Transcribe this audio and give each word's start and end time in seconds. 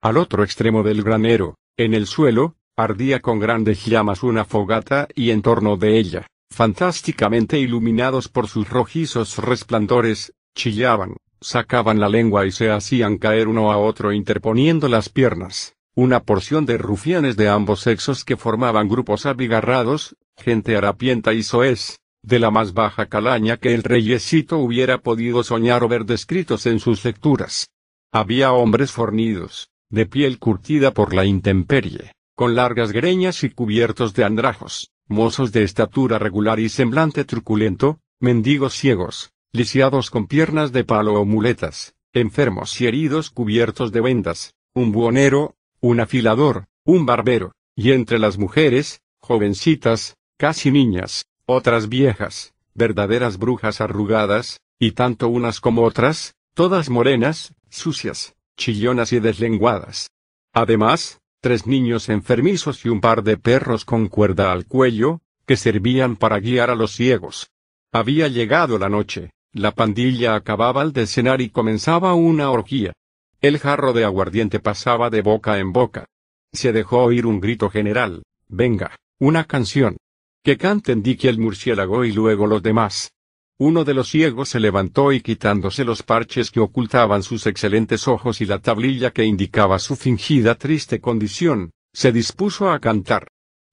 Al 0.00 0.16
otro 0.16 0.44
extremo 0.44 0.84
del 0.84 1.02
granero, 1.02 1.56
en 1.76 1.92
el 1.92 2.06
suelo, 2.06 2.54
ardía 2.76 3.18
con 3.18 3.40
grandes 3.40 3.84
llamas 3.84 4.22
una 4.22 4.44
fogata 4.44 5.08
y 5.16 5.30
en 5.30 5.42
torno 5.42 5.76
de 5.76 5.98
ella, 5.98 6.28
fantásticamente 6.52 7.58
iluminados 7.58 8.28
por 8.28 8.46
sus 8.46 8.68
rojizos 8.68 9.38
resplandores, 9.38 10.34
chillaban, 10.54 11.16
sacaban 11.40 11.98
la 11.98 12.08
lengua 12.08 12.46
y 12.46 12.52
se 12.52 12.70
hacían 12.70 13.18
caer 13.18 13.48
uno 13.48 13.72
a 13.72 13.78
otro 13.78 14.12
interponiendo 14.12 14.86
las 14.86 15.08
piernas, 15.08 15.74
una 15.96 16.20
porción 16.20 16.64
de 16.64 16.78
rufianes 16.78 17.36
de 17.36 17.48
ambos 17.48 17.80
sexos 17.80 18.24
que 18.24 18.36
formaban 18.36 18.88
grupos 18.88 19.26
abigarrados, 19.26 20.14
gente 20.36 20.76
harapienta 20.76 21.32
y 21.32 21.42
soez, 21.42 21.98
de 22.22 22.38
la 22.38 22.52
más 22.52 22.72
baja 22.72 23.06
calaña 23.06 23.56
que 23.56 23.74
el 23.74 23.82
reyesito 23.82 24.58
hubiera 24.58 24.98
podido 24.98 25.42
soñar 25.42 25.82
o 25.82 25.88
ver 25.88 26.04
descritos 26.04 26.66
en 26.66 26.78
sus 26.78 27.04
lecturas. 27.04 27.70
Había 28.12 28.52
hombres 28.52 28.92
fornidos, 28.92 29.70
de 29.90 30.06
piel 30.06 30.38
curtida 30.38 30.92
por 30.92 31.14
la 31.14 31.24
intemperie, 31.24 32.12
con 32.34 32.54
largas 32.54 32.92
greñas 32.92 33.42
y 33.42 33.50
cubiertos 33.50 34.14
de 34.14 34.24
andrajos, 34.24 34.90
mozos 35.06 35.52
de 35.52 35.62
estatura 35.62 36.18
regular 36.18 36.60
y 36.60 36.68
semblante 36.68 37.24
truculento, 37.24 38.00
mendigos 38.20 38.74
ciegos, 38.74 39.32
lisiados 39.52 40.10
con 40.10 40.26
piernas 40.26 40.72
de 40.72 40.84
palo 40.84 41.14
o 41.14 41.24
muletas, 41.24 41.94
enfermos 42.12 42.80
y 42.80 42.86
heridos 42.86 43.30
cubiertos 43.30 43.92
de 43.92 44.00
vendas, 44.00 44.54
un 44.74 44.92
buonero, 44.92 45.56
un 45.80 46.00
afilador, 46.00 46.66
un 46.84 47.06
barbero, 47.06 47.52
y 47.74 47.92
entre 47.92 48.18
las 48.18 48.38
mujeres, 48.38 49.00
jovencitas, 49.20 50.16
casi 50.36 50.70
niñas, 50.70 51.26
otras 51.46 51.88
viejas, 51.88 52.54
verdaderas 52.74 53.38
brujas 53.38 53.80
arrugadas, 53.80 54.60
y 54.78 54.92
tanto 54.92 55.28
unas 55.28 55.60
como 55.60 55.82
otras, 55.82 56.34
todas 56.54 56.90
morenas, 56.90 57.54
sucias, 57.68 58.34
chillonas 58.58 59.14
y 59.14 59.20
deslenguadas. 59.20 60.10
Además, 60.52 61.22
tres 61.40 61.66
niños 61.66 62.10
enfermizos 62.10 62.84
y 62.84 62.90
un 62.90 63.00
par 63.00 63.22
de 63.22 63.38
perros 63.38 63.86
con 63.86 64.08
cuerda 64.08 64.52
al 64.52 64.66
cuello, 64.66 65.20
que 65.46 65.56
servían 65.56 66.16
para 66.16 66.40
guiar 66.40 66.68
a 66.68 66.74
los 66.74 66.92
ciegos. 66.92 67.50
Había 67.90 68.28
llegado 68.28 68.78
la 68.78 68.90
noche, 68.90 69.30
la 69.54 69.72
pandilla 69.72 70.34
acababa 70.34 70.84
de 70.86 71.06
cenar 71.06 71.40
y 71.40 71.48
comenzaba 71.48 72.12
una 72.12 72.50
orgía. 72.50 72.92
El 73.40 73.58
jarro 73.58 73.94
de 73.94 74.04
aguardiente 74.04 74.60
pasaba 74.60 75.08
de 75.08 75.22
boca 75.22 75.58
en 75.58 75.72
boca. 75.72 76.04
Se 76.52 76.72
dejó 76.72 77.04
oír 77.04 77.24
un 77.24 77.40
grito 77.40 77.70
general, 77.70 78.24
venga, 78.48 78.96
una 79.18 79.44
canción. 79.44 79.96
Que 80.42 80.56
canten 80.56 81.02
Dicky 81.02 81.28
el 81.28 81.38
murciélago 81.38 82.04
y 82.04 82.12
luego 82.12 82.46
los 82.46 82.62
demás. 82.62 83.12
Uno 83.60 83.84
de 83.84 83.92
los 83.92 84.08
ciegos 84.08 84.50
se 84.50 84.60
levantó 84.60 85.10
y 85.12 85.20
quitándose 85.20 85.84
los 85.84 86.04
parches 86.04 86.52
que 86.52 86.60
ocultaban 86.60 87.24
sus 87.24 87.44
excelentes 87.48 88.06
ojos 88.06 88.40
y 88.40 88.46
la 88.46 88.60
tablilla 88.60 89.10
que 89.10 89.24
indicaba 89.24 89.80
su 89.80 89.96
fingida 89.96 90.54
triste 90.54 91.00
condición, 91.00 91.72
se 91.92 92.12
dispuso 92.12 92.70
a 92.70 92.78
cantar. 92.78 93.26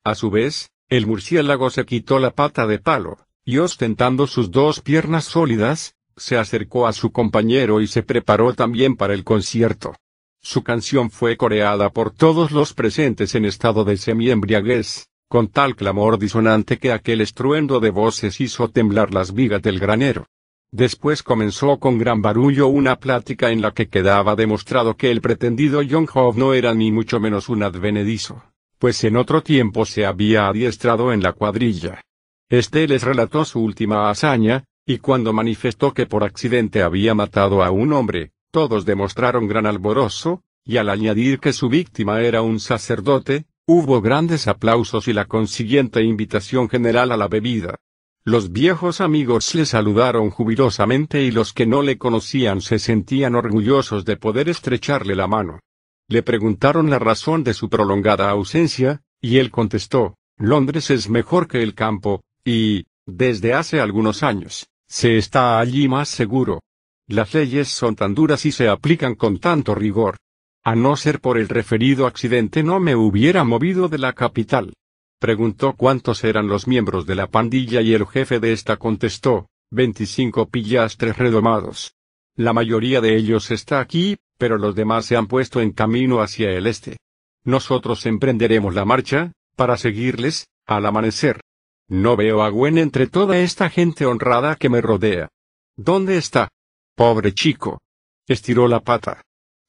A 0.03 0.15
su 0.15 0.31
vez, 0.31 0.71
el 0.89 1.05
murciélago 1.05 1.69
se 1.69 1.85
quitó 1.85 2.17
la 2.17 2.31
pata 2.31 2.65
de 2.65 2.79
palo, 2.79 3.19
y 3.43 3.59
ostentando 3.59 4.25
sus 4.25 4.49
dos 4.49 4.81
piernas 4.81 5.25
sólidas, 5.25 5.93
se 6.17 6.35
acercó 6.35 6.87
a 6.87 6.93
su 6.93 7.11
compañero 7.11 7.79
y 7.79 7.85
se 7.85 8.01
preparó 8.01 8.55
también 8.55 8.95
para 8.95 9.13
el 9.13 9.23
concierto. 9.23 9.95
Su 10.41 10.63
canción 10.63 11.11
fue 11.11 11.37
coreada 11.37 11.91
por 11.91 12.09
todos 12.09 12.51
los 12.51 12.73
presentes 12.73 13.35
en 13.35 13.45
estado 13.45 13.83
de 13.83 13.97
semi-embriaguez, 13.97 15.09
con 15.35 15.49
tal 15.49 15.75
clamor 15.75 16.17
disonante 16.17 16.77
que 16.77 16.93
aquel 16.93 17.19
estruendo 17.19 17.81
de 17.81 17.89
voces 17.89 18.39
hizo 18.39 18.69
temblar 18.69 19.13
las 19.13 19.33
vigas 19.33 19.61
del 19.61 19.81
granero. 19.81 20.27
Después 20.71 21.23
comenzó 21.23 21.77
con 21.77 21.97
gran 21.97 22.21
barullo 22.21 22.67
una 22.67 22.95
plática 22.95 23.51
en 23.51 23.61
la 23.61 23.71
que 23.71 23.89
quedaba 23.89 24.37
demostrado 24.37 24.95
que 24.95 25.11
el 25.11 25.19
pretendido 25.19 25.81
John 25.89 26.07
Howe 26.07 26.37
no 26.37 26.53
era 26.53 26.73
ni 26.73 26.89
mucho 26.89 27.19
menos 27.19 27.49
un 27.49 27.63
advenedizo, 27.63 28.43
pues 28.79 29.03
en 29.03 29.17
otro 29.17 29.43
tiempo 29.43 29.85
se 29.85 30.05
había 30.05 30.47
adiestrado 30.47 31.11
en 31.11 31.21
la 31.21 31.33
cuadrilla. 31.33 31.99
Este 32.47 32.87
les 32.87 33.03
relató 33.03 33.43
su 33.43 33.59
última 33.59 34.09
hazaña, 34.09 34.63
y 34.85 34.99
cuando 34.99 35.33
manifestó 35.33 35.93
que 35.93 36.05
por 36.05 36.23
accidente 36.23 36.81
había 36.81 37.13
matado 37.13 37.61
a 37.61 37.71
un 37.71 37.91
hombre, 37.91 38.31
todos 38.51 38.85
demostraron 38.85 39.49
gran 39.49 39.65
alborozo, 39.65 40.43
y 40.63 40.77
al 40.77 40.87
añadir 40.87 41.41
que 41.41 41.51
su 41.51 41.67
víctima 41.67 42.21
era 42.21 42.41
un 42.41 42.61
sacerdote, 42.61 43.47
Hubo 43.67 43.99
grandes 43.99 44.47
aplausos 44.47 45.07
y 45.07 45.13
la 45.13 45.25
consiguiente 45.25 46.03
invitación 46.03 46.69
general 46.69 47.11
a 47.11 47.17
la 47.17 47.27
bebida. 47.27 47.77
Los 48.23 48.51
viejos 48.51 49.01
amigos 49.01 49.55
le 49.55 49.65
saludaron 49.65 50.29
jubilosamente 50.29 51.23
y 51.23 51.31
los 51.31 51.51
que 51.51 51.65
no 51.65 51.81
le 51.81 51.97
conocían 51.97 52.61
se 52.61 52.77
sentían 52.77 53.33
orgullosos 53.33 54.05
de 54.05 54.17
poder 54.17 54.49
estrecharle 54.49 55.15
la 55.15 55.25
mano. 55.25 55.61
Le 56.07 56.21
preguntaron 56.21 56.91
la 56.91 56.99
razón 56.99 57.43
de 57.43 57.55
su 57.55 57.67
prolongada 57.67 58.29
ausencia, 58.29 59.01
y 59.19 59.39
él 59.39 59.49
contestó, 59.49 60.15
Londres 60.37 60.91
es 60.91 61.09
mejor 61.09 61.47
que 61.47 61.63
el 61.63 61.73
campo, 61.73 62.21
y, 62.43 62.85
desde 63.07 63.55
hace 63.55 63.79
algunos 63.79 64.21
años, 64.21 64.67
se 64.87 65.17
está 65.17 65.59
allí 65.59 65.87
más 65.87 66.07
seguro. 66.09 66.61
Las 67.07 67.33
leyes 67.33 67.69
son 67.69 67.95
tan 67.95 68.13
duras 68.13 68.45
y 68.45 68.51
se 68.51 68.67
aplican 68.67 69.15
con 69.15 69.39
tanto 69.39 69.73
rigor, 69.73 70.17
a 70.65 70.75
no 70.75 70.97
ser 70.97 71.21
por 71.21 71.37
el 71.37 71.47
referido 71.47 72.07
accidente 72.07 72.63
no 72.63 72.79
me 72.79 72.95
hubiera 72.95 73.43
movido 73.43 73.87
de 73.87 73.99
la 73.99 74.13
capital. 74.13 74.73
Preguntó 75.19 75.73
cuántos 75.73 76.23
eran 76.23 76.47
los 76.47 76.67
miembros 76.67 77.05
de 77.05 77.13
la 77.13 77.27
pandilla 77.27 77.81
y 77.81 77.93
el 77.93 78.07
jefe 78.07 78.39
de 78.39 78.51
esta 78.51 78.77
contestó, 78.77 79.47
25 79.69 80.49
pillastres 80.49 81.17
redomados. 81.17 81.93
La 82.35 82.51
mayoría 82.51 82.99
de 82.99 83.15
ellos 83.15 83.51
está 83.51 83.79
aquí, 83.79 84.17
pero 84.39 84.57
los 84.57 84.73
demás 84.73 85.05
se 85.05 85.15
han 85.15 85.27
puesto 85.27 85.61
en 85.61 85.71
camino 85.71 86.19
hacia 86.19 86.49
el 86.49 86.65
este. 86.65 86.97
Nosotros 87.43 88.07
emprenderemos 88.07 88.73
la 88.73 88.85
marcha, 88.85 89.33
para 89.55 89.77
seguirles, 89.77 90.47
al 90.65 90.87
amanecer. 90.87 91.41
No 91.87 92.15
veo 92.15 92.41
a 92.41 92.49
Gwen 92.49 92.79
entre 92.79 93.05
toda 93.05 93.37
esta 93.37 93.69
gente 93.69 94.07
honrada 94.07 94.55
que 94.55 94.69
me 94.69 94.81
rodea. 94.81 95.29
¿Dónde 95.77 96.17
está? 96.17 96.49
Pobre 96.95 97.33
chico. 97.33 97.79
Estiró 98.27 98.67
la 98.67 98.79
pata. 98.79 99.21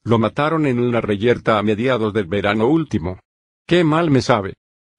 Lo 0.07 0.19
mataron 0.19 0.65
en 0.65 0.79
una 0.79 1.01
reyerta 1.01 1.59
a 1.59 1.63
mediados 1.63 2.13
del 2.13 2.27
verano 2.27 2.67
último. 2.67 3.19
Qué 3.67 3.83
mal 3.83 4.09
me 4.09 4.21
sabe. 4.21 4.53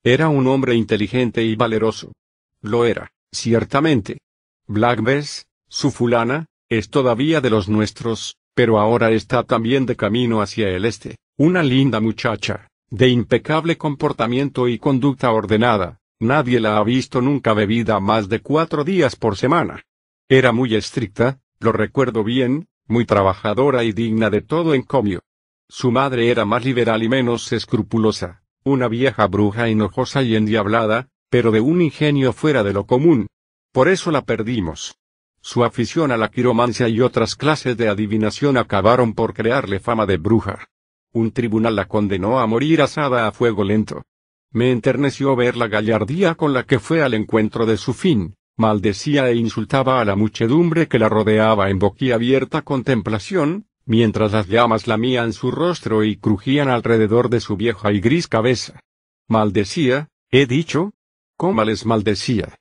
Era 0.04 0.28
un 0.28 0.46
hombre 0.46 0.74
inteligente 0.74 1.42
y 1.42 1.56
valeroso. 1.56 2.12
Lo 2.60 2.84
era, 2.84 3.10
ciertamente. 3.32 4.18
Black 4.66 5.02
Bess, 5.02 5.46
su 5.66 5.92
fulana, 5.92 6.44
es 6.68 6.90
todavía 6.90 7.40
de 7.40 7.48
los 7.48 7.70
nuestros, 7.70 8.36
pero 8.54 8.78
ahora 8.78 9.10
está 9.10 9.44
también 9.44 9.86
de 9.86 9.96
camino 9.96 10.42
hacia 10.42 10.68
el 10.68 10.84
este, 10.84 11.16
una 11.38 11.62
linda 11.62 12.00
muchacha, 12.00 12.68
de 12.90 13.08
impecable 13.08 13.78
comportamiento 13.78 14.68
y 14.68 14.78
conducta 14.78 15.32
ordenada, 15.32 16.00
nadie 16.20 16.60
la 16.60 16.76
ha 16.76 16.84
visto 16.84 17.22
nunca 17.22 17.54
bebida 17.54 17.98
más 17.98 18.28
de 18.28 18.40
cuatro 18.40 18.84
días 18.84 19.16
por 19.16 19.38
semana. 19.38 19.82
Era 20.28 20.52
muy 20.52 20.74
estricta, 20.74 21.40
lo 21.60 21.72
recuerdo 21.72 22.24
bien, 22.24 22.67
muy 22.88 23.04
trabajadora 23.04 23.84
y 23.84 23.92
digna 23.92 24.30
de 24.30 24.40
todo 24.40 24.74
encomio. 24.74 25.20
Su 25.68 25.90
madre 25.90 26.30
era 26.30 26.44
más 26.44 26.64
liberal 26.64 27.02
y 27.02 27.08
menos 27.08 27.52
escrupulosa, 27.52 28.42
una 28.64 28.88
vieja 28.88 29.26
bruja 29.26 29.68
enojosa 29.68 30.22
y 30.22 30.34
endiablada, 30.34 31.08
pero 31.30 31.50
de 31.50 31.60
un 31.60 31.82
ingenio 31.82 32.32
fuera 32.32 32.64
de 32.64 32.72
lo 32.72 32.86
común. 32.86 33.26
Por 33.72 33.88
eso 33.88 34.10
la 34.10 34.22
perdimos. 34.22 34.96
Su 35.40 35.64
afición 35.64 36.10
a 36.10 36.16
la 36.16 36.30
quiromancia 36.30 36.88
y 36.88 37.00
otras 37.00 37.36
clases 37.36 37.76
de 37.76 37.88
adivinación 37.88 38.56
acabaron 38.56 39.14
por 39.14 39.34
crearle 39.34 39.78
fama 39.78 40.06
de 40.06 40.16
bruja. 40.16 40.68
Un 41.12 41.30
tribunal 41.32 41.76
la 41.76 41.86
condenó 41.86 42.40
a 42.40 42.46
morir 42.46 42.82
asada 42.82 43.26
a 43.26 43.32
fuego 43.32 43.64
lento. 43.64 44.02
Me 44.50 44.70
enterneció 44.70 45.36
ver 45.36 45.56
la 45.56 45.68
gallardía 45.68 46.34
con 46.34 46.54
la 46.54 46.64
que 46.64 46.78
fue 46.78 47.02
al 47.02 47.12
encuentro 47.12 47.66
de 47.66 47.76
su 47.76 47.92
fin, 47.92 48.34
maldecía 48.58 49.30
e 49.30 49.36
insultaba 49.36 50.00
a 50.00 50.04
la 50.04 50.16
muchedumbre 50.16 50.88
que 50.88 50.98
la 50.98 51.08
rodeaba 51.08 51.70
en 51.70 51.78
boquiabierta 51.78 52.62
contemplación, 52.62 53.66
mientras 53.86 54.32
las 54.32 54.48
llamas 54.48 54.86
lamían 54.88 55.32
su 55.32 55.52
rostro 55.52 56.02
y 56.04 56.16
crujían 56.16 56.68
alrededor 56.68 57.30
de 57.30 57.40
su 57.40 57.56
vieja 57.56 57.92
y 57.92 58.00
gris 58.00 58.26
cabeza. 58.26 58.80
Maldecía, 59.28 60.08
he 60.30 60.46
dicho. 60.46 60.92
¿Cómo 61.36 61.62
les 61.62 61.86
maldecía? 61.86 62.58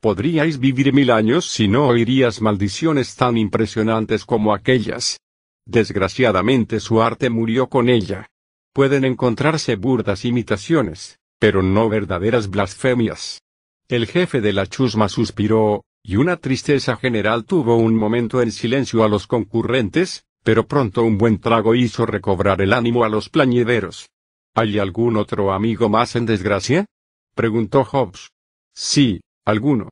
Podríais 0.00 0.60
vivir 0.60 0.92
mil 0.94 1.10
años 1.10 1.50
si 1.50 1.66
no 1.66 1.88
oirías 1.88 2.40
maldiciones 2.40 3.16
tan 3.16 3.36
impresionantes 3.36 4.24
como 4.24 4.54
aquellas. 4.54 5.18
Desgraciadamente 5.66 6.78
su 6.78 7.02
arte 7.02 7.28
murió 7.28 7.68
con 7.68 7.88
ella. 7.88 8.28
Pueden 8.72 9.04
encontrarse 9.04 9.74
burdas 9.74 10.24
imitaciones, 10.24 11.18
pero 11.40 11.60
no 11.60 11.88
verdaderas 11.88 12.48
blasfemias. 12.48 13.42
El 13.90 14.06
jefe 14.06 14.40
de 14.40 14.52
la 14.52 14.68
chusma 14.68 15.08
suspiró, 15.08 15.84
y 16.04 16.14
una 16.14 16.36
tristeza 16.36 16.94
general 16.94 17.44
tuvo 17.44 17.74
un 17.74 17.96
momento 17.96 18.40
en 18.40 18.52
silencio 18.52 19.02
a 19.02 19.08
los 19.08 19.26
concurrentes, 19.26 20.22
pero 20.44 20.68
pronto 20.68 21.02
un 21.02 21.18
buen 21.18 21.40
trago 21.40 21.74
hizo 21.74 22.06
recobrar 22.06 22.62
el 22.62 22.72
ánimo 22.72 23.02
a 23.02 23.08
los 23.08 23.28
plañideros. 23.28 24.08
¿Hay 24.54 24.78
algún 24.78 25.16
otro 25.16 25.52
amigo 25.52 25.88
más 25.88 26.14
en 26.14 26.24
desgracia? 26.24 26.86
preguntó 27.34 27.82
Hobbes. 27.82 28.30
Sí, 28.72 29.22
alguno. 29.44 29.88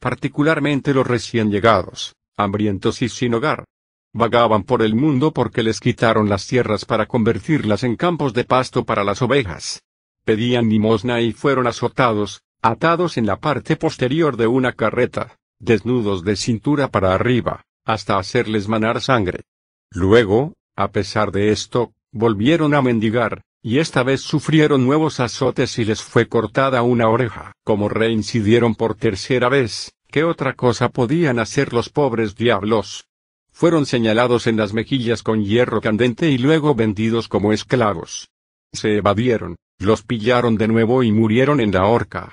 Particularmente 0.00 0.94
los 0.94 1.06
recién 1.06 1.50
llegados, 1.50 2.14
hambrientos 2.38 3.02
y 3.02 3.10
sin 3.10 3.34
hogar. 3.34 3.66
vagaban 4.14 4.62
por 4.62 4.80
el 4.80 4.94
mundo 4.94 5.30
porque 5.30 5.62
les 5.62 5.78
quitaron 5.78 6.26
las 6.30 6.46
tierras 6.46 6.86
para 6.86 7.04
convertirlas 7.04 7.84
en 7.84 7.96
campos 7.96 8.32
de 8.32 8.44
pasto 8.44 8.86
para 8.86 9.04
las 9.04 9.20
ovejas. 9.20 9.82
Pedían 10.24 10.70
limosna 10.70 11.20
y 11.20 11.32
fueron 11.32 11.66
azotados, 11.66 12.40
atados 12.62 13.16
en 13.16 13.26
la 13.26 13.40
parte 13.40 13.76
posterior 13.76 14.36
de 14.36 14.46
una 14.46 14.72
carreta, 14.72 15.36
desnudos 15.58 16.24
de 16.24 16.36
cintura 16.36 16.88
para 16.88 17.12
arriba, 17.12 17.64
hasta 17.84 18.18
hacerles 18.18 18.68
manar 18.68 19.00
sangre. 19.00 19.42
Luego, 19.90 20.54
a 20.76 20.92
pesar 20.92 21.32
de 21.32 21.50
esto, 21.50 21.92
volvieron 22.12 22.74
a 22.74 22.80
mendigar, 22.80 23.42
y 23.62 23.78
esta 23.78 24.04
vez 24.04 24.20
sufrieron 24.20 24.84
nuevos 24.84 25.18
azotes 25.18 25.78
y 25.78 25.84
les 25.84 26.02
fue 26.02 26.28
cortada 26.28 26.82
una 26.82 27.08
oreja. 27.08 27.52
Como 27.64 27.88
reincidieron 27.88 28.76
por 28.76 28.94
tercera 28.94 29.48
vez, 29.48 29.92
¿qué 30.08 30.22
otra 30.22 30.54
cosa 30.54 30.88
podían 30.88 31.40
hacer 31.40 31.72
los 31.72 31.88
pobres 31.88 32.36
diablos? 32.36 33.06
Fueron 33.50 33.86
señalados 33.86 34.46
en 34.46 34.56
las 34.56 34.72
mejillas 34.72 35.22
con 35.22 35.44
hierro 35.44 35.80
candente 35.80 36.30
y 36.30 36.38
luego 36.38 36.74
vendidos 36.74 37.28
como 37.28 37.52
esclavos. 37.52 38.30
Se 38.72 38.96
evadieron, 38.96 39.56
los 39.78 40.02
pillaron 40.04 40.56
de 40.56 40.68
nuevo 40.68 41.02
y 41.02 41.10
murieron 41.10 41.60
en 41.60 41.72
la 41.72 41.86
horca. 41.86 42.32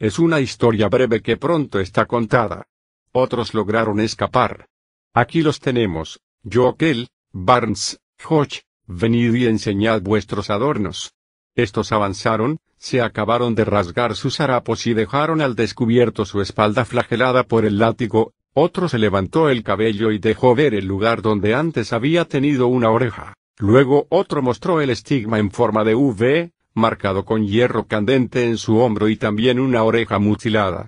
Es 0.00 0.18
una 0.18 0.40
historia 0.40 0.88
breve 0.88 1.20
que 1.20 1.36
pronto 1.36 1.78
está 1.78 2.06
contada. 2.06 2.66
Otros 3.12 3.52
lograron 3.52 4.00
escapar. 4.00 4.66
Aquí 5.12 5.42
los 5.42 5.60
tenemos, 5.60 6.20
Jokel, 6.50 7.08
Barnes, 7.32 8.00
Hodge, 8.26 8.62
venid 8.86 9.34
y 9.34 9.44
enseñad 9.46 10.00
vuestros 10.00 10.48
adornos. 10.48 11.12
Estos 11.54 11.92
avanzaron, 11.92 12.60
se 12.78 13.02
acabaron 13.02 13.54
de 13.54 13.66
rasgar 13.66 14.16
sus 14.16 14.40
harapos 14.40 14.86
y 14.86 14.94
dejaron 14.94 15.42
al 15.42 15.54
descubierto 15.54 16.24
su 16.24 16.40
espalda 16.40 16.86
flagelada 16.86 17.44
por 17.44 17.66
el 17.66 17.78
látigo, 17.78 18.32
otro 18.54 18.88
se 18.88 18.98
levantó 18.98 19.50
el 19.50 19.62
cabello 19.62 20.12
y 20.12 20.18
dejó 20.18 20.54
ver 20.54 20.72
el 20.72 20.86
lugar 20.86 21.20
donde 21.20 21.54
antes 21.54 21.92
había 21.92 22.24
tenido 22.24 22.68
una 22.68 22.90
oreja. 22.90 23.34
Luego 23.58 24.06
otro 24.08 24.40
mostró 24.40 24.80
el 24.80 24.88
estigma 24.88 25.38
en 25.38 25.50
forma 25.50 25.84
de 25.84 25.94
V, 25.94 26.52
marcado 26.74 27.24
con 27.24 27.46
hierro 27.46 27.86
candente 27.86 28.44
en 28.44 28.58
su 28.58 28.78
hombro 28.78 29.08
y 29.08 29.16
también 29.16 29.60
una 29.60 29.82
oreja 29.82 30.18
mutilada. 30.18 30.86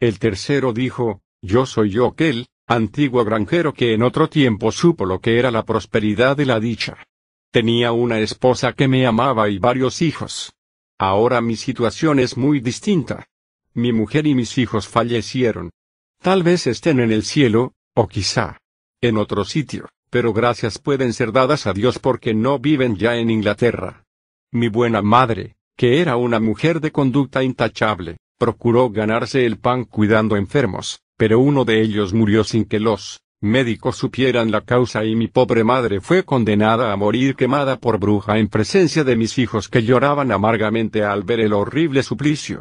El 0.00 0.18
tercero 0.18 0.72
dijo, 0.72 1.22
Yo 1.42 1.66
soy 1.66 1.90
yo 1.90 2.06
aquel, 2.06 2.48
antiguo 2.66 3.24
granjero 3.24 3.74
que 3.74 3.92
en 3.92 4.02
otro 4.02 4.28
tiempo 4.28 4.72
supo 4.72 5.04
lo 5.04 5.20
que 5.20 5.38
era 5.38 5.50
la 5.50 5.64
prosperidad 5.64 6.38
y 6.38 6.44
la 6.44 6.60
dicha. 6.60 6.98
Tenía 7.50 7.92
una 7.92 8.20
esposa 8.20 8.72
que 8.72 8.88
me 8.88 9.06
amaba 9.06 9.48
y 9.48 9.58
varios 9.58 10.02
hijos. 10.02 10.52
Ahora 10.98 11.40
mi 11.40 11.56
situación 11.56 12.18
es 12.18 12.36
muy 12.36 12.60
distinta. 12.60 13.28
Mi 13.74 13.92
mujer 13.92 14.26
y 14.26 14.34
mis 14.34 14.58
hijos 14.58 14.88
fallecieron. 14.88 15.70
Tal 16.20 16.42
vez 16.42 16.66
estén 16.66 17.00
en 17.00 17.12
el 17.12 17.22
cielo, 17.22 17.74
o 17.94 18.08
quizá 18.08 18.58
en 19.00 19.18
otro 19.18 19.44
sitio, 19.44 19.90
pero 20.08 20.32
gracias 20.32 20.78
pueden 20.78 21.12
ser 21.12 21.32
dadas 21.32 21.66
a 21.66 21.72
Dios 21.72 21.98
porque 21.98 22.32
no 22.32 22.58
viven 22.58 22.96
ya 22.96 23.16
en 23.16 23.30
Inglaterra. 23.30 24.03
Mi 24.54 24.68
buena 24.68 25.02
madre, 25.02 25.56
que 25.76 26.00
era 26.00 26.16
una 26.16 26.38
mujer 26.38 26.80
de 26.80 26.92
conducta 26.92 27.42
intachable, 27.42 28.18
procuró 28.38 28.88
ganarse 28.88 29.46
el 29.46 29.58
pan 29.58 29.82
cuidando 29.82 30.36
enfermos, 30.36 31.00
pero 31.16 31.40
uno 31.40 31.64
de 31.64 31.82
ellos 31.82 32.14
murió 32.14 32.44
sin 32.44 32.64
que 32.64 32.78
los 32.78 33.20
médicos 33.40 33.96
supieran 33.96 34.52
la 34.52 34.60
causa 34.60 35.04
y 35.04 35.16
mi 35.16 35.26
pobre 35.26 35.64
madre 35.64 36.00
fue 36.00 36.22
condenada 36.22 36.92
a 36.92 36.96
morir 36.96 37.34
quemada 37.34 37.80
por 37.80 37.98
bruja 37.98 38.38
en 38.38 38.46
presencia 38.46 39.02
de 39.02 39.16
mis 39.16 39.38
hijos 39.38 39.68
que 39.68 39.82
lloraban 39.82 40.30
amargamente 40.30 41.02
al 41.02 41.24
ver 41.24 41.40
el 41.40 41.52
horrible 41.52 42.04
suplicio. 42.04 42.60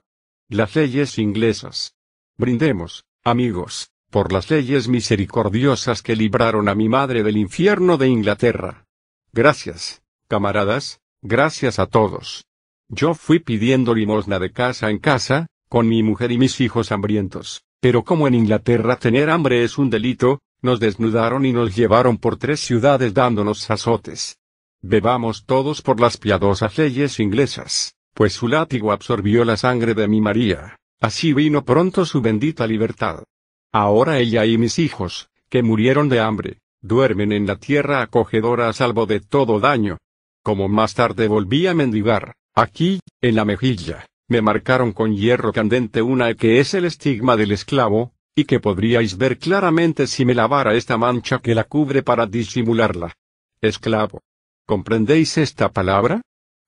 Las 0.50 0.75
leyes 0.75 1.19
inglesas. 1.19 1.94
Brindemos, 2.39 3.04
amigos, 3.24 3.92
por 4.10 4.34
las 4.34 4.50
leyes 4.50 4.88
misericordiosas 4.88 6.01
que 6.01 6.16
libraron 6.16 6.69
a 6.69 6.74
mi 6.74 6.89
madre 6.89 7.22
del 7.22 7.38
infierno 7.38 7.98
de 7.98 8.07
Inglaterra. 8.07 8.88
Gracias, 9.31 10.01
camaradas, 10.28 11.03
gracias 11.24 11.80
a 11.80 11.86
todos. 11.86 12.46
Yo 12.90 13.14
fui 13.14 13.40
pidiendo 13.40 13.96
limosna 13.96 14.40
de 14.40 14.52
casa 14.52 14.90
en 14.90 15.00
casa, 15.00 15.48
con 15.70 15.88
mi 15.88 16.04
mujer 16.04 16.31
y 16.34 16.38
mis 16.38 16.60
hijos 16.60 16.92
hambrientos, 16.92 17.64
pero 17.80 18.04
como 18.04 18.28
en 18.28 18.36
Inglaterra 18.36 18.98
tener 18.98 19.30
hambre 19.30 19.64
es 19.64 19.78
un 19.78 19.90
delito, 19.90 20.42
nos 20.62 20.81
desnudaron 20.81 21.46
y 21.46 21.54
nos 21.54 21.75
llevaron 21.75 22.18
por 22.18 22.38
tres 22.38 22.60
ciudades 22.60 23.14
dándonos 23.14 23.72
azotes. 23.72 24.38
Bebamos 24.81 25.46
todos 25.46 25.81
por 25.81 26.02
las 26.02 26.18
piadosas 26.18 26.78
leyes 26.78 27.20
inglesas, 27.22 27.96
pues 28.14 28.34
su 28.34 28.50
látigo 28.50 28.92
absorbió 28.92 29.46
la 29.46 29.56
sangre 29.56 29.94
de 29.94 30.10
mi 30.10 30.20
María, 30.20 30.75
así 31.00 31.34
vino 31.34 31.64
pronto 31.64 32.06
su 32.06 32.22
bendita 32.22 32.68
libertad. 32.68 33.24
Ahora 33.72 34.20
ella 34.20 34.46
y 34.46 34.58
mis 34.58 34.78
hijos, 34.78 35.30
que 35.50 35.64
murieron 35.64 36.10
de 36.10 36.20
hambre, 36.20 36.60
duermen 36.81 37.31
en 37.31 37.48
la 37.48 37.56
tierra 37.56 38.02
acogedora 38.02 38.68
a 38.68 38.74
salvo 38.74 39.06
de 39.06 39.22
todo 39.22 39.62
daño. 39.62 39.98
Como 40.44 40.68
más 40.68 40.94
tarde 40.94 41.30
volví 41.30 41.68
a 41.68 41.74
mendigar, 41.74 42.36
aquí, 42.54 43.00
en 43.22 43.36
la 43.36 43.45
mejilla, 43.45 44.06
me 44.28 44.42
marcaron 44.42 44.92
con 44.92 45.16
hierro 45.16 45.54
candente 45.54 46.01
una 46.01 46.34
que 46.34 46.60
es 46.60 46.74
el 46.74 46.84
estigma 46.84 47.38
del 47.38 47.54
esclavo, 47.54 48.12
y 48.36 48.44
que 48.44 48.60
podríais 48.60 49.18
ver 49.18 49.38
claramente 49.38 50.06
si 50.06 50.25
me 50.25 50.34
lavara 50.34 50.74
esta 50.74 50.98
mancha 50.98 51.40
que 51.40 51.56
la 51.56 51.63
cubre 51.63 52.04
para 52.04 52.25
disimularla. 52.25 53.16
Esclavo. 53.62 54.22
¿Comprendéis 54.66 55.38
esta 55.38 55.72
palabra? 55.72 56.22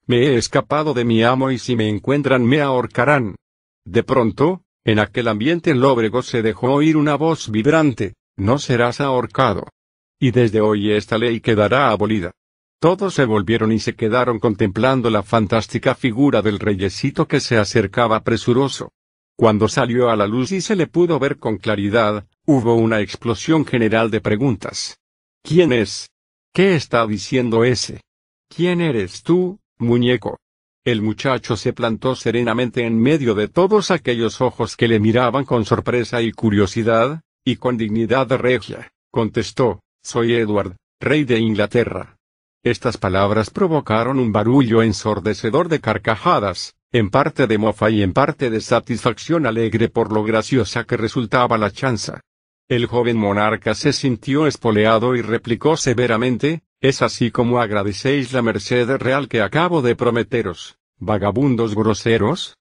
Me 0.07 0.19
he 0.19 0.35
escapado 0.37 0.93
de 0.93 1.03
mi 1.03 1.23
amo 1.23 1.51
y 1.51 1.57
si 1.57 1.75
me 1.75 1.89
encuentran 1.89 2.45
me 2.45 2.61
ahorcarán. 2.61 3.35
De 3.83 4.03
pronto, 4.03 4.61
en 4.85 4.99
aquel 4.99 5.27
ambiente 5.27 5.73
lóbrego 5.73 6.21
se 6.21 6.41
dejó 6.41 6.73
oír 6.73 6.95
una 6.95 7.15
voz 7.15 7.49
vibrante, 7.49 8.13
no 8.37 8.59
serás 8.59 9.01
ahorcado. 9.01 9.67
Y 10.19 10.31
desde 10.31 10.61
hoy 10.61 10.91
esta 10.91 11.17
ley 11.17 11.41
quedará 11.41 11.89
abolida. 11.89 12.31
Todos 12.79 13.13
se 13.13 13.25
volvieron 13.25 13.71
y 13.71 13.79
se 13.79 13.95
quedaron 13.95 14.39
contemplando 14.39 15.09
la 15.09 15.23
fantástica 15.23 15.95
figura 15.95 16.41
del 16.41 16.59
reyesito 16.59 17.27
que 17.27 17.39
se 17.39 17.57
acercaba 17.57 18.23
presuroso. 18.23 18.91
Cuando 19.37 19.67
salió 19.67 20.09
a 20.09 20.15
la 20.15 20.27
luz 20.27 20.51
y 20.51 20.61
se 20.61 20.75
le 20.75 20.87
pudo 20.87 21.19
ver 21.19 21.37
con 21.37 21.57
claridad, 21.57 22.25
hubo 22.45 22.75
una 22.75 23.01
explosión 23.01 23.65
general 23.65 24.11
de 24.11 24.21
preguntas. 24.21 24.97
¿Quién 25.43 25.73
es? 25.73 26.09
¿Qué 26.53 26.75
está 26.75 27.05
diciendo 27.05 27.63
ese? 27.65 28.01
¿Quién 28.47 28.79
eres 28.79 29.23
tú, 29.23 29.59
muñeco? 29.77 30.37
El 30.85 31.01
muchacho 31.01 31.57
se 31.57 31.73
plantó 31.73 32.15
serenamente 32.15 32.85
en 32.85 32.97
medio 32.97 33.33
de 33.33 33.47
todos 33.47 33.89
aquellos 33.91 34.39
ojos 34.39 34.77
que 34.77 34.87
le 34.87 34.99
miraban 34.99 35.43
con 35.43 35.65
sorpresa 35.65 36.21
y 36.21 36.31
curiosidad, 36.31 37.21
y 37.43 37.55
con 37.57 37.75
dignidad 37.75 38.29
regia, 38.37 38.91
contestó, 39.11 39.81
soy 40.03 40.35
Edward, 40.35 40.77
rey 40.99 41.23
de 41.23 41.39
Inglaterra. 41.39 42.14
Estas 42.65 42.97
palabras 42.97 43.51
provocaron 43.51 44.17
un 44.17 44.31
barullo 44.31 44.81
ensordecedor 44.81 45.69
de 45.69 45.79
carcajadas, 45.79 46.73
en 46.91 47.11
parte 47.11 47.45
de 47.45 47.59
mofa 47.59 47.91
y 47.91 48.01
en 48.01 48.11
parte 48.11 48.49
de 48.49 48.59
satisfacción 48.59 49.45
alegre 49.45 49.87
por 49.87 50.11
lo 50.11 50.23
graciosa 50.23 50.83
que 50.83 50.97
resultaba 50.97 51.59
la 51.59 51.69
chanza. 51.69 52.21
El 52.67 52.87
joven 52.87 53.17
monarca 53.17 53.75
se 53.75 53.93
sintió 53.93 54.47
espoleado 54.47 55.15
y 55.15 55.21
replicó 55.21 55.77
severamente, 55.77 56.63
es 56.81 57.03
así 57.03 57.29
como 57.29 57.61
agradecéis 57.61 58.33
la 58.33 58.41
merced 58.41 58.89
real 58.97 59.27
que 59.27 59.43
acabo 59.43 59.83
de 59.83 59.95
prometeros, 59.95 60.79
vagabundos 60.97 61.75
groseros. 61.75 62.57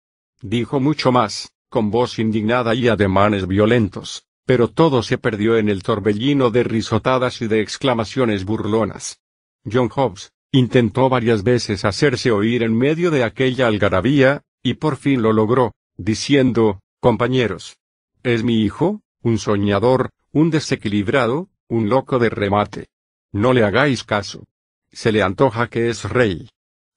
Dijo 0.41 0.79
mucho 0.79 1.11
más, 1.11 1.51
con 1.69 1.91
voz 1.91 2.19
indignada 2.19 2.73
y 2.73 2.87
ademanes 2.87 3.47
violentos, 3.47 4.23
pero 4.45 4.69
todo 4.69 5.03
se 5.03 5.17
perdió 5.17 5.57
en 5.57 5.67
el 5.67 5.83
torbellino 5.83 6.51
de 6.51 6.63
risotadas 6.63 7.41
y 7.41 7.47
de 7.47 7.59
exclamaciones 7.59 8.45
burlonas. 8.45 9.19
John 9.65 9.89
Hobbes, 9.89 10.31
Intentó 10.51 11.09
varias 11.09 11.43
veces 11.43 11.85
hacerse 11.85 12.31
oír 12.31 12.63
en 12.63 12.75
medio 12.75 13.11
de 13.11 13.23
aquella 13.23 13.67
algarabía, 13.67 14.41
y 14.63 14.75
por 14.75 14.97
fin 14.97 15.21
lo 15.21 15.31
logró, 15.31 15.75
diciendo, 15.95 16.79
compañeros. 16.99 17.77
Es 18.23 18.43
mi 18.43 18.63
hijo, 18.63 19.01
un 19.21 19.37
soñador, 19.37 20.09
un 20.31 20.49
desequilibrado, 20.49 21.49
un 21.67 21.87
loco 21.87 22.17
de 22.17 22.29
remate. 22.29 22.87
No 23.31 23.53
le 23.53 23.63
hagáis 23.63 24.03
caso. 24.03 24.45
Se 24.91 25.11
le 25.11 25.21
antoja 25.21 25.67
que 25.67 25.89
es 25.89 26.03
rey. 26.03 26.49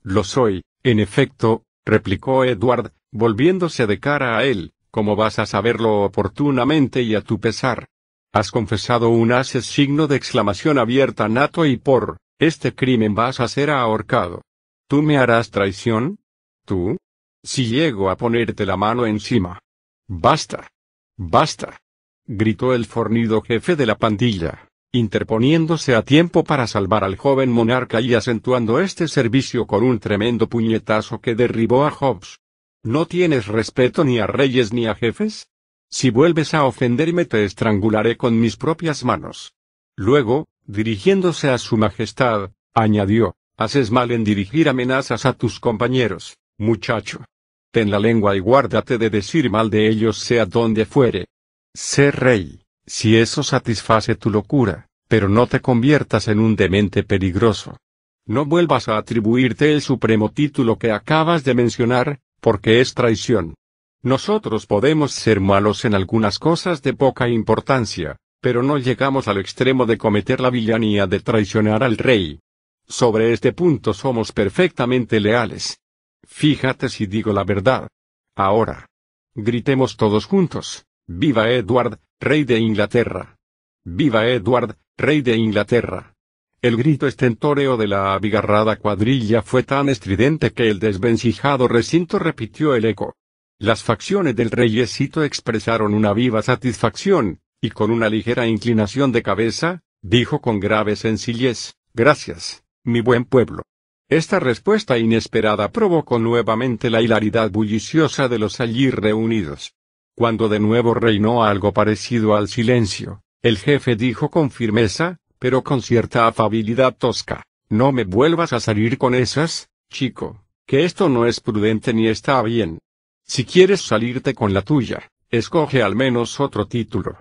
Lo 0.02 0.24
soy, 0.24 0.64
en 0.82 0.98
efecto, 0.98 1.64
replicó 1.84 2.44
Edward, 2.44 2.92
volviéndose 3.10 3.86
de 3.86 4.00
cara 4.00 4.38
a 4.38 4.44
él, 4.44 4.72
como 4.90 5.14
vas 5.14 5.38
a 5.38 5.44
saberlo 5.44 6.04
oportunamente 6.04 7.02
y 7.02 7.14
a 7.14 7.20
tu 7.20 7.38
pesar. 7.38 7.90
Has 8.32 8.50
confesado 8.50 9.10
un 9.10 9.30
haces 9.30 9.66
signo 9.66 10.06
de 10.06 10.16
exclamación 10.16 10.78
abierta 10.78 11.28
nato 11.28 11.66
y 11.66 11.76
por, 11.76 12.16
este 12.42 12.74
crimen 12.74 13.14
vas 13.14 13.38
a 13.38 13.46
ser 13.46 13.70
ahorcado. 13.70 14.42
¿Tú 14.88 15.00
me 15.00 15.16
harás 15.16 15.50
traición? 15.50 16.18
¿Tú? 16.66 16.96
Si 17.44 17.66
llego 17.66 18.10
a 18.10 18.16
ponerte 18.16 18.66
la 18.66 18.76
mano 18.76 19.06
encima. 19.06 19.60
Basta. 20.08 20.68
Basta. 21.16 21.78
Gritó 22.26 22.74
el 22.74 22.86
fornido 22.86 23.42
jefe 23.42 23.76
de 23.76 23.86
la 23.86 23.96
pandilla, 23.96 24.68
interponiéndose 24.92 25.94
a 25.94 26.02
tiempo 26.02 26.42
para 26.42 26.66
salvar 26.66 27.04
al 27.04 27.16
joven 27.16 27.50
monarca 27.50 28.00
y 28.00 28.14
acentuando 28.14 28.80
este 28.80 29.06
servicio 29.06 29.66
con 29.68 29.84
un 29.84 30.00
tremendo 30.00 30.48
puñetazo 30.48 31.20
que 31.20 31.36
derribó 31.36 31.86
a 31.86 31.92
Hobbes. 31.92 32.40
¿No 32.82 33.06
tienes 33.06 33.46
respeto 33.46 34.02
ni 34.02 34.18
a 34.18 34.26
reyes 34.26 34.72
ni 34.72 34.86
a 34.86 34.96
jefes? 34.96 35.48
Si 35.88 36.10
vuelves 36.10 36.54
a 36.54 36.64
ofenderme 36.64 37.24
te 37.24 37.44
estrangularé 37.44 38.16
con 38.16 38.40
mis 38.40 38.56
propias 38.56 39.04
manos. 39.04 39.54
Luego, 39.96 40.46
Dirigiéndose 40.66 41.50
a 41.50 41.58
su 41.58 41.76
majestad, 41.76 42.50
añadió, 42.72 43.34
haces 43.56 43.90
mal 43.90 44.10
en 44.12 44.24
dirigir 44.24 44.68
amenazas 44.68 45.26
a 45.26 45.32
tus 45.32 45.58
compañeros, 45.58 46.36
muchacho. 46.58 47.24
Ten 47.72 47.90
la 47.90 47.98
lengua 47.98 48.36
y 48.36 48.38
guárdate 48.38 48.98
de 48.98 49.10
decir 49.10 49.50
mal 49.50 49.70
de 49.70 49.88
ellos 49.88 50.18
sea 50.18 50.46
donde 50.46 50.84
fuere. 50.84 51.26
Sé 51.74 52.10
rey, 52.10 52.62
si 52.86 53.16
eso 53.16 53.42
satisface 53.42 54.14
tu 54.14 54.30
locura, 54.30 54.86
pero 55.08 55.28
no 55.28 55.46
te 55.46 55.60
conviertas 55.60 56.28
en 56.28 56.38
un 56.38 56.54
demente 56.54 57.02
peligroso. 57.02 57.76
No 58.24 58.44
vuelvas 58.44 58.88
a 58.88 58.98
atribuirte 58.98 59.72
el 59.72 59.82
supremo 59.82 60.30
título 60.30 60.78
que 60.78 60.92
acabas 60.92 61.42
de 61.44 61.54
mencionar, 61.54 62.20
porque 62.40 62.80
es 62.80 62.94
traición. 62.94 63.54
Nosotros 64.02 64.66
podemos 64.66 65.12
ser 65.12 65.40
malos 65.40 65.84
en 65.84 65.94
algunas 65.94 66.38
cosas 66.38 66.82
de 66.82 66.92
poca 66.92 67.28
importancia, 67.28 68.16
pero 68.42 68.64
no 68.64 68.76
llegamos 68.76 69.28
al 69.28 69.38
extremo 69.38 69.86
de 69.86 69.96
cometer 69.96 70.40
la 70.40 70.50
villanía 70.50 71.06
de 71.06 71.20
traicionar 71.20 71.84
al 71.84 71.96
rey. 71.96 72.40
Sobre 72.88 73.32
este 73.32 73.52
punto 73.52 73.94
somos 73.94 74.32
perfectamente 74.32 75.20
leales. 75.20 75.78
Fíjate 76.24 76.88
si 76.88 77.06
digo 77.06 77.32
la 77.32 77.44
verdad. 77.44 77.88
Ahora. 78.34 78.88
Gritemos 79.34 79.96
todos 79.96 80.26
juntos. 80.26 80.84
Viva 81.06 81.50
Edward, 81.50 82.00
rey 82.20 82.42
de 82.42 82.58
Inglaterra. 82.58 83.36
Viva 83.84 84.26
Edward, 84.26 84.76
rey 84.96 85.22
de 85.22 85.36
Inglaterra. 85.36 86.14
El 86.60 86.76
grito 86.76 87.06
estentóreo 87.06 87.76
de 87.76 87.86
la 87.86 88.12
abigarrada 88.12 88.74
cuadrilla 88.76 89.42
fue 89.42 89.62
tan 89.62 89.88
estridente 89.88 90.52
que 90.52 90.68
el 90.68 90.80
desvencijado 90.80 91.68
recinto 91.68 92.18
repitió 92.18 92.74
el 92.74 92.86
eco. 92.86 93.14
Las 93.58 93.84
facciones 93.84 94.34
del 94.34 94.50
reyesito 94.50 95.22
expresaron 95.22 95.94
una 95.94 96.12
viva 96.12 96.42
satisfacción, 96.42 97.38
y 97.64 97.70
con 97.70 97.92
una 97.92 98.08
ligera 98.08 98.48
inclinación 98.48 99.12
de 99.12 99.22
cabeza, 99.22 99.82
dijo 100.02 100.40
con 100.40 100.58
grave 100.58 100.96
sencillez, 100.96 101.74
Gracias, 101.94 102.64
mi 102.82 103.00
buen 103.00 103.24
pueblo. 103.24 103.62
Esta 104.08 104.40
respuesta 104.40 104.98
inesperada 104.98 105.70
provocó 105.70 106.18
nuevamente 106.18 106.90
la 106.90 107.00
hilaridad 107.02 107.50
bulliciosa 107.50 108.28
de 108.28 108.40
los 108.40 108.60
allí 108.60 108.90
reunidos. 108.90 109.74
Cuando 110.16 110.48
de 110.48 110.58
nuevo 110.58 110.92
reinó 110.92 111.44
algo 111.44 111.72
parecido 111.72 112.34
al 112.34 112.48
silencio, 112.48 113.22
el 113.42 113.58
jefe 113.58 113.94
dijo 113.94 114.28
con 114.28 114.50
firmeza, 114.50 115.18
pero 115.38 115.62
con 115.62 115.82
cierta 115.82 116.26
afabilidad 116.26 116.96
tosca, 116.96 117.44
no 117.68 117.92
me 117.92 118.04
vuelvas 118.04 118.52
a 118.52 118.60
salir 118.60 118.98
con 118.98 119.14
esas, 119.14 119.70
chico, 119.88 120.44
que 120.66 120.84
esto 120.84 121.08
no 121.08 121.26
es 121.26 121.40
prudente 121.40 121.94
ni 121.94 122.08
está 122.08 122.42
bien. 122.42 122.80
Si 123.24 123.44
quieres 123.44 123.82
salirte 123.82 124.34
con 124.34 124.52
la 124.52 124.62
tuya, 124.62 125.10
escoge 125.30 125.80
al 125.82 125.94
menos 125.94 126.40
otro 126.40 126.66
título. 126.66 127.20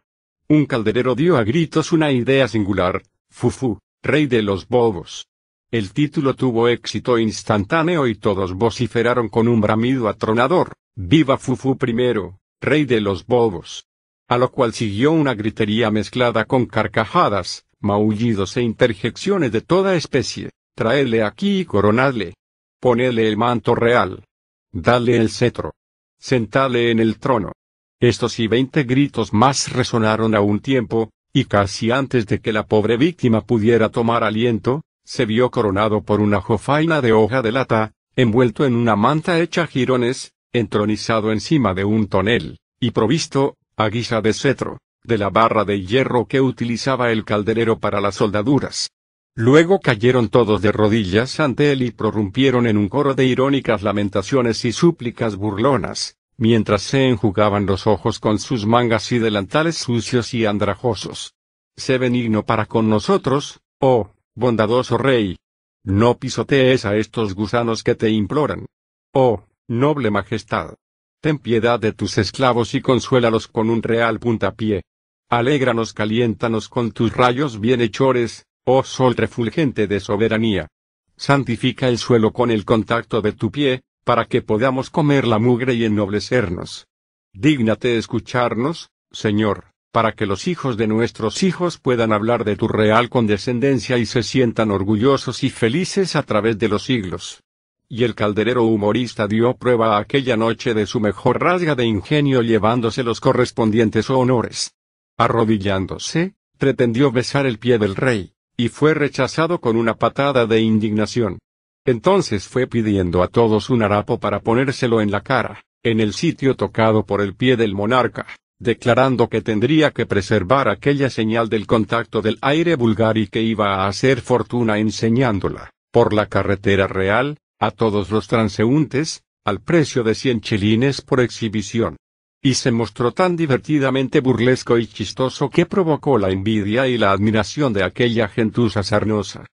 Un 0.52 0.66
calderero 0.66 1.16
dio 1.16 1.38
a 1.38 1.46
gritos 1.46 1.94
una 1.94 2.12
idea 2.12 2.46
singular, 2.46 3.02
Fufu, 3.30 3.80
rey 4.04 4.26
de 4.26 4.42
los 4.42 4.68
bobos. 4.68 5.30
El 5.72 5.94
título 5.94 6.34
tuvo 6.34 6.68
éxito 6.68 7.18
instantáneo 7.18 8.06
y 8.06 8.16
todos 8.16 8.52
vociferaron 8.52 9.30
con 9.30 9.48
un 9.48 9.62
bramido 9.62 10.10
atronador, 10.10 10.74
¡Viva 10.94 11.38
Fufu 11.38 11.78
primero, 11.78 12.38
rey 12.60 12.84
de 12.84 13.00
los 13.00 13.26
bobos! 13.26 13.86
A 14.28 14.38
lo 14.38 14.52
cual 14.52 14.74
siguió 14.74 15.14
una 15.14 15.36
gritería 15.36 15.90
mezclada 15.90 16.44
con 16.44 16.66
carcajadas, 16.66 17.64
maullidos 17.80 18.58
e 18.58 18.62
interjecciones 18.62 19.54
de 19.54 19.62
toda 19.62 19.96
especie, 19.96 20.50
traedle 20.76 21.24
aquí 21.24 21.62
y 21.62 21.66
coronadle. 21.66 22.34
Ponedle 22.82 23.26
el 23.26 23.38
manto 23.38 23.74
real. 23.74 24.26
Dale 24.74 25.16
el 25.16 25.30
cetro. 25.30 25.76
Sentadle 26.20 26.92
en 26.92 27.00
el 27.00 27.20
trono. 27.20 27.54
Estos 28.02 28.40
y 28.40 28.48
veinte 28.48 28.84
gritos 28.84 29.32
más 29.32 29.72
resonaron 29.72 30.34
a 30.34 30.42
un 30.42 30.60
tiempo, 30.60 31.12
y 31.32 31.46
casi 31.46 31.92
antes 31.92 32.26
de 32.26 32.42
que 32.42 32.52
la 32.52 32.66
pobre 32.66 32.98
víctima 32.98 33.42
pudiera 33.42 33.90
tomar 33.90 34.24
aliento, 34.24 34.82
se 35.06 35.28
vio 35.28 35.52
coronado 35.52 36.02
por 36.02 36.20
una 36.20 36.42
jofaina 36.42 37.00
de 37.02 37.14
hoja 37.14 37.44
de 37.44 37.52
lata, 37.52 37.94
envuelto 38.16 38.66
en 38.66 38.74
una 38.74 38.96
manta 38.96 39.40
hecha 39.40 39.68
jirones, 39.68 40.34
entronizado 40.52 41.32
encima 41.32 41.76
de 41.76 41.86
un 41.86 42.08
tonel, 42.08 42.58
y 42.80 42.90
provisto, 42.90 43.56
a 43.78 43.88
guisa 43.90 44.20
de 44.22 44.34
cetro, 44.34 44.80
de 45.04 45.20
la 45.20 45.30
barra 45.30 45.64
de 45.64 45.86
hierro 45.86 46.26
que 46.26 46.42
utilizaba 46.42 47.12
el 47.12 47.24
calderero 47.24 47.78
para 47.78 48.02
las 48.02 48.16
soldaduras. 48.16 48.90
Luego 49.36 49.80
cayeron 49.80 50.30
todos 50.30 50.64
de 50.64 50.72
rodillas 50.72 51.40
ante 51.40 51.72
él 51.72 51.84
y 51.84 51.92
prorrumpieron 51.92 52.66
en 52.66 52.78
un 52.78 52.90
coro 52.90 53.14
de 53.14 53.26
irónicas 53.26 53.84
lamentaciones 53.84 54.66
y 54.66 54.72
súplicas 54.72 55.36
burlonas, 55.36 56.18
mientras 56.42 56.82
se 56.82 57.08
enjugaban 57.08 57.68
los 57.68 57.86
ojos 57.86 58.20
con 58.20 58.40
sus 58.40 58.66
mangas 58.66 59.12
y 59.12 59.20
delantales 59.20 59.78
sucios 59.78 60.34
y 60.34 60.48
andrajosos. 60.48 61.36
Sé 61.78 62.00
benigno 62.00 62.44
para 62.44 62.66
con 62.66 62.90
nosotros, 62.90 63.62
oh, 63.80 64.10
bondadoso 64.34 64.98
rey. 64.98 65.38
No 65.84 66.18
pisotees 66.18 66.84
a 66.86 66.96
estos 66.96 67.36
gusanos 67.36 67.84
que 67.84 67.94
te 67.94 68.10
imploran. 68.10 68.66
Oh, 69.14 69.44
noble 69.68 70.10
majestad. 70.10 70.74
Ten 71.22 71.38
piedad 71.38 71.80
de 71.80 71.94
tus 71.94 72.18
esclavos 72.18 72.74
y 72.74 72.82
consuélalos 72.82 73.48
con 73.48 73.70
un 73.70 73.84
real 73.84 74.20
puntapié. 74.20 74.82
Alégranos 75.30 75.94
caliéntanos 75.94 76.70
con 76.70 76.92
tus 76.92 77.16
rayos 77.16 77.60
bienhechores, 77.60 78.48
oh 78.66 78.82
sol 78.82 79.16
refulgente 79.16 79.86
de 79.86 80.00
soberanía. 80.00 80.70
Santifica 81.16 81.88
el 81.88 82.00
suelo 82.00 82.34
con 82.34 82.50
el 82.50 82.66
contacto 82.66 83.22
de 83.22 83.34
tu 83.34 83.52
pie, 83.52 83.84
para 84.04 84.26
que 84.26 84.42
podamos 84.42 84.90
comer 84.90 85.26
la 85.28 85.40
mugre 85.40 85.74
y 85.74 85.86
ennoblecernos. 85.86 86.88
Dígnate 87.34 87.98
escucharnos, 87.98 88.90
Señor, 89.12 89.72
para 89.92 90.14
que 90.14 90.26
los 90.26 90.48
hijos 90.48 90.78
de 90.78 90.88
nuestros 90.88 91.44
hijos 91.44 91.78
puedan 91.78 92.14
hablar 92.14 92.46
de 92.46 92.56
tu 92.56 92.68
real 92.68 93.10
condescendencia 93.10 93.98
y 93.98 94.06
se 94.06 94.24
sientan 94.24 94.72
orgullosos 94.72 95.44
y 95.44 95.50
felices 95.50 96.16
a 96.16 96.24
través 96.24 96.58
de 96.58 96.70
los 96.70 96.84
siglos. 96.84 97.44
Y 97.90 98.06
el 98.06 98.16
calderero 98.16 98.64
humorista 98.64 99.28
dio 99.28 99.56
prueba 99.56 99.98
aquella 99.98 100.38
noche 100.38 100.74
de 100.74 100.86
su 100.86 101.02
mejor 101.02 101.42
rasga 101.42 101.76
de 101.76 101.86
ingenio 101.86 102.42
llevándose 102.42 103.04
los 103.04 103.20
correspondientes 103.20 104.10
honores. 104.10 104.74
Arrodillándose, 105.18 106.36
pretendió 106.58 107.12
besar 107.12 107.46
el 107.46 107.60
pie 107.60 107.78
del 107.78 107.96
rey, 107.96 108.34
y 108.56 108.70
fue 108.70 108.94
rechazado 108.94 109.60
con 109.60 109.76
una 109.76 109.96
patada 109.96 110.46
de 110.46 110.62
indignación. 110.62 111.40
Entonces 111.86 112.48
fue 112.48 112.68
pidiendo 112.68 113.24
a 113.24 113.28
todos 113.28 113.70
un 113.70 113.82
harapo 113.82 114.20
para 114.20 114.40
ponérselo 114.40 115.02
en 115.02 115.10
la 115.10 115.22
cara, 115.22 115.64
en 115.84 116.00
el 116.00 116.14
sitio 116.14 116.56
tocado 116.56 117.06
por 117.06 117.22
el 117.22 117.36
pie 117.36 117.58
del 117.58 117.74
monarca, 117.74 118.28
declarando 118.60 119.28
que 119.28 119.42
tendría 119.42 119.90
que 119.90 120.06
preservar 120.06 120.70
aquella 120.70 121.10
señal 121.10 121.50
del 121.50 121.66
contacto 121.66 122.22
del 122.22 122.38
aire 122.42 122.76
vulgar 122.76 123.18
y 123.18 123.28
que 123.28 123.42
iba 123.42 123.76
a 123.76 123.88
hacer 123.88 124.22
fortuna 124.22 124.78
enseñándola, 124.78 125.72
por 125.92 126.14
la 126.14 126.28
carretera 126.28 126.86
real, 126.86 127.38
a 127.60 127.72
todos 127.72 128.12
los 128.12 128.28
transeúntes, 128.28 129.24
al 129.44 129.62
precio 129.62 130.04
de 130.04 130.14
cien 130.14 130.40
chelines 130.40 131.02
por 131.02 131.20
exhibición. 131.20 131.98
Y 132.44 132.54
se 132.54 132.72
mostró 132.72 133.12
tan 133.12 133.36
divertidamente 133.36 134.20
burlesco 134.20 134.78
y 134.78 134.86
chistoso 134.86 135.50
que 135.50 135.66
provocó 135.66 136.20
la 136.20 136.30
envidia 136.30 136.88
y 136.88 137.00
la 137.00 137.12
admiración 137.12 137.74
de 137.74 137.84
aquella 137.84 138.28
gentuza 138.28 138.84
sarnosa. 138.84 139.46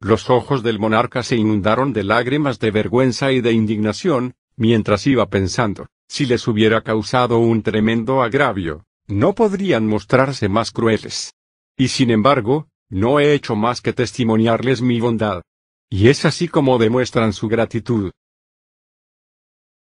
Los 0.00 0.28
ojos 0.28 0.62
del 0.62 0.78
monarca 0.78 1.22
se 1.22 1.36
inundaron 1.36 1.92
de 1.92 2.04
lágrimas 2.04 2.58
de 2.58 2.70
vergüenza 2.70 3.32
y 3.32 3.40
de 3.40 3.52
indignación, 3.52 4.34
mientras 4.56 5.06
iba 5.06 5.26
pensando, 5.26 5.86
si 6.06 6.26
les 6.26 6.46
hubiera 6.46 6.82
causado 6.82 7.38
un 7.38 7.62
tremendo 7.62 8.22
agravio, 8.22 8.84
no 9.06 9.34
podrían 9.34 9.86
mostrarse 9.86 10.48
más 10.48 10.70
crueles. 10.70 11.34
Y 11.76 11.88
sin 11.88 12.10
embargo, 12.10 12.68
no 12.88 13.20
he 13.20 13.34
hecho 13.34 13.56
más 13.56 13.80
que 13.80 13.92
testimoniarles 13.92 14.82
mi 14.82 15.00
bondad. 15.00 15.42
Y 15.88 16.08
es 16.08 16.24
así 16.24 16.48
como 16.48 16.78
demuestran 16.78 17.32
su 17.32 17.48
gratitud. 17.48 18.10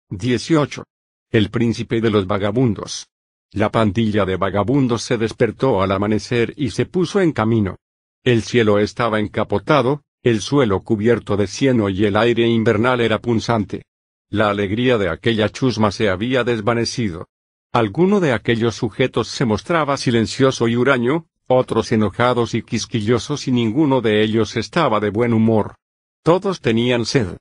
18. 0.10 0.84
El 1.32 1.50
príncipe 1.50 2.01
de 2.01 2.10
los 2.10 2.27
vagabundos. 2.27 3.08
La 3.51 3.72
pandilla 3.72 4.25
de 4.25 4.36
vagabundos 4.36 5.04
se 5.04 5.18
despertó 5.18 5.82
al 5.82 5.92
amanecer 5.92 6.54
y 6.56 6.72
se 6.72 6.86
puso 6.86 7.20
en 7.22 7.32
camino. 7.32 7.77
El 8.27 8.43
cielo 8.43 8.79
estaba 8.79 9.22
encapotado, 9.22 10.01
el 10.22 10.41
suelo 10.41 10.81
cubierto 10.81 11.38
de 11.38 11.48
cieno 11.48 11.88
y 11.88 12.03
el 12.03 12.17
aire 12.17 12.46
invernal 12.46 13.00
era 13.00 13.19
punzante. 13.19 13.86
La 14.29 14.50
alegría 14.50 14.98
de 14.98 15.07
aquella 15.07 15.48
chusma 15.48 15.91
se 15.91 16.10
había 16.10 16.43
desvanecido. 16.43 17.29
Alguno 17.72 18.19
de 18.19 18.34
aquellos 18.34 18.75
sujetos 18.75 19.29
se 19.29 19.46
mostraba 19.46 19.96
silencioso 19.96 20.67
y 20.67 20.75
huraño, 20.75 21.27
otros 21.48 21.93
enojados 21.93 22.53
y 22.53 22.63
quisquillosos 22.63 23.48
y 23.48 23.53
ninguno 23.53 24.01
de 24.01 24.22
ellos 24.22 24.57
estaba 24.57 25.00
de 25.00 25.10
buen 25.10 25.31
humor. 25.31 25.75
Todos 26.22 26.60
tenían 26.60 27.05
sed. 27.05 27.38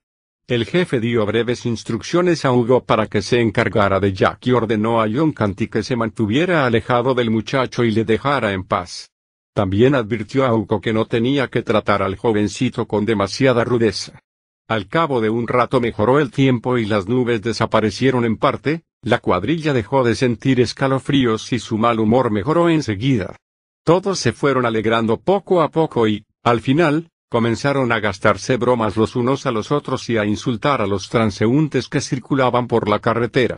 El 0.46 0.66
jefe 0.66 1.00
dio 1.00 1.26
breves 1.26 1.66
instrucciones 1.66 2.44
a 2.44 2.52
Hugo 2.52 2.84
para 2.84 3.08
que 3.08 3.22
se 3.22 3.40
encargara 3.40 3.98
de 3.98 4.12
Jack 4.12 4.46
y 4.46 4.52
ordenó 4.52 5.02
a 5.02 5.08
John 5.12 5.32
Canty 5.32 5.66
que 5.66 5.82
se 5.82 5.96
mantuviera 5.96 6.64
alejado 6.64 7.12
del 7.12 7.32
muchacho 7.32 7.82
y 7.82 7.90
le 7.90 8.04
dejara 8.04 8.52
en 8.52 8.62
paz. 8.62 9.10
También 9.56 9.94
advirtió 9.94 10.44
a 10.44 10.54
Hugo 10.54 10.82
que 10.82 10.92
no 10.92 11.06
tenía 11.06 11.48
que 11.48 11.62
tratar 11.62 12.02
al 12.02 12.16
jovencito 12.16 12.86
con 12.86 13.06
demasiada 13.06 13.64
rudeza. 13.64 14.20
Al 14.68 14.86
cabo 14.86 15.22
de 15.22 15.30
un 15.30 15.48
rato 15.48 15.80
mejoró 15.80 16.20
el 16.20 16.30
tiempo 16.30 16.76
y 16.76 16.84
las 16.84 17.08
nubes 17.08 17.40
desaparecieron 17.40 18.26
en 18.26 18.36
parte, 18.36 18.82
la 19.00 19.18
cuadrilla 19.18 19.72
dejó 19.72 20.04
de 20.04 20.14
sentir 20.14 20.60
escalofríos 20.60 21.54
y 21.54 21.58
su 21.58 21.78
mal 21.78 22.00
humor 22.00 22.30
mejoró 22.30 22.68
enseguida. 22.68 23.34
Todos 23.82 24.18
se 24.18 24.34
fueron 24.34 24.66
alegrando 24.66 25.16
poco 25.16 25.62
a 25.62 25.70
poco 25.70 26.06
y, 26.06 26.26
al 26.44 26.60
final, 26.60 27.08
comenzaron 27.30 27.92
a 27.92 28.00
gastarse 28.00 28.58
bromas 28.58 28.98
los 28.98 29.16
unos 29.16 29.46
a 29.46 29.52
los 29.52 29.72
otros 29.72 30.10
y 30.10 30.18
a 30.18 30.26
insultar 30.26 30.82
a 30.82 30.86
los 30.86 31.08
transeúntes 31.08 31.88
que 31.88 32.02
circulaban 32.02 32.66
por 32.66 32.90
la 32.90 32.98
carretera. 32.98 33.56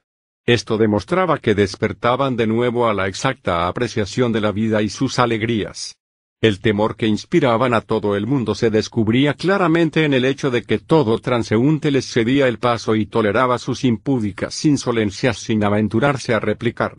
Esto 0.49 0.79
demostraba 0.79 1.37
que 1.37 1.55
despertaban 1.55 2.35
de 2.35 2.47
nuevo 2.47 2.89
a 2.89 2.95
la 2.95 3.07
exacta 3.07 3.69
apreciación 3.69 4.33
de 4.33 4.41
la 4.41 4.51
vida 4.51 4.81
y 4.81 4.89
sus 4.89 5.19
alegrías. 5.19 5.99
El 6.41 6.61
temor 6.61 6.97
que 6.97 7.07
inspiraban 7.07 7.75
a 7.75 7.83
todo 7.83 8.17
el 8.17 8.27
mundo 8.27 8.55
se 8.55 8.71
descubría 8.71 9.35
claramente 9.35 10.07
en 10.07 10.15
el 10.15 10.25
hecho 10.25 10.51
de 10.51 10.63
que 10.63 10.79
todo 10.79 11.19
transeúnte 11.19 11.91
les 11.91 12.11
cedía 12.11 12.49
el 12.49 12.59
paso 12.59 12.95
y 12.95 13.05
toleraba 13.05 13.59
sus 13.59 13.85
impúdicas 13.85 14.65
insolencias 14.65 15.37
sin 15.37 15.63
aventurarse 15.63 16.33
a 16.33 16.41
replicar. 16.41 16.97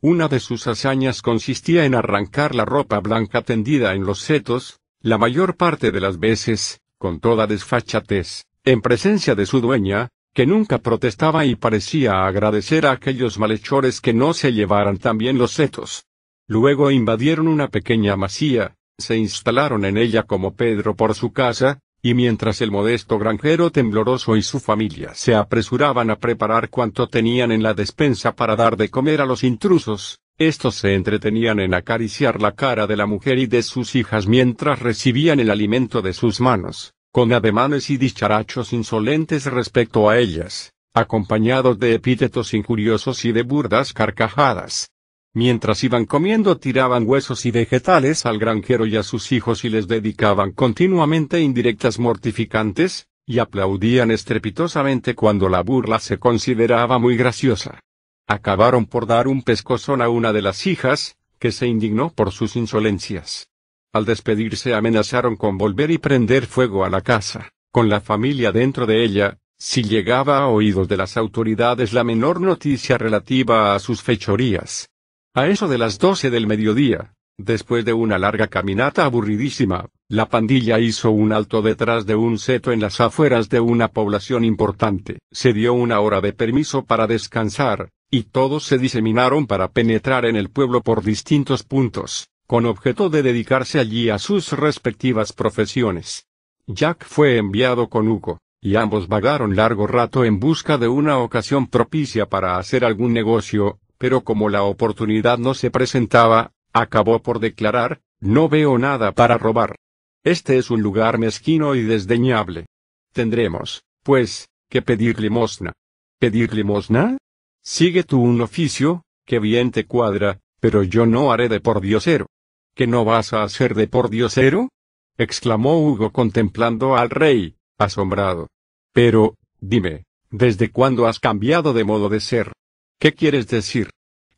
Una 0.00 0.28
de 0.28 0.38
sus 0.38 0.68
hazañas 0.68 1.22
consistía 1.22 1.84
en 1.84 1.96
arrancar 1.96 2.54
la 2.54 2.64
ropa 2.64 3.00
blanca 3.00 3.42
tendida 3.42 3.94
en 3.94 4.04
los 4.04 4.20
setos, 4.20 4.78
la 5.00 5.18
mayor 5.18 5.56
parte 5.56 5.90
de 5.90 6.00
las 6.00 6.20
veces, 6.20 6.80
con 6.98 7.18
toda 7.18 7.48
desfachatez, 7.48 8.44
en 8.62 8.80
presencia 8.80 9.34
de 9.34 9.46
su 9.46 9.60
dueña, 9.60 10.08
que 10.34 10.46
nunca 10.46 10.78
protestaba 10.78 11.44
y 11.44 11.56
parecía 11.56 12.26
agradecer 12.26 12.86
a 12.86 12.92
aquellos 12.92 13.38
malhechores 13.38 14.00
que 14.00 14.14
no 14.14 14.32
se 14.32 14.52
llevaran 14.52 14.96
también 14.96 15.36
los 15.36 15.52
setos. 15.52 16.06
Luego 16.48 16.90
invadieron 16.90 17.48
una 17.48 17.68
pequeña 17.68 18.16
masía, 18.16 18.74
se 18.98 19.16
instalaron 19.16 19.84
en 19.84 19.98
ella 19.98 20.22
como 20.22 20.54
Pedro 20.54 20.96
por 20.96 21.14
su 21.14 21.32
casa, 21.32 21.80
y 22.02 22.14
mientras 22.14 22.60
el 22.62 22.70
modesto 22.70 23.18
granjero 23.18 23.70
tembloroso 23.70 24.36
y 24.36 24.42
su 24.42 24.58
familia 24.58 25.14
se 25.14 25.34
apresuraban 25.34 26.10
a 26.10 26.16
preparar 26.16 26.70
cuanto 26.70 27.08
tenían 27.08 27.52
en 27.52 27.62
la 27.62 27.74
despensa 27.74 28.34
para 28.34 28.56
dar 28.56 28.76
de 28.76 28.88
comer 28.88 29.20
a 29.20 29.26
los 29.26 29.44
intrusos, 29.44 30.18
estos 30.38 30.76
se 30.76 30.94
entretenían 30.94 31.60
en 31.60 31.74
acariciar 31.74 32.40
la 32.40 32.52
cara 32.52 32.86
de 32.86 32.96
la 32.96 33.06
mujer 33.06 33.38
y 33.38 33.46
de 33.46 33.62
sus 33.62 33.94
hijas 33.94 34.26
mientras 34.26 34.80
recibían 34.80 35.40
el 35.40 35.50
alimento 35.50 36.00
de 36.00 36.14
sus 36.14 36.40
manos 36.40 36.94
con 37.12 37.30
ademanes 37.34 37.90
y 37.90 37.98
dicharachos 37.98 38.72
insolentes 38.72 39.44
respecto 39.44 40.08
a 40.08 40.18
ellas, 40.18 40.72
acompañados 40.94 41.78
de 41.78 41.94
epítetos 41.94 42.54
injuriosos 42.54 43.26
y 43.26 43.32
de 43.32 43.42
burdas 43.42 43.92
carcajadas. 43.92 44.88
Mientras 45.34 45.84
iban 45.84 46.06
comiendo 46.06 46.56
tiraban 46.56 47.04
huesos 47.06 47.44
y 47.44 47.50
vegetales 47.50 48.24
al 48.24 48.38
granjero 48.38 48.86
y 48.86 48.96
a 48.96 49.02
sus 49.02 49.30
hijos 49.30 49.62
y 49.64 49.68
les 49.68 49.88
dedicaban 49.88 50.52
continuamente 50.52 51.40
indirectas 51.40 51.98
mortificantes, 51.98 53.08
y 53.26 53.40
aplaudían 53.40 54.10
estrepitosamente 54.10 55.14
cuando 55.14 55.50
la 55.50 55.62
burla 55.62 55.98
se 55.98 56.18
consideraba 56.18 56.98
muy 56.98 57.18
graciosa. 57.18 57.80
Acabaron 58.26 58.86
por 58.86 59.06
dar 59.06 59.28
un 59.28 59.42
pescozón 59.42 60.00
a 60.00 60.08
una 60.08 60.32
de 60.32 60.40
las 60.40 60.66
hijas, 60.66 61.16
que 61.38 61.52
se 61.52 61.66
indignó 61.66 62.08
por 62.08 62.32
sus 62.32 62.56
insolencias. 62.56 63.51
Al 63.94 64.06
despedirse 64.06 64.72
amenazaron 64.72 65.36
con 65.36 65.58
volver 65.58 65.90
y 65.90 65.98
prender 65.98 66.46
fuego 66.46 66.86
a 66.86 66.88
la 66.88 67.02
casa, 67.02 67.50
con 67.70 67.90
la 67.90 68.00
familia 68.00 68.50
dentro 68.50 68.86
de 68.86 69.04
ella, 69.04 69.38
si 69.58 69.82
llegaba 69.82 70.38
a 70.38 70.48
oídos 70.48 70.88
de 70.88 70.96
las 70.96 71.18
autoridades 71.18 71.92
la 71.92 72.02
menor 72.02 72.40
noticia 72.40 72.96
relativa 72.96 73.74
a 73.74 73.78
sus 73.78 74.00
fechorías. 74.00 74.88
A 75.34 75.46
eso 75.46 75.68
de 75.68 75.76
las 75.76 75.98
doce 75.98 76.30
del 76.30 76.46
mediodía, 76.46 77.12
después 77.36 77.84
de 77.84 77.92
una 77.92 78.18
larga 78.18 78.46
caminata 78.46 79.04
aburridísima, 79.04 79.90
la 80.08 80.26
pandilla 80.26 80.80
hizo 80.80 81.10
un 81.10 81.34
alto 81.34 81.60
detrás 81.60 82.06
de 82.06 82.14
un 82.14 82.38
seto 82.38 82.72
en 82.72 82.80
las 82.80 82.98
afueras 82.98 83.50
de 83.50 83.60
una 83.60 83.88
población 83.88 84.42
importante. 84.42 85.18
Se 85.30 85.52
dio 85.52 85.74
una 85.74 86.00
hora 86.00 86.22
de 86.22 86.32
permiso 86.32 86.86
para 86.86 87.06
descansar, 87.06 87.90
y 88.10 88.22
todos 88.22 88.64
se 88.64 88.78
diseminaron 88.78 89.46
para 89.46 89.68
penetrar 89.68 90.24
en 90.24 90.36
el 90.36 90.48
pueblo 90.48 90.80
por 90.80 91.02
distintos 91.02 91.62
puntos 91.62 92.31
con 92.52 92.66
objeto 92.66 93.08
de 93.08 93.22
dedicarse 93.22 93.80
allí 93.80 94.10
a 94.10 94.18
sus 94.18 94.52
respectivas 94.52 95.32
profesiones. 95.32 96.26
Jack 96.66 97.06
fue 97.06 97.38
enviado 97.38 97.88
con 97.88 98.06
Hugo, 98.06 98.40
y 98.60 98.76
ambos 98.76 99.08
vagaron 99.08 99.56
largo 99.56 99.86
rato 99.86 100.22
en 100.22 100.38
busca 100.38 100.76
de 100.76 100.86
una 100.86 101.16
ocasión 101.16 101.66
propicia 101.66 102.26
para 102.26 102.58
hacer 102.58 102.84
algún 102.84 103.14
negocio, 103.14 103.78
pero 103.96 104.20
como 104.20 104.50
la 104.50 104.64
oportunidad 104.64 105.38
no 105.38 105.54
se 105.54 105.70
presentaba, 105.70 106.52
acabó 106.74 107.22
por 107.22 107.40
declarar, 107.40 108.02
no 108.20 108.50
veo 108.50 108.76
nada 108.76 109.12
para 109.12 109.38
robar. 109.38 109.76
Este 110.22 110.58
es 110.58 110.70
un 110.70 110.82
lugar 110.82 111.16
mezquino 111.16 111.74
y 111.74 111.80
desdeñable. 111.80 112.66
Tendremos, 113.14 113.82
pues, 114.02 114.50
que 114.68 114.82
pedir 114.82 115.18
limosna. 115.20 115.72
¿Pedir 116.18 116.52
limosna? 116.52 117.16
Sigue 117.62 118.04
tú 118.04 118.20
un 118.20 118.42
oficio, 118.42 119.04
que 119.24 119.38
bien 119.38 119.70
te 119.70 119.86
cuadra, 119.86 120.40
pero 120.60 120.82
yo 120.82 121.06
no 121.06 121.32
haré 121.32 121.48
de 121.48 121.58
pordiosero. 121.58 122.26
¿Que 122.74 122.86
no 122.86 123.04
vas 123.04 123.32
a 123.32 123.42
hacer 123.42 123.74
de 123.74 123.86
por 123.86 124.08
diosero? 124.08 124.70
exclamó 125.18 125.78
Hugo 125.78 126.10
contemplando 126.10 126.96
al 126.96 127.10
rey, 127.10 127.56
asombrado. 127.78 128.48
Pero, 128.92 129.36
dime, 129.60 130.04
¿desde 130.30 130.70
cuándo 130.70 131.06
has 131.06 131.20
cambiado 131.20 131.74
de 131.74 131.84
modo 131.84 132.08
de 132.08 132.20
ser? 132.20 132.52
¿Qué 132.98 133.12
quieres 133.12 133.46
decir? 133.48 133.90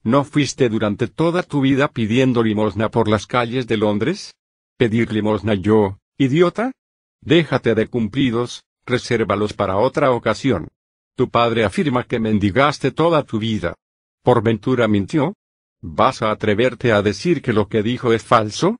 ¿No 0.02 0.24
fuiste 0.24 0.68
durante 0.68 1.06
toda 1.06 1.42
tu 1.42 1.60
vida 1.60 1.88
pidiendo 1.88 2.42
limosna 2.42 2.90
por 2.90 3.08
las 3.08 3.26
calles 3.26 3.66
de 3.66 3.76
Londres? 3.76 4.34
¿Pedir 4.76 5.12
limosna 5.12 5.54
yo, 5.54 5.98
idiota? 6.18 6.72
Déjate 7.20 7.74
de 7.74 7.86
cumplidos, 7.86 8.64
resérvalos 8.84 9.54
para 9.54 9.78
otra 9.78 10.10
ocasión. 10.10 10.68
Tu 11.16 11.30
padre 11.30 11.64
afirma 11.64 12.04
que 12.04 12.18
mendigaste 12.18 12.90
toda 12.90 13.22
tu 13.22 13.38
vida. 13.38 13.76
¿Por 14.22 14.42
ventura 14.42 14.88
mintió? 14.88 15.34
¿Vas 15.86 16.22
a 16.22 16.30
atreverte 16.30 16.92
a 16.92 17.02
decir 17.02 17.42
que 17.42 17.52
lo 17.52 17.68
que 17.68 17.82
dijo 17.82 18.14
es 18.14 18.24
falso? 18.24 18.78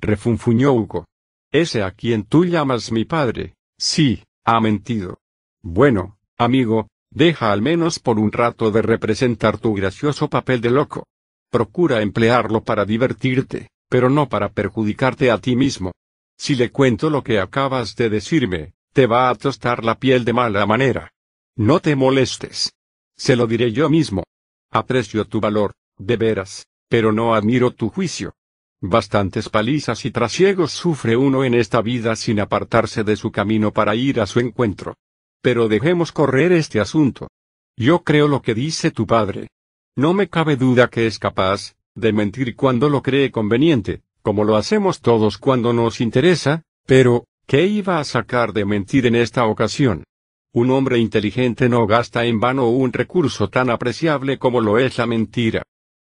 refunfuñó 0.00 0.72
Hugo. 0.72 1.04
Ese 1.52 1.82
a 1.82 1.90
quien 1.90 2.24
tú 2.24 2.46
llamas 2.46 2.90
mi 2.90 3.04
padre, 3.04 3.56
sí, 3.76 4.24
ha 4.42 4.58
mentido. 4.58 5.18
Bueno, 5.62 6.16
amigo, 6.38 6.88
deja 7.10 7.52
al 7.52 7.60
menos 7.60 7.98
por 7.98 8.18
un 8.18 8.32
rato 8.32 8.70
de 8.70 8.80
representar 8.80 9.58
tu 9.58 9.74
gracioso 9.74 10.30
papel 10.30 10.62
de 10.62 10.70
loco. 10.70 11.06
Procura 11.50 12.00
emplearlo 12.00 12.64
para 12.64 12.86
divertirte, 12.86 13.68
pero 13.90 14.08
no 14.08 14.30
para 14.30 14.48
perjudicarte 14.48 15.30
a 15.30 15.36
ti 15.36 15.56
mismo. 15.56 15.92
Si 16.38 16.54
le 16.54 16.70
cuento 16.70 17.10
lo 17.10 17.22
que 17.22 17.38
acabas 17.38 17.96
de 17.96 18.08
decirme, 18.08 18.72
te 18.94 19.06
va 19.06 19.28
a 19.28 19.34
tostar 19.34 19.84
la 19.84 19.98
piel 19.98 20.24
de 20.24 20.32
mala 20.32 20.64
manera. 20.64 21.12
No 21.54 21.80
te 21.80 21.94
molestes. 21.96 22.72
Se 23.14 23.36
lo 23.36 23.46
diré 23.46 23.72
yo 23.72 23.90
mismo. 23.90 24.22
Aprecio 24.70 25.26
tu 25.26 25.38
valor, 25.40 25.74
de 25.98 26.16
veras, 26.16 26.66
pero 26.88 27.12
no 27.12 27.34
admiro 27.34 27.72
tu 27.72 27.88
juicio. 27.88 28.34
Bastantes 28.80 29.48
palizas 29.48 30.04
y 30.04 30.10
trasiegos 30.10 30.72
sufre 30.72 31.16
uno 31.16 31.44
en 31.44 31.54
esta 31.54 31.80
vida 31.80 32.14
sin 32.14 32.40
apartarse 32.40 33.04
de 33.04 33.16
su 33.16 33.32
camino 33.32 33.72
para 33.72 33.94
ir 33.94 34.20
a 34.20 34.26
su 34.26 34.40
encuentro. 34.40 34.96
Pero 35.40 35.68
dejemos 35.68 36.12
correr 36.12 36.52
este 36.52 36.80
asunto. 36.80 37.28
Yo 37.76 38.04
creo 38.04 38.28
lo 38.28 38.42
que 38.42 38.54
dice 38.54 38.90
tu 38.90 39.06
padre. 39.06 39.48
No 39.96 40.12
me 40.12 40.28
cabe 40.28 40.56
duda 40.56 40.88
que 40.88 41.06
es 41.06 41.18
capaz, 41.18 41.74
de 41.94 42.12
mentir 42.12 42.54
cuando 42.54 42.90
lo 42.90 43.02
cree 43.02 43.30
conveniente, 43.30 44.02
como 44.22 44.44
lo 44.44 44.56
hacemos 44.56 45.00
todos 45.00 45.38
cuando 45.38 45.72
nos 45.72 46.00
interesa, 46.00 46.62
pero, 46.84 47.24
¿qué 47.46 47.66
iba 47.66 47.98
a 47.98 48.04
sacar 48.04 48.52
de 48.52 48.64
mentir 48.64 49.06
en 49.06 49.14
esta 49.14 49.46
ocasión? 49.46 50.04
Un 50.52 50.70
hombre 50.70 50.98
inteligente 50.98 51.68
no 51.68 51.86
gasta 51.86 52.24
en 52.24 52.40
vano 52.40 52.68
un 52.68 52.92
recurso 52.92 53.48
tan 53.48 53.70
apreciable 53.70 54.38
como 54.38 54.60
lo 54.60 54.78
es 54.78 54.98
la 54.98 55.06
mentira. 55.06 55.62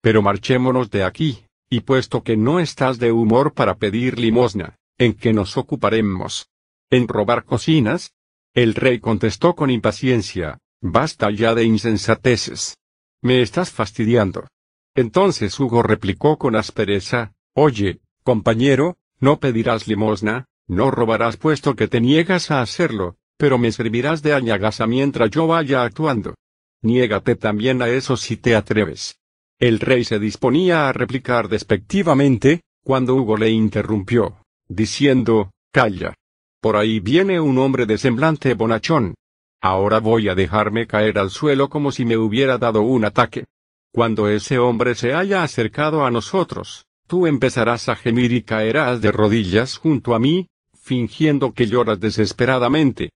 Pero 0.08 0.22
marchémonos 0.22 0.90
de 0.90 1.04
aquí, 1.04 1.44
y 1.70 1.82
puesto 1.82 2.24
que 2.24 2.38
no 2.38 2.62
estás 2.62 2.98
de 2.98 3.12
humor 3.12 3.52
para 3.52 3.76
pedir 3.76 4.18
limosna, 4.18 4.78
¿en 4.98 5.14
qué 5.14 5.34
nos 5.34 5.58
ocuparemos? 5.58 6.48
¿En 6.90 7.10
robar 7.10 7.44
cocinas? 7.44 8.14
El 8.54 8.74
rey 8.74 9.02
contestó 9.02 9.54
con 9.54 9.70
impaciencia, 9.70 10.60
basta 10.80 11.30
ya 11.30 11.54
de 11.54 11.66
insensateces. 11.66 12.78
Me 13.22 13.42
estás 13.42 13.70
fastidiando. 13.70 14.48
Entonces 14.96 15.60
Hugo 15.60 15.84
replicó 15.84 16.38
con 16.38 16.56
aspereza, 16.56 17.34
oye, 17.54 18.00
compañero, 18.24 18.96
no 19.20 19.42
pedirás 19.42 19.90
limosna, 19.90 20.46
no 20.68 20.90
robarás 20.90 21.36
puesto 21.36 21.76
que 21.76 21.90
te 21.90 22.00
niegas 22.00 22.50
a 22.50 22.62
hacerlo, 22.62 23.18
pero 23.36 23.58
me 23.58 23.74
servirás 23.74 24.24
de 24.24 24.34
añagasa 24.34 24.88
mientras 24.88 25.32
yo 25.32 25.48
vaya 25.48 25.84
actuando. 25.84 26.36
Niégate 26.82 27.36
también 27.36 27.82
a 27.82 27.90
eso 27.90 28.16
si 28.16 28.38
te 28.38 28.56
atreves. 28.56 29.20
El 29.60 29.80
rey 29.80 30.04
se 30.04 30.20
disponía 30.20 30.88
a 30.88 30.94
replicar 30.94 31.50
despectivamente, 31.50 32.62
cuando 32.84 33.16
Hugo 33.16 33.38
le 33.38 33.50
interrumpió, 33.50 34.38
diciendo, 34.68 35.52
Calla. 35.72 36.14
Por 36.62 36.76
ahí 36.76 37.00
viene 37.00 37.40
un 37.40 37.58
hombre 37.58 37.88
de 37.88 37.98
semblante 37.98 38.54
bonachón. 38.54 39.16
Ahora 39.60 40.00
voy 40.00 40.30
a 40.30 40.36
dejarme 40.36 40.86
caer 40.86 41.18
al 41.18 41.32
suelo 41.32 41.70
como 41.70 41.92
si 41.92 42.06
me 42.06 42.18
hubiera 42.18 42.60
dado 42.60 42.82
un 42.82 43.06
ataque. 43.06 43.46
Cuando 43.92 44.30
ese 44.30 44.60
hombre 44.60 44.94
se 44.94 45.16
haya 45.16 45.42
acercado 45.42 46.06
a 46.06 46.12
nosotros, 46.12 46.86
tú 47.08 47.26
empezarás 47.26 47.90
a 47.90 47.96
gemir 47.96 48.32
y 48.34 48.44
caerás 48.44 49.02
de 49.02 49.12
rodillas 49.12 49.78
junto 49.78 50.14
a 50.14 50.20
mí, 50.20 50.48
fingiendo 50.80 51.54
que 51.54 51.66
lloras 51.66 52.00
desesperadamente. 52.00 53.10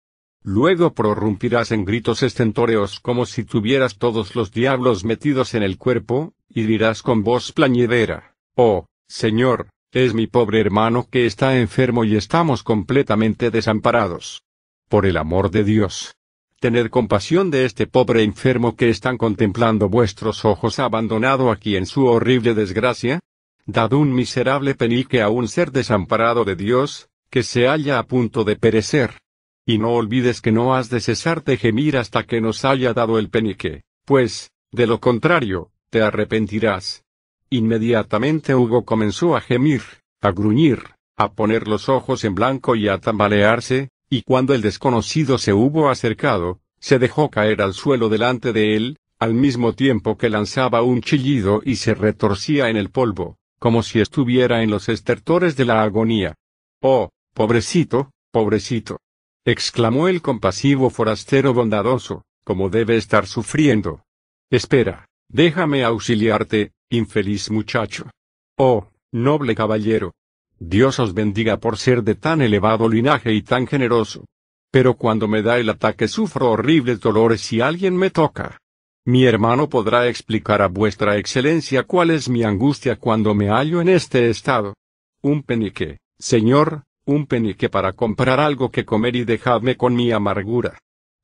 Luego 0.44 0.92
prorrumpirás 0.92 1.70
en 1.70 1.84
gritos 1.84 2.22
estentóreos 2.22 2.98
como 2.98 3.26
si 3.26 3.44
tuvieras 3.44 3.96
todos 3.96 4.34
los 4.34 4.50
diablos 4.50 5.04
metidos 5.04 5.54
en 5.54 5.62
el 5.62 5.78
cuerpo, 5.78 6.34
y 6.48 6.62
dirás 6.62 7.02
con 7.02 7.22
voz 7.22 7.52
plañidera, 7.52 8.34
Oh, 8.54 8.86
Señor, 9.08 9.68
Es 9.94 10.14
mi 10.14 10.26
pobre 10.26 10.58
hermano 10.58 11.06
que 11.10 11.26
está 11.26 11.58
enfermo 11.58 12.04
y 12.04 12.16
estamos 12.16 12.62
completamente 12.62 13.50
desamparados. 13.50 14.42
Por 14.88 15.04
el 15.04 15.18
amor 15.18 15.50
de 15.50 15.64
Dios. 15.64 16.14
Tened 16.60 16.88
compasión 16.88 17.50
de 17.50 17.66
este 17.66 17.86
pobre 17.86 18.22
enfermo 18.22 18.74
que 18.74 18.88
están 18.88 19.18
contemplando 19.18 19.90
vuestros 19.90 20.46
ojos 20.46 20.78
abandonado 20.78 21.50
aquí 21.50 21.76
en 21.76 21.84
su 21.84 22.06
horrible 22.06 22.54
desgracia. 22.54 23.20
Dad 23.66 23.92
un 23.92 24.14
miserable 24.14 24.74
penique 24.74 25.20
a 25.20 25.28
un 25.28 25.46
ser 25.46 25.72
desamparado 25.72 26.44
de 26.46 26.56
Dios, 26.56 27.10
que 27.28 27.42
se 27.42 27.66
halla 27.66 27.98
a 27.98 28.04
punto 28.04 28.44
de 28.44 28.56
perecer. 28.56 29.21
Y 29.64 29.78
no 29.78 29.92
olvides 29.92 30.40
que 30.40 30.50
no 30.50 30.74
has 30.74 30.90
de 30.90 31.00
cesar 31.00 31.44
de 31.44 31.56
gemir 31.56 31.96
hasta 31.96 32.24
que 32.24 32.40
nos 32.40 32.64
haya 32.64 32.94
dado 32.94 33.18
el 33.18 33.30
penique, 33.30 33.84
pues, 34.04 34.50
de 34.72 34.88
lo 34.88 34.98
contrario, 34.98 35.70
te 35.88 36.02
arrepentirás. 36.02 37.04
Inmediatamente 37.48 38.56
Hugo 38.56 38.84
comenzó 38.84 39.36
a 39.36 39.40
gemir, 39.40 39.82
a 40.20 40.32
gruñir, 40.32 40.82
a 41.16 41.32
poner 41.32 41.68
los 41.68 41.88
ojos 41.88 42.24
en 42.24 42.34
blanco 42.34 42.74
y 42.74 42.88
a 42.88 42.98
tambalearse, 42.98 43.90
y 44.10 44.22
cuando 44.22 44.52
el 44.52 44.62
desconocido 44.62 45.38
se 45.38 45.52
hubo 45.52 45.90
acercado, 45.90 46.58
se 46.80 46.98
dejó 46.98 47.30
caer 47.30 47.62
al 47.62 47.72
suelo 47.72 48.08
delante 48.08 48.52
de 48.52 48.74
él, 48.74 48.98
al 49.20 49.34
mismo 49.34 49.74
tiempo 49.74 50.18
que 50.18 50.28
lanzaba 50.28 50.82
un 50.82 51.02
chillido 51.02 51.62
y 51.64 51.76
se 51.76 51.94
retorcía 51.94 52.68
en 52.68 52.76
el 52.76 52.90
polvo, 52.90 53.36
como 53.60 53.84
si 53.84 54.00
estuviera 54.00 54.64
en 54.64 54.70
los 54.70 54.88
estertores 54.88 55.56
de 55.56 55.66
la 55.66 55.84
agonía. 55.84 56.34
Oh, 56.80 57.10
pobrecito, 57.32 58.10
pobrecito 58.32 58.98
exclamó 59.44 60.08
el 60.08 60.22
compasivo 60.22 60.90
forastero 60.90 61.52
bondadoso, 61.52 62.24
como 62.44 62.70
debe 62.70 62.96
estar 62.96 63.26
sufriendo. 63.26 64.02
Espera, 64.50 65.06
déjame 65.28 65.84
auxiliarte, 65.84 66.72
infeliz 66.90 67.50
muchacho. 67.50 68.10
Oh, 68.56 68.88
noble 69.12 69.54
caballero. 69.54 70.12
Dios 70.58 71.00
os 71.00 71.12
bendiga 71.12 71.56
por 71.58 71.76
ser 71.76 72.04
de 72.04 72.14
tan 72.14 72.40
elevado 72.40 72.88
linaje 72.88 73.32
y 73.32 73.42
tan 73.42 73.66
generoso. 73.66 74.24
Pero 74.70 74.94
cuando 74.94 75.26
me 75.26 75.42
da 75.42 75.58
el 75.58 75.68
ataque 75.68 76.06
sufro 76.06 76.50
horribles 76.50 77.00
dolores 77.00 77.40
si 77.40 77.60
alguien 77.60 77.96
me 77.96 78.10
toca. 78.10 78.58
Mi 79.04 79.24
hermano 79.24 79.68
podrá 79.68 80.06
explicar 80.06 80.62
a 80.62 80.68
vuestra 80.68 81.16
excelencia 81.16 81.82
cuál 81.82 82.10
es 82.10 82.28
mi 82.28 82.44
angustia 82.44 82.96
cuando 82.96 83.34
me 83.34 83.48
hallo 83.48 83.80
en 83.80 83.88
este 83.88 84.30
estado. 84.30 84.74
Un 85.20 85.42
penique, 85.42 85.98
señor, 86.18 86.84
un 87.04 87.26
penique 87.26 87.68
para 87.68 87.92
comprar 87.92 88.40
algo 88.40 88.70
que 88.70 88.84
comer 88.84 89.16
y 89.16 89.24
dejadme 89.24 89.76
con 89.76 89.94
mi 89.94 90.12
amargura. 90.12 90.78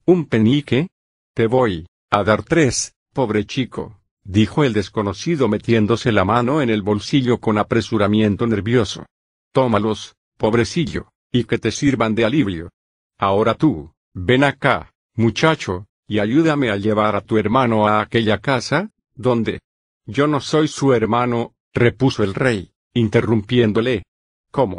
¿Un 0.05 0.27
penique? 0.27 0.89
Te 1.35 1.47
voy 1.47 1.87
a 2.11 2.25
dar 2.25 2.43
tres, 2.43 2.95
pobre 3.13 3.45
chico, 3.45 4.01
dijo 4.25 4.65
el 4.65 4.73
desconocido 4.73 5.49
metiéndose 5.49 6.13
la 6.13 6.25
mano 6.25 6.63
en 6.63 6.71
el 6.71 6.83
bolsillo 6.83 7.39
con 7.39 7.59
apresuramiento 7.59 8.47
nervioso. 8.47 9.07
Tómalos, 9.53 10.17
pobrecillo, 10.37 11.11
y 11.33 11.45
que 11.45 11.59
te 11.59 11.71
sirvan 11.71 12.15
de 12.15 12.25
alivio. 12.25 12.71
Ahora 13.19 13.55
tú, 13.55 13.93
ven 14.15 14.45
acá, 14.45 14.93
muchacho, 15.15 15.87
y 16.07 16.21
ayúdame 16.21 16.71
a 16.71 16.77
llevar 16.77 17.17
a 17.17 17.21
tu 17.21 17.39
hermano 17.39 17.87
a 17.87 18.01
aquella 18.01 18.39
casa, 18.39 18.91
donde... 19.15 19.61
Yo 20.07 20.27
no 20.27 20.41
soy 20.41 20.69
su 20.69 20.95
hermano, 20.95 21.53
repuso 21.75 22.25
el 22.25 22.33
rey, 22.33 22.73
interrumpiéndole. 22.95 24.05
¿Cómo? 24.51 24.79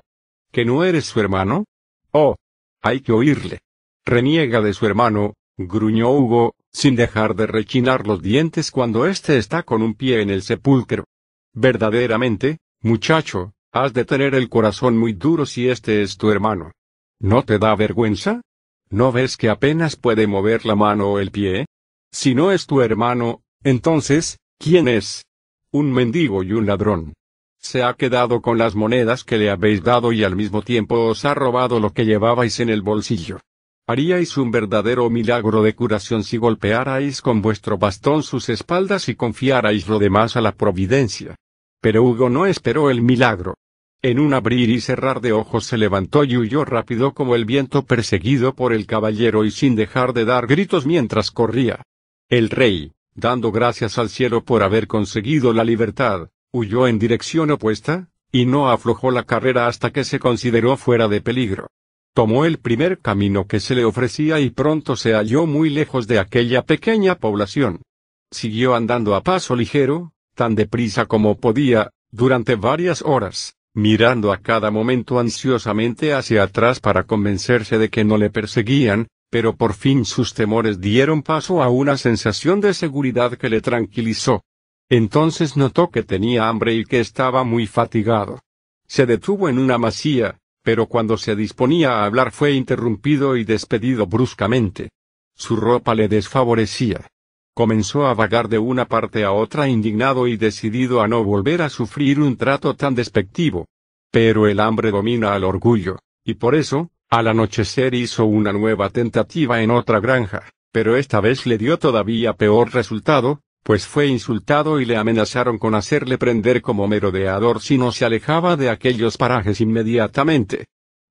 ¿Que 0.52 0.66
no 0.66 0.84
eres 0.84 1.06
su 1.06 1.20
hermano? 1.20 1.66
Oh, 2.12 2.36
hay 2.82 3.02
que 3.02 3.12
oírle. 3.12 3.60
Reniega 4.06 4.62
de 4.62 4.74
su 4.74 4.86
hermano, 4.86 5.36
gruñó 5.58 6.10
Hugo, 6.12 6.56
sin 6.72 6.96
dejar 6.96 7.36
de 7.36 7.48
rechinar 7.48 8.08
los 8.08 8.22
dientes 8.22 8.72
cuando 8.72 9.06
éste 9.06 9.38
está 9.38 9.64
con 9.64 9.82
un 9.82 9.94
pie 9.94 10.22
en 10.22 10.30
el 10.30 10.42
sepulcro. 10.42 11.06
Verdaderamente, 11.54 12.58
muchacho, 12.82 13.54
has 13.72 13.94
de 13.94 14.06
tener 14.06 14.34
el 14.34 14.50
corazón 14.50 14.98
muy 14.98 15.14
duro 15.14 15.46
si 15.46 15.70
este 15.70 16.02
es 16.02 16.18
tu 16.18 16.32
hermano. 16.32 16.72
¿No 17.20 17.44
te 17.44 17.60
da 17.60 17.76
vergüenza? 17.76 18.42
¿No 18.90 19.12
ves 19.12 19.38
que 19.38 19.50
apenas 19.50 19.96
puede 19.96 20.26
mover 20.26 20.66
la 20.66 20.76
mano 20.76 21.12
o 21.12 21.20
el 21.20 21.32
pie? 21.32 21.66
Si 22.12 22.34
no 22.34 22.52
es 22.52 22.66
tu 22.66 22.82
hermano, 22.82 23.42
entonces, 23.64 24.40
¿quién 24.58 24.88
es? 24.88 25.26
Un 25.72 25.92
mendigo 25.92 26.42
y 26.44 26.54
un 26.54 26.66
ladrón. 26.66 27.14
Se 27.62 27.84
ha 27.84 27.94
quedado 27.94 28.42
con 28.42 28.58
las 28.58 28.74
monedas 28.74 29.24
que 29.24 29.38
le 29.38 29.50
habéis 29.50 29.84
dado 29.84 30.12
y 30.14 30.24
al 30.24 30.36
mismo 30.36 30.62
tiempo 30.62 31.08
os 31.08 31.26
ha 31.26 31.34
robado 31.34 31.80
lo 31.80 31.92
que 31.92 32.06
llevabais 32.06 32.60
en 32.62 32.70
el 32.70 32.82
bolsillo. 32.82 33.40
Haríais 33.86 34.38
un 34.38 34.50
verdadero 34.50 35.10
milagro 35.10 35.62
de 35.62 35.76
curación 35.76 36.24
si 36.24 36.38
golpearais 36.38 37.22
con 37.22 37.42
vuestro 37.42 37.78
bastón 37.78 38.24
sus 38.24 38.48
espaldas 38.50 39.10
y 39.10 39.16
confiarais 39.16 39.88
lo 39.88 40.00
demás 40.00 40.38
a 40.38 40.42
la 40.42 40.54
providencia. 40.54 41.36
Pero 41.82 42.04
Hugo 42.04 42.30
no 42.30 42.46
esperó 42.46 42.90
el 42.90 43.02
milagro. 43.02 43.56
En 44.02 44.20
un 44.20 44.34
abrir 44.34 44.70
y 44.70 44.80
cerrar 44.80 45.20
de 45.20 45.34
ojos 45.34 45.66
se 45.66 45.78
levantó 45.78 46.24
y 46.24 46.38
huyó 46.38 46.64
rápido 46.64 47.14
como 47.14 47.36
el 47.36 47.44
viento 47.44 47.84
perseguido 47.84 48.56
por 48.56 48.72
el 48.72 48.86
caballero 48.86 49.44
y 49.44 49.52
sin 49.52 49.76
dejar 49.76 50.14
de 50.14 50.24
dar 50.24 50.48
gritos 50.48 50.86
mientras 50.86 51.32
corría. 51.32 51.84
El 52.30 52.50
rey, 52.50 52.94
dando 53.16 53.52
gracias 53.52 53.98
al 53.98 54.10
cielo 54.10 54.46
por 54.46 54.64
haber 54.64 54.88
conseguido 54.88 55.52
la 55.52 55.66
libertad, 55.66 56.30
Huyó 56.52 56.88
en 56.88 56.98
dirección 56.98 57.52
opuesta, 57.52 58.10
y 58.32 58.48
no 58.48 58.72
aflojó 58.72 59.12
la 59.12 59.24
carrera 59.24 59.68
hasta 59.68 59.92
que 59.92 60.04
se 60.04 60.20
consideró 60.20 60.78
fuera 60.78 61.08
de 61.08 61.22
peligro. 61.22 61.68
Tomó 62.16 62.46
el 62.46 62.58
primer 62.58 63.00
camino 63.00 63.46
que 63.46 63.60
se 63.60 63.76
le 63.76 63.86
ofrecía 63.86 64.40
y 64.40 64.50
pronto 64.50 64.96
se 64.96 65.14
halló 65.14 65.46
muy 65.46 65.70
lejos 65.70 66.08
de 66.08 66.18
aquella 66.18 66.64
pequeña 66.64 67.16
población. 67.16 67.84
Siguió 68.32 68.74
andando 68.74 69.14
a 69.14 69.22
paso 69.22 69.56
ligero, 69.56 70.12
tan 70.34 70.56
deprisa 70.56 71.06
como 71.06 71.38
podía, 71.38 71.92
durante 72.10 72.56
varias 72.56 73.04
horas, 73.04 73.56
mirando 73.76 74.32
a 74.32 74.38
cada 74.38 74.72
momento 74.72 75.20
ansiosamente 75.20 76.14
hacia 76.14 76.42
atrás 76.42 76.80
para 76.80 77.04
convencerse 77.04 77.78
de 77.78 77.90
que 77.90 78.04
no 78.04 78.18
le 78.18 78.32
perseguían, 78.32 79.08
pero 79.30 79.56
por 79.56 79.76
fin 79.76 80.04
sus 80.04 80.34
temores 80.34 80.82
dieron 80.82 81.22
paso 81.22 81.62
a 81.62 81.70
una 81.70 81.96
sensación 81.96 82.60
de 82.60 82.74
seguridad 82.74 83.38
que 83.38 83.50
le 83.50 83.62
tranquilizó. 83.62 84.44
Entonces 84.90 85.56
notó 85.56 85.92
que 85.92 86.04
tenía 86.04 86.50
hambre 86.50 86.74
y 86.74 86.84
que 86.84 87.00
estaba 87.00 87.44
muy 87.44 87.68
fatigado. 87.68 88.42
Se 88.88 89.06
detuvo 89.06 89.48
en 89.48 89.60
una 89.60 89.78
masía, 89.78 90.40
pero 90.64 90.88
cuando 90.88 91.18
se 91.18 91.36
disponía 91.36 92.00
a 92.00 92.06
hablar 92.06 92.32
fue 92.32 92.54
interrumpido 92.54 93.38
y 93.38 93.44
despedido 93.44 94.08
bruscamente. 94.08 94.90
Su 95.36 95.56
ropa 95.56 95.94
le 95.94 96.08
desfavorecía. 96.08 97.08
Comenzó 97.54 98.08
a 98.08 98.14
vagar 98.14 98.50
de 98.50 98.58
una 98.58 98.86
parte 98.86 99.24
a 99.24 99.32
otra 99.32 99.68
indignado 99.68 100.28
y 100.28 100.38
decidido 100.38 101.02
a 101.02 101.08
no 101.08 101.24
volver 101.24 101.62
a 101.62 101.70
sufrir 101.70 102.20
un 102.20 102.36
trato 102.36 102.76
tan 102.76 102.96
despectivo. 102.96 103.68
Pero 104.12 104.48
el 104.48 104.60
hambre 104.60 104.92
domina 104.92 105.34
al 105.34 105.44
orgullo, 105.44 106.00
y 106.24 106.34
por 106.34 106.56
eso, 106.56 106.90
al 107.10 107.28
anochecer 107.28 107.94
hizo 107.94 108.26
una 108.26 108.54
nueva 108.54 108.90
tentativa 108.90 109.62
en 109.62 109.72
otra 109.72 110.00
granja, 110.00 110.50
pero 110.72 110.98
esta 110.98 111.22
vez 111.22 111.46
le 111.46 111.58
dio 111.58 111.78
todavía 111.78 112.34
peor 112.34 112.74
resultado, 112.74 113.42
pues 113.64 113.86
fue 113.86 114.08
insultado 114.08 114.80
y 114.80 114.86
le 114.86 114.98
amenazaron 114.98 115.58
con 115.58 115.76
hacerle 115.76 116.18
prender 116.18 116.62
como 116.62 116.88
merodeador 116.88 117.62
si 117.62 117.78
no 117.78 117.92
se 117.92 118.06
alejaba 118.06 118.56
de 118.56 118.70
aquellos 118.70 119.18
parajes 119.18 119.62
inmediatamente. 119.62 120.66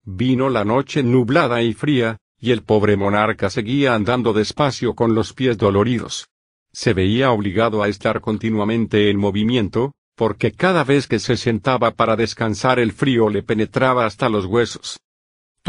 Vino 0.04 0.48
la 0.48 0.64
noche 0.64 1.02
nublada 1.02 1.62
y 1.62 1.74
fría, 1.74 2.16
y 2.40 2.52
el 2.52 2.62
pobre 2.62 2.96
monarca 2.96 3.50
seguía 3.50 3.94
andando 3.94 4.32
despacio 4.32 4.94
con 4.94 5.14
los 5.14 5.32
pies 5.32 5.58
doloridos. 5.58 6.28
Se 6.72 6.94
veía 6.94 7.30
obligado 7.30 7.82
a 7.82 7.88
estar 7.88 8.20
continuamente 8.20 9.10
en 9.10 9.18
movimiento, 9.18 9.92
porque 10.14 10.52
cada 10.52 10.84
vez 10.84 11.06
que 11.06 11.18
se 11.18 11.36
sentaba 11.36 11.92
para 11.92 12.16
descansar 12.16 12.78
el 12.78 12.92
frío 12.92 13.28
le 13.28 13.42
penetraba 13.42 14.06
hasta 14.06 14.28
los 14.28 14.46
huesos. 14.46 14.98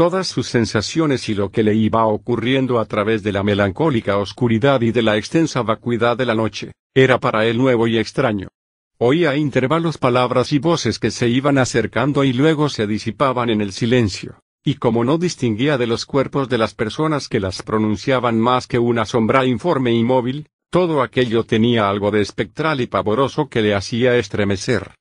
Todas 0.00 0.28
sus 0.28 0.46
sensaciones 0.46 1.28
y 1.28 1.34
lo 1.34 1.50
que 1.50 1.62
le 1.62 1.74
iba 1.74 2.06
ocurriendo 2.06 2.80
a 2.80 2.86
través 2.86 3.22
de 3.22 3.32
la 3.32 3.42
melancólica 3.42 4.16
oscuridad 4.16 4.80
y 4.80 4.92
de 4.92 5.02
la 5.02 5.18
extensa 5.18 5.60
vacuidad 5.60 6.16
de 6.16 6.24
la 6.24 6.34
noche, 6.34 6.72
era 6.94 7.20
para 7.20 7.44
él 7.44 7.58
nuevo 7.58 7.86
y 7.86 7.98
extraño. 7.98 8.48
Oía 8.96 9.32
a 9.32 9.36
intervalos 9.36 9.98
palabras 9.98 10.54
y 10.54 10.58
voces 10.58 10.98
que 10.98 11.10
se 11.10 11.28
iban 11.28 11.58
acercando 11.58 12.24
y 12.24 12.32
luego 12.32 12.70
se 12.70 12.86
disipaban 12.86 13.50
en 13.50 13.60
el 13.60 13.72
silencio, 13.72 14.40
y 14.64 14.76
como 14.76 15.04
no 15.04 15.18
distinguía 15.18 15.76
de 15.76 15.86
los 15.86 16.06
cuerpos 16.06 16.48
de 16.48 16.56
las 16.56 16.72
personas 16.72 17.28
que 17.28 17.38
las 17.38 17.62
pronunciaban 17.62 18.40
más 18.40 18.66
que 18.66 18.78
una 18.78 19.04
sombra 19.04 19.44
informe 19.44 19.92
y 19.92 20.02
móvil, 20.02 20.48
todo 20.70 21.02
aquello 21.02 21.44
tenía 21.44 21.90
algo 21.90 22.10
de 22.10 22.22
espectral 22.22 22.80
y 22.80 22.86
pavoroso 22.86 23.50
que 23.50 23.60
le 23.60 23.74
hacía 23.74 24.16
estremecer. 24.16 24.94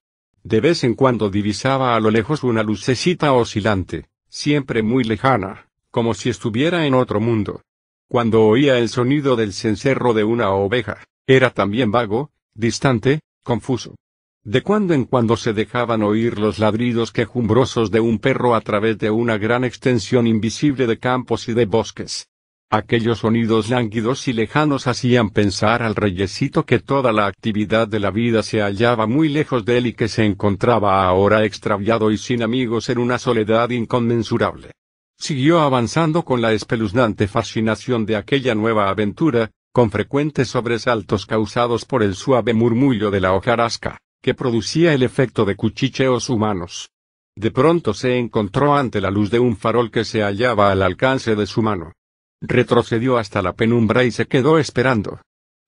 De 0.44 0.60
vez 0.60 0.84
en 0.84 0.94
cuando 0.94 1.30
divisaba 1.30 1.96
a 1.96 2.02
lo 2.02 2.12
lejos 2.12 2.44
una 2.44 2.64
lucecita 2.64 3.32
oscilante, 3.32 4.09
siempre 4.30 4.84
muy 4.84 5.04
lejana, 5.04 5.68
como 5.92 6.14
si 6.14 6.30
estuviera 6.30 6.86
en 6.86 6.94
otro 6.94 7.20
mundo. 7.20 7.62
Cuando 8.08 8.46
oía 8.46 8.78
el 8.78 8.90
sonido 8.90 9.36
del 9.36 9.54
cencerro 9.54 10.14
de 10.14 10.24
una 10.24 10.52
oveja, 10.52 11.04
era 11.28 11.50
también 11.52 11.92
vago, 11.92 12.32
distante, 12.54 13.20
confuso. 13.44 13.96
De 14.44 14.62
cuando 14.64 14.94
en 14.94 15.04
cuando 15.04 15.36
se 15.36 15.54
dejaban 15.54 16.02
oír 16.02 16.40
los 16.40 16.60
ladridos 16.60 17.12
quejumbrosos 17.12 17.92
de 17.92 18.00
un 18.00 18.20
perro 18.20 18.56
a 18.56 18.62
través 18.62 18.98
de 18.98 19.12
una 19.12 19.38
gran 19.38 19.64
extensión 19.66 20.26
invisible 20.28 20.88
de 20.88 20.98
campos 20.98 21.50
y 21.50 21.54
de 21.54 21.66
bosques. 21.66 22.29
Aquellos 22.72 23.20
sonidos 23.20 23.72
lánguidos 23.72 24.28
y 24.28 24.34
lejanos 24.34 24.86
hacían 24.86 25.32
pensar 25.32 25.82
al 25.82 25.96
reyesito 25.96 26.68
que 26.68 26.78
toda 26.78 27.12
la 27.12 27.26
actividad 27.26 27.88
de 27.88 28.00
la 28.00 28.12
vida 28.12 28.44
se 28.44 28.62
hallaba 28.62 29.08
muy 29.08 29.28
lejos 29.28 29.66
de 29.66 29.80
él 29.80 29.88
y 29.88 29.94
que 29.94 30.08
se 30.08 30.24
encontraba 30.24 31.04
ahora 31.08 31.46
extraviado 31.46 32.12
y 32.12 32.20
sin 32.20 32.44
amigos 32.44 32.90
en 32.90 33.00
una 33.00 33.18
soledad 33.18 33.72
inconmensurable. 33.72 34.74
Siguió 35.18 35.62
avanzando 35.62 36.24
con 36.24 36.44
la 36.44 36.54
espeluznante 36.54 37.28
fascinación 37.28 38.06
de 38.06 38.18
aquella 38.18 38.54
nueva 38.54 38.90
aventura, 38.90 39.50
con 39.74 39.90
frecuentes 39.90 40.50
sobresaltos 40.50 41.26
causados 41.26 41.86
por 41.86 42.04
el 42.04 42.14
suave 42.14 42.54
murmullo 42.54 43.10
de 43.10 43.20
la 43.20 43.34
hojarasca, 43.34 43.98
que 44.22 44.36
producía 44.36 44.94
el 44.94 45.02
efecto 45.02 45.44
de 45.44 45.56
cuchicheos 45.56 46.30
humanos. 46.30 46.92
De 47.36 47.50
pronto 47.50 47.96
se 47.96 48.20
encontró 48.20 48.76
ante 48.76 49.02
la 49.02 49.10
luz 49.10 49.32
de 49.32 49.40
un 49.40 49.58
farol 49.58 49.90
que 49.90 50.06
se 50.06 50.22
hallaba 50.22 50.72
al 50.72 50.84
alcance 50.84 51.36
de 51.36 51.48
su 51.48 51.64
mano. 51.64 51.94
Retrocedió 52.42 53.18
hasta 53.18 53.42
la 53.42 53.54
penumbra 53.54 54.04
y 54.04 54.12
se 54.12 54.28
quedó 54.28 54.60
esperando. 54.60 55.22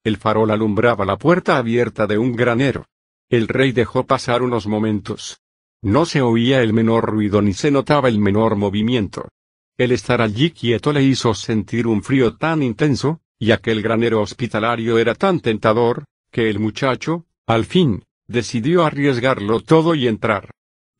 El 0.04 0.16
farol 0.16 0.50
alumbraba 0.50 1.04
la 1.04 1.16
puerta 1.16 1.56
abierta 1.56 2.06
de 2.06 2.18
un 2.18 2.34
granero. 2.34 2.86
El 3.28 3.48
rey 3.48 3.72
dejó 3.72 4.06
pasar 4.06 4.42
unos 4.42 4.66
momentos. 4.66 5.40
No 5.82 6.06
se 6.06 6.22
oía 6.22 6.62
el 6.62 6.72
menor 6.72 7.04
ruido 7.04 7.42
ni 7.42 7.52
se 7.52 7.70
notaba 7.70 8.08
el 8.08 8.18
menor 8.18 8.56
movimiento. 8.56 9.28
El 9.76 9.92
estar 9.92 10.20
allí 10.20 10.50
quieto 10.50 10.92
le 10.92 11.02
hizo 11.02 11.34
sentir 11.34 11.86
un 11.86 12.02
frío 12.02 12.36
tan 12.36 12.62
intenso, 12.62 13.20
y 13.38 13.50
aquel 13.50 13.82
granero 13.82 14.20
hospitalario 14.20 14.98
era 14.98 15.14
tan 15.14 15.40
tentador, 15.40 16.04
que 16.30 16.48
el 16.48 16.58
muchacho, 16.58 17.26
al 17.46 17.64
fin, 17.64 18.04
decidió 18.26 18.84
arriesgarlo 18.84 19.60
todo 19.60 19.94
y 19.94 20.08
entrar. 20.08 20.50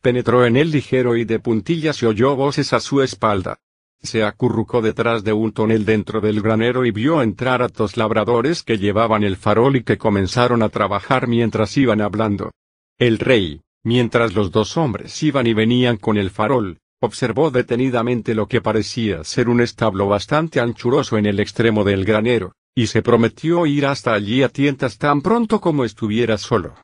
Penetró 0.00 0.44
en 0.44 0.56
él 0.56 0.70
ligero 0.70 1.16
y 1.16 1.24
de 1.24 1.38
puntillas 1.38 2.02
y 2.02 2.06
oyó 2.06 2.34
voces 2.34 2.72
a 2.72 2.80
su 2.80 3.02
espalda. 3.02 3.58
Se 4.02 4.24
acurrucó 4.24 4.82
detrás 4.82 5.22
de 5.22 5.32
un 5.32 5.52
tonel 5.52 5.84
dentro 5.84 6.20
del 6.20 6.42
granero 6.42 6.84
y 6.84 6.90
vio 6.90 7.22
entrar 7.22 7.62
a 7.62 7.68
dos 7.68 7.96
labradores 7.96 8.64
que 8.64 8.76
llevaban 8.76 9.22
el 9.22 9.36
farol 9.36 9.76
y 9.76 9.84
que 9.84 9.96
comenzaron 9.96 10.62
a 10.62 10.68
trabajar 10.68 11.28
mientras 11.28 11.76
iban 11.76 12.00
hablando. 12.00 12.50
El 12.98 13.20
rey, 13.20 13.60
mientras 13.84 14.34
los 14.34 14.50
dos 14.50 14.76
hombres 14.76 15.22
iban 15.22 15.46
y 15.46 15.54
venían 15.54 15.98
con 15.98 16.18
el 16.18 16.30
farol, 16.30 16.78
observó 17.00 17.52
detenidamente 17.52 18.34
lo 18.34 18.48
que 18.48 18.60
parecía 18.60 19.22
ser 19.22 19.48
un 19.48 19.60
establo 19.60 20.08
bastante 20.08 20.58
anchuroso 20.58 21.16
en 21.16 21.26
el 21.26 21.38
extremo 21.38 21.84
del 21.84 22.04
granero, 22.04 22.54
y 22.74 22.88
se 22.88 23.02
prometió 23.02 23.66
ir 23.66 23.86
hasta 23.86 24.14
allí 24.14 24.42
a 24.42 24.48
tientas 24.48 24.98
tan 24.98 25.22
pronto 25.22 25.60
como 25.60 25.84
estuviera 25.84 26.38
solo. 26.38 26.74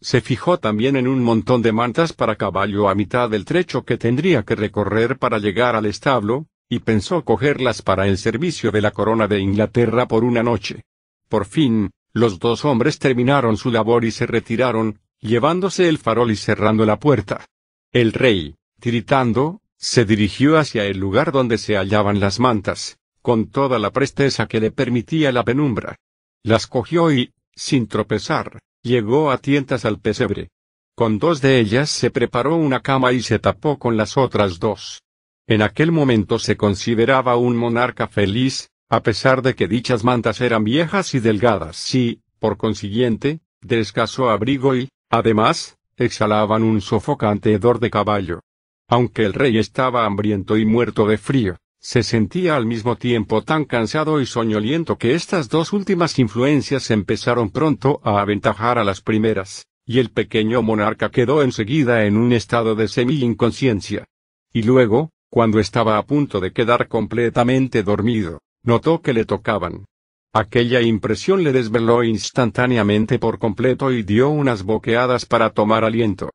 Se 0.00 0.20
fijó 0.20 0.58
también 0.58 0.96
en 0.96 1.06
un 1.06 1.22
montón 1.22 1.62
de 1.62 1.72
mantas 1.72 2.12
para 2.12 2.36
caballo 2.36 2.88
a 2.88 2.94
mitad 2.94 3.30
del 3.30 3.44
trecho 3.44 3.84
que 3.84 3.98
tendría 3.98 4.42
que 4.42 4.56
recorrer 4.56 5.16
para 5.16 5.38
llegar 5.38 5.76
al 5.76 5.86
establo, 5.86 6.46
y 6.72 6.78
pensó 6.78 7.22
cogerlas 7.22 7.82
para 7.82 8.08
el 8.08 8.16
servicio 8.16 8.70
de 8.70 8.80
la 8.80 8.92
corona 8.92 9.28
de 9.28 9.40
Inglaterra 9.40 10.08
por 10.08 10.24
una 10.24 10.42
noche. 10.42 10.84
Por 11.28 11.44
fin, 11.44 11.90
los 12.14 12.38
dos 12.38 12.64
hombres 12.64 12.98
terminaron 12.98 13.58
su 13.58 13.70
labor 13.70 14.06
y 14.06 14.10
se 14.10 14.24
retiraron, 14.24 14.98
llevándose 15.20 15.90
el 15.90 15.98
farol 15.98 16.30
y 16.30 16.36
cerrando 16.36 16.86
la 16.86 16.98
puerta. 16.98 17.44
El 17.92 18.14
rey, 18.14 18.54
tiritando, 18.80 19.60
se 19.76 20.06
dirigió 20.06 20.56
hacia 20.56 20.86
el 20.86 20.96
lugar 20.96 21.30
donde 21.30 21.58
se 21.58 21.76
hallaban 21.76 22.20
las 22.20 22.40
mantas, 22.40 22.96
con 23.20 23.50
toda 23.50 23.78
la 23.78 23.90
presteza 23.90 24.46
que 24.46 24.58
le 24.58 24.70
permitía 24.70 25.30
la 25.30 25.44
penumbra. 25.44 25.96
Las 26.42 26.66
cogió 26.66 27.12
y, 27.12 27.34
sin 27.54 27.86
tropezar, 27.86 28.60
Llegó 28.82 29.30
a 29.30 29.36
tientas 29.36 29.84
al 29.84 30.00
pesebre. 30.00 30.48
Con 30.96 31.18
dos 31.18 31.42
de 31.42 31.60
ellas 31.60 31.90
se 31.90 32.10
preparó 32.10 32.56
una 32.56 32.80
cama 32.80 33.12
y 33.12 33.20
se 33.20 33.38
tapó 33.38 33.78
con 33.78 33.98
las 33.98 34.16
otras 34.16 34.58
dos. 34.58 35.01
En 35.46 35.60
aquel 35.60 35.90
momento 35.90 36.38
se 36.38 36.56
consideraba 36.56 37.36
un 37.36 37.56
monarca 37.56 38.06
feliz, 38.06 38.70
a 38.88 39.02
pesar 39.02 39.42
de 39.42 39.54
que 39.54 39.68
dichas 39.68 40.04
mantas 40.04 40.40
eran 40.40 40.64
viejas 40.64 41.14
y 41.14 41.20
delgadas 41.20 41.94
y, 41.94 42.22
por 42.38 42.56
consiguiente, 42.56 43.40
de 43.60 43.80
escaso 43.80 44.30
abrigo 44.30 44.76
y, 44.76 44.88
además, 45.10 45.78
exhalaban 45.96 46.62
un 46.62 46.80
sofocante 46.80 47.52
hedor 47.52 47.80
de 47.80 47.90
caballo. 47.90 48.40
Aunque 48.88 49.24
el 49.24 49.32
rey 49.32 49.58
estaba 49.58 50.04
hambriento 50.04 50.56
y 50.56 50.64
muerto 50.64 51.06
de 51.06 51.18
frío, 51.18 51.56
se 51.80 52.04
sentía 52.04 52.54
al 52.54 52.66
mismo 52.66 52.96
tiempo 52.96 53.42
tan 53.42 53.64
cansado 53.64 54.20
y 54.20 54.26
soñoliento 54.26 54.98
que 54.98 55.14
estas 55.14 55.48
dos 55.48 55.72
últimas 55.72 56.18
influencias 56.18 56.90
empezaron 56.92 57.50
pronto 57.50 58.00
a 58.04 58.20
aventajar 58.20 58.78
a 58.78 58.84
las 58.84 59.00
primeras, 59.00 59.66
y 59.84 59.98
el 59.98 60.10
pequeño 60.10 60.62
monarca 60.62 61.10
quedó 61.10 61.42
enseguida 61.42 62.04
en 62.04 62.16
un 62.16 62.32
estado 62.32 62.76
de 62.76 62.86
semi-inconsciencia. 62.86 64.04
Y 64.52 64.62
luego, 64.62 65.10
cuando 65.32 65.60
estaba 65.60 65.96
a 65.96 66.04
punto 66.04 66.40
de 66.40 66.52
quedar 66.52 66.88
completamente 66.88 67.82
dormido, 67.82 68.42
notó 68.62 69.00
que 69.00 69.14
le 69.14 69.24
tocaban. 69.24 69.86
Aquella 70.34 70.82
impresión 70.82 71.42
le 71.42 71.52
desveló 71.52 72.04
instantáneamente 72.04 73.18
por 73.18 73.38
completo 73.38 73.92
y 73.92 74.02
dio 74.02 74.28
unas 74.28 74.62
boqueadas 74.62 75.24
para 75.24 75.48
tomar 75.48 75.84
aliento. 75.84 76.28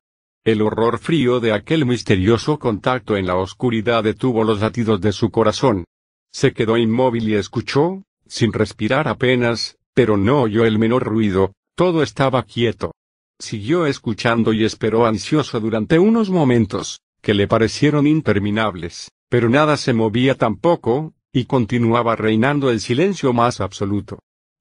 El 0.44 0.62
horror 0.62 0.98
frío 0.98 1.38
de 1.38 1.52
aquel 1.52 1.86
misterioso 1.86 2.58
contacto 2.58 3.16
en 3.16 3.28
la 3.28 3.36
oscuridad 3.36 4.02
detuvo 4.02 4.42
los 4.42 4.60
latidos 4.62 5.00
de 5.00 5.12
su 5.12 5.30
corazón. 5.30 5.84
Se 6.32 6.52
quedó 6.52 6.76
inmóvil 6.76 7.28
y 7.28 7.36
escuchó, 7.36 8.02
sin 8.26 8.52
respirar 8.52 9.06
apenas, 9.06 9.76
pero 9.94 10.16
no 10.16 10.42
oyó 10.42 10.64
el 10.64 10.76
menor 10.80 11.04
ruido, 11.04 11.52
todo 11.76 12.02
estaba 12.02 12.42
quieto. 12.42 12.90
Siguió 13.38 13.86
escuchando 13.86 14.52
y 14.52 14.64
esperó 14.64 15.06
ansioso 15.06 15.60
durante 15.60 16.00
unos 16.00 16.30
momentos, 16.30 16.98
que 17.20 17.34
le 17.34 17.48
parecieron 17.48 18.06
interminables, 18.06 19.10
pero 19.28 19.48
nada 19.48 19.76
se 19.76 19.92
movía 19.92 20.34
tampoco, 20.34 21.14
y 21.32 21.44
continuaba 21.44 22.16
reinando 22.16 22.70
el 22.70 22.80
silencio 22.80 23.32
más 23.32 23.60
absoluto. 23.60 24.18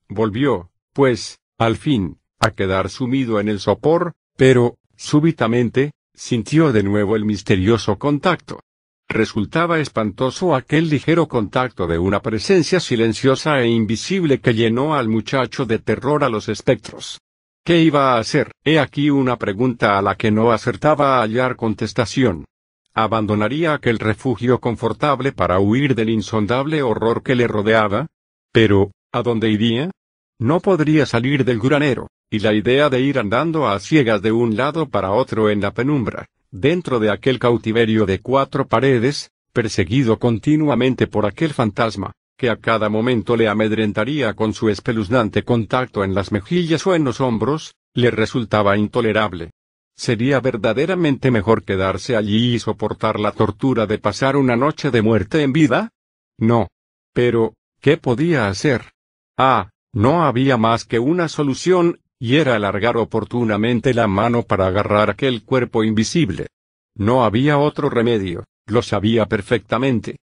Volvió, 0.10 0.72
pues, 0.94 1.40
al 1.58 1.78
fin, 1.78 2.20
a 2.40 2.52
quedar 2.52 2.90
sumido 2.90 3.40
en 3.40 3.48
el 3.48 3.60
sopor, 3.60 4.14
pero, 4.36 4.78
Súbitamente, 4.98 5.92
sintió 6.16 6.74
de 6.74 6.82
nuevo 6.82 7.16
el 7.16 7.24
misterioso 7.24 8.00
contacto. 8.00 8.62
Resultaba 9.08 9.80
espantoso 9.80 10.56
aquel 10.56 10.90
ligero 10.90 11.28
contacto 11.28 11.86
de 11.86 12.00
una 12.00 12.22
presencia 12.22 12.80
silenciosa 12.80 13.62
e 13.62 13.68
invisible 13.68 14.42
que 14.42 14.56
llenó 14.56 14.96
al 14.96 15.08
muchacho 15.08 15.66
de 15.66 15.80
terror 15.80 16.24
a 16.24 16.30
los 16.30 16.50
espectros. 16.50 17.20
¿Qué 17.68 17.82
iba 17.82 18.14
a 18.14 18.20
hacer? 18.20 18.54
He 18.64 18.80
aquí 18.80 19.10
una 19.10 19.36
pregunta 19.36 19.98
a 19.98 20.02
la 20.02 20.16
que 20.16 20.32
no 20.32 20.54
acertaba 20.54 21.18
a 21.18 21.24
hallar 21.24 21.58
contestación. 21.58 22.46
¿Abandonaría 22.94 23.74
aquel 23.74 24.00
refugio 24.00 24.62
confortable 24.62 25.34
para 25.34 25.60
huir 25.60 25.94
del 25.94 26.10
insondable 26.10 26.82
horror 26.82 27.24
que 27.24 27.36
le 27.36 27.46
rodeaba? 27.46 28.08
Pero, 28.54 28.92
¿a 29.12 29.22
dónde 29.22 29.50
iría? 29.50 29.92
No 30.40 30.62
podría 30.62 31.06
salir 31.06 31.44
del 31.44 31.60
granero 31.60 32.08
y 32.30 32.40
la 32.40 32.54
idea 32.54 32.90
de 32.90 33.02
ir 33.02 33.20
andando 33.20 33.68
a 33.68 33.78
ciegas 33.82 34.22
de 34.22 34.32
un 34.32 34.56
lado 34.56 34.88
para 34.88 35.12
otro 35.12 35.50
en 35.50 35.60
la 35.60 35.74
penumbra, 35.74 36.26
dentro 36.52 37.02
de 37.02 37.12
aquel 37.12 37.38
cautiverio 37.38 38.06
de 38.06 38.20
cuatro 38.20 38.66
paredes, 38.66 39.30
perseguido 39.52 40.20
continuamente 40.20 41.06
por 41.06 41.26
aquel 41.26 41.52
fantasma, 41.52 42.14
que 42.38 42.50
a 42.50 42.58
cada 42.58 42.88
momento 42.88 43.36
le 43.36 43.48
amedrentaría 43.48 44.36
con 44.36 44.54
su 44.54 44.70
espeluznante 44.70 45.44
contacto 45.44 46.04
en 46.04 46.14
las 46.14 46.32
mejillas 46.32 46.86
o 46.86 46.94
en 46.94 47.04
los 47.04 47.20
hombros, 47.20 47.74
le 47.96 48.12
resultaba 48.12 48.78
intolerable. 48.78 49.52
¿Sería 49.96 50.40
verdaderamente 50.40 51.32
mejor 51.32 51.64
quedarse 51.64 52.16
allí 52.16 52.54
y 52.54 52.60
soportar 52.60 53.20
la 53.20 53.32
tortura 53.32 53.88
de 53.88 53.98
pasar 53.98 54.38
una 54.38 54.56
noche 54.56 54.92
de 54.92 55.02
muerte 55.02 55.42
en 55.42 55.52
vida? 55.52 55.90
No. 56.38 56.68
Pero, 57.14 57.56
¿qué 57.82 57.98
podía 57.98 58.48
hacer? 58.48 58.92
Ah, 59.36 59.72
no 59.92 60.24
había 60.24 60.58
más 60.58 60.86
que 60.86 61.00
una 61.00 61.28
solución, 61.28 62.00
y 62.20 62.36
era 62.36 62.56
alargar 62.56 62.98
oportunamente 62.98 63.96
la 63.96 64.06
mano 64.06 64.44
para 64.44 64.68
agarrar 64.68 65.10
aquel 65.10 65.44
cuerpo 65.44 65.84
invisible. 65.84 66.48
No 66.96 67.24
había 67.24 67.58
otro 67.58 67.90
remedio, 67.90 68.44
lo 68.68 68.84
sabía 68.84 69.26
perfectamente. 69.26 70.18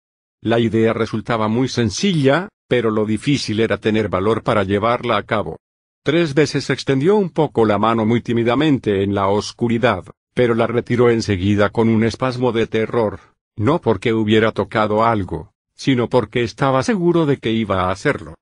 La 0.44 0.60
idea 0.60 0.92
resultaba 0.92 1.48
muy 1.48 1.66
sencilla, 1.66 2.48
pero 2.68 2.92
lo 2.92 3.06
difícil 3.06 3.58
era 3.58 3.78
tener 3.78 4.08
valor 4.08 4.44
para 4.44 4.62
llevarla 4.62 5.16
a 5.16 5.24
cabo. 5.24 5.58
Tres 6.04 6.34
veces 6.34 6.70
extendió 6.70 7.16
un 7.16 7.30
poco 7.30 7.64
la 7.64 7.78
mano 7.78 8.06
muy 8.06 8.20
tímidamente 8.20 9.02
en 9.02 9.12
la 9.12 9.26
oscuridad, 9.26 10.04
pero 10.34 10.54
la 10.54 10.68
retiró 10.68 11.10
enseguida 11.10 11.70
con 11.70 11.88
un 11.88 12.04
espasmo 12.04 12.52
de 12.52 12.68
terror, 12.68 13.18
no 13.56 13.80
porque 13.80 14.12
hubiera 14.12 14.52
tocado 14.52 15.04
algo, 15.04 15.50
sino 15.74 16.08
porque 16.08 16.44
estaba 16.44 16.84
seguro 16.84 17.26
de 17.26 17.38
que 17.38 17.50
iba 17.50 17.88
a 17.88 17.90
hacerlo 17.90 18.34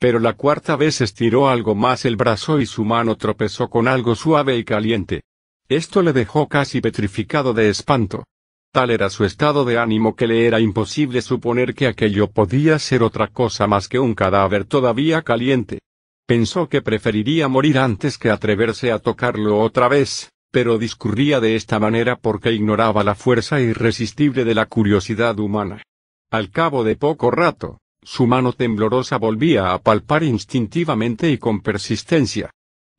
pero 0.00 0.18
la 0.18 0.32
cuarta 0.32 0.76
vez 0.76 1.02
estiró 1.02 1.50
algo 1.50 1.74
más 1.74 2.06
el 2.06 2.16
brazo 2.16 2.58
y 2.58 2.64
su 2.64 2.86
mano 2.86 3.16
tropezó 3.16 3.68
con 3.68 3.86
algo 3.86 4.14
suave 4.14 4.56
y 4.56 4.64
caliente. 4.64 5.24
Esto 5.68 6.00
le 6.00 6.14
dejó 6.14 6.48
casi 6.48 6.80
petrificado 6.80 7.52
de 7.52 7.68
espanto. 7.68 8.24
Tal 8.72 8.90
era 8.90 9.10
su 9.10 9.24
estado 9.24 9.64
de 9.64 9.78
ánimo 9.78 10.14
que 10.14 10.28
le 10.28 10.46
era 10.46 10.60
imposible 10.60 11.22
suponer 11.22 11.74
que 11.74 11.88
aquello 11.88 12.30
podía 12.30 12.78
ser 12.78 13.02
otra 13.02 13.26
cosa 13.26 13.66
más 13.66 13.88
que 13.88 13.98
un 13.98 14.14
cadáver 14.14 14.64
todavía 14.64 15.22
caliente. 15.22 15.80
Pensó 16.24 16.68
que 16.68 16.80
preferiría 16.80 17.48
morir 17.48 17.78
antes 17.78 18.16
que 18.16 18.30
atreverse 18.30 18.92
a 18.92 19.00
tocarlo 19.00 19.58
otra 19.58 19.88
vez, 19.88 20.30
pero 20.52 20.78
discurría 20.78 21.40
de 21.40 21.56
esta 21.56 21.80
manera 21.80 22.14
porque 22.14 22.52
ignoraba 22.52 23.02
la 23.02 23.16
fuerza 23.16 23.60
irresistible 23.60 24.44
de 24.44 24.54
la 24.54 24.66
curiosidad 24.66 25.36
humana. 25.40 25.82
Al 26.30 26.50
cabo 26.50 26.84
de 26.84 26.94
poco 26.94 27.32
rato, 27.32 27.78
su 28.02 28.28
mano 28.28 28.52
temblorosa 28.52 29.18
volvía 29.18 29.72
a 29.72 29.78
palpar 29.80 30.22
instintivamente 30.22 31.28
y 31.28 31.38
con 31.38 31.60
persistencia. 31.60 32.50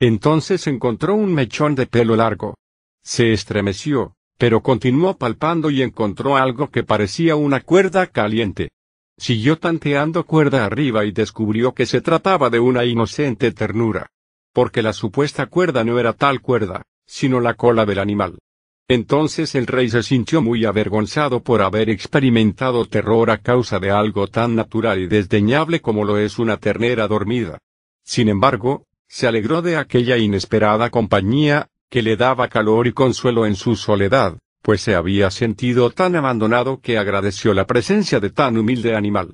Entonces 0.01 0.67
encontró 0.67 1.15
un 1.15 1.33
mechón 1.33 1.75
de 1.75 1.87
pelo 1.87 2.17
largo. 2.17 2.55
Se 3.01 3.31
estremeció, 3.31 4.15
pero 4.41 4.63
continuó 4.63 5.17
palpando 5.17 5.69
y 5.69 5.83
encontró 5.83 6.35
algo 6.35 6.71
que 6.71 6.81
parecía 6.81 7.35
una 7.35 7.61
cuerda 7.61 8.07
caliente. 8.07 8.71
Siguió 9.15 9.59
tanteando 9.59 10.25
cuerda 10.25 10.65
arriba 10.65 11.05
y 11.05 11.11
descubrió 11.11 11.75
que 11.75 11.85
se 11.85 12.01
trataba 12.01 12.49
de 12.49 12.59
una 12.59 12.83
inocente 12.83 13.51
ternura. 13.51 14.09
Porque 14.51 14.81
la 14.81 14.93
supuesta 14.93 15.45
cuerda 15.45 15.83
no 15.83 15.99
era 15.99 16.13
tal 16.13 16.41
cuerda, 16.41 16.81
sino 17.05 17.39
la 17.39 17.53
cola 17.53 17.85
del 17.85 17.99
animal. 17.99 18.39
Entonces 18.87 19.53
el 19.53 19.67
rey 19.67 19.89
se 19.91 20.01
sintió 20.01 20.41
muy 20.41 20.65
avergonzado 20.65 21.43
por 21.43 21.61
haber 21.61 21.91
experimentado 21.91 22.87
terror 22.87 23.29
a 23.29 23.37
causa 23.37 23.77
de 23.77 23.91
algo 23.91 24.25
tan 24.25 24.55
natural 24.55 24.97
y 24.97 25.05
desdeñable 25.05 25.81
como 25.81 26.03
lo 26.03 26.17
es 26.17 26.39
una 26.39 26.57
ternera 26.57 27.07
dormida. 27.07 27.59
Sin 28.03 28.27
embargo, 28.27 28.87
se 29.07 29.27
alegró 29.27 29.61
de 29.61 29.77
aquella 29.77 30.17
inesperada 30.17 30.89
compañía, 30.89 31.67
que 31.91 32.01
le 32.01 32.15
daba 32.15 32.47
calor 32.47 32.87
y 32.87 32.93
consuelo 32.93 33.45
en 33.45 33.55
su 33.55 33.75
soledad, 33.75 34.39
pues 34.61 34.79
se 34.79 34.95
había 34.95 35.29
sentido 35.29 35.89
tan 35.91 36.15
abandonado 36.15 36.79
que 36.79 36.97
agradeció 36.97 37.53
la 37.53 37.67
presencia 37.67 38.21
de 38.21 38.29
tan 38.29 38.57
humilde 38.57 38.95
animal. 38.95 39.33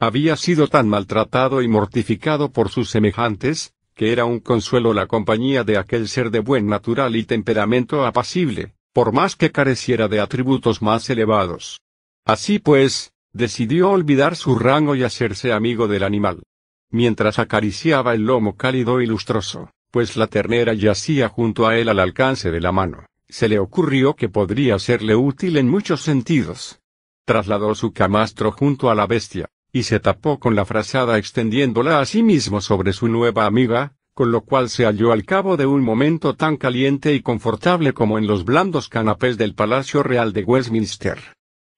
Había 0.00 0.36
sido 0.36 0.68
tan 0.68 0.88
maltratado 0.88 1.60
y 1.60 1.68
mortificado 1.68 2.50
por 2.50 2.70
sus 2.70 2.88
semejantes, 2.88 3.74
que 3.94 4.10
era 4.10 4.24
un 4.24 4.40
consuelo 4.40 4.94
la 4.94 5.06
compañía 5.06 5.64
de 5.64 5.76
aquel 5.76 6.08
ser 6.08 6.30
de 6.30 6.40
buen 6.40 6.66
natural 6.66 7.14
y 7.14 7.24
temperamento 7.24 8.06
apacible, 8.06 8.72
por 8.94 9.12
más 9.12 9.36
que 9.36 9.52
careciera 9.52 10.08
de 10.08 10.20
atributos 10.20 10.80
más 10.80 11.10
elevados. 11.10 11.82
Así 12.24 12.58
pues, 12.58 13.12
decidió 13.34 13.90
olvidar 13.90 14.34
su 14.34 14.58
rango 14.58 14.94
y 14.94 15.02
hacerse 15.02 15.52
amigo 15.52 15.88
del 15.88 16.04
animal. 16.04 16.42
Mientras 16.90 17.38
acariciaba 17.38 18.14
el 18.14 18.22
lomo 18.22 18.56
cálido 18.56 19.02
y 19.02 19.06
lustroso, 19.06 19.70
pues 19.90 20.16
la 20.16 20.26
ternera 20.26 20.74
yacía 20.74 21.28
junto 21.28 21.66
a 21.66 21.76
él 21.76 21.88
al 21.88 22.00
alcance 22.00 22.50
de 22.50 22.60
la 22.60 22.72
mano. 22.72 23.06
Se 23.28 23.48
le 23.48 23.58
ocurrió 23.58 24.14
que 24.14 24.28
podría 24.28 24.78
serle 24.78 25.14
útil 25.14 25.56
en 25.56 25.68
muchos 25.68 26.02
sentidos. 26.02 26.80
Trasladó 27.24 27.74
su 27.74 27.92
camastro 27.92 28.52
junto 28.52 28.90
a 28.90 28.94
la 28.94 29.06
bestia, 29.06 29.48
y 29.72 29.82
se 29.82 30.00
tapó 30.00 30.38
con 30.38 30.54
la 30.54 30.64
frazada 30.64 31.18
extendiéndola 31.18 32.00
a 32.00 32.06
sí 32.06 32.22
mismo 32.22 32.60
sobre 32.60 32.92
su 32.92 33.08
nueva 33.08 33.44
amiga, 33.44 33.94
con 34.14 34.32
lo 34.32 34.40
cual 34.40 34.68
se 34.68 34.84
halló 34.84 35.12
al 35.12 35.24
cabo 35.24 35.56
de 35.56 35.66
un 35.66 35.82
momento 35.82 36.34
tan 36.34 36.56
caliente 36.56 37.14
y 37.14 37.20
confortable 37.20 37.92
como 37.92 38.18
en 38.18 38.26
los 38.26 38.44
blandos 38.44 38.88
canapés 38.88 39.36
del 39.36 39.54
Palacio 39.54 40.02
Real 40.02 40.32
de 40.32 40.42
Westminster. 40.42 41.18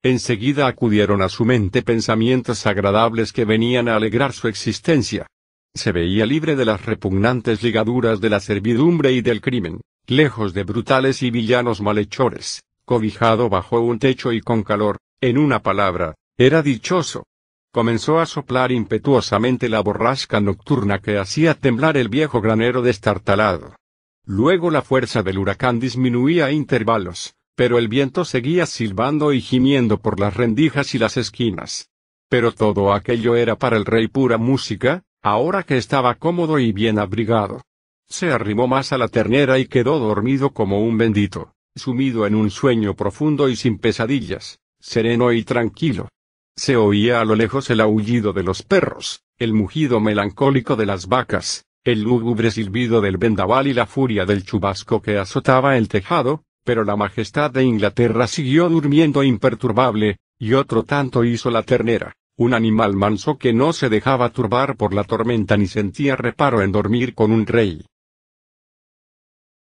Enseguida 0.03 0.67
acudieron 0.67 1.21
a 1.21 1.29
su 1.29 1.45
mente 1.45 1.83
pensamientos 1.83 2.67
agradables 2.67 3.35
que 3.35 3.45
venían 3.45 3.89
a 3.89 3.97
alegrar 3.97 4.33
su 4.33 4.49
existencia, 4.49 5.27
se 5.75 5.93
veía 5.93 6.27
libre 6.27 6.57
de 6.57 6.65
las 6.65 6.85
repugnantes 6.85 7.63
ligaduras 7.63 8.21
de 8.21 8.31
la 8.31 8.41
servidumbre 8.41 9.13
y 9.13 9.21
del 9.21 9.41
crimen, 9.41 9.81
lejos 10.07 10.53
de 10.53 10.65
brutales 10.65 11.23
y 11.23 11.31
villanos 11.31 11.81
malhechores, 11.81 12.63
cobijado 12.85 13.49
bajo 13.49 13.81
un 13.81 13.99
techo 13.99 14.33
y 14.33 14.41
con 14.41 14.63
calor, 14.63 14.99
en 15.21 15.39
una 15.39 15.63
palabra, 15.63 16.15
era 16.37 16.63
dichoso. 16.63 17.25
Comenzó 17.73 18.19
a 18.19 18.27
soplar 18.27 18.73
impetuosamente 18.73 19.69
la 19.69 19.81
borrasca 19.81 20.41
nocturna 20.41 20.99
que 20.99 21.19
hacía 21.19 21.55
temblar 21.55 21.97
el 21.97 22.09
viejo 22.09 22.41
granero 22.41 22.83
destartalado. 22.83 23.77
Luego 24.27 24.71
la 24.71 24.83
fuerza 24.83 25.23
del 25.23 25.39
huracán 25.39 25.79
disminuía 25.79 26.47
a 26.47 26.51
intervalos, 26.51 27.35
pero 27.55 27.79
el 27.79 27.87
viento 27.87 28.25
seguía 28.25 28.67
silbando 28.67 29.33
y 29.33 29.41
gimiendo 29.41 29.99
por 29.99 30.19
las 30.19 30.35
rendijas 30.35 30.95
y 30.95 30.99
las 30.99 31.17
esquinas. 31.17 31.91
Pero 32.29 32.53
todo 32.53 32.93
aquello 32.93 33.37
era 33.37 33.57
para 33.57 33.77
el 33.77 33.85
rey 33.85 34.09
pura 34.09 34.37
música, 34.37 35.05
ahora 35.23 35.65
que 35.65 35.77
estaba 35.77 36.15
cómodo 36.15 36.59
y 36.59 36.73
bien 36.73 36.99
abrigado. 36.99 37.63
Se 38.09 38.31
arrimó 38.31 38.67
más 38.67 38.93
a 38.93 38.99
la 38.99 39.09
ternera 39.09 39.59
y 39.59 39.67
quedó 39.67 39.99
dormido 39.99 40.51
como 40.51 40.81
un 40.81 40.99
bendito, 40.99 41.53
sumido 41.77 42.27
en 42.27 42.35
un 42.35 42.51
sueño 42.51 42.95
profundo 42.95 43.49
y 43.49 43.57
sin 43.57 43.79
pesadillas, 43.79 44.59
sereno 44.81 45.33
y 45.33 45.45
tranquilo. 45.45 46.09
Se 46.57 46.77
oía 46.77 47.21
a 47.21 47.25
lo 47.25 47.35
lejos 47.35 47.71
el 47.71 47.81
aullido 47.81 48.33
de 48.33 48.43
los 48.43 48.63
perros, 48.63 49.23
el 49.39 49.53
mugido 49.53 50.01
melancólico 50.01 50.77
de 50.77 50.87
las 50.87 51.07
vacas, 51.07 51.65
el 51.85 52.03
lúgubre 52.03 52.51
silbido 52.51 53.01
del 53.01 53.17
vendaval 53.17 53.67
y 53.67 53.75
la 53.75 53.87
furia 53.87 54.27
del 54.27 54.45
chubasco 54.45 55.01
que 55.01 55.19
azotaba 55.19 55.77
el 55.77 55.89
tejado, 55.89 56.43
pero 56.65 56.85
la 56.85 56.97
majestad 56.97 57.51
de 57.51 57.63
Inglaterra 57.63 58.27
siguió 58.27 58.69
durmiendo 58.69 59.23
imperturbable, 59.23 60.19
y 60.39 60.55
otro 60.55 60.83
tanto 60.83 61.25
hizo 61.25 61.51
la 61.51 61.63
ternera 61.63 62.15
un 62.41 62.55
animal 62.55 62.95
manso 62.95 63.37
que 63.37 63.53
no 63.53 63.75
se 63.75 63.91
dejaba 63.91 64.31
turbar 64.31 64.75
por 64.79 64.95
la 64.95 65.05
tormenta 65.05 65.59
ni 65.59 65.67
sentía 65.67 66.17
reparo 66.17 66.63
en 66.63 66.73
dormir 66.73 67.15
con 67.15 67.33
un 67.33 67.47
rey. 67.47 67.85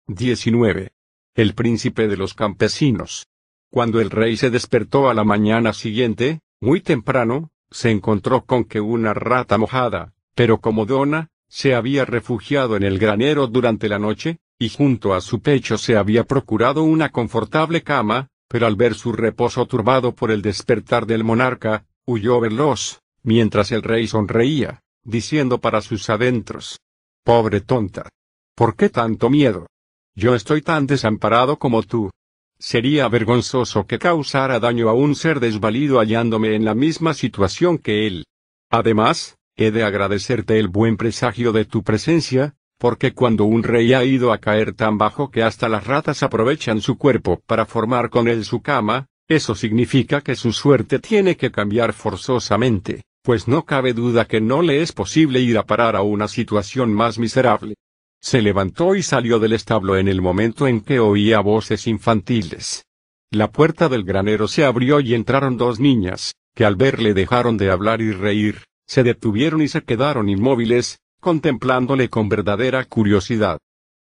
19. 0.08 0.94
El 1.36 1.56
príncipe 1.56 2.08
de 2.08 2.16
los 2.16 2.34
campesinos. 2.34 3.28
Cuando 3.70 4.00
el 4.00 4.10
rey 4.10 4.38
se 4.38 4.50
despertó 4.50 5.10
a 5.10 5.14
la 5.14 5.26
mañana 5.26 5.74
siguiente, 5.74 6.40
muy 6.62 6.80
temprano, 6.80 7.52
se 7.70 7.92
encontró 7.92 8.46
con 8.46 8.64
que 8.64 8.80
una 8.80 9.14
rata 9.14 9.58
mojada, 9.58 10.14
pero 10.34 10.62
como 10.62 10.86
dona, 10.86 11.32
se 11.50 11.76
había 11.76 12.06
refugiado 12.06 12.78
en 12.78 12.84
el 12.84 12.98
granero 12.98 13.48
durante 13.48 13.90
la 13.90 14.00
noche, 14.00 14.38
y 14.58 14.70
junto 14.70 15.14
a 15.14 15.20
su 15.20 15.42
pecho 15.42 15.78
se 15.78 15.98
había 15.98 16.24
procurado 16.24 16.84
una 16.84 17.10
confortable 17.10 17.84
cama, 17.84 18.30
pero 18.48 18.68
al 18.68 18.78
ver 18.78 18.94
su 18.94 19.12
reposo 19.12 19.66
turbado 19.66 20.16
por 20.16 20.32
el 20.32 20.42
despertar 20.42 21.06
del 21.06 21.26
monarca, 21.26 21.86
huyó 22.06 22.40
veloz, 22.40 23.00
mientras 23.24 23.72
el 23.72 23.82
rey 23.82 24.08
sonreía, 24.08 24.82
diciendo 25.04 25.60
para 25.60 25.82
sus 25.82 26.10
adentros. 26.10 26.80
Pobre 27.24 27.62
tonta. 27.62 28.10
¿Por 28.56 28.76
qué 28.76 28.90
tanto 28.90 29.30
miedo? 29.30 29.68
Yo 30.16 30.36
estoy 30.36 30.62
tan 30.62 30.86
desamparado 30.86 31.58
como 31.58 31.82
tú. 31.84 32.12
Sería 32.60 33.08
vergonzoso 33.08 33.88
que 33.88 34.00
causara 34.00 34.60
daño 34.60 34.90
a 34.90 34.94
un 34.94 35.16
ser 35.16 35.40
desvalido 35.40 36.00
hallándome 36.00 36.56
en 36.56 36.66
la 36.66 36.76
misma 36.76 37.14
situación 37.14 37.78
que 37.78 38.08
él. 38.08 38.26
Además, 38.70 39.38
he 39.56 39.72
de 39.72 39.84
agradecerte 39.84 40.60
el 40.60 40.68
buen 40.68 40.98
presagio 40.98 41.52
de 41.52 41.66
tu 41.66 41.84
presencia, 41.84 42.56
porque 42.78 43.14
cuando 43.14 43.46
un 43.46 43.64
rey 43.64 43.94
ha 43.94 44.04
ido 44.04 44.34
a 44.34 44.40
caer 44.40 44.74
tan 44.74 44.98
bajo 44.98 45.32
que 45.32 45.44
hasta 45.44 45.70
las 45.70 45.88
ratas 45.88 46.24
aprovechan 46.24 46.82
su 46.82 46.98
cuerpo 46.98 47.42
para 47.46 47.66
formar 47.66 48.10
con 48.10 48.28
él 48.28 48.46
su 48.46 48.62
cama, 48.62 49.08
eso 49.36 49.56
significa 49.56 50.22
que 50.22 50.36
su 50.36 50.54
suerte 50.54 51.00
tiene 51.00 51.38
que 51.38 51.52
cambiar 51.52 51.94
forzosamente, 51.94 53.04
pues 53.22 53.48
no 53.48 53.64
cabe 53.64 53.94
duda 53.94 54.26
que 54.26 54.42
no 54.42 54.62
le 54.62 54.82
es 54.82 54.92
posible 54.92 55.40
ir 55.40 55.58
a 55.58 55.66
parar 55.66 55.96
a 55.96 56.02
una 56.02 56.28
situación 56.28 56.94
más 56.94 57.20
miserable. 57.20 57.76
Se 58.22 58.42
levantó 58.42 58.96
y 58.96 59.04
salió 59.04 59.40
del 59.40 59.54
establo 59.54 59.98
en 59.98 60.08
el 60.08 60.22
momento 60.22 60.68
en 60.68 60.82
que 60.82 61.00
oía 61.00 61.40
voces 61.40 61.88
infantiles. 61.88 62.86
La 63.32 63.52
puerta 63.52 63.90
del 63.90 64.04
granero 64.04 64.48
se 64.48 64.64
abrió 64.64 65.00
y 65.00 65.14
entraron 65.14 65.58
dos 65.58 65.80
niñas, 65.80 66.36
que 66.54 66.66
al 66.66 66.76
verle 66.76 67.14
dejaron 67.14 67.58
de 67.58 67.72
hablar 67.72 68.02
y 68.02 68.12
reír, 68.12 68.64
se 68.86 69.04
detuvieron 69.04 69.62
y 69.62 69.68
se 69.68 69.82
quedaron 69.82 70.30
inmóviles, 70.30 71.00
contemplándole 71.20 72.10
con 72.10 72.30
verdadera 72.30 72.86
curiosidad. 72.86 73.58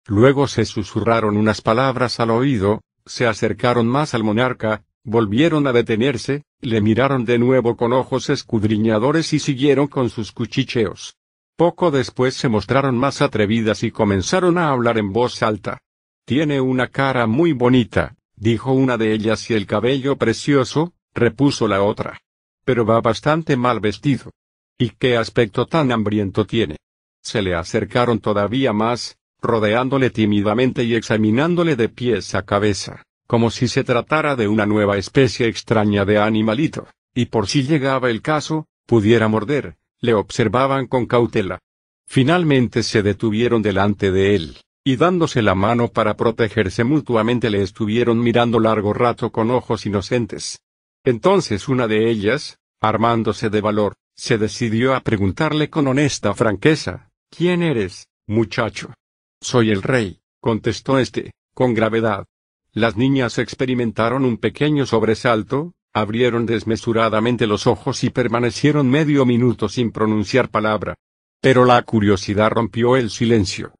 Luego 0.08 0.48
se 0.48 0.66
susurraron 0.66 1.38
unas 1.38 1.62
palabras 1.62 2.20
al 2.20 2.32
oído, 2.32 2.82
se 3.06 3.28
acercaron 3.28 3.88
más 3.88 4.14
al 4.14 4.24
monarca, 4.24 4.84
Volvieron 5.04 5.66
a 5.66 5.74
detenerse, 5.74 6.44
le 6.60 6.80
miraron 6.80 7.26
de 7.26 7.40
nuevo 7.40 7.76
con 7.76 7.92
ojos 7.92 8.30
escudriñadores 8.30 9.34
y 9.34 9.40
siguieron 9.40 9.88
con 9.88 10.12
sus 10.12 10.32
cuchicheos. 10.32 11.16
Poco 11.56 11.90
después 11.90 12.36
se 12.36 12.50
mostraron 12.50 12.98
más 12.98 13.24
atrevidas 13.24 13.82
y 13.82 13.90
comenzaron 13.90 14.60
a 14.60 14.70
hablar 14.70 15.00
en 15.00 15.12
voz 15.12 15.42
alta. 15.42 15.80
Tiene 16.26 16.62
una 16.62 16.88
cara 16.88 17.26
muy 17.26 17.52
bonita, 17.52 18.16
dijo 18.36 18.74
una 18.74 18.96
de 18.98 19.14
ellas 19.14 19.50
y 19.50 19.56
el 19.56 19.66
cabello 19.66 20.18
precioso, 20.18 20.94
repuso 21.16 21.68
la 21.68 21.82
otra. 21.82 22.20
Pero 22.64 22.86
va 22.86 23.02
bastante 23.02 23.58
mal 23.58 23.80
vestido. 23.80 24.30
¿Y 24.78 24.92
qué 24.92 25.18
aspecto 25.18 25.66
tan 25.66 25.92
hambriento 25.92 26.46
tiene? 26.46 26.78
Se 27.24 27.42
le 27.42 27.56
acercaron 27.56 28.20
todavía 28.20 28.72
más, 28.72 29.18
rodeándole 29.42 30.12
tímidamente 30.12 30.84
y 30.84 30.94
examinándole 30.94 31.76
de 31.76 31.90
pies 31.90 32.36
a 32.36 32.44
cabeza 32.44 33.04
como 33.32 33.50
si 33.50 33.70
se 33.70 33.86
tratara 33.86 34.36
de 34.36 34.50
una 34.50 34.66
nueva 34.66 34.98
especie 34.98 35.48
extraña 35.48 36.04
de 36.04 36.18
animalito, 36.18 36.90
y 37.16 37.28
por 37.28 37.48
si 37.48 37.64
llegaba 37.64 38.10
el 38.10 38.22
caso, 38.22 38.66
pudiera 38.86 39.30
morder, 39.30 39.78
le 40.02 40.14
observaban 40.14 40.86
con 40.86 41.06
cautela. 41.06 41.60
Finalmente 42.06 42.84
se 42.84 43.02
detuvieron 43.02 43.62
delante 43.62 44.12
de 44.12 44.36
él, 44.36 44.58
y 44.84 44.98
dándose 44.98 45.42
la 45.42 45.56
mano 45.56 45.88
para 45.88 46.18
protegerse 46.18 46.84
mutuamente 46.84 47.50
le 47.50 47.62
estuvieron 47.62 48.20
mirando 48.20 48.60
largo 48.60 48.92
rato 48.92 49.32
con 49.32 49.50
ojos 49.50 49.86
inocentes. 49.86 50.60
Entonces 51.06 51.70
una 51.70 51.88
de 51.88 52.10
ellas, 52.10 52.58
armándose 52.82 53.50
de 53.50 53.62
valor, 53.62 53.94
se 54.14 54.38
decidió 54.38 54.94
a 54.94 55.00
preguntarle 55.00 55.70
con 55.70 55.88
honesta 55.88 56.34
franqueza, 56.34 57.10
¿Quién 57.30 57.64
eres, 57.64 58.10
muchacho? 58.28 58.94
Soy 59.40 59.72
el 59.72 59.84
rey, 59.84 60.20
contestó 60.42 61.00
este, 61.00 61.32
con 61.54 61.74
gravedad. 61.74 62.26
Las 62.74 62.96
niñas 62.96 63.38
experimentaron 63.38 64.26
un 64.26 64.38
pequeño 64.38 64.86
sobresalto, 64.86 65.74
Abrieron 65.94 66.46
desmesuradamente 66.46 67.48
los 67.48 67.68
ojos 67.68 68.06
y 68.06 68.10
permanecieron 68.10 68.90
medio 68.90 69.26
minuto 69.26 69.68
sin 69.68 69.92
pronunciar 69.92 70.50
palabra. 70.50 70.96
Pero 71.42 71.66
la 71.66 71.82
curiosidad 71.82 72.50
rompió 72.50 72.96
el 72.96 73.10
silencio. 73.10 73.74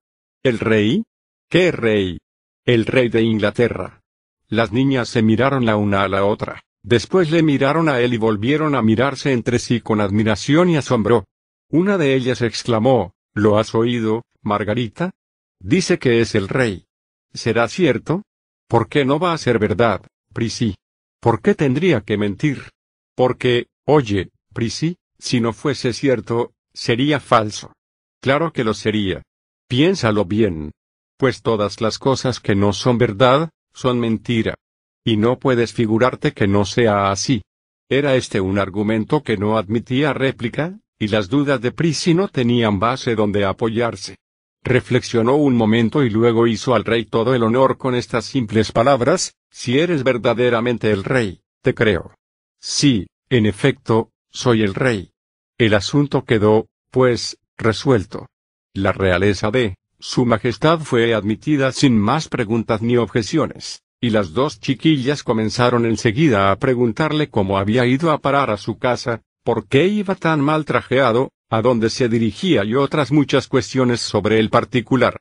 ¿El 0.44 0.60
rey? 0.60 1.04
¿Qué 1.50 1.72
rey? 1.72 2.18
El 2.66 2.86
rey 2.86 3.08
de 3.08 3.22
Inglaterra. 3.22 4.02
Las 4.50 4.74
niñas 4.74 5.08
se 5.08 5.22
miraron 5.22 5.66
la 5.66 5.78
una 5.78 6.04
a 6.04 6.10
la 6.10 6.26
otra, 6.26 6.62
después 6.84 7.32
le 7.32 7.44
miraron 7.44 7.88
a 7.88 8.02
él 8.02 8.14
y 8.14 8.18
volvieron 8.18 8.76
a 8.76 8.82
mirarse 8.82 9.32
entre 9.32 9.60
sí 9.60 9.80
con 9.80 10.02
admiración 10.02 10.70
y 10.70 10.76
asombro. 10.76 11.26
Una 11.70 11.98
de 11.98 12.16
ellas 12.16 12.42
exclamó, 12.42 13.14
¿Lo 13.34 13.58
has 13.58 13.74
oído, 13.74 14.24
Margarita? 14.42 15.12
Dice 15.60 15.98
que 15.98 16.20
es 16.20 16.36
el 16.36 16.50
rey. 16.50 16.88
¿Será 17.34 17.70
cierto? 17.70 18.24
¿Por 18.72 18.88
qué 18.88 19.04
no 19.04 19.20
va 19.20 19.34
a 19.34 19.38
ser 19.38 19.60
verdad, 19.60 20.02
Prissy? 20.34 20.76
¿Por 21.20 21.42
qué 21.42 21.56
tendría 21.56 22.00
que 22.00 22.18
mentir? 22.18 22.70
Porque, 23.18 23.68
oye, 23.86 24.30
Prissy, 24.54 24.96
si 25.20 25.42
no 25.42 25.52
fuese 25.52 25.92
cierto, 25.92 26.54
sería 26.74 27.20
falso. 27.20 27.74
Claro 28.22 28.54
que 28.54 28.64
lo 28.64 28.74
sería. 28.74 29.24
Piénsalo 29.68 30.24
bien. 30.24 30.72
Pues 31.18 31.42
todas 31.42 31.82
las 31.82 32.00
cosas 32.00 32.40
que 32.40 32.56
no 32.56 32.72
son 32.72 32.98
verdad, 32.98 33.50
son 33.74 34.00
mentira. 34.00 34.56
Y 35.04 35.18
no 35.18 35.38
puedes 35.38 35.74
figurarte 35.74 36.32
que 36.32 36.48
no 36.48 36.64
sea 36.64 37.12
así. 37.12 37.42
Era 37.90 38.16
este 38.16 38.40
un 38.40 38.58
argumento 38.58 39.22
que 39.22 39.36
no 39.36 39.58
admitía 39.58 40.14
réplica, 40.14 40.80
y 40.98 41.10
las 41.10 41.28
dudas 41.28 41.60
de 41.60 41.74
Prissy 41.74 42.14
no 42.14 42.30
tenían 42.30 42.80
base 42.80 43.16
donde 43.16 43.44
apoyarse. 43.44 44.16
Reflexionó 44.64 45.36
un 45.36 45.56
momento 45.56 46.04
y 46.04 46.10
luego 46.10 46.46
hizo 46.46 46.76
al 46.76 46.86
rey 46.86 47.06
todo 47.06 47.34
el 47.34 47.44
honor 47.44 47.78
con 47.78 47.96
estas 47.96 48.26
simples 48.26 48.72
palabras, 48.72 49.36
si 49.50 49.80
eres 49.80 50.04
verdaderamente 50.04 50.92
el 50.92 51.04
rey, 51.04 51.42
te 51.62 51.74
creo. 51.74 52.16
Sí, 52.60 53.08
en 53.30 53.48
efecto, 53.48 54.12
soy 54.30 54.62
el 54.62 54.76
rey. 54.76 55.12
El 55.58 55.74
asunto 55.74 56.26
quedó, 56.26 56.68
pues, 56.92 57.38
resuelto. 57.58 58.28
La 58.74 58.92
realeza 58.92 59.52
de, 59.52 59.78
su 60.00 60.26
Majestad 60.26 60.80
fue 60.80 61.14
admitida 61.14 61.72
sin 61.72 61.98
más 62.00 62.30
preguntas 62.30 62.82
ni 62.82 62.98
objeciones, 62.98 63.82
y 64.00 64.12
las 64.12 64.34
dos 64.34 64.60
chiquillas 64.60 65.24
comenzaron 65.24 65.86
enseguida 65.86 66.52
a 66.52 66.56
preguntarle 66.58 67.30
cómo 67.30 67.58
había 67.58 67.86
ido 67.86 68.12
a 68.12 68.20
parar 68.20 68.50
a 68.52 68.58
su 68.58 68.78
casa, 68.78 69.22
por 69.44 69.68
qué 69.68 69.88
iba 69.88 70.16
tan 70.16 70.40
mal 70.40 70.66
trajeado, 70.66 71.32
a 71.52 71.62
dónde 71.62 71.90
se 71.90 72.08
dirigía 72.08 72.64
y 72.64 72.76
otras 72.76 73.12
muchas 73.12 73.50
cuestiones 73.50 74.00
sobre 74.00 74.40
el 74.40 74.50
particular. 74.50 75.18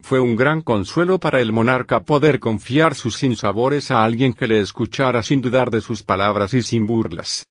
Fue 0.00 0.18
un 0.18 0.34
gran 0.34 0.62
consuelo 0.62 1.18
para 1.18 1.42
el 1.42 1.52
monarca 1.52 2.00
poder 2.04 2.40
confiar 2.40 2.94
sus 2.94 3.16
sinsabores 3.16 3.90
a 3.90 4.02
alguien 4.02 4.32
que 4.32 4.48
le 4.48 4.60
escuchara 4.60 5.22
sin 5.22 5.42
dudar 5.42 5.70
de 5.70 5.82
sus 5.82 6.02
palabras 6.02 6.54
y 6.54 6.62
sin 6.62 6.86
burlas. 6.86 7.46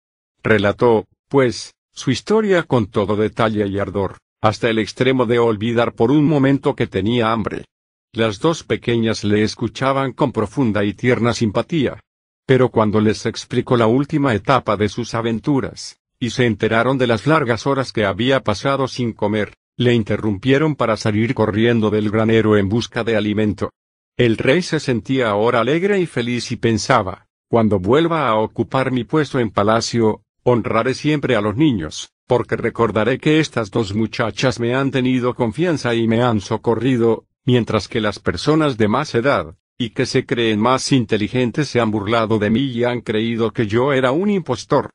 Relató, 0.44 1.06
pues, 1.28 1.74
su 1.92 2.12
historia 2.12 2.62
con 2.62 2.86
todo 2.86 3.16
detalle 3.16 3.66
y 3.66 3.80
ardor, 3.80 4.18
hasta 4.40 4.70
el 4.70 4.78
extremo 4.78 5.26
de 5.26 5.40
olvidar 5.40 5.92
por 5.94 6.12
un 6.12 6.24
momento 6.24 6.76
que 6.76 6.86
tenía 6.86 7.32
hambre. 7.32 7.64
Las 8.12 8.38
dos 8.38 8.62
pequeñas 8.62 9.24
le 9.24 9.42
escuchaban 9.42 10.12
con 10.12 10.30
profunda 10.30 10.84
y 10.84 10.94
tierna 10.94 11.34
simpatía. 11.34 12.00
Pero 12.46 12.68
cuando 12.70 13.00
les 13.00 13.26
explicó 13.26 13.76
la 13.76 13.88
última 13.88 14.34
etapa 14.34 14.76
de 14.76 14.88
sus 14.88 15.14
aventuras, 15.14 15.99
y 16.20 16.30
se 16.30 16.44
enteraron 16.44 16.98
de 16.98 17.06
las 17.06 17.26
largas 17.26 17.66
horas 17.66 17.92
que 17.92 18.04
había 18.04 18.40
pasado 18.40 18.86
sin 18.86 19.14
comer, 19.14 19.54
le 19.76 19.94
interrumpieron 19.94 20.76
para 20.76 20.98
salir 20.98 21.34
corriendo 21.34 21.88
del 21.88 22.10
granero 22.10 22.58
en 22.58 22.68
busca 22.68 23.02
de 23.02 23.16
alimento. 23.16 23.70
El 24.18 24.36
rey 24.36 24.60
se 24.60 24.78
sentía 24.78 25.30
ahora 25.30 25.60
alegre 25.60 25.98
y 25.98 26.04
feliz 26.04 26.52
y 26.52 26.56
pensaba, 26.56 27.26
cuando 27.48 27.80
vuelva 27.80 28.28
a 28.28 28.34
ocupar 28.34 28.92
mi 28.92 29.04
puesto 29.04 29.38
en 29.38 29.50
palacio, 29.50 30.22
honraré 30.42 30.92
siempre 30.92 31.36
a 31.36 31.40
los 31.40 31.56
niños, 31.56 32.12
porque 32.26 32.56
recordaré 32.56 33.18
que 33.18 33.40
estas 33.40 33.70
dos 33.70 33.94
muchachas 33.94 34.60
me 34.60 34.74
han 34.74 34.90
tenido 34.90 35.34
confianza 35.34 35.94
y 35.94 36.06
me 36.06 36.22
han 36.22 36.42
socorrido, 36.42 37.24
mientras 37.46 37.88
que 37.88 38.02
las 38.02 38.18
personas 38.18 38.76
de 38.76 38.88
más 38.88 39.14
edad, 39.14 39.56
y 39.78 39.90
que 39.90 40.04
se 40.04 40.26
creen 40.26 40.60
más 40.60 40.92
inteligentes 40.92 41.68
se 41.68 41.80
han 41.80 41.90
burlado 41.90 42.38
de 42.38 42.50
mí 42.50 42.64
y 42.66 42.84
han 42.84 43.00
creído 43.00 43.52
que 43.52 43.66
yo 43.66 43.94
era 43.94 44.12
un 44.12 44.28
impostor. 44.28 44.90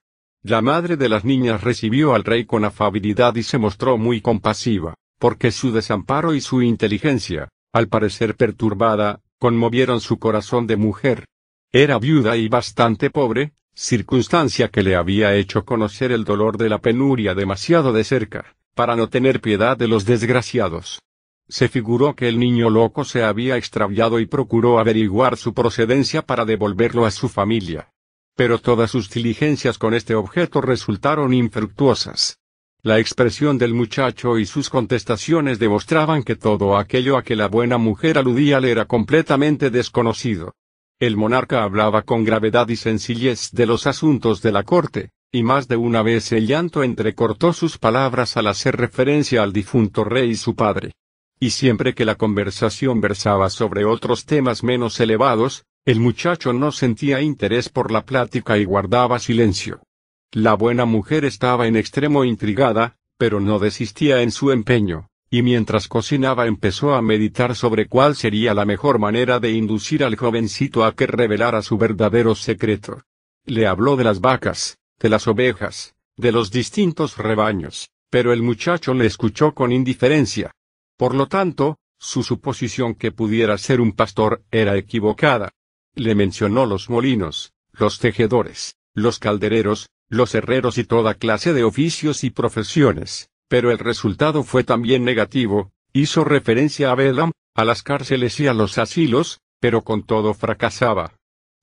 La 0.47 0.61
madre 0.61 0.95
de 0.95 1.09
las 1.09 1.25
niñas 1.25 1.63
recibió 1.63 2.13
al 2.13 2.23
rey 2.23 2.45
con 2.45 2.65
afabilidad 2.65 3.33
y 3.35 3.41
se 3.41 3.57
mostró 3.57 3.97
muy 3.97 4.21
compasiva, 4.21 4.93
porque 5.17 5.49
su 5.51 5.71
desamparo 5.71 6.35
y 6.35 6.39
su 6.39 6.61
inteligencia, 6.61 7.49
al 7.73 7.87
parecer 7.87 8.35
perturbada, 8.35 9.21
conmovieron 9.39 10.01
su 10.01 10.19
corazón 10.19 10.67
de 10.67 10.75
mujer. 10.75 11.25
Era 11.71 11.97
viuda 11.97 12.37
y 12.37 12.47
bastante 12.47 13.09
pobre, 13.09 13.53
circunstancia 13.73 14.67
que 14.67 14.83
le 14.83 14.95
había 14.95 15.33
hecho 15.33 15.65
conocer 15.65 16.11
el 16.11 16.25
dolor 16.25 16.59
de 16.59 16.69
la 16.69 16.77
penuria 16.77 17.33
demasiado 17.33 17.91
de 17.91 18.03
cerca, 18.03 18.55
para 18.75 18.95
no 18.95 19.09
tener 19.09 19.41
piedad 19.41 19.75
de 19.75 19.87
los 19.87 20.05
desgraciados. 20.05 21.01
Se 21.47 21.69
figuró 21.69 22.15
que 22.15 22.29
el 22.29 22.37
niño 22.37 22.69
loco 22.69 23.03
se 23.03 23.23
había 23.23 23.57
extraviado 23.57 24.19
y 24.19 24.27
procuró 24.27 24.77
averiguar 24.77 25.37
su 25.37 25.55
procedencia 25.55 26.21
para 26.21 26.45
devolverlo 26.45 27.07
a 27.07 27.09
su 27.09 27.29
familia 27.29 27.89
pero 28.35 28.59
todas 28.59 28.91
sus 28.91 29.09
diligencias 29.09 29.77
con 29.77 29.93
este 29.93 30.15
objeto 30.15 30.61
resultaron 30.61 31.33
infructuosas. 31.33 32.39
La 32.81 32.99
expresión 32.99 33.57
del 33.57 33.73
muchacho 33.73 34.37
y 34.37 34.45
sus 34.45 34.69
contestaciones 34.69 35.57
demostraban 35.57 36.21
que 36.21 36.35
todo 36.35 36.77
aquello 36.77 37.17
a 37.17 37.23
que 37.23 37.35
la 37.35 37.47
buena 37.47 37.79
mujer 37.79 38.19
aludía 38.19 38.59
le 38.59 38.69
era 38.69 38.85
completamente 38.85 39.71
desconocido. 39.71 40.53
El 40.99 41.17
monarca 41.17 41.63
hablaba 41.63 42.03
con 42.03 42.23
gravedad 42.23 42.69
y 42.69 42.75
sencillez 42.75 43.49
de 43.51 43.65
los 43.65 43.87
asuntos 43.87 44.41
de 44.41 44.51
la 44.51 44.63
corte, 44.63 45.09
y 45.31 45.43
más 45.43 45.67
de 45.67 45.75
una 45.77 46.03
vez 46.03 46.31
el 46.31 46.47
llanto 46.47 46.83
entrecortó 46.83 47.53
sus 47.53 47.77
palabras 47.77 48.37
al 48.37 48.47
hacer 48.47 48.77
referencia 48.77 49.41
al 49.43 49.51
difunto 49.51 50.03
rey 50.03 50.29
y 50.29 50.35
su 50.35 50.55
padre. 50.55 50.91
Y 51.39 51.49
siempre 51.49 51.93
que 51.93 52.05
la 52.05 52.15
conversación 52.15 53.01
versaba 53.01 53.49
sobre 53.49 53.83
otros 53.83 54.25
temas 54.25 54.63
menos 54.63 54.99
elevados, 54.99 55.65
el 55.85 55.99
muchacho 55.99 56.51
no 56.51 56.71
sentía 56.71 57.21
interés 57.21 57.69
por 57.69 57.91
la 57.91 58.05
plática 58.05 58.57
y 58.57 58.65
guardaba 58.65 59.19
silencio. 59.19 59.83
La 60.31 60.55
buena 60.55 60.85
mujer 60.85 61.25
estaba 61.25 61.67
en 61.67 61.75
extremo 61.75 62.25
intrigada, 62.25 62.97
pero 63.17 63.39
no 63.39 63.59
desistía 63.59 64.23
en 64.23 64.31
su 64.31 64.51
empeño, 64.51 65.09
y 65.29 65.43
mientras 65.43 65.87
cocinaba 65.87 66.47
empezó 66.47 66.95
a 66.95 67.03
meditar 67.03 67.55
sobre 67.55 67.87
cuál 67.87 68.15
sería 68.15 68.55
la 68.55 68.65
mejor 68.65 68.97
manera 68.97 69.39
de 69.39 69.51
inducir 69.51 70.03
al 70.03 70.15
jovencito 70.15 70.83
a 70.83 70.95
que 70.95 71.05
revelara 71.05 71.61
su 71.61 71.77
verdadero 71.77 72.33
secreto. 72.33 73.03
Le 73.45 73.67
habló 73.67 73.95
de 73.95 74.05
las 74.05 74.21
vacas, 74.21 74.79
de 74.99 75.09
las 75.09 75.27
ovejas, 75.27 75.93
de 76.17 76.31
los 76.31 76.49
distintos 76.49 77.15
rebaños, 77.17 77.91
pero 78.09 78.33
el 78.33 78.41
muchacho 78.41 78.95
le 78.95 79.05
escuchó 79.05 79.53
con 79.53 79.71
indiferencia. 79.71 80.51
Por 80.97 81.13
lo 81.13 81.27
tanto, 81.27 81.77
su 81.99 82.23
suposición 82.23 82.95
que 82.95 83.11
pudiera 83.11 83.55
ser 83.59 83.81
un 83.81 83.91
pastor 83.91 84.43
era 84.49 84.75
equivocada. 84.77 85.51
Le 85.95 86.13
mencionó 86.13 86.65
los 86.65 86.89
molinos, 86.89 87.53
los 87.71 87.99
tejedores, 87.99 88.75
los 88.93 89.17
caldereros, 89.19 89.89
los 90.09 90.35
herreros 90.35 90.77
y 90.77 90.83
toda 90.83 91.15
clase 91.15 91.53
de 91.53 91.63
oficios 91.63 92.23
y 92.23 92.29
profesiones, 92.29 93.29
pero 93.47 93.71
el 93.71 93.79
resultado 93.79 94.43
fue 94.43 94.63
también 94.63 95.03
negativo, 95.03 95.71
hizo 95.93 96.23
referencia 96.23 96.91
a 96.91 96.95
Belam, 96.95 97.31
a 97.53 97.63
las 97.63 97.81
cárceles 97.81 98.39
y 98.39 98.47
a 98.47 98.53
los 98.53 98.77
asilos, 98.77 99.39
pero 99.59 99.83
con 99.83 100.03
todo 100.03 100.33
fracasaba. 100.33 101.13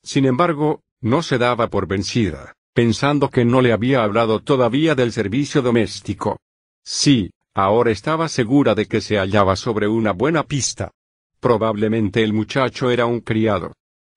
Sin 0.03 0.25
embargo, 0.25 0.81
no 1.01 1.23
se 1.23 1.37
daba 1.39 1.69
por 1.69 1.87
vencida, 1.87 2.55
pensando 2.73 3.29
que 3.29 3.45
no 3.45 3.61
le 3.61 3.73
había 3.73 4.03
hablado 4.03 4.41
todavía 4.41 4.95
del 4.95 5.13
servicio 5.13 5.61
doméstico. 5.61 6.39
Sí, 6.85 7.31
ahora 7.55 7.91
estaba 7.91 8.29
segura 8.29 8.75
de 8.75 8.87
que 8.87 9.01
se 9.03 9.19
hallaba 9.19 9.57
sobre 9.57 9.89
una 9.89 10.13
buena 10.13 10.43
pista. 10.45 10.91
Probablemente 11.39 12.23
el 12.23 12.33
muchacho 12.33 12.91
era 12.91 13.05
un 13.05 13.21
criado. 13.21 13.75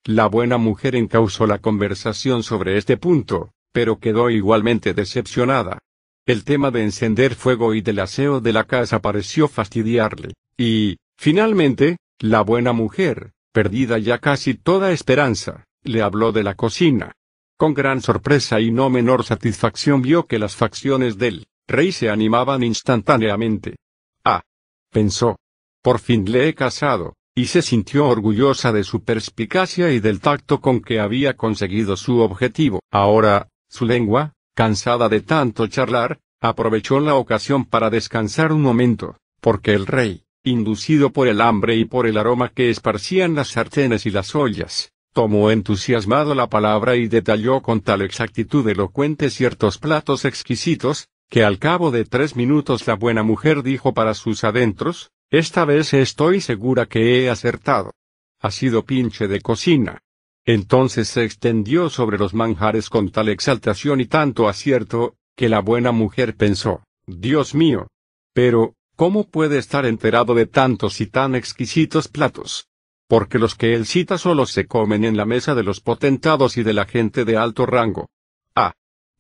La 0.08 0.28
buena 0.28 0.60
mujer 0.60 0.95
encausó 0.95 1.47
la 1.47 1.58
conversación 1.58 2.43
sobre 2.43 2.78
este 2.78 2.95
punto, 2.95 3.53
pero 3.72 3.97
quedó 3.97 4.30
igualmente 4.30 4.93
decepcionada. 4.93 5.80
El 6.28 6.43
tema 6.43 6.70
de 6.70 6.84
encender 6.84 7.34
fuego 7.34 7.74
y 7.74 7.82
del 7.82 7.99
aseo 7.99 8.39
de 8.39 8.53
la 8.53 8.66
casa 8.66 9.01
pareció 9.01 9.47
fastidiarle, 9.47 10.34
y, 10.56 10.97
finalmente, 11.18 11.97
la 12.20 12.41
buena 12.41 12.72
mujer, 12.72 13.32
perdida 13.51 13.97
ya 13.97 14.20
casi 14.20 14.53
toda 14.53 14.91
esperanza, 14.91 15.66
le 15.84 16.03
habló 16.03 16.32
de 16.32 16.43
la 16.43 16.53
cocina. 16.53 17.14
Con 17.58 17.74
gran 17.74 18.01
sorpresa 18.01 18.60
y 18.62 18.70
no 18.70 18.91
menor 18.91 19.24
satisfacción 19.24 20.03
vio 20.03 20.28
que 20.28 20.38
las 20.38 20.56
facciones 20.56 21.18
del 21.18 21.47
rey 21.68 21.91
se 21.91 22.12
animaban 22.12 22.62
instantáneamente. 22.62 23.78
Ah, 24.24 24.43
pensó. 24.91 25.39
Por 25.82 25.99
fin 25.99 26.32
le 26.32 26.47
he 26.47 26.53
casado, 26.53 27.16
y 27.36 27.48
se 27.48 27.62
sintió 27.62 28.08
orgullosa 28.08 28.72
de 28.72 28.86
su 28.86 29.04
perspicacia 29.04 29.92
y 29.92 30.00
del 30.00 30.22
tacto 30.22 30.62
con 30.62 30.80
que 30.80 31.02
había 31.02 31.36
conseguido 31.36 31.98
su 31.98 32.20
objetivo. 32.20 32.80
Ahora, 32.92 33.50
su 33.68 33.86
lengua, 33.86 34.34
cansada 34.56 35.10
de 35.10 35.20
tanto 35.20 35.68
charlar, 35.68 36.20
aprovechó 36.40 37.02
la 37.02 37.16
ocasión 37.16 37.66
para 37.66 37.90
descansar 37.90 38.54
un 38.54 38.62
momento, 38.62 39.18
porque 39.42 39.74
el 39.74 39.86
rey, 39.86 40.24
inducido 40.46 41.12
por 41.12 41.28
el 41.28 41.42
hambre 41.42 41.76
y 41.76 41.84
por 41.84 42.08
el 42.08 42.18
aroma 42.18 42.50
que 42.50 42.70
esparcían 42.70 43.36
las 43.36 43.50
sartenes 43.50 44.06
y 44.06 44.12
las 44.12 44.34
ollas, 44.34 44.94
tomó 45.12 45.52
entusiasmado 45.52 46.36
la 46.36 46.48
palabra 46.48 46.96
y 46.96 47.08
detalló 47.08 47.62
con 47.62 47.82
tal 47.82 48.02
exactitud 48.02 48.68
elocuente 48.70 49.30
ciertos 49.30 49.78
platos 49.78 50.24
exquisitos, 50.24 51.10
que 51.30 51.44
al 51.44 51.58
cabo 51.58 51.92
de 51.92 52.06
tres 52.06 52.36
minutos 52.36 52.88
la 52.88 52.96
buena 52.96 53.24
mujer 53.24 53.64
dijo 53.64 53.94
para 53.94 54.14
sus 54.14 54.44
adentros, 54.44 55.12
esta 55.30 55.66
vez 55.66 55.94
estoy 55.94 56.42
segura 56.42 56.86
que 56.86 57.24
he 57.24 57.30
acertado. 57.30 57.94
Ha 58.40 58.52
sido 58.52 58.86
pinche 58.86 59.28
de 59.28 59.42
cocina. 59.42 60.00
Entonces 60.46 61.08
se 61.08 61.24
extendió 61.24 61.90
sobre 61.90 62.18
los 62.18 62.34
manjares 62.34 62.90
con 62.90 63.10
tal 63.10 63.30
exaltación 63.30 64.02
y 64.02 64.06
tanto 64.06 64.48
acierto, 64.48 65.16
que 65.36 65.50
la 65.50 65.60
buena 65.60 65.92
mujer 65.92 66.36
pensó, 66.36 66.84
Dios 67.08 67.56
mío. 67.56 67.88
Pero, 68.34 68.76
¿cómo 68.96 69.28
puede 69.28 69.58
estar 69.58 69.86
enterado 69.86 70.36
de 70.36 70.46
tantos 70.46 71.02
y 71.02 71.08
tan 71.08 71.36
exquisitos 71.36 72.08
platos? 72.08 72.68
porque 73.08 73.40
los 73.40 73.56
que 73.56 73.74
él 73.74 73.86
cita 73.86 74.18
solo 74.18 74.46
se 74.46 74.66
comen 74.66 75.04
en 75.04 75.18
la 75.18 75.26
mesa 75.26 75.54
de 75.56 75.64
los 75.64 75.80
potentados 75.80 76.58
y 76.58 76.64
de 76.64 76.74
la 76.74 76.86
gente 76.86 77.26
de 77.26 77.38
alto 77.38 77.66
rango. 77.66 78.10
Ah. 78.56 78.74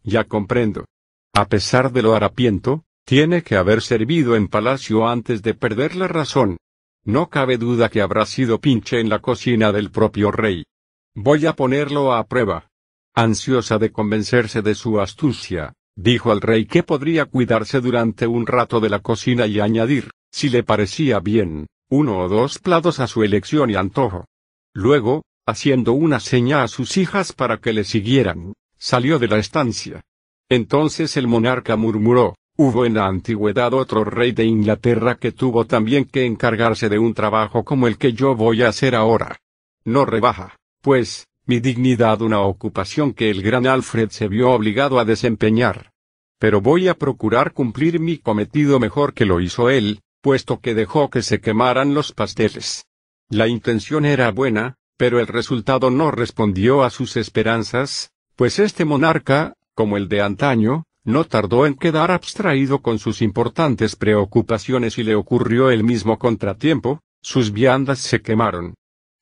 Ya 0.03 0.23
comprendo. 0.23 0.85
A 1.33 1.47
pesar 1.47 1.91
de 1.91 2.01
lo 2.01 2.15
harapiento, 2.15 2.84
tiene 3.05 3.43
que 3.43 3.55
haber 3.55 3.83
servido 3.83 4.35
en 4.35 4.47
palacio 4.47 5.07
antes 5.07 5.43
de 5.43 5.53
perder 5.53 5.95
la 5.95 6.07
razón. 6.07 6.57
No 7.03 7.29
cabe 7.29 7.57
duda 7.57 7.89
que 7.89 8.01
habrá 8.01 8.25
sido 8.25 8.59
pinche 8.59 8.99
en 8.99 9.09
la 9.09 9.19
cocina 9.19 9.71
del 9.71 9.91
propio 9.91 10.31
rey. 10.31 10.65
Voy 11.13 11.45
a 11.45 11.53
ponerlo 11.53 12.13
a 12.13 12.25
prueba. 12.25 12.67
Ansiosa 13.13 13.77
de 13.77 13.91
convencerse 13.91 14.63
de 14.63 14.73
su 14.73 14.99
astucia, 14.99 15.73
dijo 15.95 16.31
al 16.31 16.41
rey 16.41 16.65
que 16.65 16.81
podría 16.81 17.25
cuidarse 17.25 17.79
durante 17.79 18.25
un 18.25 18.47
rato 18.47 18.79
de 18.79 18.89
la 18.89 18.99
cocina 18.99 19.45
y 19.45 19.59
añadir, 19.59 20.09
si 20.31 20.49
le 20.49 20.63
parecía 20.63 21.19
bien, 21.19 21.67
uno 21.89 22.17
o 22.17 22.27
dos 22.27 22.57
platos 22.57 22.99
a 22.99 23.07
su 23.07 23.23
elección 23.23 23.69
y 23.69 23.75
antojo. 23.75 24.25
Luego, 24.73 25.23
haciendo 25.45 25.93
una 25.93 26.19
seña 26.19 26.63
a 26.63 26.67
sus 26.67 26.97
hijas 26.97 27.33
para 27.33 27.57
que 27.59 27.71
le 27.71 27.83
siguieran, 27.83 28.53
salió 28.77 29.19
de 29.19 29.27
la 29.27 29.37
estancia. 29.37 30.01
Entonces 30.49 31.15
el 31.17 31.27
monarca 31.27 31.75
murmuró, 31.75 32.35
hubo 32.57 32.85
en 32.85 32.93
la 32.93 33.07
antigüedad 33.07 33.73
otro 33.73 34.03
rey 34.03 34.31
de 34.31 34.45
Inglaterra 34.45 35.15
que 35.15 35.31
tuvo 35.31 35.65
también 35.65 36.05
que 36.05 36.25
encargarse 36.25 36.89
de 36.89 36.99
un 36.99 37.13
trabajo 37.13 37.63
como 37.63 37.87
el 37.87 37.97
que 37.97 38.13
yo 38.13 38.35
voy 38.35 38.63
a 38.63 38.69
hacer 38.69 38.95
ahora. 38.95 39.37
No 39.83 40.05
rebaja, 40.05 40.57
pues, 40.81 41.27
mi 41.45 41.59
dignidad 41.59 42.21
una 42.21 42.41
ocupación 42.41 43.13
que 43.13 43.29
el 43.29 43.41
gran 43.41 43.67
Alfred 43.67 44.09
se 44.09 44.27
vio 44.27 44.51
obligado 44.51 44.99
a 44.99 45.05
desempeñar. 45.05 45.91
Pero 46.39 46.61
voy 46.61 46.87
a 46.87 46.95
procurar 46.95 47.53
cumplir 47.53 47.99
mi 47.99 48.17
cometido 48.17 48.79
mejor 48.79 49.13
que 49.13 49.25
lo 49.25 49.41
hizo 49.41 49.69
él, 49.69 50.01
puesto 50.21 50.59
que 50.59 50.73
dejó 50.73 51.09
que 51.09 51.21
se 51.21 51.39
quemaran 51.39 51.93
los 51.93 52.11
pasteles. 52.11 52.85
La 53.29 53.47
intención 53.47 54.05
era 54.05 54.31
buena, 54.31 54.75
pero 54.97 55.19
el 55.19 55.27
resultado 55.27 55.91
no 55.91 56.11
respondió 56.11 56.83
a 56.83 56.89
sus 56.89 57.17
esperanzas, 57.17 58.11
pues 58.35 58.59
este 58.59 58.85
monarca, 58.85 59.53
como 59.73 59.97
el 59.97 60.07
de 60.07 60.21
antaño, 60.21 60.85
no 61.05 61.23
tardó 61.23 61.65
en 61.65 61.75
quedar 61.75 62.11
abstraído 62.11 62.79
con 62.79 62.99
sus 62.99 63.21
importantes 63.21 63.95
preocupaciones 63.95 64.97
y 64.97 65.03
le 65.03 65.15
ocurrió 65.15 65.69
el 65.69 65.83
mismo 65.83 66.19
contratiempo, 66.19 66.99
sus 67.21 67.53
viandas 67.53 67.99
se 67.99 68.21
quemaron. 68.21 68.73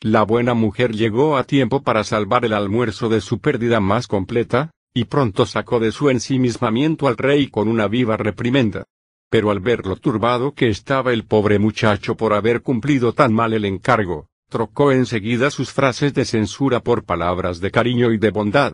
La 0.01 0.23
buena 0.23 0.55
mujer 0.55 0.93
llegó 0.93 1.37
a 1.37 1.43
tiempo 1.43 1.83
para 1.83 2.03
salvar 2.03 2.45
el 2.45 2.53
almuerzo 2.53 3.07
de 3.09 3.21
su 3.21 3.39
pérdida 3.39 3.79
más 3.79 4.07
completa, 4.07 4.71
y 4.93 5.05
pronto 5.05 5.45
sacó 5.45 5.79
de 5.79 5.91
su 5.91 6.09
ensimismamiento 6.09 7.07
al 7.07 7.17
rey 7.17 7.47
con 7.47 7.67
una 7.67 7.87
viva 7.87 8.17
reprimenda 8.17 8.85
pero 9.33 9.49
al 9.49 9.61
ver 9.61 9.87
lo 9.87 9.95
turbado 9.95 10.53
que 10.53 10.69
estaba 10.69 11.11
el 11.11 11.25
pobre 11.25 11.57
muchacho 11.57 12.15
por 12.15 12.33
haber 12.33 12.61
cumplido 12.61 13.13
tan 13.13 13.33
mal 13.33 13.53
el 13.53 13.65
encargo, 13.65 14.27
trocó 14.47 14.91
enseguida 14.91 15.49
sus 15.49 15.71
frases 15.71 16.13
de 16.13 16.23
censura 16.23 16.81
por 16.81 17.03
palabras 17.03 17.59
de 17.59 17.71
cariño 17.71 18.11
y 18.11 18.19
de 18.19 18.29
bondad. 18.29 18.73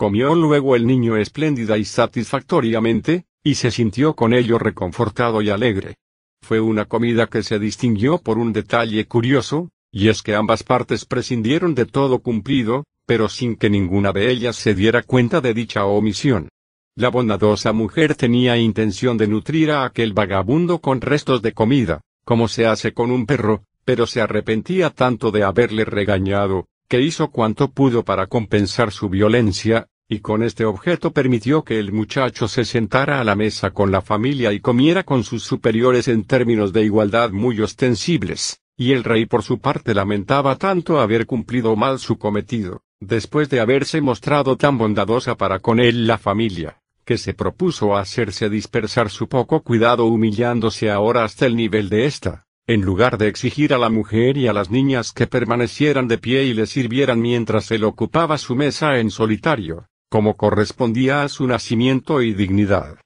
Comió 0.00 0.34
luego 0.34 0.76
el 0.76 0.86
niño 0.86 1.18
espléndida 1.18 1.76
y 1.76 1.84
satisfactoriamente, 1.84 3.26
y 3.44 3.56
se 3.56 3.70
sintió 3.70 4.14
con 4.14 4.32
ello 4.32 4.58
reconfortado 4.58 5.42
y 5.42 5.50
alegre. 5.50 5.96
Fue 6.40 6.58
una 6.58 6.86
comida 6.86 7.26
que 7.26 7.42
se 7.42 7.58
distinguió 7.58 8.16
por 8.16 8.38
un 8.38 8.54
detalle 8.54 9.06
curioso, 9.06 9.68
y 9.92 10.08
es 10.08 10.22
que 10.22 10.34
ambas 10.34 10.62
partes 10.62 11.04
prescindieron 11.04 11.74
de 11.74 11.84
todo 11.84 12.20
cumplido, 12.20 12.84
pero 13.04 13.28
sin 13.28 13.56
que 13.56 13.68
ninguna 13.68 14.10
de 14.12 14.30
ellas 14.30 14.56
se 14.56 14.74
diera 14.74 15.02
cuenta 15.02 15.42
de 15.42 15.52
dicha 15.52 15.84
omisión. 15.84 16.48
La 16.96 17.10
bondadosa 17.10 17.74
mujer 17.74 18.14
tenía 18.14 18.56
intención 18.56 19.18
de 19.18 19.28
nutrir 19.28 19.70
a 19.70 19.84
aquel 19.84 20.14
vagabundo 20.14 20.78
con 20.78 21.02
restos 21.02 21.42
de 21.42 21.52
comida, 21.52 22.00
como 22.24 22.48
se 22.48 22.64
hace 22.64 22.94
con 22.94 23.10
un 23.10 23.26
perro, 23.26 23.64
pero 23.84 24.06
se 24.06 24.22
arrepentía 24.22 24.88
tanto 24.88 25.30
de 25.30 25.42
haberle 25.42 25.84
regañado, 25.84 26.68
que 26.90 27.00
hizo 27.00 27.30
cuanto 27.30 27.70
pudo 27.70 28.04
para 28.04 28.26
compensar 28.26 28.90
su 28.90 29.08
violencia, 29.08 29.86
y 30.08 30.18
con 30.18 30.42
este 30.42 30.64
objeto 30.64 31.12
permitió 31.12 31.62
que 31.62 31.78
el 31.78 31.92
muchacho 31.92 32.48
se 32.48 32.64
sentara 32.64 33.20
a 33.20 33.24
la 33.24 33.36
mesa 33.36 33.70
con 33.70 33.92
la 33.92 34.02
familia 34.02 34.52
y 34.52 34.58
comiera 34.58 35.04
con 35.04 35.22
sus 35.22 35.44
superiores 35.44 36.08
en 36.08 36.24
términos 36.24 36.72
de 36.72 36.82
igualdad 36.82 37.30
muy 37.30 37.60
ostensibles, 37.60 38.60
y 38.76 38.90
el 38.90 39.04
rey 39.04 39.24
por 39.26 39.44
su 39.44 39.60
parte 39.60 39.94
lamentaba 39.94 40.56
tanto 40.56 40.98
haber 40.98 41.26
cumplido 41.26 41.76
mal 41.76 42.00
su 42.00 42.18
cometido, 42.18 42.82
después 42.98 43.48
de 43.50 43.60
haberse 43.60 44.00
mostrado 44.00 44.56
tan 44.56 44.76
bondadosa 44.76 45.36
para 45.36 45.60
con 45.60 45.78
él 45.78 46.08
la 46.08 46.18
familia 46.18 46.80
que 47.04 47.18
se 47.18 47.34
propuso 47.34 47.96
hacerse 47.96 48.48
dispersar 48.48 49.10
su 49.10 49.28
poco 49.28 49.62
cuidado 49.62 50.06
humillándose 50.06 50.90
ahora 50.92 51.24
hasta 51.24 51.44
el 51.44 51.56
nivel 51.56 51.88
de 51.88 52.06
ésta, 52.06 52.46
en 52.72 52.82
lugar 52.82 53.18
de 53.18 53.26
exigir 53.26 53.74
a 53.74 53.78
la 53.78 53.90
mujer 53.90 54.36
y 54.36 54.46
a 54.46 54.52
las 54.52 54.70
niñas 54.70 55.10
que 55.10 55.26
permanecieran 55.26 56.06
de 56.06 56.18
pie 56.18 56.44
y 56.44 56.54
le 56.54 56.66
sirvieran 56.66 57.20
mientras 57.20 57.72
él 57.72 57.82
ocupaba 57.82 58.38
su 58.38 58.54
mesa 58.54 59.00
en 59.00 59.10
solitario, 59.10 59.86
como 60.08 60.36
correspondía 60.36 61.24
a 61.24 61.28
su 61.28 61.48
nacimiento 61.48 62.22
y 62.22 62.32
dignidad. 62.32 62.98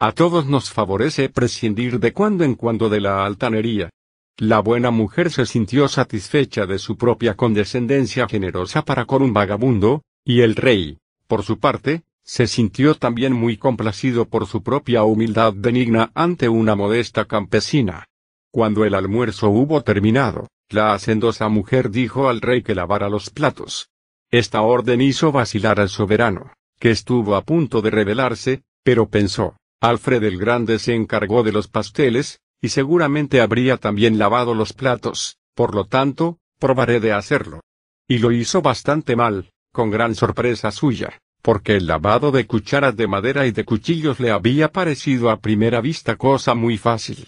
A 0.00 0.10
todos 0.10 0.46
nos 0.46 0.72
favorece 0.72 1.28
prescindir 1.28 2.00
de 2.00 2.12
cuando 2.12 2.42
en 2.42 2.56
cuando 2.56 2.88
de 2.88 3.00
la 3.00 3.24
altanería. 3.24 3.90
La 4.38 4.58
buena 4.58 4.90
mujer 4.90 5.30
se 5.30 5.46
sintió 5.46 5.86
satisfecha 5.86 6.66
de 6.66 6.80
su 6.80 6.96
propia 6.96 7.36
condescendencia 7.36 8.26
generosa 8.26 8.82
para 8.82 9.04
con 9.04 9.22
un 9.22 9.32
vagabundo, 9.32 10.02
y 10.24 10.40
el 10.40 10.56
rey, 10.56 10.98
por 11.28 11.44
su 11.44 11.60
parte, 11.60 12.02
se 12.24 12.48
sintió 12.48 12.96
también 12.96 13.34
muy 13.34 13.56
complacido 13.56 14.24
por 14.24 14.48
su 14.48 14.64
propia 14.64 15.04
humildad 15.04 15.52
benigna 15.56 16.10
ante 16.12 16.48
una 16.48 16.74
modesta 16.74 17.26
campesina. 17.26 18.08
Cuando 18.52 18.84
el 18.84 18.94
almuerzo 18.94 19.48
hubo 19.48 19.82
terminado, 19.82 20.48
la 20.68 20.92
hacendosa 20.92 21.48
mujer 21.48 21.90
dijo 21.90 22.28
al 22.28 22.42
rey 22.42 22.62
que 22.62 22.74
lavara 22.74 23.08
los 23.08 23.30
platos. 23.30 23.88
Esta 24.30 24.60
orden 24.60 25.00
hizo 25.00 25.32
vacilar 25.32 25.80
al 25.80 25.88
soberano, 25.88 26.52
que 26.78 26.90
estuvo 26.90 27.34
a 27.34 27.42
punto 27.42 27.80
de 27.80 27.90
rebelarse, 27.90 28.62
pero 28.84 29.08
pensó, 29.08 29.56
Alfred 29.80 30.22
el 30.24 30.36
Grande 30.38 30.78
se 30.78 30.94
encargó 30.94 31.42
de 31.42 31.52
los 31.52 31.66
pasteles, 31.66 32.40
y 32.60 32.68
seguramente 32.68 33.40
habría 33.40 33.78
también 33.78 34.18
lavado 34.18 34.54
los 34.54 34.74
platos, 34.74 35.38
por 35.54 35.74
lo 35.74 35.86
tanto, 35.86 36.38
probaré 36.58 37.00
de 37.00 37.12
hacerlo. 37.12 37.60
Y 38.06 38.18
lo 38.18 38.32
hizo 38.32 38.60
bastante 38.60 39.16
mal, 39.16 39.50
con 39.72 39.90
gran 39.90 40.14
sorpresa 40.14 40.70
suya 40.70 41.18
porque 41.42 41.74
el 41.74 41.88
lavado 41.88 42.30
de 42.30 42.46
cucharas 42.46 42.96
de 42.96 43.08
madera 43.08 43.46
y 43.46 43.50
de 43.50 43.64
cuchillos 43.64 44.20
le 44.20 44.30
había 44.30 44.70
parecido 44.70 45.28
a 45.28 45.40
primera 45.40 45.80
vista 45.80 46.14
cosa 46.14 46.54
muy 46.54 46.78
fácil. 46.78 47.26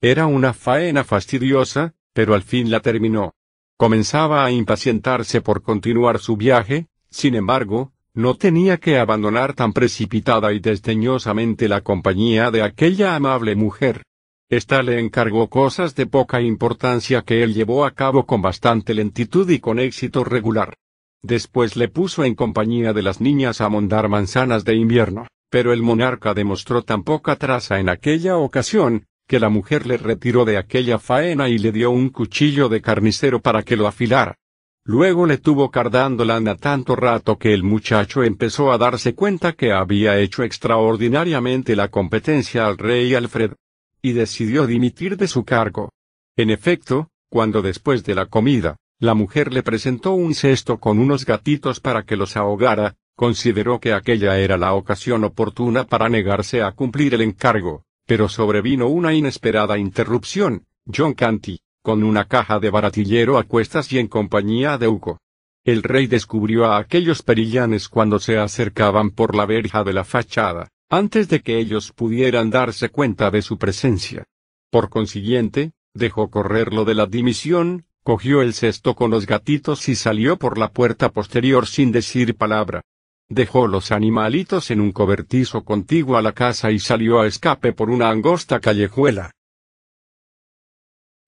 Era 0.00 0.26
una 0.26 0.52
faena 0.52 1.04
fastidiosa, 1.04 1.94
pero 2.12 2.34
al 2.34 2.42
fin 2.42 2.70
la 2.70 2.80
terminó. 2.80 3.34
Comenzaba 3.78 4.44
a 4.44 4.50
impacientarse 4.50 5.40
por 5.40 5.62
continuar 5.62 6.18
su 6.18 6.36
viaje, 6.36 6.86
sin 7.10 7.34
embargo, 7.34 7.92
no 8.12 8.34
tenía 8.34 8.78
que 8.78 8.98
abandonar 8.98 9.54
tan 9.54 9.72
precipitada 9.72 10.52
y 10.52 10.60
desdeñosamente 10.60 11.68
la 11.68 11.82
compañía 11.82 12.50
de 12.50 12.62
aquella 12.62 13.14
amable 13.14 13.54
mujer. 13.56 14.02
Esta 14.48 14.82
le 14.82 15.00
encargó 15.00 15.48
cosas 15.48 15.94
de 15.94 16.06
poca 16.06 16.40
importancia 16.40 17.22
que 17.22 17.42
él 17.42 17.52
llevó 17.52 17.84
a 17.84 17.90
cabo 17.90 18.26
con 18.26 18.40
bastante 18.40 18.94
lentitud 18.94 19.48
y 19.50 19.58
con 19.58 19.78
éxito 19.78 20.24
regular. 20.24 20.76
Después 21.22 21.76
le 21.76 21.88
puso 21.88 22.24
en 22.24 22.34
compañía 22.34 22.92
de 22.92 23.02
las 23.02 23.20
niñas 23.20 23.60
a 23.60 23.68
mondar 23.68 24.08
manzanas 24.08 24.64
de 24.64 24.76
invierno, 24.76 25.26
pero 25.50 25.72
el 25.72 25.82
monarca 25.82 26.32
demostró 26.32 26.82
tan 26.82 27.02
poca 27.02 27.36
traza 27.36 27.80
en 27.80 27.88
aquella 27.88 28.36
ocasión, 28.36 29.06
que 29.26 29.40
la 29.40 29.48
mujer 29.48 29.86
le 29.86 29.96
retiró 29.96 30.44
de 30.44 30.56
aquella 30.56 30.98
faena 30.98 31.48
y 31.48 31.58
le 31.58 31.72
dio 31.72 31.90
un 31.90 32.10
cuchillo 32.10 32.68
de 32.68 32.80
carnicero 32.80 33.40
para 33.40 33.62
que 33.62 33.76
lo 33.76 33.86
afilara. 33.86 34.36
Luego 34.84 35.26
le 35.26 35.38
tuvo 35.38 35.70
cardando 35.72 36.24
lana 36.24 36.54
tanto 36.54 36.94
rato 36.94 37.38
que 37.38 37.52
el 37.52 37.64
muchacho 37.64 38.22
empezó 38.22 38.70
a 38.70 38.78
darse 38.78 39.16
cuenta 39.16 39.54
que 39.54 39.72
había 39.72 40.18
hecho 40.20 40.44
extraordinariamente 40.44 41.74
la 41.74 41.88
competencia 41.88 42.66
al 42.66 42.78
rey 42.78 43.12
Alfred, 43.14 43.54
y 44.00 44.12
decidió 44.12 44.64
dimitir 44.68 45.16
de 45.16 45.26
su 45.26 45.44
cargo. 45.44 45.90
En 46.36 46.50
efecto, 46.50 47.08
cuando 47.28 47.62
después 47.62 48.04
de 48.04 48.14
la 48.14 48.26
comida, 48.26 48.76
la 49.00 49.14
mujer 49.14 49.52
le 49.52 49.64
presentó 49.64 50.12
un 50.12 50.34
cesto 50.34 50.78
con 50.78 51.00
unos 51.00 51.26
gatitos 51.26 51.80
para 51.80 52.04
que 52.04 52.14
los 52.14 52.36
ahogara, 52.36 52.94
consideró 53.16 53.80
que 53.80 53.92
aquella 53.92 54.38
era 54.38 54.56
la 54.56 54.74
ocasión 54.74 55.24
oportuna 55.24 55.84
para 55.84 56.08
negarse 56.08 56.62
a 56.62 56.70
cumplir 56.70 57.14
el 57.14 57.22
encargo, 57.22 57.82
pero 58.06 58.28
sobrevino 58.28 58.88
una 58.88 59.12
inesperada 59.12 59.76
interrupción, 59.78 60.64
John 60.86 61.14
Canty, 61.14 61.60
con 61.82 62.02
una 62.02 62.24
caja 62.24 62.58
de 62.60 62.70
baratillero 62.70 63.36
a 63.36 63.44
cuestas 63.44 63.92
y 63.92 63.98
en 63.98 64.06
compañía 64.06 64.78
de 64.78 64.88
Hugo. 64.88 65.18
El 65.64 65.82
rey 65.82 66.06
descubrió 66.06 66.66
a 66.66 66.78
aquellos 66.78 67.22
perillanes 67.22 67.88
cuando 67.88 68.20
se 68.20 68.38
acercaban 68.38 69.10
por 69.10 69.34
la 69.34 69.46
verja 69.46 69.82
de 69.82 69.92
la 69.92 70.04
fachada, 70.04 70.68
antes 70.88 71.28
de 71.28 71.40
que 71.40 71.58
ellos 71.58 71.92
pudieran 71.92 72.50
darse 72.50 72.88
cuenta 72.88 73.32
de 73.32 73.42
su 73.42 73.58
presencia. 73.58 74.24
Por 74.70 74.88
consiguiente, 74.88 75.72
dejó 75.92 76.30
correr 76.30 76.72
lo 76.72 76.84
de 76.84 76.94
la 76.94 77.06
dimisión, 77.06 77.86
cogió 78.04 78.42
el 78.42 78.54
cesto 78.54 78.94
con 78.94 79.10
los 79.10 79.26
gatitos 79.26 79.88
y 79.88 79.96
salió 79.96 80.36
por 80.36 80.58
la 80.58 80.70
puerta 80.70 81.10
posterior 81.10 81.66
sin 81.66 81.90
decir 81.90 82.36
palabra. 82.36 82.82
Dejó 83.28 83.66
los 83.66 83.90
animalitos 83.90 84.70
en 84.70 84.80
un 84.80 84.92
cobertizo 84.92 85.64
contiguo 85.64 86.16
a 86.16 86.22
la 86.22 86.32
casa 86.32 86.70
y 86.70 86.78
salió 86.78 87.20
a 87.20 87.26
escape 87.26 87.72
por 87.72 87.90
una 87.90 88.08
angosta 88.08 88.60
callejuela. 88.60 89.32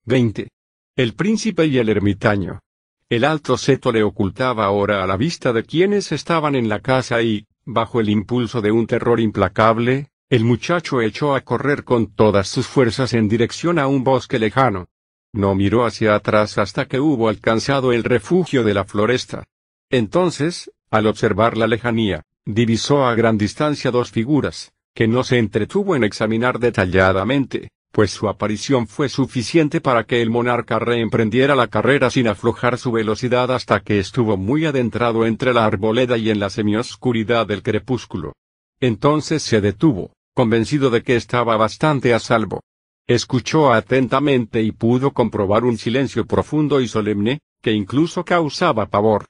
20. 0.05 0.49
El 0.97 1.15
príncipe 1.15 1.67
y 1.67 1.79
el 1.79 1.89
ermitaño. 1.89 2.61
El 3.09 3.25
alto 3.25 3.57
seto 3.57 3.91
le 3.91 4.03
ocultaba 4.03 4.65
ahora 4.65 5.03
a 5.03 5.07
la 5.07 5.17
vista 5.17 5.53
de 5.53 5.65
quienes 5.65 6.13
estaban 6.13 6.55
en 6.55 6.69
la 6.69 6.81
casa 6.81 7.21
y, 7.21 7.47
bajo 7.65 8.01
el 8.01 8.11
impulso 8.11 8.61
de 8.61 8.71
un 8.71 8.87
terror 8.87 9.19
implacable, 9.19 10.11
el 10.31 10.45
muchacho 10.45 11.01
echó 11.01 11.35
a 11.35 11.41
correr 11.41 11.85
con 11.85 12.15
todas 12.15 12.49
sus 12.49 12.67
fuerzas 12.67 13.13
en 13.15 13.29
dirección 13.29 13.79
a 13.79 13.87
un 13.87 14.05
bosque 14.05 14.39
lejano. 14.39 14.89
No 15.33 15.55
miró 15.55 15.85
hacia 15.85 16.15
atrás 16.15 16.59
hasta 16.59 16.87
que 16.87 17.01
hubo 17.01 17.29
alcanzado 17.29 17.93
el 17.93 18.05
refugio 18.05 18.63
de 18.63 18.75
la 18.75 18.85
floresta. 18.85 19.45
Entonces, 19.91 20.71
al 20.91 21.07
observar 21.07 21.57
la 21.57 21.67
lejanía, 21.67 22.23
divisó 22.45 23.05
a 23.07 23.15
gran 23.15 23.39
distancia 23.39 23.91
dos 23.91 24.11
figuras, 24.11 24.73
que 24.95 25.09
no 25.09 25.25
se 25.25 25.39
entretuvo 25.39 25.97
en 25.97 26.05
examinar 26.05 26.59
detalladamente, 26.59 27.69
pues 27.93 28.11
su 28.11 28.29
aparición 28.29 28.87
fue 28.87 29.09
suficiente 29.09 29.81
para 29.81 30.05
que 30.05 30.23
el 30.23 30.31
monarca 30.31 30.79
reemprendiera 30.79 31.55
la 31.55 31.69
carrera 31.69 32.11
sin 32.11 32.29
aflojar 32.29 32.79
su 32.79 32.93
velocidad 32.93 33.51
hasta 33.51 33.81
que 33.81 33.99
estuvo 33.99 34.37
muy 34.37 34.67
adentrado 34.67 35.27
entre 35.27 35.53
la 35.53 35.65
arboleda 35.65 36.17
y 36.17 36.31
en 36.31 36.39
la 36.39 36.51
semioscuridad 36.51 37.47
del 37.47 37.63
crepúsculo. 37.63 38.35
Entonces 38.81 39.43
se 39.43 39.61
detuvo, 39.61 40.13
convencido 40.35 40.91
de 40.91 41.03
que 41.03 41.17
estaba 41.17 41.57
bastante 41.57 42.15
a 42.15 42.19
salvo. 42.19 42.61
Escuchó 43.07 43.73
atentamente 43.73 44.63
y 44.63 44.71
pudo 44.71 45.13
comprobar 45.13 45.65
un 45.65 45.79
silencio 45.79 46.27
profundo 46.27 46.81
y 46.81 46.89
solemne, 46.89 47.41
que 47.63 47.73
incluso 47.73 48.25
causaba 48.25 48.87
pavor. 48.87 49.27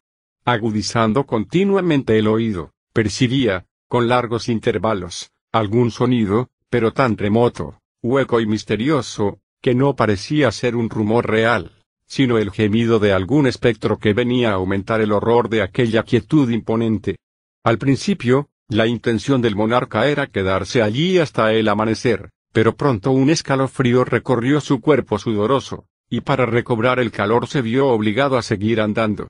Agudizando 0.51 1.27
continuamente 1.27 2.19
el 2.19 2.27
oído, 2.27 2.73
percibía, 2.95 3.67
con 3.87 4.09
largos 4.09 4.49
intervalos, 4.49 5.31
algún 5.53 5.91
sonido, 5.91 6.49
pero 6.71 6.95
tan 6.95 7.19
remoto, 7.19 7.83
hueco 8.03 8.41
y 8.41 8.47
misterioso, 8.47 9.41
que 9.61 9.75
no 9.75 9.95
parecía 9.95 10.51
ser 10.51 10.75
un 10.75 10.89
rumor 10.89 11.29
real, 11.29 11.73
sino 12.07 12.39
el 12.39 12.51
gemido 12.51 12.99
de 12.99 13.13
algún 13.13 13.47
espectro 13.47 13.99
que 13.99 14.15
venía 14.15 14.53
a 14.53 14.55
aumentar 14.55 15.03
el 15.03 15.13
horror 15.13 15.51
de 15.51 15.61
aquella 15.61 16.03
quietud 16.03 16.49
imponente. 16.49 17.19
Al 17.63 17.77
principio, 17.77 18.49
la 18.71 18.87
intención 18.87 19.43
del 19.43 19.55
monarca 19.55 20.09
era 20.09 20.29
quedarse 20.29 20.81
allí 20.81 21.19
hasta 21.19 21.53
el 21.53 21.69
amanecer, 21.69 22.31
pero 22.55 22.75
pronto 22.75 23.11
un 23.11 23.29
escalofrío 23.29 24.03
recorrió 24.03 24.63
su 24.63 24.81
cuerpo 24.81 25.19
sudoroso, 25.19 25.85
y 26.09 26.23
para 26.23 26.47
recobrar 26.47 27.01
el 27.01 27.11
calor 27.11 27.49
se 27.49 27.61
vio 27.61 27.89
obligado 27.89 28.39
a 28.39 28.43
seguir 28.43 28.81
andando. 28.81 29.29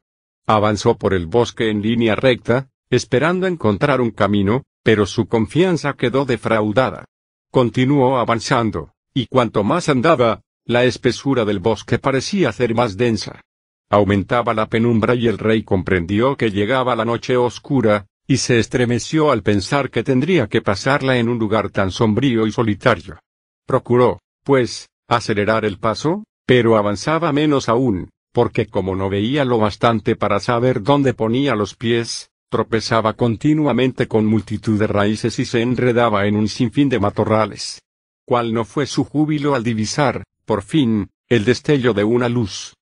Avanzó 0.51 0.97
por 0.97 1.13
el 1.13 1.27
bosque 1.27 1.69
en 1.69 1.83
línea 1.83 2.17
recta, 2.17 2.71
esperando 2.89 3.47
encontrar 3.47 4.01
un 4.01 4.11
camino, 4.11 4.65
pero 4.83 5.05
su 5.05 5.27
confianza 5.29 5.93
quedó 5.93 6.25
defraudada. 6.25 7.05
Continuó 7.51 8.19
avanzando, 8.19 8.95
y 9.13 9.27
cuanto 9.27 9.63
más 9.63 9.91
andaba, 9.91 10.41
la 10.65 10.87
espesura 10.87 11.45
del 11.45 11.59
bosque 11.59 11.99
parecía 11.99 12.51
ser 12.53 12.75
más 12.75 12.97
densa. 12.97 13.43
Aumentaba 13.91 14.55
la 14.55 14.71
penumbra 14.71 15.15
y 15.15 15.29
el 15.29 15.37
rey 15.37 15.65
comprendió 15.65 16.39
que 16.39 16.51
llegaba 16.51 16.97
la 16.97 17.05
noche 17.05 17.37
oscura, 17.37 18.07
y 18.27 18.39
se 18.39 18.59
estremeció 18.59 19.31
al 19.31 19.43
pensar 19.43 19.91
que 19.91 20.03
tendría 20.03 20.47
que 20.47 20.63
pasarla 20.63 21.19
en 21.19 21.29
un 21.29 21.39
lugar 21.39 21.69
tan 21.69 21.91
sombrío 21.91 22.47
y 22.47 22.53
solitario. 22.53 23.19
Procuró, 23.67 24.21
pues, 24.45 24.89
acelerar 25.09 25.67
el 25.67 25.79
paso, 25.79 26.25
pero 26.47 26.79
avanzaba 26.79 27.35
menos 27.35 27.69
aún, 27.69 28.09
porque 28.33 28.67
como 28.67 28.95
no 28.95 29.09
veía 29.09 29.45
lo 29.45 29.59
bastante 29.59 30.17
para 30.17 30.41
saber 30.41 30.83
dónde 30.83 31.15
ponía 31.15 31.55
los 31.55 31.75
pies, 31.75 32.31
tropezaba 32.49 33.15
continuamente 33.15 34.09
con 34.09 34.27
multitud 34.27 34.79
de 34.79 34.87
raíces 34.87 35.39
y 35.39 35.45
se 35.45 35.61
enredaba 35.61 36.27
en 36.27 36.37
un 36.37 36.49
sinfín 36.49 36.89
de 36.89 36.99
matorrales. 36.99 37.83
Cuál 38.25 38.53
no 38.53 38.65
fue 38.65 38.87
su 38.87 39.05
júbilo 39.05 39.55
al 39.55 39.65
divisar, 39.65 40.25
por 40.45 40.63
fin, 40.63 41.11
el 41.29 41.45
destello 41.45 41.93
de 41.95 42.05
una 42.05 42.29
luz. 42.29 42.75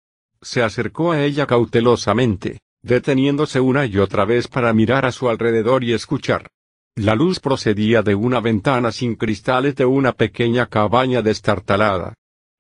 Se 0.42 0.62
acercó 0.62 1.12
a 1.12 1.24
ella 1.24 1.48
cautelosamente, 1.48 2.60
deteniéndose 2.84 3.60
una 3.60 3.86
y 3.86 3.98
otra 3.98 4.26
vez 4.26 4.48
para 4.48 4.74
mirar 4.74 5.06
a 5.06 5.12
su 5.12 5.30
alrededor 5.30 5.84
y 5.84 5.94
escuchar. 5.94 6.50
La 6.96 7.16
luz 7.16 7.40
procedía 7.40 8.04
de 8.04 8.16
una 8.16 8.40
ventana 8.40 8.92
sin 8.92 9.16
cristales 9.16 9.76
de 9.76 9.86
una 9.86 10.14
pequeña 10.14 10.68
cabaña 10.68 11.22
destartalada. 11.22 12.14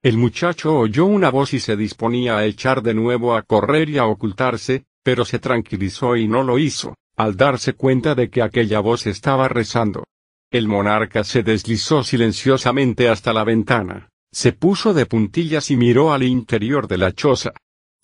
El 0.05 0.17
muchacho 0.17 0.77
oyó 0.77 1.07
una 1.07 1.31
voz 1.31 1.55
y 1.55 1.59
se 1.59 1.75
disponía 1.75 2.37
a 2.37 2.45
echar 2.45 2.83
de 2.83 2.93
nuevo 2.93 3.35
a 3.35 3.41
correr 3.41 3.89
y 3.89 3.97
a 3.97 4.05
ocultarse, 4.05 4.85
pero 5.01 5.25
se 5.25 5.39
tranquilizó 5.39 6.15
y 6.15 6.27
no 6.27 6.43
lo 6.43 6.59
hizo, 6.59 6.93
al 7.15 7.35
darse 7.35 7.73
cuenta 7.73 8.13
de 8.13 8.29
que 8.29 8.43
aquella 8.43 8.81
voz 8.81 9.07
estaba 9.07 9.47
rezando. 9.47 10.03
El 10.51 10.67
monarca 10.67 11.23
se 11.23 11.41
deslizó 11.41 12.03
silenciosamente 12.03 13.09
hasta 13.09 13.33
la 13.33 13.43
ventana, 13.43 14.09
se 14.31 14.53
puso 14.53 14.93
de 14.93 15.07
puntillas 15.07 15.71
y 15.71 15.75
miró 15.75 16.13
al 16.13 16.21
interior 16.21 16.87
de 16.87 16.99
la 16.99 17.11
choza. 17.11 17.53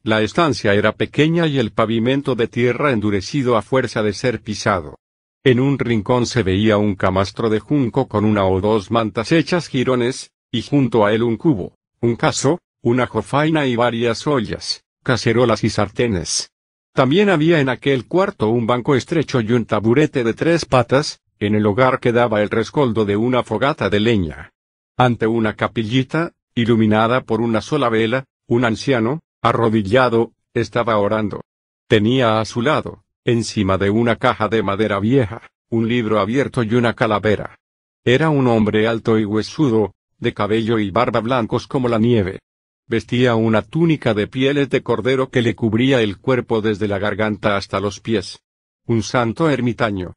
La 0.02 0.24
estancia 0.24 0.74
era 0.74 0.93
pequeña 0.93 1.45
y 1.45 1.60
el 1.60 1.72
pavimento 1.72 2.34
de 2.34 2.47
tierra 2.47 2.93
endurecido 2.93 3.58
a 3.58 3.62
fuerza 3.62 4.02
de 4.02 4.14
ser 4.14 4.41
pisado. 4.41 4.97
En 5.43 5.60
un 5.60 5.78
rincón 5.78 6.26
se 6.26 6.41
veía 6.41 6.80
un 6.80 6.95
camastro 6.95 7.52
de 7.52 7.60
junco 7.60 8.08
con 8.08 8.26
una 8.26 8.43
o 8.47 8.60
dos 8.60 8.89
mantas 8.89 9.32
hechas 9.32 9.68
jirones, 9.68 10.32
y 10.52 10.64
junto 10.64 11.06
a 11.06 11.14
él 11.14 11.22
un 11.22 11.38
cubo, 11.38 11.76
un 12.02 12.16
caso, 12.16 12.60
una 12.82 13.06
jofaina 13.06 13.68
y 13.68 13.76
varias 13.76 14.26
ollas, 14.26 14.84
cacerolas 15.04 15.64
y 15.64 15.70
sartenes. 15.70 16.52
También 16.93 17.30
había 17.30 17.60
en 17.60 17.70
aquel 17.70 18.08
cuarto 18.08 18.49
un 18.49 18.66
banco 18.66 18.95
estrecho 18.95 19.39
y 19.39 19.52
un 19.52 19.66
taburete 19.66 20.24
de 20.24 20.34
tres 20.34 20.66
patas, 20.66 21.22
en 21.39 21.54
el 21.54 21.66
hogar 21.66 21.99
quedaba 21.99 22.41
el 22.41 22.49
rescoldo 22.49 23.06
de 23.06 23.18
una 23.18 23.43
fogata 23.43 23.89
de 23.89 23.99
leña. 23.99 24.52
Ante 24.97 25.28
una 25.28 25.56
capillita, 25.56 26.34
iluminada 26.56 27.22
por 27.22 27.39
una 27.39 27.62
sola 27.62 27.88
vela, 27.89 28.26
un 28.47 28.66
anciano, 28.66 29.22
arrodillado, 29.41 30.34
estaba 30.54 30.97
orando. 30.97 31.41
Tenía 31.88 32.39
a 32.41 32.45
su 32.45 32.62
lado, 32.62 33.04
encima 33.26 33.78
de 33.78 33.91
una 33.91 34.16
caja 34.16 34.49
de 34.49 34.64
madera 34.64 34.99
vieja, 34.99 35.52
un 35.70 35.88
libro 35.88 36.20
abierto 36.20 36.64
y 36.64 36.74
una 36.74 36.93
calavera. 36.93 37.60
Era 38.04 38.30
un 38.30 38.47
hombre 38.47 38.88
alto 38.88 39.20
y 39.20 39.26
huesudo, 39.26 39.93
de 40.22 40.34
cabello 40.34 40.80
y 40.80 40.91
barba 40.91 41.19
blancos 41.19 41.67
como 41.67 41.89
la 41.89 41.99
nieve. 41.99 42.39
Vestía 42.88 43.36
una 43.36 43.61
túnica 43.61 44.13
de 44.13 44.28
pieles 44.28 44.69
de 44.69 44.82
cordero 44.82 45.30
que 45.30 45.41
le 45.41 45.55
cubría 45.55 46.01
el 46.01 46.17
cuerpo 46.17 46.61
desde 46.61 46.88
la 46.88 46.99
garganta 46.99 47.57
hasta 47.57 47.80
los 47.80 47.99
pies. 47.99 48.39
Un 48.86 49.03
santo 49.03 49.49
ermitaño. 49.49 50.13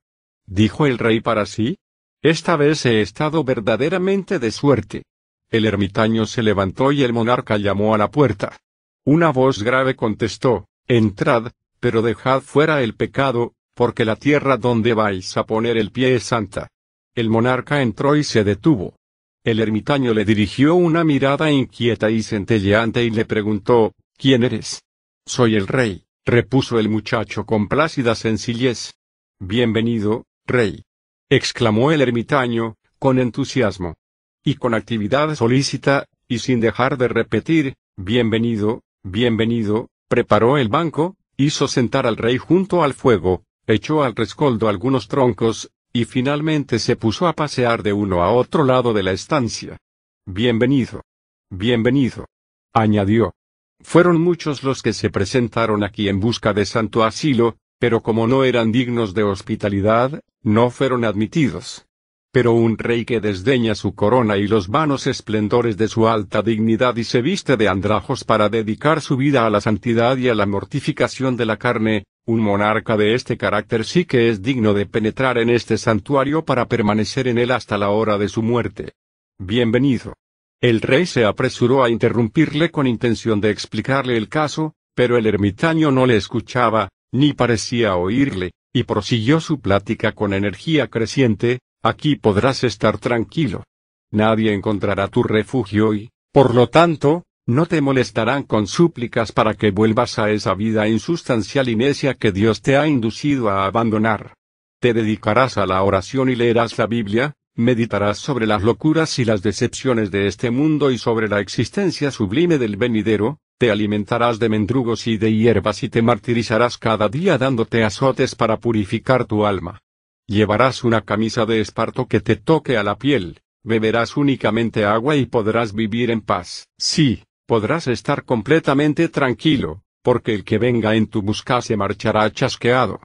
Dijo 0.46 0.86
el 0.86 0.98
rey 0.98 1.20
para 1.20 1.46
sí. 1.46 1.78
Esta 2.22 2.56
vez 2.56 2.86
he 2.86 3.00
estado 3.00 3.44
verdaderamente 3.44 4.38
de 4.38 4.50
suerte. 4.50 5.04
El 5.50 5.66
ermitaño 5.66 6.26
se 6.26 6.42
levantó 6.42 6.92
y 6.92 7.02
el 7.02 7.12
monarca 7.12 7.56
llamó 7.56 7.94
a 7.94 7.98
la 7.98 8.10
puerta. 8.10 8.58
Una 9.04 9.30
voz 9.30 9.62
grave 9.62 9.94
contestó, 9.94 10.66
Entrad, 10.86 11.52
pero 11.80 12.02
dejad 12.02 12.40
fuera 12.40 12.82
el 12.82 12.94
pecado, 12.94 13.52
porque 13.74 14.04
la 14.04 14.16
tierra 14.16 14.56
donde 14.56 14.94
vais 14.94 15.36
a 15.36 15.44
poner 15.44 15.76
el 15.76 15.92
pie 15.92 16.14
es 16.14 16.24
santa. 16.24 16.68
El 17.14 17.30
monarca 17.30 17.82
entró 17.82 18.16
y 18.16 18.24
se 18.24 18.42
detuvo. 18.42 18.96
El 19.44 19.60
ermitaño 19.60 20.14
le 20.14 20.24
dirigió 20.24 20.74
una 20.74 21.04
mirada 21.04 21.50
inquieta 21.50 22.10
y 22.10 22.22
centelleante 22.22 23.04
y 23.04 23.10
le 23.10 23.26
preguntó, 23.26 23.92
¿Quién 24.16 24.42
eres? 24.42 24.82
Soy 25.26 25.54
el 25.54 25.66
rey, 25.66 26.06
repuso 26.24 26.78
el 26.78 26.88
muchacho 26.88 27.44
con 27.44 27.68
plácida 27.68 28.14
sencillez. 28.14 28.94
Bienvenido, 29.38 30.24
rey. 30.46 30.84
exclamó 31.28 31.92
el 31.92 32.00
ermitaño, 32.00 32.76
con 32.98 33.18
entusiasmo. 33.18 33.96
Y 34.42 34.54
con 34.54 34.72
actividad 34.72 35.34
solícita, 35.34 36.06
y 36.26 36.38
sin 36.38 36.60
dejar 36.60 36.96
de 36.96 37.08
repetir, 37.08 37.74
bienvenido, 37.96 38.80
bienvenido, 39.02 39.90
preparó 40.08 40.56
el 40.56 40.70
banco, 40.70 41.16
hizo 41.36 41.68
sentar 41.68 42.06
al 42.06 42.16
rey 42.16 42.38
junto 42.38 42.82
al 42.82 42.94
fuego, 42.94 43.44
echó 43.66 44.04
al 44.04 44.16
rescoldo 44.16 44.70
algunos 44.70 45.06
troncos, 45.06 45.70
y 45.96 46.06
finalmente 46.06 46.80
se 46.80 46.96
puso 46.96 47.28
a 47.28 47.34
pasear 47.34 47.84
de 47.84 47.92
uno 47.92 48.24
a 48.24 48.32
otro 48.32 48.64
lado 48.64 48.92
de 48.92 49.04
la 49.04 49.12
estancia. 49.12 49.78
Bienvenido. 50.26 51.02
Bienvenido. 51.50 52.26
añadió. 52.72 53.32
Fueron 53.80 54.20
muchos 54.20 54.64
los 54.64 54.82
que 54.82 54.92
se 54.92 55.08
presentaron 55.08 55.84
aquí 55.84 56.08
en 56.08 56.18
busca 56.18 56.52
de 56.52 56.66
santo 56.66 57.04
asilo, 57.04 57.58
pero 57.78 58.02
como 58.02 58.26
no 58.26 58.42
eran 58.42 58.72
dignos 58.72 59.14
de 59.14 59.22
hospitalidad, 59.22 60.20
no 60.42 60.70
fueron 60.70 61.04
admitidos. 61.04 61.86
Pero 62.32 62.54
un 62.54 62.76
rey 62.76 63.04
que 63.04 63.20
desdeña 63.20 63.76
su 63.76 63.94
corona 63.94 64.36
y 64.36 64.48
los 64.48 64.66
vanos 64.66 65.06
esplendores 65.06 65.76
de 65.76 65.86
su 65.86 66.08
alta 66.08 66.42
dignidad 66.42 66.96
y 66.96 67.04
se 67.04 67.22
viste 67.22 67.56
de 67.56 67.68
andrajos 67.68 68.24
para 68.24 68.48
dedicar 68.48 69.00
su 69.00 69.16
vida 69.16 69.46
a 69.46 69.50
la 69.50 69.60
santidad 69.60 70.16
y 70.16 70.28
a 70.28 70.34
la 70.34 70.46
mortificación 70.46 71.36
de 71.36 71.46
la 71.46 71.56
carne, 71.56 72.04
un 72.26 72.40
monarca 72.40 72.96
de 72.96 73.14
este 73.14 73.36
carácter 73.36 73.84
sí 73.84 74.04
que 74.04 74.28
es 74.28 74.42
digno 74.42 74.74
de 74.74 74.86
penetrar 74.86 75.38
en 75.38 75.50
este 75.50 75.78
santuario 75.78 76.44
para 76.44 76.66
permanecer 76.66 77.28
en 77.28 77.38
él 77.38 77.50
hasta 77.50 77.78
la 77.78 77.90
hora 77.90 78.18
de 78.18 78.28
su 78.28 78.42
muerte. 78.42 78.92
Bienvenido. 79.38 80.14
El 80.60 80.80
rey 80.80 81.06
se 81.06 81.24
apresuró 81.24 81.84
a 81.84 81.90
interrumpirle 81.90 82.70
con 82.70 82.86
intención 82.86 83.40
de 83.40 83.50
explicarle 83.50 84.16
el 84.16 84.28
caso, 84.28 84.74
pero 84.94 85.18
el 85.18 85.26
ermitaño 85.26 85.90
no 85.90 86.06
le 86.06 86.16
escuchaba, 86.16 86.88
ni 87.12 87.32
parecía 87.32 87.96
oírle, 87.96 88.52
y 88.72 88.84
prosiguió 88.84 89.40
su 89.40 89.60
plática 89.60 90.12
con 90.12 90.32
energía 90.32 90.88
creciente, 90.88 91.58
Aquí 91.86 92.16
podrás 92.16 92.64
estar 92.64 92.96
tranquilo. 92.96 93.62
Nadie 94.10 94.54
encontrará 94.54 95.08
tu 95.08 95.22
refugio 95.22 95.92
y, 95.92 96.10
por 96.32 96.54
lo 96.54 96.70
tanto, 96.70 97.24
no 97.46 97.66
te 97.66 97.82
molestarán 97.82 98.44
con 98.44 98.66
súplicas 98.66 99.30
para 99.30 99.54
que 99.54 99.70
vuelvas 99.70 100.18
a 100.18 100.30
esa 100.30 100.54
vida 100.54 100.88
insustancial 100.88 101.68
y 101.68 101.76
necia 101.76 102.14
que 102.14 102.32
Dios 102.32 102.62
te 102.62 102.78
ha 102.78 102.86
inducido 102.88 103.50
a 103.50 103.66
abandonar. 103.66 104.34
Te 104.80 104.94
dedicarás 104.94 105.58
a 105.58 105.66
la 105.66 105.82
oración 105.82 106.30
y 106.30 106.36
leerás 106.36 106.78
la 106.78 106.86
Biblia, 106.86 107.34
meditarás 107.54 108.18
sobre 108.18 108.46
las 108.46 108.62
locuras 108.62 109.18
y 109.18 109.26
las 109.26 109.42
decepciones 109.42 110.10
de 110.10 110.26
este 110.26 110.50
mundo 110.50 110.90
y 110.90 110.96
sobre 110.96 111.28
la 111.28 111.40
existencia 111.40 112.10
sublime 112.10 112.56
del 112.56 112.76
venidero, 112.76 113.38
te 113.58 113.70
alimentarás 113.70 114.38
de 114.38 114.48
mendrugos 114.48 115.06
y 115.06 115.18
de 115.18 115.32
hierbas 115.32 115.82
y 115.82 115.90
te 115.90 116.00
martirizarás 116.00 116.78
cada 116.78 117.08
día 117.08 117.36
dándote 117.36 117.84
azotes 117.84 118.34
para 118.34 118.58
purificar 118.58 119.26
tu 119.26 119.44
alma. 119.44 119.80
Llevarás 120.26 120.82
una 120.82 121.02
camisa 121.02 121.44
de 121.44 121.60
esparto 121.60 122.06
que 122.08 122.20
te 122.20 122.36
toque 122.36 122.78
a 122.78 122.82
la 122.82 122.96
piel, 122.96 123.40
beberás 123.62 124.16
únicamente 124.16 124.86
agua 124.86 125.16
y 125.16 125.26
podrás 125.26 125.74
vivir 125.74 126.10
en 126.10 126.22
paz. 126.22 126.68
Sí, 126.78 127.22
podrás 127.46 127.86
estar 127.86 128.24
completamente 128.24 129.08
tranquilo, 129.08 129.82
porque 130.02 130.34
el 130.34 130.44
que 130.44 130.58
venga 130.58 130.94
en 130.94 131.06
tu 131.06 131.22
busca 131.22 131.60
se 131.62 131.76
marchará 131.76 132.30
chasqueado. 132.30 133.00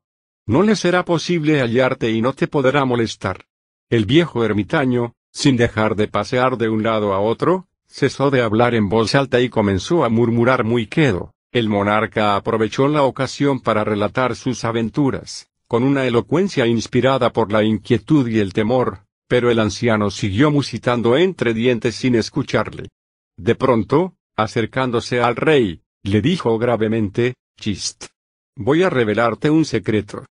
No 0.46 0.64
le 0.64 0.76
será 0.76 1.06
posible 1.06 1.60
hallarte 1.60 2.12
y 2.12 2.22
no 2.22 2.34
te 2.34 2.48
podrá 2.48 2.86
molestar. 2.86 3.46
El 3.90 4.06
viejo 4.06 4.44
ermitaño, 4.44 5.14
sin 5.32 5.58
dejar 5.58 5.96
de 5.96 6.08
pasear 6.08 6.58
de 6.58 6.70
un 6.70 6.84
lado 6.84 7.14
a 7.14 7.20
otro, 7.20 7.68
cesó 7.88 8.32
de 8.32 8.42
hablar 8.42 8.76
en 8.76 8.90
voz 8.90 9.16
alta 9.16 9.40
y 9.42 9.50
comenzó 9.50 10.04
a 10.04 10.10
murmurar 10.10 10.64
muy 10.64 10.88
quedo. 10.88 11.34
El 11.52 11.70
monarca 11.70 12.36
aprovechó 12.36 12.88
la 12.88 13.04
ocasión 13.04 13.60
para 13.60 13.84
relatar 13.84 14.36
sus 14.36 14.64
aventuras 14.64 15.50
con 15.70 15.84
una 15.84 16.08
elocuencia 16.08 16.66
inspirada 16.66 17.32
por 17.32 17.52
la 17.52 17.64
inquietud 17.64 18.28
y 18.28 18.40
el 18.40 18.54
temor, 18.54 19.06
pero 19.28 19.52
el 19.52 19.60
anciano 19.60 20.10
siguió 20.10 20.50
musitando 20.50 21.16
entre 21.16 21.54
dientes 21.54 21.94
sin 21.94 22.16
escucharle. 22.16 22.90
De 23.38 23.54
pronto, 23.54 24.16
acercándose 24.42 25.22
al 25.22 25.36
rey, 25.36 25.82
le 26.04 26.22
dijo 26.22 26.58
gravemente, 26.58 27.36
Chist. 27.60 28.08
Voy 28.56 28.84
a 28.84 28.90
revelarte 28.90 29.50
un 29.50 29.66
secreto. 29.66 30.26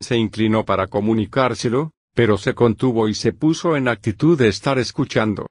Se 0.00 0.16
inclinó 0.16 0.64
para 0.64 0.86
comunicárselo, 0.86 1.92
pero 2.14 2.38
se 2.38 2.54
contuvo 2.54 3.08
y 3.08 3.14
se 3.14 3.32
puso 3.32 3.76
en 3.76 3.88
actitud 3.88 4.38
de 4.38 4.48
estar 4.48 4.78
escuchando. 4.78 5.46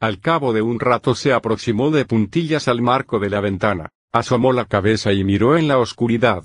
Al 0.00 0.20
cabo 0.20 0.52
de 0.52 0.62
un 0.62 0.80
rato 0.80 1.14
se 1.14 1.32
aproximó 1.32 1.90
de 1.90 2.04
puntillas 2.04 2.68
al 2.68 2.82
marco 2.82 3.18
de 3.18 3.30
la 3.30 3.40
ventana, 3.40 3.88
asomó 4.12 4.52
la 4.52 4.64
cabeza 4.64 5.12
y 5.12 5.24
miró 5.24 5.56
en 5.56 5.68
la 5.68 5.78
oscuridad. 5.78 6.44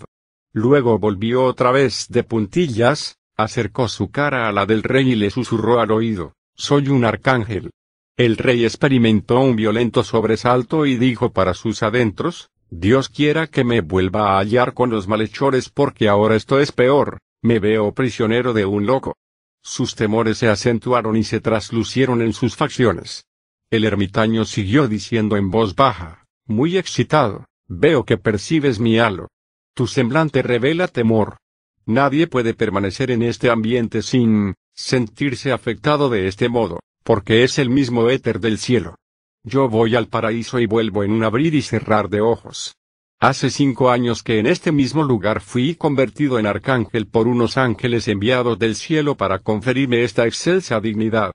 Luego 0.53 0.99
volvió 0.99 1.43
otra 1.45 1.71
vez 1.71 2.07
de 2.09 2.24
puntillas, 2.24 3.17
acercó 3.36 3.88
su 3.88 4.11
cara 4.11 4.47
a 4.47 4.51
la 4.51 4.65
del 4.65 4.84
rey 4.84 5.11
y 5.11 5.15
le 5.15 5.30
susurró 5.30 5.80
al 5.80 5.91
oído, 5.91 6.34
Soy 6.55 6.89
un 6.89 7.05
arcángel. 7.05 7.71
El 8.16 8.38
rey 8.38 8.64
experimentó 8.64 9.39
un 9.39 9.55
violento 9.55 10.03
sobresalto 10.03 10.86
y 10.86 10.97
dijo 10.97 11.34
para 11.34 11.55
sus 11.55 11.82
adentros, 11.82 12.51
Dios 12.70 13.09
quiera 13.09 13.47
que 13.47 13.64
me 13.64 13.82
vuelva 13.82 14.34
a 14.34 14.39
hallar 14.39 14.76
con 14.76 14.91
los 14.91 15.07
malhechores 15.07 15.70
porque 15.70 16.07
ahora 16.09 16.36
esto 16.36 16.59
es 16.59 16.72
peor, 16.72 17.18
me 17.41 17.57
veo 17.57 17.91
prisionero 17.93 18.53
de 18.53 18.66
un 18.66 18.86
loco. 18.86 19.18
Sus 19.64 19.95
temores 19.95 20.38
se 20.38 20.47
acentuaron 20.47 21.18
y 21.18 21.24
se 21.24 21.39
traslucieron 21.39 22.22
en 22.22 22.34
sus 22.34 22.55
facciones. 22.55 23.26
El 23.72 23.84
ermitaño 23.84 24.45
siguió 24.45 24.88
diciendo 24.88 25.36
en 25.36 25.49
voz 25.49 25.76
baja, 25.76 26.28
muy 26.45 26.78
excitado, 26.78 27.45
veo 27.68 28.05
que 28.05 28.18
percibes 28.18 28.80
mi 28.80 28.99
halo. 28.99 29.30
Tu 29.74 29.88
semblante 29.88 30.43
revela 30.43 30.88
temor. 30.88 31.38
Nadie 31.88 32.28
puede 32.28 32.53
permanecer 32.53 33.09
en 33.09 33.24
este 33.24 33.49
ambiente 33.49 34.03
sin 34.03 34.53
sentirse 34.76 35.51
afectado 35.51 36.09
de 36.09 36.28
este 36.28 36.47
modo, 36.47 36.80
porque 37.03 37.43
es 37.43 37.59
el 37.59 37.69
mismo 37.69 38.09
éter 38.09 38.39
del 38.39 38.57
cielo. 38.57 38.95
Yo 39.43 39.67
voy 39.67 39.95
al 39.95 40.07
paraíso 40.07 40.59
y 40.59 40.65
vuelvo 40.65 41.03
en 41.03 41.11
un 41.11 41.23
abrir 41.23 41.53
y 41.53 41.61
cerrar 41.61 42.09
de 42.09 42.21
ojos. 42.21 42.75
Hace 43.19 43.49
cinco 43.49 43.89
años 43.89 44.21
que 44.21 44.39
en 44.39 44.47
este 44.47 44.71
mismo 44.71 45.03
lugar 45.03 45.39
fui 45.39 45.75
convertido 45.75 46.39
en 46.39 46.45
arcángel 46.45 47.07
por 47.07 47.27
unos 47.27 47.57
ángeles 47.57 48.07
enviados 48.09 48.59
del 48.59 48.75
cielo 48.75 49.15
para 49.15 49.39
conferirme 49.39 50.03
esta 50.03 50.25
excelsa 50.25 50.81
dignidad. 50.81 51.31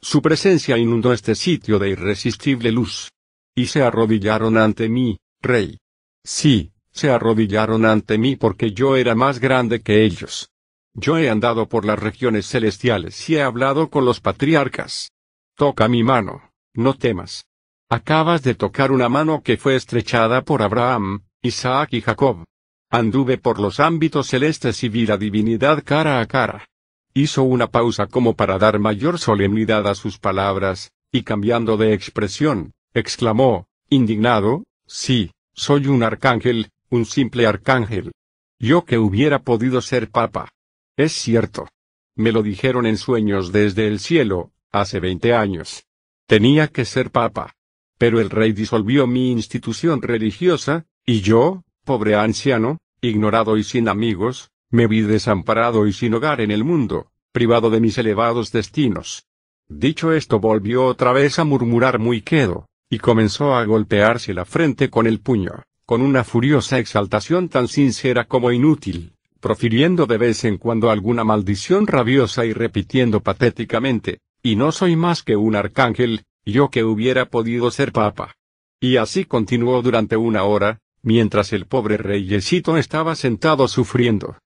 Su 0.00 0.22
presencia 0.22 0.78
inundó 0.78 1.12
este 1.12 1.34
sitio 1.34 1.78
de 1.78 1.90
irresistible 1.90 2.70
luz. 2.70 3.10
Y 3.56 3.66
se 3.66 3.82
arrodillaron 3.82 4.56
ante 4.56 4.88
mí, 4.88 5.18
rey. 5.40 5.78
Sí, 6.24 6.72
se 6.92 7.10
arrodillaron 7.10 7.86
ante 7.86 8.18
mí 8.18 8.36
porque 8.36 8.72
yo 8.72 8.96
era 8.96 9.14
más 9.14 9.40
grande 9.40 9.80
que 9.82 10.04
ellos. 10.04 10.51
Yo 10.94 11.16
he 11.16 11.30
andado 11.30 11.68
por 11.68 11.84
las 11.84 11.98
regiones 11.98 12.46
celestiales 12.46 13.28
y 13.30 13.36
he 13.36 13.42
hablado 13.42 13.88
con 13.88 14.04
los 14.04 14.20
patriarcas. 14.20 15.10
Toca 15.56 15.88
mi 15.88 16.02
mano, 16.02 16.50
no 16.74 16.94
temas. 16.94 17.46
Acabas 17.88 18.42
de 18.42 18.54
tocar 18.54 18.92
una 18.92 19.08
mano 19.08 19.42
que 19.42 19.56
fue 19.56 19.76
estrechada 19.76 20.42
por 20.42 20.62
Abraham, 20.62 21.24
Isaac 21.42 21.90
y 21.92 22.00
Jacob. 22.00 22.44
Anduve 22.90 23.38
por 23.38 23.58
los 23.58 23.80
ámbitos 23.80 24.28
celestes 24.28 24.82
y 24.84 24.88
vi 24.88 25.06
la 25.06 25.16
divinidad 25.16 25.82
cara 25.82 26.20
a 26.20 26.26
cara. 26.26 26.66
Hizo 27.14 27.42
una 27.42 27.66
pausa 27.66 28.06
como 28.06 28.34
para 28.34 28.58
dar 28.58 28.78
mayor 28.78 29.18
solemnidad 29.18 29.86
a 29.86 29.94
sus 29.94 30.18
palabras, 30.18 30.92
y 31.10 31.22
cambiando 31.22 31.76
de 31.76 31.92
expresión, 31.92 32.72
exclamó, 32.94 33.66
indignado, 33.90 34.64
sí, 34.86 35.30
soy 35.52 35.86
un 35.86 36.02
arcángel, 36.02 36.70
un 36.88 37.04
simple 37.04 37.46
arcángel. 37.46 38.12
Yo 38.58 38.84
que 38.84 38.98
hubiera 38.98 39.40
podido 39.40 39.82
ser 39.82 40.10
papa. 40.10 40.48
Es 40.96 41.12
cierto. 41.12 41.68
Me 42.14 42.32
lo 42.32 42.42
dijeron 42.42 42.86
en 42.86 42.96
sueños 42.96 43.52
desde 43.52 43.86
el 43.86 43.98
cielo, 43.98 44.52
hace 44.70 45.00
veinte 45.00 45.34
años. 45.34 45.84
Tenía 46.26 46.68
que 46.68 46.84
ser 46.84 47.10
papa. 47.10 47.54
Pero 47.98 48.20
el 48.20 48.30
rey 48.30 48.52
disolvió 48.52 49.06
mi 49.06 49.30
institución 49.30 50.02
religiosa, 50.02 50.86
y 51.06 51.20
yo, 51.20 51.62
pobre 51.84 52.16
anciano, 52.16 52.78
ignorado 53.00 53.56
y 53.56 53.64
sin 53.64 53.88
amigos, 53.88 54.50
me 54.70 54.86
vi 54.86 55.02
desamparado 55.02 55.86
y 55.86 55.92
sin 55.92 56.14
hogar 56.14 56.40
en 56.40 56.50
el 56.50 56.64
mundo, 56.64 57.10
privado 57.32 57.70
de 57.70 57.80
mis 57.80 57.96
elevados 57.98 58.52
destinos. 58.52 59.26
Dicho 59.68 60.12
esto 60.12 60.40
volvió 60.40 60.84
otra 60.86 61.12
vez 61.12 61.38
a 61.38 61.44
murmurar 61.44 61.98
muy 61.98 62.20
quedo, 62.20 62.66
y 62.90 62.98
comenzó 62.98 63.54
a 63.54 63.64
golpearse 63.64 64.34
la 64.34 64.44
frente 64.44 64.90
con 64.90 65.06
el 65.06 65.20
puño 65.20 65.62
con 65.92 66.00
una 66.00 66.24
furiosa 66.24 66.78
exaltación 66.78 67.50
tan 67.50 67.68
sincera 67.68 68.24
como 68.24 68.50
inútil, 68.50 69.12
profiriendo 69.42 70.06
de 70.06 70.18
vez 70.18 70.44
en 70.44 70.56
cuando 70.56 70.88
alguna 70.88 71.24
maldición 71.24 71.88
rabiosa 71.88 72.46
y 72.46 72.52
repitiendo 72.52 73.20
patéticamente, 73.20 74.20
y 74.40 74.54
no 74.54 74.70
soy 74.70 74.94
más 74.94 75.24
que 75.24 75.34
un 75.34 75.56
arcángel, 75.56 76.22
yo 76.46 76.70
que 76.70 76.84
hubiera 76.84 77.26
podido 77.26 77.72
ser 77.72 77.90
papa. 77.90 78.36
Y 78.80 78.98
así 78.98 79.24
continuó 79.24 79.82
durante 79.82 80.16
una 80.16 80.44
hora, 80.44 80.78
mientras 81.02 81.52
el 81.52 81.66
pobre 81.66 81.96
reyesito 81.96 82.76
estaba 82.76 83.16
sentado 83.16 83.66
sufriendo. 83.66 84.38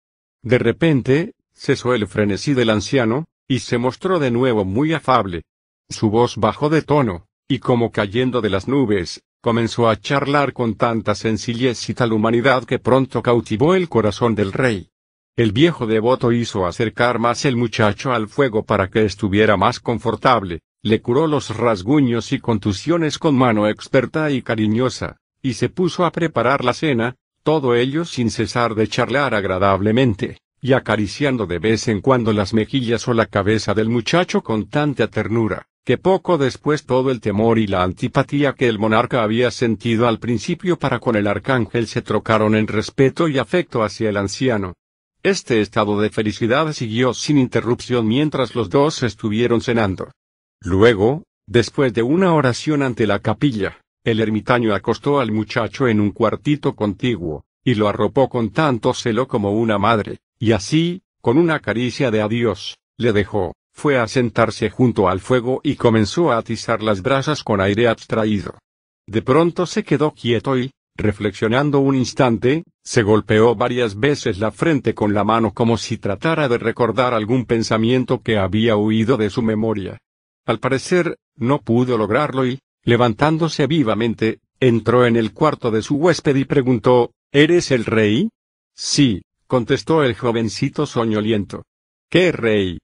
De 0.42 0.58
repente, 0.58 1.34
cesó 1.52 1.92
el 1.92 2.06
frenesí 2.06 2.54
del 2.54 2.70
anciano, 2.70 3.26
y 3.46 3.58
se 3.58 3.76
mostró 3.76 4.18
de 4.18 4.30
nuevo 4.30 4.64
muy 4.64 4.94
afable. 4.94 5.42
Su 5.90 6.08
voz 6.08 6.38
bajó 6.38 6.70
de 6.70 6.80
tono, 6.80 7.26
y 7.46 7.58
como 7.58 7.92
cayendo 7.92 8.40
de 8.40 8.48
las 8.48 8.66
nubes, 8.66 9.22
comenzó 9.46 9.88
a 9.88 9.94
charlar 9.94 10.52
con 10.52 10.74
tanta 10.74 11.14
sencillez 11.14 11.88
y 11.88 11.94
tal 11.94 12.12
humanidad 12.12 12.64
que 12.64 12.80
pronto 12.80 13.22
cautivó 13.22 13.76
el 13.76 13.88
corazón 13.88 14.34
del 14.34 14.52
rey. 14.52 14.88
El 15.36 15.52
viejo 15.52 15.86
devoto 15.86 16.32
hizo 16.32 16.66
acercar 16.66 17.20
más 17.20 17.44
el 17.44 17.54
muchacho 17.54 18.12
al 18.12 18.26
fuego 18.26 18.64
para 18.64 18.88
que 18.88 19.04
estuviera 19.04 19.56
más 19.56 19.78
confortable, 19.78 20.62
le 20.82 21.00
curó 21.00 21.28
los 21.28 21.56
rasguños 21.56 22.32
y 22.32 22.40
contusiones 22.40 23.20
con 23.20 23.36
mano 23.36 23.68
experta 23.68 24.32
y 24.32 24.42
cariñosa, 24.42 25.18
y 25.40 25.52
se 25.54 25.68
puso 25.68 26.04
a 26.04 26.10
preparar 26.10 26.64
la 26.64 26.72
cena, 26.72 27.14
todo 27.44 27.76
ello 27.76 28.04
sin 28.04 28.32
cesar 28.32 28.74
de 28.74 28.88
charlar 28.88 29.32
agradablemente, 29.32 30.38
y 30.60 30.72
acariciando 30.72 31.46
de 31.46 31.60
vez 31.60 31.86
en 31.86 32.00
cuando 32.00 32.32
las 32.32 32.52
mejillas 32.52 33.06
o 33.06 33.14
la 33.14 33.26
cabeza 33.26 33.74
del 33.74 33.90
muchacho 33.90 34.42
con 34.42 34.68
tanta 34.68 35.06
ternura, 35.06 35.68
que 35.86 35.98
poco 35.98 36.36
después 36.36 36.84
todo 36.84 37.12
el 37.12 37.20
temor 37.20 37.60
y 37.60 37.68
la 37.68 37.84
antipatía 37.84 38.54
que 38.54 38.66
el 38.66 38.76
monarca 38.76 39.22
había 39.22 39.52
sentido 39.52 40.08
al 40.08 40.18
principio 40.18 40.80
para 40.80 40.98
con 40.98 41.14
el 41.14 41.28
arcángel 41.28 41.86
se 41.86 42.02
trocaron 42.02 42.56
en 42.56 42.66
respeto 42.66 43.28
y 43.28 43.38
afecto 43.38 43.84
hacia 43.84 44.08
el 44.08 44.16
anciano. 44.16 44.74
Este 45.22 45.60
estado 45.60 46.00
de 46.00 46.10
felicidad 46.10 46.72
siguió 46.72 47.14
sin 47.14 47.38
interrupción 47.38 48.08
mientras 48.08 48.56
los 48.56 48.68
dos 48.68 49.04
estuvieron 49.04 49.60
cenando. 49.60 50.10
Luego, 50.60 51.22
después 51.46 51.94
de 51.94 52.02
una 52.02 52.34
oración 52.34 52.82
ante 52.82 53.06
la 53.06 53.20
capilla, 53.20 53.78
el 54.02 54.18
ermitaño 54.18 54.74
acostó 54.74 55.20
al 55.20 55.30
muchacho 55.30 55.86
en 55.86 56.00
un 56.00 56.10
cuartito 56.10 56.74
contiguo, 56.74 57.44
y 57.62 57.76
lo 57.76 57.86
arropó 57.86 58.28
con 58.28 58.50
tanto 58.50 58.92
celo 58.92 59.28
como 59.28 59.52
una 59.52 59.78
madre, 59.78 60.18
y 60.40 60.50
así, 60.50 61.02
con 61.20 61.38
una 61.38 61.60
caricia 61.60 62.10
de 62.10 62.22
adiós, 62.22 62.76
le 62.96 63.12
dejó, 63.12 63.54
fue 63.76 63.98
a 63.98 64.08
sentarse 64.08 64.70
junto 64.70 65.06
al 65.06 65.20
fuego 65.20 65.60
y 65.62 65.76
comenzó 65.76 66.32
a 66.32 66.38
atizar 66.38 66.82
las 66.82 67.02
brasas 67.02 67.44
con 67.44 67.60
aire 67.60 67.88
abstraído. 67.88 68.58
De 69.06 69.20
pronto 69.20 69.66
se 69.66 69.84
quedó 69.84 70.12
quieto 70.12 70.58
y, 70.58 70.70
reflexionando 70.96 71.80
un 71.80 71.94
instante, 71.94 72.64
se 72.82 73.02
golpeó 73.02 73.54
varias 73.54 74.00
veces 74.00 74.38
la 74.38 74.50
frente 74.50 74.94
con 74.94 75.12
la 75.12 75.24
mano 75.24 75.52
como 75.52 75.76
si 75.76 75.98
tratara 75.98 76.48
de 76.48 76.56
recordar 76.56 77.12
algún 77.12 77.44
pensamiento 77.44 78.22
que 78.22 78.38
había 78.38 78.76
huido 78.76 79.18
de 79.18 79.28
su 79.28 79.42
memoria. 79.42 79.98
Al 80.46 80.58
parecer, 80.58 81.18
no 81.36 81.60
pudo 81.60 81.98
lograrlo 81.98 82.46
y, 82.46 82.60
levantándose 82.82 83.66
vivamente, 83.66 84.40
entró 84.58 85.04
en 85.04 85.16
el 85.16 85.34
cuarto 85.34 85.70
de 85.70 85.82
su 85.82 85.96
huésped 85.96 86.34
y 86.34 86.46
preguntó, 86.46 87.10
¿Eres 87.30 87.70
el 87.70 87.84
rey? 87.84 88.30
Sí, 88.74 89.20
contestó 89.46 90.02
el 90.02 90.14
jovencito 90.14 90.86
soñoliento. 90.86 91.64
¿Qué 92.08 92.32
rey? 92.32 92.78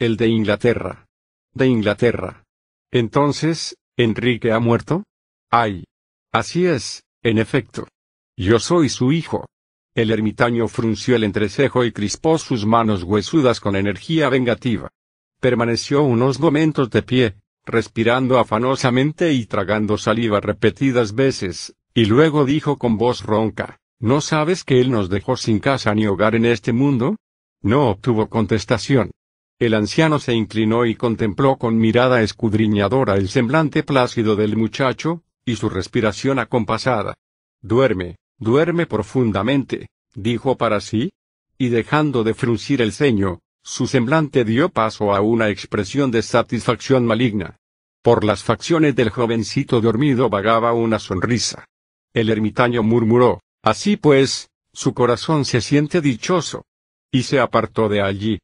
El 0.00 0.16
de 0.16 0.28
Inglaterra. 0.28 1.08
De 1.54 1.66
Inglaterra. 1.66 2.44
Entonces, 2.92 3.76
¿Enrique 3.96 4.52
ha 4.52 4.60
muerto? 4.60 5.02
Ay. 5.50 5.86
Así 6.30 6.66
es, 6.66 7.02
en 7.24 7.38
efecto. 7.38 7.88
Yo 8.36 8.60
soy 8.60 8.90
su 8.90 9.10
hijo. 9.10 9.48
El 9.96 10.12
ermitaño 10.12 10.68
frunció 10.68 11.16
el 11.16 11.24
entrecejo 11.24 11.84
y 11.84 11.90
crispó 11.90 12.38
sus 12.38 12.64
manos 12.64 13.02
huesudas 13.02 13.58
con 13.58 13.74
energía 13.74 14.28
vengativa. 14.28 14.88
Permaneció 15.40 16.04
unos 16.04 16.38
momentos 16.38 16.90
de 16.90 17.02
pie, 17.02 17.34
respirando 17.66 18.38
afanosamente 18.38 19.32
y 19.32 19.46
tragando 19.46 19.98
saliva 19.98 20.40
repetidas 20.40 21.12
veces, 21.12 21.74
y 21.92 22.04
luego 22.04 22.44
dijo 22.44 22.78
con 22.78 22.98
voz 22.98 23.24
ronca, 23.24 23.80
¿No 23.98 24.20
sabes 24.20 24.62
que 24.62 24.80
él 24.80 24.92
nos 24.92 25.10
dejó 25.10 25.36
sin 25.36 25.58
casa 25.58 25.92
ni 25.92 26.06
hogar 26.06 26.36
en 26.36 26.44
este 26.44 26.72
mundo? 26.72 27.16
No 27.62 27.88
obtuvo 27.90 28.28
contestación. 28.28 29.10
El 29.58 29.74
anciano 29.74 30.20
se 30.20 30.34
inclinó 30.34 30.86
y 30.86 30.94
contempló 30.94 31.56
con 31.56 31.78
mirada 31.78 32.22
escudriñadora 32.22 33.16
el 33.16 33.28
semblante 33.28 33.82
plácido 33.82 34.36
del 34.36 34.56
muchacho, 34.56 35.24
y 35.44 35.56
su 35.56 35.68
respiración 35.68 36.38
acompasada. 36.38 37.16
Duerme, 37.60 38.16
duerme 38.38 38.86
profundamente, 38.86 39.88
dijo 40.14 40.56
para 40.56 40.80
sí, 40.80 41.10
y 41.56 41.70
dejando 41.70 42.22
de 42.22 42.34
fruncir 42.34 42.80
el 42.80 42.92
ceño, 42.92 43.40
su 43.62 43.88
semblante 43.88 44.44
dio 44.44 44.68
paso 44.68 45.12
a 45.12 45.20
una 45.20 45.48
expresión 45.48 46.10
de 46.12 46.22
satisfacción 46.22 47.04
maligna. 47.04 47.56
Por 48.02 48.24
las 48.24 48.44
facciones 48.44 48.94
del 48.94 49.10
jovencito 49.10 49.80
dormido 49.80 50.30
vagaba 50.30 50.72
una 50.72 51.00
sonrisa. 51.00 51.64
El 52.14 52.30
ermitaño 52.30 52.82
murmuró, 52.82 53.40
Así 53.62 53.96
pues, 53.96 54.50
su 54.72 54.94
corazón 54.94 55.44
se 55.44 55.60
siente 55.60 56.00
dichoso. 56.00 56.64
Y 57.10 57.24
se 57.24 57.40
apartó 57.40 57.88
de 57.88 58.02
allí. 58.02 58.38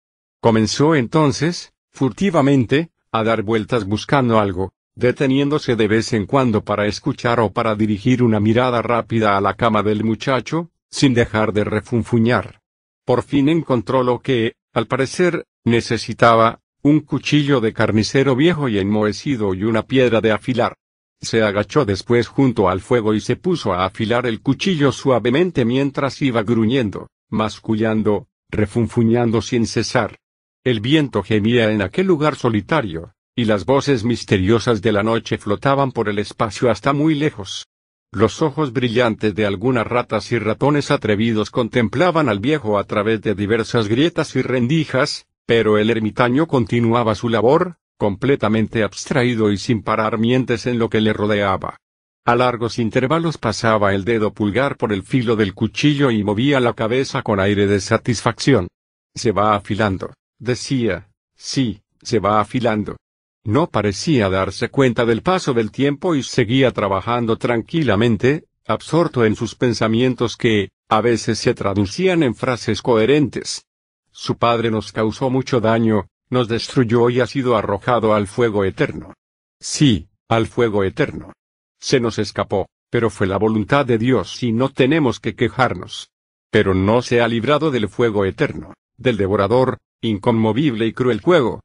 Comenzó 0.44 0.94
entonces, 0.94 1.72
furtivamente, 1.90 2.90
a 3.10 3.24
dar 3.24 3.42
vueltas 3.42 3.86
buscando 3.86 4.38
algo, 4.38 4.74
deteniéndose 4.94 5.74
de 5.74 5.88
vez 5.88 6.12
en 6.12 6.26
cuando 6.26 6.62
para 6.62 6.86
escuchar 6.86 7.40
o 7.40 7.50
para 7.50 7.74
dirigir 7.74 8.22
una 8.22 8.40
mirada 8.40 8.82
rápida 8.82 9.38
a 9.38 9.40
la 9.40 9.54
cama 9.54 9.82
del 9.82 10.04
muchacho, 10.04 10.70
sin 10.90 11.14
dejar 11.14 11.54
de 11.54 11.64
refunfuñar. 11.64 12.60
Por 13.06 13.22
fin 13.22 13.48
encontró 13.48 14.02
lo 14.02 14.20
que, 14.20 14.56
al 14.74 14.86
parecer, 14.86 15.46
necesitaba, 15.64 16.60
un 16.82 17.00
cuchillo 17.00 17.62
de 17.62 17.72
carnicero 17.72 18.36
viejo 18.36 18.68
y 18.68 18.78
enmohecido 18.78 19.54
y 19.54 19.64
una 19.64 19.84
piedra 19.86 20.20
de 20.20 20.32
afilar. 20.32 20.74
Se 21.22 21.42
agachó 21.42 21.86
después 21.86 22.28
junto 22.28 22.68
al 22.68 22.82
fuego 22.82 23.14
y 23.14 23.22
se 23.22 23.36
puso 23.36 23.72
a 23.72 23.86
afilar 23.86 24.26
el 24.26 24.42
cuchillo 24.42 24.92
suavemente 24.92 25.64
mientras 25.64 26.20
iba 26.20 26.42
gruñendo, 26.42 27.08
mascullando, 27.30 28.28
refunfuñando 28.50 29.40
sin 29.40 29.66
cesar. 29.66 30.18
El 30.64 30.80
viento 30.80 31.22
gemía 31.22 31.70
en 31.72 31.82
aquel 31.82 32.06
lugar 32.06 32.36
solitario, 32.36 33.12
y 33.36 33.44
las 33.44 33.66
voces 33.66 34.02
misteriosas 34.02 34.80
de 34.80 34.92
la 34.92 35.02
noche 35.02 35.36
flotaban 35.36 35.92
por 35.92 36.08
el 36.08 36.18
espacio 36.18 36.70
hasta 36.70 36.94
muy 36.94 37.14
lejos. 37.14 37.66
Los 38.10 38.40
ojos 38.40 38.72
brillantes 38.72 39.34
de 39.34 39.44
algunas 39.44 39.86
ratas 39.86 40.32
y 40.32 40.38
ratones 40.38 40.90
atrevidos 40.90 41.50
contemplaban 41.50 42.30
al 42.30 42.40
viejo 42.40 42.78
a 42.78 42.84
través 42.84 43.20
de 43.20 43.34
diversas 43.34 43.88
grietas 43.88 44.34
y 44.36 44.40
rendijas, 44.40 45.26
pero 45.44 45.76
el 45.76 45.90
ermitaño 45.90 46.46
continuaba 46.46 47.14
su 47.14 47.28
labor, 47.28 47.76
completamente 47.98 48.84
abstraído 48.84 49.52
y 49.52 49.58
sin 49.58 49.82
parar 49.82 50.16
mientes 50.16 50.64
en 50.64 50.78
lo 50.78 50.88
que 50.88 51.02
le 51.02 51.12
rodeaba. 51.12 51.76
A 52.24 52.36
largos 52.36 52.78
intervalos 52.78 53.36
pasaba 53.36 53.92
el 53.92 54.06
dedo 54.06 54.32
pulgar 54.32 54.78
por 54.78 54.94
el 54.94 55.02
filo 55.02 55.36
del 55.36 55.52
cuchillo 55.52 56.10
y 56.10 56.24
movía 56.24 56.58
la 56.58 56.72
cabeza 56.72 57.20
con 57.20 57.38
aire 57.38 57.66
de 57.66 57.80
satisfacción. 57.80 58.68
Se 59.14 59.30
va 59.30 59.54
afilando, 59.54 60.14
decía, 60.38 61.10
sí, 61.34 61.82
se 62.02 62.18
va 62.18 62.40
afilando. 62.40 62.96
No 63.44 63.68
parecía 63.68 64.30
darse 64.30 64.70
cuenta 64.70 65.04
del 65.04 65.22
paso 65.22 65.52
del 65.52 65.70
tiempo 65.70 66.14
y 66.14 66.22
seguía 66.22 66.70
trabajando 66.70 67.36
tranquilamente, 67.36 68.46
absorto 68.66 69.24
en 69.24 69.36
sus 69.36 69.54
pensamientos 69.54 70.36
que, 70.36 70.70
a 70.88 71.00
veces 71.00 71.38
se 71.38 71.54
traducían 71.54 72.22
en 72.22 72.34
frases 72.34 72.80
coherentes. 72.80 73.66
Su 74.10 74.36
padre 74.36 74.70
nos 74.70 74.92
causó 74.92 75.28
mucho 75.28 75.60
daño, 75.60 76.06
nos 76.30 76.48
destruyó 76.48 77.10
y 77.10 77.20
ha 77.20 77.26
sido 77.26 77.56
arrojado 77.56 78.14
al 78.14 78.26
fuego 78.26 78.64
eterno. 78.64 79.14
Sí, 79.60 80.08
al 80.28 80.46
fuego 80.46 80.84
eterno. 80.84 81.32
Se 81.80 82.00
nos 82.00 82.18
escapó, 82.18 82.68
pero 82.90 83.10
fue 83.10 83.26
la 83.26 83.38
voluntad 83.38 83.84
de 83.84 83.98
Dios 83.98 84.42
y 84.42 84.52
no 84.52 84.70
tenemos 84.70 85.20
que 85.20 85.34
quejarnos. 85.34 86.10
Pero 86.50 86.74
no 86.74 87.02
se 87.02 87.20
ha 87.20 87.28
librado 87.28 87.70
del 87.70 87.88
fuego 87.88 88.24
eterno, 88.24 88.74
del 88.96 89.16
devorador, 89.16 89.78
inconmovible 90.04 90.86
y 90.86 90.92
cruel 90.92 91.20
fuego, 91.20 91.60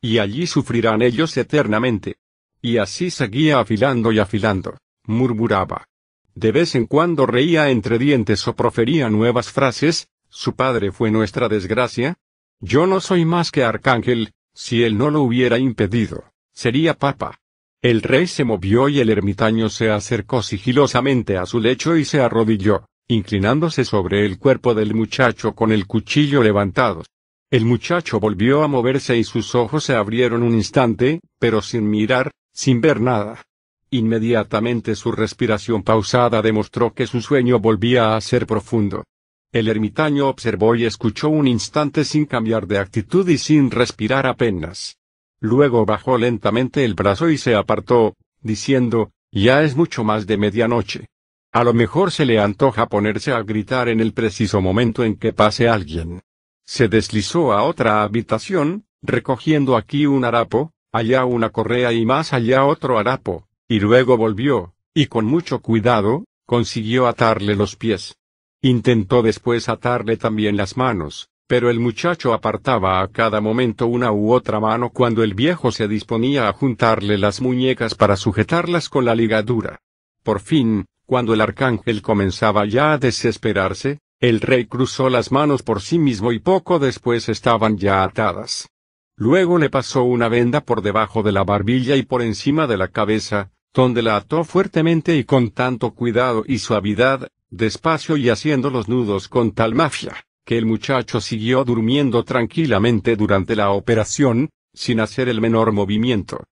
y 0.00 0.18
allí 0.18 0.46
sufrirán 0.46 1.00
ellos 1.00 1.36
eternamente. 1.36 2.16
Y 2.60 2.78
así 2.78 3.10
seguía 3.10 3.60
afilando 3.60 4.10
y 4.12 4.18
afilando, 4.18 4.78
murmuraba. 5.04 5.86
De 6.34 6.50
vez 6.50 6.74
en 6.74 6.86
cuando 6.86 7.26
reía 7.26 7.70
entre 7.70 7.98
dientes 7.98 8.46
o 8.48 8.56
profería 8.56 9.08
nuevas 9.08 9.52
frases, 9.52 10.08
su 10.28 10.54
padre 10.54 10.90
fue 10.90 11.10
nuestra 11.10 11.48
desgracia. 11.48 12.16
Yo 12.60 12.86
no 12.86 13.00
soy 13.00 13.24
más 13.24 13.50
que 13.50 13.62
arcángel, 13.62 14.32
si 14.52 14.82
él 14.82 14.98
no 14.98 15.10
lo 15.10 15.22
hubiera 15.22 15.58
impedido, 15.58 16.24
sería 16.52 16.94
papa. 16.94 17.38
El 17.82 18.02
rey 18.02 18.26
se 18.26 18.44
movió 18.44 18.88
y 18.88 19.00
el 19.00 19.10
ermitaño 19.10 19.68
se 19.68 19.90
acercó 19.90 20.42
sigilosamente 20.42 21.36
a 21.36 21.44
su 21.44 21.60
lecho 21.60 21.96
y 21.96 22.04
se 22.04 22.20
arrodilló, 22.20 22.86
inclinándose 23.08 23.84
sobre 23.84 24.24
el 24.24 24.38
cuerpo 24.38 24.74
del 24.74 24.94
muchacho 24.94 25.54
con 25.54 25.70
el 25.70 25.86
cuchillo 25.86 26.42
levantado. 26.42 27.04
El 27.50 27.64
muchacho 27.64 28.18
volvió 28.18 28.62
a 28.62 28.68
moverse 28.68 29.16
y 29.16 29.24
sus 29.24 29.54
ojos 29.54 29.84
se 29.84 29.94
abrieron 29.94 30.42
un 30.42 30.54
instante, 30.54 31.20
pero 31.38 31.62
sin 31.62 31.88
mirar, 31.88 32.30
sin 32.52 32.80
ver 32.80 33.00
nada. 33.00 33.44
Inmediatamente 33.90 34.96
su 34.96 35.12
respiración 35.12 35.82
pausada 35.82 36.42
demostró 36.42 36.94
que 36.94 37.06
su 37.06 37.20
sueño 37.20 37.60
volvía 37.60 38.16
a 38.16 38.20
ser 38.20 38.46
profundo. 38.46 39.04
El 39.52 39.68
ermitaño 39.68 40.28
observó 40.28 40.74
y 40.74 40.84
escuchó 40.84 41.28
un 41.28 41.46
instante 41.46 42.04
sin 42.04 42.26
cambiar 42.26 42.66
de 42.66 42.78
actitud 42.78 43.28
y 43.28 43.38
sin 43.38 43.70
respirar 43.70 44.26
apenas. 44.26 44.96
Luego 45.38 45.86
bajó 45.86 46.18
lentamente 46.18 46.84
el 46.84 46.94
brazo 46.94 47.30
y 47.30 47.38
se 47.38 47.54
apartó, 47.54 48.16
diciendo, 48.40 49.12
ya 49.30 49.62
es 49.62 49.76
mucho 49.76 50.02
más 50.02 50.26
de 50.26 50.38
medianoche. 50.38 51.06
A 51.52 51.62
lo 51.62 51.72
mejor 51.72 52.10
se 52.10 52.26
le 52.26 52.40
antoja 52.40 52.86
ponerse 52.86 53.30
a 53.30 53.42
gritar 53.42 53.88
en 53.88 54.00
el 54.00 54.12
preciso 54.12 54.60
momento 54.60 55.04
en 55.04 55.14
que 55.14 55.32
pase 55.32 55.68
alguien. 55.68 56.22
Se 56.66 56.88
deslizó 56.88 57.52
a 57.52 57.62
otra 57.62 58.02
habitación, 58.02 58.84
recogiendo 59.02 59.76
aquí 59.76 60.06
un 60.06 60.24
harapo, 60.24 60.72
allá 60.92 61.24
una 61.24 61.50
correa 61.50 61.92
y 61.92 62.06
más 62.06 62.32
allá 62.32 62.64
otro 62.64 62.98
harapo, 62.98 63.46
y 63.68 63.80
luego 63.80 64.16
volvió, 64.16 64.74
y 64.94 65.06
con 65.06 65.26
mucho 65.26 65.60
cuidado, 65.60 66.24
consiguió 66.46 67.06
atarle 67.06 67.54
los 67.54 67.76
pies. 67.76 68.16
Intentó 68.62 69.22
después 69.22 69.68
atarle 69.68 70.16
también 70.16 70.56
las 70.56 70.76
manos, 70.76 71.28
pero 71.46 71.68
el 71.68 71.80
muchacho 71.80 72.32
apartaba 72.32 73.02
a 73.02 73.08
cada 73.08 73.40
momento 73.40 73.86
una 73.86 74.10
u 74.12 74.32
otra 74.32 74.60
mano 74.60 74.90
cuando 74.90 75.22
el 75.22 75.34
viejo 75.34 75.70
se 75.70 75.88
disponía 75.88 76.48
a 76.48 76.52
juntarle 76.52 77.18
las 77.18 77.40
muñecas 77.40 77.94
para 77.94 78.16
sujetarlas 78.16 78.88
con 78.88 79.04
la 79.04 79.14
ligadura. 79.14 79.80
Por 80.22 80.40
fin, 80.40 80.86
cuando 81.04 81.34
el 81.34 81.42
arcángel 81.42 82.00
comenzaba 82.00 82.64
ya 82.64 82.94
a 82.94 82.98
desesperarse, 82.98 83.98
el 84.20 84.40
rey 84.40 84.66
cruzó 84.66 85.10
las 85.10 85.32
manos 85.32 85.62
por 85.62 85.80
sí 85.80 85.98
mismo 85.98 86.32
y 86.32 86.38
poco 86.38 86.78
después 86.78 87.28
estaban 87.28 87.76
ya 87.76 88.04
atadas. 88.04 88.68
Luego 89.16 89.58
le 89.58 89.70
pasó 89.70 90.02
una 90.04 90.28
venda 90.28 90.62
por 90.62 90.82
debajo 90.82 91.22
de 91.22 91.32
la 91.32 91.44
barbilla 91.44 91.96
y 91.96 92.02
por 92.02 92.22
encima 92.22 92.66
de 92.66 92.76
la 92.76 92.88
cabeza, 92.88 93.52
donde 93.72 94.02
la 94.02 94.16
ató 94.16 94.44
fuertemente 94.44 95.16
y 95.16 95.24
con 95.24 95.50
tanto 95.50 95.94
cuidado 95.94 96.44
y 96.46 96.58
suavidad, 96.58 97.28
despacio 97.50 98.16
y 98.16 98.28
haciendo 98.30 98.70
los 98.70 98.88
nudos 98.88 99.28
con 99.28 99.52
tal 99.52 99.74
mafia, 99.74 100.24
que 100.44 100.58
el 100.58 100.66
muchacho 100.66 101.20
siguió 101.20 101.64
durmiendo 101.64 102.24
tranquilamente 102.24 103.16
durante 103.16 103.54
la 103.56 103.70
operación, 103.70 104.50
sin 104.72 105.00
hacer 105.00 105.28
el 105.28 105.40
menor 105.40 105.72
movimiento. 105.72 106.44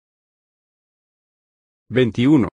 21. 1.88 2.48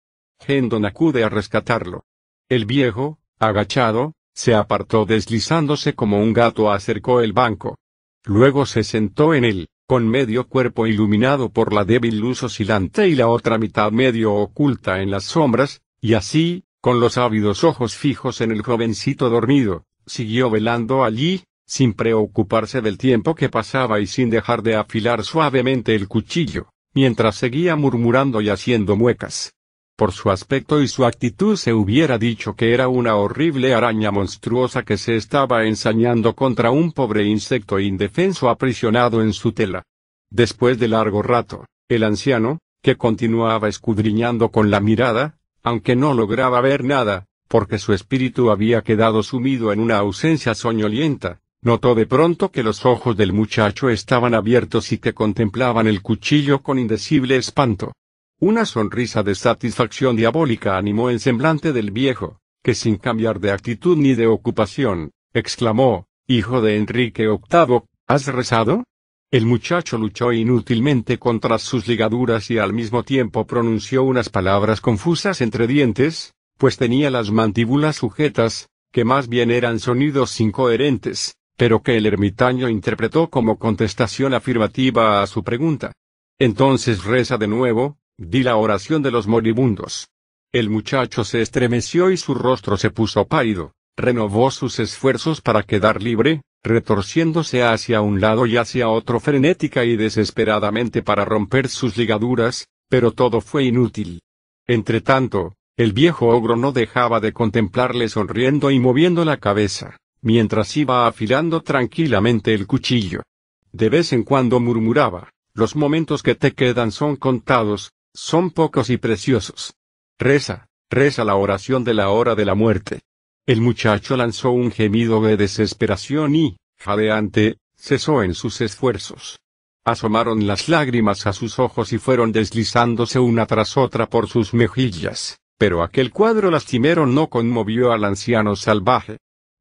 Hendon 0.45 0.85
acude 0.85 1.23
a 1.23 1.29
rescatarlo. 1.29 2.03
El 2.49 2.65
viejo, 2.65 3.19
agachado, 3.39 4.13
se 4.33 4.55
apartó 4.55 5.05
deslizándose 5.05 5.93
como 5.93 6.19
un 6.19 6.33
gato 6.33 6.71
acercó 6.71 7.21
el 7.21 7.33
banco. 7.33 7.77
Luego 8.25 8.65
se 8.65 8.83
sentó 8.83 9.33
en 9.33 9.45
él, 9.45 9.67
con 9.87 10.07
medio 10.07 10.47
cuerpo 10.47 10.87
iluminado 10.87 11.49
por 11.49 11.73
la 11.73 11.85
débil 11.85 12.19
luz 12.19 12.43
oscilante 12.43 13.07
y 13.07 13.15
la 13.15 13.27
otra 13.27 13.57
mitad 13.57 13.91
medio 13.91 14.33
oculta 14.33 15.01
en 15.01 15.11
las 15.11 15.25
sombras, 15.25 15.81
y 16.01 16.13
así, 16.13 16.63
con 16.81 16.99
los 16.99 17.17
ávidos 17.17 17.63
ojos 17.63 17.95
fijos 17.95 18.41
en 18.41 18.51
el 18.51 18.61
jovencito 18.61 19.29
dormido, 19.29 19.85
siguió 20.05 20.49
velando 20.49 21.03
allí, 21.03 21.43
sin 21.65 21.93
preocuparse 21.93 22.81
del 22.81 22.97
tiempo 22.97 23.35
que 23.35 23.49
pasaba 23.49 23.99
y 23.99 24.07
sin 24.07 24.29
dejar 24.29 24.63
de 24.63 24.75
afilar 24.75 25.23
suavemente 25.23 25.95
el 25.95 26.07
cuchillo, 26.07 26.69
mientras 26.93 27.35
seguía 27.35 27.75
murmurando 27.75 28.41
y 28.41 28.49
haciendo 28.49 28.95
muecas. 28.95 29.53
Por 29.95 30.11
su 30.11 30.31
aspecto 30.31 30.81
y 30.81 30.87
su 30.87 31.05
actitud 31.05 31.55
se 31.55 31.71
hubiera 31.71 32.17
dicho 32.17 32.55
que 32.55 32.73
era 32.73 32.87
una 32.87 33.15
horrible 33.15 33.75
araña 33.75 34.09
monstruosa 34.09 34.81
que 34.81 34.97
se 34.97 35.15
estaba 35.15 35.65
ensañando 35.65 36.33
contra 36.33 36.71
un 36.71 36.93
pobre 36.93 37.25
insecto 37.25 37.79
indefenso 37.79 38.49
aprisionado 38.49 39.21
en 39.21 39.33
su 39.33 39.51
tela. 39.51 39.83
Después 40.31 40.79
de 40.79 40.87
largo 40.87 41.21
rato, 41.21 41.67
el 41.89 42.03
anciano, 42.03 42.57
que 42.81 42.97
continuaba 42.97 43.69
escudriñando 43.69 44.49
con 44.49 44.71
la 44.71 44.79
mirada, 44.79 45.37
aunque 45.61 45.95
no 45.95 46.15
lograba 46.15 46.59
ver 46.59 46.83
nada, 46.83 47.27
porque 47.47 47.77
su 47.77 47.93
espíritu 47.93 48.49
había 48.49 48.81
quedado 48.81 49.21
sumido 49.21 49.71
en 49.71 49.79
una 49.79 49.97
ausencia 49.97 50.55
soñolienta, 50.55 51.39
notó 51.61 51.93
de 51.93 52.07
pronto 52.07 52.49
que 52.49 52.63
los 52.63 52.83
ojos 52.83 53.15
del 53.15 53.31
muchacho 53.31 53.89
estaban 53.89 54.33
abiertos 54.33 54.91
y 54.91 54.97
que 54.97 55.13
contemplaban 55.13 55.85
el 55.85 56.01
cuchillo 56.01 56.63
con 56.63 56.79
indecible 56.79 57.35
espanto. 57.35 57.93
Una 58.39 58.65
sonrisa 58.65 59.23
de 59.23 59.35
satisfacción 59.35 60.15
diabólica 60.15 60.77
animó 60.77 61.09
el 61.09 61.19
semblante 61.19 61.71
del 61.71 61.91
viejo, 61.91 62.39
que 62.63 62.75
sin 62.75 62.97
cambiar 62.97 63.39
de 63.39 63.51
actitud 63.51 63.97
ni 63.97 64.15
de 64.15 64.27
ocupación, 64.27 65.11
exclamó, 65.33 66.07
Hijo 66.27 66.61
de 66.61 66.77
Enrique 66.77 67.27
VIII, 67.27 67.83
¿has 68.07 68.27
rezado? 68.27 68.83
El 69.31 69.45
muchacho 69.45 69.97
luchó 69.97 70.31
inútilmente 70.31 71.17
contra 71.17 71.57
sus 71.57 71.87
ligaduras 71.87 72.51
y 72.51 72.59
al 72.59 72.71
mismo 72.71 73.03
tiempo 73.03 73.45
pronunció 73.45 74.03
unas 74.03 74.29
palabras 74.29 74.79
confusas 74.79 75.41
entre 75.41 75.67
dientes, 75.67 76.33
pues 76.57 76.77
tenía 76.77 77.09
las 77.09 77.31
mandíbulas 77.31 77.97
sujetas, 77.97 78.69
que 78.91 79.03
más 79.03 79.27
bien 79.27 79.51
eran 79.51 79.79
sonidos 79.79 80.39
incoherentes, 80.39 81.35
pero 81.57 81.81
que 81.81 81.97
el 81.97 82.05
ermitaño 82.05 82.69
interpretó 82.69 83.29
como 83.29 83.57
contestación 83.57 84.33
afirmativa 84.33 85.21
a 85.21 85.27
su 85.27 85.43
pregunta. 85.43 85.91
Entonces 86.39 87.03
reza 87.03 87.37
de 87.37 87.47
nuevo, 87.47 87.97
di 88.17 88.43
la 88.43 88.55
oración 88.57 89.01
de 89.01 89.11
los 89.11 89.27
moribundos. 89.27 90.09
El 90.51 90.69
muchacho 90.69 91.23
se 91.23 91.41
estremeció 91.41 92.11
y 92.11 92.17
su 92.17 92.35
rostro 92.35 92.77
se 92.77 92.91
puso 92.91 93.25
pálido, 93.25 93.73
renovó 93.97 94.51
sus 94.51 94.79
esfuerzos 94.79 95.41
para 95.41 95.63
quedar 95.63 96.01
libre, 96.01 96.41
retorciéndose 96.63 97.63
hacia 97.63 98.01
un 98.01 98.21
lado 98.21 98.45
y 98.45 98.57
hacia 98.57 98.87
otro 98.87 99.19
frenética 99.19 99.83
y 99.83 99.95
desesperadamente 99.95 101.01
para 101.01 101.25
romper 101.25 101.67
sus 101.69 101.97
ligaduras, 101.97 102.67
pero 102.87 103.11
todo 103.11 103.41
fue 103.41 103.65
inútil. 103.65 104.21
Entretanto, 104.67 105.55
el 105.75 105.91
viejo 105.91 106.27
ogro 106.27 106.55
no 106.55 106.71
dejaba 106.71 107.19
de 107.19 107.33
contemplarle 107.33 108.07
sonriendo 108.07 108.69
y 108.69 108.79
moviendo 108.79 109.25
la 109.25 109.37
cabeza, 109.37 109.97
mientras 110.21 110.77
iba 110.77 111.07
afilando 111.07 111.61
tranquilamente 111.61 112.53
el 112.53 112.67
cuchillo. 112.67 113.23
De 113.71 113.89
vez 113.89 114.13
en 114.13 114.23
cuando 114.23 114.59
murmuraba, 114.59 115.31
los 115.55 115.75
momentos 115.75 116.21
que 116.21 116.35
te 116.35 116.53
quedan 116.53 116.91
son 116.91 117.15
contados, 117.15 117.91
son 118.13 118.51
pocos 118.51 118.89
y 118.89 118.97
preciosos. 118.97 119.73
Reza, 120.19 120.67
reza 120.89 121.25
la 121.25 121.35
oración 121.35 121.83
de 121.83 121.93
la 121.93 122.09
hora 122.09 122.35
de 122.35 122.45
la 122.45 122.55
muerte. 122.55 123.01
El 123.45 123.61
muchacho 123.61 124.15
lanzó 124.15 124.51
un 124.51 124.71
gemido 124.71 125.21
de 125.21 125.35
desesperación 125.35 126.35
y, 126.35 126.57
jadeante, 126.77 127.57
cesó 127.75 128.23
en 128.23 128.33
sus 128.33 128.61
esfuerzos. 128.61 129.39
Asomaron 129.83 130.47
las 130.47 130.69
lágrimas 130.69 131.27
a 131.27 131.33
sus 131.33 131.59
ojos 131.59 131.91
y 131.91 131.97
fueron 131.97 132.31
deslizándose 132.31 133.19
una 133.19 133.45
tras 133.45 133.75
otra 133.75 134.07
por 134.07 134.29
sus 134.29 134.53
mejillas, 134.53 135.39
pero 135.57 135.83
aquel 135.83 136.11
cuadro 136.11 136.51
lastimero 136.51 137.05
no 137.05 137.27
conmovió 137.27 137.91
al 137.91 138.05
anciano 138.05 138.55
salvaje. 138.55 139.17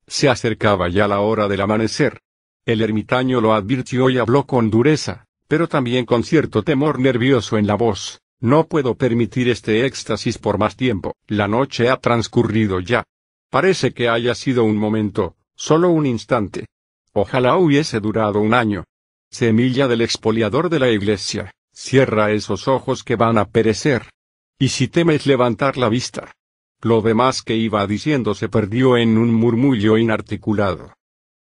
Se 0.06 0.28
acercaba 0.28 0.88
ya 0.88 1.08
la 1.08 1.20
hora 1.20 1.48
del 1.48 1.62
amanecer. 1.62 2.20
El 2.64 2.82
ermitaño 2.82 3.40
lo 3.40 3.54
advirtió 3.54 4.10
y 4.10 4.18
habló 4.18 4.46
con 4.46 4.70
dureza, 4.70 5.24
pero 5.48 5.66
también 5.68 6.04
con 6.06 6.22
cierto 6.22 6.62
temor 6.62 7.00
nervioso 7.00 7.58
en 7.58 7.66
la 7.66 7.74
voz. 7.74 8.21
No 8.42 8.66
puedo 8.66 8.96
permitir 8.96 9.48
este 9.48 9.86
éxtasis 9.86 10.36
por 10.36 10.58
más 10.58 10.74
tiempo, 10.74 11.14
la 11.28 11.46
noche 11.46 11.88
ha 11.88 11.98
transcurrido 11.98 12.80
ya. 12.80 13.04
Parece 13.50 13.94
que 13.94 14.08
haya 14.08 14.34
sido 14.34 14.64
un 14.64 14.76
momento, 14.76 15.36
solo 15.54 15.90
un 15.90 16.06
instante. 16.06 16.66
Ojalá 17.12 17.56
hubiese 17.56 18.00
durado 18.00 18.40
un 18.40 18.52
año. 18.52 18.82
Semilla 19.30 19.86
del 19.86 20.00
expoliador 20.00 20.70
de 20.70 20.80
la 20.80 20.90
iglesia, 20.90 21.52
cierra 21.72 22.32
esos 22.32 22.66
ojos 22.66 23.04
que 23.04 23.14
van 23.14 23.38
a 23.38 23.44
perecer. 23.44 24.10
Y 24.58 24.70
si 24.70 24.88
temes 24.88 25.24
levantar 25.24 25.76
la 25.76 25.88
vista. 25.88 26.32
Lo 26.80 27.00
demás 27.00 27.42
que 27.42 27.54
iba 27.54 27.86
diciendo 27.86 28.34
se 28.34 28.48
perdió 28.48 28.96
en 28.96 29.18
un 29.18 29.32
murmullo 29.32 29.98
inarticulado. 29.98 30.94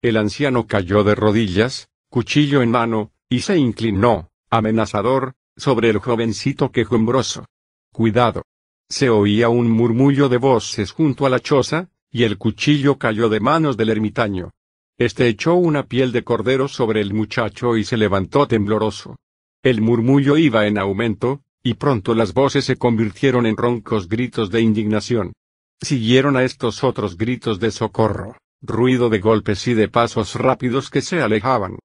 El 0.03 0.17
anciano 0.17 0.67
cayó 0.67 1.03
de 1.03 1.15
rodillas, 1.15 1.89
cuchillo 2.09 2.61
en 2.61 2.69
mano, 2.69 3.11
y 3.27 3.39
se 3.39 3.57
inclinó, 3.57 4.29
amenazador, 4.51 5.33
sobre 5.61 5.91
el 5.91 5.99
jovencito 5.99 6.71
quejumbroso. 6.71 7.45
Cuidado. 7.93 8.41
Se 8.89 9.11
oía 9.11 9.47
un 9.49 9.69
murmullo 9.69 10.27
de 10.27 10.37
voces 10.37 10.91
junto 10.91 11.27
a 11.27 11.29
la 11.29 11.39
choza, 11.39 11.89
y 12.11 12.23
el 12.23 12.39
cuchillo 12.39 12.97
cayó 12.97 13.29
de 13.29 13.39
manos 13.39 13.77
del 13.77 13.91
ermitaño. 13.91 14.49
Este 14.97 15.27
echó 15.27 15.53
una 15.53 15.83
piel 15.83 16.11
de 16.11 16.23
cordero 16.23 16.67
sobre 16.67 16.99
el 16.99 17.13
muchacho 17.13 17.77
y 17.77 17.83
se 17.83 17.95
levantó 17.95 18.47
tembloroso. 18.47 19.17
El 19.61 19.81
murmullo 19.81 20.35
iba 20.35 20.65
en 20.65 20.79
aumento, 20.79 21.43
y 21.61 21.75
pronto 21.75 22.15
las 22.15 22.33
voces 22.33 22.65
se 22.65 22.77
convirtieron 22.77 23.45
en 23.45 23.55
roncos 23.55 24.09
gritos 24.09 24.49
de 24.49 24.61
indignación. 24.61 25.33
Siguieron 25.79 26.37
a 26.37 26.43
estos 26.43 26.83
otros 26.83 27.17
gritos 27.17 27.59
de 27.59 27.69
socorro, 27.69 28.35
ruido 28.63 29.09
de 29.09 29.19
golpes 29.19 29.67
y 29.67 29.75
de 29.75 29.89
pasos 29.89 30.33
rápidos 30.33 30.89
que 30.89 31.01
se 31.01 31.21
alejaban. 31.21 31.77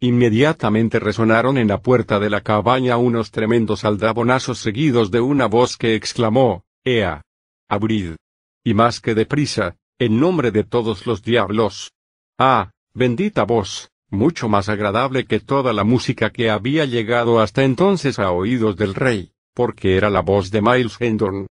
Inmediatamente 0.00 0.98
resonaron 0.98 1.56
en 1.56 1.68
la 1.68 1.80
puerta 1.80 2.18
de 2.18 2.30
la 2.30 2.40
cabaña 2.42 2.96
unos 2.96 3.30
tremendos 3.30 3.84
aldabonazos 3.84 4.58
seguidos 4.58 5.10
de 5.10 5.20
una 5.20 5.46
voz 5.46 5.76
que 5.76 5.94
exclamó, 5.94 6.64
Ea. 6.84 7.22
Abrid. 7.68 8.16
Y 8.62 8.74
más 8.74 9.00
que 9.00 9.14
deprisa, 9.14 9.76
en 9.98 10.20
nombre 10.20 10.50
de 10.50 10.64
todos 10.64 11.06
los 11.06 11.22
diablos. 11.22 11.92
Ah, 12.38 12.72
bendita 12.92 13.44
voz, 13.44 13.90
mucho 14.10 14.48
más 14.48 14.68
agradable 14.68 15.24
que 15.24 15.40
toda 15.40 15.72
la 15.72 15.84
música 15.84 16.30
que 16.30 16.50
había 16.50 16.84
llegado 16.84 17.40
hasta 17.40 17.64
entonces 17.64 18.18
a 18.18 18.30
oídos 18.30 18.76
del 18.76 18.94
rey, 18.94 19.32
porque 19.54 19.96
era 19.96 20.10
la 20.10 20.20
voz 20.20 20.50
de 20.50 20.62
Miles 20.62 20.96
Hendon. 21.00 21.46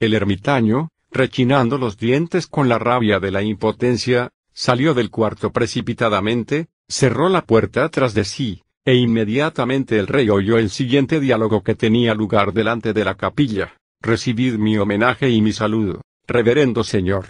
El 0.00 0.14
ermitaño, 0.14 0.90
rechinando 1.10 1.78
los 1.78 1.96
dientes 1.96 2.46
con 2.46 2.68
la 2.68 2.78
rabia 2.78 3.18
de 3.20 3.30
la 3.30 3.42
impotencia, 3.42 4.30
salió 4.52 4.94
del 4.94 5.10
cuarto 5.10 5.52
precipitadamente, 5.52 6.68
cerró 6.88 7.28
la 7.28 7.44
puerta 7.44 7.88
tras 7.90 8.14
de 8.14 8.24
sí, 8.24 8.62
e 8.84 8.94
inmediatamente 8.94 9.98
el 9.98 10.06
rey 10.06 10.30
oyó 10.30 10.58
el 10.58 10.70
siguiente 10.70 11.20
diálogo 11.20 11.62
que 11.62 11.74
tenía 11.74 12.14
lugar 12.14 12.52
delante 12.52 12.92
de 12.92 13.04
la 13.04 13.14
capilla. 13.16 13.74
Recibid 14.00 14.54
mi 14.54 14.78
homenaje 14.78 15.28
y 15.28 15.42
mi 15.42 15.52
saludo, 15.52 16.02
reverendo 16.26 16.84
señor. 16.84 17.26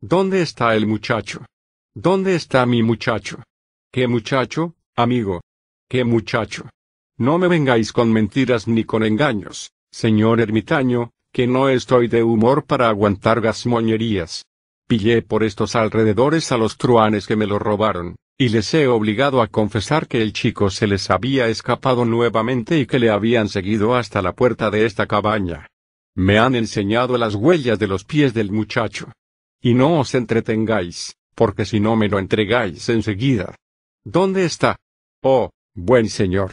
¿Dónde 0.00 0.42
está 0.42 0.74
el 0.74 0.86
muchacho? 0.86 1.46
¿Dónde 1.94 2.34
está 2.34 2.66
mi 2.66 2.82
muchacho? 2.82 3.42
¿Qué 3.90 4.06
muchacho, 4.06 4.74
amigo? 4.94 5.40
¿Qué 5.88 6.04
muchacho? 6.04 6.68
No 7.18 7.38
me 7.38 7.48
vengáis 7.48 7.92
con 7.92 8.12
mentiras 8.12 8.66
ni 8.68 8.84
con 8.84 9.04
engaños, 9.04 9.72
señor 9.90 10.40
ermitaño, 10.40 11.10
que 11.32 11.46
no 11.46 11.68
estoy 11.68 12.08
de 12.08 12.22
humor 12.22 12.64
para 12.64 12.88
aguantar 12.88 13.40
gasmoñerías. 13.40 14.44
Pillé 14.86 15.22
por 15.22 15.44
estos 15.44 15.74
alrededores 15.76 16.52
a 16.52 16.58
los 16.58 16.76
truanes 16.76 17.26
que 17.26 17.36
me 17.36 17.46
lo 17.46 17.58
robaron, 17.58 18.16
y 18.38 18.48
les 18.48 18.72
he 18.74 18.88
obligado 18.88 19.42
a 19.42 19.48
confesar 19.48 20.08
que 20.08 20.22
el 20.22 20.32
chico 20.32 20.70
se 20.70 20.86
les 20.86 21.10
había 21.10 21.48
escapado 21.48 22.04
nuevamente 22.04 22.78
y 22.78 22.86
que 22.86 22.98
le 22.98 23.10
habían 23.10 23.48
seguido 23.48 23.94
hasta 23.94 24.22
la 24.22 24.32
puerta 24.32 24.70
de 24.70 24.86
esta 24.86 25.06
cabaña. 25.06 25.68
Me 26.14 26.38
han 26.38 26.54
enseñado 26.54 27.16
las 27.16 27.34
huellas 27.34 27.78
de 27.78 27.86
los 27.86 28.04
pies 28.04 28.34
del 28.34 28.50
muchacho. 28.50 29.12
Y 29.60 29.74
no 29.74 30.00
os 30.00 30.14
entretengáis, 30.14 31.14
porque 31.34 31.64
si 31.64 31.78
no 31.78 31.94
me 31.94 32.08
lo 32.08 32.18
entregáis 32.18 32.88
enseguida. 32.88 33.54
¿Dónde 34.04 34.44
está? 34.44 34.76
Oh, 35.22 35.50
buen 35.74 36.08
señor. 36.08 36.52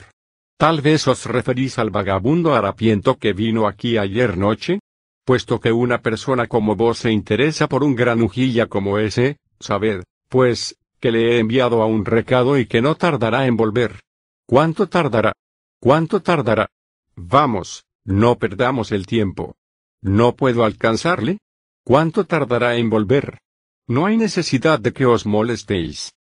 Tal 0.58 0.82
vez 0.82 1.08
os 1.08 1.26
referís 1.26 1.80
al 1.80 1.90
vagabundo 1.90 2.54
harapiento 2.54 3.18
que 3.18 3.34
vino 3.34 3.68
aquí 3.68 3.98
ayer 3.98 4.38
noche. 4.38 4.80
Puesto 5.26 5.60
que 5.60 5.72
una 5.72 6.02
persona 6.02 6.48
como 6.48 6.76
vos 6.76 7.00
se 7.00 7.12
interesa 7.12 7.68
por 7.68 7.84
un 7.84 7.96
granujilla 7.96 8.68
como 8.68 8.98
ese, 8.98 9.38
sabed, 9.60 10.04
pues, 10.28 10.76
que 11.00 11.12
le 11.12 11.36
he 11.36 11.40
enviado 11.40 11.82
a 11.82 11.86
un 11.86 12.06
recado 12.06 12.58
y 12.58 12.66
que 12.66 12.82
no 12.82 12.96
tardará 12.96 13.48
en 13.48 13.56
volver. 13.58 14.02
¿Cuánto 14.46 14.88
tardará? 14.88 15.34
¿Cuánto 15.80 16.22
tardará? 16.22 16.70
Vamos, 17.16 17.86
no 18.04 18.38
perdamos 18.38 18.92
el 18.92 19.06
tiempo. 19.06 19.56
¿No 20.02 20.36
puedo 20.36 20.64
alcanzarle? 20.64 21.40
¿Cuánto 21.84 22.26
tardará 22.26 22.76
en 22.76 22.90
volver? 22.90 23.40
No 23.88 24.06
hay 24.06 24.18
necesidad 24.18 24.80
de 24.80 24.94
que 24.94 25.06
os 25.06 25.26
molestéis. 25.26 26.14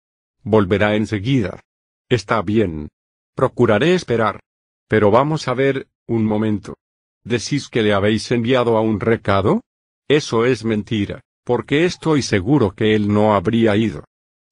Volverá 0.42 0.96
enseguida. 0.96 1.60
Está 2.08 2.42
bien. 2.42 2.88
Procuraré 3.34 3.94
esperar. 3.94 4.40
Pero 4.88 5.10
vamos 5.10 5.48
a 5.48 5.54
ver, 5.54 5.88
un 6.06 6.24
momento. 6.24 6.76
¿Decís 7.24 7.68
que 7.68 7.82
le 7.82 7.92
habéis 7.92 8.30
enviado 8.30 8.76
a 8.76 8.80
un 8.80 9.00
recado? 9.00 9.62
Eso 10.08 10.46
es 10.46 10.64
mentira, 10.64 11.20
porque 11.44 11.84
estoy 11.84 12.22
seguro 12.22 12.70
que 12.70 12.94
él 12.94 13.08
no 13.08 13.34
habría 13.34 13.76
ido. 13.76 14.04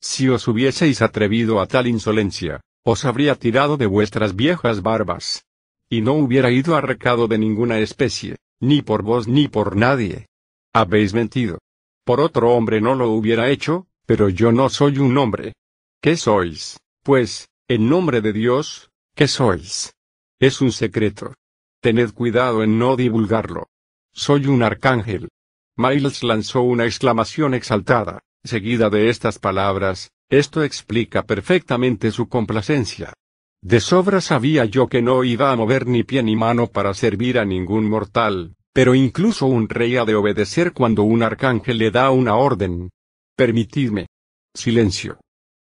Si 0.09 0.29
os 0.29 0.47
hubieseis 0.47 1.03
atrevido 1.03 1.61
a 1.61 1.67
tal 1.67 1.89
insolencia, 1.89 2.61
os 2.85 3.05
habría 3.05 3.35
tirado 3.35 3.77
de 3.77 3.87
vuestras 3.87 4.37
viejas 4.37 4.81
barbas. 4.81 5.45
Y 5.91 6.01
no 6.01 6.13
hubiera 6.13 6.53
ido 6.53 6.77
a 6.77 6.81
recado 6.81 7.27
de 7.27 7.39
ninguna 7.39 7.81
especie, 7.81 8.37
ni 8.61 8.83
por 8.83 9.03
vos 9.03 9.27
ni 9.27 9.49
por 9.49 9.75
nadie. 9.75 10.29
Habéis 10.73 11.13
mentido. 11.13 11.59
Por 12.05 12.21
otro 12.21 12.53
hombre 12.53 12.81
no 12.81 12.95
lo 12.95 13.11
hubiera 13.11 13.51
hecho, 13.51 13.89
pero 14.07 14.29
yo 14.29 14.53
no 14.53 14.69
soy 14.69 14.99
un 14.99 15.19
hombre. 15.19 15.55
¿Qué 16.01 16.17
sois, 16.17 16.79
pues, 17.03 17.49
en 17.67 17.89
nombre 17.89 18.21
de 18.21 18.33
Dios, 18.33 18.91
qué 19.17 19.27
sois? 19.27 19.93
Es 20.39 20.61
un 20.61 20.71
secreto. 20.71 21.35
Tened 21.81 22.13
cuidado 22.13 22.63
en 22.63 22.79
no 22.79 22.95
divulgarlo. 22.95 23.67
Soy 24.13 24.47
un 24.47 24.63
arcángel. 24.63 25.29
Miles 25.77 26.23
lanzó 26.23 26.63
una 26.63 26.85
exclamación 26.85 27.55
exaltada, 27.55 28.21
seguida 28.47 28.91
de 28.91 29.09
estas 29.09 29.39
palabras, 29.39 30.11
esto 30.29 30.63
explica 30.63 31.25
perfectamente 31.25 32.11
su 32.11 32.29
complacencia. 32.29 33.13
De 33.63 33.81
sobra 33.81 34.21
sabía 34.21 34.65
yo 34.65 34.89
que 34.89 35.03
no 35.03 35.25
iba 35.25 35.51
a 35.51 35.57
mover 35.57 35.87
ni 35.87 36.05
pie 36.05 36.23
ni 36.23 36.37
mano 36.37 36.67
para 36.67 36.95
servir 36.95 37.39
a 37.39 37.45
ningún 37.45 37.89
mortal, 37.89 38.55
pero 38.73 38.95
incluso 38.95 39.47
un 39.47 39.69
rey 39.69 39.97
ha 39.97 40.05
de 40.05 40.15
obedecer 40.15 40.73
cuando 40.73 41.03
un 41.03 41.23
arcángel 41.23 41.79
le 41.79 41.91
da 41.91 42.11
una 42.11 42.37
orden. 42.37 42.91
Permitidme. 43.37 44.07
Silencio. 44.55 45.19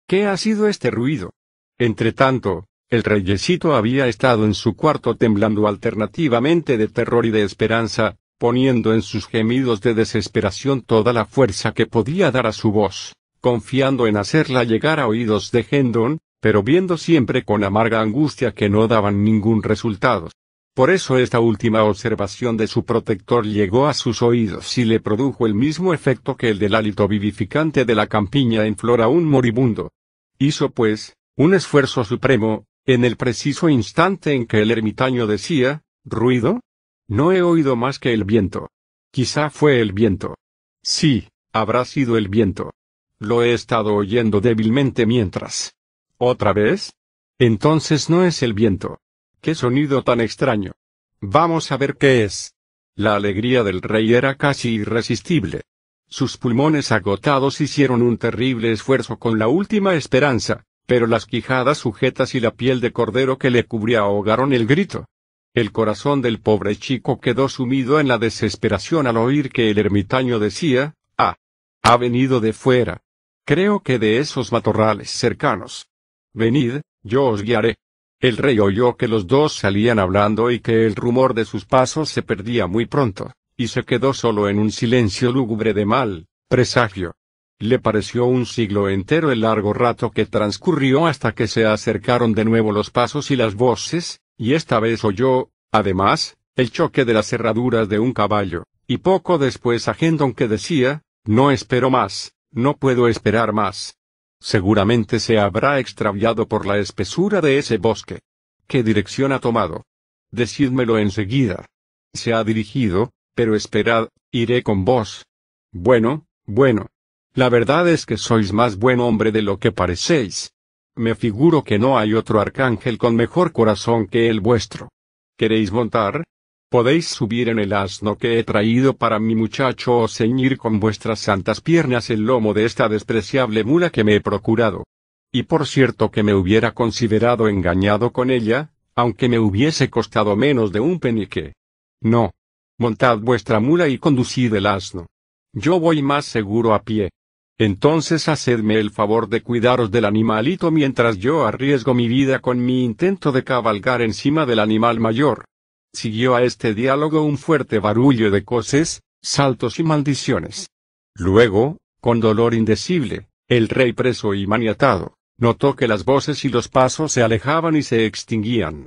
¿Qué 0.06 0.26
ha 0.26 0.36
sido 0.36 0.68
este 0.68 0.90
ruido? 0.90 1.32
Entretanto, 1.78 2.66
el 2.90 3.02
reyesito 3.02 3.74
había 3.74 4.06
estado 4.06 4.44
en 4.44 4.54
su 4.54 4.76
cuarto 4.76 5.16
temblando 5.16 5.66
alternativamente 5.66 6.76
de 6.76 6.88
terror 6.88 7.26
y 7.26 7.30
de 7.30 7.42
esperanza, 7.42 8.16
poniendo 8.38 8.94
en 8.94 9.02
sus 9.02 9.26
gemidos 9.26 9.80
de 9.80 9.94
desesperación 9.94 10.82
toda 10.82 11.12
la 11.12 11.24
fuerza 11.24 11.72
que 11.72 11.86
podía 11.86 12.30
dar 12.30 12.46
a 12.46 12.52
su 12.52 12.72
voz 12.72 13.12
confiando 13.44 14.06
en 14.06 14.16
hacerla 14.16 14.64
llegar 14.64 14.98
a 14.98 15.06
oídos 15.06 15.50
de 15.50 15.66
Hendon, 15.70 16.18
pero 16.40 16.62
viendo 16.62 16.96
siempre 16.96 17.44
con 17.44 17.62
amarga 17.62 18.00
angustia 18.00 18.54
que 18.54 18.70
no 18.70 18.88
daban 18.88 19.22
ningún 19.22 19.62
resultado. 19.62 20.30
Por 20.74 20.88
eso 20.88 21.18
esta 21.18 21.40
última 21.40 21.84
observación 21.84 22.56
de 22.56 22.68
su 22.68 22.86
protector 22.86 23.44
llegó 23.44 23.86
a 23.86 23.92
sus 23.92 24.22
oídos 24.22 24.78
y 24.78 24.86
le 24.86 24.98
produjo 24.98 25.44
el 25.44 25.52
mismo 25.52 25.92
efecto 25.92 26.38
que 26.38 26.48
el 26.48 26.58
del 26.58 26.74
hálito 26.74 27.06
vivificante 27.06 27.84
de 27.84 27.94
la 27.94 28.06
campiña 28.06 28.64
en 28.64 28.78
flor 28.78 29.02
aún 29.02 29.26
moribundo. 29.26 29.90
Hizo 30.38 30.70
pues, 30.70 31.14
un 31.36 31.52
esfuerzo 31.52 32.02
supremo, 32.02 32.64
en 32.86 33.04
el 33.04 33.18
preciso 33.18 33.68
instante 33.68 34.32
en 34.32 34.46
que 34.46 34.62
el 34.62 34.70
ermitaño 34.70 35.26
decía, 35.26 35.82
¿ruido? 36.02 36.60
No 37.08 37.32
he 37.32 37.42
oído 37.42 37.76
más 37.76 37.98
que 37.98 38.14
el 38.14 38.24
viento. 38.24 38.70
Quizá 39.10 39.50
fue 39.50 39.80
el 39.80 39.92
viento. 39.92 40.36
Sí, 40.82 41.28
habrá 41.52 41.84
sido 41.84 42.16
el 42.16 42.28
viento. 42.28 42.72
Lo 43.18 43.42
he 43.42 43.52
estado 43.52 43.94
oyendo 43.94 44.40
débilmente 44.40 45.06
mientras. 45.06 45.74
¿Otra 46.18 46.52
vez? 46.52 46.92
Entonces 47.38 48.08
no 48.08 48.24
es 48.24 48.42
el 48.42 48.54
viento. 48.54 49.00
¡Qué 49.40 49.54
sonido 49.54 50.02
tan 50.02 50.20
extraño! 50.20 50.72
Vamos 51.20 51.72
a 51.72 51.76
ver 51.76 51.96
qué 51.96 52.24
es. 52.24 52.54
La 52.96 53.16
alegría 53.16 53.62
del 53.62 53.82
rey 53.82 54.14
era 54.14 54.36
casi 54.36 54.74
irresistible. 54.74 55.62
Sus 56.08 56.36
pulmones 56.38 56.92
agotados 56.92 57.60
hicieron 57.60 58.02
un 58.02 58.18
terrible 58.18 58.72
esfuerzo 58.72 59.18
con 59.18 59.38
la 59.38 59.48
última 59.48 59.94
esperanza, 59.94 60.64
pero 60.86 61.06
las 61.06 61.26
quijadas 61.26 61.78
sujetas 61.78 62.34
y 62.34 62.40
la 62.40 62.52
piel 62.52 62.80
de 62.80 62.92
cordero 62.92 63.36
que 63.36 63.50
le 63.50 63.64
cubría 63.64 64.00
ahogaron 64.00 64.52
el 64.52 64.66
grito. 64.66 65.06
El 65.54 65.70
corazón 65.70 66.20
del 66.20 66.40
pobre 66.40 66.74
chico 66.74 67.20
quedó 67.20 67.48
sumido 67.48 68.00
en 68.00 68.08
la 68.08 68.18
desesperación 68.18 69.06
al 69.06 69.16
oír 69.16 69.50
que 69.50 69.70
el 69.70 69.78
ermitaño 69.78 70.40
decía, 70.40 70.94
Ah, 71.16 71.36
ha 71.80 71.96
venido 71.96 72.40
de 72.40 72.52
fuera. 72.52 73.02
Creo 73.46 73.78
que 73.78 74.00
de 74.00 74.18
esos 74.18 74.50
matorrales 74.50 75.10
cercanos. 75.10 75.86
Venid, 76.32 76.80
yo 77.04 77.26
os 77.26 77.42
guiaré. 77.42 77.76
El 78.18 78.36
rey 78.36 78.58
oyó 78.58 78.96
que 78.96 79.06
los 79.06 79.28
dos 79.28 79.52
salían 79.52 80.00
hablando 80.00 80.50
y 80.50 80.58
que 80.58 80.86
el 80.86 80.96
rumor 80.96 81.34
de 81.34 81.44
sus 81.44 81.64
pasos 81.66 82.08
se 82.08 82.22
perdía 82.22 82.66
muy 82.66 82.86
pronto, 82.86 83.32
y 83.56 83.68
se 83.68 83.84
quedó 83.84 84.12
solo 84.12 84.48
en 84.48 84.58
un 84.58 84.72
silencio 84.72 85.30
lúgubre 85.30 85.72
de 85.72 85.84
mal, 85.84 86.26
presagio. 86.48 87.14
Le 87.60 87.78
pareció 87.78 88.24
un 88.24 88.46
siglo 88.46 88.88
entero 88.88 89.30
el 89.30 89.42
largo 89.42 89.72
rato 89.72 90.10
que 90.10 90.26
transcurrió 90.26 91.06
hasta 91.06 91.32
que 91.32 91.46
se 91.46 91.64
acercaron 91.64 92.32
de 92.32 92.44
nuevo 92.44 92.72
los 92.72 92.90
pasos 92.90 93.30
y 93.30 93.36
las 93.36 93.54
voces, 93.54 94.20
y 94.36 94.54
esta 94.54 94.80
vez 94.80 95.04
oyó, 95.04 95.50
además, 95.72 96.36
el 96.56 96.70
choque 96.70 97.04
de 97.04 97.14
las 97.14 97.26
cerraduras 97.26 97.88
de 97.88 97.98
un 97.98 98.12
caballo, 98.12 98.64
y 98.86 98.98
poco 98.98 99.38
después 99.38 99.88
a 99.88 99.94
que 99.94 100.48
decía, 100.48 101.02
no 101.24 101.50
espero 101.50 101.90
más, 101.90 102.34
no 102.50 102.76
puedo 102.76 103.08
esperar 103.08 103.52
más. 103.52 103.96
Seguramente 104.40 105.20
se 105.20 105.38
habrá 105.38 105.78
extraviado 105.78 106.46
por 106.46 106.66
la 106.66 106.78
espesura 106.78 107.40
de 107.40 107.58
ese 107.58 107.78
bosque. 107.78 108.20
¿Qué 108.66 108.82
dirección 108.82 109.32
ha 109.32 109.40
tomado? 109.40 109.84
Decídmelo 110.30 110.98
enseguida. 110.98 111.66
Se 112.12 112.32
ha 112.32 112.44
dirigido, 112.44 113.10
pero 113.34 113.56
esperad, 113.56 114.08
iré 114.30 114.62
con 114.62 114.84
vos. 114.84 115.26
Bueno, 115.72 116.26
bueno. 116.44 116.88
La 117.34 117.48
verdad 117.48 117.88
es 117.88 118.06
que 118.06 118.16
sois 118.16 118.52
más 118.52 118.76
buen 118.76 119.00
hombre 119.00 119.32
de 119.32 119.42
lo 119.42 119.58
que 119.58 119.72
parecéis. 119.72 120.52
Me 120.96 121.16
figuro 121.16 121.64
que 121.64 121.78
no 121.78 121.98
hay 121.98 122.14
otro 122.14 122.40
arcángel 122.40 122.98
con 122.98 123.16
mejor 123.16 123.50
corazón 123.50 124.06
que 124.06 124.28
el 124.28 124.40
vuestro. 124.40 124.90
¿Queréis 125.36 125.72
montar? 125.72 126.22
Podéis 126.70 127.08
subir 127.08 127.48
en 127.48 127.58
el 127.58 127.72
asno 127.72 128.16
que 128.16 128.38
he 128.38 128.44
traído 128.44 128.96
para 128.96 129.18
mi 129.18 129.34
muchacho 129.34 129.98
o 129.98 130.08
ceñir 130.08 130.56
con 130.56 130.78
vuestras 130.78 131.18
santas 131.18 131.60
piernas 131.60 132.10
el 132.10 132.20
lomo 132.20 132.54
de 132.54 132.64
esta 132.64 132.88
despreciable 132.88 133.64
mula 133.64 133.90
que 133.90 134.04
me 134.04 134.14
he 134.14 134.20
procurado. 134.20 134.84
Y 135.32 135.44
por 135.44 135.66
cierto 135.66 136.12
que 136.12 136.22
me 136.22 136.32
hubiera 136.32 136.72
considerado 136.72 137.48
engañado 137.48 138.12
con 138.12 138.30
ella, 138.30 138.70
aunque 138.94 139.28
me 139.28 139.40
hubiese 139.40 139.90
costado 139.90 140.36
menos 140.36 140.70
de 140.70 140.78
un 140.78 141.00
penique. 141.00 141.54
No. 142.00 142.30
Montad 142.78 143.18
vuestra 143.18 143.58
mula 143.58 143.88
y 143.88 143.98
conducid 143.98 144.54
el 144.54 144.66
asno. 144.66 145.06
Yo 145.52 145.80
voy 145.80 146.02
más 146.02 146.24
seguro 146.24 146.72
a 146.72 146.82
pie. 146.82 147.10
Entonces 147.58 148.28
hacedme 148.28 148.80
el 148.80 148.90
favor 148.90 149.28
de 149.28 149.42
cuidaros 149.42 149.92
del 149.92 150.06
animalito 150.06 150.72
mientras 150.72 151.18
yo 151.18 151.46
arriesgo 151.46 151.94
mi 151.94 152.08
vida 152.08 152.40
con 152.40 152.64
mi 152.64 152.84
intento 152.84 153.30
de 153.30 153.44
cabalgar 153.44 154.02
encima 154.02 154.44
del 154.44 154.58
animal 154.58 154.98
mayor. 154.98 155.44
Siguió 155.92 156.34
a 156.34 156.42
este 156.42 156.74
diálogo 156.74 157.22
un 157.22 157.38
fuerte 157.38 157.78
barullo 157.78 158.32
de 158.32 158.44
coces, 158.44 159.02
saltos 159.22 159.78
y 159.78 159.84
maldiciones. 159.84 160.68
Luego, 161.14 161.78
con 162.00 162.18
dolor 162.18 162.54
indecible, 162.54 163.28
el 163.48 163.68
rey 163.68 163.92
preso 163.92 164.34
y 164.34 164.48
maniatado, 164.48 165.14
notó 165.38 165.76
que 165.76 165.86
las 165.86 166.04
voces 166.04 166.44
y 166.44 166.48
los 166.48 166.68
pasos 166.68 167.12
se 167.12 167.22
alejaban 167.22 167.76
y 167.76 167.84
se 167.84 168.04
extinguían. 168.04 168.86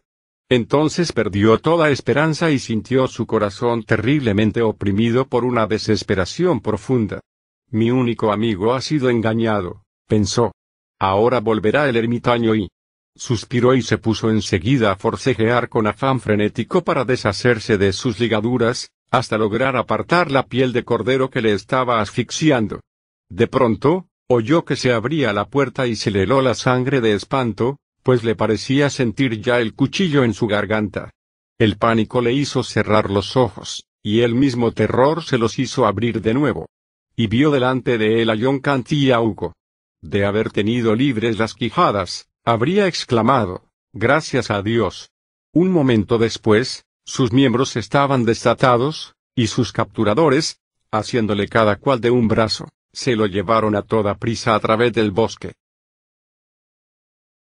Entonces 0.50 1.14
perdió 1.14 1.58
toda 1.60 1.90
esperanza 1.90 2.52
y 2.52 2.60
sintió 2.60 3.08
su 3.08 3.26
corazón 3.26 3.84
terriblemente 3.84 4.62
oprimido 4.62 5.26
por 5.26 5.46
una 5.46 5.68
desesperación 5.68 6.60
profunda. 6.60 7.22
Mi 7.70 7.92
único 7.92 8.32
amigo 8.32 8.74
ha 8.74 8.82
sido 8.82 9.10
engañado, 9.10 9.84
pensó. 10.08 10.54
Ahora 11.00 11.40
volverá 11.40 11.88
el 11.90 11.96
ermitaño 11.96 12.56
y, 12.56 12.70
Suspiró 13.18 13.74
y 13.74 13.82
se 13.82 13.98
puso 13.98 14.30
enseguida 14.30 14.92
a 14.92 14.96
forcejear 14.96 15.70
con 15.70 15.88
afán 15.88 16.20
frenético 16.20 16.84
para 16.84 17.04
deshacerse 17.04 17.80
de 17.80 17.92
sus 17.92 18.20
ligaduras, 18.20 18.92
hasta 19.10 19.40
lograr 19.40 19.76
apartar 19.76 20.32
la 20.32 20.46
piel 20.46 20.72
de 20.72 20.84
cordero 20.84 21.32
que 21.32 21.42
le 21.42 21.54
estaba 21.54 22.00
asfixiando. 22.00 22.82
De 23.28 23.48
pronto, 23.48 24.08
oyó 24.28 24.66
que 24.66 24.76
se 24.76 24.94
abría 24.94 25.34
la 25.34 25.50
puerta 25.50 25.88
y 25.88 25.96
se 25.96 26.12
le 26.12 26.24
heló 26.24 26.44
la 26.44 26.54
sangre 26.54 27.02
de 27.02 27.14
espanto, 27.14 27.78
pues 28.04 28.24
le 28.24 28.36
parecía 28.36 28.92
sentir 28.92 29.42
ya 29.42 29.60
el 29.60 29.74
cuchillo 29.74 30.24
en 30.24 30.36
su 30.36 30.46
garganta. 30.46 31.10
El 31.58 31.78
pánico 31.78 32.22
le 32.22 32.34
hizo 32.34 32.62
cerrar 32.62 33.10
los 33.10 33.36
ojos, 33.36 33.88
y 34.04 34.22
el 34.22 34.36
mismo 34.36 34.74
terror 34.74 35.24
se 35.24 35.40
los 35.40 35.58
hizo 35.58 35.88
abrir 35.88 36.22
de 36.22 36.36
nuevo. 36.36 36.68
Y 37.20 37.26
vio 37.26 37.50
delante 37.50 37.98
de 37.98 38.22
él 38.22 38.30
a 38.30 38.38
John 38.40 38.62
Hugo. 38.62 39.54
De 40.04 40.24
haber 40.24 40.52
tenido 40.52 40.94
libres 40.94 41.40
las 41.40 41.56
quijadas, 41.56 42.30
habría 42.46 42.86
exclamado, 42.86 43.66
gracias 43.92 44.52
a 44.52 44.62
Dios. 44.62 45.10
Un 45.52 45.72
momento 45.72 46.20
después, 46.20 46.86
sus 47.04 47.34
miembros 47.34 47.76
estaban 47.76 48.24
desatados, 48.24 49.16
y 49.36 49.48
sus 49.48 49.74
capturadores, 49.74 50.60
haciéndole 50.92 51.48
cada 51.48 51.78
cual 51.78 52.00
de 52.02 52.12
un 52.12 52.28
brazo, 52.28 52.70
se 52.94 53.16
lo 53.16 53.26
llevaron 53.26 53.76
a 53.76 53.82
toda 53.82 54.16
prisa 54.20 54.54
a 54.54 54.60
través 54.60 54.94
del 54.94 55.10
bosque. 55.10 55.54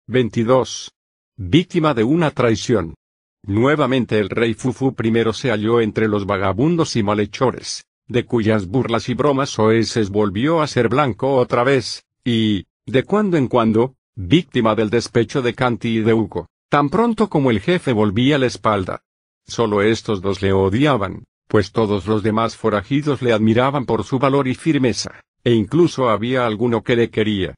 22. 0.06 0.92
Víctima 1.38 1.94
de 1.94 2.04
una 2.04 2.30
traición. 2.30 2.94
Nuevamente 3.42 4.18
el 4.18 4.28
rey 4.28 4.52
Fufu 4.52 4.94
I 5.02 5.32
se 5.32 5.50
halló 5.50 5.80
entre 5.80 6.08
los 6.08 6.26
vagabundos 6.26 6.94
y 6.96 7.02
malhechores, 7.02 7.84
de 8.12 8.24
cuyas 8.24 8.66
burlas 8.66 9.08
y 9.08 9.14
bromas 9.14 9.58
oeses 9.58 10.10
volvió 10.10 10.62
a 10.62 10.66
ser 10.66 10.88
blanco 10.88 11.34
otra 11.34 11.64
vez, 11.64 12.04
y, 12.24 12.66
de 12.86 13.02
cuando 13.02 13.36
en 13.36 13.48
cuando, 13.48 13.96
víctima 14.14 14.74
del 14.74 14.90
despecho 14.90 15.42
de 15.42 15.54
Canti 15.54 15.98
y 15.98 16.00
de 16.00 16.14
Hugo, 16.14 16.48
tan 16.68 16.90
pronto 16.90 17.28
como 17.28 17.50
el 17.50 17.60
jefe 17.60 17.92
volvía 17.92 18.38
la 18.38 18.46
espalda. 18.46 19.02
Solo 19.44 19.82
estos 19.82 20.20
dos 20.20 20.42
le 20.42 20.52
odiaban, 20.52 21.24
pues 21.48 21.72
todos 21.72 22.06
los 22.06 22.22
demás 22.22 22.56
forajidos 22.56 23.22
le 23.22 23.32
admiraban 23.32 23.86
por 23.86 24.04
su 24.04 24.18
valor 24.18 24.46
y 24.48 24.54
firmeza, 24.54 25.20
e 25.44 25.52
incluso 25.52 26.08
había 26.08 26.46
alguno 26.46 26.82
que 26.82 26.96
le 26.96 27.10
quería. 27.10 27.54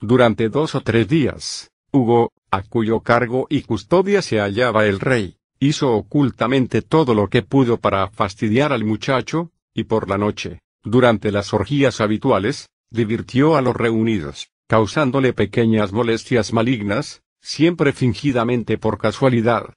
Durante 0.00 0.48
dos 0.48 0.74
o 0.74 0.80
tres 0.80 1.08
días, 1.08 1.70
Hugo, 1.92 2.32
a 2.50 2.62
cuyo 2.62 3.00
cargo 3.00 3.46
y 3.50 3.62
custodia 3.62 4.22
se 4.22 4.38
hallaba 4.38 4.86
el 4.86 5.00
rey, 5.00 5.36
hizo 5.60 5.94
ocultamente 5.94 6.82
todo 6.82 7.14
lo 7.14 7.28
que 7.28 7.42
pudo 7.42 7.78
para 7.78 8.08
fastidiar 8.08 8.72
al 8.72 8.84
muchacho, 8.84 9.50
y 9.78 9.84
por 9.84 10.08
la 10.08 10.18
noche, 10.18 10.60
durante 10.82 11.30
las 11.30 11.54
orgías 11.54 12.00
habituales, 12.00 12.68
divirtió 12.90 13.56
a 13.56 13.62
los 13.62 13.76
reunidos, 13.76 14.50
causándole 14.66 15.32
pequeñas 15.32 15.92
molestias 15.92 16.52
malignas, 16.52 17.22
siempre 17.40 17.92
fingidamente 17.92 18.76
por 18.76 18.98
casualidad. 18.98 19.72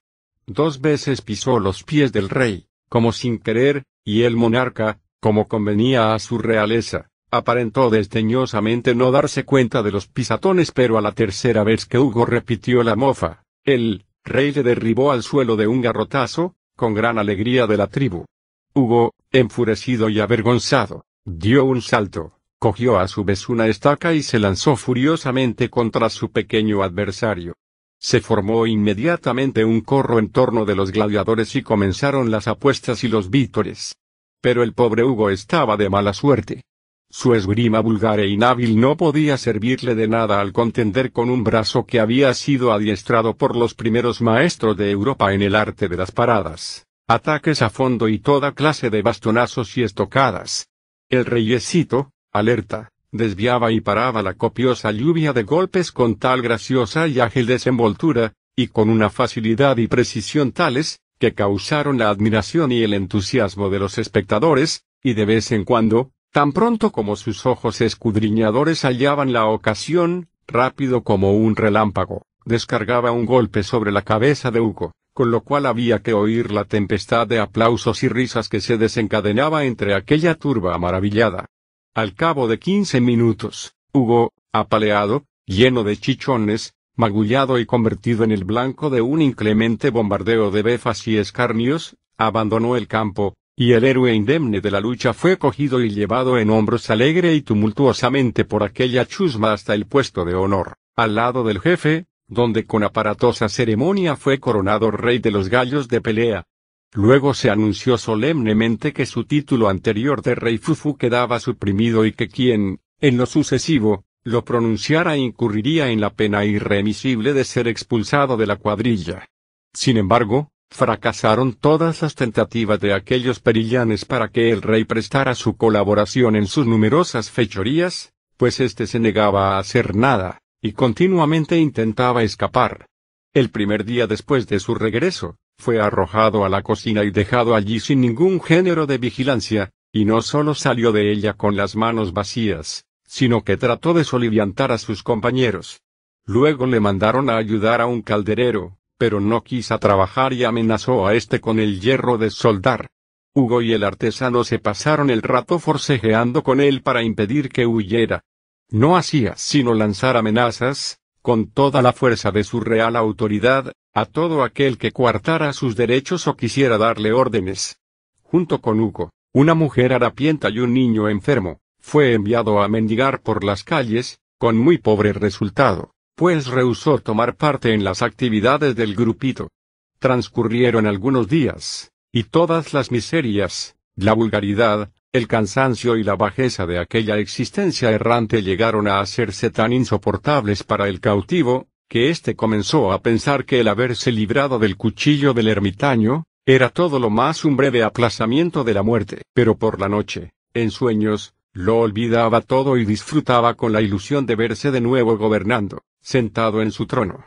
Dos 0.47 0.81
veces 0.81 1.21
pisó 1.21 1.59
los 1.59 1.83
pies 1.83 2.11
del 2.11 2.29
rey, 2.29 2.65
como 2.89 3.11
sin 3.11 3.37
querer, 3.37 3.83
y 4.03 4.23
el 4.23 4.35
monarca, 4.35 4.99
como 5.19 5.47
convenía 5.47 6.15
a 6.15 6.19
su 6.19 6.39
realeza, 6.39 7.11
Aparentó 7.33 7.89
desdeñosamente 7.89 8.93
no 8.93 9.09
darse 9.09 9.45
cuenta 9.45 9.81
de 9.81 9.91
los 9.93 10.05
pisatones 10.05 10.73
pero 10.73 10.97
a 10.97 11.01
la 11.01 11.13
tercera 11.13 11.63
vez 11.63 11.85
que 11.85 11.97
Hugo 11.97 12.25
repitió 12.25 12.83
la 12.83 12.97
mofa, 12.97 13.45
el 13.63 14.05
rey 14.25 14.51
le 14.51 14.63
derribó 14.63 15.13
al 15.13 15.23
suelo 15.23 15.55
de 15.55 15.65
un 15.65 15.79
garrotazo, 15.79 16.55
con 16.75 16.93
gran 16.93 17.17
alegría 17.17 17.67
de 17.67 17.77
la 17.77 17.87
tribu. 17.87 18.25
Hugo, 18.73 19.13
enfurecido 19.31 20.07
y 20.07 20.21
avergonzado, 20.21 21.03
dio 21.25 21.65
un 21.65 21.81
salto, 21.81 22.39
cogió 22.57 22.99
a 22.99 23.09
su 23.09 23.25
vez 23.25 23.49
una 23.49 23.67
estaca 23.67 24.13
y 24.13 24.23
se 24.23 24.39
lanzó 24.39 24.77
furiosamente 24.77 25.69
contra 25.69 26.09
su 26.09 26.31
pequeño 26.31 26.81
adversario. 26.81 27.55
Se 27.99 28.21
formó 28.21 28.65
inmediatamente 28.67 29.65
un 29.65 29.81
corro 29.81 30.19
en 30.19 30.31
torno 30.31 30.63
de 30.63 30.75
los 30.75 30.91
gladiadores 30.91 31.53
y 31.57 31.63
comenzaron 31.63 32.31
las 32.31 32.47
apuestas 32.47 33.03
y 33.03 33.09
los 33.09 33.29
vítores. 33.29 33.95
Pero 34.41 34.63
el 34.63 34.73
pobre 34.73 35.03
Hugo 35.03 35.29
estaba 35.29 35.75
de 35.75 35.89
mala 35.89 36.13
suerte. 36.13 36.63
Su 37.09 37.35
esgrima 37.35 37.81
vulgar 37.81 38.21
e 38.21 38.29
inhábil 38.29 38.79
no 38.79 38.95
podía 38.95 39.37
servirle 39.37 39.95
de 39.95 40.07
nada 40.07 40.39
al 40.39 40.53
contender 40.53 41.11
con 41.11 41.29
un 41.29 41.43
brazo 41.43 41.85
que 41.85 41.99
había 41.99 42.33
sido 42.33 42.71
adiestrado 42.71 43.35
por 43.35 43.57
los 43.57 43.73
primeros 43.73 44.21
maestros 44.21 44.77
de 44.77 44.91
Europa 44.91 45.33
en 45.33 45.41
el 45.41 45.55
arte 45.55 45.89
de 45.89 45.97
las 45.97 46.11
paradas, 46.11 46.87
ataques 47.13 47.61
a 47.61 47.69
fondo 47.69 48.07
y 48.07 48.19
toda 48.19 48.53
clase 48.53 48.89
de 48.89 49.01
bastonazos 49.01 49.77
y 49.77 49.83
estocadas. 49.83 50.69
El 51.09 51.25
reyesito, 51.25 52.11
alerta, 52.31 52.89
desviaba 53.11 53.71
y 53.71 53.81
paraba 53.81 54.21
la 54.21 54.35
copiosa 54.35 54.91
lluvia 54.91 55.33
de 55.33 55.43
golpes 55.43 55.91
con 55.91 56.15
tal 56.15 56.41
graciosa 56.41 57.07
y 57.07 57.19
ágil 57.19 57.45
desenvoltura, 57.45 58.33
y 58.55 58.67
con 58.67 58.89
una 58.89 59.09
facilidad 59.09 59.77
y 59.77 59.87
precisión 59.87 60.51
tales, 60.51 60.99
que 61.19 61.33
causaron 61.33 61.97
la 61.97 62.09
admiración 62.09 62.71
y 62.71 62.83
el 62.83 62.93
entusiasmo 62.93 63.69
de 63.69 63.79
los 63.79 63.97
espectadores, 63.97 64.83
y 65.03 65.13
de 65.13 65.25
vez 65.25 65.51
en 65.51 65.65
cuando, 65.65 66.11
Tan 66.31 66.53
pronto 66.53 66.93
como 66.93 67.17
sus 67.17 67.45
ojos 67.45 67.81
escudriñadores 67.81 68.85
hallaban 68.85 69.33
la 69.33 69.47
ocasión, 69.47 70.29
rápido 70.47 71.03
como 71.03 71.33
un 71.33 71.57
relámpago, 71.57 72.25
descargaba 72.45 73.11
un 73.11 73.25
golpe 73.25 73.63
sobre 73.63 73.91
la 73.91 74.03
cabeza 74.03 74.49
de 74.49 74.61
Hugo, 74.61 74.93
con 75.13 75.31
lo 75.31 75.41
cual 75.41 75.65
había 75.65 75.99
que 75.99 76.13
oír 76.13 76.51
la 76.51 76.65
tempestad 76.65 77.27
de 77.27 77.39
aplausos 77.39 78.03
y 78.03 78.07
risas 78.07 78.49
que 78.49 78.61
se 78.61 78.77
desencadenaba 78.77 79.65
entre 79.65 79.93
aquella 79.93 80.35
turba 80.35 80.77
maravillada. 80.77 81.47
Al 81.93 82.13
cabo 82.13 82.47
de 82.47 82.59
quince 82.59 83.01
minutos, 83.01 83.75
Hugo, 83.93 84.31
apaleado, 84.53 85.25
lleno 85.45 85.83
de 85.83 85.97
chichones, 85.97 86.73
magullado 86.95 87.59
y 87.59 87.65
convertido 87.65 88.23
en 88.23 88.31
el 88.31 88.45
blanco 88.45 88.89
de 88.89 89.01
un 89.01 89.21
inclemente 89.21 89.89
bombardeo 89.89 90.51
de 90.51 90.61
befas 90.61 91.07
y 91.07 91.17
escarnios, 91.17 91.97
abandonó 92.17 92.77
el 92.77 92.87
campo, 92.87 93.35
y 93.55 93.73
el 93.73 93.83
héroe 93.83 94.13
indemne 94.13 94.61
de 94.61 94.71
la 94.71 94.79
lucha 94.79 95.13
fue 95.13 95.37
cogido 95.37 95.81
y 95.81 95.89
llevado 95.89 96.37
en 96.37 96.49
hombros 96.49 96.89
alegre 96.89 97.33
y 97.35 97.41
tumultuosamente 97.41 98.45
por 98.45 98.63
aquella 98.63 99.05
chusma 99.05 99.53
hasta 99.53 99.73
el 99.73 99.85
puesto 99.85 100.25
de 100.25 100.35
honor, 100.35 100.75
al 100.95 101.15
lado 101.15 101.43
del 101.43 101.59
jefe, 101.59 102.05
donde 102.31 102.65
con 102.65 102.83
aparatosa 102.83 103.49
ceremonia 103.49 104.15
fue 104.15 104.39
coronado 104.39 104.89
rey 104.89 105.19
de 105.19 105.31
los 105.31 105.49
gallos 105.49 105.89
de 105.89 105.99
pelea. 105.99 106.45
Luego 106.93 107.33
se 107.33 107.49
anunció 107.49 107.97
solemnemente 107.97 108.93
que 108.93 109.05
su 109.05 109.25
título 109.25 109.67
anterior 109.67 110.21
de 110.21 110.35
rey 110.35 110.57
Fufu 110.57 110.95
quedaba 110.95 111.41
suprimido 111.41 112.05
y 112.05 112.13
que 112.13 112.29
quien, 112.29 112.79
en 113.01 113.17
lo 113.17 113.25
sucesivo, 113.25 114.05
lo 114.23 114.45
pronunciara 114.45 115.17
incurriría 115.17 115.89
en 115.89 115.99
la 115.99 116.13
pena 116.13 116.45
irremisible 116.45 117.33
de 117.33 117.43
ser 117.43 117.67
expulsado 117.67 118.37
de 118.37 118.47
la 118.47 118.55
cuadrilla. 118.55 119.27
Sin 119.73 119.97
embargo, 119.97 120.51
Fracasaron 120.73 121.51
todas 121.51 122.01
las 122.01 122.15
tentativas 122.15 122.79
de 122.79 122.93
aquellos 122.93 123.41
perillanes 123.41 124.05
para 124.05 124.29
que 124.29 124.51
el 124.51 124.61
rey 124.61 124.85
prestara 124.85 125.35
su 125.35 125.57
colaboración 125.57 126.37
en 126.37 126.47
sus 126.47 126.65
numerosas 126.65 127.29
fechorías, 127.29 128.13
pues 128.37 128.61
éste 128.61 128.87
se 128.87 128.97
negaba 128.97 129.55
a 129.55 129.59
hacer 129.59 129.97
nada, 129.97 130.40
y 130.61 130.73
continuamente 130.73 131.57
intentaba 131.57 132.21
escapar. 132.23 132.85
El 133.33 133.49
primer 133.49 133.83
día 133.83 134.05
después 134.05 134.47
de 134.47 134.59
su 134.59 134.75
regreso, 134.75 135.37
fue 135.57 135.81
arrojado 135.81 136.45
a 136.45 136.49
la 136.49 136.61
cocina 136.61 137.03
y 137.03 137.11
dejado 137.11 137.55
allí 137.55 137.79
sin 137.79 138.01
ningún 138.01 138.41
género 138.41 138.85
de 138.85 138.97
vigilancia, 138.97 139.71
y 139.91 140.05
no 140.05 140.21
solo 140.21 140.53
salió 140.53 140.91
de 140.91 141.11
ella 141.11 141.33
con 141.33 141.55
las 141.55 141.75
manos 141.75 142.13
vacías, 142.13 142.85
sino 143.05 143.43
que 143.43 143.57
trató 143.57 143.93
de 143.93 144.03
soliviantar 144.03 144.71
a 144.71 144.77
sus 144.77 145.03
compañeros. 145.03 145.81
Luego 146.25 146.65
le 146.67 146.79
mandaron 146.79 147.29
a 147.29 147.37
ayudar 147.37 147.81
a 147.81 147.87
un 147.87 148.01
calderero, 148.01 148.77
pero 148.97 149.19
no 149.19 149.43
quisa 149.43 149.79
trabajar 149.79 150.33
y 150.33 150.43
amenazó 150.43 151.07
a 151.07 151.15
este 151.15 151.41
con 151.41 151.59
el 151.59 151.81
hierro 151.81 152.17
de 152.17 152.29
soldar. 152.29 152.87
Hugo 153.33 153.61
y 153.61 153.73
el 153.73 153.83
artesano 153.83 154.43
se 154.43 154.59
pasaron 154.59 155.09
el 155.09 155.21
rato 155.21 155.57
forcejeando 155.57 156.43
con 156.43 156.61
él 156.61 156.83
para 156.83 157.01
impedir 157.01 157.49
que 157.49 157.65
huyera. 157.65 158.23
No 158.71 158.97
hacía 158.97 159.35
sino 159.37 159.75
lanzar 159.75 160.17
amenazas, 160.17 160.99
con 161.21 161.51
toda 161.51 161.83
la 161.83 161.93
fuerza 161.93 162.31
de 162.31 162.43
su 162.43 162.59
real 162.59 162.95
autoridad, 162.95 163.73
a 163.93 164.05
todo 164.05 164.43
aquel 164.43 164.79
que 164.79 164.91
coartara 164.91 165.53
sus 165.53 165.75
derechos 165.75 166.25
o 166.27 166.35
quisiera 166.35 166.79
darle 166.79 167.13
órdenes. 167.13 167.77
Junto 168.23 168.61
con 168.61 168.79
Hugo, 168.79 169.11
una 169.33 169.53
mujer 169.53 169.93
harapienta 169.93 170.49
y 170.49 170.59
un 170.59 170.73
niño 170.73 171.09
enfermo, 171.09 171.59
fue 171.79 172.13
enviado 172.13 172.63
a 172.63 172.67
mendigar 172.67 173.21
por 173.21 173.43
las 173.43 173.63
calles, 173.63 174.19
con 174.39 174.57
muy 174.57 174.79
pobre 174.79 175.13
resultado 175.13 175.91
pues 176.21 176.45
rehusó 176.45 176.99
tomar 176.99 177.35
parte 177.35 177.73
en 177.73 177.83
las 177.83 178.03
actividades 178.03 178.75
del 178.75 178.93
grupito. 178.93 179.49
Transcurrieron 179.97 180.85
algunos 180.85 181.27
días, 181.27 181.91
y 182.11 182.25
todas 182.25 182.75
las 182.75 182.91
miserias, 182.91 183.75
la 183.95 184.13
vulgaridad, 184.13 184.91
el 185.13 185.27
cansancio 185.27 185.97
y 185.97 186.03
la 186.03 186.15
bajeza 186.15 186.65
de 186.65 186.79
aquella 186.79 187.17
existencia 187.17 187.91
errante 187.91 188.41
llegaron 188.43 188.87
a 188.87 189.01
hacerse 189.01 189.49
tan 189.49 189.73
insoportables 189.73 190.63
para 190.63 190.87
el 190.87 191.01
cautivo, 191.01 191.67
que 191.89 192.09
éste 192.09 192.35
comenzó 192.35 192.93
a 192.93 193.01
pensar 193.01 193.43
que 193.43 193.59
el 193.59 193.67
haberse 193.67 194.11
librado 194.11 194.57
del 194.57 194.77
cuchillo 194.77 195.33
del 195.33 195.49
ermitaño, 195.49 196.23
era 196.45 196.69
todo 196.69 196.97
lo 196.97 197.09
más 197.09 197.43
un 197.43 197.57
breve 197.57 197.83
aplazamiento 197.83 198.63
de 198.63 198.73
la 198.73 198.83
muerte. 198.83 199.23
Pero 199.33 199.57
por 199.57 199.81
la 199.81 199.89
noche, 199.89 200.31
en 200.53 200.71
sueños, 200.71 201.33
lo 201.51 201.79
olvidaba 201.79 202.39
todo 202.39 202.77
y 202.77 202.85
disfrutaba 202.85 203.55
con 203.55 203.73
la 203.73 203.81
ilusión 203.81 204.25
de 204.25 204.35
verse 204.35 204.71
de 204.71 204.79
nuevo 204.79 205.17
gobernando 205.17 205.83
sentado 206.01 206.61
en 206.61 206.71
su 206.71 206.87
trono. 206.87 207.25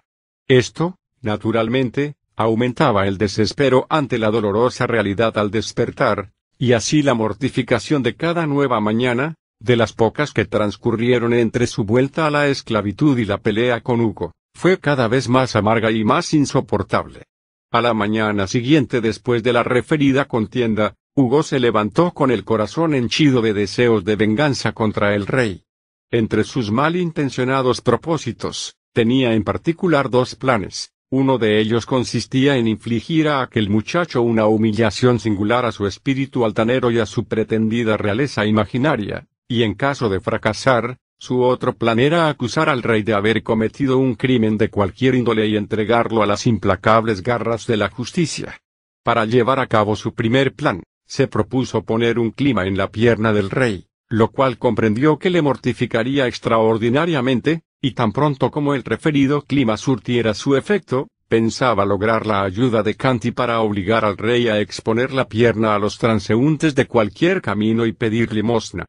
Esto, 0.49 0.97
naturalmente, 1.21 2.17
aumentaba 2.35 3.07
el 3.07 3.19
desespero 3.19 3.87
ante 3.89 4.19
la 4.19 4.31
dolorosa 4.31 4.87
realidad 4.87 5.39
al 5.39 5.51
despertar, 5.51 6.33
y 6.59 6.73
así 6.73 7.03
la 7.03 7.15
mortificación 7.15 8.03
de 8.03 8.15
cada 8.17 8.47
nueva 8.47 8.81
mañana, 8.81 9.35
de 9.61 9.77
las 9.77 9.93
pocas 9.93 10.33
que 10.33 10.45
transcurrieron 10.45 11.33
entre 11.33 11.67
su 11.67 11.85
vuelta 11.85 12.27
a 12.27 12.31
la 12.31 12.49
esclavitud 12.49 13.19
y 13.19 13.25
la 13.25 13.39
pelea 13.39 13.81
con 13.81 14.01
Hugo, 14.01 14.33
fue 14.55 14.79
cada 14.79 15.09
vez 15.09 15.29
más 15.29 15.57
amarga 15.57 15.91
y 15.91 16.05
más 16.05 16.33
insoportable. 16.35 17.25
A 17.73 17.81
la 17.81 17.93
mañana 17.93 18.47
siguiente 18.47 19.01
después 19.01 19.43
de 19.43 19.53
la 19.53 19.63
referida 19.63 20.27
contienda, 20.27 20.95
Hugo 21.17 21.43
se 21.43 21.61
levantó 21.61 22.13
con 22.13 22.31
el 22.31 22.45
corazón 22.45 22.95
henchido 22.95 23.43
de 23.43 23.53
deseos 23.53 24.05
de 24.05 24.17
venganza 24.17 24.73
contra 24.73 25.15
el 25.15 25.27
rey. 25.27 25.65
Entre 26.11 26.45
sus 26.45 26.71
malintencionados 26.71 27.81
propósitos, 27.81 28.77
tenía 28.93 29.35
en 29.35 29.43
particular 29.43 30.09
dos 30.09 30.37
planes. 30.37 30.94
Uno 31.17 31.39
de 31.39 31.61
ellos 31.61 31.87
consistía 31.87 32.57
en 32.57 32.67
infligir 32.67 33.29
a 33.29 33.41
aquel 33.41 33.71
muchacho 33.71 34.21
una 34.21 34.47
humillación 34.47 35.21
singular 35.21 35.65
a 35.65 35.71
su 35.71 35.87
espíritu 35.87 36.45
altanero 36.45 36.91
y 36.91 36.99
a 36.99 37.07
su 37.07 37.27
pretendida 37.27 37.97
realeza 37.97 38.45
imaginaria, 38.47 39.29
y 39.47 39.63
en 39.63 39.75
caso 39.75 40.09
de 40.09 40.19
fracasar, 40.19 40.99
Su 41.17 41.43
otro 41.43 41.77
plan 41.77 42.01
era 42.01 42.29
acusar 42.29 42.69
al 42.69 42.83
rey 42.83 43.05
de 43.05 43.15
haber 43.15 43.45
cometido 43.45 43.97
un 43.99 44.17
crimen 44.17 44.59
de 44.59 44.71
cualquier 44.71 45.15
índole 45.15 45.47
y 45.47 45.57
entregarlo 45.57 46.21
a 46.21 46.27
las 46.27 46.49
implacables 46.49 47.23
garras 47.23 47.69
de 47.69 47.77
la 47.77 47.91
justicia. 47.91 48.61
Para 49.05 49.25
llevar 49.25 49.61
a 49.61 49.69
cabo 49.69 49.95
su 49.95 50.15
primer 50.15 50.53
plan, 50.53 50.83
se 51.07 51.29
propuso 51.29 51.85
poner 51.85 52.19
un 52.19 52.33
clima 52.33 52.67
en 52.67 52.77
la 52.77 52.91
pierna 52.91 53.33
del 53.33 53.51
rey, 53.51 53.87
lo 54.09 54.33
cual 54.33 54.59
comprendió 54.59 55.21
que 55.21 55.31
le 55.31 55.43
mortificaría 55.43 56.27
extraordinariamente, 56.27 57.63
y 57.85 57.91
tan 57.91 58.13
pronto 58.13 58.51
como 58.51 58.75
el 58.75 58.83
referido 58.83 59.43
clima 59.43 59.77
surtiera 59.77 60.33
su 60.33 60.57
efecto, 60.57 61.09
pensaba 61.29 61.85
lograr 61.85 62.27
la 62.27 62.43
ayuda 62.43 62.83
de 62.83 62.95
Canti 62.95 63.31
para 63.31 63.61
obligar 63.61 64.07
al 64.07 64.17
rey 64.17 64.49
a 64.49 64.59
exponer 64.59 65.13
la 65.13 65.29
pierna 65.29 65.75
a 65.75 65.79
los 65.79 65.99
transeúntes 65.99 66.75
de 66.75 66.87
cualquier 66.87 67.43
camino 67.43 67.85
y 67.85 67.93
pedir 67.93 68.33
limosna. 68.33 68.87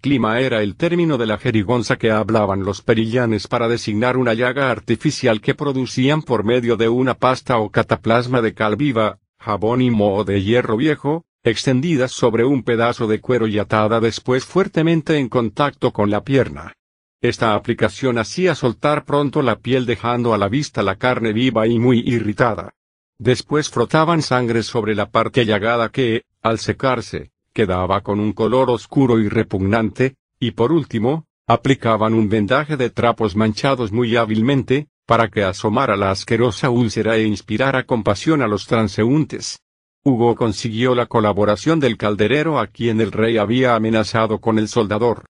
Clima 0.00 0.40
era 0.40 0.62
el 0.62 0.76
término 0.76 1.18
de 1.18 1.26
la 1.26 1.36
jerigonza 1.36 1.96
que 1.98 2.10
hablaban 2.10 2.64
los 2.64 2.80
perillanes 2.80 3.48
para 3.48 3.68
designar 3.68 4.16
una 4.16 4.32
llaga 4.32 4.70
artificial 4.70 5.42
que 5.42 5.54
producían 5.54 6.22
por 6.22 6.42
medio 6.42 6.78
de 6.78 6.88
una 6.88 7.12
pasta 7.12 7.58
o 7.58 7.70
cataplasma 7.70 8.40
de 8.40 8.54
cal 8.54 8.76
viva, 8.76 9.18
jabón 9.38 9.82
y 9.82 9.90
moho 9.90 10.24
de 10.24 10.42
hierro 10.42 10.78
viejo, 10.78 11.26
extendida 11.42 12.08
sobre 12.08 12.46
un 12.46 12.62
pedazo 12.62 13.08
de 13.08 13.20
cuero 13.20 13.46
y 13.46 13.58
atada 13.58 14.00
después 14.00 14.46
fuertemente 14.46 15.18
en 15.18 15.28
contacto 15.28 15.92
con 15.92 16.08
la 16.08 16.24
pierna. 16.24 16.72
Esta 17.20 17.54
aplicación 17.54 18.16
hacía 18.18 18.54
soltar 18.54 19.04
pronto 19.04 19.42
la 19.42 19.58
piel 19.58 19.86
dejando 19.86 20.34
a 20.34 20.38
la 20.38 20.48
vista 20.48 20.84
la 20.84 20.94
carne 20.94 21.32
viva 21.32 21.66
y 21.66 21.78
muy 21.80 21.98
irritada. 22.06 22.74
Después 23.18 23.70
frotaban 23.70 24.22
sangre 24.22 24.62
sobre 24.62 24.94
la 24.94 25.10
parte 25.10 25.44
llagada 25.44 25.88
que, 25.88 26.22
al 26.42 26.60
secarse, 26.60 27.32
quedaba 27.52 28.02
con 28.02 28.20
un 28.20 28.32
color 28.32 28.70
oscuro 28.70 29.18
y 29.18 29.28
repugnante, 29.28 30.14
y 30.38 30.52
por 30.52 30.70
último, 30.70 31.26
aplicaban 31.48 32.14
un 32.14 32.28
vendaje 32.28 32.76
de 32.76 32.90
trapos 32.90 33.34
manchados 33.34 33.90
muy 33.90 34.14
hábilmente, 34.14 34.86
para 35.04 35.28
que 35.28 35.42
asomara 35.42 35.96
la 35.96 36.12
asquerosa 36.12 36.70
úlcera 36.70 37.16
e 37.16 37.24
inspirara 37.24 37.84
compasión 37.84 38.42
a 38.42 38.46
los 38.46 38.68
transeúntes. 38.68 39.58
Hugo 40.04 40.36
consiguió 40.36 40.94
la 40.94 41.06
colaboración 41.06 41.80
del 41.80 41.96
calderero 41.96 42.60
a 42.60 42.68
quien 42.68 43.00
el 43.00 43.10
rey 43.10 43.38
había 43.38 43.74
amenazado 43.74 44.38
con 44.38 44.60
el 44.60 44.68
soldador. 44.68 45.24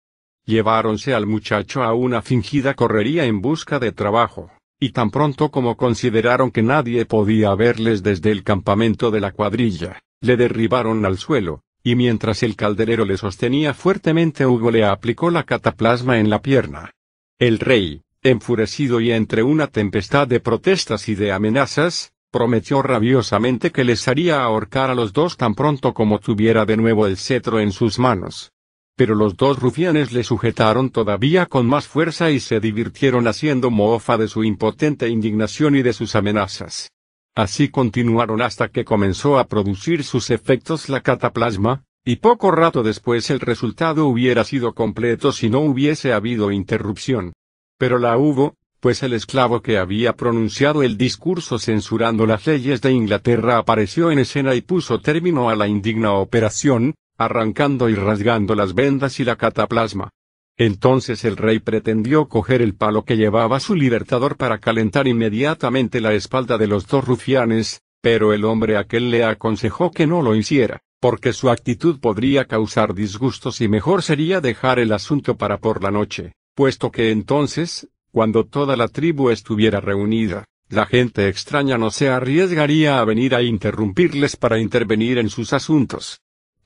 Lleváronse 0.47 1.13
al 1.13 1.27
muchacho 1.27 1.83
a 1.83 1.93
una 1.93 2.21
fingida 2.21 2.73
correría 2.73 3.25
en 3.25 3.41
busca 3.41 3.79
de 3.79 3.91
trabajo, 3.91 4.49
y 4.79 4.91
tan 4.91 5.11
pronto 5.11 5.51
como 5.51 5.75
consideraron 5.75 6.51
que 6.51 6.63
nadie 6.63 7.05
podía 7.05 7.53
verles 7.53 8.01
desde 8.01 8.31
el 8.31 8.45
campamento 8.45 9.11
de 9.11 9.19
la 9.19 9.33
cuadrilla, 9.33 9.99
le 10.21 10.37
derribaron 10.37 11.05
al 11.05 11.17
suelo, 11.17 11.63
y 11.83 11.95
mientras 11.95 12.43
el 12.43 12.55
calderero 12.55 13.03
le 13.03 13.17
sostenía 13.17 13.73
fuertemente 13.73 14.45
Hugo 14.45 14.71
le 14.71 14.85
aplicó 14.85 15.31
la 15.31 15.43
cataplasma 15.43 16.17
en 16.17 16.29
la 16.29 16.41
pierna. 16.41 16.91
El 17.37 17.59
rey, 17.59 18.03
enfurecido 18.23 19.01
y 19.01 19.11
entre 19.11 19.43
una 19.43 19.67
tempestad 19.67 20.29
de 20.29 20.39
protestas 20.39 21.09
y 21.09 21.15
de 21.15 21.33
amenazas, 21.33 22.13
prometió 22.31 22.81
rabiosamente 22.81 23.71
que 23.71 23.83
les 23.83 24.07
haría 24.07 24.43
ahorcar 24.43 24.91
a 24.91 24.95
los 24.95 25.11
dos 25.11 25.35
tan 25.35 25.55
pronto 25.55 25.93
como 25.93 26.19
tuviera 26.19 26.65
de 26.65 26.77
nuevo 26.77 27.05
el 27.05 27.17
cetro 27.17 27.59
en 27.59 27.73
sus 27.73 27.99
manos. 27.99 28.53
Pero 28.97 29.13
los 29.13 29.37
dos 29.37 29.59
rufianes 29.59 30.11
le 30.11 30.23
sujetaron 30.23 30.89
todavía 30.89 31.45
con 31.45 31.67
más 31.67 31.87
fuerza 31.87 32.31
y 32.31 32.39
se 32.39 32.59
divirtieron 32.59 33.27
haciendo 33.27 33.69
mofa 33.69 34.17
de 34.17 34.27
su 34.27 34.43
impotente 34.43 35.07
indignación 35.07 35.75
y 35.75 35.83
de 35.83 35.93
sus 35.93 36.15
amenazas. 36.15 36.89
Así 37.35 37.69
continuaron 37.69 38.41
hasta 38.41 38.69
que 38.69 38.83
comenzó 38.83 39.37
a 39.37 39.45
producir 39.45 40.03
sus 40.03 40.31
efectos 40.31 40.89
la 40.89 41.01
cataplasma, 41.01 41.83
y 42.03 42.15
poco 42.15 42.49
rato 42.49 42.81
después 42.81 43.29
el 43.29 43.39
resultado 43.39 44.07
hubiera 44.07 44.43
sido 44.43 44.73
completo 44.73 45.31
si 45.31 45.47
no 45.47 45.59
hubiese 45.59 46.11
habido 46.11 46.51
interrupción. 46.51 47.33
Pero 47.77 47.99
la 47.99 48.17
hubo, 48.17 48.55
pues 48.79 49.03
el 49.03 49.13
esclavo 49.13 49.61
que 49.61 49.77
había 49.77 50.13
pronunciado 50.13 50.81
el 50.81 50.97
discurso 50.97 51.59
censurando 51.59 52.25
las 52.25 52.47
leyes 52.47 52.81
de 52.81 52.93
Inglaterra 52.93 53.59
apareció 53.59 54.09
en 54.09 54.17
escena 54.17 54.55
y 54.55 54.61
puso 54.61 55.01
término 55.01 55.51
a 55.51 55.55
la 55.55 55.67
indigna 55.67 56.13
operación, 56.13 56.95
arrancando 57.17 57.89
y 57.89 57.95
rasgando 57.95 58.55
las 58.55 58.73
vendas 58.73 59.19
y 59.19 59.23
la 59.23 59.35
cataplasma. 59.35 60.09
Entonces 60.57 61.23
el 61.23 61.37
rey 61.37 61.59
pretendió 61.59 62.27
coger 62.27 62.61
el 62.61 62.73
palo 62.73 63.05
que 63.05 63.15
llevaba 63.15 63.59
su 63.59 63.75
libertador 63.75 64.37
para 64.37 64.57
calentar 64.57 65.07
inmediatamente 65.07 66.01
la 66.01 66.13
espalda 66.13 66.57
de 66.57 66.67
los 66.67 66.87
dos 66.87 67.05
rufianes, 67.05 67.81
pero 68.01 68.33
el 68.33 68.43
hombre 68.43 68.77
aquel 68.77 69.11
le 69.11 69.23
aconsejó 69.23 69.91
que 69.91 70.07
no 70.07 70.23
lo 70.23 70.35
hiciera, 70.35 70.79
porque 70.99 71.33
su 71.33 71.51
actitud 71.51 71.99
podría 71.99 72.45
causar 72.45 72.95
disgustos 72.95 73.61
y 73.61 73.67
mejor 73.67 74.01
sería 74.01 74.41
dejar 74.41 74.79
el 74.79 74.93
asunto 74.93 75.37
para 75.37 75.59
por 75.59 75.83
la 75.83 75.91
noche, 75.91 76.33
puesto 76.55 76.91
que 76.91 77.11
entonces, 77.11 77.87
cuando 78.11 78.45
toda 78.45 78.75
la 78.75 78.87
tribu 78.87 79.29
estuviera 79.29 79.79
reunida, 79.79 80.45
la 80.69 80.85
gente 80.87 81.27
extraña 81.27 81.77
no 81.77 81.91
se 81.91 82.09
arriesgaría 82.09 82.99
a 82.99 83.05
venir 83.05 83.35
a 83.35 83.43
interrumpirles 83.43 84.35
para 84.35 84.57
intervenir 84.59 85.19
en 85.19 85.29
sus 85.29 85.53
asuntos. 85.53 86.19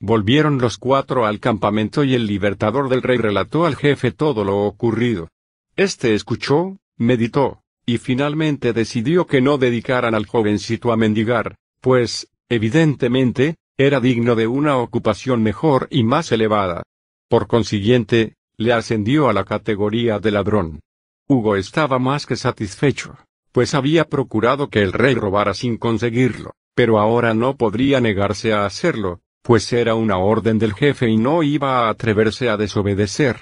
Volvieron 0.04 0.58
los 0.58 0.78
cuatro 0.78 1.26
al 1.26 1.38
campamento 1.38 2.02
y 2.02 2.16
el 2.16 2.26
libertador 2.26 2.88
del 2.88 3.02
rey 3.02 3.18
relató 3.18 3.66
al 3.66 3.76
jefe 3.76 4.10
todo 4.10 4.42
lo 4.42 4.64
ocurrido. 4.64 5.28
Este 5.76 6.14
escuchó, 6.14 6.76
meditó, 6.96 7.62
y 7.86 7.98
finalmente 7.98 8.72
decidió 8.72 9.28
que 9.28 9.40
no 9.40 9.58
dedicaran 9.58 10.16
al 10.16 10.26
jovencito 10.26 10.90
a 10.90 10.96
mendigar, 10.96 11.54
pues, 11.80 12.28
evidentemente, 12.48 13.54
era 13.76 14.00
digno 14.00 14.34
de 14.34 14.48
una 14.48 14.76
ocupación 14.76 15.40
mejor 15.44 15.86
y 15.88 16.02
más 16.02 16.32
elevada. 16.32 16.82
Por 17.28 17.46
consiguiente, 17.46 18.34
le 18.56 18.72
ascendió 18.72 19.28
a 19.28 19.32
la 19.32 19.44
categoría 19.44 20.18
de 20.18 20.32
ladrón. 20.32 20.80
Hugo 21.28 21.54
estaba 21.54 22.00
más 22.00 22.26
que 22.26 22.34
satisfecho, 22.34 23.18
pues 23.52 23.72
había 23.72 24.08
procurado 24.08 24.68
que 24.68 24.82
el 24.82 24.92
rey 24.92 25.14
robara 25.14 25.54
sin 25.54 25.76
conseguirlo, 25.76 26.54
pero 26.74 26.98
ahora 26.98 27.34
no 27.34 27.56
podría 27.56 28.00
negarse 28.00 28.52
a 28.52 28.66
hacerlo, 28.66 29.20
pues 29.42 29.72
era 29.72 29.94
una 29.94 30.18
orden 30.18 30.58
del 30.58 30.74
jefe 30.74 31.08
y 31.08 31.16
no 31.16 31.42
iba 31.42 31.86
a 31.86 31.90
atreverse 31.90 32.48
a 32.48 32.56
desobedecer. 32.56 33.40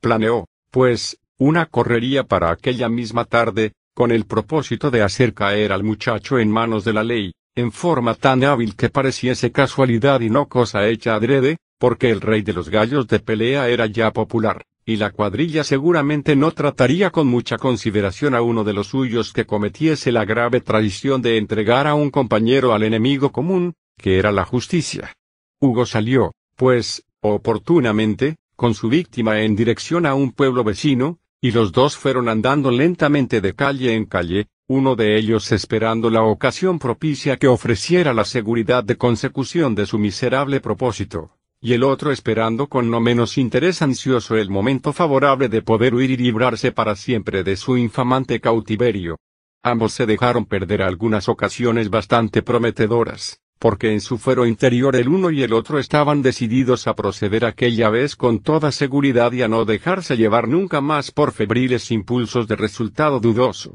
Planeó, 0.00 0.46
pues, 0.70 1.18
una 1.38 1.66
correría 1.66 2.24
para 2.24 2.50
aquella 2.50 2.88
misma 2.88 3.24
tarde, 3.24 3.72
con 3.94 4.12
el 4.12 4.26
propósito 4.26 4.90
de 4.90 5.02
hacer 5.02 5.34
caer 5.34 5.72
al 5.72 5.82
muchacho 5.82 6.38
en 6.38 6.50
manos 6.50 6.84
de 6.84 6.92
la 6.92 7.02
ley, 7.02 7.32
en 7.56 7.72
forma 7.72 8.14
tan 8.14 8.44
hábil 8.44 8.76
que 8.76 8.90
pareciese 8.90 9.50
casualidad 9.50 10.20
y 10.20 10.30
no 10.30 10.46
cosa 10.46 10.86
hecha 10.86 11.14
adrede, 11.14 11.56
porque 11.78 12.10
el 12.10 12.20
rey 12.20 12.42
de 12.42 12.52
los 12.52 12.68
gallos 12.68 13.08
de 13.08 13.18
pelea 13.18 13.68
era 13.68 13.86
ya 13.86 14.12
popular, 14.12 14.62
y 14.84 14.96
la 14.96 15.10
cuadrilla 15.10 15.64
seguramente 15.64 16.36
no 16.36 16.52
trataría 16.52 17.10
con 17.10 17.26
mucha 17.26 17.58
consideración 17.58 18.34
a 18.34 18.42
uno 18.42 18.64
de 18.64 18.74
los 18.74 18.88
suyos 18.88 19.32
que 19.32 19.46
cometiese 19.46 20.12
la 20.12 20.24
grave 20.24 20.60
traición 20.60 21.22
de 21.22 21.38
entregar 21.38 21.86
a 21.86 21.94
un 21.94 22.10
compañero 22.10 22.74
al 22.74 22.82
enemigo 22.82 23.32
común, 23.32 23.74
que 23.96 24.18
era 24.18 24.30
la 24.30 24.44
justicia. 24.44 25.17
Hugo 25.60 25.86
salió, 25.86 26.32
pues, 26.56 27.04
oportunamente, 27.20 28.36
con 28.56 28.74
su 28.74 28.88
víctima 28.88 29.40
en 29.40 29.56
dirección 29.56 30.06
a 30.06 30.14
un 30.14 30.32
pueblo 30.32 30.64
vecino, 30.64 31.18
y 31.40 31.52
los 31.52 31.72
dos 31.72 31.96
fueron 31.96 32.28
andando 32.28 32.70
lentamente 32.70 33.40
de 33.40 33.54
calle 33.54 33.94
en 33.94 34.04
calle, 34.06 34.48
uno 34.66 34.96
de 34.96 35.16
ellos 35.16 35.50
esperando 35.52 36.10
la 36.10 36.22
ocasión 36.22 36.78
propicia 36.78 37.36
que 37.36 37.48
ofreciera 37.48 38.12
la 38.12 38.24
seguridad 38.24 38.84
de 38.84 38.96
consecución 38.96 39.74
de 39.74 39.86
su 39.86 39.98
miserable 39.98 40.60
propósito 40.60 41.32
y 41.60 41.72
el 41.72 41.82
otro 41.82 42.12
esperando 42.12 42.68
con 42.68 42.90
no 42.90 43.00
menos 43.00 43.36
interés 43.36 43.82
ansioso 43.82 44.36
el 44.36 44.48
momento 44.48 44.92
favorable 44.92 45.48
de 45.48 45.62
poder 45.62 45.94
huir 45.94 46.10
y 46.12 46.16
librarse 46.16 46.70
para 46.70 46.94
siempre 46.94 47.42
de 47.42 47.56
su 47.56 47.76
infamante 47.76 48.40
cautiverio. 48.40 49.18
Ambos 49.62 49.92
se 49.92 50.06
dejaron 50.06 50.44
perder 50.46 50.82
algunas 50.82 51.28
ocasiones 51.28 51.90
bastante 51.90 52.42
prometedoras, 52.42 53.40
porque 53.58 53.92
en 53.92 54.00
su 54.00 54.18
fuero 54.18 54.46
interior 54.46 54.94
el 54.96 55.08
uno 55.08 55.30
y 55.30 55.42
el 55.42 55.52
otro 55.52 55.78
estaban 55.78 56.22
decididos 56.22 56.86
a 56.86 56.94
proceder 56.94 57.44
aquella 57.44 57.90
vez 57.90 58.16
con 58.16 58.40
toda 58.40 58.70
seguridad 58.72 59.32
y 59.32 59.42
a 59.42 59.48
no 59.48 59.64
dejarse 59.64 60.16
llevar 60.16 60.48
nunca 60.48 60.80
más 60.80 61.10
por 61.10 61.32
febriles 61.32 61.90
impulsos 61.90 62.46
de 62.46 62.56
resultado 62.56 63.20
dudoso. 63.20 63.74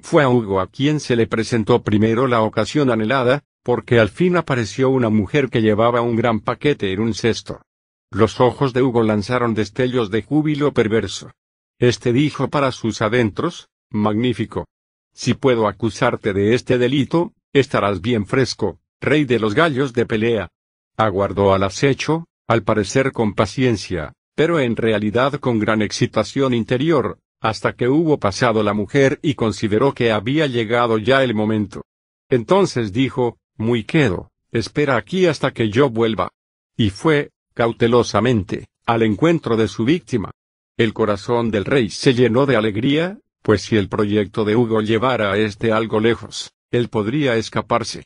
Fue 0.00 0.22
a 0.22 0.28
Hugo 0.28 0.60
a 0.60 0.66
quien 0.66 1.00
se 1.00 1.16
le 1.16 1.26
presentó 1.26 1.82
primero 1.82 2.26
la 2.26 2.42
ocasión 2.42 2.90
anhelada, 2.90 3.42
porque 3.62 3.98
al 3.98 4.10
fin 4.10 4.36
apareció 4.36 4.90
una 4.90 5.08
mujer 5.08 5.48
que 5.48 5.62
llevaba 5.62 6.02
un 6.02 6.16
gran 6.16 6.40
paquete 6.40 6.92
en 6.92 7.00
un 7.00 7.14
cesto. 7.14 7.62
Los 8.10 8.38
ojos 8.40 8.72
de 8.72 8.82
Hugo 8.82 9.02
lanzaron 9.02 9.54
destellos 9.54 10.10
de 10.10 10.22
júbilo 10.22 10.72
perverso. 10.72 11.32
Este 11.78 12.12
dijo 12.12 12.48
para 12.48 12.70
sus 12.70 13.02
adentros, 13.02 13.68
magnífico. 13.90 14.66
Si 15.12 15.34
puedo 15.34 15.66
acusarte 15.66 16.32
de 16.32 16.54
este 16.54 16.78
delito, 16.78 17.32
estarás 17.52 18.00
bien 18.00 18.26
fresco, 18.26 18.78
rey 19.04 19.24
de 19.24 19.38
los 19.38 19.54
gallos 19.54 19.92
de 19.92 20.06
pelea. 20.06 20.48
Aguardó 20.96 21.54
al 21.54 21.62
acecho, 21.62 22.26
al 22.46 22.62
parecer 22.62 23.12
con 23.12 23.34
paciencia, 23.34 24.12
pero 24.34 24.58
en 24.58 24.76
realidad 24.76 25.34
con 25.34 25.58
gran 25.58 25.82
excitación 25.82 26.54
interior, 26.54 27.18
hasta 27.40 27.74
que 27.74 27.88
hubo 27.88 28.18
pasado 28.18 28.62
la 28.62 28.74
mujer 28.74 29.18
y 29.22 29.34
consideró 29.34 29.92
que 29.92 30.12
había 30.12 30.46
llegado 30.46 30.98
ya 30.98 31.22
el 31.22 31.34
momento. 31.34 31.84
Entonces 32.28 32.92
dijo, 32.92 33.38
muy 33.56 33.84
quedo, 33.84 34.30
espera 34.50 34.96
aquí 34.96 35.26
hasta 35.26 35.52
que 35.52 35.70
yo 35.70 35.90
vuelva. 35.90 36.30
Y 36.76 36.90
fue, 36.90 37.30
cautelosamente, 37.54 38.66
al 38.86 39.02
encuentro 39.02 39.56
de 39.56 39.68
su 39.68 39.84
víctima. 39.84 40.30
El 40.76 40.92
corazón 40.92 41.50
del 41.50 41.64
rey 41.64 41.90
se 41.90 42.14
llenó 42.14 42.46
de 42.46 42.56
alegría, 42.56 43.18
pues 43.42 43.62
si 43.62 43.76
el 43.76 43.88
proyecto 43.88 44.44
de 44.44 44.56
Hugo 44.56 44.80
llevara 44.80 45.32
a 45.32 45.38
este 45.38 45.70
algo 45.70 46.00
lejos, 46.00 46.52
él 46.70 46.88
podría 46.88 47.36
escaparse. 47.36 48.04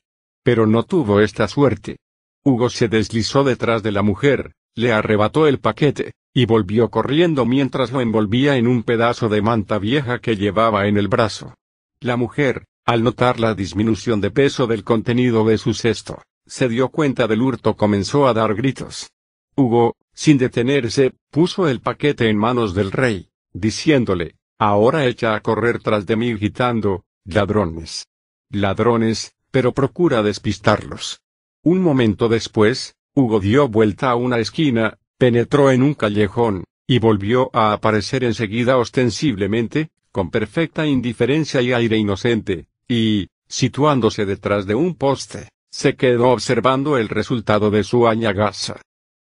Pero 0.49 0.67
no 0.67 0.83
tuvo 0.83 1.21
esta 1.21 1.47
suerte. 1.47 1.99
Hugo 2.43 2.71
se 2.71 2.89
deslizó 2.89 3.45
detrás 3.45 3.83
de 3.83 3.93
la 3.93 4.01
mujer, 4.01 4.55
le 4.75 4.93
arrebató 4.93 5.47
el 5.47 5.59
paquete, 5.59 6.13
y 6.33 6.47
volvió 6.47 6.89
corriendo 6.89 7.45
mientras 7.45 7.93
lo 7.93 8.01
envolvía 8.01 8.57
en 8.57 8.67
un 8.67 8.83
pedazo 8.83 9.29
de 9.29 9.43
manta 9.43 9.79
vieja 9.79 10.21
que 10.21 10.37
llevaba 10.37 10.87
en 10.87 10.97
el 10.97 11.07
brazo. 11.07 11.53
La 12.01 12.17
mujer, 12.17 12.65
al 12.87 13.03
notar 13.03 13.39
la 13.39 13.55
disminución 13.55 14.23
de 14.23 14.31
peso 14.31 14.67
del 14.67 14.85
contenido 14.85 15.45
de 15.45 15.59
su 15.59 15.75
cesto, 15.75 16.23
se 16.47 16.71
dio 16.71 16.89
cuenta 16.89 17.27
del 17.27 17.43
hurto 17.43 17.77
comenzó 17.77 18.27
a 18.27 18.33
dar 18.33 18.55
gritos. 18.55 19.11
Hugo, 19.55 19.97
sin 20.15 20.39
detenerse, 20.39 21.13
puso 21.31 21.69
el 21.69 21.83
paquete 21.83 22.31
en 22.31 22.39
manos 22.39 22.73
del 22.73 22.91
rey, 22.91 23.29
diciéndole, 23.53 24.37
ahora 24.59 25.05
echa 25.05 25.35
a 25.35 25.41
correr 25.43 25.83
tras 25.83 26.07
de 26.07 26.17
mí 26.17 26.33
gritando, 26.33 27.05
ladrones. 27.27 28.07
Ladrones, 28.51 29.35
pero 29.51 29.73
procura 29.73 30.23
despistarlos. 30.23 31.21
Un 31.63 31.81
momento 31.81 32.29
después, 32.29 32.97
Hugo 33.15 33.41
dio 33.41 33.69
vuelta 33.69 34.11
a 34.11 34.17
una 34.17 34.39
esquina, 34.39 34.99
penetró 35.19 35.71
en 35.71 35.83
un 35.83 35.95
callejón, 35.95 36.65
y 36.87 36.99
volvió 36.99 37.51
a 37.53 37.73
aparecer 37.73 38.25
enseguida 38.25 38.79
ostensiblemente, 38.79 39.91
con 40.13 40.31
perfecta 40.31 40.87
indiferencia 40.87 41.61
y 41.61 41.73
aire 41.73 41.97
inocente, 41.97 42.69
y, 42.89 43.29
situándose 43.47 44.25
detrás 44.25 44.67
de 44.67 44.75
un 44.75 44.95
poste, 44.95 45.49
se 45.71 45.97
quedó 45.97 46.31
observando 46.31 46.97
el 46.97 47.09
resultado 47.09 47.71
de 47.71 47.85
su 47.85 48.09
añagaza. 48.09 48.81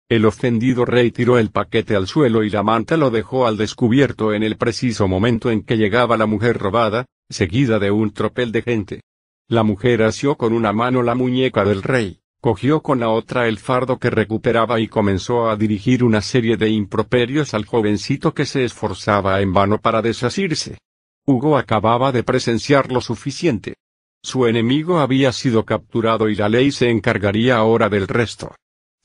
El 0.10 0.26
ofendido 0.26 0.86
rey 0.86 1.12
tiró 1.12 1.38
el 1.38 1.52
paquete 1.52 1.96
al 1.96 2.08
suelo 2.08 2.44
y 2.44 2.50
la 2.50 2.64
manta 2.64 2.96
lo 2.96 3.10
dejó 3.10 3.46
al 3.46 3.58
descubierto 3.58 4.34
en 4.34 4.44
el 4.44 4.56
preciso 4.56 5.08
momento 5.10 5.52
en 5.52 5.64
que 5.64 5.76
llegaba 5.76 6.16
la 6.16 6.26
mujer 6.26 6.58
robada, 6.58 7.06
seguida 7.30 7.78
de 7.78 7.92
un 7.92 8.14
tropel 8.14 8.54
de 8.54 8.62
gente. 8.62 9.02
La 9.50 9.64
mujer 9.64 10.04
asió 10.04 10.36
con 10.36 10.52
una 10.52 10.74
mano 10.74 11.02
la 11.04 11.16
muñeca 11.16 11.64
del 11.64 11.82
rey, 11.82 12.20
cogió 12.42 12.82
con 12.82 13.00
la 13.00 13.10
otra 13.10 13.48
el 13.48 13.60
fardo 13.60 13.98
que 13.98 14.10
recuperaba 14.10 14.82
y 14.82 14.90
comenzó 14.90 15.50
a 15.50 15.56
dirigir 15.56 16.04
una 16.04 16.20
serie 16.20 16.58
de 16.58 16.70
improperios 16.70 17.54
al 17.54 17.64
jovencito 17.64 18.34
que 18.34 18.46
se 18.46 18.66
esforzaba 18.66 19.40
en 19.40 19.54
vano 19.54 19.80
para 19.80 20.02
desasirse. 20.02 20.80
Hugo 21.26 21.58
acababa 21.58 22.12
de 22.12 22.24
presenciar 22.24 22.92
lo 22.92 23.00
suficiente. 23.00 23.76
Su 24.22 24.48
enemigo 24.48 25.00
había 25.00 25.32
sido 25.32 25.64
capturado 25.64 26.28
y 26.28 26.36
la 26.36 26.50
ley 26.50 26.72
se 26.72 26.90
encargaría 26.90 27.56
ahora 27.56 27.88
del 27.88 28.10
resto. 28.10 28.54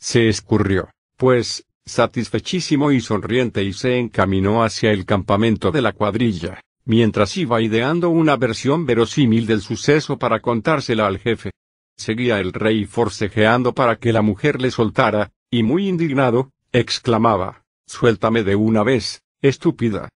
Se 0.00 0.28
escurrió, 0.28 0.90
pues, 1.16 1.64
satisfechísimo 1.86 2.90
y 2.90 3.00
sonriente 3.00 3.62
y 3.62 3.72
se 3.72 3.96
encaminó 3.96 4.64
hacia 4.64 4.90
el 4.90 5.04
campamento 5.04 5.70
de 5.70 5.82
la 5.82 5.92
cuadrilla, 5.92 6.60
mientras 6.84 7.36
iba 7.36 7.60
ideando 7.60 8.10
una 8.10 8.36
versión 8.36 8.86
verosímil 8.86 9.46
del 9.46 9.60
suceso 9.60 10.18
para 10.18 10.40
contársela 10.40 11.06
al 11.06 11.18
jefe. 11.18 11.50
Seguía 11.96 12.40
el 12.40 12.52
rey 12.52 12.84
forcejeando 12.84 13.74
para 13.74 13.96
que 13.96 14.12
la 14.12 14.22
mujer 14.22 14.60
le 14.60 14.70
soltara, 14.70 15.30
y 15.50 15.62
muy 15.62 15.88
indignado, 15.88 16.50
exclamaba, 16.72 17.64
Suéltame 17.86 18.42
de 18.42 18.56
una 18.56 18.82
vez, 18.82 19.22
estúpida. 19.42 20.08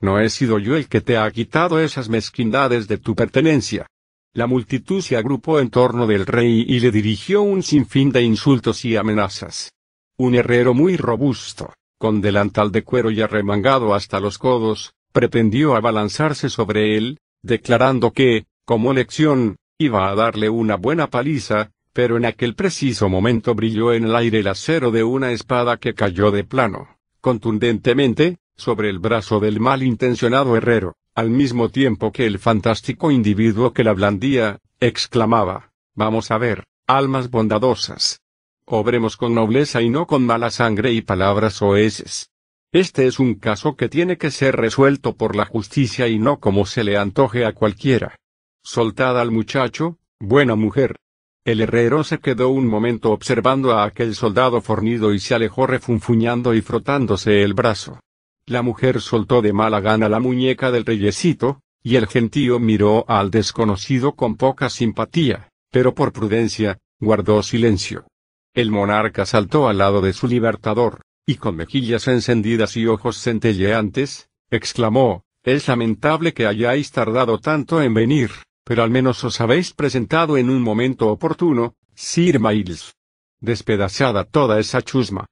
¿No 0.00 0.20
he 0.20 0.28
sido 0.30 0.58
yo 0.58 0.76
el 0.76 0.88
que 0.88 1.00
te 1.00 1.16
ha 1.16 1.30
quitado 1.30 1.80
esas 1.80 2.08
mezquindades 2.08 2.86
de 2.86 2.98
tu 2.98 3.14
pertenencia? 3.14 3.86
La 4.32 4.46
multitud 4.46 5.00
se 5.00 5.16
agrupó 5.16 5.60
en 5.60 5.70
torno 5.70 6.06
del 6.06 6.26
rey 6.26 6.64
y 6.66 6.80
le 6.80 6.90
dirigió 6.90 7.42
un 7.42 7.62
sinfín 7.62 8.10
de 8.10 8.22
insultos 8.22 8.84
y 8.84 8.96
amenazas. 8.96 9.72
Un 10.16 10.34
herrero 10.34 10.74
muy 10.74 10.96
robusto, 10.96 11.72
con 11.98 12.20
delantal 12.20 12.70
de 12.70 12.82
cuero 12.82 13.10
y 13.10 13.20
arremangado 13.20 13.94
hasta 13.94 14.20
los 14.20 14.38
codos, 14.38 14.94
pretendió 15.14 15.76
abalanzarse 15.76 16.50
sobre 16.50 16.96
él, 16.96 17.20
declarando 17.40 18.10
que, 18.10 18.46
como 18.64 18.92
lección, 18.92 19.56
iba 19.78 20.10
a 20.10 20.14
darle 20.16 20.50
una 20.50 20.74
buena 20.74 21.06
paliza, 21.06 21.70
pero 21.92 22.16
en 22.16 22.24
aquel 22.24 22.56
preciso 22.56 23.08
momento 23.08 23.54
brilló 23.54 23.92
en 23.92 24.04
el 24.04 24.16
aire 24.16 24.40
el 24.40 24.48
acero 24.48 24.90
de 24.90 25.04
una 25.04 25.30
espada 25.30 25.76
que 25.76 25.94
cayó 25.94 26.32
de 26.32 26.42
plano, 26.42 26.98
contundentemente, 27.20 28.38
sobre 28.56 28.90
el 28.90 28.98
brazo 28.98 29.38
del 29.38 29.60
malintencionado 29.60 30.56
herrero, 30.56 30.96
al 31.14 31.30
mismo 31.30 31.68
tiempo 31.68 32.10
que 32.10 32.26
el 32.26 32.40
fantástico 32.40 33.12
individuo 33.12 33.72
que 33.72 33.84
la 33.84 33.92
blandía, 33.92 34.58
exclamaba, 34.80 35.70
Vamos 35.94 36.32
a 36.32 36.38
ver, 36.38 36.64
almas 36.88 37.30
bondadosas. 37.30 38.20
Obremos 38.66 39.16
con 39.16 39.32
nobleza 39.32 39.80
y 39.80 39.90
no 39.90 40.08
con 40.08 40.26
mala 40.26 40.50
sangre 40.50 40.92
y 40.92 41.02
palabras 41.02 41.62
oeces. 41.62 42.30
Este 42.74 43.06
es 43.06 43.20
un 43.20 43.34
caso 43.36 43.76
que 43.76 43.88
tiene 43.88 44.18
que 44.18 44.32
ser 44.32 44.56
resuelto 44.56 45.14
por 45.14 45.36
la 45.36 45.44
justicia 45.44 46.08
y 46.08 46.18
no 46.18 46.40
como 46.40 46.66
se 46.66 46.82
le 46.82 46.96
antoje 46.96 47.46
a 47.46 47.52
cualquiera. 47.52 48.16
Soltad 48.64 49.20
al 49.20 49.30
muchacho, 49.30 49.98
buena 50.18 50.56
mujer. 50.56 50.96
El 51.44 51.60
herrero 51.60 52.02
se 52.02 52.18
quedó 52.18 52.48
un 52.48 52.66
momento 52.66 53.12
observando 53.12 53.74
a 53.74 53.84
aquel 53.84 54.16
soldado 54.16 54.60
fornido 54.60 55.14
y 55.14 55.20
se 55.20 55.36
alejó 55.36 55.68
refunfuñando 55.68 56.52
y 56.52 56.62
frotándose 56.62 57.44
el 57.44 57.54
brazo. 57.54 58.00
La 58.44 58.62
mujer 58.62 59.00
soltó 59.00 59.40
de 59.40 59.52
mala 59.52 59.78
gana 59.78 60.08
la 60.08 60.18
muñeca 60.18 60.72
del 60.72 60.84
reyesito, 60.84 61.60
y 61.80 61.94
el 61.94 62.08
gentío 62.08 62.58
miró 62.58 63.04
al 63.06 63.30
desconocido 63.30 64.16
con 64.16 64.34
poca 64.34 64.68
simpatía, 64.68 65.48
pero 65.70 65.94
por 65.94 66.12
prudencia, 66.12 66.80
guardó 66.98 67.40
silencio. 67.44 68.08
El 68.52 68.72
monarca 68.72 69.26
saltó 69.26 69.68
al 69.68 69.78
lado 69.78 70.00
de 70.00 70.12
su 70.12 70.26
libertador, 70.26 71.02
y 71.26 71.36
con 71.36 71.56
mejillas 71.56 72.08
encendidas 72.08 72.76
y 72.76 72.86
ojos 72.86 73.18
centelleantes, 73.18 74.28
exclamó, 74.50 75.24
es 75.42 75.68
lamentable 75.68 76.32
que 76.32 76.46
hayáis 76.46 76.90
tardado 76.90 77.38
tanto 77.38 77.82
en 77.82 77.94
venir, 77.94 78.30
pero 78.64 78.82
al 78.82 78.90
menos 78.90 79.24
os 79.24 79.40
habéis 79.40 79.72
presentado 79.72 80.36
en 80.36 80.50
un 80.50 80.62
momento 80.62 81.08
oportuno, 81.08 81.76
Sir 81.94 82.40
Miles. 82.40 82.94
Despedazada 83.40 84.24
toda 84.24 84.58
esa 84.58 84.80
chusma. 84.82 85.26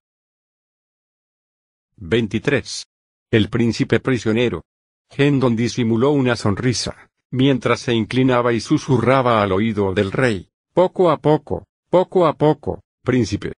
23. 1.96 2.86
El 3.30 3.48
príncipe 3.48 4.00
prisionero. 4.00 4.64
Hendon 5.10 5.56
disimuló 5.56 6.10
una 6.10 6.36
sonrisa, 6.36 7.10
mientras 7.30 7.80
se 7.80 7.94
inclinaba 7.94 8.52
y 8.52 8.60
susurraba 8.60 9.42
al 9.42 9.52
oído 9.52 9.94
del 9.94 10.12
rey. 10.12 10.48
Poco 10.74 11.10
a 11.10 11.18
poco, 11.18 11.66
poco 11.90 12.26
a 12.26 12.34
poco, 12.34 12.82
príncipe. 13.02 13.52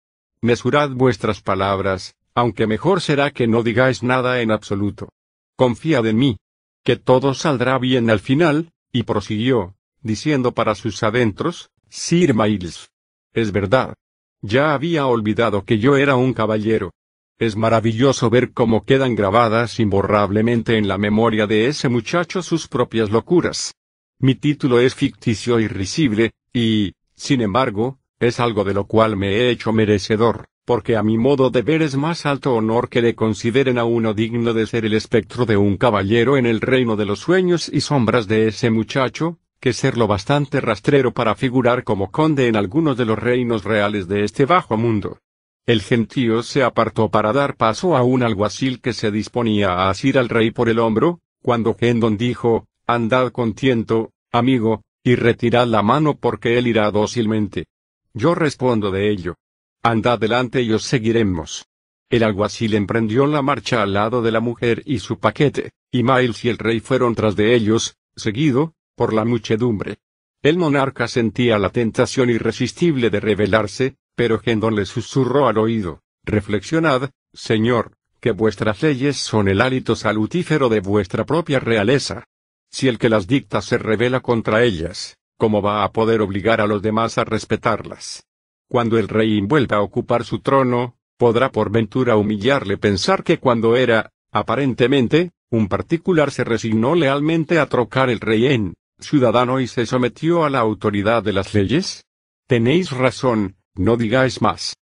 Mesurad 0.42 0.90
vuestras 0.90 1.40
palabras, 1.40 2.14
aunque 2.34 2.66
mejor 2.66 3.00
será 3.00 3.30
que 3.30 3.46
no 3.46 3.62
digáis 3.62 4.02
nada 4.02 4.40
en 4.40 4.50
absoluto. 4.50 5.08
Confiad 5.56 6.06
en 6.06 6.16
mí. 6.16 6.36
Que 6.84 6.96
todo 6.96 7.34
saldrá 7.34 7.78
bien 7.78 8.10
al 8.10 8.18
final, 8.18 8.72
y 8.90 9.04
prosiguió, 9.04 9.76
diciendo 10.00 10.52
para 10.52 10.74
sus 10.74 11.02
adentros, 11.02 11.70
Sir 11.88 12.34
Miles. 12.34 12.90
Es 13.32 13.52
verdad. 13.52 13.94
Ya 14.40 14.74
había 14.74 15.06
olvidado 15.06 15.64
que 15.64 15.78
yo 15.78 15.96
era 15.96 16.16
un 16.16 16.34
caballero. 16.34 16.92
Es 17.38 17.56
maravilloso 17.56 18.30
ver 18.30 18.52
cómo 18.52 18.84
quedan 18.84 19.14
grabadas 19.14 19.78
imborrablemente 19.78 20.76
en 20.76 20.88
la 20.88 20.98
memoria 20.98 21.46
de 21.46 21.68
ese 21.68 21.88
muchacho 21.88 22.42
sus 22.42 22.66
propias 22.66 23.10
locuras. 23.10 23.74
Mi 24.18 24.34
título 24.34 24.80
es 24.80 24.94
ficticio 24.94 25.60
y 25.60 25.68
risible, 25.68 26.32
y, 26.52 26.94
sin 27.14 27.40
embargo, 27.40 27.98
es 28.18 28.40
algo 28.40 28.64
de 28.64 28.74
lo 28.74 28.86
cual 28.86 29.16
me 29.16 29.30
he 29.30 29.50
hecho 29.50 29.72
merecedor, 29.72 30.46
porque 30.64 30.96
a 30.96 31.02
mi 31.02 31.18
modo 31.18 31.50
de 31.50 31.62
ver 31.62 31.82
es 31.82 31.96
más 31.96 32.24
alto 32.24 32.54
honor 32.54 32.88
que 32.88 33.02
le 33.02 33.14
consideren 33.14 33.78
a 33.78 33.84
uno 33.84 34.14
digno 34.14 34.54
de 34.54 34.66
ser 34.66 34.84
el 34.84 34.94
espectro 34.94 35.44
de 35.44 35.56
un 35.56 35.76
caballero 35.76 36.36
en 36.36 36.46
el 36.46 36.60
reino 36.60 36.96
de 36.96 37.04
los 37.04 37.20
sueños 37.20 37.68
y 37.72 37.80
sombras 37.80 38.28
de 38.28 38.48
ese 38.48 38.70
muchacho, 38.70 39.38
que 39.60 39.72
serlo 39.72 40.06
bastante 40.06 40.60
rastrero 40.60 41.12
para 41.12 41.34
figurar 41.34 41.84
como 41.84 42.10
conde 42.10 42.48
en 42.48 42.56
algunos 42.56 42.96
de 42.96 43.04
los 43.04 43.18
reinos 43.18 43.64
reales 43.64 44.08
de 44.08 44.24
este 44.24 44.44
bajo 44.44 44.76
mundo. 44.76 45.18
El 45.66 45.82
gentío 45.82 46.42
se 46.42 46.62
apartó 46.62 47.08
para 47.08 47.32
dar 47.32 47.56
paso 47.56 47.96
a 47.96 48.02
un 48.02 48.22
alguacil 48.22 48.80
que 48.80 48.92
se 48.92 49.12
disponía 49.12 49.70
a 49.70 49.90
asir 49.90 50.18
al 50.18 50.28
rey 50.28 50.50
por 50.50 50.68
el 50.68 50.80
hombro, 50.80 51.20
cuando 51.40 51.74
Gendon 51.74 52.16
dijo, 52.16 52.66
Andad 52.86 53.30
con 53.30 53.54
tiento, 53.54 54.10
amigo, 54.32 54.82
y 55.04 55.14
retirad 55.14 55.66
la 55.66 55.82
mano 55.82 56.16
porque 56.16 56.58
él 56.58 56.66
irá 56.66 56.90
dócilmente. 56.90 57.66
Yo 58.14 58.34
respondo 58.34 58.90
de 58.90 59.10
ello. 59.10 59.36
Andad 59.84 60.20
delante 60.20 60.62
y 60.62 60.72
os 60.72 60.84
seguiremos. 60.84 61.66
El 62.08 62.22
alguacil 62.22 62.74
emprendió 62.74 63.26
la 63.26 63.42
marcha 63.42 63.82
al 63.82 63.94
lado 63.94 64.22
de 64.22 64.30
la 64.30 64.38
mujer 64.38 64.82
y 64.86 65.00
su 65.00 65.18
paquete, 65.18 65.72
y 65.90 66.04
Miles 66.04 66.44
y 66.44 66.50
el 66.50 66.58
rey 66.58 66.78
fueron 66.78 67.16
tras 67.16 67.34
de 67.34 67.54
ellos, 67.56 67.96
seguido, 68.14 68.74
por 68.94 69.12
la 69.12 69.24
muchedumbre. 69.24 69.98
El 70.40 70.56
monarca 70.56 71.08
sentía 71.08 71.58
la 71.58 71.70
tentación 71.70 72.30
irresistible 72.30 73.10
de 73.10 73.18
rebelarse, 73.18 73.96
pero 74.14 74.38
Gendon 74.38 74.76
le 74.76 74.84
susurró 74.84 75.48
al 75.48 75.58
oído, 75.58 76.00
Reflexionad, 76.24 77.10
señor, 77.32 77.96
que 78.20 78.30
vuestras 78.30 78.82
leyes 78.82 79.16
son 79.16 79.48
el 79.48 79.60
hálito 79.60 79.96
salutífero 79.96 80.68
de 80.68 80.78
vuestra 80.78 81.26
propia 81.26 81.58
realeza. 81.58 82.24
Si 82.70 82.86
el 82.86 82.98
que 82.98 83.08
las 83.08 83.26
dicta 83.26 83.60
se 83.60 83.78
revela 83.78 84.20
contra 84.20 84.62
ellas, 84.62 85.18
¿cómo 85.38 85.60
va 85.60 85.82
a 85.82 85.90
poder 85.90 86.20
obligar 86.20 86.60
a 86.60 86.68
los 86.68 86.82
demás 86.82 87.18
a 87.18 87.24
respetarlas? 87.24 88.24
Cuando 88.72 88.96
el 88.96 89.06
rey 89.06 89.42
vuelva 89.42 89.76
a 89.76 89.82
ocupar 89.82 90.24
su 90.24 90.38
trono, 90.38 90.96
podrá 91.18 91.52
por 91.52 91.70
ventura 91.70 92.16
humillarle 92.16 92.78
pensar 92.78 93.22
que 93.22 93.36
cuando 93.36 93.76
era 93.76 94.12
Aparentemente, 94.32 95.32
un 95.50 95.68
particular 95.68 96.30
se 96.30 96.42
resignó 96.42 96.94
lealmente 96.94 97.58
a 97.58 97.66
trocar 97.66 98.08
el 98.08 98.18
rey 98.18 98.46
en 98.46 98.72
ciudadano 98.98 99.60
y 99.60 99.66
se 99.66 99.84
sometió 99.84 100.46
a 100.46 100.48
la 100.48 100.60
autoridad 100.60 101.22
de 101.22 101.34
las 101.34 101.52
leyes. 101.52 102.06
Tenéis 102.48 102.92
razón, 102.92 103.56
no 103.74 103.98
digáis 103.98 104.40
más. 104.40 104.74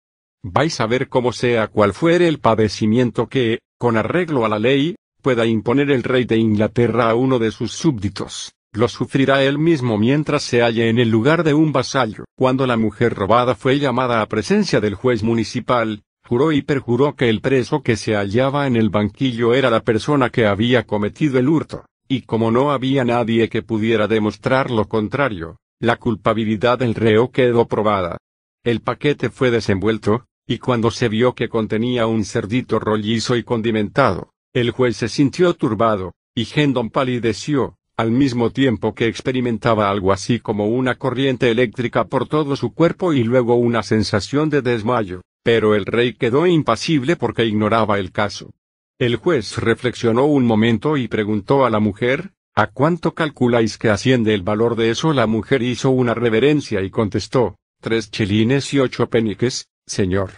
Vais 0.45 0.81
a 0.81 0.87
ver 0.87 1.09
cómo 1.09 1.33
sea 1.33 1.67
cual 1.67 1.93
fuere 1.93 2.29
el 2.29 2.39
padecimiento 2.39 3.29
que, 3.29 3.59
con 3.77 3.97
arreglo 3.97 4.45
a 4.45 4.49
la 4.49 4.61
ley, 4.61 4.95
pueda 5.21 5.47
imponer 5.47 5.91
el 5.91 6.05
rey 6.05 6.27
de 6.27 6.37
Inglaterra 6.37 7.11
a 7.11 7.17
uno 7.17 7.41
de 7.41 7.51
sus 7.51 7.73
súbditos, 7.73 8.53
lo 8.73 8.89
sufrirá 8.89 9.43
él 9.43 9.59
mismo 9.59 9.99
mientras 9.99 10.43
se 10.43 10.63
halle 10.63 10.89
en 10.89 10.99
el 10.99 11.11
lugar 11.11 11.43
de 11.43 11.55
un 11.55 11.73
vasallo. 11.73 12.25
Cuando 12.37 12.67
la 12.67 12.77
mujer 12.77 13.15
robada 13.15 13.55
fue 13.55 13.79
llamada 13.79 14.23
a 14.23 14.27
presencia 14.27 14.81
del 14.81 14.95
juez 14.95 15.23
municipal, 15.23 16.03
juró 16.25 16.53
y 16.53 16.63
perjuró 16.63 17.17
que 17.17 17.29
el 17.29 17.41
preso 17.41 17.83
que 17.83 17.97
se 17.97 18.15
hallaba 18.15 18.67
en 18.67 18.77
el 18.77 18.89
banquillo 18.91 19.55
era 19.55 19.71
la 19.71 19.81
persona 19.81 20.31
que 20.31 20.47
había 20.47 20.87
cometido 20.87 21.39
el 21.39 21.49
hurto, 21.49 21.85
y 22.07 22.23
como 22.23 22.51
no 22.51 22.71
había 22.71 23.05
nadie 23.05 23.49
que 23.49 23.63
pudiera 23.63 24.07
demostrar 24.07 24.71
lo 24.71 24.87
contrario, 24.87 25.57
la 25.81 25.97
culpabilidad 25.97 26.79
del 26.79 26.95
reo 26.95 27.31
quedó 27.33 27.67
probada. 27.67 28.19
El 28.63 28.81
paquete 28.81 29.31
fue 29.31 29.51
desenvuelto, 29.51 30.27
y 30.47 30.59
cuando 30.59 30.91
se 30.91 31.09
vio 31.09 31.35
que 31.35 31.49
contenía 31.49 32.07
un 32.07 32.25
cerdito 32.25 32.79
rollizo 32.79 33.37
y 33.37 33.43
condimentado, 33.43 34.31
el 34.53 34.71
juez 34.71 34.97
se 34.97 35.09
sintió 35.09 35.55
turbado, 35.55 36.13
y 36.35 36.47
Hendon 36.55 36.91
palideció, 36.91 37.77
al 38.01 38.11
mismo 38.11 38.49
tiempo 38.51 38.95
que 38.95 39.07
experimentaba 39.07 39.91
algo 39.91 40.11
así 40.11 40.41
como 40.41 40.67
una 40.67 40.95
corriente 40.95 41.51
eléctrica 41.51 42.05
por 42.05 42.27
todo 42.27 42.57
su 42.57 42.73
cuerpo 42.73 43.13
y 43.13 43.25
luego 43.25 43.57
una 43.57 43.83
sensación 43.83 44.49
de 44.49 44.63
desmayo, 44.63 45.21
pero 45.43 45.75
el 45.75 45.85
rey 45.85 46.15
quedó 46.15 46.47
impasible 46.47 47.17
porque 47.17 47.45
ignoraba 47.45 47.99
el 47.99 48.11
caso. 48.11 48.53
El 48.99 49.17
juez 49.17 49.59
reflexionó 49.59 50.25
un 50.25 50.47
momento 50.47 50.97
y 50.97 51.09
preguntó 51.09 51.67
a 51.67 51.71
la 51.71 51.79
mujer, 51.79 52.33
¿A 52.55 52.69
cuánto 52.69 53.13
calculáis 53.13 53.77
que 53.77 53.91
asciende 53.91 54.33
el 54.33 54.43
valor 54.43 54.77
de 54.77 54.91
eso? 54.91 55.13
La 55.13 55.27
mujer 55.27 55.63
hizo 55.63 55.91
una 55.91 56.15
reverencia 56.15 56.81
y 56.81 56.91
contestó, 56.91 57.57
tres 57.83 58.11
chelines 58.11 58.73
y 58.73 58.81
ocho 58.81 59.11
peniques, 59.11 59.69
señor. 59.87 60.31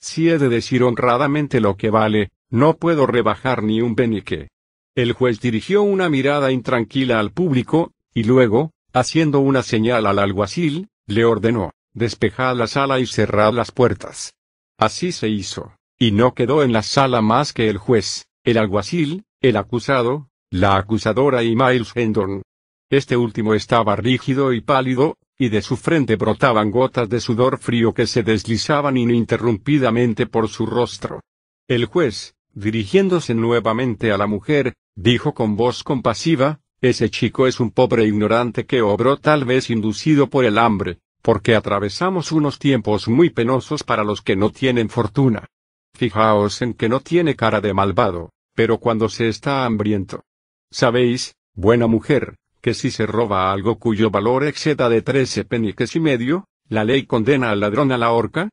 Si 0.00 0.30
he 0.30 0.38
de 0.38 0.48
decir 0.48 0.84
honradamente 0.84 1.60
lo 1.60 1.76
que 1.76 1.90
vale, 1.90 2.30
no 2.50 2.76
puedo 2.76 3.06
rebajar 3.06 3.64
ni 3.64 3.82
un 3.82 3.96
penique. 3.96 4.48
El 4.94 5.12
juez 5.12 5.40
dirigió 5.40 5.82
una 5.82 6.08
mirada 6.08 6.50
intranquila 6.50 7.20
al 7.20 7.30
público, 7.32 7.92
y 8.12 8.24
luego, 8.24 8.72
haciendo 8.92 9.38
una 9.40 9.62
señal 9.62 10.06
al 10.06 10.18
alguacil, 10.18 10.88
le 11.06 11.24
ordenó, 11.24 11.72
despejad 11.94 12.56
la 12.56 12.66
sala 12.66 12.98
y 12.98 13.06
cerrad 13.06 13.52
las 13.52 13.70
puertas. 13.70 14.34
Así 14.78 15.12
se 15.12 15.28
hizo, 15.28 15.76
y 15.98 16.12
no 16.12 16.34
quedó 16.34 16.62
en 16.62 16.72
la 16.72 16.82
sala 16.82 17.20
más 17.20 17.52
que 17.52 17.68
el 17.68 17.78
juez, 17.78 18.26
el 18.42 18.58
alguacil, 18.58 19.24
el 19.40 19.56
acusado, 19.56 20.28
la 20.50 20.76
acusadora 20.76 21.44
y 21.44 21.54
Miles 21.54 21.92
Hendon. 21.94 22.42
Este 22.90 23.16
último 23.16 23.54
estaba 23.54 23.94
rígido 23.94 24.52
y 24.52 24.60
pálido, 24.60 25.16
y 25.38 25.48
de 25.48 25.62
su 25.62 25.76
frente 25.76 26.16
brotaban 26.16 26.70
gotas 26.70 27.08
de 27.08 27.20
sudor 27.20 27.58
frío 27.58 27.94
que 27.94 28.06
se 28.06 28.22
deslizaban 28.22 28.96
ininterrumpidamente 28.96 30.26
por 30.26 30.48
su 30.48 30.66
rostro. 30.66 31.20
El 31.68 31.86
juez, 31.86 32.34
Dirigiéndose 32.60 33.34
nuevamente 33.34 34.12
a 34.12 34.18
la 34.18 34.26
mujer, 34.26 34.74
dijo 34.94 35.32
con 35.32 35.56
voz 35.56 35.82
compasiva, 35.82 36.60
ese 36.82 37.08
chico 37.08 37.46
es 37.46 37.58
un 37.58 37.70
pobre 37.70 38.04
ignorante 38.04 38.66
que 38.66 38.82
obró 38.82 39.16
tal 39.16 39.46
vez 39.46 39.70
inducido 39.70 40.28
por 40.28 40.44
el 40.44 40.58
hambre, 40.58 40.98
porque 41.22 41.54
atravesamos 41.54 42.32
unos 42.32 42.58
tiempos 42.58 43.08
muy 43.08 43.30
penosos 43.30 43.82
para 43.82 44.04
los 44.04 44.20
que 44.20 44.36
no 44.36 44.50
tienen 44.50 44.90
fortuna. 44.90 45.46
Fijaos 45.94 46.60
en 46.60 46.74
que 46.74 46.90
no 46.90 47.00
tiene 47.00 47.34
cara 47.34 47.62
de 47.62 47.72
malvado, 47.72 48.28
pero 48.54 48.76
cuando 48.76 49.08
se 49.08 49.28
está 49.28 49.64
hambriento. 49.64 50.24
Sabéis, 50.70 51.36
buena 51.54 51.86
mujer, 51.86 52.36
que 52.60 52.74
si 52.74 52.90
se 52.90 53.06
roba 53.06 53.52
algo 53.52 53.78
cuyo 53.78 54.10
valor 54.10 54.44
exceda 54.44 54.90
de 54.90 55.00
trece 55.00 55.46
peniques 55.46 55.96
y 55.96 56.00
medio, 56.00 56.44
la 56.68 56.84
ley 56.84 57.06
condena 57.06 57.52
al 57.52 57.60
ladrón 57.60 57.90
a 57.90 57.96
la 57.96 58.10
horca, 58.10 58.50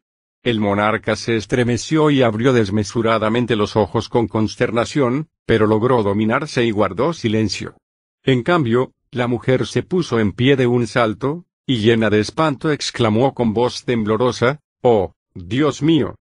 el 0.50 0.62
monarca 0.62 1.18
se 1.18 1.36
estremeció 1.36 2.10
y 2.10 2.22
abrió 2.22 2.54
desmesuradamente 2.54 3.58
los 3.58 3.76
ojos 3.76 4.08
con 4.08 4.30
consternación, 4.30 5.28
pero 5.46 5.68
logró 5.68 6.04
dominarse 6.04 6.64
y 6.64 6.72
guardó 6.72 7.12
silencio. 7.12 7.76
En 8.24 8.44
cambio, 8.44 8.94
la 9.12 9.28
mujer 9.28 9.68
se 9.68 9.84
puso 9.84 10.22
en 10.22 10.32
pie 10.32 10.56
de 10.56 10.66
un 10.66 10.88
salto, 10.88 11.44
y 11.66 11.80
llena 11.80 12.10
de 12.10 12.22
espanto 12.22 12.72
exclamó 12.72 13.34
con 13.34 13.54
voz 13.54 13.84
temblorosa, 13.84 14.62
Oh, 14.82 15.12
Dios 15.34 15.82
mío. 15.84 16.16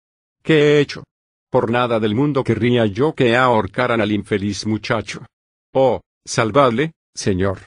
¿Qué 0.42 0.54
he 0.54 0.80
hecho? 0.80 1.04
Por 1.50 1.70
nada 1.70 2.00
del 2.00 2.14
mundo 2.14 2.44
querría 2.44 2.86
yo 2.86 3.14
que 3.14 3.36
ahorcaran 3.36 4.00
al 4.00 4.10
infeliz 4.10 4.64
muchacho. 4.64 5.26
Oh, 5.74 6.00
salvadle, 6.24 6.92
Señor. 7.14 7.58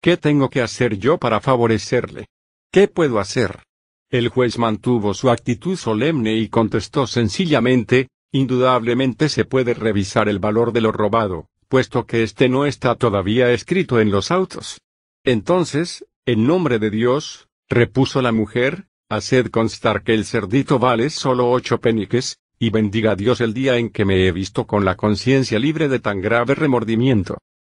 ¿Qué 0.00 0.16
tengo 0.16 0.48
que 0.48 0.62
hacer 0.62 0.96
yo 0.96 1.18
para 1.18 1.40
favorecerle? 1.40 2.28
¿Qué 2.72 2.88
puedo 2.88 3.18
hacer? 3.18 3.60
El 4.10 4.28
juez 4.28 4.56
mantuvo 4.56 5.12
su 5.12 5.28
actitud 5.28 5.76
solemne 5.76 6.34
y 6.34 6.48
contestó 6.48 7.06
sencillamente, 7.06 8.08
indudablemente 8.32 9.28
se 9.28 9.44
puede 9.44 9.74
revisar 9.74 10.30
el 10.30 10.38
valor 10.38 10.72
de 10.72 10.80
lo 10.80 10.92
robado, 10.92 11.50
puesto 11.68 12.06
que 12.06 12.22
este 12.22 12.48
no 12.48 12.64
está 12.64 12.94
todavía 12.94 13.52
escrito 13.52 14.00
en 14.00 14.10
los 14.10 14.30
autos. 14.30 14.80
Entonces, 15.24 16.06
en 16.24 16.46
nombre 16.46 16.78
de 16.78 16.88
Dios, 16.88 17.48
repuso 17.68 18.22
la 18.22 18.32
mujer, 18.32 18.86
haced 19.10 19.50
constar 19.50 20.02
que 20.02 20.14
el 20.14 20.24
cerdito 20.24 20.78
vale 20.78 21.10
solo 21.10 21.50
ocho 21.50 21.78
peniques, 21.78 22.38
y 22.58 22.70
bendiga 22.70 23.14
Dios 23.14 23.42
el 23.42 23.52
día 23.52 23.76
en 23.76 23.90
que 23.90 24.06
me 24.06 24.26
he 24.26 24.32
visto 24.32 24.66
con 24.66 24.86
la 24.86 24.96
conciencia 24.96 25.58
libre 25.58 25.86
de 25.88 25.98
tan 25.98 26.22
grave 26.22 26.54
remordimiento. 26.54 27.36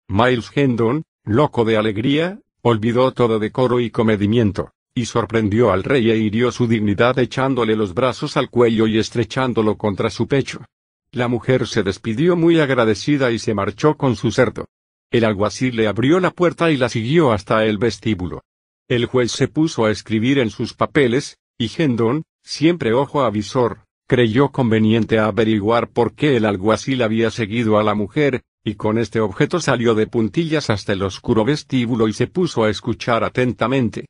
Miles 0.07 0.51
Hendon, 0.53 1.05
loco 1.23 1.65
de 1.65 1.77
alegría, 1.77 2.39
olvidó 2.61 3.13
todo 3.13 3.39
decoro 3.39 3.79
y 3.79 3.89
comedimiento 3.89 4.73
y 4.99 5.05
sorprendió 5.05 5.71
al 5.71 5.83
rey 5.83 6.11
e 6.11 6.17
hirió 6.17 6.51
su 6.51 6.67
dignidad 6.67 7.17
echándole 7.19 7.75
los 7.75 7.93
brazos 7.93 8.35
al 8.35 8.49
cuello 8.49 8.85
y 8.85 8.99
estrechándolo 8.99 9.77
contra 9.77 10.09
su 10.09 10.27
pecho. 10.27 10.65
La 11.11 11.27
mujer 11.27 11.67
se 11.67 11.83
despidió 11.83 12.35
muy 12.35 12.59
agradecida 12.59 13.31
y 13.31 13.39
se 13.39 13.53
marchó 13.53 13.95
con 13.95 14.17
su 14.17 14.31
cerdo. 14.31 14.65
El 15.09 15.23
alguacil 15.23 15.77
le 15.77 15.87
abrió 15.87 16.19
la 16.19 16.31
puerta 16.31 16.69
y 16.69 16.77
la 16.77 16.89
siguió 16.89 17.31
hasta 17.31 17.65
el 17.65 17.77
vestíbulo. 17.77 18.43
El 18.89 19.05
juez 19.05 19.31
se 19.31 19.47
puso 19.47 19.85
a 19.85 19.91
escribir 19.91 20.37
en 20.37 20.49
sus 20.49 20.73
papeles, 20.73 21.37
y 21.57 21.69
Gendon, 21.69 22.23
siempre 22.43 22.93
ojo 22.93 23.23
avisor, 23.23 23.85
creyó 24.05 24.49
conveniente 24.49 25.17
averiguar 25.17 25.89
por 25.89 26.13
qué 26.13 26.35
el 26.35 26.45
alguacil 26.45 27.01
había 27.03 27.31
seguido 27.31 27.79
a 27.79 27.83
la 27.83 27.95
mujer, 27.95 28.41
y 28.65 28.75
con 28.75 28.97
este 28.97 29.21
objeto 29.21 29.61
salió 29.61 29.95
de 29.95 30.07
puntillas 30.07 30.69
hasta 30.69 30.91
el 30.91 31.03
oscuro 31.03 31.45
vestíbulo 31.45 32.07
y 32.07 32.13
se 32.13 32.27
puso 32.27 32.65
a 32.65 32.69
escuchar 32.69 33.23
atentamente. 33.23 34.05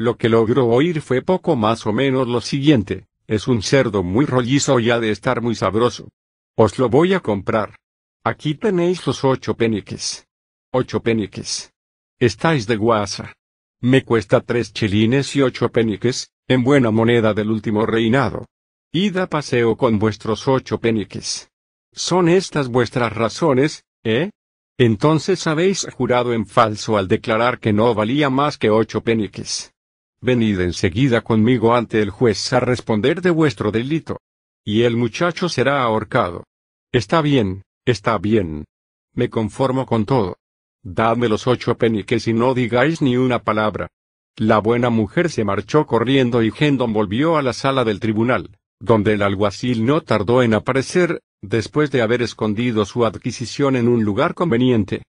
Lo 0.00 0.16
que 0.16 0.30
logró 0.30 0.66
oír 0.66 1.02
fue 1.02 1.20
poco 1.20 1.56
más 1.56 1.86
o 1.86 1.92
menos 1.92 2.26
lo 2.26 2.40
siguiente, 2.40 3.06
es 3.26 3.46
un 3.46 3.60
cerdo 3.60 4.02
muy 4.02 4.24
rollizo 4.24 4.80
y 4.80 4.88
ha 4.88 4.98
de 4.98 5.10
estar 5.10 5.42
muy 5.42 5.54
sabroso. 5.54 6.08
Os 6.56 6.78
lo 6.78 6.88
voy 6.88 7.12
a 7.12 7.20
comprar. 7.20 7.76
Aquí 8.24 8.54
tenéis 8.54 9.06
los 9.06 9.24
ocho 9.24 9.52
peniques. 9.52 10.26
Ocho 10.72 11.02
peniques. 11.02 11.74
Estáis 12.18 12.66
de 12.66 12.76
guasa. 12.76 13.34
Me 13.82 14.02
cuesta 14.02 14.40
tres 14.40 14.72
chelines 14.72 15.36
y 15.36 15.42
ocho 15.42 15.68
peniques, 15.68 16.30
en 16.48 16.64
buena 16.64 16.90
moneda 16.90 17.34
del 17.34 17.50
último 17.50 17.84
reinado. 17.84 18.46
Id 18.92 19.18
a 19.18 19.26
paseo 19.26 19.76
con 19.76 19.98
vuestros 19.98 20.48
ocho 20.48 20.78
peniques. 20.78 21.50
¿Son 21.92 22.30
estas 22.30 22.68
vuestras 22.68 23.12
razones, 23.12 23.84
eh? 24.02 24.30
Entonces 24.78 25.46
habéis 25.46 25.86
jurado 25.92 26.32
en 26.32 26.46
falso 26.46 26.96
al 26.96 27.06
declarar 27.06 27.60
que 27.60 27.74
no 27.74 27.94
valía 27.94 28.30
más 28.30 28.56
que 28.56 28.70
ocho 28.70 29.02
peniques. 29.02 29.74
Venid 30.22 30.60
enseguida 30.60 31.22
conmigo 31.22 31.74
ante 31.74 32.02
el 32.02 32.10
juez 32.10 32.52
a 32.52 32.60
responder 32.60 33.22
de 33.22 33.30
vuestro 33.30 33.70
delito. 33.70 34.18
Y 34.64 34.82
el 34.82 34.96
muchacho 34.96 35.48
será 35.48 35.82
ahorcado. 35.82 36.44
Está 36.92 37.22
bien, 37.22 37.62
está 37.86 38.18
bien. 38.18 38.66
Me 39.14 39.30
conformo 39.30 39.86
con 39.86 40.04
todo. 40.04 40.36
Dadme 40.82 41.28
los 41.28 41.46
ocho 41.46 41.76
peniques 41.76 42.28
y 42.28 42.34
no 42.34 42.52
digáis 42.52 43.00
ni 43.00 43.16
una 43.16 43.42
palabra. 43.42 43.88
La 44.36 44.58
buena 44.58 44.90
mujer 44.90 45.30
se 45.30 45.44
marchó 45.44 45.86
corriendo 45.86 46.42
y 46.42 46.52
Hendon 46.56 46.92
volvió 46.92 47.36
a 47.36 47.42
la 47.42 47.52
sala 47.52 47.84
del 47.84 48.00
tribunal, 48.00 48.58
donde 48.78 49.14
el 49.14 49.22
alguacil 49.22 49.84
no 49.84 50.02
tardó 50.02 50.42
en 50.42 50.54
aparecer, 50.54 51.20
después 51.42 51.90
de 51.90 52.02
haber 52.02 52.22
escondido 52.22 52.84
su 52.84 53.06
adquisición 53.06 53.76
en 53.76 53.88
un 53.88 54.04
lugar 54.04 54.34
conveniente. 54.34 55.02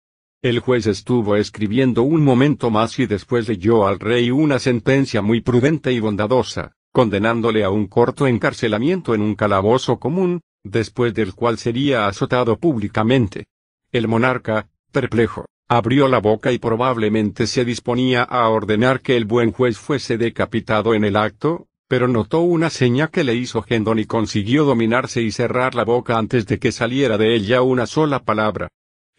El 0.43 0.57
juez 0.57 0.87
estuvo 0.87 1.35
escribiendo 1.35 2.01
un 2.01 2.23
momento 2.23 2.71
más 2.71 2.97
y 2.97 3.05
después 3.05 3.47
leyó 3.47 3.85
al 3.85 3.99
rey 3.99 4.31
una 4.31 4.57
sentencia 4.57 5.21
muy 5.21 5.41
prudente 5.41 5.93
y 5.93 5.99
bondadosa, 5.99 6.71
condenándole 6.91 7.63
a 7.63 7.69
un 7.69 7.85
corto 7.85 8.25
encarcelamiento 8.25 9.13
en 9.13 9.21
un 9.21 9.35
calabozo 9.35 9.99
común, 9.99 10.41
después 10.63 11.13
del 11.13 11.35
cual 11.35 11.59
sería 11.59 12.07
azotado 12.07 12.57
públicamente. 12.57 13.45
El 13.91 14.07
monarca, 14.07 14.67
perplejo, 14.91 15.45
abrió 15.69 16.07
la 16.07 16.17
boca 16.17 16.51
y 16.51 16.57
probablemente 16.57 17.45
se 17.45 17.63
disponía 17.63 18.23
a 18.23 18.49
ordenar 18.49 19.01
que 19.01 19.17
el 19.17 19.25
buen 19.25 19.51
juez 19.51 19.77
fuese 19.77 20.17
decapitado 20.17 20.95
en 20.95 21.05
el 21.05 21.17
acto, 21.17 21.67
pero 21.87 22.07
notó 22.07 22.39
una 22.39 22.71
seña 22.71 23.09
que 23.09 23.23
le 23.23 23.35
hizo 23.35 23.63
Hendon 23.69 23.99
y 23.99 24.05
consiguió 24.05 24.65
dominarse 24.65 25.21
y 25.21 25.29
cerrar 25.29 25.75
la 25.75 25.83
boca 25.83 26.17
antes 26.17 26.47
de 26.47 26.57
que 26.57 26.71
saliera 26.71 27.19
de 27.19 27.35
ella 27.35 27.61
una 27.61 27.85
sola 27.85 28.23
palabra. 28.23 28.69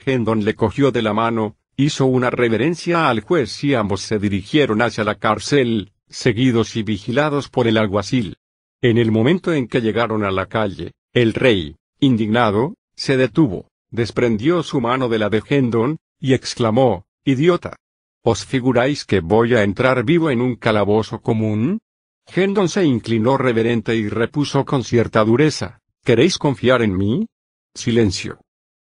Hendon 0.04 0.44
le 0.44 0.54
cogió 0.54 0.90
de 0.90 1.02
la 1.02 1.12
mano, 1.12 1.56
hizo 1.76 2.06
una 2.06 2.30
reverencia 2.30 3.08
al 3.08 3.20
juez 3.20 3.62
y 3.64 3.74
ambos 3.74 4.02
se 4.02 4.18
dirigieron 4.18 4.82
hacia 4.82 5.04
la 5.04 5.16
cárcel, 5.16 5.92
seguidos 6.08 6.76
y 6.76 6.82
vigilados 6.82 7.48
por 7.48 7.66
el 7.66 7.78
alguacil. 7.78 8.36
En 8.80 8.98
el 8.98 9.10
momento 9.12 9.52
en 9.52 9.68
que 9.68 9.80
llegaron 9.80 10.24
a 10.24 10.30
la 10.30 10.46
calle, 10.46 10.92
el 11.12 11.34
rey, 11.34 11.76
indignado, 12.00 12.74
se 12.94 13.16
detuvo, 13.16 13.68
desprendió 13.90 14.62
su 14.62 14.80
mano 14.80 15.08
de 15.08 15.18
la 15.18 15.28
de 15.28 15.42
Hendon, 15.48 15.98
y 16.18 16.34
exclamó, 16.34 17.04
Idiota. 17.24 17.76
¿Os 18.22 18.44
figuráis 18.44 19.04
que 19.04 19.20
voy 19.20 19.54
a 19.54 19.62
entrar 19.62 20.04
vivo 20.04 20.30
en 20.30 20.40
un 20.40 20.56
calabozo 20.56 21.20
común? 21.20 21.80
Hendon 22.26 22.68
se 22.68 22.84
inclinó 22.84 23.36
reverente 23.36 23.96
y 23.96 24.08
repuso 24.08 24.64
con 24.64 24.84
cierta 24.84 25.24
dureza, 25.24 25.80
¿Queréis 26.04 26.36
confiar 26.36 26.82
en 26.82 26.96
mí? 26.96 27.28
Silencio. 27.74 28.40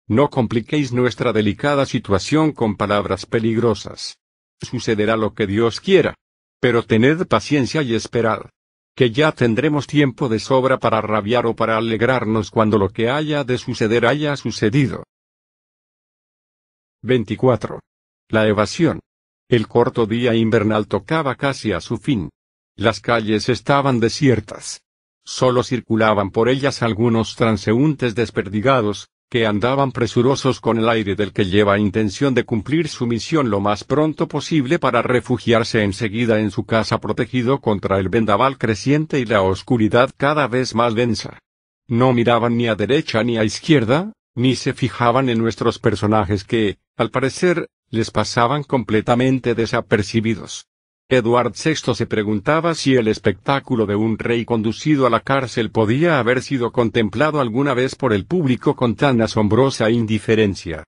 No 0.09 0.31
compliquéis 0.31 0.91
nuestra 0.91 1.31
delicada 1.33 1.85
situación 1.85 2.51
con 2.51 2.75
palabras 2.75 3.27
peligrosas. 3.27 4.17
Sucederá 4.59 5.15
lo 5.15 5.35
que 5.35 5.45
Dios 5.45 5.79
quiera. 5.79 6.15
Pero 6.59 6.83
tened 6.83 7.27
paciencia 7.27 7.83
y 7.83 7.93
esperad. 7.93 8.49
Que 8.95 9.11
ya 9.11 9.31
tendremos 9.31 9.85
tiempo 9.85 10.27
de 10.27 10.39
sobra 10.39 10.79
para 10.79 10.99
rabiar 10.99 11.45
o 11.45 11.55
para 11.55 11.77
alegrarnos 11.77 12.49
cuando 12.49 12.79
lo 12.79 12.89
que 12.89 13.07
haya 13.07 13.43
de 13.43 13.59
suceder 13.59 14.07
haya 14.07 14.35
sucedido. 14.35 15.03
24. 17.03 17.79
La 18.29 18.47
evasión. 18.47 18.99
El 19.47 19.67
corto 19.67 20.07
día 20.07 20.33
invernal 20.33 20.87
tocaba 20.87 21.35
casi 21.35 21.71
a 21.71 21.81
su 21.81 21.97
fin. 21.97 22.31
Las 22.75 22.99
calles 22.99 23.47
estaban 23.47 23.99
desiertas. 23.99 24.81
Solo 25.23 25.63
circulaban 25.63 26.31
por 26.31 26.49
ellas 26.49 26.81
algunos 26.81 27.35
transeúntes 27.35 28.15
desperdigados, 28.15 29.07
que 29.29 29.45
andaban 29.45 29.91
presurosos 29.91 30.59
con 30.59 30.79
el 30.79 30.89
aire 30.89 31.15
del 31.15 31.33
que 31.33 31.45
lleva 31.45 31.77
intención 31.77 32.33
de 32.33 32.45
cumplir 32.45 32.87
su 32.87 33.05
misión 33.05 33.51
lo 33.51 33.59
más 33.59 33.83
pronto 33.83 34.27
posible 34.27 34.79
para 34.79 35.03
refugiarse 35.03 35.83
enseguida 35.83 36.39
en 36.39 36.49
su 36.49 36.65
casa 36.65 36.99
protegido 36.99 37.61
contra 37.61 37.99
el 37.99 38.09
vendaval 38.09 38.57
creciente 38.57 39.19
y 39.19 39.25
la 39.25 39.43
oscuridad 39.43 40.09
cada 40.17 40.47
vez 40.47 40.73
más 40.73 40.95
densa. 40.95 41.39
No 41.87 42.11
miraban 42.13 42.57
ni 42.57 42.67
a 42.67 42.75
derecha 42.75 43.23
ni 43.23 43.37
a 43.37 43.43
izquierda, 43.43 44.13
ni 44.33 44.55
se 44.55 44.73
fijaban 44.73 45.29
en 45.29 45.37
nuestros 45.37 45.77
personajes 45.77 46.43
que, 46.43 46.77
al 46.97 47.11
parecer, 47.11 47.67
les 47.89 48.09
pasaban 48.09 48.63
completamente 48.63 49.53
desapercibidos. 49.53 50.68
Edward 51.11 51.53
VI 51.55 51.95
se 51.95 52.05
preguntaba 52.05 52.75
si 52.75 52.93
el 52.93 53.07
espectáculo 53.07 53.87
de 53.87 53.95
un 53.95 54.19
rey 54.19 54.45
conducido 54.45 55.07
a 55.07 55.09
la 55.09 55.21
cárcel 55.21 55.71
podía 55.71 56.19
haber 56.19 56.43
sido 56.43 56.71
contemplado 56.71 57.41
alguna 57.41 57.73
vez 57.73 57.95
por 57.95 58.13
el 58.13 58.27
público 58.27 58.75
con 58.75 58.93
tan 58.93 59.19
asombrosa 59.19 59.89
indiferencia. 59.89 60.83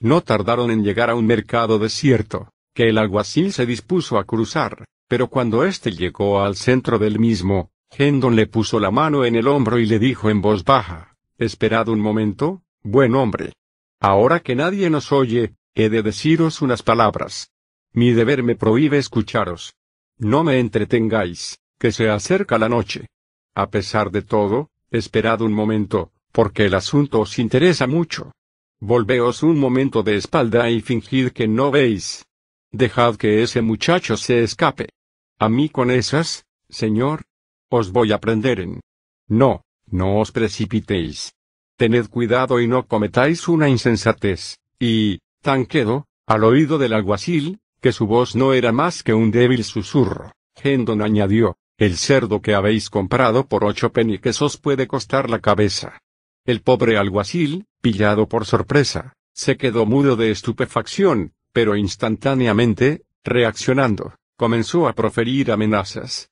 No 0.00 0.22
tardaron 0.22 0.70
en 0.70 0.82
llegar 0.82 1.10
a 1.10 1.14
un 1.14 1.26
mercado 1.26 1.78
desierto, 1.78 2.48
que 2.74 2.88
el 2.88 2.96
alguacil 2.96 3.52
se 3.52 3.66
dispuso 3.66 4.18
a 4.18 4.24
cruzar, 4.24 4.86
pero 5.08 5.28
cuando 5.28 5.62
éste 5.62 5.92
llegó 5.92 6.40
al 6.40 6.56
centro 6.56 6.98
del 6.98 7.18
mismo, 7.18 7.68
Hendon 7.90 8.34
le 8.34 8.46
puso 8.46 8.80
la 8.80 8.90
mano 8.90 9.26
en 9.26 9.36
el 9.36 9.46
hombro 9.46 9.78
y 9.78 9.84
le 9.84 9.98
dijo 9.98 10.30
en 10.30 10.40
voz 10.40 10.64
baja, 10.64 11.14
Esperad 11.36 11.88
un 11.88 12.00
momento, 12.00 12.62
buen 12.82 13.14
hombre. 13.14 13.52
Ahora 14.00 14.40
que 14.40 14.54
nadie 14.54 14.88
nos 14.88 15.12
oye, 15.12 15.54
he 15.74 15.90
de 15.90 16.02
deciros 16.02 16.62
unas 16.62 16.82
palabras. 16.82 17.50
Mi 17.96 18.12
deber 18.12 18.42
me 18.42 18.56
prohíbe 18.56 18.98
escucharos. 18.98 19.74
No 20.18 20.44
me 20.44 20.60
entretengáis, 20.60 21.58
que 21.78 21.92
se 21.92 22.10
acerca 22.10 22.58
la 22.58 22.68
noche. 22.68 23.08
A 23.54 23.70
pesar 23.70 24.10
de 24.10 24.20
todo, 24.20 24.68
esperad 24.90 25.40
un 25.40 25.54
momento, 25.54 26.12
porque 26.30 26.66
el 26.66 26.74
asunto 26.74 27.20
os 27.20 27.38
interesa 27.38 27.86
mucho. 27.86 28.32
Volveos 28.80 29.42
un 29.42 29.58
momento 29.58 30.02
de 30.02 30.16
espalda 30.16 30.68
y 30.68 30.82
fingid 30.82 31.30
que 31.30 31.48
no 31.48 31.70
veis. 31.70 32.26
Dejad 32.70 33.16
que 33.16 33.42
ese 33.42 33.62
muchacho 33.62 34.18
se 34.18 34.42
escape. 34.42 34.90
A 35.38 35.48
mí 35.48 35.70
con 35.70 35.90
esas, 35.90 36.44
señor. 36.68 37.22
Os 37.70 37.92
voy 37.92 38.12
a 38.12 38.20
prender 38.20 38.60
en. 38.60 38.80
No, 39.26 39.64
no 39.86 40.20
os 40.20 40.32
precipitéis. 40.32 41.32
Tened 41.78 42.10
cuidado 42.10 42.60
y 42.60 42.68
no 42.68 42.86
cometáis 42.86 43.48
una 43.48 43.70
insensatez. 43.70 44.58
Y, 44.78 45.20
tan 45.40 45.64
quedo, 45.64 46.04
al 46.26 46.44
oído 46.44 46.76
del 46.76 46.92
alguacil, 46.92 47.58
que 47.86 47.92
su 47.92 48.08
voz 48.08 48.34
no 48.34 48.52
era 48.52 48.72
más 48.72 49.04
que 49.04 49.14
un 49.14 49.30
débil 49.30 49.62
susurro. 49.62 50.32
Hendon 50.60 51.02
añadió, 51.02 51.56
el 51.78 51.96
cerdo 51.96 52.42
que 52.42 52.52
habéis 52.52 52.90
comprado 52.90 53.46
por 53.46 53.62
ocho 53.62 53.92
peniques 53.92 54.42
os 54.42 54.56
puede 54.56 54.88
costar 54.88 55.30
la 55.30 55.38
cabeza. 55.38 56.00
El 56.44 56.62
pobre 56.62 56.98
alguacil, 56.98 57.66
pillado 57.80 58.26
por 58.28 58.44
sorpresa, 58.44 59.12
se 59.32 59.56
quedó 59.56 59.86
mudo 59.86 60.16
de 60.16 60.32
estupefacción, 60.32 61.32
pero 61.52 61.76
instantáneamente, 61.76 63.04
reaccionando, 63.22 64.16
comenzó 64.36 64.88
a 64.88 64.92
proferir 64.92 65.52
amenazas. 65.52 66.28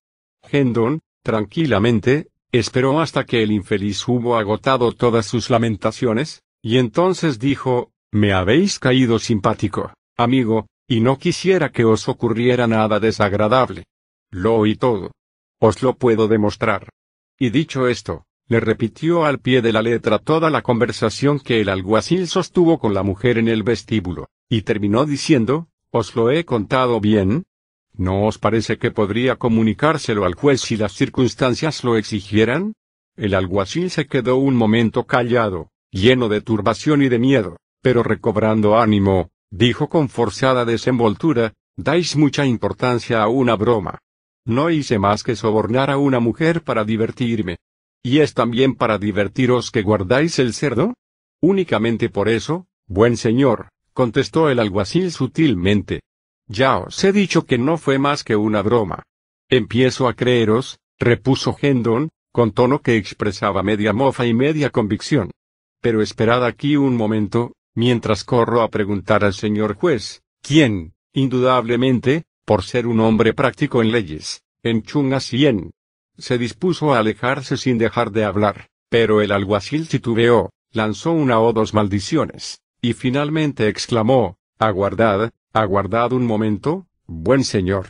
Hendon, 0.50 1.02
tranquilamente, 1.22 2.30
esperó 2.50 3.00
hasta 3.00 3.26
que 3.26 3.44
el 3.44 3.52
infeliz 3.52 4.08
hubo 4.08 4.36
agotado 4.36 4.90
todas 4.90 5.26
sus 5.26 5.50
lamentaciones, 5.50 6.42
y 6.60 6.78
entonces 6.78 7.38
dijo, 7.38 7.92
me 8.10 8.32
habéis 8.32 8.80
caído 8.80 9.20
simpático, 9.20 9.92
amigo, 10.16 10.66
y 10.86 11.00
no 11.00 11.18
quisiera 11.18 11.70
que 11.70 11.84
os 11.84 12.08
ocurriera 12.08 12.66
nada 12.66 13.00
desagradable. 13.00 13.84
Lo 14.30 14.56
oí 14.56 14.76
todo. 14.76 15.12
Os 15.60 15.82
lo 15.82 15.96
puedo 15.96 16.28
demostrar. 16.28 16.90
Y 17.38 17.50
dicho 17.50 17.88
esto, 17.88 18.24
le 18.46 18.60
repitió 18.60 19.24
al 19.24 19.38
pie 19.38 19.62
de 19.62 19.72
la 19.72 19.80
letra 19.80 20.18
toda 20.18 20.50
la 20.50 20.62
conversación 20.62 21.40
que 21.40 21.60
el 21.60 21.68
alguacil 21.68 22.28
sostuvo 22.28 22.78
con 22.78 22.92
la 22.92 23.02
mujer 23.02 23.38
en 23.38 23.48
el 23.48 23.62
vestíbulo, 23.62 24.28
y 24.48 24.62
terminó 24.62 25.06
diciendo, 25.06 25.68
¿Os 25.90 26.14
lo 26.14 26.30
he 26.30 26.44
contado 26.44 27.00
bien? 27.00 27.44
¿No 27.92 28.26
os 28.26 28.38
parece 28.38 28.76
que 28.76 28.90
podría 28.90 29.36
comunicárselo 29.36 30.24
al 30.24 30.34
juez 30.34 30.60
si 30.60 30.76
las 30.76 30.92
circunstancias 30.92 31.84
lo 31.84 31.96
exigieran? 31.96 32.74
El 33.16 33.34
alguacil 33.34 33.90
se 33.90 34.06
quedó 34.06 34.36
un 34.36 34.56
momento 34.56 35.04
callado, 35.04 35.70
lleno 35.90 36.28
de 36.28 36.40
turbación 36.40 37.02
y 37.02 37.08
de 37.08 37.20
miedo, 37.20 37.58
pero 37.80 38.02
recobrando 38.02 38.76
ánimo, 38.76 39.30
dijo 39.50 39.88
con 39.88 40.08
forzada 40.08 40.64
desenvoltura, 40.64 41.52
dais 41.76 42.16
mucha 42.16 42.46
importancia 42.46 43.22
a 43.22 43.28
una 43.28 43.56
broma. 43.56 43.98
No 44.46 44.70
hice 44.70 44.98
más 44.98 45.22
que 45.22 45.36
sobornar 45.36 45.90
a 45.90 45.96
una 45.96 46.20
mujer 46.20 46.62
para 46.62 46.84
divertirme. 46.84 47.58
¿Y 48.02 48.20
es 48.20 48.34
también 48.34 48.74
para 48.74 48.98
divertiros 48.98 49.70
que 49.70 49.82
guardáis 49.82 50.38
el 50.38 50.52
cerdo? 50.52 50.94
Únicamente 51.40 52.10
por 52.10 52.28
eso, 52.28 52.66
buen 52.86 53.16
señor, 53.16 53.68
contestó 53.94 54.50
el 54.50 54.58
alguacil 54.58 55.10
sutilmente. 55.12 56.02
Ya 56.46 56.78
os 56.78 57.02
he 57.04 57.12
dicho 57.12 57.46
que 57.46 57.56
no 57.56 57.78
fue 57.78 57.98
más 57.98 58.22
que 58.22 58.36
una 58.36 58.60
broma. 58.60 59.04
Empiezo 59.48 60.08
a 60.08 60.14
creeros, 60.14 60.78
repuso 60.98 61.56
Hendon, 61.60 62.10
con 62.32 62.52
tono 62.52 62.82
que 62.82 62.96
expresaba 62.96 63.62
media 63.62 63.92
mofa 63.92 64.26
y 64.26 64.34
media 64.34 64.70
convicción. 64.70 65.30
Pero 65.80 66.02
esperad 66.02 66.44
aquí 66.44 66.76
un 66.76 66.96
momento, 66.96 67.52
mientras 67.74 68.24
corro 68.24 68.62
a 68.62 68.68
preguntar 68.68 69.24
al 69.24 69.34
señor 69.34 69.74
juez, 69.74 70.22
quien, 70.40 70.94
indudablemente, 71.12 72.24
por 72.44 72.62
ser 72.62 72.86
un 72.86 73.00
hombre 73.00 73.32
práctico 73.34 73.82
en 73.82 73.92
leyes, 73.92 74.42
en 74.62 74.82
Chunga 74.82 75.20
Sien, 75.20 75.72
se 76.16 76.38
dispuso 76.38 76.94
a 76.94 76.98
alejarse 76.98 77.56
sin 77.56 77.78
dejar 77.78 78.10
de 78.10 78.24
hablar, 78.24 78.68
pero 78.88 79.20
el 79.20 79.32
alguacil 79.32 79.88
titubeó, 79.88 80.50
lanzó 80.70 81.12
una 81.12 81.40
o 81.40 81.52
dos 81.52 81.74
maldiciones, 81.74 82.60
y 82.80 82.92
finalmente 82.92 83.68
exclamó, 83.68 84.36
aguardad, 84.58 85.30
aguardad 85.52 86.12
un 86.12 86.26
momento, 86.26 86.86
buen 87.06 87.44
señor. 87.44 87.86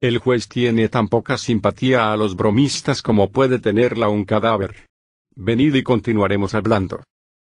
El 0.00 0.18
juez 0.18 0.48
tiene 0.48 0.88
tan 0.88 1.08
poca 1.08 1.36
simpatía 1.38 2.12
a 2.12 2.16
los 2.16 2.36
bromistas 2.36 3.02
como 3.02 3.30
puede 3.30 3.58
tenerla 3.58 4.08
un 4.08 4.24
cadáver. 4.24 4.86
Venid 5.34 5.74
y 5.74 5.82
continuaremos 5.82 6.54
hablando. 6.54 7.02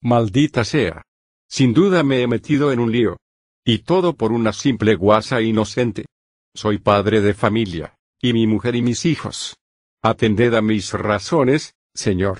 Maldita 0.00 0.64
sea. 0.64 1.02
Sin 1.48 1.72
duda 1.72 2.02
me 2.02 2.22
he 2.22 2.26
metido 2.26 2.72
en 2.72 2.80
un 2.80 2.92
lío. 2.92 3.18
Y 3.64 3.78
todo 3.78 4.14
por 4.14 4.32
una 4.32 4.52
simple 4.52 4.94
guasa 4.94 5.40
inocente. 5.40 6.06
Soy 6.54 6.78
padre 6.78 7.20
de 7.20 7.34
familia, 7.34 7.96
y 8.20 8.32
mi 8.32 8.46
mujer 8.46 8.76
y 8.76 8.82
mis 8.82 9.04
hijos. 9.04 9.56
Atended 10.02 10.54
a 10.54 10.62
mis 10.62 10.92
razones, 10.92 11.74
señor. 11.94 12.38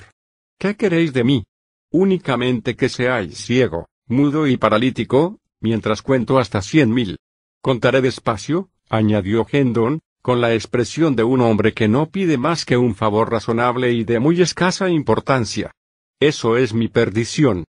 ¿Qué 0.58 0.76
queréis 0.76 1.12
de 1.12 1.24
mí? 1.24 1.44
Únicamente 1.90 2.76
que 2.76 2.88
seáis 2.88 3.38
ciego, 3.38 3.88
mudo 4.06 4.46
y 4.46 4.56
paralítico, 4.56 5.38
mientras 5.60 6.02
cuento 6.02 6.38
hasta 6.38 6.62
cien 6.62 6.92
mil. 6.92 7.18
Contaré 7.60 8.00
despacio, 8.00 8.70
añadió 8.88 9.46
Hendon, 9.50 10.00
con 10.22 10.40
la 10.40 10.54
expresión 10.54 11.16
de 11.16 11.24
un 11.24 11.40
hombre 11.40 11.72
que 11.72 11.88
no 11.88 12.06
pide 12.10 12.38
más 12.38 12.64
que 12.64 12.76
un 12.76 12.94
favor 12.94 13.30
razonable 13.30 13.92
y 13.92 14.04
de 14.04 14.18
muy 14.18 14.40
escasa 14.40 14.88
importancia. 14.88 15.72
Eso 16.20 16.56
es 16.56 16.72
mi 16.72 16.88
perdición 16.88 17.64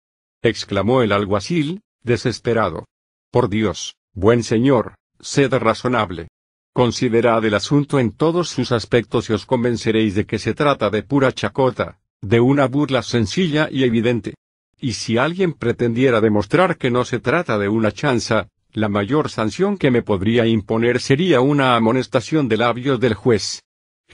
exclamó 0.48 1.02
el 1.02 1.12
alguacil, 1.12 1.82
desesperado. 2.04 2.86
Por 3.32 3.50
Dios, 3.50 3.96
buen 4.14 4.44
señor, 4.44 4.96
sed 5.20 5.54
razonable. 5.54 6.28
Considerad 6.74 7.44
el 7.44 7.56
asunto 7.56 8.00
en 8.00 8.12
todos 8.12 8.50
sus 8.50 8.72
aspectos 8.72 9.30
y 9.30 9.34
os 9.34 9.46
convenceréis 9.46 10.16
de 10.16 10.26
que 10.26 10.40
se 10.40 10.54
trata 10.54 10.90
de 10.90 11.04
pura 11.04 11.32
chacota, 11.32 12.00
de 12.22 12.40
una 12.40 12.68
burla 12.68 13.02
sencilla 13.02 13.68
y 13.72 13.84
evidente. 13.84 14.36
Y 14.80 14.94
si 14.94 15.18
alguien 15.18 15.54
pretendiera 15.54 16.22
demostrar 16.22 16.78
que 16.78 16.92
no 16.92 17.04
se 17.04 17.20
trata 17.20 17.58
de 17.58 17.68
una 17.68 17.92
chanza, 17.92 18.48
la 18.74 18.90
mayor 18.90 19.30
sanción 19.30 19.78
que 19.78 19.90
me 19.90 20.04
podría 20.04 20.46
imponer 20.46 21.02
sería 21.02 21.42
una 21.42 21.76
amonestación 21.76 22.48
de 22.48 22.58
labios 22.58 23.00
del 23.00 23.16
juez. 23.16 23.64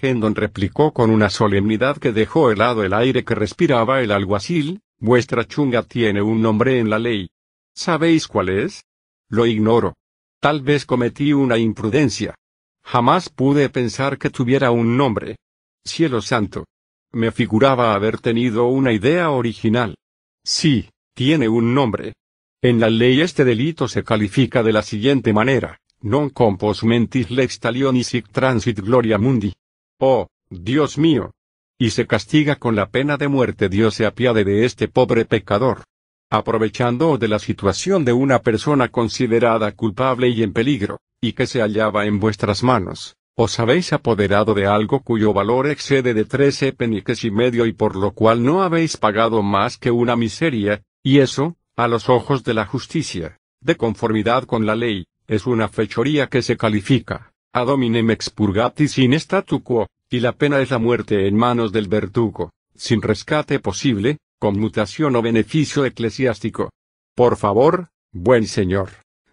Hendon 0.01 0.35
replicó 0.35 0.93
con 0.93 1.09
una 1.09 1.29
solemnidad 1.29 1.97
que 1.97 2.13
dejó 2.13 2.49
helado 2.49 2.83
el 2.83 2.93
aire 2.93 3.25
que 3.25 3.35
respiraba 3.35 4.01
el 4.01 4.11
alguacil, 4.11 4.81
vuestra 5.03 5.45
chunga 5.45 5.83
tiene 5.83 6.21
un 6.21 6.41
nombre 6.41 6.79
en 6.79 6.89
la 6.89 6.97
ley. 6.97 7.29
¿Sabéis 7.75 8.25
cuál 8.25 8.47
es? 8.47 8.85
Lo 9.29 9.45
ignoro. 9.45 9.95
Tal 10.39 10.61
vez 10.61 10.85
cometí 10.85 11.33
una 11.33 11.57
imprudencia. 11.57 12.35
Jamás 12.85 13.29
pude 13.29 13.69
pensar 13.69 14.17
que 14.17 14.29
tuviera 14.29 14.71
un 14.71 14.95
nombre. 14.95 15.35
Cielo 15.83 16.21
santo. 16.21 16.65
Me 17.11 17.31
figuraba 17.31 17.93
haber 17.93 18.19
tenido 18.19 18.67
una 18.67 18.93
idea 18.93 19.29
original. 19.29 19.95
Sí, 20.41 20.89
tiene 21.13 21.49
un 21.49 21.73
nombre. 21.73 22.13
En 22.61 22.79
la 22.79 22.89
ley 22.89 23.19
este 23.19 23.43
delito 23.43 23.89
se 23.89 24.03
califica 24.05 24.63
de 24.63 24.71
la 24.71 24.83
siguiente 24.83 25.33
manera, 25.33 25.77
non 25.99 26.29
compos 26.29 26.83
mentis 26.85 27.29
lex 27.29 27.59
talionis 27.59 28.15
transit 28.31 28.79
gloria 28.79 29.17
mundi. 29.17 29.51
Oh, 29.99 30.27
Dios 30.49 30.97
mío. 30.97 31.33
Y 31.79 31.89
se 31.89 32.05
castiga 32.07 32.55
con 32.55 32.75
la 32.75 32.89
pena 32.89 33.17
de 33.17 33.27
muerte 33.27 33.69
Dios 33.69 33.95
se 33.95 34.05
apiade 34.05 34.43
de 34.43 34.65
este 34.65 34.87
pobre 34.87 35.25
pecador. 35.25 35.83
Aprovechando 36.29 37.17
de 37.17 37.27
la 37.27 37.39
situación 37.39 38.05
de 38.05 38.13
una 38.13 38.39
persona 38.39 38.89
considerada 38.89 39.71
culpable 39.71 40.29
y 40.29 40.43
en 40.43 40.53
peligro, 40.53 40.99
y 41.21 41.33
que 41.33 41.47
se 41.47 41.61
hallaba 41.61 42.05
en 42.05 42.19
vuestras 42.19 42.63
manos, 42.63 43.15
os 43.35 43.59
habéis 43.59 43.93
apoderado 43.93 44.53
de 44.53 44.67
algo 44.67 45.01
cuyo 45.01 45.33
valor 45.33 45.67
excede 45.67 46.13
de 46.13 46.25
trece 46.25 46.73
peniques 46.73 47.23
y 47.23 47.31
medio 47.31 47.65
y 47.65 47.73
por 47.73 47.95
lo 47.95 48.11
cual 48.11 48.43
no 48.43 48.61
habéis 48.61 48.97
pagado 48.97 49.41
más 49.41 49.77
que 49.77 49.89
una 49.89 50.15
miseria, 50.15 50.83
y 51.03 51.19
eso, 51.19 51.55
a 51.75 51.87
los 51.87 52.09
ojos 52.09 52.43
de 52.43 52.53
la 52.53 52.65
justicia, 52.65 53.39
de 53.61 53.75
conformidad 53.75 54.43
con 54.43 54.65
la 54.65 54.75
ley, 54.75 55.05
es 55.27 55.47
una 55.47 55.67
fechoría 55.67 56.27
que 56.27 56.41
se 56.41 56.57
califica, 56.57 57.33
ad 57.53 57.69
hominem 57.69 58.11
expurgatis 58.11 58.97
in 58.97 59.13
statu 59.13 59.63
quo, 59.63 59.87
y 60.13 60.19
la 60.19 60.33
pena 60.33 60.61
es 60.61 60.69
la 60.69 60.77
muerte 60.77 61.27
en 61.27 61.35
manos 61.35 61.71
del 61.71 61.87
verdugo, 61.87 62.51
sin 62.75 63.01
rescate 63.01 63.59
posible, 63.59 64.19
conmutación 64.37 65.15
o 65.15 65.23
beneficio 65.23 65.85
eclesiástico. 65.85 66.69
Por 67.15 67.35
favor, 67.35 67.89
buen 68.11 68.45
señor, 68.45 68.89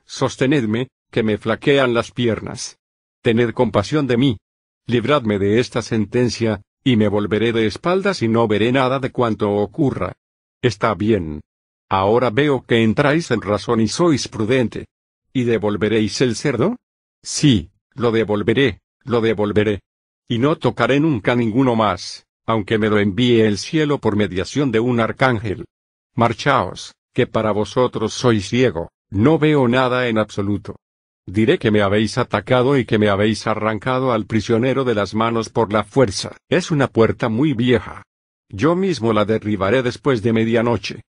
sostenedme, 0.07 0.89
que 1.11 1.23
me 1.23 1.37
flaquean 1.37 1.93
las 1.93 2.13
piernas 2.13 2.79
tened 3.21 3.53
compasión 3.53 4.07
de 4.07 4.17
mí. 4.17 4.39
Libradme 4.87 5.39
de 5.39 5.61
esta 5.61 5.83
sentencia, 5.83 6.63
y 6.83 6.97
me 6.97 7.09
volveré 7.09 7.53
de 7.53 7.67
espaldas 7.67 8.23
y 8.23 8.29
no 8.29 8.49
veré 8.49 8.73
nada 8.73 9.01
de 9.01 9.13
cuanto 9.13 9.51
ocurra. 9.51 10.15
Está 10.63 10.95
bien. 10.95 11.43
Ahora 11.91 12.31
veo 12.31 12.65
que 12.65 12.83
entráis 12.83 13.31
en 13.33 13.43
razón 13.43 13.83
y 13.83 13.89
sois 13.89 14.29
prudente. 14.29 14.87
¿Y 15.35 15.45
devolveréis 15.45 16.23
el 16.23 16.37
cerdo? 16.37 16.77
Sí, 17.23 17.71
lo 17.93 18.13
devolveré, 18.13 18.81
lo 19.05 19.21
devolveré. 19.21 19.81
Y 20.31 20.39
no 20.39 20.55
tocaré 20.55 21.01
nunca 21.01 21.35
ninguno 21.35 21.75
más, 21.75 22.25
aunque 22.47 22.79
me 22.79 22.89
lo 22.89 23.01
envíe 23.01 23.41
el 23.41 23.59
cielo 23.59 23.99
por 23.99 24.15
mediación 24.15 24.71
de 24.71 24.79
un 24.79 25.01
arcángel. 25.01 25.65
Marchaos, 26.15 26.95
que 27.13 27.27
para 27.27 27.51
vosotros 27.51 28.13
soy 28.13 28.41
ciego, 28.41 28.93
no 29.09 29.41
veo 29.41 29.67
nada 29.67 30.07
en 30.07 30.19
absoluto. 30.19 30.77
Diré 31.27 31.59
que 31.59 31.73
me 31.73 31.83
habéis 31.83 32.17
atacado 32.17 32.79
y 32.79 32.85
que 32.85 32.97
me 32.97 33.09
habéis 33.09 33.49
arrancado 33.49 34.13
al 34.13 34.27
prisionero 34.27 34.85
de 34.85 34.95
las 34.95 35.17
manos 35.17 35.49
por 35.49 35.73
la 35.73 35.83
fuerza. 35.83 36.37
Es 36.49 36.71
una 36.71 36.87
puerta 36.87 37.29
muy 37.29 37.53
vieja. 37.53 38.05
Yo 38.49 38.77
mismo 38.77 39.13
la 39.13 39.25
derribaré 39.25 39.83
después 39.83 40.23
de 40.23 40.33
medianoche. 40.33 41.03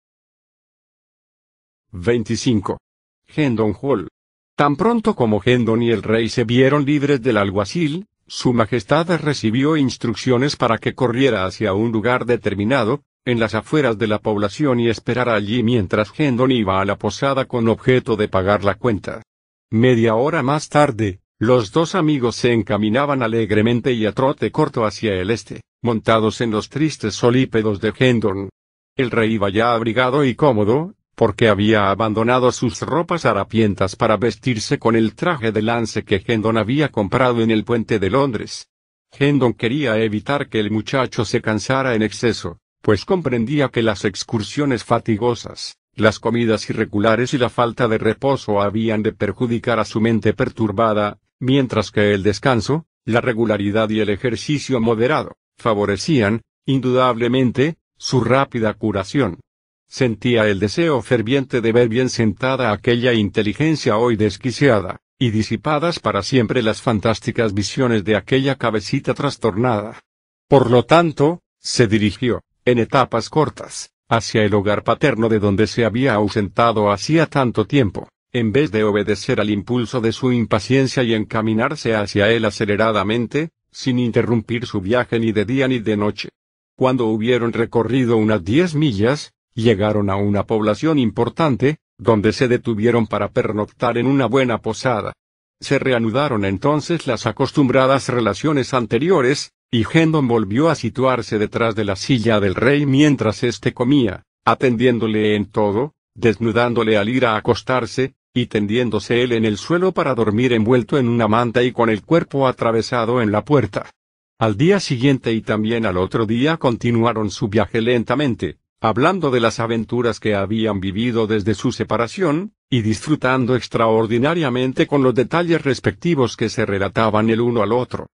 25. 1.91 2.79
Hendon 3.27 3.75
Hall. 3.81 4.07
Tan 4.55 4.77
pronto 4.77 5.13
como 5.13 5.41
Hendon 5.43 5.83
y 5.83 5.91
el 5.91 6.03
rey 6.03 6.29
se 6.29 6.45
vieron 6.45 6.85
libres 6.85 7.21
del 7.21 7.35
alguacil, 7.35 8.05
su 8.29 8.53
majestad 8.53 9.09
recibió 9.19 9.75
instrucciones 9.75 10.55
para 10.55 10.77
que 10.77 10.93
corriera 10.93 11.45
hacia 11.45 11.73
un 11.73 11.91
lugar 11.91 12.25
determinado, 12.25 13.01
en 13.25 13.39
las 13.39 13.55
afueras 13.55 13.97
de 13.97 14.07
la 14.07 14.19
población 14.19 14.79
y 14.79 14.87
esperara 14.87 15.33
allí 15.33 15.63
mientras 15.63 16.11
Hendon 16.17 16.51
iba 16.51 16.79
a 16.79 16.85
la 16.85 16.95
posada 16.95 17.45
con 17.45 17.67
objeto 17.67 18.15
de 18.15 18.27
pagar 18.27 18.63
la 18.63 18.75
cuenta. 18.75 19.23
Media 19.71 20.15
hora 20.15 20.43
más 20.43 20.69
tarde, 20.69 21.19
los 21.39 21.71
dos 21.71 21.95
amigos 21.95 22.35
se 22.35 22.53
encaminaban 22.53 23.23
alegremente 23.23 23.93
y 23.93 24.05
a 24.05 24.11
trote 24.11 24.51
corto 24.51 24.85
hacia 24.85 25.15
el 25.15 25.31
este, 25.31 25.61
montados 25.81 26.39
en 26.41 26.51
los 26.51 26.69
tristes 26.69 27.15
solípedos 27.15 27.81
de 27.81 27.93
Hendon. 27.97 28.49
El 28.95 29.09
rey 29.09 29.33
iba 29.33 29.49
ya 29.49 29.73
abrigado 29.73 30.23
y 30.23 30.35
cómodo, 30.35 30.93
porque 31.19 31.49
había 31.49 31.89
abandonado 31.89 32.49
sus 32.53 32.79
ropas 32.79 33.25
harapientas 33.25 33.97
para 33.97 34.15
vestirse 34.15 34.79
con 34.79 34.95
el 34.95 35.15
traje 35.15 35.51
de 35.51 35.61
lance 35.61 36.05
que 36.05 36.23
Hendon 36.25 36.57
había 36.57 36.93
comprado 36.93 37.41
en 37.41 37.51
el 37.51 37.65
puente 37.65 37.99
de 37.99 38.09
Londres. 38.09 38.69
Hendon 39.11 39.51
quería 39.51 39.97
evitar 39.97 40.47
que 40.47 40.61
el 40.61 40.71
muchacho 40.71 41.25
se 41.25 41.41
cansara 41.41 41.93
en 41.93 42.03
exceso, 42.03 42.59
pues 42.81 43.03
comprendía 43.03 43.67
que 43.67 43.83
las 43.83 44.05
excursiones 44.05 44.85
fatigosas, 44.85 45.75
las 45.93 46.19
comidas 46.19 46.69
irregulares 46.69 47.33
y 47.33 47.37
la 47.37 47.49
falta 47.49 47.89
de 47.89 47.97
reposo 47.97 48.61
habían 48.61 49.03
de 49.03 49.11
perjudicar 49.11 49.77
a 49.77 49.83
su 49.83 49.99
mente 49.99 50.31
perturbada, 50.31 51.19
mientras 51.37 51.91
que 51.91 52.13
el 52.13 52.23
descanso, 52.23 52.85
la 53.03 53.19
regularidad 53.19 53.89
y 53.89 53.99
el 53.99 54.07
ejercicio 54.07 54.79
moderado, 54.79 55.35
favorecían, 55.57 56.43
indudablemente, 56.65 57.75
su 57.97 58.21
rápida 58.21 58.73
curación. 58.73 59.41
Sentía 59.89 60.47
el 60.47 60.59
deseo 60.59 61.01
ferviente 61.01 61.61
de 61.61 61.71
ver 61.71 61.89
bien 61.89 62.09
sentada 62.09 62.71
aquella 62.71 63.13
inteligencia 63.13 63.97
hoy 63.97 64.15
desquiciada, 64.15 65.01
y 65.17 65.31
disipadas 65.31 65.99
para 65.99 66.21
siempre 66.21 66.61
las 66.61 66.81
fantásticas 66.81 67.55
visiones 67.55 68.05
de 68.05 68.15
aquella 68.15 68.55
cabecita 68.55 69.15
trastornada. 69.15 69.99
Por 70.47 70.69
lo 70.69 70.85
tanto, 70.85 71.41
se 71.57 71.87
dirigió, 71.87 72.43
en 72.65 72.77
etapas 72.77 73.29
cortas, 73.29 73.91
hacia 74.07 74.43
el 74.43 74.53
hogar 74.53 74.83
paterno 74.83 75.27
de 75.27 75.39
donde 75.39 75.65
se 75.65 75.85
había 75.85 76.13
ausentado 76.13 76.91
hacía 76.91 77.25
tanto 77.25 77.65
tiempo, 77.65 78.07
en 78.31 78.51
vez 78.51 78.71
de 78.71 78.83
obedecer 78.83 79.41
al 79.41 79.49
impulso 79.49 80.01
de 80.01 80.11
su 80.11 80.31
impaciencia 80.31 81.01
y 81.01 81.15
encaminarse 81.15 81.95
hacia 81.95 82.29
él 82.29 82.45
aceleradamente, 82.45 83.49
sin 83.71 83.97
interrumpir 83.97 84.67
su 84.67 84.81
viaje 84.81 85.19
ni 85.19 85.31
de 85.31 85.45
día 85.45 85.67
ni 85.67 85.79
de 85.79 85.97
noche. 85.97 86.29
Cuando 86.75 87.07
hubieron 87.07 87.53
recorrido 87.53 88.17
unas 88.17 88.43
diez 88.43 88.75
millas, 88.75 89.33
llegaron 89.61 90.09
a 90.09 90.15
una 90.15 90.45
población 90.45 90.99
importante, 90.99 91.77
donde 91.97 92.33
se 92.33 92.47
detuvieron 92.47 93.07
para 93.07 93.29
pernoctar 93.29 93.97
en 93.97 94.07
una 94.07 94.25
buena 94.25 94.59
posada. 94.59 95.13
Se 95.59 95.79
reanudaron 95.79 96.45
entonces 96.45 97.07
las 97.07 97.25
acostumbradas 97.25 98.07
relaciones 98.09 98.73
anteriores, 98.73 99.51
y 99.71 99.85
Hendon 99.91 100.27
volvió 100.27 100.69
a 100.69 100.75
situarse 100.75 101.37
detrás 101.37 101.75
de 101.75 101.85
la 101.85 101.95
silla 101.95 102.39
del 102.39 102.55
rey 102.55 102.85
mientras 102.85 103.43
éste 103.43 103.73
comía, 103.73 104.23
atendiéndole 104.45 105.35
en 105.35 105.45
todo, 105.45 105.93
desnudándole 106.15 106.97
al 106.97 107.09
ir 107.09 107.25
a 107.25 107.35
acostarse, 107.35 108.15
y 108.33 108.45
tendiéndose 108.45 109.23
él 109.23 109.33
en 109.33 109.43
el 109.43 109.57
suelo 109.57 109.91
para 109.91 110.15
dormir 110.15 110.53
envuelto 110.53 110.97
en 110.97 111.09
una 111.09 111.27
manta 111.27 111.63
y 111.63 111.71
con 111.71 111.89
el 111.89 112.03
cuerpo 112.03 112.47
atravesado 112.47 113.21
en 113.21 113.31
la 113.31 113.43
puerta. 113.43 113.91
Al 114.39 114.55
día 114.55 114.79
siguiente 114.79 115.33
y 115.33 115.41
también 115.41 115.85
al 115.85 115.97
otro 115.97 116.25
día 116.25 116.57
continuaron 116.57 117.29
su 117.29 117.49
viaje 117.49 117.81
lentamente, 117.81 118.58
hablando 118.81 119.29
de 119.31 119.39
las 119.39 119.59
aventuras 119.59 120.19
que 120.19 120.35
habían 120.35 120.79
vivido 120.79 121.27
desde 121.27 121.53
su 121.53 121.71
separación, 121.71 122.53
y 122.69 122.81
disfrutando 122.81 123.55
extraordinariamente 123.55 124.87
con 124.87 125.03
los 125.03 125.15
detalles 125.15 125.61
respectivos 125.63 126.37
que 126.37 126.49
se 126.49 126.65
relataban 126.65 127.29
el 127.29 127.41
uno 127.41 127.61
al 127.61 127.73
otro. 127.73 128.07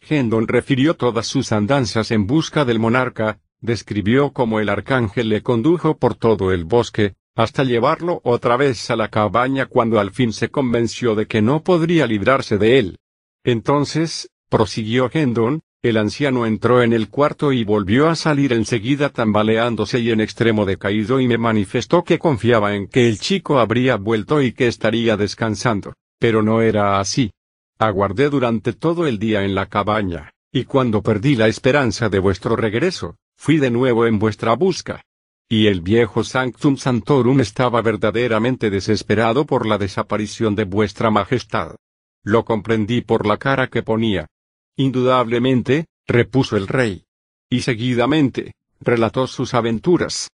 Hendon 0.00 0.48
refirió 0.48 0.94
todas 0.94 1.26
sus 1.26 1.52
andanzas 1.52 2.10
en 2.10 2.26
busca 2.26 2.64
del 2.64 2.78
monarca, 2.78 3.40
describió 3.60 4.32
cómo 4.32 4.60
el 4.60 4.68
arcángel 4.68 5.28
le 5.28 5.42
condujo 5.42 5.96
por 5.96 6.14
todo 6.14 6.52
el 6.52 6.64
bosque, 6.64 7.14
hasta 7.34 7.64
llevarlo 7.64 8.20
otra 8.24 8.56
vez 8.56 8.90
a 8.90 8.96
la 8.96 9.08
cabaña 9.08 9.66
cuando 9.66 9.98
al 9.98 10.10
fin 10.10 10.32
se 10.32 10.50
convenció 10.50 11.14
de 11.14 11.26
que 11.26 11.40
no 11.40 11.62
podría 11.62 12.06
librarse 12.06 12.58
de 12.58 12.78
él. 12.78 12.98
Entonces, 13.44 14.30
prosiguió 14.48 15.08
Hendon, 15.12 15.62
el 15.82 15.96
anciano 15.96 16.46
entró 16.46 16.80
en 16.82 16.92
el 16.92 17.08
cuarto 17.08 17.52
y 17.52 17.64
volvió 17.64 18.08
a 18.08 18.14
salir 18.14 18.52
enseguida 18.52 19.08
tambaleándose 19.08 19.98
y 19.98 20.12
en 20.12 20.20
extremo 20.20 20.64
decaído 20.64 21.20
y 21.20 21.26
me 21.26 21.38
manifestó 21.38 22.04
que 22.04 22.20
confiaba 22.20 22.76
en 22.76 22.86
que 22.86 23.08
el 23.08 23.18
chico 23.18 23.58
habría 23.58 23.96
vuelto 23.96 24.40
y 24.40 24.52
que 24.52 24.68
estaría 24.68 25.16
descansando, 25.16 25.94
pero 26.20 26.40
no 26.40 26.62
era 26.62 27.00
así. 27.00 27.32
Aguardé 27.78 28.30
durante 28.30 28.74
todo 28.74 29.08
el 29.08 29.18
día 29.18 29.44
en 29.44 29.56
la 29.56 29.66
cabaña, 29.66 30.30
y 30.52 30.64
cuando 30.64 31.02
perdí 31.02 31.34
la 31.34 31.48
esperanza 31.48 32.08
de 32.08 32.20
vuestro 32.20 32.54
regreso, 32.54 33.16
fui 33.36 33.56
de 33.56 33.72
nuevo 33.72 34.06
en 34.06 34.20
vuestra 34.20 34.54
busca. 34.54 35.02
Y 35.48 35.66
el 35.66 35.80
viejo 35.80 36.22
Sanctum 36.22 36.76
Santorum 36.76 37.40
estaba 37.40 37.82
verdaderamente 37.82 38.70
desesperado 38.70 39.46
por 39.46 39.66
la 39.66 39.78
desaparición 39.78 40.54
de 40.54 40.62
vuestra 40.62 41.10
majestad. 41.10 41.74
Lo 42.22 42.44
comprendí 42.44 43.00
por 43.00 43.26
la 43.26 43.36
cara 43.36 43.66
que 43.66 43.82
ponía. 43.82 44.28
Indudablemente, 44.76 45.86
repuso 46.06 46.56
el 46.56 46.66
rey. 46.66 47.04
Y 47.50 47.60
seguidamente, 47.60 48.54
relató 48.80 49.26
sus 49.26 49.54
aventuras. 49.54 50.30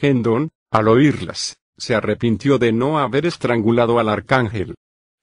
Hendon, 0.00 0.50
al 0.70 0.88
oírlas, 0.88 1.58
se 1.76 1.94
arrepintió 1.94 2.58
de 2.58 2.72
no 2.72 2.98
haber 2.98 3.26
estrangulado 3.26 3.98
al 3.98 4.08
arcángel. 4.08 4.74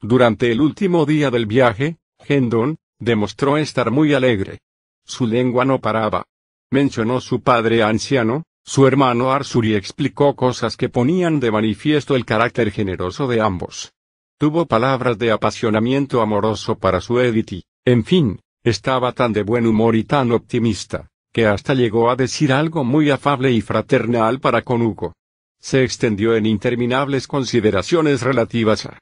Durante 0.01 0.51
el 0.51 0.61
último 0.61 1.05
día 1.05 1.29
del 1.29 1.45
viaje, 1.45 1.97
Hendon, 2.27 2.77
demostró 2.99 3.57
estar 3.57 3.91
muy 3.91 4.13
alegre. 4.13 4.59
Su 5.05 5.27
lengua 5.27 5.65
no 5.65 5.79
paraba. 5.79 6.25
Mencionó 6.71 7.21
su 7.21 7.41
padre 7.41 7.83
anciano, 7.83 8.43
su 8.63 8.87
hermano 8.87 9.31
Arsur 9.31 9.65
y 9.65 9.75
explicó 9.75 10.35
cosas 10.35 10.75
que 10.75 10.89
ponían 10.89 11.39
de 11.39 11.51
manifiesto 11.51 12.15
el 12.15 12.25
carácter 12.25 12.71
generoso 12.71 13.27
de 13.27 13.41
ambos. 13.41 13.93
Tuvo 14.39 14.65
palabras 14.65 15.19
de 15.19 15.31
apasionamiento 15.31 16.21
amoroso 16.21 16.75
para 16.77 16.99
su 16.99 17.19
Edith 17.19 17.63
en 17.87 18.03
fin, 18.03 18.39
estaba 18.65 19.11
tan 19.11 19.31
de 19.31 19.43
buen 19.43 19.67
humor 19.67 19.95
y 19.95 20.05
tan 20.05 20.31
optimista, 20.31 21.07
que 21.31 21.45
hasta 21.45 21.75
llegó 21.75 22.09
a 22.09 22.15
decir 22.15 22.51
algo 22.51 22.83
muy 22.83 23.11
afable 23.11 23.51
y 23.51 23.61
fraternal 23.61 24.39
para 24.39 24.63
con 24.63 24.81
Hugo. 24.81 25.13
Se 25.59 25.83
extendió 25.83 26.35
en 26.35 26.47
interminables 26.47 27.27
consideraciones 27.27 28.23
relativas 28.23 28.87
a 28.87 28.97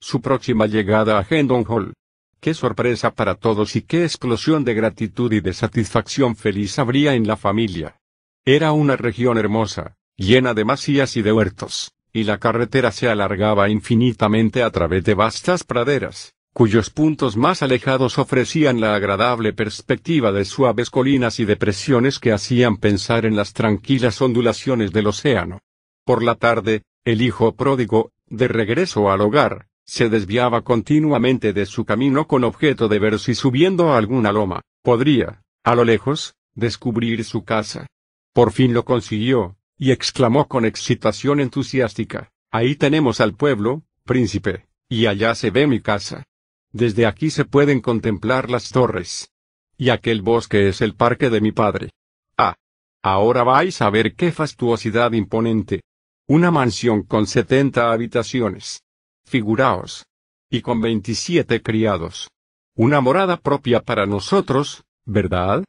su 0.00 0.20
próxima 0.20 0.66
llegada 0.66 1.18
a 1.18 1.26
Hendon 1.28 1.64
Hall. 1.66 1.94
Qué 2.38 2.54
sorpresa 2.54 3.10
para 3.10 3.34
todos 3.34 3.74
y 3.74 3.82
qué 3.82 4.04
explosión 4.04 4.64
de 4.64 4.74
gratitud 4.74 5.32
y 5.32 5.40
de 5.40 5.52
satisfacción 5.52 6.36
feliz 6.36 6.78
habría 6.78 7.14
en 7.14 7.26
la 7.26 7.36
familia. 7.36 7.96
Era 8.44 8.70
una 8.70 8.96
región 8.96 9.36
hermosa, 9.36 9.96
llena 10.16 10.54
de 10.54 10.64
masías 10.64 11.16
y 11.16 11.22
de 11.22 11.32
huertos, 11.32 11.90
y 12.12 12.22
la 12.22 12.38
carretera 12.38 12.92
se 12.92 13.08
alargaba 13.08 13.68
infinitamente 13.68 14.62
a 14.62 14.70
través 14.70 15.02
de 15.02 15.14
vastas 15.14 15.64
praderas, 15.64 16.36
cuyos 16.58 16.90
puntos 16.90 17.36
más 17.36 17.62
alejados 17.62 18.18
ofrecían 18.18 18.80
la 18.80 18.96
agradable 18.96 19.52
perspectiva 19.52 20.32
de 20.32 20.44
suaves 20.44 20.90
colinas 20.90 21.38
y 21.38 21.44
depresiones 21.44 22.18
que 22.18 22.32
hacían 22.32 22.78
pensar 22.78 23.26
en 23.26 23.36
las 23.36 23.52
tranquilas 23.52 24.20
ondulaciones 24.20 24.90
del 24.90 25.06
océano. 25.06 25.60
Por 26.04 26.20
la 26.20 26.34
tarde, 26.34 26.82
el 27.04 27.22
hijo 27.22 27.54
pródigo, 27.54 28.10
de 28.26 28.48
regreso 28.48 29.08
al 29.08 29.20
hogar, 29.20 29.68
se 29.84 30.08
desviaba 30.08 30.62
continuamente 30.62 31.52
de 31.52 31.64
su 31.64 31.84
camino 31.84 32.26
con 32.26 32.42
objeto 32.42 32.88
de 32.88 32.98
ver 32.98 33.20
si 33.20 33.36
subiendo 33.36 33.92
a 33.92 33.96
alguna 33.96 34.32
loma, 34.32 34.62
podría, 34.82 35.44
a 35.62 35.76
lo 35.76 35.84
lejos, 35.84 36.34
descubrir 36.56 37.22
su 37.22 37.44
casa. 37.44 37.86
Por 38.32 38.50
fin 38.50 38.74
lo 38.74 38.84
consiguió, 38.84 39.56
y 39.78 39.92
exclamó 39.92 40.48
con 40.48 40.64
excitación 40.64 41.38
entusiástica, 41.38 42.32
Ahí 42.50 42.74
tenemos 42.74 43.20
al 43.20 43.34
pueblo, 43.34 43.84
príncipe, 44.04 44.66
y 44.88 45.06
allá 45.06 45.36
se 45.36 45.52
ve 45.52 45.68
mi 45.68 45.78
casa. 45.78 46.24
Desde 46.72 47.06
aquí 47.06 47.30
se 47.30 47.44
pueden 47.44 47.80
contemplar 47.80 48.50
las 48.50 48.70
torres. 48.70 49.30
Y 49.76 49.90
aquel 49.90 50.22
bosque 50.22 50.68
es 50.68 50.80
el 50.80 50.94
parque 50.94 51.30
de 51.30 51.40
mi 51.40 51.52
padre. 51.52 51.90
Ah. 52.36 52.56
Ahora 53.02 53.44
vais 53.44 53.80
a 53.80 53.90
ver 53.90 54.14
qué 54.14 54.32
fastuosidad 54.32 55.12
imponente. 55.12 55.82
Una 56.26 56.50
mansión 56.50 57.02
con 57.02 57.26
setenta 57.26 57.92
habitaciones. 57.92 58.82
Figuraos. 59.24 60.04
Y 60.50 60.62
con 60.62 60.80
veintisiete 60.80 61.62
criados. 61.62 62.30
Una 62.74 63.00
morada 63.00 63.36
propia 63.38 63.80
para 63.82 64.06
nosotros, 64.06 64.84
¿verdad? 65.04 65.64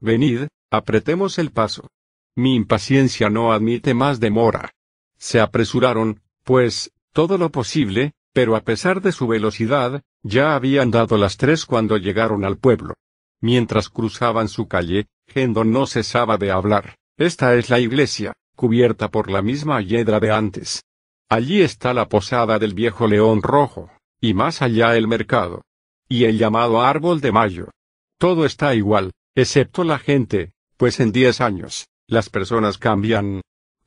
Venid, 0.00 0.48
apretemos 0.70 1.38
el 1.38 1.50
paso. 1.50 1.88
Mi 2.36 2.54
impaciencia 2.54 3.30
no 3.30 3.52
admite 3.52 3.94
más 3.94 4.18
demora. 4.18 4.72
Se 5.16 5.40
apresuraron, 5.40 6.20
pues, 6.42 6.90
todo 7.12 7.38
lo 7.38 7.50
posible, 7.50 8.12
pero 8.34 8.56
a 8.56 8.60
pesar 8.62 9.00
de 9.00 9.12
su 9.12 9.28
velocidad, 9.28 10.02
ya 10.22 10.56
habían 10.56 10.90
dado 10.90 11.16
las 11.16 11.36
tres 11.36 11.64
cuando 11.64 11.96
llegaron 11.96 12.44
al 12.44 12.58
pueblo. 12.58 12.94
Mientras 13.40 13.88
cruzaban 13.88 14.48
su 14.48 14.66
calle, 14.66 15.06
Gendon 15.28 15.70
no 15.70 15.86
cesaba 15.86 16.36
de 16.36 16.50
hablar. 16.50 16.96
Esta 17.16 17.54
es 17.54 17.70
la 17.70 17.78
iglesia, 17.78 18.32
cubierta 18.56 19.08
por 19.08 19.30
la 19.30 19.40
misma 19.40 19.80
hiedra 19.82 20.18
de 20.18 20.32
antes. 20.32 20.82
Allí 21.28 21.62
está 21.62 21.94
la 21.94 22.08
posada 22.08 22.58
del 22.58 22.74
viejo 22.74 23.06
león 23.06 23.40
rojo, 23.40 23.90
y 24.20 24.34
más 24.34 24.62
allá 24.62 24.96
el 24.96 25.06
mercado. 25.06 25.62
Y 26.08 26.24
el 26.24 26.36
llamado 26.36 26.82
árbol 26.82 27.20
de 27.20 27.30
mayo. 27.30 27.70
Todo 28.18 28.46
está 28.46 28.74
igual, 28.74 29.12
excepto 29.36 29.84
la 29.84 30.00
gente, 30.00 30.54
pues 30.76 30.98
en 30.98 31.12
diez 31.12 31.40
años, 31.40 31.86
las 32.08 32.30
personas 32.30 32.78
cambian. 32.78 33.42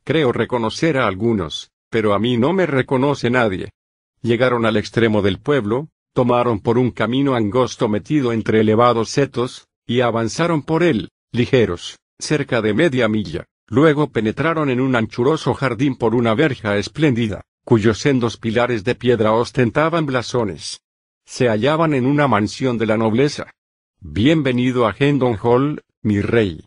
Creo 0.05 0.31
reconocer 0.31 0.97
a 0.97 1.05
algunos, 1.05 1.69
pero 1.89 2.13
a 2.13 2.19
mí 2.19 2.37
no 2.37 2.53
me 2.53 2.65
reconoce 2.65 3.29
nadie. 3.29 3.71
Llegaron 4.21 4.65
al 4.65 4.77
extremo 4.77 5.21
del 5.21 5.39
pueblo, 5.39 5.89
tomaron 6.13 6.59
por 6.59 6.77
un 6.77 6.91
camino 6.91 7.35
angosto 7.35 7.87
metido 7.87 8.33
entre 8.33 8.61
elevados 8.61 9.09
setos, 9.09 9.67
y 9.85 10.01
avanzaron 10.01 10.63
por 10.63 10.83
él, 10.83 11.09
ligeros, 11.31 11.97
cerca 12.19 12.61
de 12.61 12.73
media 12.73 13.07
milla. 13.07 13.45
Luego 13.67 14.11
penetraron 14.11 14.69
en 14.69 14.79
un 14.81 14.95
anchuroso 14.95 15.53
jardín 15.53 15.95
por 15.95 16.15
una 16.15 16.33
verja 16.33 16.77
espléndida, 16.77 17.43
cuyos 17.63 17.99
sendos 17.99 18.37
pilares 18.37 18.83
de 18.83 18.95
piedra 18.95 19.33
ostentaban 19.33 20.05
blasones. 20.05 20.81
Se 21.25 21.47
hallaban 21.47 21.93
en 21.93 22.05
una 22.05 22.27
mansión 22.27 22.77
de 22.77 22.85
la 22.85 22.97
nobleza. 22.97 23.51
Bienvenido 23.99 24.87
a 24.87 24.95
Hendon 24.97 25.37
Hall, 25.41 25.81
mi 26.01 26.21
rey 26.21 26.63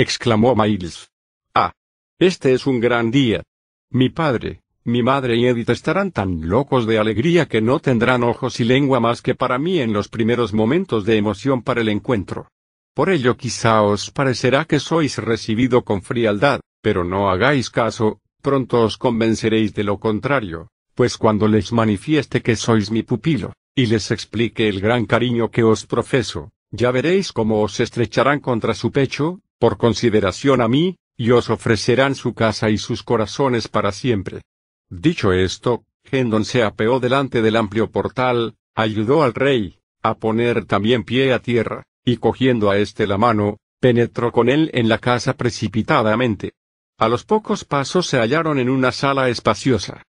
exclamó 0.00 0.54
Miles. 0.54 1.10
Ah. 1.54 1.72
Este 2.20 2.52
es 2.52 2.66
un 2.66 2.78
gran 2.78 3.10
día. 3.10 3.42
Mi 3.90 4.10
padre, 4.10 4.60
mi 4.88 5.02
madre 5.02 5.36
y 5.36 5.46
Edith 5.46 5.70
estarán 5.70 6.10
tan 6.12 6.48
locos 6.48 6.86
de 6.86 6.98
alegría 6.98 7.46
que 7.46 7.60
no 7.60 7.78
tendrán 7.78 8.24
ojos 8.24 8.58
y 8.58 8.64
lengua 8.64 9.00
más 9.00 9.22
que 9.22 9.34
para 9.34 9.58
mí 9.58 9.80
en 9.80 9.92
los 9.92 10.08
primeros 10.08 10.52
momentos 10.52 11.04
de 11.04 11.16
emoción 11.16 11.62
para 11.62 11.82
el 11.82 11.88
encuentro. 11.90 12.48
Por 12.94 13.10
ello 13.10 13.36
quizá 13.36 13.82
os 13.82 14.10
parecerá 14.10 14.64
que 14.64 14.80
sois 14.80 15.18
recibido 15.18 15.84
con 15.84 16.02
frialdad, 16.02 16.60
pero 16.82 17.04
no 17.04 17.30
hagáis 17.30 17.70
caso, 17.70 18.20
pronto 18.42 18.82
os 18.82 18.96
convenceréis 18.96 19.74
de 19.74 19.84
lo 19.84 19.98
contrario, 19.98 20.70
pues 20.94 21.16
cuando 21.16 21.46
les 21.46 21.70
manifieste 21.70 22.40
que 22.40 22.56
sois 22.56 22.90
mi 22.90 23.02
pupilo, 23.02 23.52
y 23.76 23.86
les 23.86 24.10
explique 24.10 24.68
el 24.68 24.80
gran 24.80 25.06
cariño 25.06 25.50
que 25.50 25.62
os 25.62 25.86
profeso, 25.86 26.50
ya 26.70 26.90
veréis 26.90 27.32
cómo 27.32 27.62
os 27.62 27.78
estrecharán 27.78 28.40
contra 28.40 28.74
su 28.74 28.90
pecho, 28.90 29.40
por 29.58 29.76
consideración 29.76 30.60
a 30.60 30.68
mí, 30.68 30.96
y 31.16 31.30
os 31.30 31.50
ofrecerán 31.50 32.14
su 32.14 32.32
casa 32.32 32.70
y 32.70 32.78
sus 32.78 33.02
corazones 33.02 33.68
para 33.68 33.92
siempre. 33.92 34.42
Dicho 34.90 35.32
esto, 35.32 35.84
Hendon 36.10 36.44
se 36.44 36.62
apeó 36.62 37.00
delante 37.00 37.42
del 37.42 37.56
amplio 37.56 37.90
portal, 37.90 38.56
ayudó 38.74 39.22
al 39.22 39.34
rey, 39.34 39.78
a 40.02 40.14
poner 40.14 40.64
también 40.64 41.04
pie 41.04 41.32
a 41.32 41.40
tierra, 41.40 41.84
y 42.04 42.16
cogiendo 42.16 42.70
a 42.70 42.78
éste 42.78 43.06
la 43.06 43.18
mano, 43.18 43.58
penetró 43.80 44.32
con 44.32 44.48
él 44.48 44.70
en 44.72 44.88
la 44.88 44.98
casa 44.98 45.34
precipitadamente. 45.34 46.52
A 46.96 47.08
los 47.08 47.24
pocos 47.24 47.64
pasos 47.64 48.06
se 48.06 48.18
hallaron 48.18 48.58
en 48.58 48.70
una 48.70 48.90
sala 48.92 49.28
espaciosa. 49.28 50.02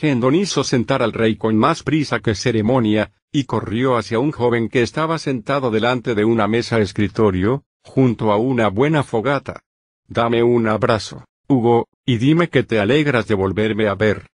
Hendon 0.00 0.34
hizo 0.34 0.62
sentar 0.62 1.02
al 1.02 1.12
rey 1.12 1.36
con 1.36 1.56
más 1.56 1.82
prisa 1.82 2.20
que 2.20 2.34
ceremonia, 2.34 3.12
y 3.32 3.44
corrió 3.44 3.96
hacia 3.96 4.18
un 4.18 4.30
joven 4.30 4.68
que 4.68 4.82
estaba 4.82 5.18
sentado 5.18 5.70
delante 5.70 6.14
de 6.14 6.24
una 6.24 6.46
mesa 6.46 6.78
escritorio, 6.78 7.64
junto 7.82 8.30
a 8.30 8.36
una 8.36 8.68
buena 8.68 9.02
fogata. 9.02 9.62
Dame 10.06 10.42
un 10.42 10.68
abrazo, 10.68 11.24
Hugo, 11.50 11.88
y 12.04 12.18
dime 12.18 12.50
que 12.50 12.62
te 12.62 12.78
alegras 12.78 13.26
de 13.26 13.34
volverme 13.34 13.88
a 13.88 13.94
ver. 13.94 14.26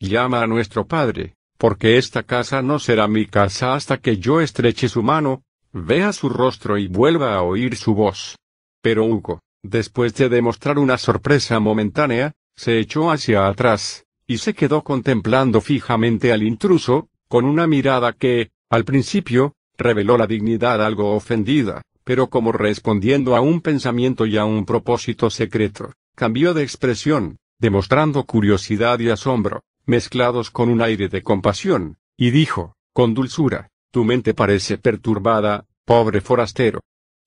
Llama 0.00 0.42
a 0.42 0.46
nuestro 0.46 0.86
padre, 0.86 1.34
porque 1.58 1.98
esta 1.98 2.22
casa 2.22 2.62
no 2.62 2.78
será 2.78 3.06
mi 3.08 3.26
casa 3.26 3.74
hasta 3.74 3.98
que 3.98 4.16
yo 4.16 4.40
estreche 4.40 4.88
su 4.88 5.02
mano, 5.02 5.42
vea 5.72 6.14
su 6.14 6.30
rostro 6.30 6.78
y 6.78 6.88
vuelva 6.88 7.34
a 7.34 7.42
oír 7.42 7.76
su 7.76 7.94
voz. 7.94 8.36
Pero 8.80 9.04
Hugo, 9.04 9.40
después 9.62 10.14
de 10.14 10.30
demostrar 10.30 10.78
una 10.78 10.96
sorpresa 10.96 11.60
momentánea, 11.60 12.32
se 12.56 12.78
echó 12.78 13.10
hacia 13.10 13.48
atrás, 13.48 14.06
y 14.26 14.38
se 14.38 14.54
quedó 14.54 14.82
contemplando 14.82 15.60
fijamente 15.60 16.32
al 16.32 16.42
intruso, 16.42 17.10
con 17.28 17.44
una 17.44 17.66
mirada 17.66 18.14
que, 18.14 18.50
al 18.70 18.84
principio, 18.84 19.52
reveló 19.76 20.16
la 20.16 20.26
dignidad 20.26 20.82
algo 20.82 21.14
ofendida 21.14 21.82
pero 22.04 22.28
como 22.28 22.52
respondiendo 22.52 23.36
a 23.36 23.40
un 23.40 23.60
pensamiento 23.60 24.26
y 24.26 24.36
a 24.36 24.44
un 24.44 24.64
propósito 24.64 25.30
secreto, 25.30 25.92
cambió 26.14 26.54
de 26.54 26.62
expresión, 26.62 27.38
demostrando 27.58 28.24
curiosidad 28.24 28.98
y 29.00 29.08
asombro, 29.08 29.62
mezclados 29.86 30.50
con 30.50 30.68
un 30.68 30.82
aire 30.82 31.08
de 31.08 31.22
compasión, 31.22 31.98
y 32.16 32.30
dijo, 32.30 32.74
con 32.92 33.14
dulzura, 33.14 33.70
tu 33.90 34.04
mente 34.04 34.34
parece 34.34 34.78
perturbada, 34.78 35.66
pobre 35.84 36.20
forastero. 36.20 36.80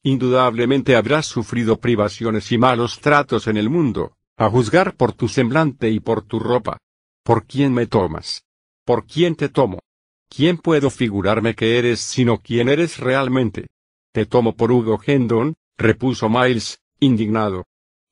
Indudablemente 0.04 0.96
habrás 0.96 1.26
sufrido 1.26 1.80
privaciones 1.80 2.52
y 2.52 2.58
malos 2.58 3.00
tratos 3.00 3.48
en 3.48 3.58
el 3.58 3.70
mundo, 3.70 4.16
a 4.38 4.50
juzgar 4.50 4.96
por 4.96 5.14
tu 5.14 5.28
semblante 5.28 5.90
y 5.90 6.00
por 6.00 6.22
tu 6.22 6.40
ropa. 6.40 6.78
¿Por 7.24 7.46
quién 7.46 7.74
me 7.74 7.88
tomas? 7.88 8.44
¿Por 8.86 9.06
quién 9.06 9.36
te 9.36 9.50
tomo? 9.50 9.80
¿Quién 10.30 10.58
puedo 10.58 10.90
figurarme 10.90 11.56
que 11.56 11.78
eres 11.80 12.02
sino 12.02 12.40
quién 12.40 12.70
eres 12.70 13.00
realmente? 13.00 13.68
Te 14.12 14.26
tomo 14.26 14.56
por 14.56 14.72
Hugo 14.72 15.00
Hendon, 15.06 15.56
repuso 15.78 16.30
Miles, 16.30 16.80
indignado. 17.00 17.66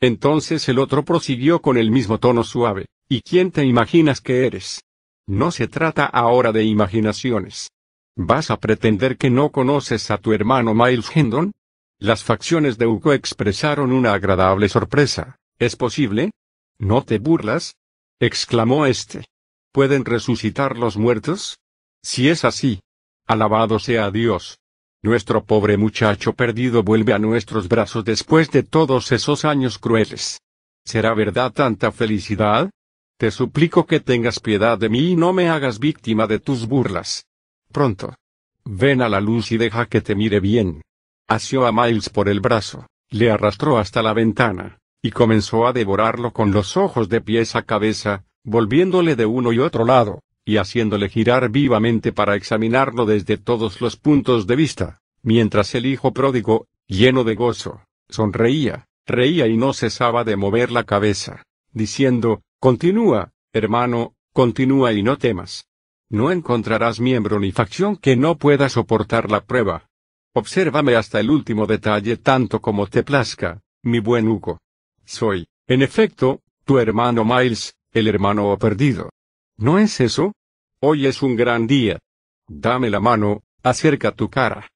Entonces 0.04 0.68
el 0.68 0.80
otro 0.80 1.06
prosiguió 1.06 1.62
con 1.62 1.78
el 1.78 1.90
mismo 1.90 2.20
tono 2.20 2.44
suave, 2.44 2.88
¿y 3.08 3.22
quién 3.22 3.52
te 3.52 3.64
imaginas 3.64 4.20
que 4.20 4.46
eres? 4.46 4.84
No 5.26 5.50
se 5.50 5.70
trata 5.70 6.06
ahora 6.06 6.52
de 6.52 6.66
imaginaciones. 6.66 7.70
¿Vas 8.18 8.52
a 8.52 8.58
pretender 8.58 9.16
que 9.16 9.30
no 9.30 9.54
conoces 9.54 10.12
a 10.12 10.18
tu 10.18 10.34
hermano 10.34 10.74
Miles 10.74 11.10
Hendon? 11.16 11.54
Las 12.00 12.22
facciones 12.22 12.78
de 12.78 12.86
Hugo 12.86 13.14
expresaron 13.14 13.94
una 13.94 14.12
agradable 14.12 14.68
sorpresa. 14.68 15.38
¿Es 15.58 15.78
posible? 15.78 16.32
¿No 16.78 17.06
te 17.06 17.20
burlas? 17.20 17.78
exclamó 18.20 18.86
este. 18.86 19.24
¿Pueden 19.72 20.04
resucitar 20.04 20.78
los 20.78 20.98
muertos? 20.98 21.60
Si 22.02 22.28
es 22.28 22.44
así. 22.44 22.82
Alabado 23.26 23.80
sea 23.80 24.12
Dios. 24.12 24.60
Nuestro 25.04 25.44
pobre 25.44 25.76
muchacho 25.76 26.32
perdido 26.32 26.82
vuelve 26.82 27.12
a 27.12 27.20
nuestros 27.20 27.68
brazos 27.68 28.06
después 28.06 28.50
de 28.52 28.64
todos 28.64 29.12
esos 29.12 29.44
años 29.44 29.78
crueles. 29.78 30.40
¿Será 30.86 31.14
verdad 31.14 31.52
tanta 31.52 31.92
felicidad? 31.92 32.70
Te 33.18 33.30
suplico 33.30 33.86
que 33.86 34.00
tengas 34.00 34.40
piedad 34.40 34.78
de 34.78 34.88
mí 34.88 35.10
y 35.12 35.16
no 35.18 35.34
me 35.34 35.50
hagas 35.50 35.80
víctima 35.80 36.26
de 36.26 36.40
tus 36.40 36.68
burlas. 36.70 37.26
Pronto. 37.70 38.16
Ven 38.64 39.02
a 39.02 39.10
la 39.10 39.20
luz 39.20 39.52
y 39.52 39.58
deja 39.58 39.88
que 39.88 40.00
te 40.00 40.16
mire 40.16 40.40
bien. 40.40 40.82
Asió 41.28 41.68
a 41.68 41.74
Miles 41.74 42.08
por 42.08 42.30
el 42.30 42.40
brazo, 42.40 42.88
le 43.10 43.30
arrastró 43.30 43.78
hasta 43.78 44.02
la 44.02 44.14
ventana, 44.14 44.78
y 45.02 45.12
comenzó 45.12 45.68
a 45.68 45.74
devorarlo 45.74 46.32
con 46.32 46.54
los 46.54 46.78
ojos 46.78 47.10
de 47.10 47.20
pies 47.20 47.58
a 47.58 47.64
cabeza, 47.64 48.24
volviéndole 48.46 49.18
de 49.18 49.26
uno 49.26 49.52
y 49.52 49.60
otro 49.60 49.84
lado, 49.84 50.22
y 50.45 50.57
haciéndole 50.57 51.10
girar 51.10 51.49
vivamente 51.49 52.11
para 52.11 52.36
examinarlo 52.36 53.06
desde 53.06 53.38
todos 53.38 53.82
los 53.82 53.95
puntos 53.98 54.48
de 54.48 54.56
vista, 54.56 55.02
mientras 55.22 55.74
el 55.76 55.86
hijo 55.86 56.11
pródigo, 56.14 56.68
lleno 56.88 57.24
de 57.24 57.36
gozo, 57.36 57.82
sonreía, 58.10 58.88
reía 59.06 59.48
y 59.48 59.57
no 59.57 59.74
cesaba 59.74 60.24
de 60.24 60.36
mover 60.36 60.72
la 60.72 60.84
cabeza, 60.84 61.44
diciendo, 61.72 62.41
Continúa, 62.60 63.32
hermano, 63.52 64.15
continúa 64.32 64.94
y 64.94 65.03
no 65.03 65.18
temas. 65.18 65.68
No 66.10 66.32
encontrarás 66.32 66.99
miembro 66.99 67.40
ni 67.40 67.52
facción 67.52 67.98
que 67.98 68.15
no 68.15 68.38
pueda 68.38 68.70
soportar 68.70 69.32
la 69.32 69.44
prueba. 69.44 69.90
Obsérvame 70.34 70.95
hasta 70.95 71.20
el 71.20 71.30
último 71.30 71.65
detalle 71.65 72.18
tanto 72.18 72.61
como 72.61 72.88
te 72.88 73.03
plazca, 73.03 73.61
mi 73.84 73.99
buen 73.99 74.28
Hugo. 74.28 74.60
Soy, 75.06 75.48
en 75.68 75.82
efecto, 75.82 76.41
tu 76.65 76.80
hermano 76.80 77.26
Miles, 77.26 77.76
el 77.91 78.07
hermano 78.07 78.57
perdido. 78.57 79.10
¿No 79.58 79.80
es 79.80 80.00
eso? 80.00 80.34
Hoy 80.80 81.06
es 81.06 81.22
un 81.22 81.36
gran 81.36 81.68
día. 81.68 82.00
Dame 82.48 82.90
la 82.90 83.00
mano, 83.00 83.44
acerca 83.62 84.12
tu 84.12 84.30
cara. 84.30 84.68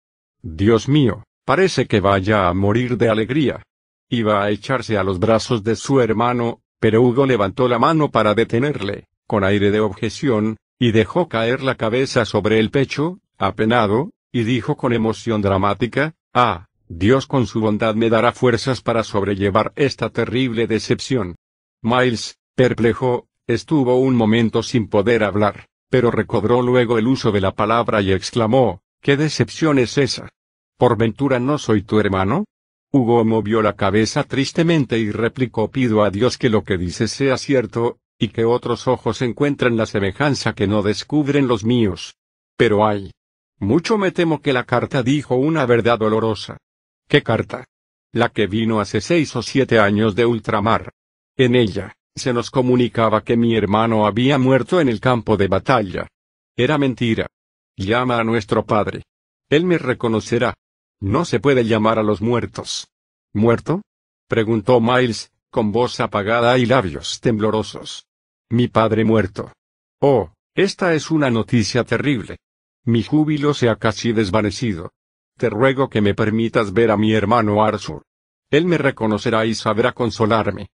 Dios 0.42 0.88
mío, 0.88 1.24
parece 1.46 1.88
que 1.88 2.00
vaya 2.00 2.48
a 2.48 2.54
morir 2.54 2.98
de 2.98 3.10
alegría. 3.10 3.64
Iba 4.10 4.44
a 4.44 4.50
echarse 4.52 4.98
a 4.98 5.04
los 5.04 5.20
brazos 5.20 5.64
de 5.64 5.76
su 5.76 6.00
hermano, 6.00 6.62
pero 6.80 7.02
Hugo 7.02 7.26
levantó 7.26 7.68
la 7.68 7.80
mano 7.80 8.10
para 8.12 8.34
detenerle, 8.34 9.08
con 9.26 9.44
aire 9.44 9.72
de 9.72 9.80
objeción, 9.80 10.58
y 10.80 10.92
dejó 10.92 11.28
caer 11.28 11.62
la 11.64 11.76
cabeza 11.76 12.24
sobre 12.24 12.60
el 12.60 12.70
pecho, 12.70 13.20
apenado, 13.38 14.12
y 14.32 14.44
dijo 14.44 14.78
con 14.78 14.94
emoción 14.94 15.42
dramática, 15.42 16.14
Ah, 16.34 16.68
Dios 16.88 17.28
con 17.28 17.48
su 17.48 17.60
bondad 17.60 17.96
me 17.96 18.10
dará 18.10 18.32
fuerzas 18.32 18.82
para 18.82 19.04
sobrellevar 19.04 19.74
esta 19.76 20.10
terrible 20.10 20.68
decepción. 20.68 21.36
Miles, 21.82 22.38
perplejo, 22.56 23.27
estuvo 23.48 23.98
un 23.98 24.16
momento 24.16 24.62
sin 24.62 24.88
poder 24.88 25.24
hablar, 25.24 25.68
pero 25.90 26.12
recobró 26.12 26.62
luego 26.62 26.98
el 26.98 27.08
uso 27.08 27.32
de 27.32 27.42
la 27.42 27.54
palabra 27.54 28.02
y 28.02 28.12
exclamó, 28.12 28.82
¿qué 29.02 29.18
decepción 29.18 29.80
es 29.80 29.98
esa? 29.98 30.30
¿Por 30.78 30.98
ventura 30.98 31.40
no 31.40 31.58
soy 31.58 31.82
tu 31.82 32.00
hermano? 32.00 32.46
Hugo 32.92 33.26
movió 33.26 33.62
la 33.62 33.74
cabeza 33.74 34.24
tristemente 34.24 35.00
y 35.00 35.12
replicó 35.12 35.72
pido 35.72 36.04
a 36.04 36.12
Dios 36.12 36.38
que 36.38 36.50
lo 36.50 36.64
que 36.64 36.78
dices 36.78 37.12
sea 37.12 37.38
cierto, 37.38 37.98
y 38.20 38.30
que 38.30 38.46
otros 38.46 38.88
ojos 38.88 39.22
encuentren 39.22 39.78
la 39.78 39.86
semejanza 39.86 40.54
que 40.54 40.68
no 40.68 40.82
descubren 40.82 41.48
los 41.48 41.64
míos. 41.64 42.16
Pero 42.56 42.86
ay. 42.86 43.12
Mucho 43.60 43.98
me 43.98 44.12
temo 44.12 44.42
que 44.42 44.54
la 44.54 44.66
carta 44.66 45.02
dijo 45.02 45.36
una 45.36 45.66
verdad 45.66 45.98
dolorosa. 45.98 46.58
¿Qué 47.08 47.24
carta? 47.24 47.66
La 48.12 48.30
que 48.30 48.48
vino 48.48 48.80
hace 48.80 49.02
seis 49.02 49.36
o 49.36 49.42
siete 49.42 49.80
años 49.80 50.16
de 50.16 50.26
ultramar. 50.26 50.92
En 51.36 51.56
ella, 51.56 51.96
se 52.18 52.34
nos 52.34 52.52
comunicaba 52.52 53.24
que 53.24 53.38
mi 53.38 53.56
hermano 53.56 54.06
había 54.06 54.38
muerto 54.38 54.80
en 54.82 54.90
el 54.90 55.00
campo 55.00 55.38
de 55.38 55.48
batalla. 55.48 56.08
Era 56.56 56.78
mentira. 56.78 57.28
Llama 57.76 58.20
a 58.20 58.24
nuestro 58.24 58.66
padre. 58.66 59.04
Él 59.50 59.66
me 59.66 59.78
reconocerá. 59.78 60.54
No 61.00 61.26
se 61.26 61.40
puede 61.40 61.66
llamar 61.66 62.00
a 62.00 62.04
los 62.04 62.22
muertos. 62.22 62.88
¿Muerto? 63.34 63.82
preguntó 64.28 64.82
Miles, 64.82 65.32
con 65.50 65.72
voz 65.72 66.00
apagada 66.00 66.58
y 66.58 66.66
labios 66.66 67.20
temblorosos. 67.22 68.06
Mi 68.50 68.68
padre 68.68 69.06
muerto. 69.06 69.54
Oh, 70.02 70.32
esta 70.56 70.94
es 70.94 71.12
una 71.12 71.30
noticia 71.30 71.84
terrible. 71.84 72.38
Mi 72.84 73.04
júbilo 73.04 73.54
se 73.54 73.70
ha 73.70 73.76
casi 73.76 74.12
desvanecido. 74.12 74.92
Te 75.38 75.50
ruego 75.50 75.90
que 75.90 76.02
me 76.02 76.16
permitas 76.16 76.74
ver 76.74 76.90
a 76.90 76.98
mi 76.98 77.14
hermano 77.14 77.64
Arthur. 77.64 78.04
Él 78.50 78.66
me 78.66 78.78
reconocerá 78.78 79.46
y 79.46 79.54
sabrá 79.54 79.92
consolarme. 79.92 80.68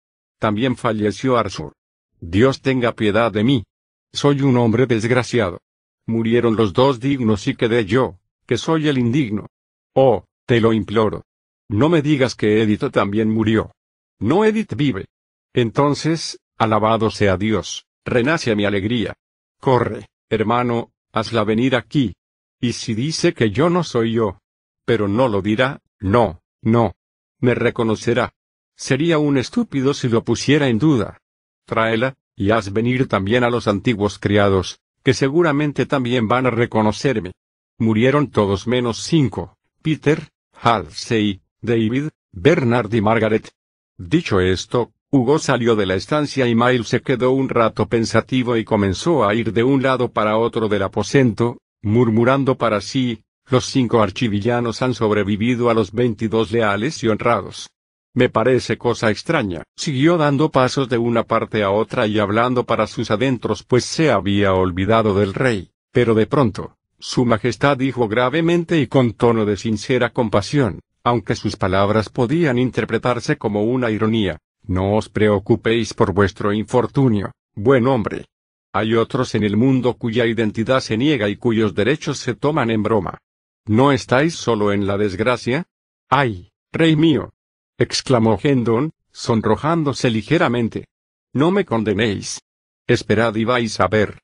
También 0.40 0.76
falleció 0.76 1.36
Arthur. 1.36 1.74
Dios 2.18 2.62
tenga 2.62 2.92
piedad 2.94 3.30
de 3.30 3.44
mí. 3.44 3.64
Soy 4.12 4.40
un 4.40 4.56
hombre 4.56 4.86
desgraciado. 4.86 5.60
Murieron 6.06 6.56
los 6.56 6.72
dos 6.72 6.98
dignos 6.98 7.46
y 7.46 7.54
quedé 7.54 7.84
yo, 7.84 8.18
que 8.46 8.56
soy 8.56 8.88
el 8.88 8.96
indigno. 8.96 9.46
Oh, 9.94 10.24
te 10.46 10.60
lo 10.60 10.72
imploro. 10.72 11.24
No 11.68 11.90
me 11.90 12.00
digas 12.00 12.34
que 12.34 12.62
Edith 12.62 12.90
también 12.90 13.30
murió. 13.30 13.70
No 14.18 14.44
Edith 14.44 14.74
vive. 14.74 15.06
Entonces, 15.52 16.40
alabado 16.56 17.10
sea 17.10 17.36
Dios, 17.36 17.84
renace 18.04 18.56
mi 18.56 18.64
alegría. 18.64 19.14
Corre, 19.60 20.06
hermano, 20.30 20.90
hazla 21.12 21.44
venir 21.44 21.76
aquí. 21.76 22.14
Y 22.60 22.72
si 22.72 22.94
dice 22.94 23.34
que 23.34 23.50
yo 23.50 23.68
no 23.68 23.84
soy 23.84 24.12
yo. 24.12 24.38
Pero 24.86 25.06
no 25.06 25.28
lo 25.28 25.42
dirá, 25.42 25.80
no, 26.00 26.40
no. 26.62 26.94
Me 27.40 27.54
reconocerá. 27.54 28.32
Sería 28.80 29.18
un 29.18 29.36
estúpido 29.36 29.92
si 29.92 30.08
lo 30.08 30.24
pusiera 30.24 30.68
en 30.68 30.78
duda. 30.78 31.20
Tráela, 31.66 32.16
y 32.34 32.50
haz 32.50 32.72
venir 32.72 33.08
también 33.08 33.44
a 33.44 33.50
los 33.50 33.68
antiguos 33.68 34.18
criados, 34.18 34.80
que 35.04 35.12
seguramente 35.12 35.84
también 35.84 36.28
van 36.28 36.46
a 36.46 36.50
reconocerme. 36.50 37.32
Murieron 37.76 38.30
todos 38.30 38.66
menos 38.66 39.02
cinco. 39.02 39.58
Peter, 39.82 40.30
Halsey, 40.58 41.42
David, 41.60 42.08
Bernard 42.32 42.94
y 42.94 43.02
Margaret. 43.02 43.52
Dicho 43.98 44.40
esto, 44.40 44.92
Hugo 45.10 45.38
salió 45.38 45.76
de 45.76 45.84
la 45.84 45.96
estancia 45.96 46.48
y 46.48 46.54
Miles 46.54 46.88
se 46.88 47.02
quedó 47.02 47.32
un 47.32 47.50
rato 47.50 47.86
pensativo 47.86 48.56
y 48.56 48.64
comenzó 48.64 49.28
a 49.28 49.34
ir 49.34 49.52
de 49.52 49.62
un 49.62 49.82
lado 49.82 50.10
para 50.10 50.38
otro 50.38 50.68
del 50.68 50.84
aposento, 50.84 51.58
murmurando 51.82 52.56
para 52.56 52.80
sí, 52.80 53.24
los 53.46 53.66
cinco 53.66 54.00
archivillanos 54.00 54.80
han 54.80 54.94
sobrevivido 54.94 55.68
a 55.68 55.74
los 55.74 55.92
veintidós 55.92 56.50
leales 56.50 57.04
y 57.04 57.08
honrados. 57.08 57.68
Me 58.12 58.28
parece 58.28 58.76
cosa 58.76 59.10
extraña. 59.10 59.62
Siguió 59.76 60.16
dando 60.16 60.50
pasos 60.50 60.88
de 60.88 60.98
una 60.98 61.24
parte 61.24 61.62
a 61.62 61.70
otra 61.70 62.06
y 62.06 62.18
hablando 62.18 62.64
para 62.64 62.86
sus 62.86 63.10
adentros 63.10 63.62
pues 63.62 63.84
se 63.84 64.10
había 64.10 64.52
olvidado 64.52 65.14
del 65.14 65.32
rey, 65.32 65.70
pero 65.92 66.14
de 66.14 66.26
pronto, 66.26 66.76
su 66.98 67.24
Majestad 67.24 67.76
dijo 67.76 68.08
gravemente 68.08 68.80
y 68.80 68.88
con 68.88 69.12
tono 69.12 69.44
de 69.44 69.56
sincera 69.56 70.10
compasión, 70.10 70.80
aunque 71.04 71.36
sus 71.36 71.56
palabras 71.56 72.08
podían 72.08 72.58
interpretarse 72.58 73.38
como 73.38 73.62
una 73.62 73.90
ironía, 73.90 74.38
no 74.64 74.96
os 74.96 75.08
preocupéis 75.08 75.94
por 75.94 76.12
vuestro 76.12 76.52
infortunio, 76.52 77.32
buen 77.54 77.86
hombre. 77.86 78.26
Hay 78.72 78.94
otros 78.94 79.34
en 79.34 79.44
el 79.44 79.56
mundo 79.56 79.94
cuya 79.94 80.26
identidad 80.26 80.80
se 80.80 80.96
niega 80.96 81.28
y 81.28 81.36
cuyos 81.36 81.74
derechos 81.74 82.18
se 82.18 82.34
toman 82.34 82.70
en 82.70 82.82
broma. 82.82 83.18
¿No 83.66 83.92
estáis 83.92 84.34
solo 84.34 84.72
en 84.72 84.86
la 84.86 84.96
desgracia? 84.96 85.64
¡Ay, 86.08 86.50
rey 86.72 86.96
mío! 86.96 87.32
Exclamó 87.80 88.38
Hendon, 88.40 88.92
sonrojándose 89.10 90.10
ligeramente. 90.10 90.86
No 91.32 91.50
me 91.50 91.64
condenéis. 91.64 92.42
Esperad 92.86 93.34
y 93.36 93.44
vais 93.44 93.80
a 93.80 93.88
ver. 93.88 94.18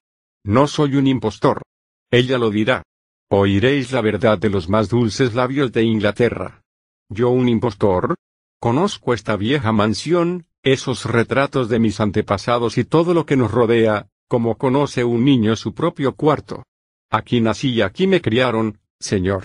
No 0.44 0.66
soy 0.66 0.96
un 0.96 1.06
impostor. 1.06 1.62
Ella 2.10 2.36
lo 2.36 2.50
dirá. 2.50 2.82
Oiréis 3.30 3.92
la 3.92 4.02
verdad 4.02 4.38
de 4.38 4.50
los 4.50 4.68
más 4.68 4.90
dulces 4.90 5.34
labios 5.34 5.72
de 5.72 5.84
Inglaterra. 5.84 6.62
¿Yo 7.08 7.30
un 7.30 7.48
impostor? 7.48 8.16
Conozco 8.60 9.14
esta 9.14 9.36
vieja 9.36 9.72
mansión, 9.72 10.46
esos 10.62 11.06
retratos 11.06 11.70
de 11.70 11.78
mis 11.78 11.98
antepasados 11.98 12.76
y 12.76 12.84
todo 12.84 13.14
lo 13.14 13.24
que 13.24 13.36
nos 13.36 13.50
rodea, 13.50 14.08
como 14.28 14.58
conoce 14.58 15.02
un 15.02 15.24
niño 15.24 15.56
su 15.56 15.72
propio 15.72 16.14
cuarto. 16.14 16.64
Aquí 17.10 17.40
nací 17.40 17.70
y 17.70 17.80
aquí 17.80 18.06
me 18.06 18.20
criaron, 18.20 18.80
señor. 19.00 19.44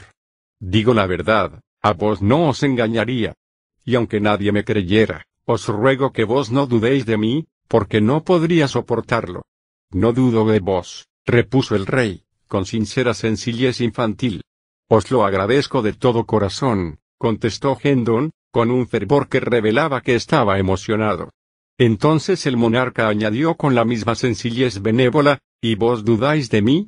Digo 0.59 0.93
la 0.93 1.05
verdad, 1.05 1.61
a 1.81 1.93
vos 1.93 2.21
no 2.21 2.49
os 2.49 2.61
engañaría. 2.63 3.35
Y 3.83 3.95
aunque 3.95 4.19
nadie 4.19 4.51
me 4.51 4.63
creyera, 4.63 5.25
os 5.45 5.67
ruego 5.67 6.11
que 6.11 6.23
vos 6.23 6.51
no 6.51 6.67
dudéis 6.67 7.05
de 7.05 7.17
mí, 7.17 7.47
porque 7.67 8.01
no 8.01 8.23
podría 8.23 8.67
soportarlo. 8.67 9.43
No 9.91 10.13
dudo 10.13 10.45
de 10.45 10.59
vos, 10.59 11.07
repuso 11.25 11.75
el 11.75 11.85
rey, 11.85 12.23
con 12.47 12.65
sincera 12.65 13.13
sencillez 13.13 13.81
infantil. 13.81 14.43
Os 14.89 15.09
lo 15.09 15.25
agradezco 15.25 15.81
de 15.81 15.93
todo 15.93 16.25
corazón, 16.25 16.99
contestó 17.17 17.77
Hendon, 17.81 18.31
con 18.51 18.71
un 18.71 18.87
fervor 18.87 19.29
que 19.29 19.39
revelaba 19.39 20.01
que 20.01 20.15
estaba 20.15 20.59
emocionado. 20.59 21.29
Entonces 21.77 22.45
el 22.45 22.57
monarca 22.57 23.07
añadió 23.07 23.55
con 23.55 23.73
la 23.73 23.85
misma 23.85 24.15
sencillez 24.15 24.81
benévola, 24.81 25.39
¿y 25.61 25.75
vos 25.75 26.03
dudáis 26.03 26.49
de 26.49 26.61
mí? 26.61 26.87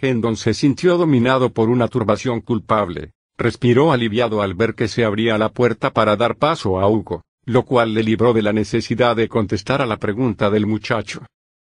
Hendon 0.00 0.36
se 0.36 0.54
sintió 0.54 0.96
dominado 0.96 1.52
por 1.52 1.68
una 1.68 1.88
turbación 1.88 2.40
culpable. 2.40 3.12
Respiró 3.40 3.90
aliviado 3.90 4.42
al 4.42 4.52
ver 4.52 4.74
que 4.74 4.86
se 4.86 5.02
abría 5.02 5.38
la 5.38 5.48
puerta 5.48 5.94
para 5.94 6.14
dar 6.14 6.36
paso 6.36 6.78
a 6.78 6.86
Hugo, 6.86 7.22
lo 7.46 7.64
cual 7.64 7.94
le 7.94 8.02
libró 8.02 8.34
de 8.34 8.42
la 8.42 8.52
necesidad 8.52 9.16
de 9.16 9.30
contestar 9.30 9.80
a 9.80 9.86
la 9.86 9.96
pregunta 9.96 10.50
del 10.50 10.66
muchacho. 10.66 11.24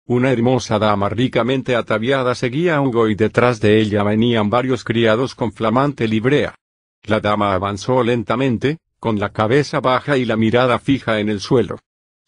Una 0.07 0.33
hermosa 0.33 0.79
dama 0.79 1.09
ricamente 1.09 1.75
ataviada 1.75 2.35
seguía 2.35 2.77
a 2.77 2.83
Hugo 2.83 3.09
y 3.09 3.15
detrás 3.15 3.59
de 3.59 3.81
ella 3.81 4.03
venían 4.03 4.51
varios 4.51 4.85
criados 4.85 5.35
con 5.35 5.51
flamante 5.51 6.07
librea. 6.07 6.55
La 7.05 7.21
dama 7.21 7.55
avanzó 7.55 8.03
lentamente, 8.03 8.77
con 9.01 9.19
la 9.19 9.31
cabeza 9.31 9.81
baja 9.81 10.19
y 10.19 10.27
la 10.27 10.37
mirada 10.37 10.79
fija 10.79 11.21
en 11.21 11.31
el 11.31 11.41
suelo. 11.41 11.79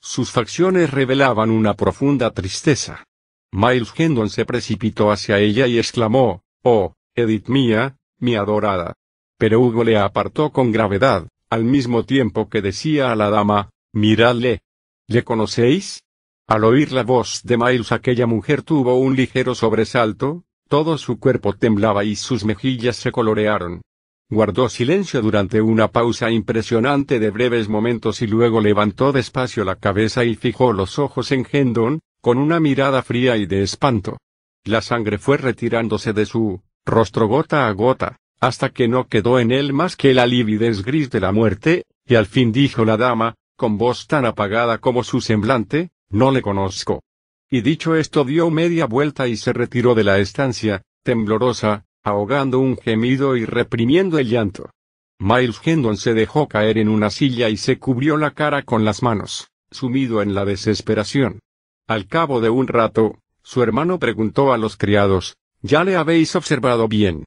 Sus 0.01 0.31
facciones 0.31 0.91
revelaban 0.91 1.51
una 1.51 1.75
profunda 1.75 2.31
tristeza. 2.31 3.05
Miles 3.53 3.93
Hendon 3.95 4.31
se 4.31 4.47
precipitó 4.47 5.12
hacia 5.12 5.39
ella 5.39 5.66
y 5.66 5.79
exclamó, 5.79 6.41
Oh, 6.62 6.95
Edith 7.15 7.49
mía, 7.49 7.99
mi 8.19 8.37
adorada. 8.37 8.95
Pero 9.39 9.61
Hugo 9.61 9.85
le 9.85 9.98
apartó 9.98 10.51
con 10.51 10.73
gravedad, 10.73 11.28
al 11.51 11.65
mismo 11.65 12.05
tiempo 12.05 12.48
que 12.48 12.62
decía 12.62 13.12
a 13.12 13.16
la 13.16 13.31
dama, 13.31 13.70
Miradle. 13.93 14.62
¿Le 15.06 15.23
conocéis? 15.23 16.02
Al 16.47 16.65
oír 16.65 16.93
la 16.93 17.02
voz 17.02 17.43
de 17.44 17.56
Miles 17.56 17.93
aquella 17.93 18.27
mujer 18.27 18.62
tuvo 18.62 18.98
un 18.98 19.16
ligero 19.16 19.55
sobresalto, 19.55 20.44
todo 20.69 20.98
su 20.98 21.19
cuerpo 21.19 21.55
temblaba 21.55 22.05
y 22.05 22.16
sus 22.16 22.44
mejillas 22.44 22.97
se 22.97 23.12
colorearon. 23.12 23.82
Guardó 24.31 24.69
silencio 24.69 25.23
durante 25.23 25.61
una 25.61 25.89
pausa 25.89 26.31
impresionante 26.31 27.19
de 27.19 27.31
breves 27.31 27.69
momentos 27.69 28.23
y 28.23 28.27
luego 28.27 28.61
levantó 28.61 29.12
despacio 29.12 29.65
la 29.65 29.77
cabeza 29.77 30.24
y 30.24 30.35
fijó 30.35 30.73
los 30.73 30.98
ojos 30.98 31.31
en 31.32 31.47
Hendon, 31.51 32.01
con 32.20 32.39
una 32.39 32.59
mirada 32.59 33.02
fría 33.02 33.36
y 33.36 33.47
de 33.47 33.62
espanto. 33.62 34.19
La 34.65 34.81
sangre 34.81 35.19
fue 35.19 35.36
retirándose 35.36 36.12
de 36.12 36.24
su 36.24 36.62
rostro 36.86 37.28
gota 37.28 37.69
a 37.69 37.73
gota, 37.73 38.16
hasta 38.40 38.70
que 38.70 38.89
no 38.89 39.09
quedó 39.09 39.39
en 39.39 39.51
él 39.51 39.73
más 39.73 39.97
que 39.97 40.15
la 40.15 40.27
lividez 40.27 40.82
gris 40.82 41.11
de 41.11 41.20
la 41.20 41.32
muerte, 41.32 41.85
y 42.06 42.15
al 42.15 42.27
fin 42.27 42.52
dijo 42.52 42.85
la 42.85 42.97
dama, 42.97 43.35
con 43.56 43.78
voz 43.78 44.06
tan 44.06 44.27
apagada 44.27 44.78
como 44.78 45.05
su 45.05 45.20
semblante, 45.20 45.90
no 46.11 46.31
le 46.31 46.43
conozco. 46.43 47.02
Y 47.51 47.61
dicho 47.61 47.94
esto 47.94 48.24
dio 48.24 48.51
media 48.51 48.86
vuelta 48.86 49.28
y 49.28 49.36
se 49.36 49.52
retiró 49.52 49.94
de 49.94 50.05
la 50.05 50.19
estancia, 50.19 50.82
temblorosa, 51.02 51.85
ahogando 52.02 52.59
un 52.59 52.77
gemido 52.77 53.36
y 53.36 53.44
reprimiendo 53.44 54.19
el 54.19 54.28
llanto. 54.28 54.70
Miles 55.19 55.61
Hendon 55.65 55.97
se 55.97 56.12
dejó 56.12 56.48
caer 56.48 56.78
en 56.78 56.89
una 56.89 57.11
silla 57.11 57.48
y 57.48 57.56
se 57.56 57.78
cubrió 57.78 58.16
la 58.16 58.32
cara 58.32 58.62
con 58.62 58.85
las 58.85 59.02
manos, 59.02 59.48
sumido 59.70 60.20
en 60.20 60.35
la 60.35 60.44
desesperación. 60.44 61.40
Al 61.86 62.06
cabo 62.06 62.40
de 62.40 62.51
un 62.51 62.66
rato, 62.66 63.19
su 63.43 63.62
hermano 63.62 63.98
preguntó 63.98 64.52
a 64.52 64.59
los 64.59 64.77
criados, 64.77 65.36
¿Ya 65.62 65.85
le 65.85 65.97
habéis 65.97 66.35
observado 66.36 66.89
bien? 66.89 67.24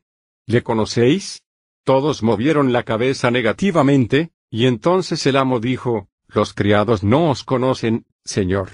¿Le 0.47 0.63
conocéis? 0.63 1.41
Todos 1.83 2.23
movieron 2.23 2.71
la 2.71 2.83
cabeza 2.83 3.31
negativamente, 3.31 4.31
y 4.49 4.65
entonces 4.65 5.25
el 5.25 5.35
amo 5.35 5.59
dijo, 5.59 6.07
Los 6.27 6.53
criados 6.53 7.03
no 7.03 7.29
os 7.29 7.43
conocen, 7.43 8.05
señor. 8.23 8.69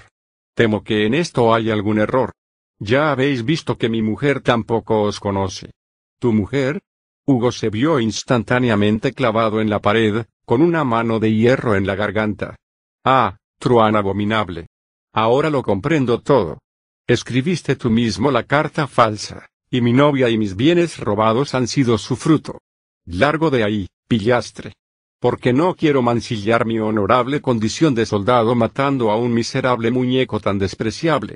Temo 0.54 0.84
que 0.84 1.04
en 1.04 1.14
esto 1.14 1.52
hay 1.52 1.70
algún 1.70 1.98
error. 1.98 2.32
Ya 2.78 3.10
habéis 3.10 3.44
visto 3.44 3.76
que 3.76 3.88
mi 3.88 4.02
mujer 4.02 4.40
tampoco 4.40 5.02
os 5.02 5.18
conoce. 5.18 5.72
¿Tu 6.20 6.32
mujer? 6.32 6.80
Hugo 7.26 7.50
se 7.50 7.70
vio 7.70 7.98
instantáneamente 7.98 9.12
clavado 9.12 9.60
en 9.60 9.68
la 9.68 9.80
pared, 9.80 10.26
con 10.44 10.62
una 10.62 10.84
mano 10.84 11.18
de 11.18 11.34
hierro 11.34 11.74
en 11.74 11.86
la 11.86 11.96
garganta. 11.96 12.56
Ah, 13.04 13.38
truán 13.58 13.96
abominable. 13.96 14.68
Ahora 15.12 15.50
lo 15.50 15.62
comprendo 15.62 16.20
todo. 16.20 16.60
Escribiste 17.06 17.74
tú 17.76 17.90
mismo 17.90 18.30
la 18.30 18.44
carta 18.44 18.86
falsa, 18.86 19.48
y 19.74 19.80
mi 19.80 19.92
novia 19.92 20.30
y 20.30 20.38
mis 20.38 20.54
bienes 20.54 21.00
robados 21.00 21.52
han 21.52 21.66
sido 21.66 21.98
su 21.98 22.14
fruto. 22.14 22.60
Largo 23.06 23.50
de 23.50 23.64
ahí, 23.64 23.88
pillastre. 24.06 24.74
Porque 25.18 25.52
no 25.52 25.74
quiero 25.74 26.00
mancillar 26.00 26.64
mi 26.64 26.78
honorable 26.78 27.40
condición 27.40 27.92
de 27.92 28.06
soldado 28.06 28.54
matando 28.54 29.10
a 29.10 29.16
un 29.16 29.34
miserable 29.34 29.90
muñeco 29.90 30.38
tan 30.38 30.60
despreciable. 30.60 31.34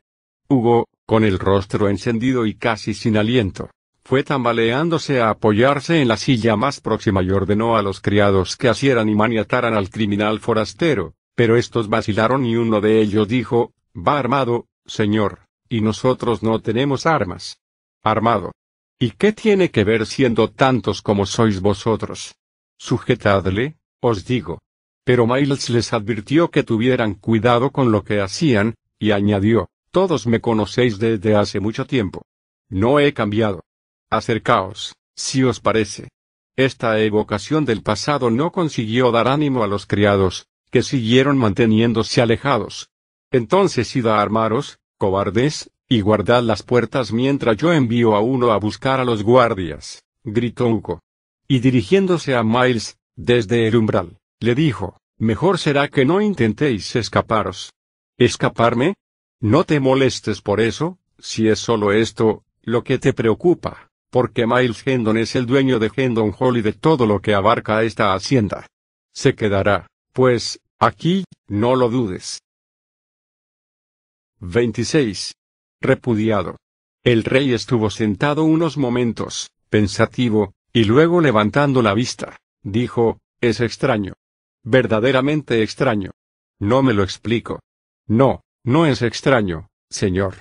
Hugo, 0.48 0.86
con 1.04 1.24
el 1.24 1.40
rostro 1.40 1.88
encendido 1.88 2.46
y 2.46 2.54
casi 2.54 2.94
sin 2.94 3.16
aliento, 3.16 3.70
fue 4.04 4.22
tambaleándose 4.22 5.20
a 5.20 5.30
apoyarse 5.30 6.00
en 6.00 6.06
la 6.06 6.16
silla 6.16 6.54
más 6.54 6.80
próxima 6.80 7.24
y 7.24 7.32
ordenó 7.32 7.76
a 7.76 7.82
los 7.82 8.00
criados 8.00 8.56
que 8.56 8.68
asieran 8.68 9.08
y 9.08 9.16
maniataran 9.16 9.74
al 9.74 9.90
criminal 9.90 10.38
forastero, 10.38 11.14
pero 11.34 11.56
estos 11.56 11.88
vacilaron 11.88 12.46
y 12.46 12.54
uno 12.54 12.80
de 12.80 13.00
ellos 13.00 13.26
dijo, 13.26 13.72
va 13.96 14.16
armado, 14.16 14.66
señor, 14.86 15.40
y 15.68 15.80
nosotros 15.80 16.44
no 16.44 16.60
tenemos 16.60 17.04
armas. 17.04 17.58
Armado. 18.02 18.52
¿Y 18.98 19.12
qué 19.12 19.32
tiene 19.32 19.70
que 19.70 19.84
ver 19.84 20.06
siendo 20.06 20.50
tantos 20.50 21.02
como 21.02 21.26
sois 21.26 21.60
vosotros? 21.60 22.34
Sujetadle, 22.78 23.76
os 24.00 24.24
digo. 24.24 24.60
Pero 25.04 25.26
Miles 25.26 25.70
les 25.70 25.92
advirtió 25.92 26.50
que 26.50 26.62
tuvieran 26.62 27.14
cuidado 27.14 27.70
con 27.70 27.92
lo 27.92 28.04
que 28.04 28.20
hacían, 28.20 28.74
y 28.98 29.12
añadió, 29.12 29.68
todos 29.90 30.26
me 30.26 30.40
conocéis 30.40 30.98
desde 30.98 31.34
hace 31.36 31.60
mucho 31.60 31.86
tiempo. 31.86 32.22
No 32.68 33.00
he 33.00 33.14
cambiado. 33.14 33.64
Acercaos, 34.10 34.94
si 35.14 35.44
os 35.44 35.60
parece. 35.60 36.08
Esta 36.56 36.98
evocación 37.00 37.64
del 37.64 37.82
pasado 37.82 38.30
no 38.30 38.52
consiguió 38.52 39.12
dar 39.12 39.28
ánimo 39.28 39.62
a 39.62 39.68
los 39.68 39.86
criados, 39.86 40.46
que 40.70 40.82
siguieron 40.82 41.38
manteniéndose 41.38 42.20
alejados. 42.20 42.90
Entonces 43.30 43.94
id 43.96 44.06
a 44.06 44.20
armaros, 44.20 44.78
cobardes, 44.98 45.70
y 45.88 46.00
guardad 46.00 46.42
las 46.42 46.62
puertas 46.62 47.12
mientras 47.12 47.56
yo 47.56 47.72
envío 47.72 48.14
a 48.14 48.20
uno 48.20 48.52
a 48.52 48.58
buscar 48.58 49.00
a 49.00 49.04
los 49.04 49.22
guardias, 49.22 50.02
gritó 50.24 50.68
Hugo. 50.68 51.00
Y 51.46 51.60
dirigiéndose 51.60 52.34
a 52.34 52.42
Miles, 52.42 52.98
desde 53.16 53.66
el 53.66 53.76
umbral, 53.76 54.18
le 54.40 54.54
dijo, 54.54 55.00
mejor 55.16 55.58
será 55.58 55.88
que 55.88 56.04
no 56.04 56.20
intentéis 56.20 56.94
escaparos. 56.94 57.72
¿Escaparme? 58.18 58.94
No 59.40 59.64
te 59.64 59.80
molestes 59.80 60.42
por 60.42 60.60
eso, 60.60 60.98
si 61.18 61.48
es 61.48 61.58
solo 61.58 61.92
esto, 61.92 62.44
lo 62.62 62.84
que 62.84 62.98
te 62.98 63.12
preocupa 63.12 63.88
porque 64.10 64.46
Miles 64.46 64.86
Hendon 64.86 65.18
es 65.18 65.36
el 65.36 65.46
dueño 65.46 65.78
de 65.78 65.90
Hendon 65.94 66.34
Hall 66.38 66.56
y 66.56 66.62
de 66.62 66.72
todo 66.72 67.06
lo 67.06 67.20
que 67.20 67.34
abarca 67.34 67.82
esta 67.82 68.14
hacienda. 68.14 68.66
Se 69.12 69.34
quedará, 69.34 69.86
pues, 70.12 70.60
aquí, 70.78 71.24
no 71.46 71.76
lo 71.76 71.88
dudes. 71.90 72.40
26. 74.40 75.34
Repudiado. 75.80 76.56
El 77.04 77.24
rey 77.24 77.52
estuvo 77.52 77.90
sentado 77.90 78.44
unos 78.44 78.76
momentos, 78.76 79.50
pensativo, 79.70 80.54
y 80.72 80.84
luego 80.84 81.20
levantando 81.20 81.82
la 81.82 81.94
vista, 81.94 82.38
dijo, 82.62 83.20
es 83.40 83.60
extraño. 83.60 84.14
Verdaderamente 84.64 85.62
extraño. 85.62 86.10
No 86.58 86.82
me 86.82 86.92
lo 86.92 87.04
explico. 87.04 87.60
No, 88.06 88.42
no 88.64 88.86
es 88.86 89.02
extraño, 89.02 89.68
señor. 89.88 90.34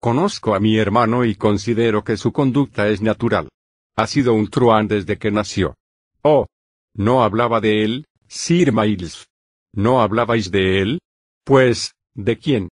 Conozco 0.00 0.54
a 0.54 0.60
mi 0.60 0.78
hermano 0.78 1.24
y 1.24 1.34
considero 1.34 2.04
que 2.04 2.16
su 2.16 2.32
conducta 2.32 2.88
es 2.88 3.02
natural. 3.02 3.48
Ha 3.96 4.06
sido 4.06 4.34
un 4.34 4.48
truán 4.48 4.86
desde 4.86 5.18
que 5.18 5.32
nació. 5.32 5.74
Oh. 6.22 6.46
¿No 6.94 7.24
hablaba 7.24 7.60
de 7.60 7.84
él, 7.84 8.06
Sir 8.28 8.72
Miles? 8.72 9.26
¿No 9.72 10.00
hablabais 10.00 10.50
de 10.50 10.80
él? 10.80 11.00
Pues, 11.44 11.92
¿de 12.14 12.38
quién? 12.38 12.68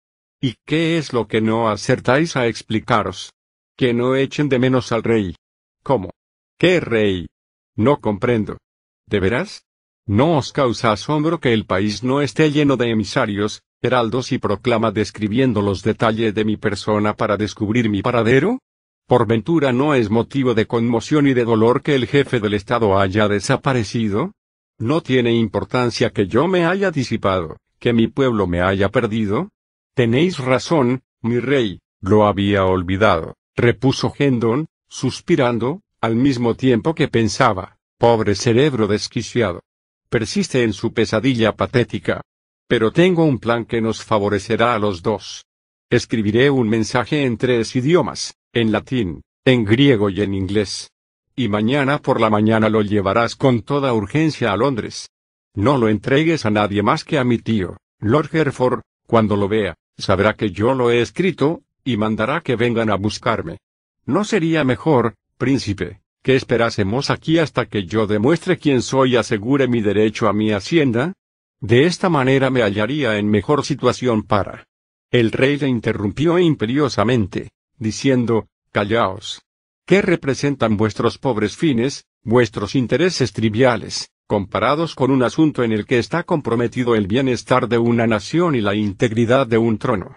¿Y 0.44 0.56
qué 0.66 0.98
es 0.98 1.12
lo 1.12 1.28
que 1.28 1.40
no 1.40 1.70
acertáis 1.70 2.34
a 2.34 2.48
explicaros? 2.48 3.32
Que 3.76 3.94
no 3.94 4.16
echen 4.16 4.48
de 4.48 4.58
menos 4.58 4.90
al 4.90 5.04
rey. 5.04 5.36
¿Cómo? 5.84 6.10
¿Qué 6.58 6.80
rey? 6.80 7.28
No 7.76 8.00
comprendo. 8.00 8.58
¿De 9.06 9.20
veras? 9.20 9.62
¿No 10.04 10.38
os 10.38 10.50
causa 10.52 10.90
asombro 10.90 11.38
que 11.38 11.52
el 11.52 11.64
país 11.64 12.02
no 12.02 12.20
esté 12.20 12.50
lleno 12.50 12.76
de 12.76 12.90
emisarios, 12.90 13.62
heraldos 13.82 14.32
y 14.32 14.38
proclama 14.38 14.90
describiendo 14.90 15.62
los 15.62 15.84
detalles 15.84 16.34
de 16.34 16.44
mi 16.44 16.56
persona 16.56 17.14
para 17.14 17.36
descubrir 17.36 17.88
mi 17.88 18.02
paradero? 18.02 18.58
¿Por 19.06 19.28
ventura 19.28 19.72
no 19.72 19.94
es 19.94 20.10
motivo 20.10 20.54
de 20.54 20.66
conmoción 20.66 21.28
y 21.28 21.34
de 21.34 21.44
dolor 21.44 21.82
que 21.82 21.94
el 21.94 22.08
jefe 22.08 22.40
del 22.40 22.54
Estado 22.54 22.98
haya 22.98 23.28
desaparecido? 23.28 24.32
¿No 24.76 25.02
tiene 25.02 25.34
importancia 25.34 26.10
que 26.10 26.26
yo 26.26 26.48
me 26.48 26.64
haya 26.64 26.90
disipado, 26.90 27.58
que 27.78 27.92
mi 27.92 28.08
pueblo 28.08 28.48
me 28.48 28.60
haya 28.60 28.88
perdido? 28.88 29.48
Tenéis 29.94 30.38
razón, 30.38 31.02
mi 31.20 31.38
rey, 31.38 31.80
lo 32.00 32.26
había 32.26 32.64
olvidado, 32.64 33.36
repuso 33.54 34.12
Hendon, 34.18 34.68
suspirando, 34.88 35.82
al 36.00 36.16
mismo 36.16 36.54
tiempo 36.54 36.94
que 36.94 37.08
pensaba, 37.08 37.76
pobre 37.98 38.34
cerebro 38.34 38.86
desquiciado. 38.86 39.62
Persiste 40.08 40.62
en 40.62 40.72
su 40.72 40.94
pesadilla 40.94 41.52
patética, 41.52 42.22
pero 42.66 42.90
tengo 42.90 43.24
un 43.24 43.38
plan 43.38 43.66
que 43.66 43.82
nos 43.82 44.02
favorecerá 44.02 44.74
a 44.74 44.78
los 44.78 45.02
dos. 45.02 45.44
Escribiré 45.90 46.48
un 46.48 46.70
mensaje 46.70 47.24
en 47.24 47.36
tres 47.36 47.76
idiomas, 47.76 48.34
en 48.54 48.72
latín, 48.72 49.20
en 49.44 49.64
griego 49.64 50.08
y 50.08 50.22
en 50.22 50.32
inglés. 50.32 50.90
Y 51.36 51.48
mañana 51.48 51.98
por 51.98 52.18
la 52.18 52.30
mañana 52.30 52.70
lo 52.70 52.80
llevarás 52.80 53.36
con 53.36 53.60
toda 53.60 53.92
urgencia 53.92 54.52
a 54.52 54.56
Londres. 54.56 55.10
No 55.54 55.76
lo 55.76 55.90
entregues 55.90 56.46
a 56.46 56.50
nadie 56.50 56.82
más 56.82 57.04
que 57.04 57.18
a 57.18 57.24
mi 57.24 57.36
tío, 57.36 57.76
Lord 58.00 58.34
Hereford, 58.34 58.80
cuando 59.06 59.36
lo 59.36 59.48
vea, 59.48 59.76
sabrá 59.98 60.34
que 60.34 60.50
yo 60.50 60.74
lo 60.74 60.90
he 60.90 61.00
escrito, 61.00 61.62
y 61.84 61.96
mandará 61.96 62.40
que 62.40 62.56
vengan 62.56 62.90
a 62.90 62.96
buscarme. 62.96 63.58
¿no 64.04 64.24
sería 64.24 64.64
mejor, 64.64 65.14
príncipe, 65.38 66.00
que 66.22 66.36
esperásemos 66.36 67.10
aquí 67.10 67.38
hasta 67.38 67.66
que 67.66 67.84
yo 67.84 68.06
demuestre 68.06 68.58
quién 68.58 68.82
soy 68.82 69.12
y 69.12 69.16
asegure 69.16 69.68
mi 69.68 69.80
derecho 69.80 70.28
a 70.28 70.32
mi 70.32 70.52
hacienda? 70.52 71.14
De 71.60 71.86
esta 71.86 72.08
manera 72.08 72.50
me 72.50 72.62
hallaría 72.62 73.18
en 73.18 73.30
mejor 73.30 73.64
situación 73.64 74.24
para. 74.24 74.66
El 75.10 75.30
rey 75.30 75.58
le 75.58 75.68
interrumpió 75.68 76.38
imperiosamente, 76.38 77.50
diciendo, 77.78 78.48
Callaos. 78.72 79.42
¿Qué 79.84 80.00
representan 80.00 80.76
vuestros 80.76 81.18
pobres 81.18 81.56
fines, 81.56 82.04
vuestros 82.22 82.74
intereses 82.74 83.32
triviales, 83.32 84.10
comparados 84.32 84.94
con 84.94 85.10
un 85.10 85.22
asunto 85.22 85.62
en 85.62 85.72
el 85.72 85.84
que 85.84 85.98
está 85.98 86.22
comprometido 86.22 86.94
el 86.94 87.06
bienestar 87.06 87.68
de 87.68 87.76
una 87.76 88.06
nación 88.06 88.54
y 88.54 88.62
la 88.62 88.74
integridad 88.74 89.46
de 89.46 89.58
un 89.58 89.76
trono? 89.76 90.16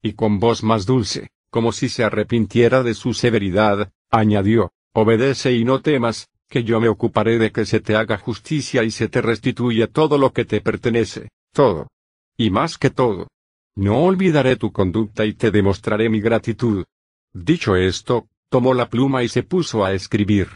Y 0.00 0.12
con 0.12 0.38
voz 0.38 0.62
más 0.62 0.86
dulce, 0.86 1.30
como 1.50 1.72
si 1.72 1.88
se 1.88 2.04
arrepintiera 2.04 2.84
de 2.84 2.94
su 2.94 3.12
severidad, 3.12 3.90
añadió, 4.08 4.70
Obedece 4.94 5.52
y 5.54 5.64
no 5.64 5.80
temas, 5.82 6.28
que 6.48 6.62
yo 6.62 6.78
me 6.78 6.88
ocuparé 6.88 7.40
de 7.40 7.50
que 7.50 7.66
se 7.66 7.80
te 7.80 7.96
haga 7.96 8.18
justicia 8.18 8.84
y 8.84 8.92
se 8.92 9.08
te 9.08 9.20
restituya 9.20 9.88
todo 9.88 10.16
lo 10.16 10.32
que 10.32 10.44
te 10.44 10.60
pertenece, 10.60 11.30
todo. 11.52 11.88
Y 12.36 12.50
más 12.50 12.78
que 12.78 12.90
todo. 12.90 13.26
No 13.74 14.04
olvidaré 14.04 14.54
tu 14.54 14.70
conducta 14.70 15.24
y 15.24 15.32
te 15.32 15.50
demostraré 15.50 16.08
mi 16.08 16.20
gratitud. 16.20 16.84
Dicho 17.32 17.74
esto, 17.74 18.28
tomó 18.48 18.74
la 18.74 18.88
pluma 18.88 19.24
y 19.24 19.28
se 19.28 19.42
puso 19.42 19.84
a 19.84 19.92
escribir. 19.92 20.50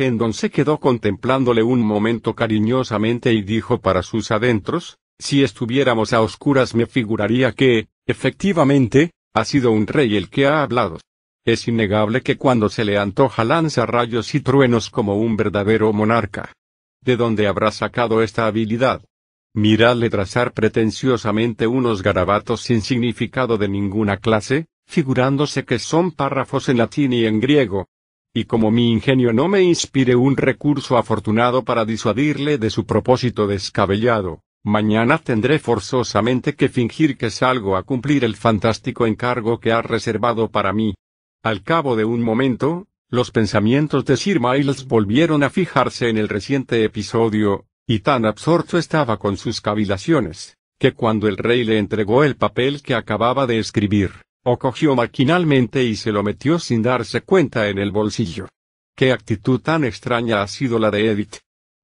Gendon 0.00 0.32
se 0.32 0.48
quedó 0.48 0.80
contemplándole 0.80 1.62
un 1.62 1.82
momento 1.82 2.34
cariñosamente 2.34 3.34
y 3.34 3.42
dijo 3.42 3.82
para 3.82 4.02
sus 4.02 4.30
adentros, 4.30 4.96
si 5.18 5.44
estuviéramos 5.44 6.14
a 6.14 6.22
oscuras 6.22 6.74
me 6.74 6.86
figuraría 6.86 7.52
que, 7.52 7.88
efectivamente, 8.06 9.10
ha 9.34 9.44
sido 9.44 9.72
un 9.72 9.86
rey 9.86 10.16
el 10.16 10.30
que 10.30 10.46
ha 10.46 10.62
hablado. 10.62 10.98
Es 11.44 11.68
innegable 11.68 12.22
que 12.22 12.38
cuando 12.38 12.70
se 12.70 12.86
le 12.86 12.96
antoja 12.96 13.44
lanza 13.44 13.84
rayos 13.84 14.34
y 14.34 14.40
truenos 14.40 14.88
como 14.88 15.16
un 15.16 15.36
verdadero 15.36 15.92
monarca. 15.92 16.54
¿De 17.02 17.18
dónde 17.18 17.46
habrá 17.46 17.70
sacado 17.70 18.22
esta 18.22 18.46
habilidad? 18.46 19.04
Miradle 19.52 20.08
trazar 20.08 20.54
pretenciosamente 20.54 21.66
unos 21.66 22.02
garabatos 22.02 22.62
sin 22.62 22.80
significado 22.80 23.58
de 23.58 23.68
ninguna 23.68 24.16
clase, 24.16 24.64
figurándose 24.86 25.66
que 25.66 25.78
son 25.78 26.10
párrafos 26.10 26.70
en 26.70 26.78
latín 26.78 27.12
y 27.12 27.26
en 27.26 27.38
griego. 27.38 27.89
Y 28.32 28.44
como 28.44 28.70
mi 28.70 28.92
ingenio 28.92 29.32
no 29.32 29.48
me 29.48 29.62
inspire 29.62 30.14
un 30.14 30.36
recurso 30.36 30.96
afortunado 30.96 31.64
para 31.64 31.84
disuadirle 31.84 32.58
de 32.58 32.70
su 32.70 32.86
propósito 32.86 33.48
descabellado, 33.48 34.42
mañana 34.62 35.18
tendré 35.18 35.58
forzosamente 35.58 36.54
que 36.54 36.68
fingir 36.68 37.16
que 37.16 37.30
salgo 37.30 37.76
a 37.76 37.82
cumplir 37.82 38.24
el 38.24 38.36
fantástico 38.36 39.04
encargo 39.06 39.58
que 39.58 39.72
ha 39.72 39.82
reservado 39.82 40.48
para 40.48 40.72
mí. 40.72 40.94
Al 41.42 41.64
cabo 41.64 41.96
de 41.96 42.04
un 42.04 42.22
momento, 42.22 42.86
los 43.08 43.32
pensamientos 43.32 44.04
de 44.04 44.16
Sir 44.16 44.38
Miles 44.38 44.86
volvieron 44.86 45.42
a 45.42 45.50
fijarse 45.50 46.08
en 46.08 46.16
el 46.16 46.28
reciente 46.28 46.84
episodio, 46.84 47.66
y 47.84 47.98
tan 47.98 48.24
absorto 48.26 48.78
estaba 48.78 49.16
con 49.16 49.38
sus 49.38 49.60
cavilaciones, 49.60 50.56
que 50.78 50.92
cuando 50.92 51.26
el 51.26 51.36
rey 51.36 51.64
le 51.64 51.78
entregó 51.78 52.22
el 52.22 52.36
papel 52.36 52.82
que 52.82 52.94
acababa 52.94 53.48
de 53.48 53.58
escribir, 53.58 54.12
o 54.42 54.58
cogió 54.58 54.94
maquinalmente 54.94 55.84
y 55.84 55.96
se 55.96 56.12
lo 56.12 56.22
metió 56.22 56.58
sin 56.58 56.82
darse 56.82 57.20
cuenta 57.20 57.68
en 57.68 57.78
el 57.78 57.90
bolsillo. 57.90 58.48
¿Qué 58.96 59.12
actitud 59.12 59.60
tan 59.60 59.84
extraña 59.84 60.42
ha 60.42 60.48
sido 60.48 60.78
la 60.78 60.90
de 60.90 61.10
Edith? 61.10 61.36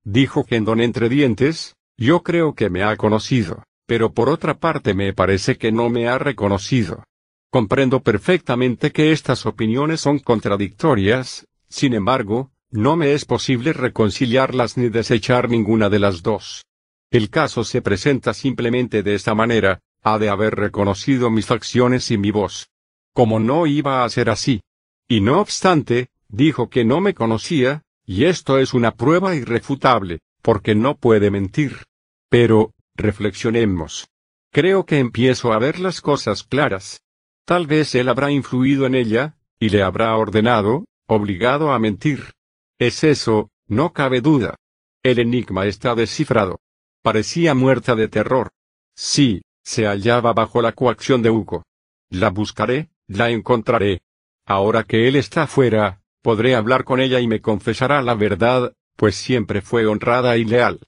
Dijo 0.04 0.44
Kendon 0.44 0.80
entre 0.80 1.08
dientes, 1.08 1.74
yo 1.96 2.22
creo 2.22 2.54
que 2.54 2.70
me 2.70 2.82
ha 2.82 2.96
conocido, 2.96 3.64
pero 3.86 4.12
por 4.12 4.28
otra 4.28 4.58
parte 4.58 4.94
me 4.94 5.12
parece 5.12 5.56
que 5.56 5.72
no 5.72 5.88
me 5.88 6.08
ha 6.08 6.18
reconocido. 6.18 7.04
Comprendo 7.50 8.00
perfectamente 8.00 8.92
que 8.92 9.12
estas 9.12 9.46
opiniones 9.46 10.00
son 10.00 10.18
contradictorias, 10.18 11.46
sin 11.68 11.94
embargo, 11.94 12.50
no 12.70 12.96
me 12.96 13.12
es 13.14 13.24
posible 13.24 13.72
reconciliarlas 13.72 14.76
ni 14.76 14.88
desechar 14.88 15.48
ninguna 15.48 15.88
de 15.88 15.98
las 15.98 16.22
dos. 16.22 16.64
El 17.10 17.30
caso 17.30 17.64
se 17.64 17.80
presenta 17.80 18.34
simplemente 18.34 19.02
de 19.02 19.14
esta 19.14 19.34
manera, 19.34 19.80
ha 20.06 20.20
de 20.20 20.28
haber 20.28 20.54
reconocido 20.54 21.30
mis 21.30 21.46
facciones 21.46 22.12
y 22.12 22.16
mi 22.16 22.30
voz. 22.30 22.70
Como 23.12 23.40
no 23.40 23.66
iba 23.66 24.04
a 24.04 24.08
ser 24.08 24.30
así. 24.30 24.62
Y 25.08 25.20
no 25.20 25.40
obstante, 25.40 26.10
dijo 26.28 26.70
que 26.70 26.84
no 26.84 27.00
me 27.00 27.12
conocía, 27.12 27.82
y 28.04 28.26
esto 28.26 28.58
es 28.60 28.72
una 28.72 28.92
prueba 28.92 29.34
irrefutable, 29.34 30.20
porque 30.42 30.76
no 30.76 30.96
puede 30.96 31.32
mentir. 31.32 31.86
Pero, 32.28 32.72
reflexionemos. 32.94 34.06
Creo 34.52 34.86
que 34.86 35.00
empiezo 35.00 35.52
a 35.52 35.58
ver 35.58 35.80
las 35.80 36.00
cosas 36.00 36.44
claras. 36.44 37.02
Tal 37.44 37.66
vez 37.66 37.92
él 37.96 38.08
habrá 38.08 38.30
influido 38.30 38.86
en 38.86 38.94
ella, 38.94 39.36
y 39.58 39.70
le 39.70 39.82
habrá 39.82 40.16
ordenado, 40.16 40.84
obligado 41.08 41.72
a 41.72 41.80
mentir. 41.80 42.30
Es 42.78 43.02
eso, 43.02 43.50
no 43.66 43.92
cabe 43.92 44.20
duda. 44.20 44.54
El 45.02 45.18
enigma 45.18 45.66
está 45.66 45.96
descifrado. 45.96 46.60
Parecía 47.02 47.54
muerta 47.54 47.96
de 47.96 48.06
terror. 48.06 48.52
Sí, 48.94 49.42
se 49.66 49.84
hallaba 49.84 50.32
bajo 50.32 50.62
la 50.62 50.70
coacción 50.70 51.22
de 51.22 51.30
Hugo. 51.30 51.64
La 52.09 52.30
buscaré, 52.30 52.90
la 53.09 53.30
encontraré. 53.30 54.01
Ahora 54.47 54.84
que 54.84 55.09
él 55.09 55.16
está 55.16 55.48
fuera, 55.48 56.02
podré 56.22 56.55
hablar 56.55 56.84
con 56.84 57.01
ella 57.01 57.18
y 57.18 57.26
me 57.26 57.40
confesará 57.40 58.01
la 58.01 58.14
verdad, 58.14 58.72
pues 58.94 59.16
siempre 59.16 59.62
fue 59.62 59.84
honrada 59.86 60.36
y 60.36 60.44
leal. 60.44 60.78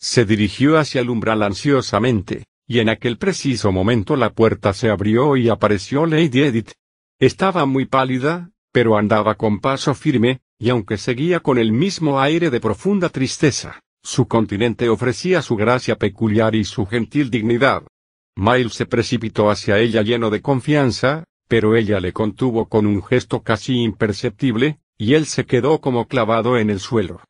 Se 0.00 0.24
dirigió 0.24 0.78
hacia 0.78 1.00
el 1.00 1.10
umbral 1.10 1.44
ansiosamente 1.44 2.44
y 2.66 2.80
en 2.80 2.88
aquel 2.88 3.18
preciso 3.18 3.70
momento 3.70 4.16
la 4.16 4.30
puerta 4.30 4.72
se 4.72 4.90
abrió 4.90 5.36
y 5.36 5.48
apareció 5.48 6.04
Lady 6.04 6.42
Edith. 6.42 6.72
Estaba 7.20 7.66
muy 7.66 7.84
pálida, 7.84 8.50
pero 8.72 8.96
andaba 8.96 9.36
con 9.36 9.60
paso 9.60 9.94
firme, 9.94 10.40
y 10.58 10.70
aunque 10.70 10.96
seguía 10.96 11.38
con 11.38 11.58
el 11.58 11.70
mismo 11.70 12.20
aire 12.20 12.50
de 12.50 12.60
profunda 12.60 13.10
tristeza, 13.10 13.80
su 14.02 14.26
continente 14.26 14.88
ofrecía 14.88 15.40
su 15.40 15.54
gracia 15.54 15.96
peculiar 15.96 16.56
y 16.56 16.64
su 16.64 16.84
gentil 16.84 17.30
dignidad. 17.30 17.84
Miles 18.36 18.74
se 18.74 18.86
precipitó 18.86 19.50
hacia 19.50 19.78
ella 19.78 20.02
lleno 20.02 20.30
de 20.30 20.42
confianza, 20.42 21.24
pero 21.48 21.76
ella 21.76 22.00
le 22.00 22.12
contuvo 22.12 22.68
con 22.68 22.86
un 22.86 23.02
gesto 23.02 23.42
casi 23.42 23.82
imperceptible, 23.82 24.78
y 24.98 25.14
él 25.14 25.26
se 25.26 25.46
quedó 25.46 25.80
como 25.80 26.08
clavado 26.08 26.58
en 26.58 26.70
el 26.70 26.80
suelo. 26.80 27.20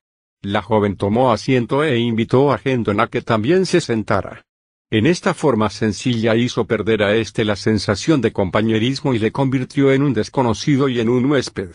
La 0.43 0.63
joven 0.63 0.97
tomó 0.97 1.33
asiento 1.33 1.85
e 1.85 1.99
invitó 1.99 2.53
a 2.53 2.59
Gendon 2.59 3.01
a 3.01 3.09
que 3.09 3.23
también 3.23 3.67
se 3.67 3.81
sentara. 3.81 4.45
En 4.91 5.07
esta 5.07 5.35
forma 5.35 5.71
sencilla 5.71 6.37
hizo 6.37 6.67
perder 6.67 7.03
a 7.03 7.17
éste 7.17 7.45
la 7.45 7.57
sensación 7.57 8.21
de 8.21 8.33
compañerismo 8.33 9.15
y 9.15 9.19
le 9.19 9.33
convirtió 9.33 9.91
en 9.93 10.03
un 10.03 10.13
desconocido 10.15 10.89
y 10.89 11.01
en 11.01 11.09
un 11.09 11.25
huésped. 11.27 11.71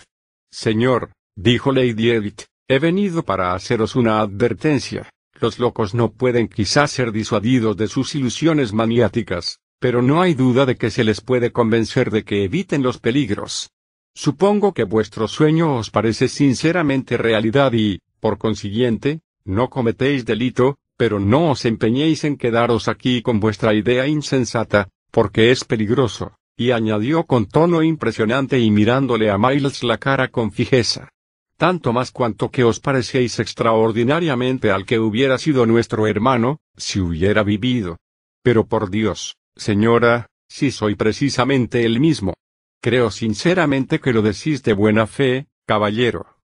Señor, 0.51 1.11
dijo 1.35 1.72
Lady 1.72 2.11
Edith, 2.11 2.43
he 2.68 2.80
venido 2.80 3.23
para 3.23 3.53
haceros 3.53 3.95
una 3.95 4.22
advertencia. 4.22 5.10
Los 5.41 5.57
locos 5.57 5.94
no 5.94 6.11
pueden 6.11 6.49
quizás 6.49 6.91
ser 6.91 7.14
disuadidos 7.14 7.78
de 7.78 7.88
sus 7.88 8.14
ilusiones 8.14 8.74
maniáticas, 8.74 9.60
pero 9.80 10.02
no 10.02 10.22
hay 10.22 10.34
duda 10.34 10.66
de 10.66 10.76
que 10.76 10.91
se 10.91 11.06
les 11.06 11.22
puede 11.22 11.52
convencer 11.52 12.11
de 12.11 12.24
que 12.24 12.44
eviten 12.44 12.84
los 12.84 12.98
peligros. 12.98 13.72
Supongo 14.14 14.74
que 14.74 14.84
vuestro 14.84 15.30
sueño 15.30 15.78
os 15.78 15.91
parece 15.91 16.28
sinceramente 16.28 17.16
realidad 17.16 17.72
y, 17.72 18.02
por 18.20 18.38
consiguiente, 18.38 19.22
no 19.45 19.70
cometéis 19.70 20.26
delito, 20.26 20.78
pero 20.98 21.22
no 21.22 21.52
os 21.52 21.64
empeñéis 21.64 22.26
en 22.26 22.36
quedaros 22.36 22.90
aquí 22.90 23.22
con 23.22 23.40
vuestra 23.40 23.74
idea 23.74 24.07
insensata, 24.07 24.90
porque 25.10 25.52
es 25.52 25.64
peligroso, 25.64 26.34
y 26.57 26.72
añadió 26.72 27.24
con 27.24 27.45
tono 27.45 27.82
impresionante 27.82 28.60
y 28.60 28.72
mirándole 28.72 29.30
a 29.30 29.38
Miles 29.38 29.84
la 29.84 29.98
cara 29.98 30.28
con 30.28 30.52
fijeza. 30.52 31.14
Tanto 31.60 31.91
más 31.91 32.11
cuanto 32.11 32.52
que 32.52 32.64
os 32.64 32.80
parecéis 32.80 33.38
extraordinariamente 33.38 34.72
al 34.72 34.86
que 34.86 34.98
hubiera 34.98 35.38
sido 35.38 35.65
nuestro 35.65 36.07
hermano, 36.07 36.61
si 36.77 37.02
hubiera 37.02 37.44
vivido. 37.44 37.98
Pero 38.41 38.65
por 38.68 38.90
Dios, 38.90 39.36
señora, 39.57 40.27
si 40.48 40.72
soy 40.72 40.95
precisamente 40.95 41.84
el 41.84 41.99
mismo. 41.99 42.34
Creo 42.81 43.11
sinceramente 43.11 43.99
que 43.99 44.14
lo 44.14 44.22
decís 44.22 44.64
de 44.64 44.72
buena 44.72 45.06
fe, 45.06 45.48
caballero. 45.68 46.38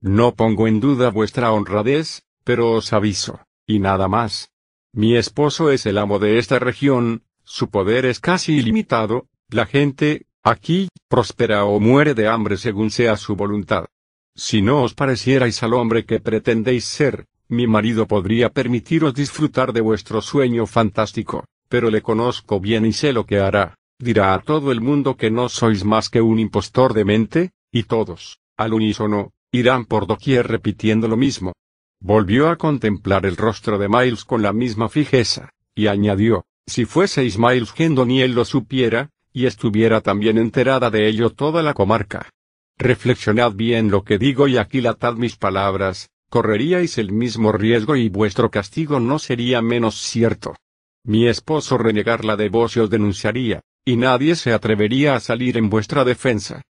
No 0.00 0.34
pongo 0.34 0.66
en 0.66 0.80
duda 0.80 1.10
vuestra 1.10 1.52
honradez, 1.52 2.22
pero 2.42 2.72
os 2.72 2.94
aviso, 2.94 3.40
y 3.66 3.78
nada 3.78 4.08
más. 4.08 4.52
Mi 4.94 5.16
esposo 5.16 5.70
es 5.70 5.84
el 5.84 5.98
amo 5.98 6.18
de 6.18 6.38
esta 6.38 6.58
región, 6.58 7.24
su 7.44 7.68
poder 7.68 8.06
es 8.06 8.20
casi 8.20 8.54
ilimitado, 8.54 9.26
la 9.50 9.66
gente, 9.66 10.24
aquí, 10.42 10.88
prospera 11.08 11.66
o 11.66 11.78
muere 11.78 12.14
de 12.14 12.26
hambre 12.26 12.56
según 12.56 12.90
sea 12.90 13.18
su 13.18 13.36
voluntad. 13.36 13.84
Si 14.34 14.62
no 14.62 14.82
os 14.82 14.94
parecierais 14.94 15.62
al 15.62 15.74
hombre 15.74 16.04
que 16.04 16.20
pretendéis 16.20 16.84
ser, 16.84 17.26
mi 17.48 17.66
marido 17.66 18.06
podría 18.06 18.48
permitiros 18.48 19.14
disfrutar 19.14 19.72
de 19.72 19.82
vuestro 19.82 20.22
sueño 20.22 20.66
fantástico, 20.66 21.44
pero 21.68 21.90
le 21.90 22.00
conozco 22.00 22.58
bien 22.58 22.86
y 22.86 22.92
sé 22.92 23.12
lo 23.12 23.26
que 23.26 23.40
hará. 23.40 23.76
Dirá 23.98 24.34
a 24.34 24.40
todo 24.40 24.72
el 24.72 24.80
mundo 24.80 25.16
que 25.16 25.30
no 25.30 25.48
sois 25.48 25.84
más 25.84 26.08
que 26.08 26.20
un 26.20 26.38
impostor 26.38 26.94
de 26.94 27.04
mente, 27.04 27.50
y 27.70 27.84
todos, 27.84 28.40
al 28.56 28.72
unísono, 28.72 29.32
irán 29.52 29.84
por 29.84 30.06
doquier 30.06 30.48
repitiendo 30.48 31.08
lo 31.08 31.16
mismo. 31.16 31.52
Volvió 32.00 32.48
a 32.48 32.56
contemplar 32.56 33.26
el 33.26 33.36
rostro 33.36 33.78
de 33.78 33.88
Miles 33.88 34.24
con 34.24 34.42
la 34.42 34.52
misma 34.52 34.88
fijeza, 34.88 35.50
y 35.74 35.86
añadió, 35.86 36.46
si 36.66 36.84
fueseis 36.84 37.38
Miles 37.38 37.72
Gendon 37.72 38.10
y 38.10 38.22
él 38.22 38.32
lo 38.34 38.44
supiera, 38.44 39.10
y 39.32 39.46
estuviera 39.46 40.00
también 40.00 40.38
enterada 40.38 40.90
de 40.90 41.06
ello 41.06 41.30
toda 41.30 41.62
la 41.62 41.74
comarca. 41.74 42.30
Reflexionad 42.82 43.52
bien 43.52 43.90
lo 43.90 44.04
que 44.04 44.18
digo 44.18 44.48
y 44.48 44.56
aquilatad 44.56 45.14
mis 45.14 45.36
palabras, 45.36 46.10
correríais 46.28 46.98
el 46.98 47.12
mismo 47.12 47.52
riesgo 47.52 47.96
y 47.96 48.08
vuestro 48.08 48.50
castigo 48.50 49.00
no 49.00 49.18
sería 49.18 49.62
menos 49.62 49.96
cierto. 49.96 50.56
Mi 51.04 51.26
esposo 51.26 51.78
renegarla 51.78 52.36
de 52.36 52.48
vos 52.48 52.76
y 52.76 52.80
os 52.80 52.90
denunciaría, 52.90 53.60
y 53.84 53.96
nadie 53.96 54.36
se 54.36 54.52
atrevería 54.52 55.14
a 55.14 55.20
salir 55.20 55.56
en 55.56 55.68
vuestra 55.68 56.04
defensa. 56.04 56.62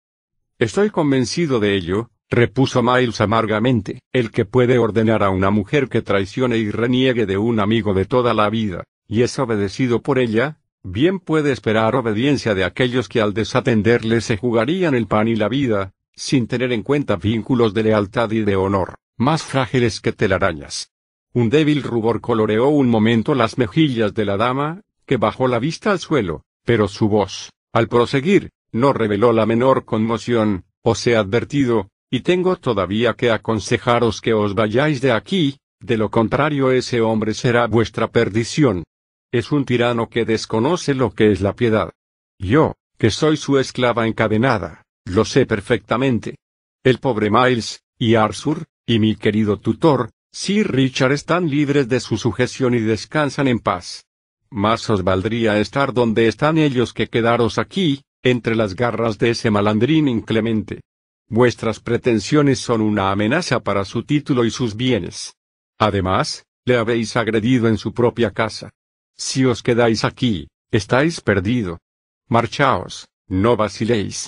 Estoy 0.57 0.89
convencido 0.89 1.59
de 1.59 1.75
ello, 1.75 2.09
repuso 2.29 2.81
Miles 2.81 3.19
amargamente, 3.19 3.99
el 4.13 4.31
que 4.31 4.45
puede 4.45 4.77
ordenar 4.77 5.21
a 5.21 5.29
una 5.29 5.49
mujer 5.49 5.89
que 5.89 6.01
traicione 6.01 6.57
y 6.57 6.71
reniegue 6.71 7.25
de 7.25 7.37
un 7.37 7.59
amigo 7.59 7.93
de 7.93 8.05
toda 8.05 8.33
la 8.33 8.49
vida, 8.49 8.83
y 9.07 9.23
es 9.23 9.37
obedecido 9.37 10.01
por 10.01 10.17
ella, 10.17 10.61
bien 10.81 11.19
puede 11.19 11.51
esperar 11.51 11.95
obediencia 11.95 12.55
de 12.55 12.63
aquellos 12.63 13.09
que 13.09 13.21
al 13.21 13.33
desatenderle 13.33 14.21
se 14.21 14.37
jugarían 14.37 14.95
el 14.95 15.07
pan 15.07 15.27
y 15.27 15.35
la 15.35 15.49
vida, 15.49 15.91
sin 16.15 16.47
tener 16.47 16.71
en 16.71 16.83
cuenta 16.83 17.15
vínculos 17.15 17.73
de 17.73 17.83
lealtad 17.83 18.31
y 18.31 18.41
de 18.41 18.55
honor 18.55 18.95
más 19.21 19.43
frágiles 19.43 20.01
que 20.01 20.13
telarañas. 20.13 20.89
Un 21.31 21.51
débil 21.51 21.83
rubor 21.83 22.21
coloreó 22.21 22.69
un 22.69 22.89
momento 22.89 23.35
las 23.35 23.59
mejillas 23.59 24.15
de 24.15 24.25
la 24.25 24.35
dama, 24.35 24.81
que 25.05 25.17
bajó 25.17 25.47
la 25.47 25.59
vista 25.59 25.91
al 25.91 25.99
suelo, 25.99 26.43
pero 26.65 26.87
su 26.87 27.07
voz, 27.07 27.51
al 27.71 27.87
proseguir, 27.87 28.49
no 28.71 28.93
reveló 28.93 29.31
la 29.31 29.45
menor 29.45 29.85
conmoción, 29.85 30.65
os 30.81 31.05
he 31.05 31.15
advertido, 31.15 31.89
y 32.09 32.21
tengo 32.21 32.55
todavía 32.55 33.13
que 33.13 33.29
aconsejaros 33.29 34.21
que 34.21 34.33
os 34.33 34.55
vayáis 34.55 35.01
de 35.01 35.11
aquí, 35.11 35.59
de 35.79 35.97
lo 35.97 36.09
contrario 36.09 36.71
ese 36.71 36.99
hombre 37.01 37.35
será 37.35 37.67
vuestra 37.67 38.07
perdición. 38.07 38.83
Es 39.31 39.51
un 39.51 39.65
tirano 39.65 40.09
que 40.09 40.25
desconoce 40.25 40.95
lo 40.95 41.11
que 41.11 41.31
es 41.31 41.41
la 41.41 41.53
piedad. 41.53 41.91
Yo, 42.39 42.73
que 42.97 43.11
soy 43.11 43.37
su 43.37 43.59
esclava 43.59 44.07
encadenada, 44.07 44.83
lo 45.05 45.25
sé 45.25 45.45
perfectamente. 45.45 46.37
El 46.83 46.99
pobre 46.99 47.29
Miles, 47.29 47.83
y 47.97 48.15
Arthur, 48.15 48.65
y 48.85 48.99
mi 48.99 49.15
querido 49.15 49.59
tutor, 49.59 50.11
Sir 50.31 50.71
Richard 50.71 51.11
están 51.11 51.49
libres 51.49 51.89
de 51.89 51.99
su 51.99 52.17
sujeción 52.17 52.73
y 52.73 52.79
descansan 52.79 53.47
en 53.47 53.59
paz. 53.59 54.05
Más 54.49 54.89
os 54.89 55.03
valdría 55.03 55.59
estar 55.59 55.93
donde 55.93 56.27
están 56.27 56.57
ellos 56.57 56.93
que 56.93 57.07
quedaros 57.07 57.57
aquí, 57.57 58.03
entre 58.23 58.55
las 58.55 58.75
garras 58.75 59.17
de 59.17 59.31
ese 59.31 59.51
malandrín 59.51 60.07
inclemente. 60.07 60.81
Vuestras 61.27 61.79
pretensiones 61.79 62.59
son 62.59 62.81
una 62.81 63.11
amenaza 63.11 63.61
para 63.61 63.85
su 63.85 64.03
título 64.03 64.43
y 64.43 64.51
sus 64.51 64.75
bienes. 64.75 65.35
Además, 65.79 66.45
le 66.65 66.77
habéis 66.77 67.15
agredido 67.15 67.67
en 67.67 67.77
su 67.77 67.93
propia 67.93 68.31
casa. 68.31 68.71
Si 69.15 69.45
os 69.45 69.63
quedáis 69.63 70.03
aquí, 70.03 70.47
estáis 70.71 71.21
perdido. 71.21 71.79
Marchaos, 72.27 73.07
no 73.27 73.55
vaciléis. 73.55 74.27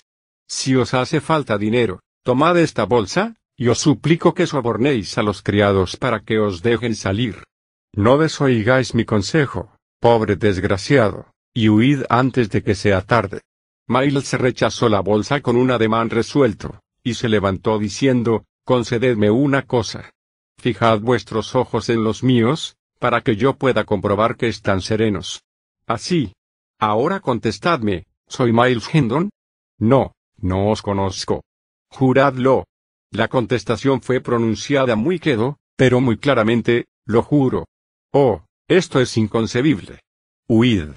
Si 0.56 0.76
os 0.76 0.94
hace 0.94 1.20
falta 1.20 1.58
dinero, 1.58 1.96
tomad 2.24 2.56
esta 2.60 2.86
bolsa, 2.86 3.36
y 3.58 3.70
os 3.70 3.80
suplico 3.80 4.36
que 4.36 4.46
sobornéis 4.46 5.18
a 5.18 5.24
los 5.24 5.42
criados 5.42 5.98
para 5.98 6.20
que 6.20 6.38
os 6.38 6.62
dejen 6.62 6.96
salir. 6.96 7.44
No 7.92 8.20
desoigáis 8.20 8.94
mi 8.94 9.04
consejo, 9.04 9.76
pobre 10.00 10.36
desgraciado, 10.36 11.34
y 11.56 11.70
huid 11.70 12.04
antes 12.08 12.52
de 12.52 12.62
que 12.62 12.76
sea 12.76 13.02
tarde. 13.02 13.42
Miles 13.88 14.32
rechazó 14.34 14.90
la 14.90 15.00
bolsa 15.00 15.42
con 15.42 15.56
un 15.58 15.72
ademán 15.72 16.12
resuelto, 16.12 16.80
y 17.04 17.16
se 17.16 17.30
levantó 17.30 17.80
diciendo, 17.80 18.46
concededme 18.64 19.32
una 19.32 19.64
cosa. 19.64 20.12
Fijad 20.60 21.00
vuestros 21.00 21.56
ojos 21.56 21.90
en 21.90 22.04
los 22.04 22.22
míos, 22.22 22.78
para 23.00 23.22
que 23.22 23.36
yo 23.36 23.56
pueda 23.56 23.86
comprobar 23.86 24.38
que 24.38 24.50
están 24.50 24.82
serenos. 24.82 25.42
Así. 25.88 26.32
Ahora 26.80 27.22
contestadme, 27.22 28.06
¿soy 28.28 28.54
Miles 28.54 28.88
Hendon? 28.94 29.32
No, 29.80 30.14
no 30.44 30.70
os 30.70 30.82
conozco. 30.82 31.44
Juradlo. 31.90 32.66
La 33.12 33.28
contestación 33.28 34.02
fue 34.02 34.22
pronunciada 34.22 34.96
muy 34.96 35.20
quedo, 35.20 35.58
pero 35.76 36.02
muy 36.02 36.18
claramente, 36.18 36.86
lo 37.06 37.22
juro. 37.22 37.66
Oh, 38.12 38.44
esto 38.68 39.00
es 39.00 39.18
inconcebible. 39.18 40.00
Huid. 40.48 40.90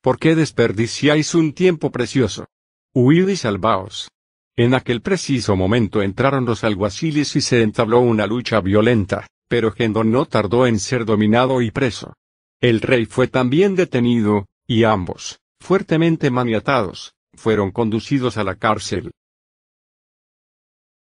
¿Por 0.00 0.18
qué 0.18 0.34
desperdiciáis 0.34 1.34
un 1.34 1.52
tiempo 1.52 1.90
precioso? 1.90 2.46
Huid 2.94 3.28
y 3.28 3.36
salvaos. 3.36 4.08
En 4.56 4.72
aquel 4.74 5.02
preciso 5.02 5.56
momento 5.56 6.00
entraron 6.00 6.44
los 6.44 6.64
alguaciles 6.64 7.36
y 7.36 7.40
se 7.40 7.62
entabló 7.62 8.00
una 8.00 8.26
lucha 8.26 8.60
violenta, 8.60 9.26
pero 9.48 9.72
Gendon 9.72 10.10
no 10.10 10.24
tardó 10.24 10.66
en 10.66 10.78
ser 10.78 11.04
dominado 11.04 11.60
y 11.60 11.70
preso. 11.70 12.14
El 12.60 12.80
rey 12.80 13.04
fue 13.04 13.28
también 13.28 13.74
detenido, 13.74 14.46
y 14.66 14.84
ambos, 14.84 15.40
fuertemente 15.60 16.30
maniatados, 16.30 17.12
fueron 17.36 17.70
conducidos 17.70 18.36
a 18.36 18.44
la 18.44 18.56
cárcel. 18.56 19.10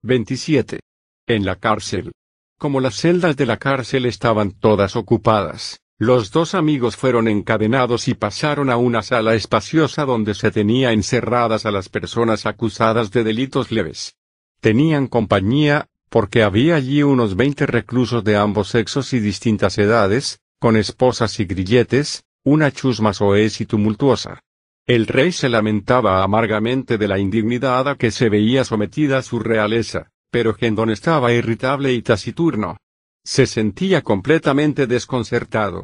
27. 0.04 0.80
En 1.28 1.46
la 1.46 1.58
cárcel. 1.58 2.12
Como 2.58 2.80
las 2.80 2.96
celdas 2.96 3.36
de 3.38 3.46
la 3.46 3.58
cárcel 3.58 4.06
estaban 4.06 4.52
todas 4.52 4.96
ocupadas, 4.96 5.80
los 5.98 6.32
dos 6.32 6.56
amigos 6.56 6.96
fueron 6.96 7.28
encadenados 7.28 8.08
y 8.08 8.14
pasaron 8.14 8.70
a 8.70 8.78
una 8.78 9.02
sala 9.02 9.36
espaciosa 9.36 10.06
donde 10.06 10.34
se 10.34 10.52
tenía 10.52 10.94
encerradas 10.94 11.66
a 11.66 11.72
las 11.72 11.90
personas 11.90 12.46
acusadas 12.46 13.12
de 13.12 13.26
delitos 13.26 13.72
leves. 13.72 14.16
Tenían 14.62 15.08
compañía, 15.08 15.88
porque 16.10 16.44
había 16.44 16.76
allí 16.76 17.04
unos 17.04 17.36
veinte 17.36 17.66
reclusos 17.66 18.24
de 18.24 18.38
ambos 18.38 18.70
sexos 18.70 19.12
y 19.14 19.20
distintas 19.20 19.78
edades, 19.78 20.40
con 20.60 20.78
esposas 20.78 21.40
y 21.40 21.46
grilletes, 21.46 22.24
una 22.44 22.72
chusma 22.72 23.14
soez 23.14 23.60
y 23.62 23.66
tumultuosa. 23.66 24.42
El 24.90 25.06
rey 25.06 25.32
se 25.32 25.50
lamentaba 25.50 26.24
amargamente 26.24 26.98
de 26.98 27.08
la 27.08 27.20
indignidad 27.20 27.88
a 27.88 27.96
que 27.96 28.10
se 28.10 28.28
veía 28.28 28.64
sometida 28.64 29.22
su 29.22 29.38
realeza, 29.38 30.10
pero 30.32 30.56
Gendon 30.56 30.90
estaba 30.90 31.32
irritable 31.32 31.94
y 31.94 32.02
taciturno. 32.02 32.76
Se 33.24 33.46
sentía 33.46 34.02
completamente 34.02 34.88
desconcertado. 34.88 35.84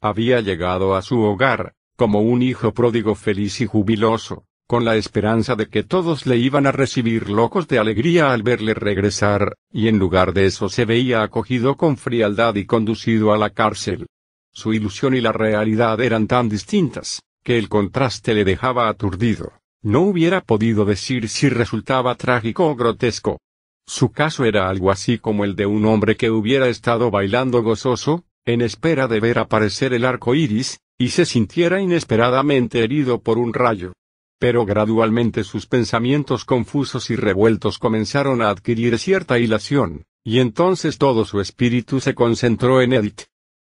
Había 0.00 0.40
llegado 0.40 0.94
a 0.94 1.02
su 1.02 1.20
hogar, 1.22 1.72
como 1.96 2.20
un 2.20 2.42
hijo 2.42 2.72
pródigo 2.72 3.16
feliz 3.16 3.60
y 3.60 3.66
jubiloso, 3.66 4.44
con 4.68 4.84
la 4.84 4.94
esperanza 4.94 5.56
de 5.56 5.66
que 5.66 5.82
todos 5.82 6.24
le 6.24 6.36
iban 6.36 6.68
a 6.68 6.70
recibir 6.70 7.30
locos 7.30 7.66
de 7.66 7.80
alegría 7.80 8.32
al 8.32 8.44
verle 8.44 8.74
regresar, 8.74 9.56
y 9.72 9.88
en 9.88 9.98
lugar 9.98 10.32
de 10.32 10.46
eso 10.46 10.68
se 10.68 10.84
veía 10.84 11.24
acogido 11.24 11.76
con 11.76 11.96
frialdad 11.96 12.54
y 12.54 12.66
conducido 12.66 13.32
a 13.32 13.36
la 13.36 13.50
cárcel. 13.50 14.06
Su 14.52 14.72
ilusión 14.72 15.16
y 15.16 15.20
la 15.20 15.32
realidad 15.32 16.00
eran 16.00 16.28
tan 16.28 16.48
distintas, 16.48 17.18
que 17.44 17.58
el 17.58 17.68
contraste 17.68 18.34
le 18.34 18.44
dejaba 18.44 18.88
aturdido. 18.88 19.52
No 19.82 20.00
hubiera 20.00 20.40
podido 20.40 20.86
decir 20.86 21.28
si 21.28 21.50
resultaba 21.50 22.14
trágico 22.14 22.66
o 22.66 22.74
grotesco. 22.74 23.38
Su 23.86 24.10
caso 24.12 24.46
era 24.46 24.70
algo 24.70 24.90
así 24.90 25.18
como 25.18 25.44
el 25.44 25.54
de 25.54 25.66
un 25.66 25.84
hombre 25.84 26.16
que 26.16 26.30
hubiera 26.30 26.68
estado 26.68 27.10
bailando 27.10 27.62
gozoso, 27.62 28.24
en 28.46 28.62
espera 28.62 29.08
de 29.08 29.20
ver 29.20 29.38
aparecer 29.38 29.92
el 29.92 30.06
arco 30.06 30.34
iris, 30.34 30.80
y 30.96 31.08
se 31.08 31.26
sintiera 31.26 31.82
inesperadamente 31.82 32.82
herido 32.82 33.20
por 33.20 33.36
un 33.36 33.52
rayo. 33.52 33.92
Pero 34.38 34.64
gradualmente 34.64 35.44
sus 35.44 35.66
pensamientos 35.66 36.46
confusos 36.46 37.10
y 37.10 37.16
revueltos 37.16 37.78
comenzaron 37.78 38.40
a 38.40 38.48
adquirir 38.48 38.98
cierta 38.98 39.38
hilación, 39.38 40.04
y 40.24 40.38
entonces 40.40 40.96
todo 40.96 41.26
su 41.26 41.40
espíritu 41.40 42.00
se 42.00 42.14
concentró 42.14 42.80
en 42.80 42.94
Edith. 42.94 43.24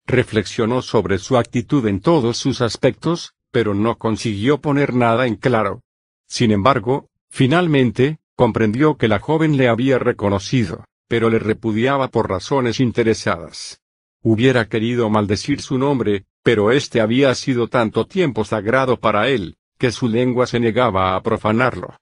Reflexionó 0.08 0.82
sobre 0.82 1.20
su 1.20 1.38
actitud 1.38 1.86
en 1.86 2.00
todos 2.00 2.38
sus 2.38 2.62
aspectos, 2.62 3.34
pero 3.52 3.74
no 3.74 3.98
consiguió 3.98 4.60
poner 4.60 4.94
nada 4.94 5.28
en 5.28 5.36
claro. 5.36 5.82
Sin 6.28 6.52
embargo, 6.52 7.10
finalmente, 7.30 8.20
comprendió 8.36 8.98
que 8.98 9.08
la 9.08 9.20
joven 9.20 9.58
le 9.58 9.68
había 9.68 10.00
reconocido, 10.00 10.86
pero 11.08 11.30
le 11.30 11.40
repudiaba 11.40 12.10
por 12.10 12.30
razones 12.30 12.80
interesadas. 12.80 13.82
Hubiera 14.22 14.68
querido 14.68 15.10
maldecir 15.10 15.62
su 15.62 15.78
nombre, 15.78 16.26
pero 16.44 16.72
este 16.72 17.02
había 17.02 17.34
sido 17.36 17.68
tanto 17.68 18.06
tiempo 18.06 18.44
sagrado 18.46 18.98
para 19.00 19.30
él, 19.30 19.58
que 19.78 19.92
su 19.92 20.08
lengua 20.08 20.48
se 20.48 20.60
negaba 20.60 21.16
a 21.16 21.22
profanarlo. 21.22 21.96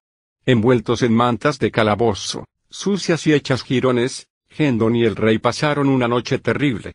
Envueltos 0.46 1.02
en 1.02 1.14
mantas 1.14 1.60
de 1.60 1.72
calabozo, 1.72 2.46
sucias 2.70 3.28
y 3.28 3.34
hechas 3.34 3.64
jirones, 3.64 4.28
Gendon 4.50 4.96
y 4.96 5.04
el 5.04 5.16
rey 5.16 5.38
pasaron 5.40 5.90
una 5.90 6.08
noche 6.08 6.40
terrible. 6.40 6.94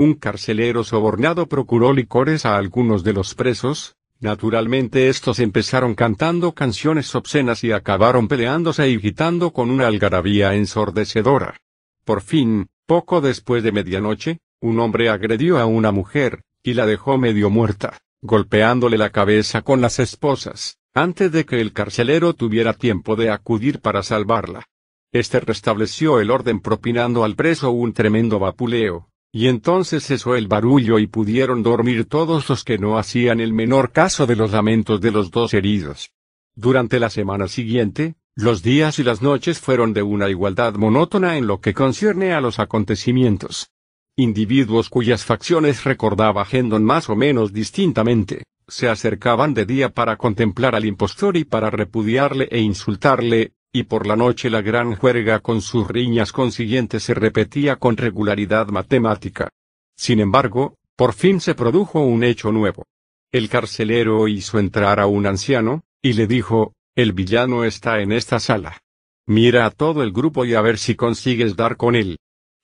Un 0.00 0.14
carcelero 0.14 0.82
sobornado 0.82 1.46
procuró 1.46 1.92
licores 1.92 2.46
a 2.46 2.56
algunos 2.56 3.04
de 3.04 3.12
los 3.12 3.34
presos, 3.34 3.96
Naturalmente 4.18 5.10
estos 5.10 5.38
empezaron 5.40 5.94
cantando 5.94 6.52
canciones 6.52 7.14
obscenas 7.14 7.64
y 7.64 7.72
acabaron 7.72 8.26
peleándose 8.26 8.88
y 8.88 8.96
gritando 8.96 9.52
con 9.52 9.70
una 9.70 9.88
algarabía 9.88 10.54
ensordecedora. 10.54 11.58
Por 12.06 12.22
fin, 12.22 12.68
poco 12.86 13.20
después 13.20 13.62
de 13.62 13.72
medianoche, 13.72 14.38
un 14.62 14.80
hombre 14.80 15.10
agredió 15.10 15.58
a 15.58 15.66
una 15.66 15.92
mujer, 15.92 16.44
y 16.62 16.72
la 16.72 16.86
dejó 16.86 17.18
medio 17.18 17.50
muerta, 17.50 17.98
golpeándole 18.22 18.96
la 18.96 19.10
cabeza 19.10 19.60
con 19.60 19.82
las 19.82 19.98
esposas, 19.98 20.78
antes 20.94 21.30
de 21.30 21.44
que 21.44 21.60
el 21.60 21.74
carcelero 21.74 22.32
tuviera 22.32 22.72
tiempo 22.72 23.16
de 23.16 23.28
acudir 23.28 23.80
para 23.80 24.02
salvarla. 24.02 24.64
Este 25.12 25.40
restableció 25.40 26.20
el 26.20 26.30
orden 26.30 26.60
propinando 26.60 27.22
al 27.22 27.36
preso 27.36 27.70
un 27.70 27.92
tremendo 27.92 28.38
vapuleo, 28.38 29.09
y 29.32 29.48
entonces 29.48 30.04
cesó 30.04 30.34
el 30.34 30.48
barullo 30.48 30.98
y 30.98 31.06
pudieron 31.06 31.62
dormir 31.62 32.06
todos 32.06 32.48
los 32.48 32.64
que 32.64 32.78
no 32.78 32.98
hacían 32.98 33.40
el 33.40 33.52
menor 33.52 33.92
caso 33.92 34.26
de 34.26 34.36
los 34.36 34.52
lamentos 34.52 35.00
de 35.00 35.10
los 35.10 35.30
dos 35.30 35.54
heridos. 35.54 36.12
Durante 36.54 36.98
la 36.98 37.10
semana 37.10 37.48
siguiente, 37.48 38.16
Los 38.36 38.62
días 38.62 38.98
y 38.98 39.02
las 39.02 39.20
noches 39.20 39.58
fueron 39.58 39.92
de 39.92 40.02
una 40.02 40.30
igualdad 40.30 40.74
monótona 40.74 41.36
en 41.36 41.46
lo 41.46 41.60
que 41.60 41.74
concierne 41.74 42.32
a 42.32 42.40
los 42.40 42.58
acontecimientos. 42.58 43.70
Individuos 44.16 44.88
cuyas 44.88 45.24
facciones 45.24 45.84
recordaba 45.84 46.46
Hendon 46.50 46.84
más 46.84 47.10
o 47.10 47.16
menos 47.16 47.52
distintamente, 47.52 48.44
se 48.66 48.88
acercaban 48.88 49.52
de 49.52 49.66
día 49.66 49.90
para 49.90 50.16
contemplar 50.16 50.74
al 50.74 50.84
impostor 50.84 51.36
y 51.36 51.44
para 51.44 51.70
repudiarle 51.70 52.48
e 52.50 52.60
insultarle, 52.60 53.52
y 53.72 53.84
por 53.84 54.06
la 54.06 54.16
noche 54.16 54.50
la 54.50 54.62
gran 54.62 54.96
juerga 54.96 55.38
con 55.40 55.62
sus 55.62 55.86
riñas 55.86 56.32
consiguientes 56.32 57.04
se 57.04 57.14
repetía 57.14 57.76
con 57.76 57.96
regularidad 57.96 58.68
matemática. 58.68 59.48
Sin 59.96 60.20
embargo, 60.20 60.74
por 60.96 61.12
fin 61.12 61.40
se 61.40 61.54
produjo 61.54 62.00
un 62.00 62.24
hecho 62.24 62.52
nuevo. 62.52 62.84
El 63.32 63.48
carcelero 63.48 64.26
hizo 64.26 64.58
entrar 64.58 64.98
a 64.98 65.06
un 65.06 65.26
anciano, 65.26 65.82
y 66.02 66.14
le 66.14 66.26
dijo, 66.26 66.72
el 66.96 67.12
villano 67.12 67.64
está 67.64 68.00
en 68.00 68.12
esta 68.12 68.40
sala. 68.40 68.78
Mira 69.26 69.66
a 69.66 69.70
todo 69.70 70.02
el 70.02 70.12
grupo 70.12 70.44
y 70.44 70.54
a 70.54 70.60
ver 70.60 70.76
si 70.78 70.96
consigues 70.96 71.54
dar 71.54 71.76
con 71.76 71.94
él. 71.94 72.18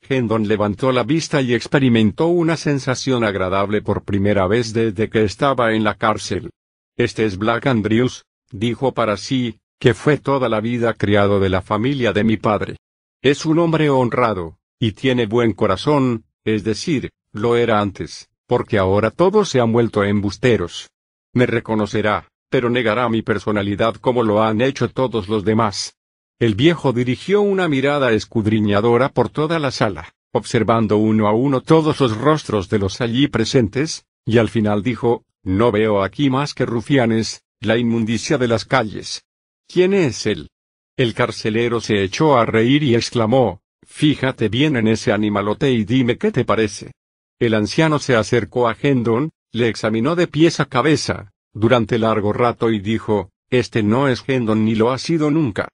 Hendon 0.09 0.49
levantó 0.49 0.93
la 0.93 1.05
vista 1.05 1.41
y 1.41 1.55
experimentó 1.55 2.27
una 2.27 2.57
sensación 2.57 3.25
agradable 3.25 3.83
por 3.83 4.03
primera 4.03 4.47
vez 4.47 4.73
desde 4.73 5.09
que 5.09 5.25
estaba 5.25 5.75
en 5.75 5.85
la 5.85 5.95
cárcel. 5.95 6.51
Este 6.97 7.25
es 7.25 7.39
Black 7.39 7.67
Andrews, 7.67 8.25
dijo 8.51 8.93
para 8.93 9.17
sí, 9.17 9.59
que 9.79 9.95
fue 9.95 10.19
toda 10.19 10.49
la 10.49 10.61
vida 10.61 10.95
criado 10.95 11.41
de 11.41 11.49
la 11.49 11.63
familia 11.63 12.13
de 12.13 12.25
mi 12.25 12.37
padre. 12.37 12.77
Es 13.23 13.45
un 13.45 13.59
hombre 13.59 13.91
honrado, 13.91 14.59
y 14.79 14.93
tiene 14.93 15.27
buen 15.27 15.53
corazón, 15.53 16.25
es 16.45 16.65
decir, 16.65 17.11
lo 17.33 17.57
era 17.57 17.81
antes, 17.81 18.29
porque 18.47 18.79
ahora 18.79 19.11
todos 19.11 19.49
se 19.49 19.61
han 19.61 19.73
vuelto 19.73 20.05
embusteros. 20.05 20.91
Me 21.33 21.47
reconocerá, 21.47 22.29
pero 22.49 22.71
negará 22.71 23.09
mi 23.09 23.23
personalidad 23.23 23.97
como 23.97 24.23
lo 24.23 24.43
han 24.43 24.61
hecho 24.61 24.89
todos 24.89 25.29
los 25.29 25.45
demás. 25.45 25.97
El 26.39 26.55
viejo 26.55 26.93
dirigió 26.93 27.41
una 27.41 27.69
mirada 27.69 28.13
escudriñadora 28.13 29.11
por 29.11 29.29
toda 29.29 29.59
la 29.59 29.71
sala, 29.71 30.15
observando 30.33 30.97
uno 30.97 31.29
a 31.29 31.33
uno 31.33 31.61
todos 31.61 32.01
los 32.01 32.17
rostros 32.17 32.69
de 32.69 32.79
los 32.79 33.01
allí 33.01 33.29
presentes, 33.29 34.07
y 34.25 34.39
al 34.39 34.49
final 34.49 34.83
dijo, 34.83 35.25
no 35.43 35.73
veo 35.73 36.03
aquí 36.03 36.31
más 36.31 36.55
que 36.55 36.67
rufianes, 36.67 37.43
la 37.61 37.79
inmundicia 37.79 38.39
de 38.39 38.49
las 38.49 38.65
calles. 38.65 39.26
¿Quién 39.69 39.95
es 39.95 40.27
él? 40.27 40.49
El 40.97 41.15
carcelero 41.15 41.81
se 41.81 42.03
echó 42.03 42.37
a 42.39 42.47
reír 42.47 42.83
y 42.83 42.95
exclamó, 42.95 43.61
Fíjate 43.87 44.49
bien 44.49 44.77
en 44.77 44.89
ese 44.89 45.13
animalote 45.13 45.71
y 45.71 45.85
dime 45.85 46.19
qué 46.19 46.33
te 46.33 46.45
parece. 46.45 46.93
El 47.39 47.55
anciano 47.55 47.99
se 47.99 48.17
acercó 48.17 48.69
a 48.69 48.77
Hendon, 48.81 49.31
le 49.53 49.69
examinó 49.69 50.17
de 50.17 50.27
pies 50.27 50.59
a 50.61 50.67
cabeza, 50.67 51.33
durante 51.53 51.99
largo 51.99 52.33
rato 52.33 52.71
y 52.71 52.81
dijo, 52.81 53.31
Este 53.51 53.83
no 53.83 54.09
es 54.09 54.25
Hendon 54.27 54.65
ni 54.65 54.75
lo 54.75 54.91
ha 54.91 54.99
sido 54.99 55.31
nunca. 55.31 55.69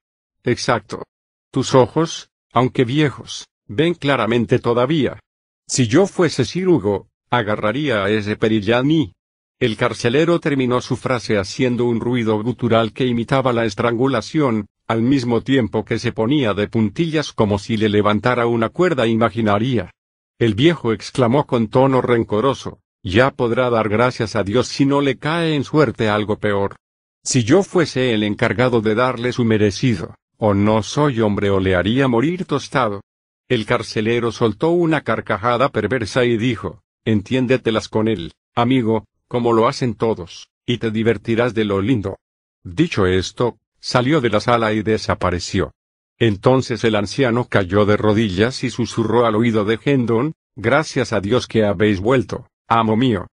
Exacto. 0.44 1.04
Tus 1.50 1.74
ojos, 1.74 2.30
aunque 2.52 2.84
viejos, 2.84 3.46
ven 3.66 3.94
claramente 3.94 4.58
todavía. 4.58 5.20
Si 5.66 5.86
yo 5.86 6.06
fuese 6.06 6.44
cirugo, 6.44 7.08
agarraría 7.30 8.04
a 8.04 8.10
ese 8.10 8.36
perillani. 8.36 9.14
El 9.62 9.76
carcelero 9.76 10.40
terminó 10.40 10.80
su 10.80 10.96
frase 10.96 11.38
haciendo 11.38 11.84
un 11.84 12.00
ruido 12.00 12.42
gutural 12.42 12.92
que 12.92 13.06
imitaba 13.06 13.52
la 13.52 13.64
estrangulación, 13.64 14.66
al 14.88 15.02
mismo 15.02 15.42
tiempo 15.42 15.84
que 15.84 16.00
se 16.00 16.10
ponía 16.10 16.52
de 16.52 16.66
puntillas 16.66 17.32
como 17.32 17.60
si 17.60 17.76
le 17.76 17.88
levantara 17.88 18.46
una 18.46 18.70
cuerda 18.70 19.06
imaginaria. 19.06 19.92
El 20.40 20.56
viejo 20.56 20.92
exclamó 20.92 21.46
con 21.46 21.68
tono 21.68 22.02
rencoroso, 22.02 22.80
ya 23.04 23.30
podrá 23.30 23.70
dar 23.70 23.88
gracias 23.88 24.34
a 24.34 24.42
Dios 24.42 24.66
si 24.66 24.84
no 24.84 25.00
le 25.00 25.16
cae 25.16 25.54
en 25.54 25.62
suerte 25.62 26.08
algo 26.08 26.40
peor. 26.40 26.74
Si 27.22 27.44
yo 27.44 27.62
fuese 27.62 28.14
el 28.14 28.24
encargado 28.24 28.80
de 28.80 28.96
darle 28.96 29.32
su 29.32 29.44
merecido, 29.44 30.16
o 30.38 30.54
no 30.54 30.82
soy 30.82 31.20
hombre 31.20 31.50
o 31.50 31.60
le 31.60 31.76
haría 31.76 32.08
morir 32.08 32.46
tostado. 32.46 33.00
El 33.48 33.64
carcelero 33.64 34.32
soltó 34.32 34.70
una 34.70 35.02
carcajada 35.02 35.68
perversa 35.68 36.24
y 36.24 36.36
dijo, 36.36 36.80
entiéndetelas 37.04 37.88
con 37.88 38.08
él, 38.08 38.32
amigo, 38.56 39.04
como 39.32 39.54
lo 39.54 39.66
hacen 39.66 39.94
todos, 39.94 40.50
y 40.66 40.76
te 40.76 40.90
divertirás 40.90 41.54
de 41.54 41.64
lo 41.64 41.80
lindo. 41.80 42.18
Dicho 42.62 43.06
esto, 43.06 43.56
salió 43.80 44.20
de 44.20 44.28
la 44.28 44.40
sala 44.40 44.74
y 44.74 44.82
desapareció. 44.82 45.72
Entonces 46.18 46.84
el 46.84 46.96
anciano 46.96 47.46
cayó 47.48 47.86
de 47.86 47.96
rodillas 47.96 48.62
y 48.62 48.68
susurró 48.68 49.24
al 49.24 49.34
oído 49.34 49.64
de 49.64 49.78
Hendon, 49.82 50.34
Gracias 50.54 51.14
a 51.14 51.20
Dios 51.22 51.46
que 51.46 51.64
habéis 51.64 51.98
vuelto, 51.98 52.46
amo 52.68 52.94
mío. 52.94 53.28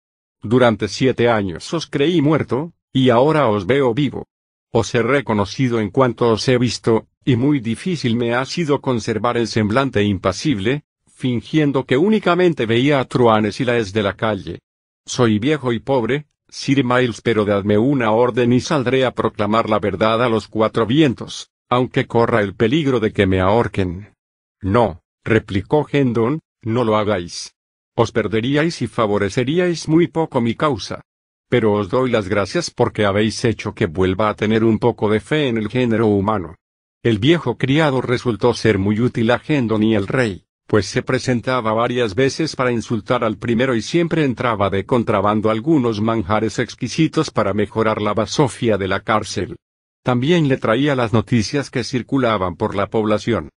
Durante 0.44 0.88
siete 0.88 1.30
años 1.30 1.74
os 1.74 1.88
creí 1.88 2.22
muerto, 2.22 2.74
y 2.94 3.10
ahora 3.10 3.48
os 3.48 3.66
veo 3.66 3.96
vivo. 3.96 4.28
Os 4.72 4.94
he 4.94 5.02
reconocido 5.02 5.80
en 5.80 5.90
cuanto 5.90 6.30
os 6.30 6.48
he 6.48 6.60
visto, 6.60 7.08
y 7.26 7.38
muy 7.38 7.60
difícil 7.60 8.16
me 8.16 8.36
ha 8.36 8.46
sido 8.46 8.82
conservar 8.82 9.36
el 9.36 9.48
semblante 9.48 10.04
impasible, 10.04 10.84
fingiendo 11.08 11.86
que 11.86 11.98
únicamente 11.98 12.68
veía 12.68 13.00
a 13.00 13.06
truanes 13.06 13.60
y 13.60 13.66
laes 13.66 13.94
de 13.94 14.04
la 14.04 14.16
calle. 14.16 14.60
Soy 15.08 15.40
viejo 15.40 15.72
y 15.72 15.80
pobre, 15.80 16.28
Sir 16.50 16.84
Miles, 16.84 17.22
pero 17.22 17.46
dadme 17.46 17.78
una 17.78 18.12
orden 18.12 18.52
y 18.52 18.60
saldré 18.60 19.06
a 19.06 19.12
proclamar 19.12 19.70
la 19.70 19.80
verdad 19.80 20.22
a 20.22 20.28
los 20.28 20.50
cuatro 20.50 20.86
vientos, 20.86 21.50
aunque 21.70 22.08
corra 22.08 22.42
el 22.42 22.56
peligro 22.56 23.00
de 23.00 23.14
que 23.14 23.26
me 23.26 23.40
ahorquen. 23.40 24.14
No, 24.62 25.02
replicó 25.24 25.88
Hendon, 25.90 26.42
no 26.62 26.84
lo 26.84 26.98
hagáis. 26.98 27.56
Os 27.96 28.12
perderíais 28.12 28.82
y 28.82 28.88
favoreceríais 28.88 29.88
muy 29.88 30.08
poco 30.08 30.42
mi 30.42 30.56
causa. 30.56 31.06
Pero 31.48 31.72
os 31.72 31.90
doy 31.90 32.12
las 32.12 32.28
gracias 32.28 32.70
porque 32.70 33.06
habéis 33.06 33.46
hecho 33.46 33.74
que 33.74 33.86
vuelva 33.86 34.28
a 34.28 34.36
tener 34.36 34.66
un 34.66 34.78
poco 34.78 35.10
de 35.10 35.22
fe 35.22 35.48
en 35.48 35.58
el 35.58 35.70
género 35.70 36.08
humano. 36.08 36.56
El 37.02 37.20
viejo 37.20 37.58
criado 37.58 38.02
resultó 38.02 38.54
ser 38.54 38.78
muy 38.78 39.00
útil 39.00 39.32
a 39.32 39.42
Hendon 39.48 39.84
y 39.84 39.96
el 39.96 40.06
rey 40.06 40.47
pues 40.68 40.86
se 40.86 41.02
presentaba 41.02 41.72
varias 41.72 42.14
veces 42.14 42.58
para 42.58 42.74
insultar 42.74 43.24
al 43.24 43.38
primero 43.38 43.74
y 43.74 43.82
siempre 43.82 44.26
entraba 44.26 44.70
de 44.70 44.86
contrabando 44.86 45.50
algunos 45.50 46.02
manjares 46.02 46.60
exquisitos 46.60 47.32
para 47.32 47.54
mejorar 47.54 48.02
la 48.02 48.14
basofia 48.14 48.78
de 48.78 48.90
la 48.90 49.00
cárcel. 49.00 49.56
También 50.04 50.50
le 50.50 50.58
traía 50.58 50.96
las 50.96 51.14
noticias 51.14 51.70
que 51.70 51.86
circulaban 51.86 52.58
por 52.58 52.76
la 52.76 52.90
población. 52.90 53.50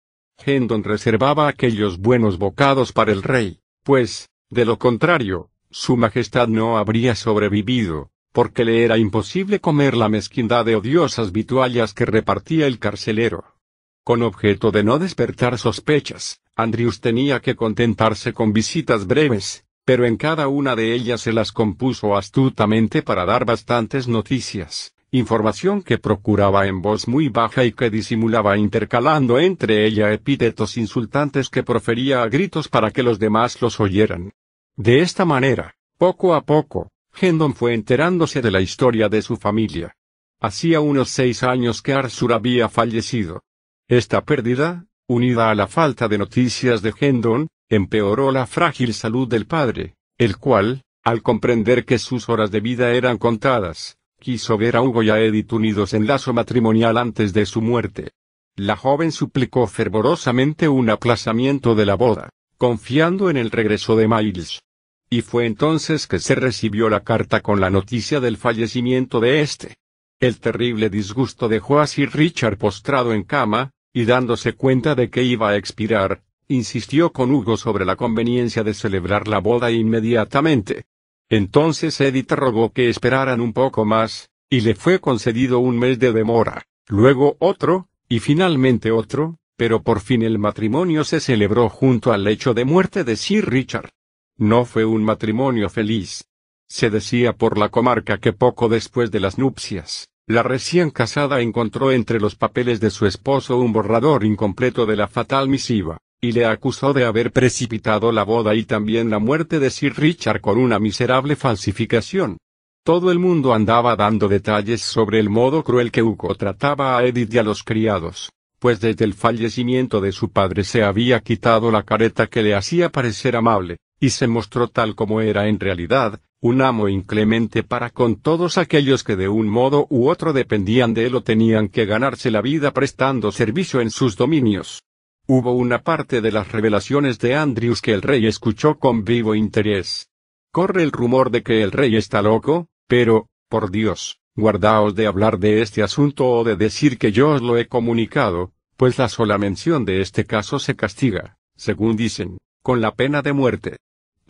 Hendon 0.45 0.85
reservaba 0.85 1.49
aquellos 1.49 1.99
buenos 1.99 2.39
bocados 2.39 2.93
para 2.93 3.11
el 3.11 3.23
rey, 3.23 3.61
pues, 3.83 4.29
de 4.51 4.67
lo 4.67 4.79
contrario, 4.79 5.51
su 5.71 5.97
majestad 5.97 6.47
no 6.47 6.79
habría 6.79 7.15
sobrevivido, 7.15 8.11
porque 8.33 8.65
le 8.65 8.85
era 8.85 8.99
imposible 8.99 9.61
comer 9.61 9.97
la 9.97 10.09
mezquindad 10.09 10.65
de 10.65 10.77
odiosas 10.77 11.33
vituallas 11.33 11.95
que 11.95 12.05
repartía 12.05 12.67
el 12.67 12.79
carcelero. 12.79 13.57
Con 14.05 14.23
objeto 14.23 14.71
de 14.71 14.85
no 14.85 14.99
despertar 14.99 15.59
sospechas, 15.59 16.41
Andrews 16.59 17.01
tenía 17.01 17.39
que 17.39 17.55
contentarse 17.55 18.33
con 18.33 18.53
visitas 18.53 19.07
breves, 19.07 19.65
pero 19.85 20.05
en 20.05 20.17
cada 20.17 20.49
una 20.49 20.75
de 20.75 20.93
ellas 20.93 21.21
se 21.21 21.33
las 21.33 21.53
compuso 21.53 22.17
astutamente 22.17 23.01
para 23.01 23.25
dar 23.25 23.45
bastantes 23.45 24.09
noticias, 24.09 24.93
información 25.13 25.83
que 25.83 25.99
procuraba 25.99 26.67
en 26.67 26.83
voz 26.83 27.07
muy 27.07 27.29
baja 27.29 27.65
y 27.65 27.71
que 27.71 27.91
disimulaba 27.91 28.59
intercalando 28.59 29.39
entre 29.39 29.87
ella 29.87 30.13
epítetos 30.13 30.77
insultantes 30.77 31.49
que 31.49 31.63
profería 31.63 32.25
a 32.25 32.29
gritos 32.29 32.67
para 32.67 32.91
que 32.91 33.05
los 33.05 33.21
demás 33.21 33.63
los 33.63 33.79
oyeran. 33.79 34.33
De 34.75 34.99
esta 35.01 35.25
manera, 35.25 35.77
poco 35.97 36.35
a 36.35 36.41
poco, 36.41 36.91
Hendon 37.15 37.55
fue 37.55 37.73
enterándose 37.73 38.43
de 38.43 38.51
la 38.51 38.61
historia 38.61 39.09
de 39.09 39.23
su 39.23 39.37
familia. 39.37 39.95
Hacía 40.41 40.81
unos 40.81 41.09
seis 41.11 41.45
años 41.45 41.83
que 41.83 41.93
Arthur 41.93 42.33
había 42.33 42.69
fallecido. 42.69 43.45
Esta 43.87 44.25
pérdida, 44.25 44.88
unida 45.09 45.51
a 45.51 45.55
la 45.55 45.67
falta 45.67 46.07
de 46.07 46.19
noticias 46.19 46.83
de 46.83 46.93
Hendon, 46.99 47.49
empeoró 47.71 48.31
la 48.31 48.47
frágil 48.47 48.93
salud 48.93 49.27
del 49.27 49.47
padre, 49.47 49.95
el 50.19 50.37
cual, 50.37 50.83
al 51.03 51.23
comprender 51.23 51.87
que 51.87 51.99
sus 51.99 52.29
horas 52.29 52.51
de 52.51 52.61
vida 52.61 52.93
eran 52.93 53.17
contadas, 53.17 53.97
quiso 54.21 54.59
ver 54.59 54.77
a 54.77 54.83
Hugo 54.83 55.03
y 55.03 55.09
a 55.09 55.19
Edith 55.19 55.53
unidos 55.53 55.95
en 55.95 56.07
lazo 56.07 56.35
matrimonial 56.35 56.99
antes 56.99 57.33
de 57.33 57.47
su 57.47 57.63
muerte. 57.63 58.11
La 58.55 58.77
joven 58.77 59.11
suplicó 59.11 59.67
fervorosamente 59.67 60.69
un 60.69 60.91
aplazamiento 60.91 61.75
de 61.75 61.87
la 61.87 61.95
boda, 61.95 62.29
confiando 62.59 63.31
en 63.31 63.39
el 63.39 63.51
regreso 63.51 63.97
de 63.97 64.09
Miles. 64.09 64.61
Y 65.09 65.23
fue 65.23 65.47
entonces 65.47 66.07
que 66.07 66.19
se 66.19 66.35
recibió 66.35 66.91
la 66.91 67.01
carta 67.01 67.41
con 67.41 67.61
la 67.61 67.71
noticia 67.71 68.21
del 68.21 68.37
fallecimiento 68.37 69.21
de 69.21 69.41
éste. 69.41 69.77
El 70.21 70.39
terrible 70.39 70.91
disgusto 70.91 71.49
dejó 71.49 71.81
a 71.81 71.87
Sir 71.87 72.11
Richard 72.13 72.59
postrado 72.59 73.15
en 73.15 73.23
cama, 73.23 73.71
y 73.99 74.05
dándose 74.05 74.53
cuenta 74.53 74.95
de 74.95 75.11
que 75.11 75.25
iba 75.25 75.49
a 75.49 75.57
expirar, 75.57 76.23
insistió 76.47 77.11
con 77.13 77.33
Hugo 77.33 77.57
sobre 77.57 77.85
la 77.85 77.97
conveniencia 77.97 78.63
de 78.63 78.73
celebrar 78.73 79.27
la 79.27 79.41
boda 79.41 79.73
inmediatamente. 79.73 80.85
Entonces 81.29 82.01
Edith 82.01 82.31
rogó 82.31 82.73
que 82.73 82.89
esperaran 82.91 83.41
un 83.41 83.53
poco 83.53 83.85
más, 83.85 84.31
y 84.49 84.61
le 84.61 84.77
fue 84.77 85.01
concedido 85.01 85.59
un 85.59 85.81
mes 85.81 85.99
de 85.99 86.13
demora, 86.13 86.63
luego 86.87 87.37
otro, 87.41 87.89
y 88.09 88.21
finalmente 88.21 88.93
otro, 88.93 89.41
pero 89.57 89.83
por 89.83 89.99
fin 89.99 90.23
el 90.23 90.39
matrimonio 90.39 91.03
se 91.03 91.19
celebró 91.19 91.69
junto 91.69 92.13
al 92.13 92.23
lecho 92.23 92.55
de 92.55 92.65
muerte 92.65 93.03
de 93.03 93.17
Sir 93.17 93.51
Richard. 93.51 93.91
No 94.37 94.65
fue 94.65 94.85
un 94.85 95.03
matrimonio 95.03 95.69
feliz. 95.71 96.25
Se 96.69 96.89
decía 96.89 97.33
por 97.33 97.59
la 97.59 97.69
comarca 97.71 98.19
que 98.19 98.33
poco 98.33 98.69
después 98.69 99.11
de 99.11 99.19
las 99.19 99.39
nupcias, 99.39 100.09
La 100.29 100.43
recién 100.43 100.91
casada 100.91 101.41
encontró 101.41 101.91
entre 101.91 102.21
los 102.21 102.35
papeles 102.35 102.81
de 102.81 102.91
su 102.91 103.07
esposo 103.07 103.57
un 103.57 103.73
borrador 103.73 104.25
incompleto 104.25 104.85
de 104.85 104.95
la 104.95 105.09
fatal 105.09 105.49
misiva, 105.49 105.97
y 106.21 106.33
le 106.33 106.45
acusó 106.45 106.93
de 106.93 107.07
haber 107.07 107.33
precipitado 107.33 108.13
la 108.13 108.25
boda 108.25 108.55
y 108.55 108.65
también 108.65 109.09
la 109.09 109.21
muerte 109.21 109.59
de 109.59 109.71
Sir 109.71 109.95
Richard 109.97 110.43
con 110.43 110.59
una 110.59 110.79
miserable 110.79 111.35
falsificación. 111.35 112.37
Todo 112.85 113.11
el 113.11 113.19
mundo 113.19 113.55
andaba 113.55 113.97
dando 113.97 114.29
detalles 114.29 114.83
sobre 114.83 115.19
el 115.19 115.31
modo 115.31 115.65
cruel 115.65 115.91
que 115.91 116.03
Hugo 116.03 116.35
trataba 116.35 116.99
a 116.99 117.07
Edith 117.07 117.33
y 117.33 117.39
a 117.39 117.43
los 117.43 117.63
criados, 117.63 118.31
pues 118.59 118.81
desde 118.81 119.07
el 119.07 119.15
fallecimiento 119.15 120.03
de 120.03 120.13
su 120.13 120.31
padre 120.31 120.65
se 120.65 120.83
había 120.83 121.21
quitado 121.21 121.71
la 121.71 121.85
careta 121.85 122.27
que 122.27 122.43
le 122.43 122.55
hacía 122.55 122.91
parecer 122.91 123.35
amable, 123.35 123.79
y 123.99 124.11
se 124.11 124.27
mostró 124.27 124.69
tal 124.69 124.95
como 124.95 125.23
era 125.23 125.49
en 125.49 125.59
realidad, 125.59 126.21
un 126.41 126.63
amo 126.63 126.89
inclemente 126.89 127.65
para 127.65 127.91
con 127.91 128.17
todos 128.21 128.59
aquellos 128.59 129.03
que 129.03 129.17
de 129.17 129.29
un 129.29 129.49
modo 129.49 129.87
u 129.91 130.09
otro 130.09 130.33
dependían 130.33 130.95
de 130.95 131.07
él 131.07 131.17
o 131.17 131.23
tenían 131.23 131.69
que 131.69 131.85
ganarse 131.85 132.31
la 132.31 132.41
vida 132.41 132.73
prestando 132.73 133.33
servicio 133.33 133.81
en 133.81 133.91
sus 133.91 134.17
dominios. 134.17 134.83
Hubo 135.27 135.53
una 135.53 135.83
parte 135.83 136.21
de 136.21 136.31
las 136.31 136.53
revelaciones 136.53 137.19
de 137.19 137.35
Andrews 137.35 137.83
que 137.83 137.93
el 137.93 138.03
rey 138.03 138.27
escuchó 138.27 138.79
con 138.79 139.05
vivo 139.05 139.35
interés. 139.35 140.09
Corre 140.53 140.85
el 140.85 140.93
rumor 140.93 141.31
de 141.31 141.43
que 141.43 141.63
el 141.63 141.73
rey 141.73 141.97
está 141.97 142.23
loco, 142.23 142.69
pero, 142.87 143.27
por 143.49 143.71
Dios, 143.71 144.21
guardaos 144.37 144.95
de 144.95 145.07
hablar 145.07 145.39
de 145.39 145.61
este 145.61 145.83
asunto 145.83 146.27
o 146.29 146.45
de 146.45 146.57
decir 146.57 146.99
que 146.99 147.13
yo 147.13 147.31
os 147.31 147.43
lo 147.43 147.59
he 147.59 147.67
comunicado, 147.67 148.53
pues 148.77 148.97
la 148.97 149.09
sola 149.09 149.39
mención 149.39 149.85
de 149.85 150.01
este 150.01 150.25
caso 150.25 150.61
se 150.61 150.77
castiga, 150.77 151.37
según 151.57 151.97
dicen, 151.97 152.39
con 152.63 152.81
la 152.81 152.95
pena 152.95 153.23
de 153.23 153.33
muerte. 153.33 153.77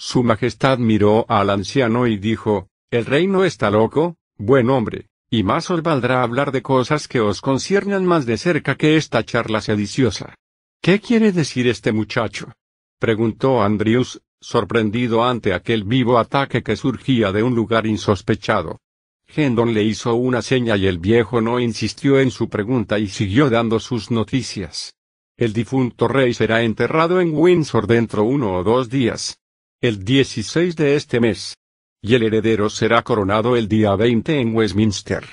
Su 0.01 0.23
Majestad 0.23 0.79
miró 0.79 1.27
al 1.29 1.51
anciano 1.51 2.07
y 2.07 2.19
dijo, 2.19 2.69
El 2.89 3.05
rey 3.05 3.27
no 3.27 3.43
está 3.43 3.69
loco, 3.69 4.15
buen 4.37 4.71
hombre, 4.71 5.09
y 5.29 5.43
más 5.43 5.73
os 5.73 5.83
valdrá 5.83 6.23
hablar 6.23 6.53
de 6.53 6.63
cosas 6.63 7.09
que 7.09 7.19
os 7.19 7.41
conciernan 7.41 8.07
más 8.07 8.25
de 8.25 8.39
cerca 8.39 8.77
que 8.77 8.97
esta 8.97 9.25
charla 9.25 9.61
sediciosa. 9.61 10.37
¿Qué 10.81 11.01
quiere 11.01 11.33
decir 11.33 11.67
este 11.67 11.91
muchacho? 11.91 12.53
preguntó 13.01 13.61
Andrews, 13.61 14.23
sorprendido 14.41 15.25
ante 15.25 15.53
aquel 15.53 15.83
vivo 15.83 16.19
ataque 16.19 16.63
que 16.63 16.77
surgía 16.77 17.33
de 17.33 17.43
un 17.43 17.57
lugar 17.57 17.85
insospechado. 17.85 18.79
Hendon 19.27 19.75
le 19.75 19.83
hizo 19.83 20.15
una 20.15 20.43
seña 20.43 20.77
y 20.77 20.87
el 20.87 21.01
viejo 21.01 21.41
no 21.41 21.59
insistió 21.59 22.21
en 22.21 22.31
su 22.31 22.49
pregunta 22.49 23.01
y 23.01 23.09
siguió 23.09 23.51
dando 23.51 23.81
sus 23.81 24.13
noticias. 24.13 24.95
El 25.37 25.53
difunto 25.53 26.07
rey 26.07 26.35
será 26.35 26.63
enterrado 26.63 27.21
en 27.21 27.33
Windsor 27.35 27.89
dentro 27.89 28.23
uno 28.23 28.55
o 28.55 28.63
dos 28.63 28.89
días 28.89 29.41
el 29.81 30.05
16 30.05 30.75
de 30.75 30.97
este 30.97 31.21
mes. 31.21 31.57
Y 32.03 32.17
el 32.17 32.25
heredero 32.25 32.69
será 32.69 33.03
coronado 33.03 33.57
el 33.57 33.69
día 33.69 33.95
20 33.95 34.41
en 34.41 34.55
Westminster. 34.55 35.25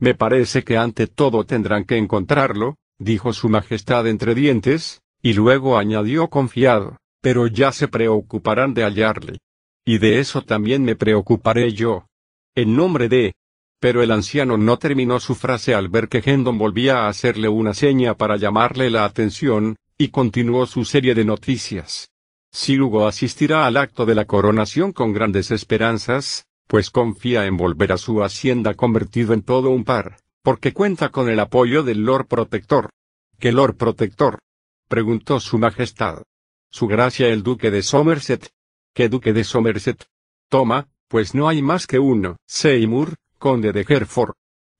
Me 0.00 0.14
parece 0.14 0.64
que 0.64 0.78
ante 0.78 1.06
todo 1.06 1.44
tendrán 1.44 1.84
que 1.84 1.98
encontrarlo, 1.98 2.76
dijo 2.98 3.34
su 3.34 3.50
Majestad 3.50 4.06
entre 4.06 4.34
dientes, 4.34 5.02
y 5.20 5.34
luego 5.34 5.76
añadió 5.76 6.28
confiado, 6.28 6.96
pero 7.20 7.46
ya 7.48 7.70
se 7.70 7.86
preocuparán 7.86 8.72
de 8.72 8.84
hallarle. 8.84 9.38
Y 9.84 9.98
de 9.98 10.20
eso 10.20 10.40
también 10.40 10.84
me 10.84 10.96
preocuparé 10.96 11.72
yo. 11.72 12.06
En 12.54 12.74
nombre 12.74 13.10
de... 13.10 13.34
Pero 13.78 14.02
el 14.02 14.10
anciano 14.10 14.56
no 14.56 14.78
terminó 14.78 15.20
su 15.20 15.34
frase 15.34 15.74
al 15.74 15.88
ver 15.88 16.08
que 16.08 16.22
Hendon 16.24 16.56
volvía 16.56 17.00
a 17.00 17.08
hacerle 17.08 17.48
una 17.48 17.74
seña 17.74 18.16
para 18.16 18.36
llamarle 18.36 18.88
la 18.88 19.04
atención, 19.04 19.76
y 19.98 20.08
continuó 20.08 20.64
su 20.66 20.84
serie 20.84 21.14
de 21.14 21.24
noticias. 21.24 22.11
Sir 22.52 22.82
Hugo 22.82 23.06
asistirá 23.06 23.66
al 23.66 23.78
acto 23.78 24.04
de 24.04 24.14
la 24.14 24.26
coronación 24.26 24.92
con 24.92 25.14
grandes 25.14 25.50
esperanzas, 25.50 26.46
pues 26.66 26.90
confía 26.90 27.46
en 27.46 27.56
volver 27.56 27.92
a 27.92 27.96
su 27.96 28.22
hacienda 28.22 28.74
convertido 28.74 29.32
en 29.32 29.42
todo 29.42 29.70
un 29.70 29.84
par, 29.84 30.18
porque 30.42 30.74
cuenta 30.74 31.08
con 31.08 31.30
el 31.30 31.40
apoyo 31.40 31.82
del 31.82 32.04
Lord 32.04 32.26
Protector. 32.26 32.90
¿Qué 33.38 33.52
Lord 33.52 33.76
Protector? 33.76 34.38
preguntó 34.86 35.40
su 35.40 35.58
Majestad. 35.58 36.22
Su 36.70 36.86
Gracia 36.86 37.28
el 37.28 37.42
Duque 37.42 37.70
de 37.70 37.82
Somerset. 37.82 38.50
¿Qué 38.94 39.08
Duque 39.08 39.32
de 39.32 39.44
Somerset? 39.44 40.06
Toma, 40.50 40.88
pues 41.08 41.34
no 41.34 41.48
hay 41.48 41.62
más 41.62 41.86
que 41.86 41.98
uno. 41.98 42.36
Seymour, 42.46 43.16
Conde 43.38 43.72
de 43.72 43.86
Hereford. 43.88 44.34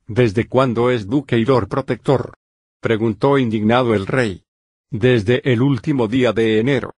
¿Desde 0.06 0.46
cuándo 0.46 0.90
es 0.90 1.06
Duque 1.06 1.38
y 1.38 1.46
Lord 1.46 1.68
Protector? 1.68 2.34
preguntó 2.80 3.38
indignado 3.38 3.94
el 3.94 4.06
rey. 4.06 4.44
Desde 4.90 5.40
el 5.50 5.62
último 5.62 6.06
día 6.06 6.34
de 6.34 6.58
enero. 6.58 6.92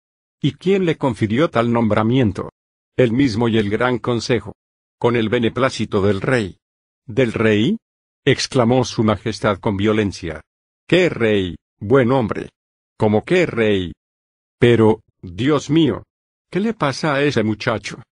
¿Y 0.46 0.56
quién 0.56 0.84
le 0.84 0.98
confirió 0.98 1.50
tal 1.50 1.72
nombramiento? 1.72 2.52
El 2.98 3.14
mismo 3.14 3.48
y 3.48 3.58
el 3.58 3.70
gran 3.70 3.98
consejo. 3.98 4.58
Con 5.00 5.16
el 5.16 5.30
beneplácito 5.30 6.02
del 6.02 6.20
rey. 6.20 6.58
¿Del 7.06 7.32
rey? 7.32 7.78
exclamó 8.26 8.84
su 8.84 9.06
majestad 9.06 9.60
con 9.60 9.78
violencia. 9.78 10.42
¿Qué 10.86 11.08
rey, 11.08 11.56
buen 11.80 12.12
hombre? 12.12 12.50
¿Cómo 12.98 13.24
qué 13.24 13.46
rey? 13.46 13.94
Pero, 14.60 15.00
Dios 15.22 15.70
mío, 15.70 16.04
¿qué 16.52 16.60
le 16.60 16.74
pasa 16.74 17.16
a 17.16 17.24
ese 17.24 17.44
muchacho? 17.44 18.04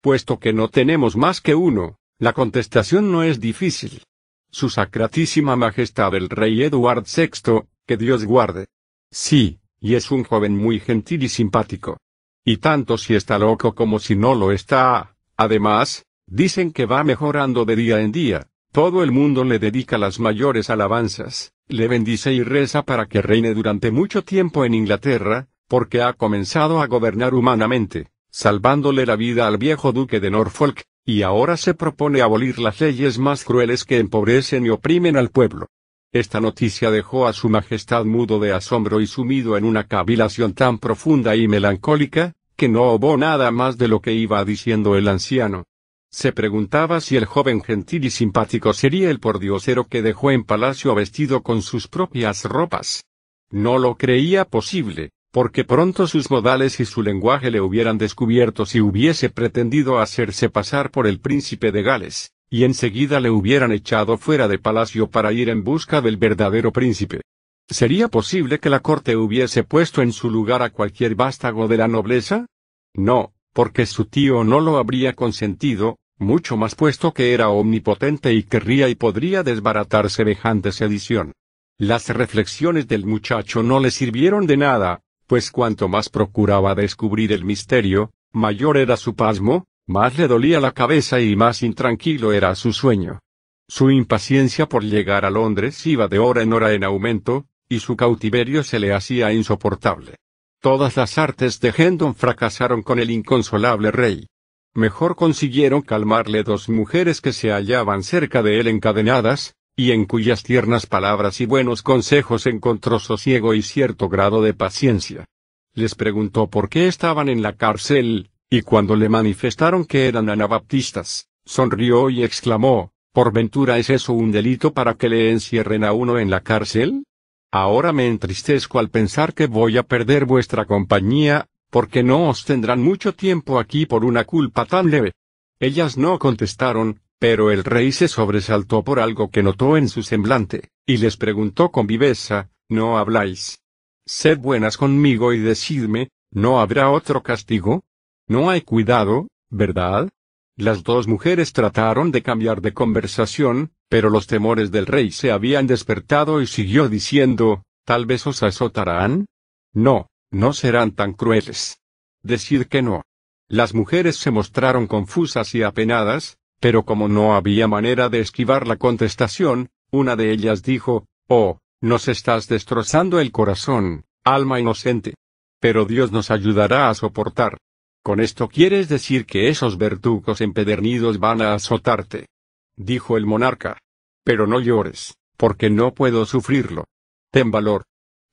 Puesto 0.00 0.38
que 0.38 0.54
no 0.54 0.68
tenemos 0.68 1.14
más 1.14 1.42
que 1.42 1.54
uno, 1.54 1.98
la 2.18 2.32
contestación 2.32 3.12
no 3.12 3.22
es 3.22 3.38
difícil. 3.38 4.02
Su 4.50 4.70
sacratísima 4.70 5.56
majestad 5.56 6.14
el 6.14 6.30
rey 6.30 6.62
Eduard 6.62 7.04
VI, 7.04 7.66
que 7.86 7.98
Dios 7.98 8.24
guarde. 8.24 8.68
Sí, 9.10 9.60
y 9.80 9.94
es 9.94 10.10
un 10.10 10.24
joven 10.24 10.56
muy 10.56 10.80
gentil 10.80 11.22
y 11.22 11.28
simpático. 11.28 11.98
Y 12.44 12.58
tanto 12.58 12.96
si 12.98 13.14
está 13.14 13.38
loco 13.38 13.74
como 13.74 13.98
si 13.98 14.16
no 14.16 14.34
lo 14.34 14.52
está. 14.52 15.16
Además, 15.36 16.06
dicen 16.26 16.72
que 16.72 16.86
va 16.86 17.04
mejorando 17.04 17.64
de 17.64 17.76
día 17.76 18.00
en 18.00 18.12
día. 18.12 18.48
Todo 18.72 19.02
el 19.02 19.10
mundo 19.10 19.44
le 19.44 19.58
dedica 19.58 19.98
las 19.98 20.20
mayores 20.20 20.70
alabanzas, 20.70 21.52
le 21.68 21.88
bendice 21.88 22.32
y 22.32 22.42
reza 22.42 22.82
para 22.82 23.06
que 23.06 23.22
reine 23.22 23.54
durante 23.54 23.90
mucho 23.90 24.22
tiempo 24.22 24.64
en 24.64 24.74
Inglaterra, 24.74 25.48
porque 25.66 26.02
ha 26.02 26.12
comenzado 26.12 26.80
a 26.80 26.86
gobernar 26.86 27.34
humanamente, 27.34 28.10
salvándole 28.30 29.06
la 29.06 29.16
vida 29.16 29.46
al 29.46 29.58
viejo 29.58 29.92
duque 29.92 30.20
de 30.20 30.30
Norfolk, 30.30 30.82
y 31.04 31.22
ahora 31.22 31.56
se 31.56 31.74
propone 31.74 32.20
abolir 32.20 32.58
las 32.58 32.80
leyes 32.80 33.18
más 33.18 33.44
crueles 33.44 33.84
que 33.84 33.98
empobrecen 33.98 34.66
y 34.66 34.70
oprimen 34.70 35.16
al 35.16 35.30
pueblo. 35.30 35.68
Esta 36.12 36.40
noticia 36.40 36.90
dejó 36.90 37.26
a 37.26 37.32
su 37.32 37.48
majestad 37.48 38.04
mudo 38.04 38.38
de 38.38 38.52
asombro 38.52 39.00
y 39.00 39.06
sumido 39.06 39.56
en 39.56 39.64
una 39.64 39.84
cavilación 39.84 40.54
tan 40.54 40.78
profunda 40.78 41.36
y 41.36 41.48
melancólica, 41.48 42.32
que 42.56 42.68
no 42.68 42.84
obó 42.84 43.16
nada 43.16 43.50
más 43.50 43.76
de 43.76 43.88
lo 43.88 44.00
que 44.00 44.12
iba 44.12 44.44
diciendo 44.44 44.96
el 44.96 45.08
anciano. 45.08 45.64
Se 46.10 46.32
preguntaba 46.32 47.00
si 47.00 47.16
el 47.16 47.26
joven 47.26 47.62
gentil 47.62 48.04
y 48.04 48.10
simpático 48.10 48.72
sería 48.72 49.10
el 49.10 49.20
pordiosero 49.20 49.88
que 49.88 50.00
dejó 50.00 50.30
en 50.30 50.44
palacio 50.44 50.94
vestido 50.94 51.42
con 51.42 51.60
sus 51.60 51.88
propias 51.88 52.44
ropas. 52.44 53.04
No 53.50 53.78
lo 53.78 53.96
creía 53.96 54.46
posible, 54.46 55.10
porque 55.32 55.64
pronto 55.64 56.06
sus 56.06 56.30
modales 56.30 56.80
y 56.80 56.86
su 56.86 57.02
lenguaje 57.02 57.50
le 57.50 57.60
hubieran 57.60 57.98
descubierto 57.98 58.64
si 58.64 58.80
hubiese 58.80 59.28
pretendido 59.28 59.98
hacerse 59.98 60.48
pasar 60.48 60.90
por 60.90 61.06
el 61.06 61.20
príncipe 61.20 61.72
de 61.72 61.82
Gales 61.82 62.35
y 62.48 62.64
enseguida 62.64 63.20
le 63.20 63.30
hubieran 63.30 63.72
echado 63.72 64.18
fuera 64.18 64.48
de 64.48 64.58
palacio 64.58 65.08
para 65.08 65.32
ir 65.32 65.48
en 65.48 65.64
busca 65.64 66.00
del 66.00 66.16
verdadero 66.16 66.72
príncipe. 66.72 67.22
¿Sería 67.68 68.08
posible 68.08 68.60
que 68.60 68.70
la 68.70 68.80
corte 68.80 69.16
hubiese 69.16 69.64
puesto 69.64 70.00
en 70.00 70.12
su 70.12 70.30
lugar 70.30 70.62
a 70.62 70.70
cualquier 70.70 71.16
vástago 71.16 71.66
de 71.66 71.76
la 71.76 71.88
nobleza? 71.88 72.46
No, 72.94 73.32
porque 73.52 73.86
su 73.86 74.04
tío 74.04 74.44
no 74.44 74.60
lo 74.60 74.78
habría 74.78 75.14
consentido, 75.14 75.98
mucho 76.18 76.56
más 76.56 76.74
puesto 76.74 77.12
que 77.12 77.34
era 77.34 77.48
omnipotente 77.48 78.32
y 78.32 78.44
querría 78.44 78.88
y 78.88 78.94
podría 78.94 79.42
desbaratar 79.42 80.10
semejante 80.10 80.72
sedición. 80.72 81.32
Las 81.78 82.08
reflexiones 82.08 82.88
del 82.88 83.04
muchacho 83.04 83.62
no 83.62 83.80
le 83.80 83.90
sirvieron 83.90 84.46
de 84.46 84.56
nada, 84.56 85.02
pues 85.26 85.50
cuanto 85.50 85.88
más 85.88 86.08
procuraba 86.08 86.74
descubrir 86.74 87.32
el 87.32 87.44
misterio, 87.44 88.12
mayor 88.32 88.76
era 88.76 88.96
su 88.96 89.14
pasmo, 89.14 89.66
más 89.86 90.18
le 90.18 90.26
dolía 90.28 90.60
la 90.60 90.72
cabeza 90.72 91.20
y 91.20 91.36
más 91.36 91.62
intranquilo 91.62 92.32
era 92.32 92.54
su 92.54 92.72
sueño. 92.72 93.20
Su 93.68 93.90
impaciencia 93.90 94.66
por 94.66 94.84
llegar 94.84 95.24
a 95.24 95.30
Londres 95.30 95.86
iba 95.86 96.08
de 96.08 96.18
hora 96.18 96.42
en 96.42 96.52
hora 96.52 96.72
en 96.72 96.84
aumento, 96.84 97.46
y 97.68 97.80
su 97.80 97.96
cautiverio 97.96 98.62
se 98.62 98.78
le 98.78 98.92
hacía 98.94 99.32
insoportable. 99.32 100.16
Todas 100.60 100.96
las 100.96 101.18
artes 101.18 101.60
de 101.60 101.72
Hendon 101.76 102.14
fracasaron 102.14 102.82
con 102.82 102.98
el 102.98 103.10
inconsolable 103.10 103.90
rey. 103.90 104.26
Mejor 104.74 105.16
consiguieron 105.16 105.82
calmarle 105.82 106.42
dos 106.42 106.68
mujeres 106.68 107.20
que 107.20 107.32
se 107.32 107.50
hallaban 107.50 108.02
cerca 108.02 108.42
de 108.42 108.60
él 108.60 108.68
encadenadas, 108.68 109.54
y 109.74 109.92
en 109.92 110.04
cuyas 110.04 110.42
tiernas 110.42 110.86
palabras 110.86 111.40
y 111.40 111.46
buenos 111.46 111.82
consejos 111.82 112.46
encontró 112.46 112.98
sosiego 112.98 113.54
y 113.54 113.62
cierto 113.62 114.08
grado 114.08 114.42
de 114.42 114.54
paciencia. 114.54 115.26
Les 115.74 115.94
preguntó 115.94 116.48
por 116.48 116.68
qué 116.68 116.88
estaban 116.88 117.28
en 117.28 117.42
la 117.42 117.54
cárcel, 117.56 118.30
y 118.48 118.62
cuando 118.62 118.96
le 118.96 119.08
manifestaron 119.08 119.84
que 119.84 120.08
eran 120.08 120.28
anabaptistas, 120.30 121.28
sonrió 121.44 122.10
y 122.10 122.22
exclamó, 122.22 122.92
¿por 123.12 123.32
ventura 123.32 123.78
es 123.78 123.90
eso 123.90 124.12
un 124.12 124.30
delito 124.32 124.72
para 124.72 124.94
que 124.94 125.08
le 125.08 125.30
encierren 125.30 125.84
a 125.84 125.92
uno 125.92 126.18
en 126.18 126.30
la 126.30 126.40
cárcel? 126.40 127.04
Ahora 127.50 127.92
me 127.92 128.06
entristezco 128.06 128.78
al 128.78 128.90
pensar 128.90 129.34
que 129.34 129.46
voy 129.46 129.78
a 129.78 129.82
perder 129.82 130.24
vuestra 130.24 130.64
compañía, 130.66 131.46
porque 131.70 132.02
no 132.02 132.28
os 132.28 132.44
tendrán 132.44 132.82
mucho 132.82 133.14
tiempo 133.14 133.58
aquí 133.58 133.86
por 133.86 134.04
una 134.04 134.24
culpa 134.24 134.64
tan 134.64 134.90
leve. 134.90 135.12
Ellas 135.58 135.96
no 135.96 136.18
contestaron, 136.18 137.00
Pero 137.18 137.50
el 137.50 137.64
rey 137.64 137.92
se 137.92 138.08
sobresaltó 138.08 138.84
por 138.84 139.00
algo 139.00 139.30
que 139.30 139.42
notó 139.42 139.78
en 139.78 139.88
su 139.88 140.02
semblante, 140.02 140.68
y 140.84 140.98
les 140.98 141.16
preguntó 141.16 141.70
con 141.70 141.86
viveza, 141.86 142.50
¿no 142.68 142.98
habláis? 142.98 143.62
Sed 144.04 144.38
buenas 144.38 144.76
conmigo 144.76 145.32
y 145.32 145.38
decidme, 145.38 146.10
¿no 146.30 146.60
habrá 146.60 146.90
otro 146.90 147.22
castigo? 147.22 147.85
No 148.28 148.50
hay 148.50 148.62
cuidado, 148.62 149.28
¿verdad? 149.50 150.08
Las 150.56 150.82
dos 150.82 151.06
mujeres 151.06 151.52
trataron 151.52 152.10
de 152.10 152.22
cambiar 152.22 152.60
de 152.60 152.72
conversación, 152.72 153.72
pero 153.88 154.10
los 154.10 154.26
temores 154.26 154.70
del 154.70 154.86
rey 154.86 155.10
se 155.10 155.30
habían 155.30 155.66
despertado 155.66 156.40
y 156.40 156.46
siguió 156.46 156.88
diciendo, 156.88 157.62
¿tal 157.84 158.06
vez 158.06 158.26
os 158.26 158.42
azotarán? 158.42 159.26
No, 159.72 160.08
no 160.30 160.52
serán 160.52 160.92
tan 160.92 161.12
crueles. 161.12 161.80
Decid 162.22 162.64
que 162.64 162.82
no. 162.82 163.02
Las 163.48 163.74
mujeres 163.74 164.16
se 164.16 164.32
mostraron 164.32 164.88
confusas 164.88 165.54
y 165.54 165.62
apenadas, 165.62 166.38
pero 166.58 166.84
como 166.84 167.06
no 167.06 167.36
había 167.36 167.68
manera 167.68 168.08
de 168.08 168.20
esquivar 168.20 168.66
la 168.66 168.76
contestación, 168.76 169.68
una 169.92 170.16
de 170.16 170.32
ellas 170.32 170.62
dijo, 170.62 171.06
Oh, 171.28 171.58
nos 171.80 172.08
estás 172.08 172.48
destrozando 172.48 173.20
el 173.20 173.30
corazón, 173.30 174.04
alma 174.24 174.58
inocente. 174.58 175.14
Pero 175.60 175.84
Dios 175.84 176.10
nos 176.10 176.30
ayudará 176.30 176.88
a 176.88 176.94
soportar. 176.94 177.58
Con 178.06 178.20
esto 178.20 178.46
quieres 178.46 178.88
decir 178.88 179.26
que 179.26 179.48
esos 179.48 179.78
verdugos 179.78 180.40
empedernidos 180.40 181.18
van 181.18 181.42
a 181.42 181.54
azotarte. 181.54 182.28
Dijo 182.76 183.16
el 183.16 183.26
monarca. 183.26 183.80
Pero 184.22 184.46
no 184.46 184.60
llores, 184.60 185.16
porque 185.36 185.70
no 185.70 185.92
puedo 185.92 186.24
sufrirlo. 186.24 186.84
Ten 187.32 187.50
valor. 187.50 187.82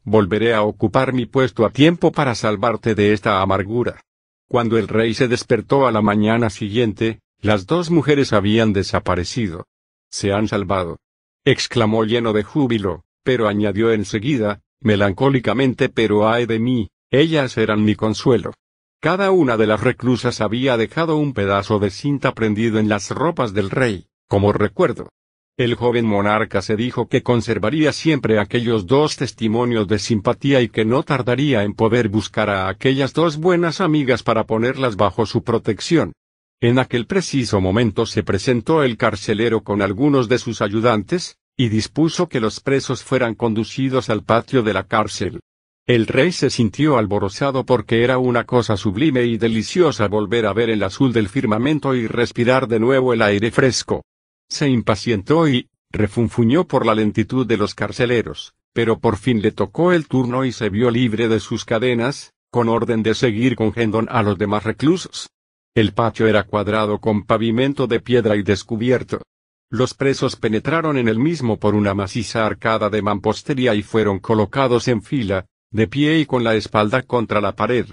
Volveré 0.04 0.54
a 0.54 0.62
ocupar 0.62 1.12
mi 1.12 1.26
puesto 1.26 1.66
a 1.66 1.72
tiempo 1.72 2.12
para 2.12 2.36
salvarte 2.36 2.94
de 2.94 3.14
esta 3.14 3.42
amargura. 3.42 4.02
Cuando 4.48 4.78
el 4.78 4.88
rey 4.88 5.16
se 5.16 5.28
despertó 5.28 5.88
a 5.88 5.92
la 5.92 6.04
mañana 6.04 6.52
siguiente, 6.52 7.22
las 7.42 7.66
dos 7.66 7.90
mujeres 7.90 8.32
habían 8.32 8.74
desaparecido. 8.74 9.66
Se 10.12 10.34
han 10.34 10.48
salvado. 10.48 11.00
exclamó 11.46 12.04
lleno 12.04 12.32
de 12.32 12.44
júbilo, 12.44 13.06
pero 13.24 13.48
añadió 13.48 13.92
enseguida, 13.92 14.62
melancólicamente 14.82 15.90
pero 15.90 16.30
ay 16.30 16.46
de 16.46 16.60
mí, 16.60 16.92
ellas 17.10 17.58
eran 17.58 17.84
mi 17.84 17.96
consuelo. 17.96 18.54
Cada 19.04 19.32
una 19.32 19.58
de 19.58 19.68
las 19.68 19.82
reclusas 19.82 20.40
había 20.40 20.78
dejado 20.78 21.18
un 21.18 21.34
pedazo 21.34 21.78
de 21.78 21.90
cinta 21.90 22.34
prendido 22.34 22.80
en 22.80 22.88
las 22.88 23.10
ropas 23.10 23.54
del 23.54 23.70
rey, 23.70 24.06
como 24.30 24.54
recuerdo. 24.54 25.10
El 25.58 25.76
joven 25.76 26.06
monarca 26.06 26.62
se 26.62 26.78
dijo 26.78 27.10
que 27.10 27.22
conservaría 27.22 27.92
siempre 27.92 28.40
aquellos 28.40 28.88
dos 28.88 29.18
testimonios 29.18 29.90
de 29.90 30.00
simpatía 30.00 30.62
y 30.62 30.70
que 30.70 30.86
no 30.86 31.04
tardaría 31.04 31.64
en 31.64 31.74
poder 31.74 32.08
buscar 32.08 32.50
a 32.50 32.70
aquellas 32.70 33.12
dos 33.12 33.36
buenas 33.36 33.82
amigas 33.82 34.24
para 34.24 34.46
ponerlas 34.46 34.96
bajo 34.96 35.26
su 35.26 35.44
protección. 35.44 36.14
En 36.62 36.80
aquel 36.80 37.06
preciso 37.06 37.60
momento 37.60 38.06
se 38.06 38.24
presentó 38.24 38.84
el 38.84 38.96
carcelero 38.96 39.64
con 39.66 39.82
algunos 39.82 40.30
de 40.30 40.38
sus 40.38 40.62
ayudantes, 40.62 41.36
y 41.58 41.68
dispuso 41.68 42.30
que 42.30 42.40
los 42.40 42.62
presos 42.62 43.04
fueran 43.04 43.36
conducidos 43.36 44.10
al 44.10 44.24
patio 44.24 44.64
de 44.64 44.74
la 44.74 44.88
cárcel. 44.88 45.42
El 45.86 46.08
rey 46.08 46.32
se 46.32 46.50
sintió 46.50 46.98
alborozado 46.98 47.66
porque 47.66 48.06
era 48.06 48.18
una 48.18 48.46
cosa 48.46 48.78
sublime 48.78 49.26
y 49.26 49.38
deliciosa 49.38 50.08
volver 50.08 50.46
a 50.46 50.54
ver 50.54 50.70
el 50.70 50.82
azul 50.82 51.12
del 51.12 51.28
firmamento 51.28 51.94
y 51.94 52.08
respirar 52.08 52.70
de 52.70 52.80
nuevo 52.80 53.12
el 53.12 53.22
aire 53.22 53.52
fresco. 53.52 54.06
Se 54.48 54.70
impacientó 54.70 55.46
y, 55.50 55.68
refunfuñó 55.92 56.70
por 56.70 56.86
la 56.86 56.96
lentitud 56.96 57.46
de 57.46 57.58
los 57.58 57.76
carceleros, 57.76 58.54
pero 58.72 59.00
por 59.00 59.18
fin 59.18 59.42
le 59.42 59.52
tocó 59.52 59.92
el 59.92 60.08
turno 60.08 60.46
y 60.46 60.54
se 60.54 60.70
vio 60.70 60.90
libre 60.90 61.28
de 61.28 61.42
sus 61.42 61.66
cadenas, 61.66 62.32
con 62.50 62.70
orden 62.70 63.04
de 63.04 63.14
seguir 63.14 63.58
con 63.58 63.74
Gendon 63.74 64.08
a 64.10 64.24
los 64.24 64.38
demás 64.38 64.64
reclusos. 64.64 65.32
El 65.76 65.92
patio 65.92 66.28
era 66.28 66.44
cuadrado 66.44 67.00
con 67.00 67.26
pavimento 67.26 67.88
de 67.88 68.00
piedra 68.00 68.38
y 68.38 68.44
descubierto. 68.44 69.22
Los 69.70 69.94
presos 69.96 70.38
penetraron 70.38 70.98
en 70.98 71.10
el 71.10 71.20
mismo 71.20 71.60
por 71.60 71.76
una 71.76 71.94
maciza 71.94 72.46
arcada 72.46 72.90
de 72.90 73.02
mampostería 73.02 73.76
y 73.76 73.84
fueron 73.84 74.20
colocados 74.20 74.88
en 74.88 75.02
fila, 75.02 75.46
de 75.74 75.88
pie 75.88 76.20
y 76.20 76.26
con 76.26 76.44
la 76.44 76.56
espalda 76.56 77.02
contra 77.02 77.42
la 77.42 77.56
pared. 77.56 77.88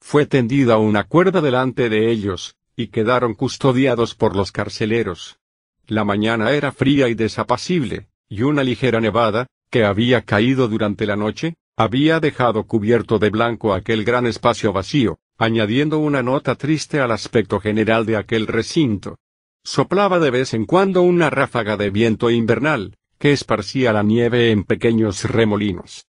Fue 0.00 0.26
tendida 0.26 0.76
una 0.76 1.04
cuerda 1.04 1.40
delante 1.40 1.88
de 1.88 2.10
ellos, 2.10 2.54
y 2.76 2.88
quedaron 2.88 3.34
custodiados 3.34 4.14
por 4.14 4.36
los 4.36 4.52
carceleros. 4.52 5.38
La 5.86 6.04
mañana 6.04 6.52
era 6.52 6.72
fría 6.72 7.08
y 7.08 7.14
desapacible, 7.14 8.08
y 8.28 8.42
una 8.42 8.62
ligera 8.62 9.00
nevada, 9.00 9.46
que 9.70 9.84
había 9.84 10.22
caído 10.22 10.68
durante 10.68 11.06
la 11.06 11.16
noche, 11.16 11.54
había 11.76 12.20
dejado 12.20 12.64
cubierto 12.64 13.18
de 13.18 13.30
blanco 13.30 13.72
aquel 13.72 14.04
gran 14.04 14.26
espacio 14.26 14.72
vacío, 14.72 15.18
añadiendo 15.38 15.98
una 15.98 16.22
nota 16.22 16.54
triste 16.54 17.00
al 17.00 17.10
aspecto 17.10 17.60
general 17.60 18.04
de 18.04 18.16
aquel 18.16 18.46
recinto. 18.46 19.16
Soplaba 19.64 20.18
de 20.18 20.30
vez 20.30 20.52
en 20.52 20.66
cuando 20.66 21.02
una 21.02 21.30
ráfaga 21.30 21.78
de 21.78 21.88
viento 21.88 22.30
invernal, 22.30 22.96
que 23.18 23.32
esparcía 23.32 23.92
la 23.92 24.02
nieve 24.02 24.50
en 24.50 24.64
pequeños 24.64 25.24
remolinos. 25.24 26.04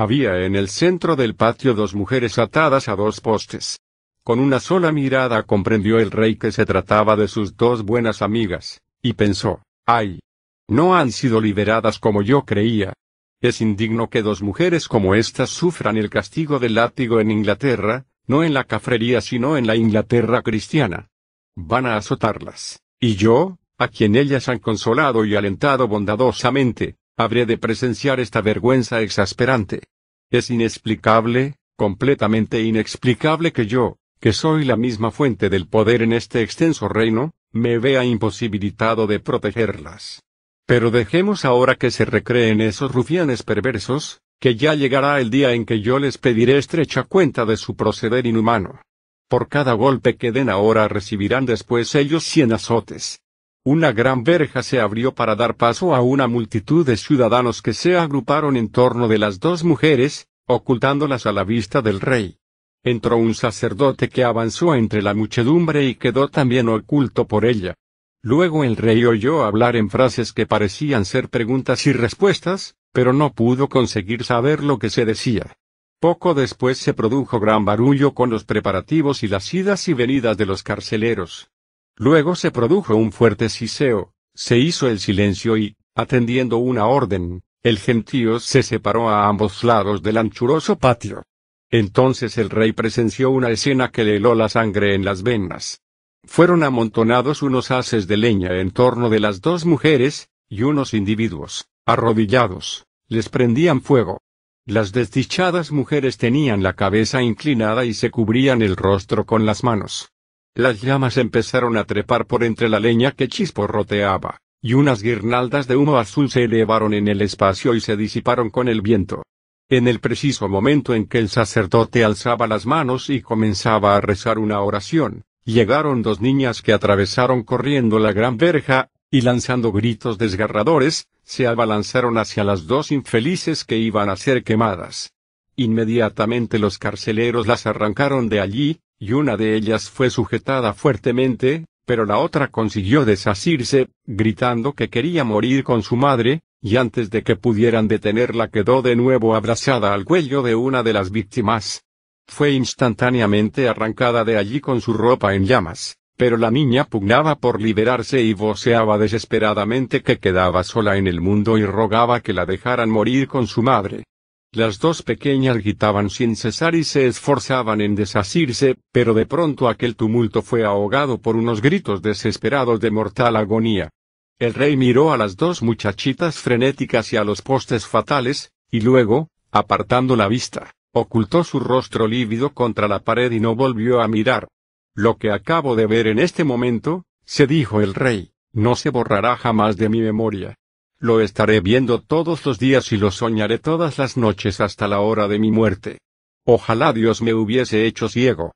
Había 0.00 0.46
en 0.46 0.54
el 0.54 0.68
centro 0.68 1.16
del 1.16 1.34
patio 1.34 1.74
dos 1.74 1.92
mujeres 1.92 2.38
atadas 2.38 2.88
a 2.88 2.94
dos 2.94 3.20
postes. 3.20 3.80
Con 4.22 4.38
una 4.38 4.60
sola 4.60 4.92
mirada 4.92 5.42
comprendió 5.42 5.98
el 5.98 6.12
rey 6.12 6.36
que 6.36 6.52
se 6.52 6.64
trataba 6.64 7.16
de 7.16 7.26
sus 7.26 7.56
dos 7.56 7.82
buenas 7.82 8.22
amigas, 8.22 8.80
y 9.02 9.14
pensó, 9.14 9.60
ay, 9.86 10.20
no 10.68 10.94
han 10.94 11.10
sido 11.10 11.40
liberadas 11.40 11.98
como 11.98 12.22
yo 12.22 12.44
creía. 12.44 12.92
Es 13.40 13.60
indigno 13.60 14.08
que 14.08 14.22
dos 14.22 14.40
mujeres 14.40 14.86
como 14.86 15.16
estas 15.16 15.50
sufran 15.50 15.96
el 15.96 16.10
castigo 16.10 16.60
del 16.60 16.76
látigo 16.76 17.18
en 17.18 17.32
Inglaterra, 17.32 18.06
no 18.28 18.44
en 18.44 18.54
la 18.54 18.62
cafrería 18.62 19.20
sino 19.20 19.56
en 19.56 19.66
la 19.66 19.74
Inglaterra 19.74 20.42
cristiana. 20.42 21.08
Van 21.56 21.86
a 21.86 21.96
azotarlas, 21.96 22.78
y 23.00 23.16
yo, 23.16 23.58
a 23.78 23.88
quien 23.88 24.14
ellas 24.14 24.48
han 24.48 24.60
consolado 24.60 25.24
y 25.24 25.34
alentado 25.34 25.88
bondadosamente, 25.88 26.98
habré 27.18 27.46
de 27.46 27.58
presenciar 27.58 28.20
esta 28.20 28.40
vergüenza 28.40 29.02
exasperante. 29.02 29.82
Es 30.30 30.50
inexplicable, 30.50 31.56
completamente 31.76 32.62
inexplicable 32.62 33.52
que 33.52 33.66
yo, 33.66 33.96
que 34.20 34.34
soy 34.34 34.64
la 34.66 34.76
misma 34.76 35.10
fuente 35.10 35.48
del 35.48 35.66
poder 35.66 36.02
en 36.02 36.12
este 36.12 36.42
extenso 36.42 36.88
reino, 36.88 37.32
me 37.50 37.78
vea 37.78 38.04
imposibilitado 38.04 39.06
de 39.06 39.20
protegerlas. 39.20 40.22
Pero 40.66 40.90
dejemos 40.90 41.46
ahora 41.46 41.76
que 41.76 41.90
se 41.90 42.04
recreen 42.04 42.60
esos 42.60 42.92
rufianes 42.92 43.42
perversos, 43.42 44.20
que 44.38 44.54
ya 44.54 44.74
llegará 44.74 45.18
el 45.18 45.30
día 45.30 45.54
en 45.54 45.64
que 45.64 45.80
yo 45.80 45.98
les 45.98 46.18
pediré 46.18 46.58
estrecha 46.58 47.04
cuenta 47.04 47.46
de 47.46 47.56
su 47.56 47.74
proceder 47.74 48.26
inhumano. 48.26 48.82
Por 49.28 49.48
cada 49.48 49.72
golpe 49.72 50.16
que 50.16 50.30
den 50.30 50.50
ahora 50.50 50.88
recibirán 50.88 51.46
después 51.46 51.94
ellos 51.94 52.24
cien 52.24 52.52
azotes. 52.52 53.22
Una 53.70 53.92
gran 53.92 54.24
verja 54.24 54.62
se 54.62 54.80
abrió 54.80 55.14
para 55.14 55.36
dar 55.36 55.54
paso 55.54 55.94
a 55.94 56.00
una 56.00 56.26
multitud 56.26 56.86
de 56.86 56.96
ciudadanos 56.96 57.60
que 57.60 57.74
se 57.74 57.98
agruparon 57.98 58.56
en 58.56 58.70
torno 58.70 59.08
de 59.08 59.18
las 59.18 59.40
dos 59.40 59.62
mujeres, 59.62 60.26
ocultándolas 60.46 61.26
a 61.26 61.32
la 61.32 61.44
vista 61.44 61.82
del 61.82 62.00
rey. 62.00 62.38
Entró 62.82 63.18
un 63.18 63.34
sacerdote 63.34 64.08
que 64.08 64.24
avanzó 64.24 64.74
entre 64.74 65.02
la 65.02 65.12
muchedumbre 65.12 65.84
y 65.84 65.96
quedó 65.96 66.28
también 66.28 66.70
oculto 66.70 67.26
por 67.26 67.44
ella. 67.44 67.74
Luego 68.22 68.64
el 68.64 68.74
rey 68.74 69.04
oyó 69.04 69.44
hablar 69.44 69.76
en 69.76 69.90
frases 69.90 70.32
que 70.32 70.46
parecían 70.46 71.04
ser 71.04 71.28
preguntas 71.28 71.86
y 71.86 71.92
respuestas, 71.92 72.74
pero 72.94 73.12
no 73.12 73.34
pudo 73.34 73.68
conseguir 73.68 74.24
saber 74.24 74.64
lo 74.64 74.78
que 74.78 74.88
se 74.88 75.04
decía. 75.04 75.58
Poco 76.00 76.32
después 76.32 76.78
se 76.78 76.94
produjo 76.94 77.38
gran 77.38 77.66
barullo 77.66 78.14
con 78.14 78.30
los 78.30 78.44
preparativos 78.44 79.22
y 79.22 79.28
las 79.28 79.52
idas 79.52 79.88
y 79.88 79.92
venidas 79.92 80.38
de 80.38 80.46
los 80.46 80.62
carceleros. 80.62 81.50
Luego 81.98 82.36
se 82.36 82.52
produjo 82.52 82.94
un 82.94 83.10
fuerte 83.10 83.48
siseo, 83.48 84.12
se 84.32 84.56
hizo 84.56 84.88
el 84.88 85.00
silencio 85.00 85.56
y, 85.56 85.76
atendiendo 85.96 86.58
una 86.58 86.86
orden, 86.86 87.42
el 87.64 87.78
gentío 87.78 88.38
se 88.38 88.62
separó 88.62 89.08
a 89.08 89.26
ambos 89.28 89.64
lados 89.64 90.00
del 90.00 90.16
anchuroso 90.16 90.78
patio. 90.78 91.24
Entonces 91.70 92.38
el 92.38 92.50
rey 92.50 92.72
presenció 92.72 93.30
una 93.30 93.50
escena 93.50 93.90
que 93.90 94.04
le 94.04 94.16
heló 94.16 94.36
la 94.36 94.48
sangre 94.48 94.94
en 94.94 95.04
las 95.04 95.24
venas. 95.24 95.82
Fueron 96.24 96.62
amontonados 96.62 97.42
unos 97.42 97.72
haces 97.72 98.06
de 98.06 98.16
leña 98.16 98.60
en 98.60 98.70
torno 98.70 99.10
de 99.10 99.18
las 99.18 99.40
dos 99.40 99.66
mujeres, 99.66 100.30
y 100.48 100.62
unos 100.62 100.94
individuos, 100.94 101.66
arrodillados, 101.84 102.86
les 103.08 103.28
prendían 103.28 103.82
fuego. 103.82 104.22
Las 104.64 104.92
desdichadas 104.92 105.72
mujeres 105.72 106.16
tenían 106.16 106.62
la 106.62 106.74
cabeza 106.74 107.22
inclinada 107.22 107.84
y 107.84 107.92
se 107.92 108.10
cubrían 108.10 108.62
el 108.62 108.76
rostro 108.76 109.26
con 109.26 109.46
las 109.46 109.64
manos. 109.64 110.12
Las 110.58 110.82
llamas 110.82 111.18
empezaron 111.18 111.76
a 111.76 111.84
trepar 111.84 112.26
por 112.26 112.42
entre 112.42 112.68
la 112.68 112.80
leña 112.80 113.12
que 113.12 113.28
chisporroteaba, 113.28 114.40
y 114.60 114.74
unas 114.74 115.04
guirnaldas 115.04 115.68
de 115.68 115.76
humo 115.76 115.98
azul 115.98 116.30
se 116.30 116.42
elevaron 116.42 116.94
en 116.94 117.06
el 117.06 117.22
espacio 117.22 117.76
y 117.76 117.80
se 117.80 117.96
disiparon 117.96 118.50
con 118.50 118.66
el 118.66 118.82
viento. 118.82 119.22
En 119.68 119.86
el 119.86 120.00
preciso 120.00 120.48
momento 120.48 120.96
en 120.96 121.06
que 121.06 121.18
el 121.18 121.28
sacerdote 121.28 122.02
alzaba 122.02 122.48
las 122.48 122.66
manos 122.66 123.08
y 123.08 123.22
comenzaba 123.22 123.94
a 123.94 124.00
rezar 124.00 124.40
una 124.40 124.60
oración, 124.60 125.22
llegaron 125.44 126.02
dos 126.02 126.20
niñas 126.20 126.60
que 126.60 126.72
atravesaron 126.72 127.44
corriendo 127.44 128.00
la 128.00 128.10
gran 128.10 128.36
verja, 128.36 128.90
y 129.12 129.20
lanzando 129.20 129.70
gritos 129.70 130.18
desgarradores, 130.18 131.06
se 131.22 131.46
abalanzaron 131.46 132.18
hacia 132.18 132.42
las 132.42 132.66
dos 132.66 132.90
infelices 132.90 133.64
que 133.64 133.78
iban 133.78 134.10
a 134.10 134.16
ser 134.16 134.42
quemadas. 134.42 135.12
Inmediatamente 135.54 136.58
los 136.58 136.78
carceleros 136.78 137.46
las 137.46 137.64
arrancaron 137.66 138.28
de 138.28 138.40
allí, 138.40 138.80
y 138.98 139.12
una 139.12 139.36
de 139.36 139.54
ellas 139.54 139.90
fue 139.90 140.10
sujetada 140.10 140.74
fuertemente, 140.74 141.66
pero 141.86 142.04
la 142.04 142.18
otra 142.18 142.48
consiguió 142.48 143.04
desasirse, 143.04 143.88
gritando 144.04 144.72
que 144.72 144.90
quería 144.90 145.24
morir 145.24 145.64
con 145.64 145.82
su 145.82 145.96
madre, 145.96 146.42
y 146.60 146.76
antes 146.76 147.08
de 147.10 147.22
que 147.22 147.36
pudieran 147.36 147.86
detenerla 147.86 148.48
quedó 148.48 148.82
de 148.82 148.96
nuevo 148.96 149.34
abrazada 149.34 149.94
al 149.94 150.04
cuello 150.04 150.42
de 150.42 150.54
una 150.54 150.82
de 150.82 150.92
las 150.92 151.10
víctimas. 151.10 151.84
Fue 152.26 152.50
instantáneamente 152.50 153.68
arrancada 153.68 154.24
de 154.24 154.36
allí 154.36 154.60
con 154.60 154.80
su 154.80 154.92
ropa 154.92 155.34
en 155.34 155.46
llamas, 155.46 155.96
pero 156.16 156.36
la 156.36 156.50
niña 156.50 156.84
pugnaba 156.84 157.36
por 157.36 157.62
liberarse 157.62 158.20
y 158.20 158.34
voceaba 158.34 158.98
desesperadamente 158.98 160.02
que 160.02 160.18
quedaba 160.18 160.64
sola 160.64 160.96
en 160.96 161.06
el 161.06 161.20
mundo 161.20 161.56
y 161.56 161.64
rogaba 161.64 162.20
que 162.20 162.32
la 162.32 162.44
dejaran 162.44 162.90
morir 162.90 163.28
con 163.28 163.46
su 163.46 163.62
madre. 163.62 164.04
Las 164.52 164.78
dos 164.78 165.02
pequeñas 165.02 165.58
gritaban 165.58 166.08
sin 166.08 166.34
cesar 166.34 166.74
y 166.74 166.82
se 166.82 167.06
esforzaban 167.06 167.82
en 167.82 167.94
desasirse, 167.94 168.76
pero 168.92 169.12
de 169.12 169.26
pronto 169.26 169.68
aquel 169.68 169.94
tumulto 169.94 170.40
fue 170.40 170.64
ahogado 170.64 171.20
por 171.20 171.36
unos 171.36 171.60
gritos 171.60 172.00
desesperados 172.00 172.80
de 172.80 172.90
mortal 172.90 173.36
agonía. 173.36 173.90
El 174.38 174.54
rey 174.54 174.78
miró 174.78 175.12
a 175.12 175.18
las 175.18 175.36
dos 175.36 175.62
muchachitas 175.62 176.38
frenéticas 176.38 177.12
y 177.12 177.18
a 177.18 177.24
los 177.24 177.42
postes 177.42 177.86
fatales, 177.86 178.50
y 178.70 178.80
luego, 178.80 179.28
apartando 179.50 180.16
la 180.16 180.28
vista, 180.28 180.72
ocultó 180.92 181.44
su 181.44 181.60
rostro 181.60 182.06
lívido 182.06 182.54
contra 182.54 182.88
la 182.88 183.00
pared 183.00 183.30
y 183.30 183.40
no 183.40 183.54
volvió 183.54 184.00
a 184.00 184.08
mirar. 184.08 184.48
Lo 184.94 185.18
que 185.18 185.30
acabo 185.30 185.76
de 185.76 185.86
ver 185.86 186.06
en 186.06 186.18
este 186.18 186.44
momento, 186.44 187.04
se 187.26 187.46
dijo 187.46 187.82
el 187.82 187.92
rey, 187.92 188.30
no 188.52 188.76
se 188.76 188.88
borrará 188.88 189.36
jamás 189.36 189.76
de 189.76 189.90
mi 189.90 190.00
memoria. 190.00 190.56
Lo 191.00 191.20
estaré 191.20 191.60
viendo 191.60 192.02
todos 192.02 192.44
los 192.44 192.58
días 192.58 192.90
y 192.90 192.96
lo 192.96 193.12
soñaré 193.12 193.58
todas 193.58 193.98
las 193.98 194.16
noches 194.16 194.60
hasta 194.60 194.88
la 194.88 194.98
hora 194.98 195.28
de 195.28 195.38
mi 195.38 195.52
muerte. 195.52 195.98
Ojalá 196.44 196.92
Dios 196.92 197.22
me 197.22 197.34
hubiese 197.34 197.86
hecho 197.86 198.08
ciego. 198.08 198.52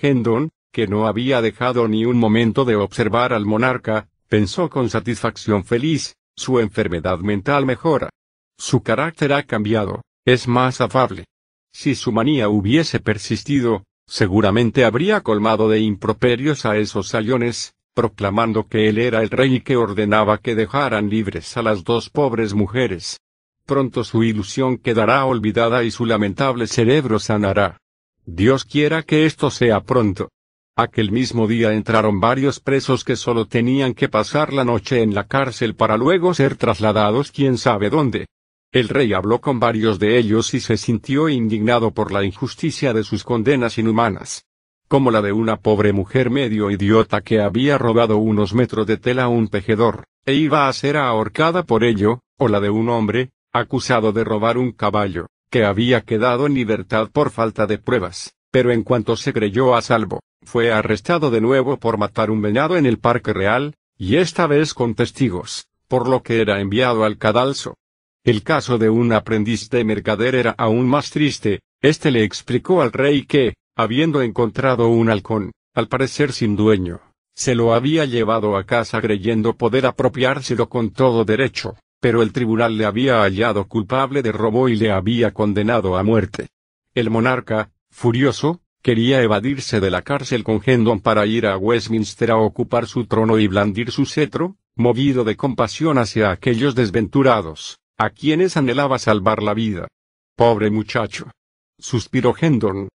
Hendon, 0.00 0.50
que 0.72 0.86
no 0.86 1.08
había 1.08 1.42
dejado 1.42 1.88
ni 1.88 2.04
un 2.04 2.16
momento 2.16 2.64
de 2.64 2.76
observar 2.76 3.32
al 3.32 3.44
monarca, 3.44 4.08
pensó 4.28 4.70
con 4.70 4.88
satisfacción 4.88 5.64
feliz, 5.64 6.14
su 6.36 6.60
enfermedad 6.60 7.18
mental 7.18 7.66
mejora. 7.66 8.10
Su 8.56 8.82
carácter 8.82 9.32
ha 9.32 9.42
cambiado, 9.42 10.02
es 10.24 10.46
más 10.46 10.80
afable. 10.80 11.24
Si 11.72 11.96
su 11.96 12.12
manía 12.12 12.48
hubiese 12.48 13.00
persistido, 13.00 13.84
seguramente 14.06 14.84
habría 14.84 15.22
colmado 15.22 15.68
de 15.68 15.80
improperios 15.80 16.64
a 16.66 16.76
esos 16.76 17.08
sayones, 17.08 17.74
proclamando 18.00 18.66
que 18.66 18.88
él 18.88 18.96
era 18.96 19.20
el 19.20 19.28
rey 19.28 19.56
y 19.56 19.60
que 19.60 19.76
ordenaba 19.76 20.38
que 20.38 20.54
dejaran 20.54 21.10
libres 21.10 21.54
a 21.58 21.62
las 21.62 21.84
dos 21.84 22.08
pobres 22.08 22.54
mujeres. 22.54 23.20
Pronto 23.66 24.04
su 24.04 24.22
ilusión 24.22 24.78
quedará 24.78 25.22
olvidada 25.26 25.84
y 25.84 25.90
su 25.90 26.06
lamentable 26.06 26.66
cerebro 26.66 27.18
sanará. 27.18 27.76
Dios 28.24 28.64
quiera 28.64 29.02
que 29.02 29.26
esto 29.26 29.50
sea 29.50 29.82
pronto. 29.82 30.30
Aquel 30.76 31.12
mismo 31.12 31.46
día 31.46 31.74
entraron 31.74 32.20
varios 32.20 32.58
presos 32.58 33.04
que 33.04 33.16
solo 33.16 33.44
tenían 33.44 33.92
que 33.92 34.08
pasar 34.08 34.54
la 34.54 34.64
noche 34.64 35.02
en 35.02 35.14
la 35.14 35.24
cárcel 35.24 35.74
para 35.74 35.98
luego 35.98 36.32
ser 36.32 36.56
trasladados 36.56 37.30
quién 37.30 37.58
sabe 37.58 37.90
dónde. 37.90 38.28
El 38.72 38.88
rey 38.88 39.12
habló 39.12 39.42
con 39.42 39.60
varios 39.60 39.98
de 39.98 40.16
ellos 40.16 40.54
y 40.54 40.60
se 40.60 40.78
sintió 40.78 41.28
indignado 41.28 41.90
por 41.90 42.12
la 42.12 42.24
injusticia 42.24 42.94
de 42.94 43.04
sus 43.04 43.24
condenas 43.24 43.76
inhumanas 43.76 44.46
como 44.90 45.12
la 45.12 45.22
de 45.22 45.30
una 45.30 45.56
pobre 45.56 45.92
mujer 45.92 46.30
medio 46.30 46.68
idiota 46.68 47.20
que 47.20 47.40
había 47.40 47.78
robado 47.78 48.18
unos 48.18 48.54
metros 48.54 48.88
de 48.88 48.96
tela 48.96 49.24
a 49.24 49.28
un 49.28 49.46
tejedor, 49.46 50.02
e 50.26 50.34
iba 50.34 50.66
a 50.66 50.72
ser 50.72 50.96
ahorcada 50.96 51.62
por 51.62 51.84
ello, 51.84 52.22
o 52.36 52.48
la 52.48 52.58
de 52.58 52.70
un 52.70 52.88
hombre, 52.88 53.30
acusado 53.52 54.12
de 54.12 54.24
robar 54.24 54.58
un 54.58 54.72
caballo, 54.72 55.28
que 55.48 55.64
había 55.64 56.00
quedado 56.00 56.46
en 56.46 56.54
libertad 56.54 57.08
por 57.12 57.30
falta 57.30 57.68
de 57.68 57.78
pruebas, 57.78 58.34
pero 58.50 58.72
en 58.72 58.82
cuanto 58.82 59.16
se 59.16 59.32
creyó 59.32 59.76
a 59.76 59.82
salvo, 59.82 60.24
fue 60.42 60.72
arrestado 60.72 61.30
de 61.30 61.40
nuevo 61.40 61.76
por 61.76 61.96
matar 61.96 62.28
un 62.28 62.42
venado 62.42 62.76
en 62.76 62.84
el 62.84 62.98
Parque 62.98 63.32
Real, 63.32 63.76
y 63.96 64.16
esta 64.16 64.48
vez 64.48 64.74
con 64.74 64.96
testigos, 64.96 65.68
por 65.86 66.08
lo 66.08 66.24
que 66.24 66.40
era 66.40 66.60
enviado 66.60 67.04
al 67.04 67.16
cadalso. 67.16 67.76
El 68.24 68.42
caso 68.42 68.76
de 68.76 68.90
un 68.90 69.12
aprendiz 69.12 69.70
de 69.70 69.84
mercader 69.84 70.34
era 70.34 70.50
aún 70.58 70.88
más 70.88 71.10
triste, 71.10 71.60
este 71.80 72.10
le 72.10 72.24
explicó 72.24 72.82
al 72.82 72.90
rey 72.90 73.24
que, 73.24 73.54
habiendo 73.82 74.22
encontrado 74.22 74.88
un 74.88 75.10
halcón, 75.10 75.52
al 75.74 75.88
parecer 75.88 76.32
sin 76.32 76.56
dueño, 76.56 77.00
se 77.34 77.54
lo 77.54 77.72
había 77.74 78.04
llevado 78.04 78.56
a 78.56 78.64
casa 78.64 79.00
creyendo 79.00 79.56
poder 79.56 79.86
apropiárselo 79.86 80.68
con 80.68 80.90
todo 80.90 81.24
derecho, 81.24 81.76
pero 82.00 82.22
el 82.22 82.32
tribunal 82.32 82.76
le 82.76 82.84
había 82.84 83.22
hallado 83.22 83.66
culpable 83.68 84.22
de 84.22 84.32
robo 84.32 84.68
y 84.68 84.76
le 84.76 84.90
había 84.90 85.32
condenado 85.32 85.96
a 85.96 86.02
muerte. 86.02 86.48
El 86.94 87.10
monarca, 87.10 87.70
furioso, 87.90 88.60
quería 88.82 89.22
evadirse 89.22 89.80
de 89.80 89.90
la 89.90 90.02
cárcel 90.02 90.44
con 90.44 90.60
Hendon 90.64 91.00
para 91.00 91.26
ir 91.26 91.46
a 91.46 91.56
Westminster 91.56 92.30
a 92.30 92.36
ocupar 92.36 92.86
su 92.86 93.06
trono 93.06 93.38
y 93.38 93.46
blandir 93.46 93.90
su 93.90 94.06
cetro, 94.06 94.56
movido 94.74 95.24
de 95.24 95.36
compasión 95.36 95.98
hacia 95.98 96.30
aquellos 96.30 96.74
desventurados, 96.74 97.78
a 97.98 98.10
quienes 98.10 98.56
anhelaba 98.56 98.98
salvar 98.98 99.42
la 99.42 99.54
vida. 99.54 99.88
Pobre 100.36 100.70
muchacho. 100.70 101.30
Suspiró 101.78 102.34
Hendon, 102.38 102.88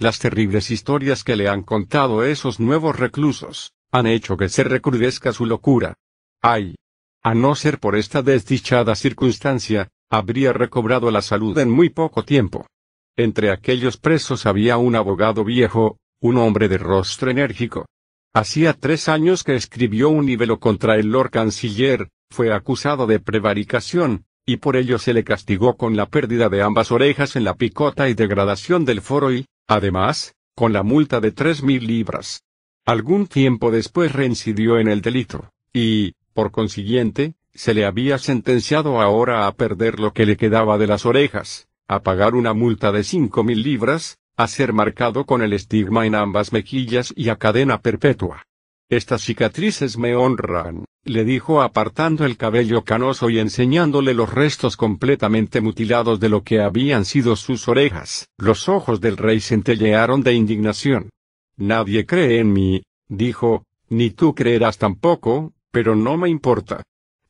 las 0.00 0.18
terribles 0.18 0.70
historias 0.70 1.22
que 1.24 1.36
le 1.36 1.48
han 1.48 1.62
contado 1.62 2.24
esos 2.24 2.58
nuevos 2.58 2.98
reclusos, 2.98 3.72
han 3.92 4.06
hecho 4.06 4.36
que 4.36 4.48
se 4.48 4.64
recrudezca 4.64 5.32
su 5.32 5.46
locura. 5.46 5.94
Ay. 6.40 6.74
A 7.22 7.34
no 7.34 7.54
ser 7.54 7.78
por 7.78 7.96
esta 7.96 8.22
desdichada 8.22 8.94
circunstancia, 8.94 9.90
habría 10.08 10.54
recobrado 10.54 11.10
la 11.10 11.20
salud 11.20 11.58
en 11.58 11.70
muy 11.70 11.90
poco 11.90 12.24
tiempo. 12.24 12.66
Entre 13.14 13.50
aquellos 13.50 13.98
presos 13.98 14.46
había 14.46 14.78
un 14.78 14.96
abogado 14.96 15.44
viejo, 15.44 15.98
un 16.20 16.38
hombre 16.38 16.68
de 16.68 16.78
rostro 16.78 17.30
enérgico. 17.30 17.86
Hacía 18.32 18.72
tres 18.72 19.08
años 19.08 19.44
que 19.44 19.54
escribió 19.54 20.08
un 20.08 20.24
libelo 20.24 20.60
contra 20.60 20.96
el 20.96 21.08
Lord 21.08 21.30
Canciller, 21.30 22.08
fue 22.30 22.54
acusado 22.54 23.06
de 23.06 23.20
prevaricación, 23.20 24.24
y 24.46 24.56
por 24.56 24.76
ello 24.76 24.98
se 24.98 25.12
le 25.12 25.24
castigó 25.24 25.76
con 25.76 25.94
la 25.94 26.06
pérdida 26.06 26.48
de 26.48 26.62
ambas 26.62 26.90
orejas 26.90 27.36
en 27.36 27.44
la 27.44 27.54
picota 27.54 28.08
y 28.08 28.14
degradación 28.14 28.86
del 28.86 29.02
foro 29.02 29.32
y, 29.32 29.46
Además, 29.70 30.34
con 30.56 30.72
la 30.72 30.82
multa 30.82 31.20
de 31.20 31.30
tres 31.30 31.62
mil 31.62 31.86
libras. 31.86 32.42
Algún 32.84 33.28
tiempo 33.28 33.70
después 33.70 34.12
reincidió 34.12 34.80
en 34.80 34.88
el 34.88 35.00
delito, 35.00 35.52
y, 35.72 36.14
por 36.34 36.50
consiguiente, 36.50 37.34
se 37.54 37.72
le 37.72 37.84
había 37.84 38.18
sentenciado 38.18 39.00
ahora 39.00 39.46
a 39.46 39.52
perder 39.54 40.00
lo 40.00 40.12
que 40.12 40.26
le 40.26 40.36
quedaba 40.36 40.76
de 40.76 40.88
las 40.88 41.06
orejas, 41.06 41.68
a 41.86 42.02
pagar 42.02 42.34
una 42.34 42.52
multa 42.52 42.90
de 42.90 43.04
cinco 43.04 43.44
mil 43.44 43.62
libras, 43.62 44.18
a 44.36 44.48
ser 44.48 44.72
marcado 44.72 45.24
con 45.24 45.40
el 45.40 45.52
estigma 45.52 46.04
en 46.04 46.16
ambas 46.16 46.52
mejillas 46.52 47.14
y 47.14 47.28
a 47.28 47.36
cadena 47.36 47.80
perpetua. 47.80 48.48
Estas 48.90 49.22
cicatrices 49.22 49.96
me 49.96 50.16
honran, 50.16 50.84
le 51.04 51.24
dijo 51.24 51.62
apartando 51.62 52.24
el 52.24 52.36
cabello 52.36 52.82
canoso 52.82 53.30
y 53.30 53.38
enseñándole 53.38 54.14
los 54.14 54.34
restos 54.34 54.76
completamente 54.76 55.60
mutilados 55.60 56.18
de 56.18 56.28
lo 56.28 56.42
que 56.42 56.60
habían 56.60 57.04
sido 57.04 57.36
sus 57.36 57.68
orejas. 57.68 58.26
Los 58.36 58.68
ojos 58.68 59.00
del 59.00 59.16
rey 59.16 59.40
centellearon 59.40 60.24
de 60.24 60.34
indignación. 60.34 61.10
Nadie 61.56 62.04
cree 62.04 62.40
en 62.40 62.52
mí, 62.52 62.82
dijo, 63.08 63.64
ni 63.88 64.10
tú 64.10 64.34
creerás 64.34 64.76
tampoco, 64.76 65.52
pero 65.70 65.94
no 65.94 66.16
me 66.16 66.28
importa. 66.28 66.82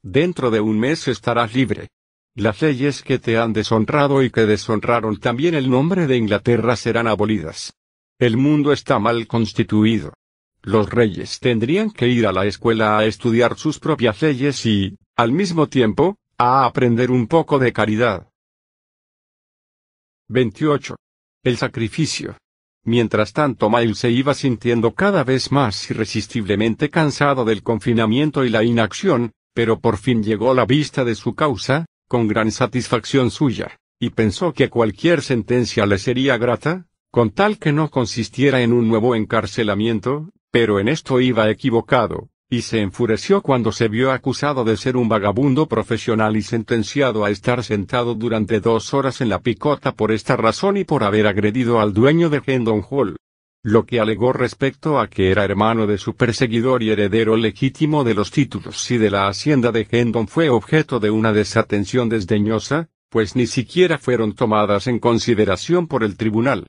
Dentro 0.03 0.51
de 0.51 0.61
un 0.61 0.81
mes 0.81 1.09
estarás 1.09 1.55
libre. 1.55 1.89
Las 2.35 2.63
leyes 2.63 3.03
que 3.03 3.19
te 3.19 3.37
han 3.37 3.53
deshonrado 3.53 4.23
y 4.23 4.31
que 4.31 4.47
deshonraron 4.47 5.21
también 5.21 5.55
el 5.55 5.69
nombre 5.69 6.07
de 6.07 6.17
Inglaterra 6.17 6.75
serán 6.77 7.07
abolidas. 7.07 7.75
El 8.19 8.39
mundo 8.39 8.73
está 8.73 8.99
mal 8.99 9.27
constituido. 9.27 10.15
Los 10.63 10.91
reyes 10.91 11.41
tendrían 11.41 11.91
que 11.91 12.09
ir 12.09 12.27
a 12.27 12.33
la 12.33 12.45
escuela 12.45 12.99
a 12.99 13.07
estudiar 13.07 13.57
sus 13.57 13.79
propias 13.79 14.21
leyes 14.21 14.67
y, 14.67 14.99
al 15.17 15.33
mismo 15.33 15.69
tiempo, 15.69 16.19
a 16.37 16.67
aprender 16.67 17.11
un 17.11 17.27
poco 17.27 17.59
de 17.59 17.73
caridad. 17.73 18.29
28. 20.29 20.97
El 21.45 21.57
sacrificio. 21.57 22.37
Mientras 22.85 23.33
tanto 23.33 23.71
Miles 23.71 23.99
se 23.99 24.11
iba 24.11 24.35
sintiendo 24.35 24.95
cada 24.95 25.25
vez 25.25 25.51
más 25.51 25.91
irresistiblemente 25.91 26.91
cansado 26.91 27.45
del 27.45 27.63
confinamiento 27.63 28.45
y 28.45 28.51
la 28.51 28.63
inacción, 28.63 29.33
pero 29.55 29.81
por 29.81 29.97
fin 29.97 30.23
llegó 30.23 30.55
la 30.55 30.67
vista 30.67 31.05
de 31.05 31.15
su 31.15 31.35
causa, 31.35 31.87
con 32.07 32.29
gran 32.29 32.51
satisfacción 32.51 33.31
suya, 33.31 33.79
y 33.99 34.11
pensó 34.11 34.53
que 34.53 34.69
cualquier 34.69 35.23
sentencia 35.23 35.87
le 35.87 35.99
sería 35.99 36.39
grata, 36.39 36.87
con 37.11 37.31
tal 37.31 37.59
que 37.59 37.73
no 37.73 37.91
consistiera 37.91 38.63
en 38.63 38.73
un 38.73 38.89
nuevo 38.89 39.15
encarcelamiento, 39.15 40.31
pero 40.51 40.81
en 40.81 40.89
esto 40.89 41.21
iba 41.21 41.51
equivocado, 41.51 42.29
y 42.49 42.63
se 42.63 42.81
enfureció 42.81 43.43
cuando 43.43 43.71
se 43.71 43.87
vio 43.87 44.11
acusado 44.11 44.65
de 44.65 44.77
ser 44.77 44.97
un 44.97 45.09
vagabundo 45.09 45.67
profesional 45.67 46.37
y 46.37 46.43
sentenciado 46.43 47.25
a 47.25 47.31
estar 47.31 47.63
sentado 47.63 48.17
durante 48.17 48.59
dos 48.59 48.93
horas 48.93 49.21
en 49.21 49.29
la 49.29 49.39
picota 49.39 49.93
por 49.93 50.11
esta 50.11 50.37
razón 50.37 50.77
y 50.77 50.85
por 50.85 51.05
haber 51.05 51.29
agredido 51.29 51.81
al 51.81 51.95
dueño 51.95 52.29
de 52.29 52.43
Hendon 52.45 52.85
Hall. 52.91 53.17
Lo 53.63 53.85
que 53.85 54.01
alegó 54.01 54.33
respecto 54.33 54.99
a 54.99 55.09
que 55.09 55.31
era 55.31 55.45
hermano 55.45 55.87
de 55.87 55.99
su 55.99 56.17
perseguidor 56.17 56.83
y 56.83 56.91
heredero 56.91 57.37
legítimo 57.37 58.03
de 58.03 58.15
los 58.15 58.31
títulos 58.31 58.91
y 58.91 58.99
de 58.99 59.11
la 59.11 59.29
hacienda 59.29 59.71
de 59.71 59.87
Hendon 59.89 60.27
fue 60.27 60.49
objeto 60.49 60.99
de 60.99 61.11
una 61.11 61.33
desatención 61.33 62.09
desdeñosa, 62.09 62.89
pues 63.11 63.37
ni 63.37 63.47
siquiera 63.47 63.99
fueron 63.99 64.35
tomadas 64.35 64.87
en 64.87 64.99
consideración 64.99 65.87
por 65.87 66.03
el 66.03 66.17
tribunal. 66.17 66.67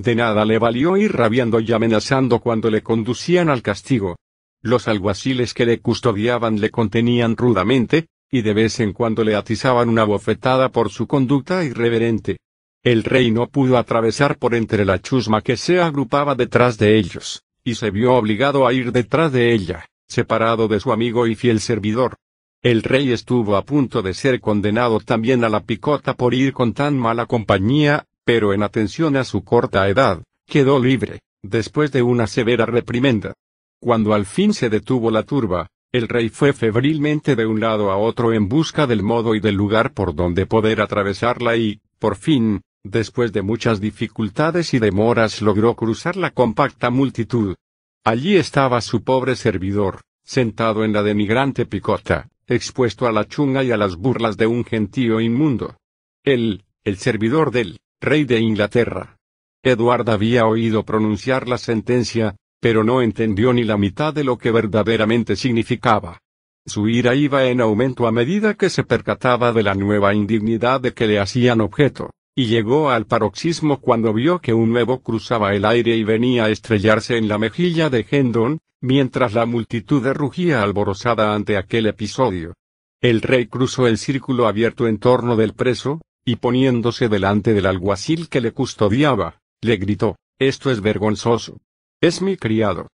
De 0.00 0.14
nada 0.14 0.44
le 0.44 0.60
valió 0.60 0.96
ir 0.96 1.12
rabiando 1.12 1.58
y 1.58 1.72
amenazando 1.72 2.38
cuando 2.38 2.70
le 2.70 2.82
conducían 2.82 3.48
al 3.48 3.62
castigo. 3.62 4.16
Los 4.62 4.86
alguaciles 4.86 5.54
que 5.54 5.66
le 5.66 5.80
custodiaban 5.80 6.60
le 6.60 6.70
contenían 6.70 7.36
rudamente, 7.36 8.06
y 8.30 8.42
de 8.42 8.54
vez 8.54 8.78
en 8.78 8.92
cuando 8.92 9.24
le 9.24 9.34
atizaban 9.34 9.88
una 9.88 10.04
bofetada 10.04 10.68
por 10.68 10.90
su 10.90 11.08
conducta 11.08 11.64
irreverente. 11.64 12.38
El 12.84 13.02
rey 13.02 13.32
no 13.32 13.48
pudo 13.48 13.76
atravesar 13.76 14.38
por 14.38 14.54
entre 14.54 14.84
la 14.84 15.02
chusma 15.02 15.42
que 15.42 15.56
se 15.56 15.80
agrupaba 15.80 16.36
detrás 16.36 16.78
de 16.78 16.96
ellos, 16.96 17.42
y 17.64 17.74
se 17.74 17.90
vio 17.90 18.14
obligado 18.14 18.68
a 18.68 18.72
ir 18.72 18.92
detrás 18.92 19.32
de 19.32 19.52
ella, 19.52 19.86
separado 20.06 20.68
de 20.68 20.78
su 20.78 20.92
amigo 20.92 21.26
y 21.26 21.34
fiel 21.34 21.58
servidor. 21.58 22.14
El 22.62 22.84
rey 22.84 23.10
estuvo 23.10 23.56
a 23.56 23.64
punto 23.64 24.00
de 24.02 24.14
ser 24.14 24.40
condenado 24.40 25.00
también 25.00 25.42
a 25.42 25.48
la 25.48 25.64
picota 25.64 26.14
por 26.14 26.34
ir 26.34 26.52
con 26.52 26.72
tan 26.72 26.96
mala 26.96 27.26
compañía, 27.26 28.04
pero 28.28 28.52
en 28.52 28.62
atención 28.62 29.16
a 29.16 29.24
su 29.24 29.42
corta 29.42 29.88
edad, 29.88 30.22
quedó 30.46 30.78
libre, 30.78 31.20
después 31.42 31.92
de 31.92 32.02
una 32.02 32.26
severa 32.26 32.66
reprimenda. 32.66 33.32
Cuando 33.80 34.12
al 34.12 34.26
fin 34.26 34.52
se 34.52 34.68
detuvo 34.68 35.10
la 35.10 35.22
turba, 35.22 35.68
el 35.92 36.08
rey 36.08 36.28
fue 36.28 36.52
febrilmente 36.52 37.36
de 37.36 37.46
un 37.46 37.58
lado 37.58 37.90
a 37.90 37.96
otro 37.96 38.34
en 38.34 38.46
busca 38.46 38.86
del 38.86 39.02
modo 39.02 39.34
y 39.34 39.40
del 39.40 39.54
lugar 39.54 39.94
por 39.94 40.14
donde 40.14 40.44
poder 40.44 40.82
atravesarla 40.82 41.56
y, 41.56 41.80
por 41.98 42.16
fin, 42.16 42.60
después 42.84 43.32
de 43.32 43.40
muchas 43.40 43.80
dificultades 43.80 44.74
y 44.74 44.78
demoras 44.78 45.40
logró 45.40 45.74
cruzar 45.74 46.14
la 46.16 46.30
compacta 46.30 46.90
multitud. 46.90 47.56
Allí 48.04 48.36
estaba 48.36 48.82
su 48.82 49.02
pobre 49.04 49.36
servidor, 49.36 50.02
sentado 50.22 50.84
en 50.84 50.92
la 50.92 51.02
denigrante 51.02 51.64
picota, 51.64 52.28
expuesto 52.46 53.06
a 53.06 53.12
la 53.12 53.26
chunga 53.26 53.64
y 53.64 53.70
a 53.70 53.78
las 53.78 53.96
burlas 53.96 54.36
de 54.36 54.46
un 54.46 54.66
gentío 54.66 55.18
inmundo. 55.18 55.78
Él, 56.24 56.66
el 56.84 56.98
servidor 56.98 57.52
del 57.52 57.78
rey 58.00 58.24
de 58.24 58.38
Inglaterra. 58.38 59.16
Edward 59.62 60.08
había 60.08 60.46
oído 60.46 60.84
pronunciar 60.84 61.48
la 61.48 61.58
sentencia, 61.58 62.36
pero 62.60 62.84
no 62.84 63.02
entendió 63.02 63.52
ni 63.52 63.64
la 63.64 63.76
mitad 63.76 64.14
de 64.14 64.22
lo 64.22 64.38
que 64.38 64.52
verdaderamente 64.52 65.34
significaba. 65.34 66.20
Su 66.64 66.88
ira 66.88 67.16
iba 67.16 67.46
en 67.46 67.60
aumento 67.60 68.06
a 68.06 68.12
medida 68.12 68.54
que 68.54 68.70
se 68.70 68.84
percataba 68.84 69.52
de 69.52 69.64
la 69.64 69.74
nueva 69.74 70.14
indignidad 70.14 70.80
de 70.80 70.92
que 70.94 71.08
le 71.08 71.18
hacían 71.18 71.60
objeto, 71.60 72.10
y 72.36 72.46
llegó 72.46 72.90
al 72.90 73.06
paroxismo 73.06 73.80
cuando 73.80 74.12
vio 74.12 74.38
que 74.38 74.54
un 74.54 74.70
nuevo 74.70 75.00
cruzaba 75.00 75.54
el 75.54 75.64
aire 75.64 75.96
y 75.96 76.04
venía 76.04 76.44
a 76.44 76.50
estrellarse 76.50 77.16
en 77.16 77.26
la 77.26 77.38
mejilla 77.38 77.90
de 77.90 78.06
Hendon, 78.08 78.60
mientras 78.80 79.34
la 79.34 79.44
multitud 79.44 80.06
rugía 80.12 80.62
alborozada 80.62 81.34
ante 81.34 81.56
aquel 81.56 81.86
episodio. 81.86 82.54
El 83.00 83.22
rey 83.22 83.46
cruzó 83.46 83.88
el 83.88 83.98
círculo 83.98 84.46
abierto 84.46 84.86
en 84.86 84.98
torno 84.98 85.34
del 85.34 85.54
preso, 85.54 86.00
y 86.28 86.36
poniéndose 86.36 87.08
delante 87.08 87.54
del 87.54 87.64
alguacil 87.64 88.28
que 88.28 88.42
le 88.42 88.52
custodiaba, 88.52 89.40
le 89.62 89.78
gritó, 89.78 90.18
Esto 90.38 90.70
es 90.70 90.82
vergonzoso. 90.82 91.62
Es 92.02 92.20
mi 92.20 92.36
criado. 92.36 92.88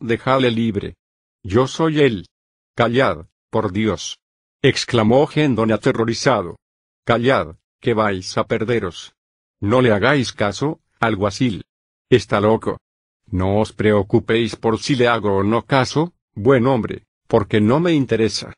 Dejadle 0.00 0.50
libre. 0.50 0.96
Yo 1.44 1.68
soy 1.68 2.00
él. 2.00 2.26
Callad, 2.74 3.26
por 3.48 3.70
Dios. 3.70 4.18
exclamó 4.60 5.28
Gendon 5.28 5.70
aterrorizado. 5.70 6.56
Callad, 7.04 7.58
que 7.80 7.94
vais 7.94 8.36
a 8.36 8.42
perderos. 8.42 9.14
No 9.60 9.82
le 9.82 9.92
hagáis 9.92 10.32
caso, 10.32 10.80
alguacil. 10.98 11.66
Está 12.08 12.40
loco. 12.40 12.80
No 13.28 13.60
os 13.60 13.72
preocupéis 13.72 14.56
por 14.56 14.80
si 14.80 14.96
le 14.96 15.06
hago 15.06 15.36
o 15.36 15.44
no 15.44 15.64
caso, 15.64 16.12
buen 16.34 16.66
hombre, 16.66 17.04
porque 17.28 17.60
no 17.60 17.78
me 17.78 17.92
interesa. 17.92 18.52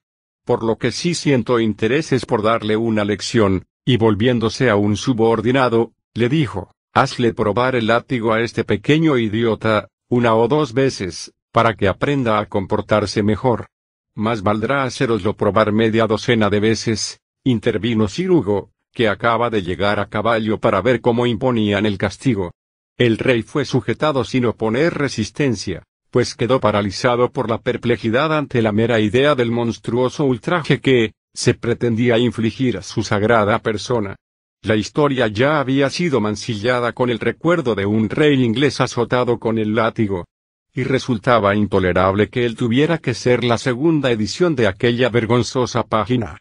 Por 0.47 0.65
lo 0.65 0.79
que 0.79 0.91
sí 0.91 1.13
siento 1.13 1.61
interés 1.61 2.13
es 2.13 2.25
por 2.25 2.43
darle 2.43 2.79
una 2.79 3.05
lección, 3.05 3.67
y 3.85 3.97
volviéndose 3.97 4.71
a 4.71 4.77
un 4.77 4.97
subordinado, 4.97 5.93
le 6.15 6.29
dijo, 6.29 6.75
hazle 6.93 7.35
probar 7.35 7.75
el 7.75 7.89
látigo 7.89 8.33
a 8.33 8.41
este 8.41 8.65
pequeño 8.65 9.19
idiota, 9.19 9.89
una 10.09 10.35
o 10.35 10.47
dos 10.47 10.73
veces, 10.73 11.33
para 11.51 11.75
que 11.75 11.89
aprenda 11.89 12.39
a 12.39 12.47
comportarse 12.47 13.23
mejor. 13.23 13.67
Más 14.15 14.43
valdrá 14.43 14.85
haceroslo 14.85 15.37
probar 15.37 15.73
media 15.73 16.07
docena 16.07 16.51
de 16.51 16.61
veces, 16.61 17.21
intervino 17.45 18.09
Cirugo, 18.09 18.71
que 18.93 19.09
acaba 19.09 19.51
de 19.51 19.63
llegar 19.63 19.99
a 19.99 20.07
caballo 20.07 20.61
para 20.61 20.81
ver 20.83 21.01
cómo 21.01 21.27
imponían 21.27 21.87
el 21.87 21.99
castigo. 21.99 22.53
El 22.99 23.19
rey 23.19 23.43
fue 23.43 23.65
sujetado 23.65 24.25
sin 24.25 24.45
oponer 24.45 24.95
resistencia, 24.95 25.83
pues 26.11 26.35
quedó 26.35 26.61
paralizado 26.61 27.33
por 27.33 27.49
la 27.49 27.59
perplejidad 27.59 28.37
ante 28.37 28.61
la 28.61 28.71
mera 28.71 29.01
idea 29.01 29.35
del 29.35 29.51
monstruoso 29.51 30.27
ultraje 30.27 30.81
que, 30.81 31.15
se 31.35 31.55
pretendía 31.55 32.19
infligir 32.19 32.79
a 32.79 32.83
su 32.83 33.03
sagrada 33.03 33.59
persona. 33.61 34.17
La 34.63 34.77
historia 34.77 35.27
ya 35.27 35.59
había 35.59 35.91
sido 35.91 36.21
mancillada 36.21 36.93
con 36.93 37.11
el 37.11 37.19
recuerdo 37.19 37.75
de 37.75 37.85
un 37.87 38.09
rey 38.09 38.45
inglés 38.45 38.81
azotado 38.81 39.39
con 39.39 39.59
el 39.59 39.75
látigo. 39.75 40.27
Y 40.75 40.85
resultaba 40.85 41.55
intolerable 41.55 42.29
que 42.31 42.47
él 42.47 42.57
tuviera 42.57 42.99
que 42.99 43.13
ser 43.13 43.45
la 43.45 43.59
segunda 43.59 44.11
edición 44.11 44.55
de 44.55 44.69
aquella 44.69 45.09
vergonzosa 45.09 45.83
página. 45.83 46.39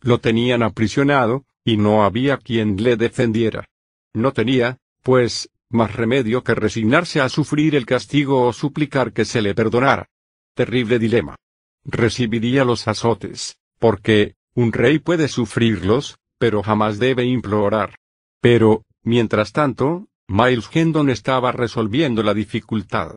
Lo 0.00 0.18
tenían 0.18 0.62
aprisionado, 0.62 1.44
y 1.64 1.76
no 1.76 2.04
había 2.04 2.36
quien 2.38 2.82
le 2.82 2.96
defendiera. 2.96 3.66
No 4.14 4.32
tenía, 4.32 4.78
pues, 5.02 5.50
más 5.68 5.94
remedio 5.94 6.44
que 6.44 6.54
resignarse 6.54 7.20
a 7.20 7.28
sufrir 7.28 7.74
el 7.74 7.84
castigo 7.84 8.46
o 8.46 8.52
suplicar 8.52 9.12
que 9.12 9.24
se 9.24 9.42
le 9.42 9.54
perdonara. 9.54 10.06
Terrible 10.54 10.98
dilema. 10.98 11.36
Recibiría 11.84 12.64
los 12.64 12.86
azotes, 12.86 13.58
porque, 13.84 14.36
un 14.54 14.72
rey 14.72 14.98
puede 14.98 15.28
sufrirlos, 15.28 16.16
pero 16.38 16.62
jamás 16.62 16.98
debe 16.98 17.26
implorar. 17.26 17.96
Pero, 18.40 18.84
mientras 19.02 19.52
tanto, 19.52 20.06
Miles 20.26 20.70
Hendon 20.72 21.10
estaba 21.10 21.52
resolviendo 21.52 22.22
la 22.22 22.32
dificultad. 22.32 23.16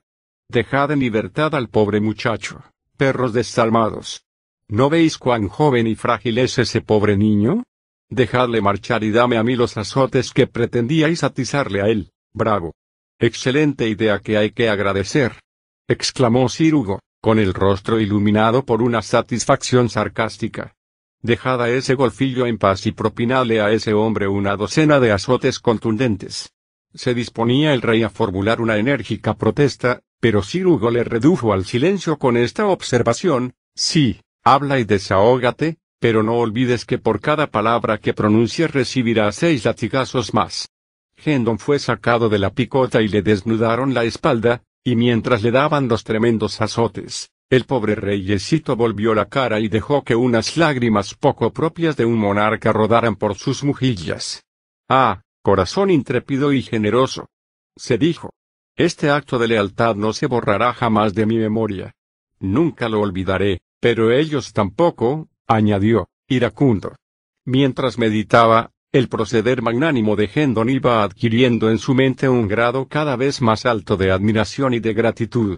Dejad 0.49 0.91
en 0.91 0.99
libertad 0.99 1.55
al 1.55 1.69
pobre 1.69 2.01
muchacho, 2.01 2.65
perros 2.97 3.31
desalmados. 3.31 4.25
¿No 4.67 4.89
veis 4.89 5.17
cuán 5.17 5.47
joven 5.47 5.87
y 5.87 5.95
frágil 5.95 6.37
es 6.37 6.59
ese 6.59 6.81
pobre 6.81 7.15
niño? 7.15 7.63
Dejadle 8.09 8.59
marchar 8.59 9.05
y 9.05 9.11
dame 9.11 9.37
a 9.37 9.43
mí 9.43 9.55
los 9.55 9.77
azotes 9.77 10.31
que 10.31 10.47
pretendíais 10.47 11.23
atizarle 11.23 11.81
a 11.81 11.85
él, 11.85 12.11
bravo. 12.33 12.73
Excelente 13.19 13.87
idea 13.87 14.19
que 14.19 14.37
hay 14.37 14.51
que 14.51 14.67
agradecer. 14.67 15.39
exclamó 15.87 16.49
Cirugo, 16.49 16.99
con 17.27 17.39
el 17.39 17.53
rostro 17.53 17.99
iluminado 17.99 18.63
por 18.63 18.81
una 18.81 19.01
satisfacción 19.01 19.89
sarcástica. 19.89 20.77
Dejad 21.21 21.61
a 21.61 21.69
ese 21.69 21.93
golfillo 21.93 22.45
en 22.45 22.57
paz 22.57 22.85
y 22.85 22.93
propinadle 22.93 23.59
a 23.59 23.69
ese 23.73 23.93
hombre 23.93 24.29
una 24.29 24.55
docena 24.55 25.01
de 25.01 25.11
azotes 25.11 25.59
contundentes. 25.59 26.53
Se 26.93 27.13
disponía 27.13 27.73
el 27.73 27.81
rey 27.81 28.03
a 28.03 28.09
formular 28.09 28.61
una 28.61 28.77
enérgica 28.77 29.33
protesta, 29.33 29.99
pero 30.21 30.41
Cirugo 30.41 30.89
le 30.89 31.03
redujo 31.03 31.51
al 31.51 31.65
silencio 31.65 32.17
con 32.17 32.37
esta 32.37 32.67
observación, 32.67 33.55
sí, 33.75 34.21
habla 34.45 34.79
y 34.79 34.85
desahógate, 34.85 35.79
pero 35.99 36.23
no 36.23 36.35
olvides 36.35 36.85
que 36.85 36.97
por 36.97 37.19
cada 37.19 37.47
palabra 37.47 37.97
que 37.97 38.13
pronuncies 38.13 38.71
recibirá 38.71 39.29
seis 39.33 39.65
latigazos 39.65 40.33
más. 40.33 40.69
Hendon 41.17 41.59
fue 41.59 41.79
sacado 41.79 42.29
de 42.29 42.39
la 42.39 42.51
picota 42.51 43.01
y 43.01 43.09
le 43.09 43.21
desnudaron 43.21 43.93
la 43.93 44.05
espalda, 44.05 44.63
y 44.87 44.95
mientras 44.95 45.43
le 45.43 45.51
daban 45.51 45.89
los 45.89 46.05
tremendos 46.05 46.61
azotes, 46.61 47.29
el 47.49 47.65
pobre 47.65 47.93
reyesito 47.93 48.77
volvió 48.77 49.13
la 49.13 49.25
cara 49.25 49.59
y 49.59 49.67
dejó 49.67 50.05
que 50.05 50.15
unas 50.15 50.55
lágrimas 50.55 51.13
poco 51.13 51.51
propias 51.51 51.97
de 51.97 52.05
un 52.05 52.17
monarca 52.17 52.71
rodaran 52.71 53.17
por 53.17 53.35
sus 53.35 53.65
mejillas. 53.65 54.45
Ah, 54.87 55.23
corazón 55.43 55.89
intrépido 55.89 56.53
y 56.53 56.61
generoso. 56.61 57.27
Se 57.75 57.97
dijo. 57.97 58.29
Este 58.77 59.09
acto 59.09 59.37
de 59.37 59.49
lealtad 59.49 59.95
no 59.95 60.13
se 60.13 60.25
borrará 60.25 60.71
jamás 60.71 61.13
de 61.13 61.25
mi 61.25 61.37
memoria. 61.37 61.93
Nunca 62.39 62.87
lo 62.87 63.01
olvidaré, 63.01 63.59
pero 63.81 64.13
ellos 64.13 64.53
tampoco, 64.53 65.27
añadió, 65.47 66.07
iracundo. 66.29 66.95
Mientras 67.43 67.97
meditaba, 67.97 68.71
el 68.93 69.09
proceder 69.09 69.61
magnánimo 69.61 70.15
de 70.15 70.29
Hendon 70.33 70.69
iba 70.69 71.03
adquiriendo 71.03 71.69
en 71.69 71.77
su 71.77 71.93
mente 71.93 72.29
un 72.29 72.47
grado 72.47 72.87
cada 72.87 73.15
vez 73.15 73.41
más 73.41 73.65
alto 73.65 73.97
de 73.97 74.11
admiración 74.11 74.73
y 74.73 74.79
de 74.79 74.93
gratitud. 74.93 75.57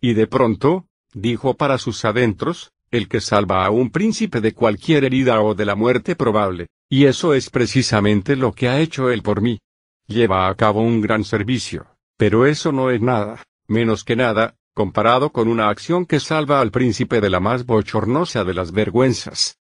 Y 0.00 0.14
de 0.14 0.26
pronto, 0.26 0.86
dijo 1.12 1.54
para 1.54 1.78
sus 1.78 2.04
adentros, 2.04 2.72
el 2.90 3.08
que 3.08 3.20
salva 3.20 3.64
a 3.64 3.70
un 3.70 3.90
príncipe 3.90 4.40
de 4.40 4.54
cualquier 4.54 5.04
herida 5.04 5.40
o 5.42 5.54
de 5.54 5.64
la 5.64 5.74
muerte 5.74 6.16
probable, 6.16 6.68
y 6.88 7.04
eso 7.04 7.34
es 7.34 7.50
precisamente 7.50 8.34
lo 8.34 8.52
que 8.52 8.68
ha 8.68 8.80
hecho 8.80 9.10
él 9.10 9.22
por 9.22 9.42
mí. 9.42 9.60
Lleva 10.06 10.48
a 10.48 10.54
cabo 10.56 10.80
un 10.80 11.00
gran 11.00 11.22
servicio, 11.22 11.86
pero 12.16 12.46
eso 12.46 12.72
no 12.72 12.90
es 12.90 13.00
nada, 13.00 13.44
menos 13.68 14.02
que 14.02 14.16
nada, 14.16 14.56
comparado 14.74 15.30
con 15.30 15.46
una 15.46 15.68
acción 15.68 16.06
que 16.06 16.18
salva 16.18 16.60
al 16.60 16.70
príncipe 16.70 17.20
de 17.20 17.30
la 17.30 17.38
más 17.38 17.66
bochornosa 17.66 18.42
de 18.42 18.54
las 18.54 18.72
vergüenzas. 18.72 19.59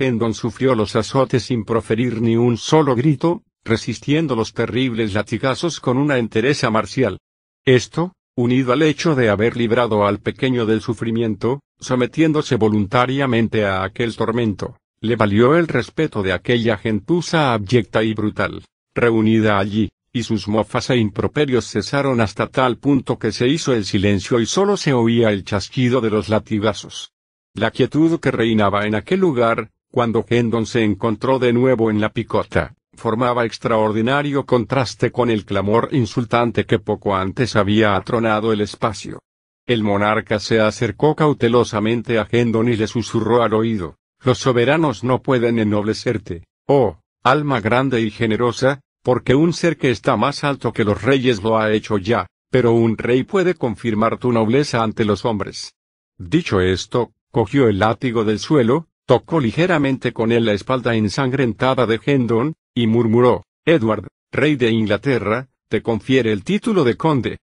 Hendon 0.00 0.34
sufrió 0.34 0.74
los 0.74 0.96
azotes 0.96 1.44
sin 1.44 1.64
proferir 1.64 2.22
ni 2.22 2.36
un 2.36 2.56
solo 2.56 2.96
grito, 2.96 3.42
resistiendo 3.64 4.34
los 4.34 4.54
terribles 4.54 5.12
latigazos 5.12 5.78
con 5.78 5.98
una 5.98 6.18
entereza 6.18 6.70
marcial. 6.70 7.18
Esto, 7.66 8.14
unido 8.34 8.72
al 8.72 8.82
hecho 8.82 9.14
de 9.14 9.28
haber 9.28 9.56
librado 9.56 10.06
al 10.06 10.18
pequeño 10.18 10.64
del 10.64 10.80
sufrimiento, 10.80 11.60
sometiéndose 11.78 12.56
voluntariamente 12.56 13.66
a 13.66 13.84
aquel 13.84 14.16
tormento, 14.16 14.78
le 15.02 15.16
valió 15.16 15.56
el 15.56 15.68
respeto 15.68 16.22
de 16.22 16.32
aquella 16.32 16.78
gentuza 16.78 17.52
abyecta 17.52 18.02
y 18.02 18.14
brutal, 18.14 18.64
reunida 18.94 19.58
allí, 19.58 19.90
y 20.12 20.22
sus 20.22 20.48
mofas 20.48 20.90
e 20.90 20.96
improperios 20.96 21.66
cesaron 21.66 22.20
hasta 22.20 22.48
tal 22.48 22.78
punto 22.78 23.18
que 23.18 23.32
se 23.32 23.46
hizo 23.46 23.72
el 23.74 23.84
silencio 23.84 24.40
y 24.40 24.46
solo 24.46 24.76
se 24.76 24.92
oía 24.92 25.30
el 25.30 25.44
chasquido 25.44 26.00
de 26.00 26.10
los 26.10 26.28
latigazos. 26.28 27.12
La 27.54 27.70
quietud 27.70 28.18
que 28.20 28.30
reinaba 28.30 28.86
en 28.86 28.94
aquel 28.94 29.20
lugar, 29.20 29.70
cuando 29.90 30.24
Hendon 30.28 30.66
se 30.66 30.84
encontró 30.84 31.38
de 31.38 31.52
nuevo 31.52 31.90
en 31.90 32.00
la 32.00 32.10
picota, 32.10 32.74
formaba 32.94 33.44
extraordinario 33.44 34.46
contraste 34.46 35.10
con 35.10 35.30
el 35.30 35.44
clamor 35.44 35.88
insultante 35.92 36.66
que 36.66 36.78
poco 36.78 37.16
antes 37.16 37.56
había 37.56 37.96
atronado 37.96 38.52
el 38.52 38.60
espacio. 38.60 39.20
El 39.66 39.82
monarca 39.82 40.38
se 40.38 40.60
acercó 40.60 41.14
cautelosamente 41.14 42.18
a 42.18 42.26
Hendon 42.30 42.68
y 42.68 42.76
le 42.76 42.86
susurró 42.86 43.42
al 43.42 43.54
oído, 43.54 43.96
los 44.22 44.38
soberanos 44.38 45.02
no 45.02 45.22
pueden 45.22 45.58
ennoblecerte, 45.58 46.44
oh, 46.66 46.98
alma 47.22 47.60
grande 47.60 48.00
y 48.00 48.10
generosa, 48.10 48.80
porque 49.02 49.34
un 49.34 49.52
ser 49.52 49.78
que 49.78 49.90
está 49.90 50.16
más 50.16 50.44
alto 50.44 50.72
que 50.72 50.84
los 50.84 51.02
reyes 51.02 51.42
lo 51.42 51.58
ha 51.58 51.72
hecho 51.72 51.96
ya, 51.96 52.26
pero 52.50 52.72
un 52.72 52.98
rey 52.98 53.24
puede 53.24 53.54
confirmar 53.54 54.18
tu 54.18 54.30
nobleza 54.30 54.82
ante 54.82 55.04
los 55.04 55.24
hombres. 55.24 55.72
Dicho 56.18 56.60
esto, 56.60 57.12
cogió 57.30 57.68
el 57.68 57.78
látigo 57.78 58.24
del 58.24 58.40
suelo, 58.40 58.88
tocó 59.10 59.40
ligeramente 59.40 60.12
con 60.12 60.30
él 60.30 60.44
la 60.44 60.52
espalda 60.52 60.94
ensangrentada 60.94 61.84
de 61.84 61.98
Hendon, 62.06 62.54
y 62.76 62.86
murmuró, 62.86 63.42
Edward, 63.64 64.06
rey 64.30 64.54
de 64.54 64.70
Inglaterra, 64.70 65.48
te 65.68 65.82
confiere 65.82 66.30
el 66.30 66.44
título 66.44 66.84
de 66.84 66.96
conde. 66.96 67.38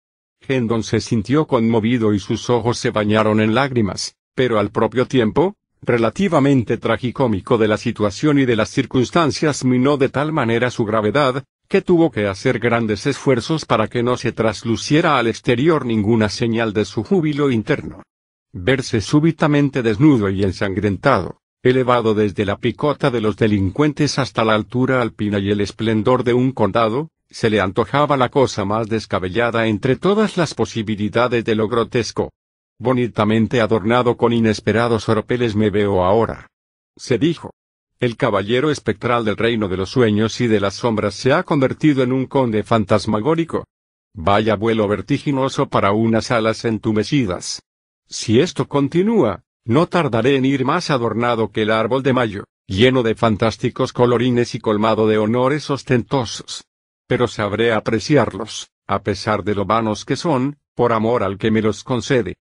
Hendon 0.47 0.85
se 0.85 1.01
sintió 1.01 1.49
conmovido 1.49 2.15
y 2.15 2.21
sus 2.21 2.51
ojos 2.51 2.79
se 2.79 2.91
bañaron 2.91 3.41
en 3.41 3.57
lágrimas, 3.57 4.15
pero 4.37 4.61
al 4.61 4.71
propio 4.71 5.07
tiempo, 5.07 5.57
relativamente 5.83 6.77
tragicómico 6.77 7.59
de 7.59 7.67
la 7.67 7.79
situación 7.79 8.39
y 8.39 8.45
de 8.45 8.55
las 8.55 8.71
circunstancias 8.71 9.65
minó 9.65 9.97
de 9.97 10.09
tal 10.09 10.31
manera 10.31 10.71
su 10.71 10.85
gravedad, 10.85 11.43
que 11.67 11.83
tuvo 11.83 12.13
que 12.13 12.29
hacer 12.29 12.61
grandes 12.61 13.09
esfuerzos 13.09 13.65
para 13.65 13.89
que 13.89 14.05
no 14.05 14.17
se 14.17 14.31
trasluciera 14.31 15.19
al 15.19 15.27
exterior 15.27 15.85
ninguna 15.85 16.29
señal 16.29 16.73
de 16.73 16.85
su 16.85 17.03
júbilo 17.03 17.51
interno. 17.51 18.05
Verse 18.53 19.01
súbitamente 19.01 19.83
desnudo 19.83 20.31
y 20.31 20.45
ensangrentado, 20.45 21.41
elevado 21.69 22.15
desde 22.15 22.45
la 22.45 22.57
picota 22.57 23.11
de 23.11 23.21
los 23.21 23.37
delincuentes 23.37 24.19
hasta 24.19 24.45
la 24.45 24.55
altura 24.55 25.03
alpina 25.03 25.39
y 25.39 25.51
el 25.51 25.61
esplendor 25.61 26.25
de 26.25 26.35
un 26.35 26.53
condado, 26.53 27.11
se 27.29 27.51
le 27.51 27.61
antojaba 27.61 28.17
la 28.17 28.29
cosa 28.29 28.65
más 28.65 28.89
descabellada 28.89 29.67
entre 29.67 29.97
todas 29.97 30.37
las 30.37 30.55
posibilidades 30.55 31.45
de 31.45 31.55
lo 31.55 31.69
grotesco, 31.69 32.31
Bonitamente 32.79 33.63
adornado 33.63 34.19
con 34.19 34.35
inesperados 34.35 35.09
oropeles 35.09 35.57
me 35.57 35.71
veo 35.71 36.05
ahora. 36.05 36.49
Se 36.97 37.19
dijo. 37.19 37.53
El 37.99 38.19
caballero 38.19 38.71
espectral 38.71 39.25
del 39.25 39.39
reino 39.39 39.69
de 39.69 39.79
los 39.79 39.89
sueños 39.89 40.39
y 40.43 40.47
de 40.47 40.61
las 40.61 40.75
sombras 40.75 41.15
se 41.15 41.33
ha 41.33 41.43
convertido 41.43 42.03
en 42.03 42.13
un 42.13 42.27
conde 42.27 42.63
fantasmagórico. 42.63 43.65
Vaya 44.13 44.57
vuelo 44.57 44.87
vertiginoso 44.87 45.69
para 45.71 45.93
unas 45.93 46.31
alas 46.31 46.67
entumecidas. 46.67 47.63
Si 48.07 48.41
esto 48.41 48.69
continúa, 48.69 49.43
no 49.67 49.89
tardaré 49.89 50.37
en 50.37 50.45
ir 50.45 50.65
más 50.65 50.91
adornado 50.91 51.51
que 51.51 51.63
el 51.63 51.73
árbol 51.73 52.05
de 52.05 52.13
mayo, 52.13 52.45
lleno 52.69 53.03
de 53.03 53.17
fantásticos 53.17 53.93
colorines 53.93 54.55
y 54.55 54.61
colmado 54.61 55.09
de 55.09 55.19
honores 55.19 55.69
ostentosos. 55.71 56.65
Pero 57.09 57.27
sabré 57.27 57.73
apreciarlos, 57.73 58.71
a 58.87 59.03
pesar 59.03 59.43
de 59.43 59.57
lo 59.57 59.65
vanos 59.65 60.05
que 60.05 60.15
son, 60.15 60.59
por 60.75 60.93
amor 60.93 61.25
al 61.25 61.37
que 61.37 61.51
me 61.51 61.63
los 61.63 61.83
concede. 61.83 62.37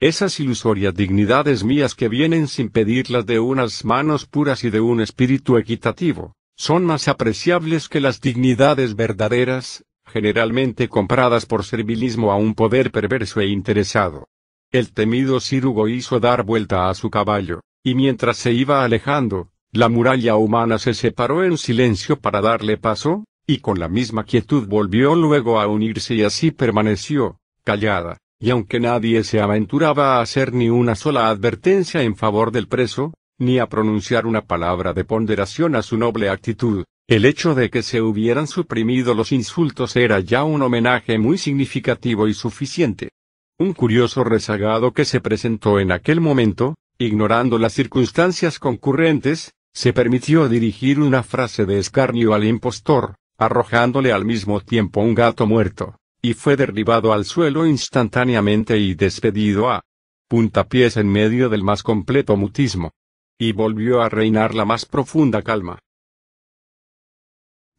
Esas 0.00 0.40
ilusorias 0.40 0.92
dignidades 0.92 1.62
mías 1.62 1.94
que 1.94 2.08
vienen 2.08 2.48
sin 2.48 2.68
pedirlas 2.68 3.26
de 3.26 3.38
unas 3.38 3.84
manos 3.84 4.26
puras 4.26 4.64
y 4.64 4.70
de 4.70 4.80
un 4.80 5.00
espíritu 5.00 5.58
equitativo, 5.58 6.34
son 6.56 6.84
más 6.84 7.06
apreciables 7.06 7.88
que 7.88 8.00
las 8.00 8.20
dignidades 8.20 8.96
verdaderas, 8.96 9.84
generalmente 10.04 10.88
compradas 10.88 11.46
por 11.46 11.64
servilismo 11.64 12.32
a 12.32 12.36
un 12.36 12.54
poder 12.54 12.90
perverso 12.90 13.40
e 13.40 13.46
interesado. 13.46 14.28
El 14.72 14.92
temido 14.92 15.40
cirugo 15.40 15.88
hizo 15.88 16.18
dar 16.18 16.42
vuelta 16.42 16.88
a 16.88 16.94
su 16.94 17.08
caballo, 17.08 17.60
y 17.84 17.94
mientras 17.94 18.36
se 18.36 18.52
iba 18.52 18.84
alejando, 18.84 19.50
la 19.72 19.88
muralla 19.88 20.36
humana 20.36 20.78
se 20.78 20.92
separó 20.92 21.44
en 21.44 21.56
silencio 21.56 22.18
para 22.18 22.40
darle 22.40 22.76
paso, 22.76 23.24
y 23.46 23.58
con 23.58 23.78
la 23.78 23.88
misma 23.88 24.24
quietud 24.24 24.66
volvió 24.66 25.14
luego 25.14 25.60
a 25.60 25.68
unirse 25.68 26.14
y 26.14 26.24
así 26.24 26.50
permaneció, 26.50 27.38
callada, 27.62 28.18
y 28.40 28.50
aunque 28.50 28.80
nadie 28.80 29.22
se 29.22 29.40
aventuraba 29.40 30.16
a 30.16 30.20
hacer 30.20 30.52
ni 30.52 30.68
una 30.68 30.96
sola 30.96 31.28
advertencia 31.28 32.02
en 32.02 32.16
favor 32.16 32.50
del 32.50 32.66
preso, 32.66 33.14
ni 33.38 33.60
a 33.60 33.68
pronunciar 33.68 34.26
una 34.26 34.42
palabra 34.42 34.94
de 34.94 35.04
ponderación 35.04 35.76
a 35.76 35.82
su 35.82 35.96
noble 35.96 36.28
actitud, 36.28 36.84
el 37.06 37.24
hecho 37.24 37.54
de 37.54 37.70
que 37.70 37.82
se 37.82 38.02
hubieran 38.02 38.48
suprimido 38.48 39.14
los 39.14 39.30
insultos 39.30 39.94
era 39.94 40.18
ya 40.18 40.42
un 40.42 40.62
homenaje 40.62 41.18
muy 41.18 41.38
significativo 41.38 42.26
y 42.26 42.34
suficiente. 42.34 43.10
Un 43.58 43.72
curioso 43.72 44.24
rezagado 44.24 44.92
que 44.92 45.04
se 45.04 45.20
presentó 45.20 45.80
en 45.80 45.92
aquel 45.92 46.20
momento, 46.20 46.74
ignorando 46.98 47.58
las 47.58 47.72
circunstancias 47.72 48.58
concurrentes, 48.58 49.52
se 49.72 49.92
permitió 49.92 50.48
dirigir 50.48 51.00
una 51.00 51.22
frase 51.22 51.64
de 51.66 51.78
escarnio 51.78 52.34
al 52.34 52.44
impostor, 52.44 53.14
arrojándole 53.38 54.12
al 54.12 54.24
mismo 54.24 54.60
tiempo 54.60 55.00
un 55.00 55.14
gato 55.14 55.46
muerto 55.46 55.96
y 56.26 56.34
fue 56.34 56.56
derribado 56.56 57.12
al 57.12 57.24
suelo 57.24 57.66
instantáneamente 57.66 58.78
y 58.78 58.94
despedido 58.94 59.70
a 59.70 59.82
puntapiés 60.28 60.96
en 60.96 61.06
medio 61.06 61.48
del 61.48 61.62
más 61.62 61.84
completo 61.84 62.36
mutismo. 62.36 62.90
Y 63.38 63.52
volvió 63.52 64.02
a 64.02 64.08
reinar 64.08 64.52
la 64.52 64.64
más 64.64 64.86
profunda 64.86 65.42
calma. 65.42 65.78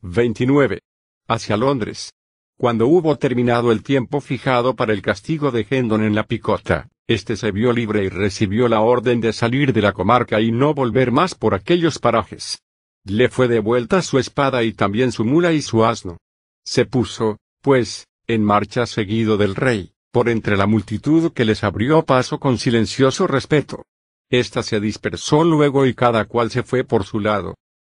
29. 0.02 0.80
Hacia 1.28 1.58
Londres. 1.58 2.14
Cuando 2.60 2.88
hubo 2.88 3.16
terminado 3.18 3.72
el 3.72 3.84
tiempo 3.84 4.20
fijado 4.20 4.76
para 4.76 4.92
el 4.92 5.04
castigo 5.04 5.52
de 5.52 5.68
Hendon 5.70 6.04
en 6.04 6.16
la 6.16 6.24
picota, 6.24 6.90
éste 7.06 7.38
se 7.38 7.52
vio 7.52 7.72
libre 7.72 8.04
y 8.04 8.10
recibió 8.10 8.68
la 8.68 8.82
orden 8.82 9.22
de 9.22 9.32
salir 9.32 9.74
de 9.74 9.84
la 9.84 9.94
comarca 9.94 10.42
y 10.42 10.52
no 10.52 10.74
volver 10.74 11.12
más 11.12 11.36
por 11.36 11.54
aquellos 11.54 12.00
parajes. 12.00 12.64
Le 13.06 13.30
fue 13.30 13.48
devuelta 13.48 14.02
su 14.02 14.18
espada 14.18 14.64
y 14.64 14.74
también 14.74 15.12
su 15.12 15.24
mula 15.24 15.54
y 15.54 15.62
su 15.62 15.86
asno. 15.86 16.18
Se 16.66 16.86
puso, 16.86 17.38
pues, 17.62 18.08
en 18.26 18.44
marcha 18.44 18.88
seguido 18.88 19.38
del 19.38 19.54
rey, 19.54 19.92
por 20.12 20.28
entre 20.28 20.58
la 20.58 20.66
multitud 20.66 21.34
que 21.34 21.46
les 21.46 21.64
abrió 21.64 22.06
paso 22.06 22.40
con 22.40 22.58
silencioso 22.58 23.28
respeto. 23.28 23.86
Esta 24.32 24.64
se 24.64 24.80
dispersó 24.80 25.44
luego 25.44 25.86
y 25.86 25.94
cada 25.94 26.26
cual 26.26 26.50
se 26.50 26.64
fue 26.64 26.84
por 26.84 27.04
su 27.04 27.20
lado. 27.20 27.54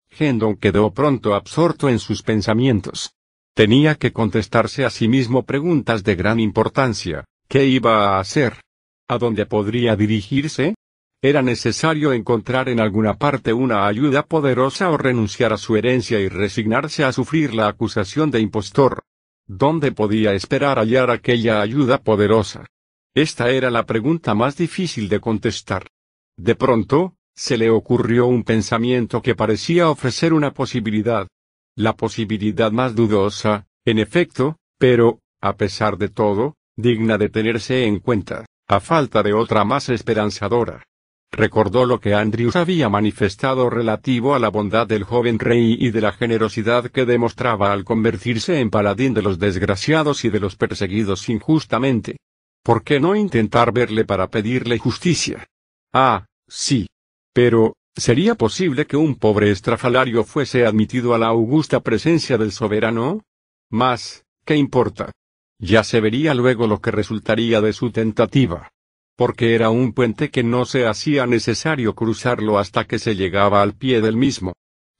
Hendon 0.09 0.55
quedó 0.55 0.93
pronto 0.93 1.35
absorto 1.35 1.89
en 1.89 1.99
sus 1.99 2.23
pensamientos. 2.23 3.13
Tenía 3.55 3.95
que 3.95 4.11
contestarse 4.11 4.83
a 4.83 4.89
sí 4.89 5.07
mismo 5.07 5.43
preguntas 5.43 6.03
de 6.03 6.15
gran 6.15 6.39
importancia. 6.39 7.25
¿Qué 7.47 7.67
iba 7.67 8.15
a 8.15 8.19
hacer? 8.19 8.61
¿A 9.07 9.19
dónde 9.19 9.45
podría 9.45 9.95
dirigirse? 9.95 10.73
Era 11.21 11.43
necesario 11.43 12.13
encontrar 12.13 12.67
en 12.67 12.79
alguna 12.79 13.13
parte 13.13 13.53
una 13.53 13.85
ayuda 13.85 14.23
poderosa 14.23 14.89
o 14.89 14.97
renunciar 14.97 15.53
a 15.53 15.57
su 15.57 15.75
herencia 15.75 16.19
y 16.19 16.29
resignarse 16.29 17.03
a 17.03 17.13
sufrir 17.13 17.53
la 17.53 17.67
acusación 17.67 18.31
de 18.31 18.39
impostor. 18.39 19.03
¿Dónde 19.47 19.91
podía 19.91 20.33
esperar 20.33 20.79
hallar 20.79 21.11
aquella 21.11 21.61
ayuda 21.61 21.99
poderosa? 21.99 22.65
Esta 23.13 23.51
era 23.51 23.69
la 23.69 23.85
pregunta 23.85 24.33
más 24.33 24.57
difícil 24.57 25.09
de 25.09 25.19
contestar. 25.19 25.85
De 26.37 26.55
pronto, 26.55 27.13
se 27.35 27.57
le 27.57 27.69
ocurrió 27.69 28.25
un 28.25 28.43
pensamiento 28.43 29.21
que 29.21 29.35
parecía 29.35 29.91
ofrecer 29.91 30.33
una 30.33 30.55
posibilidad. 30.55 31.27
La 31.75 31.95
posibilidad 31.95 32.71
más 32.71 32.93
dudosa, 32.95 33.65
en 33.83 33.97
efecto, 33.97 34.57
pero, 34.77 35.21
a 35.41 35.55
pesar 35.55 35.97
de 35.97 36.09
todo, 36.09 36.55
digna 36.75 37.17
de 37.17 37.29
tenerse 37.29 37.85
en 37.85 37.99
cuenta, 37.99 38.45
a 38.67 38.79
falta 38.79 39.23
de 39.23 39.33
otra 39.33 39.63
más 39.63 39.89
esperanzadora. 39.89 40.83
Recordó 41.31 41.87
lo 41.87 41.99
que 41.99 42.13
Andrews 42.13 42.55
había 42.55 42.89
manifestado 42.89 43.71
relativo 43.71 44.35
a 44.35 44.39
la 44.39 44.49
bondad 44.49 44.85
del 44.85 45.03
joven 45.03 45.39
rey 45.39 45.75
y 45.79 45.89
de 45.89 46.01
la 46.01 46.11
generosidad 46.11 46.91
que 46.91 47.05
demostraba 47.05 47.73
al 47.73 47.83
convertirse 47.83 48.59
en 48.59 48.69
paladín 48.69 49.15
de 49.15 49.23
los 49.23 49.39
desgraciados 49.39 50.25
y 50.25 50.29
de 50.29 50.39
los 50.39 50.55
perseguidos 50.55 51.27
injustamente. 51.27 52.17
¿Por 52.63 52.83
qué 52.83 52.99
no 52.99 53.15
intentar 53.15 53.73
verle 53.73 54.05
para 54.05 54.27
pedirle 54.27 54.77
justicia? 54.77 55.47
Ah, 55.91 56.27
sí. 56.47 56.87
Pero, 57.33 57.73
¿sería 57.95 58.35
posible 58.35 58.85
que 58.85 58.97
un 58.97 59.15
pobre 59.15 59.51
estrafalario 59.51 60.23
fuese 60.23 60.65
admitido 60.65 61.13
a 61.13 61.17
la 61.17 61.27
augusta 61.27 61.79
presencia 61.79 62.37
del 62.37 62.51
soberano? 62.51 63.23
Más, 63.69 64.25
¿qué 64.45 64.55
importa? 64.55 65.11
Ya 65.59 65.83
se 65.83 66.01
vería 66.01 66.33
luego 66.33 66.67
lo 66.67 66.81
que 66.81 66.91
resultaría 66.91 67.61
de 67.61 67.73
su 67.73 67.91
tentativa 67.91 68.73
porque 69.15 69.53
era 69.53 69.69
un 69.69 69.93
puente 69.93 70.29
que 70.29 70.43
no 70.43 70.65
se 70.65 70.87
hacía 70.87 71.27
necesario 71.27 71.93
cruzarlo 71.93 72.57
hasta 72.57 72.85
que 72.85 72.99
se 72.99 73.15
llegaba 73.15 73.61
al 73.61 73.73
pie 73.73 74.01
del 74.01 74.17
mismo. 74.17 74.53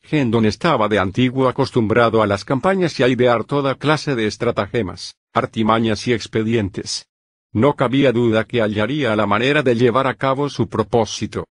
Hendon 0.04 0.46
estaba 0.46 0.88
de 0.88 1.00
antiguo 1.00 1.48
acostumbrado 1.48 2.22
a 2.22 2.28
las 2.28 2.46
campañas 2.46 3.00
y 3.00 3.04
a 3.04 3.08
idear 3.08 3.46
toda 3.46 3.76
clase 3.76 4.16
de 4.16 4.28
estratagemas, 4.28 5.16
artimañas 5.34 6.08
y 6.08 6.14
expedientes. 6.14 7.08
No 7.52 7.76
cabía 7.76 8.12
duda 8.12 8.44
que 8.46 8.62
hallaría 8.62 9.16
la 9.16 9.26
manera 9.26 9.64
de 9.64 9.76
llevar 9.76 10.08
a 10.08 10.16
cabo 10.16 10.50
su 10.50 10.68
propósito. 10.68 11.46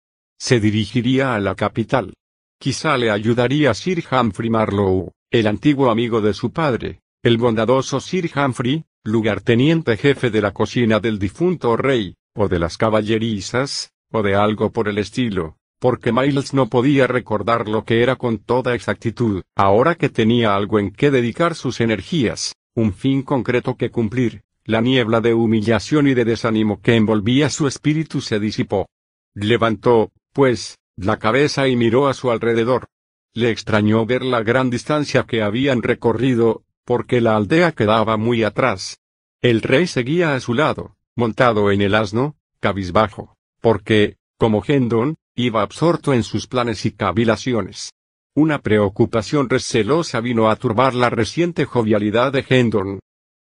Se 0.42 0.62
dirigiría 0.62 1.36
a 1.36 1.40
la 1.40 1.54
capital. 1.54 2.14
Quizá 2.60 2.98
le 2.98 3.12
ayudaría 3.12 3.74
Sir 3.74 4.04
Humphrey 4.10 4.50
Marlowe, 4.50 5.12
el 5.30 5.48
antiguo 5.48 5.92
amigo 5.92 6.22
de 6.22 6.34
su 6.34 6.52
padre, 6.52 7.02
El 7.22 7.38
bondadoso 7.38 8.00
Sir 8.00 8.32
Humphrey, 8.34 8.86
lugarteniente 9.04 9.98
jefe 9.98 10.30
de 10.30 10.42
la 10.42 10.52
cocina 10.52 11.02
del 11.02 11.20
difunto 11.20 11.76
rey, 11.76 12.16
o 12.36 12.48
de 12.48 12.58
las 12.58 12.78
caballerizas, 12.78 13.92
o 14.12 14.24
de 14.24 14.36
algo 14.36 14.72
por 14.72 14.88
el 14.88 14.98
estilo, 14.98 15.58
porque 15.78 16.14
Miles 16.14 16.54
no 16.54 16.68
podía 16.70 17.06
recordar 17.06 17.68
lo 17.68 17.84
que 17.84 18.02
era 18.02 18.16
con 18.16 18.38
toda 18.38 18.76
exactitud, 18.76 19.42
ahora 19.58 19.96
que 19.96 20.08
tenía 20.08 20.56
algo 20.56 20.80
en 20.80 20.92
que 20.92 21.12
dedicar 21.12 21.56
sus 21.56 21.82
energías, 21.82 22.56
un 22.76 22.94
fin 22.94 23.24
concreto 23.24 23.76
que 23.76 23.92
cumplir, 23.92 24.44
la 24.64 24.80
niebla 24.80 25.20
de 25.20 25.34
humillación 25.34 26.08
y 26.08 26.14
de 26.14 26.24
desánimo 26.24 26.82
que 26.82 26.96
envolvía 26.96 27.50
su 27.50 27.68
espíritu 27.68 28.22
se 28.22 28.40
disipó. 28.40 28.88
Levantó, 29.36 30.12
pues, 30.34 30.78
la 30.96 31.18
cabeza 31.18 31.68
y 31.68 31.76
miró 31.76 32.08
a 32.08 32.14
su 32.14 32.32
alrededor. 32.32 32.88
Le 33.34 33.52
extrañó 33.52 34.06
ver 34.06 34.24
la 34.24 34.44
gran 34.44 34.70
distancia 34.70 35.24
que 35.24 35.42
habían 35.42 35.82
recorrido, 35.82 36.64
porque 36.84 37.22
la 37.22 37.36
aldea 37.36 37.72
quedaba 37.72 38.18
muy 38.18 38.44
atrás. 38.44 39.00
El 39.42 39.62
rey 39.62 39.88
seguía 39.88 40.36
a 40.36 40.40
su 40.40 40.54
lado, 40.54 40.98
montado 41.16 41.72
en 41.72 41.82
el 41.82 41.96
asno, 41.96 42.36
cabizbajo, 42.60 43.38
porque, 43.62 44.18
como 44.38 44.64
Hendon, 44.66 45.16
iba 45.36 45.62
absorto 45.62 46.14
en 46.14 46.24
sus 46.24 46.48
planes 46.48 46.86
y 46.86 46.92
cavilaciones. 46.92 47.92
Una 48.36 48.60
preocupación 48.60 49.50
recelosa 49.50 50.20
vino 50.20 50.50
a 50.50 50.56
turbar 50.56 50.94
la 50.94 51.10
reciente 51.10 51.66
jovialidad 51.66 52.32
de 52.32 52.46
Hendon. 52.48 53.00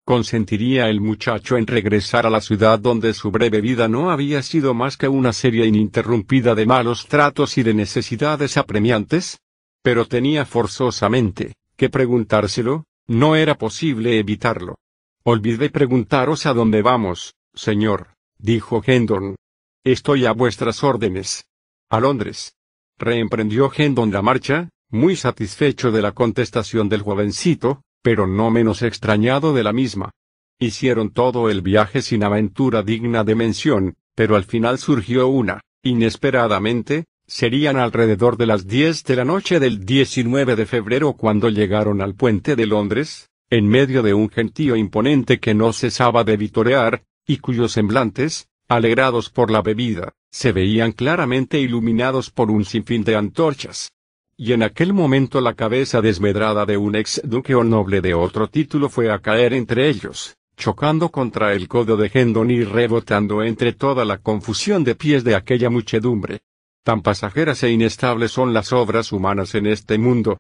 ¿Consentiría 0.09 0.89
el 0.89 1.03
muchacho 1.03 1.59
en 1.59 1.67
regresar 1.67 2.25
a 2.25 2.31
la 2.31 2.41
ciudad 2.41 2.79
donde 2.79 3.13
su 3.13 3.31
breve 3.31 3.61
vida 3.61 3.89
no 3.89 4.11
había 4.11 4.43
sido 4.43 4.73
más 4.73 4.97
que 4.97 5.07
una 5.07 5.35
serie 5.35 5.67
ininterrumpida 5.67 6.55
de 6.55 6.65
malos 6.65 7.09
tratos 7.09 7.59
y 7.59 7.63
de 7.63 7.75
necesidades 7.75 8.57
apremiantes? 8.57 9.39
Pero 9.83 10.07
tenía 10.07 10.47
forzosamente 10.47 11.57
que 11.77 11.91
preguntárselo, 11.91 12.87
no 13.07 13.37
era 13.37 13.57
posible 13.57 14.19
evitarlo. 14.19 14.77
Olvidé 15.25 15.69
preguntaros 15.69 16.47
a 16.47 16.55
dónde 16.55 16.81
vamos, 16.81 17.35
señor, 17.53 18.15
dijo 18.39 18.83
Hendon. 18.83 19.37
Estoy 19.85 20.25
a 20.25 20.33
vuestras 20.33 20.83
órdenes. 20.83 21.45
A 21.91 22.01
Londres. 22.01 22.55
Reemprendió 22.97 23.71
Hendon 23.77 24.11
la 24.11 24.23
marcha, 24.23 24.71
muy 24.89 25.17
satisfecho 25.17 25.91
de 25.93 26.01
la 26.01 26.13
contestación 26.13 26.89
del 26.89 27.03
jovencito, 27.03 27.83
pero 28.03 28.27
no 28.27 28.51
menos 28.51 28.83
extrañado 28.83 29.53
de 29.53 29.63
la 29.63 29.73
misma. 29.73 30.11
Hicieron 30.59 31.11
todo 31.11 31.51
el 31.51 31.63
viaje 31.63 32.03
sin 32.03 32.25
aventura 32.25 32.83
digna 32.83 33.25
de 33.25 33.35
mención, 33.35 33.97
pero 34.15 34.37
al 34.37 34.45
final 34.45 34.79
surgió 34.79 35.29
una, 35.29 35.61
inesperadamente, 35.83 37.05
serían 37.27 37.77
alrededor 37.77 38.37
de 38.37 38.47
las 38.47 38.67
diez 38.67 39.05
de 39.05 39.17
la 39.17 39.25
noche 39.25 39.61
del 39.61 39.85
19 39.85 40.57
de 40.57 40.67
febrero 40.67 41.13
cuando 41.13 41.51
llegaron 41.51 42.01
al 42.01 42.15
puente 42.15 42.57
de 42.57 42.67
Londres, 42.67 43.29
en 43.51 43.69
medio 43.69 44.03
de 44.03 44.15
un 44.15 44.31
gentío 44.31 44.77
imponente 44.77 45.39
que 45.39 45.55
no 45.55 45.73
cesaba 45.73 46.25
de 46.25 46.37
vitorear, 46.37 47.05
y 47.27 47.39
cuyos 47.39 47.73
semblantes, 47.73 48.49
alegrados 48.69 49.31
por 49.31 49.51
la 49.51 49.63
bebida, 49.63 50.15
se 50.31 50.53
veían 50.53 50.93
claramente 50.93 51.61
iluminados 51.61 52.31
por 52.31 52.51
un 52.51 52.65
sinfín 52.65 53.05
de 53.05 53.17
antorchas. 53.17 53.93
Y 54.41 54.53
en 54.53 54.63
aquel 54.63 54.93
momento 54.93 55.41
la 55.41 55.55
cabeza 55.55 56.01
desmedrada 56.01 56.65
de 56.65 56.77
un 56.77 56.95
ex 56.95 57.21
duque 57.25 57.57
o 57.57 57.65
noble 57.65 58.01
de 58.01 58.15
otro 58.15 58.47
título 58.47 58.89
fue 58.89 59.11
a 59.11 59.19
caer 59.19 59.53
entre 59.53 59.89
ellos, 59.89 60.37
chocando 60.57 61.09
contra 61.09 61.55
el 61.55 61.67
codo 61.67 61.97
de 61.97 62.09
Hendon 62.15 62.53
y 62.53 62.63
rebotando 62.63 63.43
entre 63.43 63.73
toda 63.73 64.05
la 64.05 64.19
confusión 64.19 64.85
de 64.85 64.95
pies 64.95 65.25
de 65.25 65.35
aquella 65.35 65.71
muchedumbre. 65.71 66.43
Tan 66.85 67.03
pasajeras 67.03 67.65
e 67.65 67.73
inestables 67.73 68.31
son 68.31 68.55
las 68.55 68.73
obras 68.73 69.11
humanas 69.11 69.57
en 69.57 69.67
este 69.67 69.99
mundo, 69.99 70.39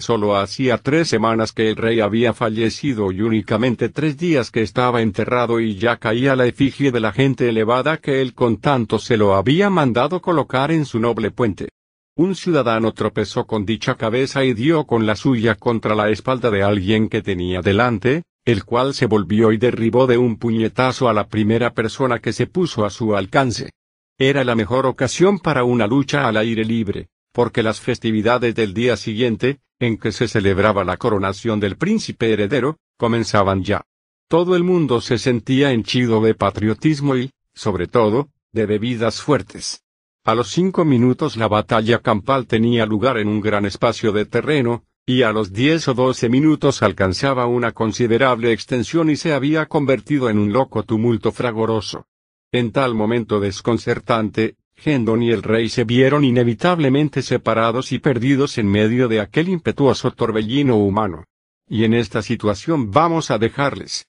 Solo 0.00 0.34
hacía 0.36 0.78
tres 0.78 1.08
semanas 1.08 1.52
que 1.52 1.68
el 1.68 1.76
rey 1.76 2.00
había 2.00 2.32
fallecido 2.32 3.12
y 3.12 3.20
únicamente 3.20 3.90
tres 3.90 4.16
días 4.16 4.50
que 4.50 4.62
estaba 4.62 5.02
enterrado 5.02 5.60
y 5.60 5.74
ya 5.74 5.98
caía 5.98 6.34
la 6.36 6.46
efigie 6.46 6.90
de 6.90 7.00
la 7.00 7.12
gente 7.12 7.50
elevada 7.50 7.98
que 7.98 8.22
él 8.22 8.32
con 8.32 8.56
tanto 8.56 8.98
se 8.98 9.18
lo 9.18 9.34
había 9.34 9.68
mandado 9.68 10.22
colocar 10.22 10.72
en 10.72 10.86
su 10.86 11.00
noble 11.00 11.30
puente. 11.30 11.68
Un 12.16 12.34
ciudadano 12.34 12.92
tropezó 12.92 13.46
con 13.46 13.64
dicha 13.64 13.94
cabeza 13.94 14.44
y 14.44 14.52
dio 14.52 14.84
con 14.84 15.06
la 15.06 15.16
suya 15.16 15.54
contra 15.54 15.94
la 15.94 16.10
espalda 16.10 16.50
de 16.50 16.62
alguien 16.62 17.08
que 17.08 17.22
tenía 17.22 17.62
delante, 17.62 18.24
el 18.44 18.64
cual 18.64 18.94
se 18.94 19.06
volvió 19.06 19.52
y 19.52 19.58
derribó 19.58 20.06
de 20.06 20.18
un 20.18 20.36
puñetazo 20.36 21.08
a 21.08 21.12
la 21.12 21.28
primera 21.28 21.72
persona 21.72 22.18
que 22.18 22.32
se 22.32 22.46
puso 22.46 22.84
a 22.84 22.90
su 22.90 23.16
alcance. 23.16 23.70
Era 24.18 24.44
la 24.44 24.54
mejor 24.54 24.86
ocasión 24.86 25.38
para 25.38 25.64
una 25.64 25.86
lucha 25.86 26.26
al 26.26 26.36
aire 26.36 26.64
libre, 26.64 27.08
porque 27.32 27.62
las 27.62 27.80
festividades 27.80 28.54
del 28.54 28.74
día 28.74 28.96
siguiente, 28.96 29.60
en 29.78 29.96
que 29.96 30.12
se 30.12 30.28
celebraba 30.28 30.84
la 30.84 30.96
coronación 30.96 31.60
del 31.60 31.76
príncipe 31.76 32.32
heredero, 32.32 32.76
comenzaban 32.98 33.62
ya. 33.62 33.82
Todo 34.28 34.56
el 34.56 34.64
mundo 34.64 35.00
se 35.00 35.16
sentía 35.16 35.72
henchido 35.72 36.20
de 36.20 36.34
patriotismo 36.34 37.16
y, 37.16 37.30
sobre 37.54 37.86
todo, 37.86 38.28
de 38.52 38.66
bebidas 38.66 39.22
fuertes. 39.22 39.82
A 40.24 40.34
los 40.34 40.50
cinco 40.50 40.84
minutos 40.84 41.36
la 41.36 41.48
batalla 41.48 42.00
campal 42.00 42.46
tenía 42.46 42.84
lugar 42.84 43.16
en 43.16 43.28
un 43.28 43.40
gran 43.40 43.64
espacio 43.64 44.12
de 44.12 44.26
terreno, 44.26 44.84
y 45.06 45.22
a 45.22 45.32
los 45.32 45.52
diez 45.52 45.88
o 45.88 45.94
doce 45.94 46.28
minutos 46.28 46.82
alcanzaba 46.82 47.46
una 47.46 47.72
considerable 47.72 48.52
extensión 48.52 49.08
y 49.08 49.16
se 49.16 49.32
había 49.32 49.64
convertido 49.66 50.28
en 50.28 50.38
un 50.38 50.52
loco 50.52 50.82
tumulto 50.82 51.32
fragoroso. 51.32 52.06
En 52.52 52.70
tal 52.70 52.94
momento 52.94 53.40
desconcertante, 53.40 54.56
Gendon 54.76 55.22
y 55.22 55.30
el 55.30 55.42
rey 55.42 55.70
se 55.70 55.84
vieron 55.84 56.24
inevitablemente 56.24 57.22
separados 57.22 57.90
y 57.92 57.98
perdidos 57.98 58.58
en 58.58 58.66
medio 58.66 59.08
de 59.08 59.20
aquel 59.20 59.48
impetuoso 59.48 60.10
torbellino 60.10 60.76
humano. 60.76 61.24
Y 61.66 61.84
en 61.84 61.94
esta 61.94 62.20
situación 62.20 62.90
vamos 62.90 63.30
a 63.30 63.38
dejarles. 63.38 64.06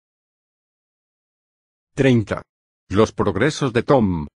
30. 1.96 2.42
Los 2.90 3.12
progresos 3.12 3.72
de 3.72 3.84
Tom. 3.84 4.28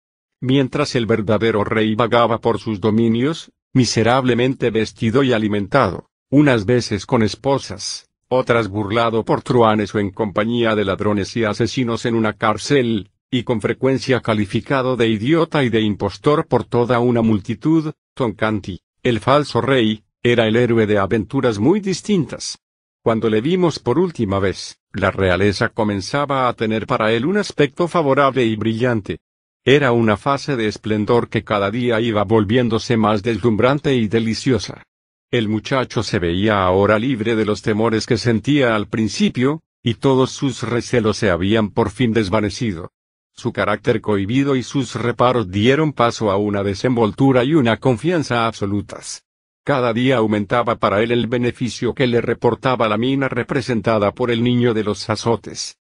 Mientras 0.48 0.94
el 0.94 1.08
verdadero 1.08 1.64
rey 1.64 1.96
vagaba 1.96 2.38
por 2.38 2.60
sus 2.60 2.80
dominios, 2.80 3.52
miserablemente 3.74 4.70
vestido 4.70 5.24
y 5.24 5.34
alimentado, 5.34 6.12
unas 6.30 6.68
veces 6.68 7.08
con 7.08 7.24
esposas, 7.24 8.12
otras 8.28 8.68
burlado 8.68 9.26
por 9.26 9.42
truanes 9.42 9.96
o 9.96 10.00
en 10.00 10.12
compañía 10.12 10.76
de 10.76 10.86
ladrones 10.86 11.36
y 11.36 11.46
asesinos 11.46 12.06
en 12.06 12.14
una 12.14 12.34
cárcel, 12.34 13.10
y 13.32 13.42
con 13.42 13.60
frecuencia 13.60 14.22
calificado 14.22 14.96
de 14.96 15.08
idiota 15.08 15.64
y 15.64 15.70
de 15.70 15.82
impostor 15.82 16.46
por 16.46 16.64
toda 16.64 17.00
una 17.00 17.24
multitud, 17.24 17.94
Toncanti, 18.14 18.82
el 19.02 19.22
falso 19.22 19.62
rey, 19.62 20.04
era 20.22 20.46
el 20.46 20.58
héroe 20.58 20.86
de 20.86 21.00
aventuras 21.00 21.58
muy 21.58 21.80
distintas. 21.80 22.60
Cuando 23.02 23.32
le 23.32 23.42
vimos 23.42 23.80
por 23.80 23.98
última 23.98 24.38
vez, 24.38 24.78
la 24.94 25.10
realeza 25.10 25.70
comenzaba 25.70 26.48
a 26.48 26.54
tener 26.54 26.86
para 26.86 27.14
él 27.14 27.26
un 27.26 27.38
aspecto 27.38 27.88
favorable 27.88 28.46
y 28.46 28.56
brillante. 28.56 29.22
Era 29.68 29.94
una 29.94 30.16
fase 30.16 30.56
de 30.56 30.68
esplendor 30.68 31.28
que 31.28 31.44
cada 31.44 31.72
día 31.72 32.00
iba 32.00 32.24
volviéndose 32.24 32.98
más 32.98 33.24
deslumbrante 33.24 33.96
y 33.96 34.08
deliciosa. 34.08 34.84
El 35.32 35.50
muchacho 35.50 36.04
se 36.04 36.20
veía 36.20 36.64
ahora 36.64 37.00
libre 37.00 37.36
de 37.36 37.46
los 37.46 37.64
temores 37.64 38.06
que 38.06 38.20
sentía 38.20 38.76
al 38.76 38.88
principio, 38.88 39.64
y 39.82 39.96
todos 39.96 40.30
sus 40.30 40.62
recelos 40.62 41.18
se 41.18 41.32
habían 41.32 41.72
por 41.72 41.90
fin 41.90 42.14
desvanecido. 42.14 42.92
Su 43.34 43.52
carácter 43.54 44.02
cohibido 44.02 44.56
y 44.56 44.62
sus 44.62 44.94
reparos 44.94 45.50
dieron 45.50 45.94
paso 45.94 46.30
a 46.30 46.38
una 46.38 46.62
desenvoltura 46.62 47.44
y 47.44 47.56
una 47.56 47.78
confianza 47.78 48.46
absolutas. 48.46 49.24
Cada 49.64 49.94
día 49.94 50.18
aumentaba 50.18 50.76
para 50.76 51.02
él 51.02 51.12
el 51.12 51.26
beneficio 51.26 51.96
que 51.96 52.06
le 52.06 52.22
reportaba 52.22 52.88
la 52.88 53.00
mina 53.00 53.30
representada 53.30 54.12
por 54.12 54.30
el 54.30 54.44
niño 54.44 54.76
de 54.76 54.84
los 54.84 55.10
azotes. 55.10 55.76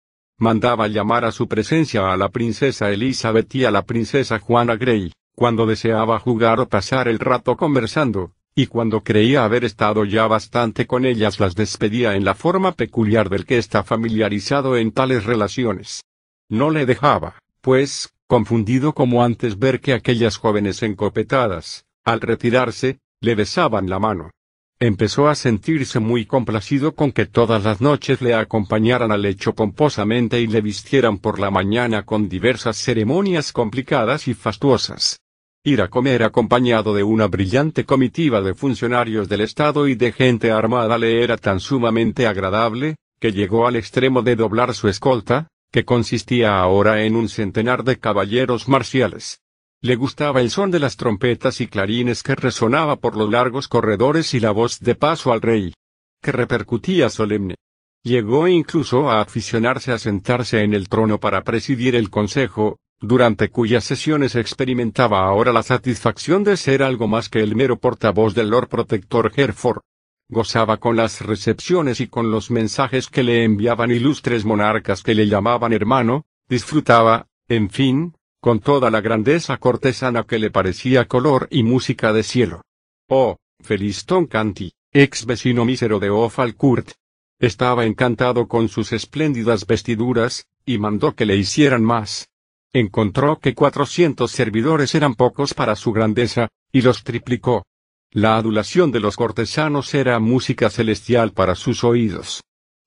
Mandaba 0.43 0.89
llamar 0.89 1.23
a 1.23 1.31
su 1.31 1.47
presencia 1.47 2.11
a 2.11 2.17
la 2.17 2.27
princesa 2.27 2.91
Elizabeth 2.91 3.55
y 3.55 3.63
a 3.63 3.71
la 3.71 3.83
princesa 3.83 4.39
Juana 4.39 4.75
Grey, 4.75 5.13
cuando 5.37 5.65
deseaba 5.65 6.19
jugar 6.19 6.59
o 6.59 6.67
pasar 6.67 7.07
el 7.07 7.17
rato 7.17 7.55
conversando, 7.55 8.33
y 8.53 8.67
cuando 8.67 9.05
creía 9.05 9.45
haber 9.45 9.63
estado 9.63 10.03
ya 10.03 10.27
bastante 10.27 10.85
con 10.85 11.05
ellas 11.05 11.39
las 11.39 11.55
despedía 11.55 12.15
en 12.15 12.25
la 12.25 12.35
forma 12.35 12.73
peculiar 12.73 13.29
del 13.29 13.45
que 13.45 13.57
está 13.57 13.85
familiarizado 13.85 14.75
en 14.75 14.91
tales 14.91 15.23
relaciones. 15.23 16.03
No 16.49 16.71
le 16.71 16.85
dejaba, 16.85 17.35
pues, 17.61 18.13
confundido 18.27 18.91
como 18.91 19.23
antes 19.23 19.57
ver 19.57 19.79
que 19.79 19.93
aquellas 19.93 20.35
jóvenes 20.35 20.83
encopetadas, 20.83 21.85
al 22.03 22.19
retirarse, 22.19 22.99
le 23.21 23.35
besaban 23.35 23.89
la 23.89 23.99
mano. 23.99 24.31
Empezó 24.79 25.29
a 25.29 25.35
sentirse 25.35 25.99
muy 25.99 26.25
complacido 26.25 26.93
con 26.93 27.11
que 27.11 27.25
todas 27.25 27.63
las 27.63 27.79
noches 27.79 28.21
le 28.21 28.33
acompañaran 28.33 29.11
al 29.11 29.21
lecho 29.21 29.53
pomposamente 29.53 30.41
y 30.41 30.47
le 30.47 30.61
vistieran 30.61 31.19
por 31.19 31.39
la 31.39 31.51
mañana 31.51 32.03
con 32.03 32.27
diversas 32.27 32.77
ceremonias 32.77 33.53
complicadas 33.53 34.27
y 34.27 34.33
fastuosas. 34.33 35.19
Ir 35.63 35.81
a 35.81 35.87
comer 35.87 36.23
acompañado 36.23 36.93
de 36.93 37.03
una 37.03 37.27
brillante 37.27 37.85
comitiva 37.85 38.41
de 38.41 38.53
funcionarios 38.53 39.29
del 39.29 39.41
Estado 39.41 39.87
y 39.87 39.95
de 39.95 40.11
gente 40.11 40.51
armada 40.51 40.97
le 40.97 41.23
era 41.23 41.37
tan 41.37 41.61
sumamente 41.61 42.27
agradable, 42.27 42.97
que 43.21 43.31
llegó 43.31 43.65
al 43.65 43.77
extremo 43.77 44.21
de 44.21 44.35
doblar 44.35 44.73
su 44.73 44.89
escolta, 44.89 45.47
que 45.71 45.85
consistía 45.85 46.59
ahora 46.59 47.03
en 47.03 47.15
un 47.15 47.29
centenar 47.29 47.85
de 47.85 47.97
caballeros 47.97 48.67
marciales. 48.67 49.42
Le 49.83 49.97
gustaba 49.97 50.39
el 50.39 50.49
son 50.49 50.71
de 50.71 50.79
las 50.79 50.95
trompetas 50.95 51.59
y 51.59 51.67
clarines 51.67 52.23
que 52.23 52.35
resonaba 52.35 52.95
por 52.95 53.17
los 53.17 53.29
largos 53.29 53.67
corredores 53.67 54.33
y 54.33 54.39
la 54.39 54.51
voz 54.51 54.79
de 54.79 54.95
paso 54.95 55.33
al 55.33 55.41
rey, 55.41 55.73
que 56.21 56.31
repercutía 56.31 57.09
solemne. 57.09 57.55
Llegó 58.01 58.47
incluso 58.47 59.11
a 59.11 59.19
aficionarse 59.19 59.91
a 59.91 59.97
sentarse 59.97 60.61
en 60.61 60.73
el 60.73 60.87
trono 60.87 61.19
para 61.19 61.43
presidir 61.43 61.97
el 61.97 62.09
consejo, 62.09 62.77
durante 63.01 63.49
cuyas 63.49 63.83
sesiones 63.83 64.35
experimentaba 64.35 65.25
ahora 65.25 65.51
la 65.51 65.63
satisfacción 65.63 66.45
de 66.45 66.55
ser 66.55 66.81
algo 66.81 67.09
más 67.09 67.27
que 67.27 67.41
el 67.41 67.53
mero 67.53 67.77
portavoz 67.77 68.33
del 68.33 68.51
Lord 68.51 68.69
Protector 68.69 69.33
Hereford. 69.35 69.81
Gozaba 70.29 70.77
con 70.77 70.95
las 70.95 71.19
recepciones 71.19 71.99
y 71.99 72.07
con 72.07 72.31
los 72.31 72.51
mensajes 72.51 73.09
que 73.09 73.23
le 73.23 73.43
enviaban 73.43 73.91
ilustres 73.91 74.45
monarcas 74.45 75.03
que 75.03 75.13
le 75.13 75.27
llamaban 75.27 75.73
hermano, 75.73 76.23
disfrutaba, 76.47 77.27
en 77.49 77.69
fin, 77.69 78.13
con 78.43 78.59
toda 78.59 78.91
la 78.91 78.99
grandeza 78.99 79.55
cortesana 79.55 80.23
que 80.23 80.37
le 80.37 80.51
parecía 80.51 81.07
color 81.07 81.47
y 81.49 81.63
música 81.63 82.11
de 82.11 82.23
cielo. 82.23 82.61
Oh, 83.07 83.37
feliz 83.61 84.05
Canty, 84.29 84.73
ex 84.91 85.25
vecino 85.25 85.63
mísero 85.63 85.97
de 85.97 86.09
Ofalcourt. 86.09 86.91
Estaba 87.39 87.85
encantado 87.85 88.49
con 88.49 88.67
sus 88.67 88.91
espléndidas 88.91 89.65
vestiduras, 89.65 90.45
y 90.65 90.77
mandó 90.77 91.15
que 91.15 91.25
le 91.25 91.37
hicieran 91.37 91.85
más 91.85 92.27
encontró 92.73 93.39
que 93.39 93.53
cuatrocientos 93.53 94.31
servidores 94.31 94.93
eran 94.93 95.13
pocos 95.13 95.53
para 95.53 95.77
su 95.77 95.93
grandeza, 95.93 96.49
y 96.71 96.81
los 96.81 97.03
triplicó. 97.03 97.65
La 98.11 98.35
adulación 98.35 98.91
de 98.91 98.99
los 98.99 99.15
cortesanos 99.15 99.93
era 99.93 100.19
música 100.19 100.69
celestial 100.69 101.31
para 101.31 101.55
sus 101.55 101.85
oídos. 101.85 102.43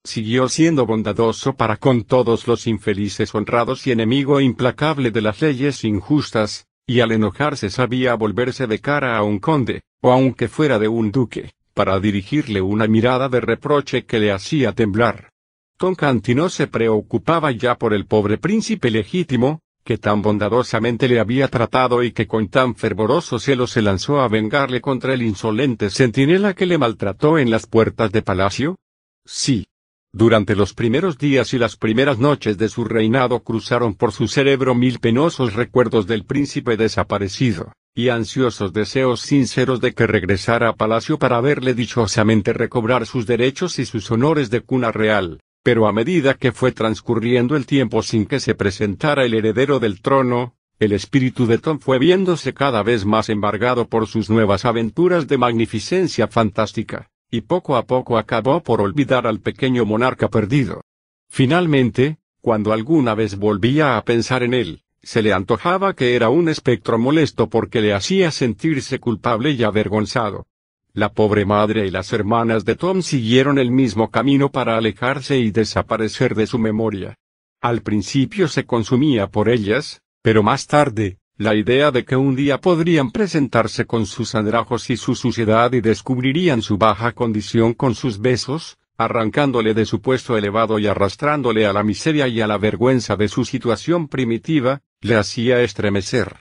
Siguió 0.07 0.47
siendo 0.47 0.85
bondadoso 0.85 1.57
para 1.57 1.75
con 1.75 2.05
todos 2.05 2.47
los 2.47 2.65
infelices 2.65 3.35
honrados 3.35 3.85
y 3.87 3.91
enemigo 3.91 4.39
implacable 4.39 5.11
de 5.11 5.19
las 5.19 5.41
leyes 5.41 5.83
injustas, 5.83 6.65
y 6.87 7.01
al 7.01 7.11
enojarse 7.11 7.69
sabía 7.69 8.15
volverse 8.15 8.67
de 8.67 8.79
cara 8.79 9.17
a 9.17 9.23
un 9.23 9.39
conde, 9.39 9.81
o 10.01 10.13
aunque 10.13 10.47
fuera 10.47 10.79
de 10.79 10.87
un 10.87 11.11
duque, 11.11 11.51
para 11.73 11.99
dirigirle 11.99 12.61
una 12.61 12.87
mirada 12.87 13.27
de 13.27 13.41
reproche 13.41 14.05
que 14.05 14.21
le 14.21 14.31
hacía 14.31 14.71
temblar. 14.71 15.29
Toncanti 15.75 16.33
no 16.33 16.47
se 16.47 16.67
preocupaba 16.67 17.51
ya 17.51 17.75
por 17.75 17.93
el 17.93 18.05
pobre 18.05 18.37
príncipe 18.37 18.89
legítimo, 18.89 19.59
que 19.83 19.97
tan 19.97 20.21
bondadosamente 20.21 21.09
le 21.09 21.19
había 21.19 21.49
tratado 21.49 22.01
y 22.01 22.13
que 22.13 22.27
con 22.27 22.47
tan 22.47 22.75
fervoroso 22.75 23.39
celo 23.39 23.67
se 23.67 23.81
lanzó 23.81 24.21
a 24.21 24.29
vengarle 24.29 24.79
contra 24.79 25.13
el 25.13 25.21
insolente 25.21 25.89
centinela 25.89 26.53
que 26.53 26.65
le 26.65 26.77
maltrató 26.77 27.37
en 27.37 27.51
las 27.51 27.67
puertas 27.67 28.09
de 28.13 28.21
palacio? 28.21 28.77
Sí. 29.25 29.67
Durante 30.13 30.55
los 30.55 30.73
primeros 30.73 31.17
días 31.17 31.53
y 31.53 31.57
las 31.57 31.75
primeras 31.75 32.17
noches 32.19 32.57
de 32.57 32.69
su 32.69 32.85
reinado 32.85 33.43
cruzaron 33.43 33.93
por 33.93 34.11
su 34.11 34.27
cerebro 34.27 34.75
mil 34.75 34.99
penosos 34.99 35.53
recuerdos 35.53 36.07
del 36.07 36.25
príncipe 36.25 36.77
desaparecido, 36.77 37.73
y 37.95 38.09
ansiosos 38.09 38.73
deseos 38.73 39.21
sinceros 39.21 39.81
de 39.81 39.93
que 39.93 40.07
regresara 40.07 40.69
a 40.69 40.75
palacio 40.75 41.19
para 41.19 41.41
verle 41.41 41.73
dichosamente 41.73 42.53
recobrar 42.53 43.05
sus 43.05 43.25
derechos 43.25 43.79
y 43.79 43.85
sus 43.85 44.09
honores 44.11 44.49
de 44.49 44.61
cuna 44.61 44.91
real 44.91 45.39
pero 45.67 45.85
a 45.85 45.91
medida 45.91 46.35
que 46.35 46.53
fue 46.53 46.71
transcurriendo 46.71 47.57
el 47.57 47.65
tiempo 47.65 48.01
sin 48.01 48.25
que 48.25 48.39
se 48.39 48.55
presentara 48.55 49.25
el 49.25 49.33
heredero 49.33 49.81
del 49.81 50.01
trono, 50.01 50.55
el 50.79 50.93
espíritu 50.93 51.45
de 51.45 51.57
Tom 51.57 51.79
fue 51.79 51.99
viéndose 51.99 52.53
cada 52.53 52.83
vez 52.83 53.03
más 53.03 53.27
embargado 53.27 53.89
por 53.89 54.07
sus 54.07 54.29
nuevas 54.29 54.63
aventuras 54.63 55.27
de 55.27 55.37
magnificencia 55.37 56.29
fantástica, 56.29 57.09
y 57.29 57.41
poco 57.41 57.75
a 57.75 57.85
poco 57.85 58.17
acabó 58.17 58.61
por 58.61 58.81
olvidar 58.81 59.27
al 59.27 59.39
pequeño 59.39 59.85
monarca 59.85 60.29
perdido. 60.29 60.81
Finalmente, 61.29 62.17
cuando 62.41 62.71
alguna 62.71 63.15
vez 63.15 63.37
volvía 63.37 63.97
a 63.97 64.03
pensar 64.03 64.43
en 64.43 64.53
él, 64.53 64.83
se 65.03 65.21
le 65.21 65.33
antojaba 65.33 65.93
que 65.93 66.15
era 66.15 66.29
un 66.29 66.49
espectro 66.49 66.97
molesto 66.97 67.49
porque 67.49 67.81
le 67.81 67.93
hacía 67.93 68.31
sentirse 68.31 68.99
culpable 68.99 69.51
y 69.51 69.63
avergonzado. 69.63 70.47
La 70.93 71.13
pobre 71.13 71.45
madre 71.45 71.85
y 71.85 71.91
las 71.91 72.11
hermanas 72.11 72.65
de 72.65 72.75
Tom 72.75 73.01
siguieron 73.01 73.59
el 73.59 73.71
mismo 73.71 74.09
camino 74.09 74.49
para 74.49 74.77
alejarse 74.77 75.37
y 75.37 75.51
desaparecer 75.51 76.33
de 76.33 76.47
su 76.47 76.57
memoria. 76.57 77.15
Al 77.61 77.81
principio 77.81 78.47
se 78.47 78.65
consumía 78.65 79.27
por 79.27 79.49
ellas, 79.49 80.01
pero 80.21 80.43
más 80.43 80.67
tarde, 80.67 81.19
la 81.37 81.53
idea 81.53 81.91
de 81.91 82.03
que 82.03 82.15
un 82.15 82.35
día 82.35 82.59
podrían 82.59 83.11
presentarse 83.11 83.85
con 83.85 84.07
sus 84.07 84.33
andrajos 84.33 84.89
y 84.89 84.97
su 84.97 85.13
suciedad 85.13 85.71
y 85.73 85.81
descubrirían 85.81 86.63
su 86.63 86.77
baja 86.77 87.11
condición 87.11 87.75
con 87.75 87.93
sus 87.93 88.19
besos, 88.19 88.77
arrancándole 88.97 89.75
de 89.75 89.85
su 89.85 90.01
puesto 90.01 90.35
elevado 90.35 90.79
y 90.79 90.87
arrastrándole 90.87 91.67
a 91.67 91.73
la 91.73 91.83
miseria 91.83 92.27
y 92.27 92.41
a 92.41 92.47
la 92.47 92.57
vergüenza 92.57 93.15
de 93.15 93.27
su 93.27 93.45
situación 93.45 94.07
primitiva, 94.07 94.81
le 95.01 95.15
hacía 95.15 95.61
estremecer. 95.61 96.37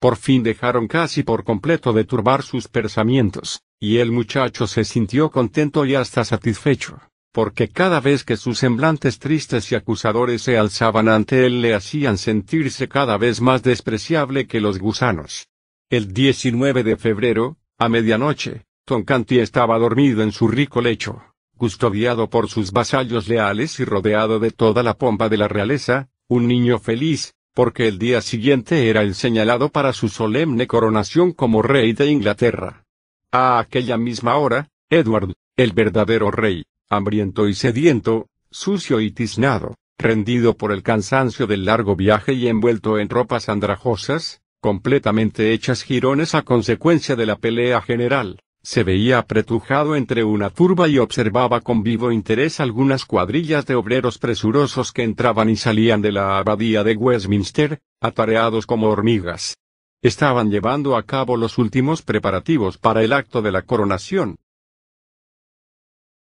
Por 0.00 0.16
fin 0.16 0.42
dejaron 0.42 0.88
casi 0.88 1.22
por 1.22 1.44
completo 1.44 1.92
de 1.92 2.04
turbar 2.04 2.42
sus 2.42 2.66
pensamientos, 2.66 3.62
y 3.78 3.98
el 3.98 4.10
muchacho 4.10 4.66
se 4.66 4.84
sintió 4.84 5.30
contento 5.30 5.84
y 5.84 5.94
hasta 5.94 6.24
satisfecho, 6.24 6.98
porque 7.32 7.68
cada 7.68 8.00
vez 8.00 8.24
que 8.24 8.36
sus 8.36 8.58
semblantes 8.58 9.18
tristes 9.18 9.70
y 9.70 9.74
acusadores 9.74 10.42
se 10.42 10.58
alzaban 10.58 11.08
ante 11.08 11.46
él 11.46 11.62
le 11.62 11.74
hacían 11.74 12.18
sentirse 12.18 12.88
cada 12.88 13.16
vez 13.16 13.40
más 13.40 13.62
despreciable 13.62 14.46
que 14.46 14.60
los 14.60 14.78
gusanos. 14.78 15.48
El 15.88 16.12
19 16.12 16.82
de 16.82 16.96
febrero, 16.96 17.56
a 17.78 17.88
medianoche, 17.88 18.64
Toncanti 18.84 19.38
estaba 19.38 19.78
dormido 19.78 20.22
en 20.22 20.32
su 20.32 20.48
rico 20.48 20.80
lecho, 20.80 21.22
custodiado 21.56 22.28
por 22.28 22.48
sus 22.48 22.72
vasallos 22.72 23.28
leales 23.28 23.78
y 23.78 23.84
rodeado 23.84 24.40
de 24.40 24.50
toda 24.50 24.82
la 24.82 24.94
pompa 24.94 25.28
de 25.28 25.36
la 25.36 25.46
realeza, 25.46 26.08
un 26.28 26.48
niño 26.48 26.78
feliz, 26.78 27.34
porque 27.54 27.86
el 27.86 27.98
día 27.98 28.20
siguiente 28.20 28.88
era 28.88 29.02
el 29.02 29.14
señalado 29.14 29.68
para 29.68 29.92
su 29.92 30.08
solemne 30.08 30.66
coronación 30.66 31.32
como 31.32 31.62
rey 31.62 31.92
de 31.92 32.10
Inglaterra. 32.10 32.84
A 33.32 33.58
aquella 33.60 33.96
misma 33.96 34.36
hora, 34.36 34.68
Edward, 34.88 35.34
el 35.56 35.72
verdadero 35.72 36.30
rey, 36.30 36.64
hambriento 36.90 37.48
y 37.48 37.54
sediento, 37.54 38.26
sucio 38.50 39.00
y 39.00 39.12
tiznado, 39.12 39.76
rendido 39.96 40.56
por 40.56 40.72
el 40.72 40.82
cansancio 40.82 41.46
del 41.46 41.64
largo 41.64 41.94
viaje 41.94 42.32
y 42.32 42.48
envuelto 42.48 42.98
en 42.98 43.08
ropas 43.08 43.48
andrajosas, 43.48 44.42
completamente 44.60 45.52
hechas 45.52 45.84
jirones 45.84 46.34
a 46.34 46.42
consecuencia 46.42 47.14
de 47.14 47.26
la 47.26 47.36
pelea 47.36 47.80
general, 47.80 48.40
se 48.62 48.82
veía 48.82 49.18
apretujado 49.18 49.96
entre 49.96 50.22
una 50.24 50.50
turba 50.50 50.88
y 50.88 50.98
observaba 50.98 51.60
con 51.60 51.82
vivo 51.82 52.12
interés 52.12 52.60
algunas 52.60 53.06
cuadrillas 53.06 53.64
de 53.64 53.74
obreros 53.74 54.18
presurosos 54.18 54.92
que 54.92 55.02
entraban 55.02 55.48
y 55.48 55.56
salían 55.56 56.02
de 56.02 56.12
la 56.12 56.38
abadía 56.38 56.84
de 56.84 56.94
Westminster, 56.96 57.80
atareados 58.00 58.66
como 58.66 58.88
hormigas. 58.88 59.56
Estaban 60.02 60.50
llevando 60.50 60.96
a 60.96 61.04
cabo 61.04 61.36
los 61.36 61.56
últimos 61.56 62.02
preparativos 62.02 62.78
para 62.78 63.02
el 63.02 63.12
acto 63.12 63.42
de 63.42 63.52
la 63.52 63.62
coronación. 63.62 64.36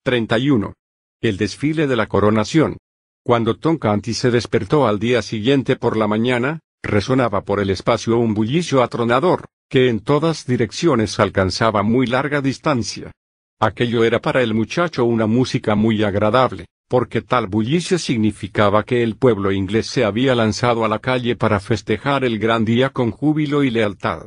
31. 0.04 0.74
El 1.20 1.36
desfile 1.36 1.86
de 1.86 1.94
la 1.94 2.08
coronación. 2.08 2.76
Cuando 3.24 3.56
Tom 3.56 3.78
Canty 3.78 4.14
se 4.14 4.32
despertó 4.32 4.88
al 4.88 4.98
día 4.98 5.22
siguiente 5.22 5.76
por 5.76 5.96
la 5.96 6.08
mañana, 6.08 6.58
resonaba 6.82 7.44
por 7.44 7.60
el 7.60 7.70
espacio 7.70 8.18
un 8.18 8.34
bullicio 8.34 8.82
atronador, 8.82 9.44
que 9.70 9.88
en 9.88 10.00
todas 10.00 10.44
direcciones 10.44 11.20
alcanzaba 11.20 11.84
muy 11.84 12.08
larga 12.08 12.40
distancia. 12.40 13.12
Aquello 13.60 14.02
era 14.02 14.20
para 14.20 14.42
el 14.42 14.54
muchacho 14.54 15.04
una 15.04 15.28
música 15.28 15.76
muy 15.76 16.02
agradable, 16.02 16.66
porque 16.88 17.22
tal 17.22 17.46
bullicio 17.46 17.96
significaba 17.96 18.82
que 18.82 19.04
el 19.04 19.14
pueblo 19.14 19.52
inglés 19.52 19.86
se 19.86 20.04
había 20.04 20.34
lanzado 20.34 20.84
a 20.84 20.88
la 20.88 20.98
calle 20.98 21.36
para 21.36 21.60
festejar 21.60 22.24
el 22.24 22.40
gran 22.40 22.64
día 22.64 22.90
con 22.90 23.12
júbilo 23.12 23.62
y 23.62 23.70
lealtad. 23.70 24.26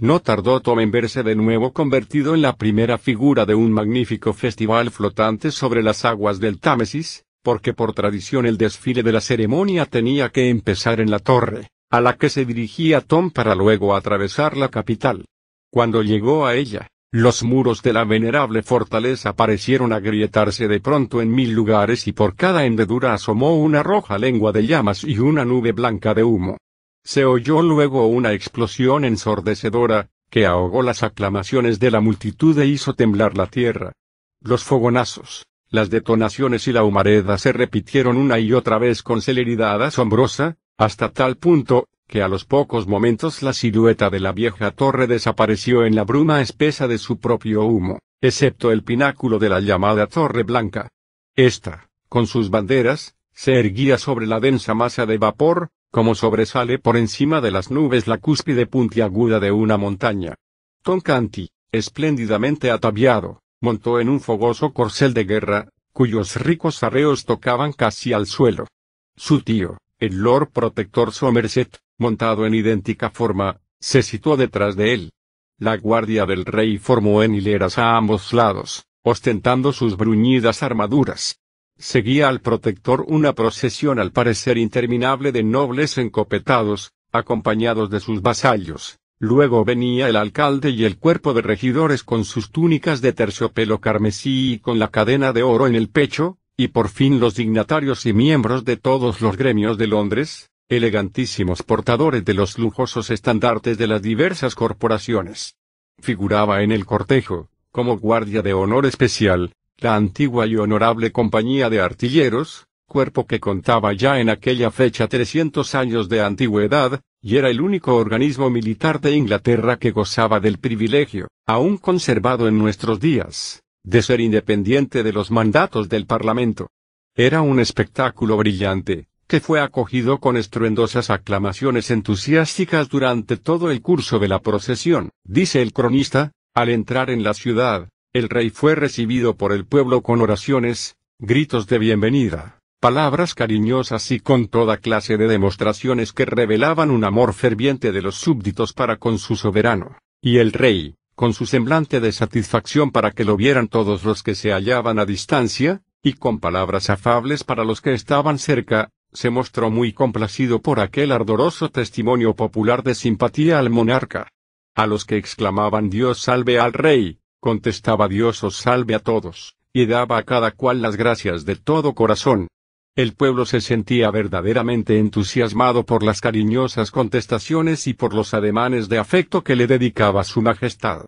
No 0.00 0.18
tardó 0.18 0.58
Tom 0.60 0.80
en 0.80 0.90
verse 0.90 1.22
de 1.22 1.36
nuevo 1.36 1.72
convertido 1.72 2.34
en 2.34 2.42
la 2.42 2.56
primera 2.56 2.98
figura 2.98 3.46
de 3.46 3.54
un 3.54 3.70
magnífico 3.70 4.32
festival 4.32 4.90
flotante 4.90 5.52
sobre 5.52 5.84
las 5.84 6.04
aguas 6.04 6.40
del 6.40 6.58
Támesis, 6.58 7.24
porque 7.44 7.74
por 7.74 7.94
tradición 7.94 8.44
el 8.44 8.58
desfile 8.58 9.04
de 9.04 9.12
la 9.12 9.20
ceremonia 9.20 9.86
tenía 9.86 10.30
que 10.30 10.48
empezar 10.48 11.00
en 11.00 11.12
la 11.12 11.20
torre, 11.20 11.68
a 11.90 12.00
la 12.00 12.16
que 12.16 12.28
se 12.28 12.44
dirigía 12.44 13.02
Tom 13.02 13.30
para 13.30 13.54
luego 13.54 13.94
atravesar 13.94 14.56
la 14.56 14.68
capital. 14.68 15.26
Cuando 15.70 16.02
llegó 16.02 16.44
a 16.44 16.56
ella, 16.56 16.88
los 17.12 17.44
muros 17.44 17.80
de 17.80 17.92
la 17.92 18.04
venerable 18.04 18.64
fortaleza 18.64 19.34
parecieron 19.34 19.92
agrietarse 19.92 20.66
de 20.66 20.80
pronto 20.80 21.22
en 21.22 21.30
mil 21.30 21.52
lugares 21.52 22.08
y 22.08 22.12
por 22.12 22.34
cada 22.34 22.64
hendedura 22.64 23.14
asomó 23.14 23.54
una 23.54 23.84
roja 23.84 24.18
lengua 24.18 24.50
de 24.50 24.66
llamas 24.66 25.04
y 25.04 25.20
una 25.20 25.44
nube 25.44 25.70
blanca 25.70 26.14
de 26.14 26.24
humo. 26.24 26.56
Se 27.04 27.26
oyó 27.26 27.60
luego 27.60 28.06
una 28.06 28.32
explosión 28.32 29.04
ensordecedora, 29.04 30.08
que 30.30 30.46
ahogó 30.46 30.82
las 30.82 31.02
aclamaciones 31.02 31.78
de 31.78 31.90
la 31.90 32.00
multitud 32.00 32.58
e 32.58 32.66
hizo 32.66 32.94
temblar 32.94 33.36
la 33.36 33.46
tierra. 33.46 33.92
Los 34.40 34.64
fogonazos, 34.64 35.46
las 35.68 35.90
detonaciones 35.90 36.66
y 36.66 36.72
la 36.72 36.82
humareda 36.82 37.36
se 37.36 37.52
repitieron 37.52 38.16
una 38.16 38.38
y 38.38 38.52
otra 38.52 38.78
vez 38.78 39.02
con 39.02 39.20
celeridad 39.20 39.82
asombrosa, 39.82 40.56
hasta 40.78 41.10
tal 41.10 41.36
punto, 41.36 41.88
que 42.06 42.22
a 42.22 42.28
los 42.28 42.44
pocos 42.44 42.86
momentos 42.86 43.42
la 43.42 43.52
silueta 43.52 44.08
de 44.08 44.20
la 44.20 44.32
vieja 44.32 44.70
torre 44.70 45.06
desapareció 45.06 45.84
en 45.84 45.94
la 45.94 46.04
bruma 46.04 46.40
espesa 46.40 46.88
de 46.88 46.98
su 46.98 47.18
propio 47.18 47.64
humo, 47.64 47.98
excepto 48.20 48.72
el 48.72 48.82
pináculo 48.82 49.38
de 49.38 49.50
la 49.50 49.60
llamada 49.60 50.06
Torre 50.06 50.42
Blanca. 50.42 50.88
Esta, 51.36 51.90
con 52.08 52.26
sus 52.26 52.50
banderas, 52.50 53.14
se 53.32 53.58
erguía 53.58 53.98
sobre 53.98 54.26
la 54.26 54.40
densa 54.40 54.74
masa 54.74 55.06
de 55.06 55.18
vapor, 55.18 55.70
como 55.94 56.16
sobresale 56.16 56.80
por 56.80 56.96
encima 56.96 57.40
de 57.40 57.52
las 57.52 57.70
nubes 57.70 58.08
la 58.08 58.18
cúspide 58.18 58.66
puntiaguda 58.66 59.38
de 59.38 59.52
una 59.52 59.76
montaña. 59.76 60.34
Toncanti, 60.82 61.50
espléndidamente 61.70 62.72
ataviado, 62.72 63.42
montó 63.60 64.00
en 64.00 64.08
un 64.08 64.18
fogoso 64.18 64.72
corcel 64.72 65.14
de 65.14 65.22
guerra, 65.22 65.68
cuyos 65.92 66.34
ricos 66.34 66.82
arreos 66.82 67.24
tocaban 67.24 67.72
casi 67.72 68.12
al 68.12 68.26
suelo. 68.26 68.66
Su 69.14 69.42
tío, 69.42 69.78
el 70.00 70.16
Lord 70.16 70.50
Protector 70.50 71.12
Somerset, 71.12 71.78
montado 71.96 72.44
en 72.44 72.54
idéntica 72.54 73.10
forma, 73.10 73.60
se 73.78 74.02
situó 74.02 74.36
detrás 74.36 74.74
de 74.74 74.94
él. 74.94 75.12
La 75.60 75.76
guardia 75.76 76.26
del 76.26 76.44
rey 76.44 76.78
formó 76.78 77.22
en 77.22 77.36
hileras 77.36 77.78
a 77.78 77.96
ambos 77.96 78.32
lados, 78.32 78.84
ostentando 79.04 79.72
sus 79.72 79.96
bruñidas 79.96 80.64
armaduras. 80.64 81.38
Seguía 81.78 82.28
al 82.28 82.40
protector 82.40 83.04
una 83.08 83.32
procesión 83.32 83.98
al 83.98 84.12
parecer 84.12 84.58
interminable 84.58 85.32
de 85.32 85.42
nobles 85.42 85.98
encopetados, 85.98 86.92
acompañados 87.12 87.90
de 87.90 88.00
sus 88.00 88.22
vasallos. 88.22 88.98
Luego 89.18 89.64
venía 89.64 90.08
el 90.08 90.16
alcalde 90.16 90.70
y 90.70 90.84
el 90.84 90.98
cuerpo 90.98 91.34
de 91.34 91.42
regidores 91.42 92.04
con 92.04 92.24
sus 92.24 92.50
túnicas 92.50 93.00
de 93.00 93.12
terciopelo 93.12 93.80
carmesí 93.80 94.54
y 94.54 94.58
con 94.58 94.78
la 94.78 94.88
cadena 94.88 95.32
de 95.32 95.42
oro 95.42 95.66
en 95.66 95.74
el 95.74 95.88
pecho, 95.88 96.38
y 96.56 96.68
por 96.68 96.88
fin 96.88 97.20
los 97.20 97.34
dignatarios 97.34 98.06
y 98.06 98.12
miembros 98.12 98.64
de 98.64 98.76
todos 98.76 99.20
los 99.20 99.36
gremios 99.36 99.78
de 99.78 99.86
Londres, 99.86 100.50
elegantísimos 100.68 101.62
portadores 101.62 102.24
de 102.24 102.34
los 102.34 102.58
lujosos 102.58 103.10
estandartes 103.10 103.78
de 103.78 103.86
las 103.86 104.02
diversas 104.02 104.54
corporaciones. 104.54 105.56
Figuraba 106.00 106.62
en 106.62 106.72
el 106.72 106.86
cortejo, 106.86 107.48
como 107.70 107.98
guardia 107.98 108.42
de 108.42 108.52
honor 108.52 108.86
especial, 108.86 109.52
la 109.84 109.96
antigua 109.96 110.46
y 110.46 110.56
honorable 110.56 111.12
compañía 111.12 111.68
de 111.68 111.82
artilleros, 111.82 112.66
cuerpo 112.88 113.26
que 113.26 113.38
contaba 113.38 113.92
ya 113.92 114.18
en 114.18 114.30
aquella 114.30 114.70
fecha 114.70 115.08
300 115.08 115.74
años 115.74 116.08
de 116.08 116.22
antigüedad, 116.22 117.02
y 117.20 117.36
era 117.36 117.50
el 117.50 117.60
único 117.60 117.94
organismo 117.94 118.48
militar 118.48 118.98
de 119.02 119.14
Inglaterra 119.14 119.78
que 119.78 119.90
gozaba 119.90 120.40
del 120.40 120.56
privilegio, 120.56 121.28
aún 121.46 121.76
conservado 121.76 122.48
en 122.48 122.58
nuestros 122.58 122.98
días, 122.98 123.62
de 123.84 124.00
ser 124.00 124.20
independiente 124.20 125.02
de 125.02 125.12
los 125.12 125.30
mandatos 125.30 125.90
del 125.90 126.06
Parlamento. 126.06 126.70
Era 127.14 127.42
un 127.42 127.60
espectáculo 127.60 128.38
brillante, 128.38 129.08
que 129.26 129.40
fue 129.40 129.60
acogido 129.60 130.18
con 130.18 130.38
estruendosas 130.38 131.10
aclamaciones 131.10 131.90
entusiásticas 131.90 132.88
durante 132.88 133.36
todo 133.36 133.70
el 133.70 133.82
curso 133.82 134.18
de 134.18 134.28
la 134.28 134.38
procesión. 134.40 135.10
Dice 135.24 135.60
el 135.60 135.74
cronista, 135.74 136.32
al 136.54 136.70
entrar 136.70 137.10
en 137.10 137.22
la 137.22 137.34
ciudad, 137.34 137.90
el 138.14 138.28
rey 138.28 138.48
fue 138.48 138.76
recibido 138.76 139.36
por 139.36 139.52
el 139.52 139.66
pueblo 139.66 140.00
con 140.00 140.22
oraciones, 140.22 140.96
gritos 141.18 141.66
de 141.66 141.78
bienvenida, 141.78 142.60
palabras 142.78 143.34
cariñosas 143.34 144.08
y 144.12 144.20
con 144.20 144.46
toda 144.46 144.76
clase 144.76 145.16
de 145.16 145.26
demostraciones 145.26 146.12
que 146.12 146.24
revelaban 146.24 146.92
un 146.92 147.02
amor 147.02 147.34
ferviente 147.34 147.90
de 147.90 148.02
los 148.02 148.14
súbditos 148.14 148.72
para 148.72 148.98
con 148.98 149.18
su 149.18 149.34
soberano. 149.34 149.98
Y 150.22 150.38
el 150.38 150.52
rey, 150.52 150.94
con 151.16 151.34
su 151.34 151.44
semblante 151.44 151.98
de 151.98 152.12
satisfacción 152.12 152.92
para 152.92 153.10
que 153.10 153.24
lo 153.24 153.36
vieran 153.36 153.66
todos 153.66 154.04
los 154.04 154.22
que 154.22 154.36
se 154.36 154.52
hallaban 154.52 155.00
a 155.00 155.06
distancia, 155.06 155.82
y 156.00 156.12
con 156.12 156.38
palabras 156.38 156.90
afables 156.90 157.42
para 157.42 157.64
los 157.64 157.80
que 157.80 157.94
estaban 157.94 158.38
cerca, 158.38 158.90
se 159.12 159.30
mostró 159.30 159.70
muy 159.70 159.92
complacido 159.92 160.62
por 160.62 160.78
aquel 160.78 161.10
ardoroso 161.10 161.68
testimonio 161.68 162.36
popular 162.36 162.84
de 162.84 162.94
simpatía 162.94 163.58
al 163.58 163.70
monarca. 163.70 164.28
A 164.76 164.86
los 164.86 165.04
que 165.04 165.16
exclamaban 165.16 165.90
Dios 165.90 166.20
salve 166.20 166.60
al 166.60 166.72
rey, 166.72 167.18
contestaba 167.44 168.08
Dios 168.08 168.42
os 168.42 168.56
salve 168.56 168.94
a 168.94 169.00
todos, 169.00 169.54
y 169.70 169.84
daba 169.84 170.16
a 170.16 170.22
cada 170.22 170.52
cual 170.52 170.80
las 170.80 170.96
gracias 170.96 171.44
de 171.44 171.56
todo 171.56 171.94
corazón. 171.94 172.48
El 172.96 173.12
pueblo 173.12 173.44
se 173.44 173.60
sentía 173.60 174.10
verdaderamente 174.10 174.98
entusiasmado 174.98 175.84
por 175.84 176.02
las 176.02 176.22
cariñosas 176.22 176.90
contestaciones 176.90 177.86
y 177.86 177.92
por 177.92 178.14
los 178.14 178.32
ademanes 178.32 178.88
de 178.88 178.96
afecto 178.96 179.44
que 179.44 179.56
le 179.56 179.66
dedicaba 179.66 180.24
su 180.24 180.40
majestad. 180.40 181.04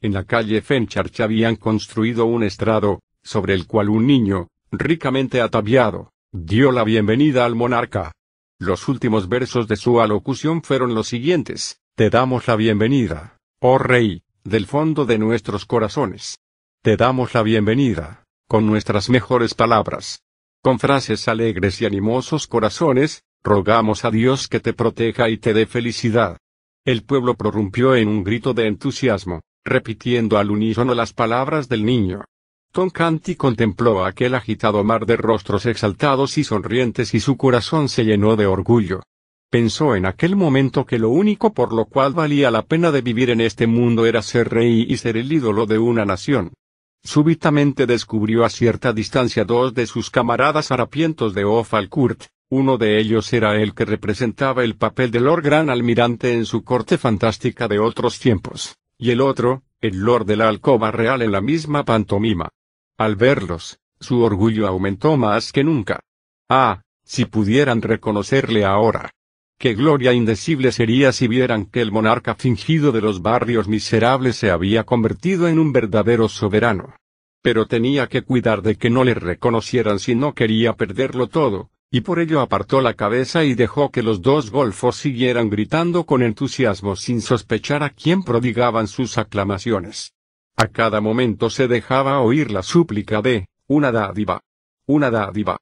En 0.00 0.12
la 0.12 0.22
calle 0.22 0.62
Fenchurch 0.62 1.18
habían 1.22 1.56
construido 1.56 2.24
un 2.24 2.44
estrado, 2.44 3.00
sobre 3.24 3.54
el 3.54 3.66
cual 3.66 3.88
un 3.88 4.06
niño, 4.06 4.46
ricamente 4.70 5.40
ataviado, 5.40 6.12
dio 6.30 6.70
la 6.70 6.84
bienvenida 6.84 7.44
al 7.44 7.56
monarca. 7.56 8.12
Los 8.60 8.86
últimos 8.86 9.28
versos 9.28 9.66
de 9.66 9.74
su 9.74 10.00
alocución 10.00 10.62
fueron 10.62 10.94
los 10.94 11.08
siguientes, 11.08 11.80
Te 11.96 12.10
damos 12.10 12.46
la 12.46 12.54
bienvenida, 12.54 13.38
oh 13.58 13.76
rey, 13.76 14.22
del 14.44 14.66
fondo 14.66 15.04
de 15.04 15.18
nuestros 15.18 15.66
corazones. 15.66 16.38
Te 16.82 16.96
damos 16.96 17.34
la 17.34 17.42
bienvenida, 17.42 18.24
con 18.48 18.66
nuestras 18.66 19.10
mejores 19.10 19.54
palabras. 19.54 20.22
Con 20.62 20.78
frases 20.78 21.28
alegres 21.28 21.80
y 21.80 21.86
animosos 21.86 22.46
corazones, 22.46 23.22
rogamos 23.42 24.04
a 24.04 24.10
Dios 24.10 24.48
que 24.48 24.60
te 24.60 24.72
proteja 24.72 25.28
y 25.28 25.38
te 25.38 25.52
dé 25.52 25.66
felicidad. 25.66 26.38
El 26.84 27.02
pueblo 27.02 27.34
prorrumpió 27.34 27.94
en 27.94 28.08
un 28.08 28.24
grito 28.24 28.54
de 28.54 28.66
entusiasmo, 28.66 29.42
repitiendo 29.64 30.38
al 30.38 30.50
unísono 30.50 30.94
las 30.94 31.12
palabras 31.12 31.68
del 31.68 31.84
niño. 31.84 32.24
Tom 32.72 32.88
Canty 32.88 33.34
contempló 33.34 34.04
aquel 34.04 34.34
agitado 34.34 34.84
mar 34.84 35.04
de 35.04 35.16
rostros 35.16 35.66
exaltados 35.66 36.38
y 36.38 36.44
sonrientes 36.44 37.14
y 37.14 37.20
su 37.20 37.36
corazón 37.36 37.88
se 37.88 38.04
llenó 38.04 38.36
de 38.36 38.46
orgullo. 38.46 39.02
Pensó 39.50 39.96
en 39.96 40.06
aquel 40.06 40.36
momento 40.36 40.86
que 40.86 41.00
lo 41.00 41.10
único 41.10 41.52
por 41.52 41.72
lo 41.72 41.86
cual 41.86 42.12
valía 42.12 42.52
la 42.52 42.62
pena 42.62 42.92
de 42.92 43.02
vivir 43.02 43.30
en 43.30 43.40
este 43.40 43.66
mundo 43.66 44.06
era 44.06 44.22
ser 44.22 44.48
rey 44.48 44.86
y 44.88 44.96
ser 44.96 45.16
el 45.16 45.32
ídolo 45.32 45.66
de 45.66 45.76
una 45.76 46.04
nación. 46.04 46.52
Súbitamente 47.02 47.86
descubrió 47.86 48.44
a 48.44 48.48
cierta 48.48 48.92
distancia 48.92 49.44
dos 49.44 49.74
de 49.74 49.86
sus 49.86 50.08
camaradas 50.08 50.70
harapientos 50.70 51.34
de 51.34 51.44
Ofalcourt, 51.44 52.26
uno 52.48 52.78
de 52.78 53.00
ellos 53.00 53.32
era 53.32 53.60
el 53.60 53.74
que 53.74 53.84
representaba 53.84 54.62
el 54.62 54.76
papel 54.76 55.10
del 55.10 55.24
Lord 55.24 55.42
Gran 55.42 55.68
Almirante 55.68 56.32
en 56.32 56.46
su 56.46 56.62
corte 56.62 56.96
fantástica 56.96 57.66
de 57.66 57.80
otros 57.80 58.20
tiempos, 58.20 58.76
y 58.98 59.10
el 59.10 59.20
otro, 59.20 59.64
el 59.80 59.98
Lord 59.98 60.26
de 60.26 60.36
la 60.36 60.48
Alcoba 60.48 60.92
Real 60.92 61.22
en 61.22 61.32
la 61.32 61.40
misma 61.40 61.84
pantomima. 61.84 62.50
Al 62.98 63.16
verlos, 63.16 63.80
su 63.98 64.22
orgullo 64.22 64.68
aumentó 64.68 65.16
más 65.16 65.50
que 65.50 65.64
nunca. 65.64 66.00
Ah, 66.48 66.82
si 67.02 67.24
pudieran 67.24 67.82
reconocerle 67.82 68.64
ahora. 68.64 69.10
Qué 69.60 69.74
gloria 69.74 70.14
indecible 70.14 70.72
sería 70.72 71.12
si 71.12 71.28
vieran 71.28 71.66
que 71.66 71.82
el 71.82 71.92
monarca 71.92 72.34
fingido 72.34 72.92
de 72.92 73.02
los 73.02 73.20
barrios 73.20 73.68
miserables 73.68 74.36
se 74.36 74.50
había 74.50 74.84
convertido 74.84 75.48
en 75.48 75.58
un 75.58 75.70
verdadero 75.70 76.30
soberano. 76.30 76.94
Pero 77.42 77.66
tenía 77.66 78.06
que 78.06 78.22
cuidar 78.22 78.62
de 78.62 78.76
que 78.76 78.88
no 78.88 79.04
le 79.04 79.12
reconocieran 79.12 79.98
si 79.98 80.14
no 80.14 80.32
quería 80.32 80.72
perderlo 80.76 81.26
todo, 81.26 81.68
y 81.90 82.00
por 82.00 82.20
ello 82.20 82.40
apartó 82.40 82.80
la 82.80 82.94
cabeza 82.94 83.44
y 83.44 83.52
dejó 83.52 83.90
que 83.90 84.02
los 84.02 84.22
dos 84.22 84.50
golfos 84.50 84.96
siguieran 84.96 85.50
gritando 85.50 86.06
con 86.06 86.22
entusiasmo 86.22 86.96
sin 86.96 87.20
sospechar 87.20 87.82
a 87.82 87.90
quién 87.90 88.22
prodigaban 88.22 88.88
sus 88.88 89.18
aclamaciones. 89.18 90.14
A 90.56 90.68
cada 90.68 91.02
momento 91.02 91.50
se 91.50 91.68
dejaba 91.68 92.20
oír 92.20 92.50
la 92.50 92.62
súplica 92.62 93.20
de, 93.20 93.46
una 93.66 93.92
dádiva. 93.92 94.40
Una 94.86 95.10
dádiva. 95.10 95.58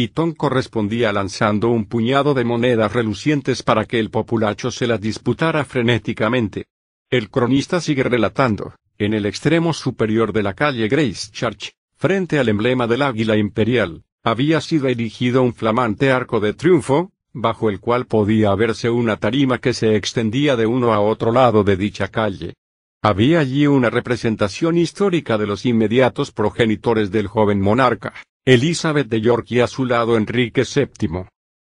Y 0.00 0.10
Tom 0.10 0.32
correspondía 0.32 1.12
lanzando 1.12 1.70
un 1.70 1.84
puñado 1.84 2.32
de 2.32 2.44
monedas 2.44 2.92
relucientes 2.92 3.64
para 3.64 3.84
que 3.84 3.98
el 3.98 4.10
populacho 4.10 4.70
se 4.70 4.86
las 4.86 5.00
disputara 5.00 5.64
frenéticamente. 5.64 6.66
El 7.10 7.30
cronista 7.30 7.80
sigue 7.80 8.04
relatando, 8.04 8.76
en 8.96 9.12
el 9.12 9.26
extremo 9.26 9.72
superior 9.72 10.32
de 10.32 10.44
la 10.44 10.54
calle 10.54 10.86
Grace 10.86 11.32
Church, 11.32 11.72
frente 11.96 12.38
al 12.38 12.48
emblema 12.48 12.86
del 12.86 13.02
águila 13.02 13.36
imperial, 13.36 14.04
había 14.22 14.60
sido 14.60 14.86
erigido 14.86 15.42
un 15.42 15.52
flamante 15.52 16.12
arco 16.12 16.38
de 16.38 16.54
triunfo, 16.54 17.10
bajo 17.32 17.68
el 17.68 17.80
cual 17.80 18.06
podía 18.06 18.54
verse 18.54 18.90
una 18.90 19.16
tarima 19.16 19.58
que 19.58 19.74
se 19.74 19.96
extendía 19.96 20.54
de 20.54 20.66
uno 20.66 20.92
a 20.92 21.00
otro 21.00 21.32
lado 21.32 21.64
de 21.64 21.76
dicha 21.76 22.06
calle. 22.06 22.54
Había 23.02 23.38
allí 23.38 23.68
una 23.68 23.90
representación 23.90 24.76
histórica 24.76 25.38
de 25.38 25.46
los 25.46 25.64
inmediatos 25.64 26.32
progenitores 26.32 27.12
del 27.12 27.28
joven 27.28 27.60
monarca, 27.60 28.12
Elizabeth 28.44 29.06
de 29.08 29.20
York 29.20 29.46
y 29.50 29.60
a 29.60 29.68
su 29.68 29.84
lado 29.84 30.16
Enrique 30.16 30.64
VII. 30.64 31.26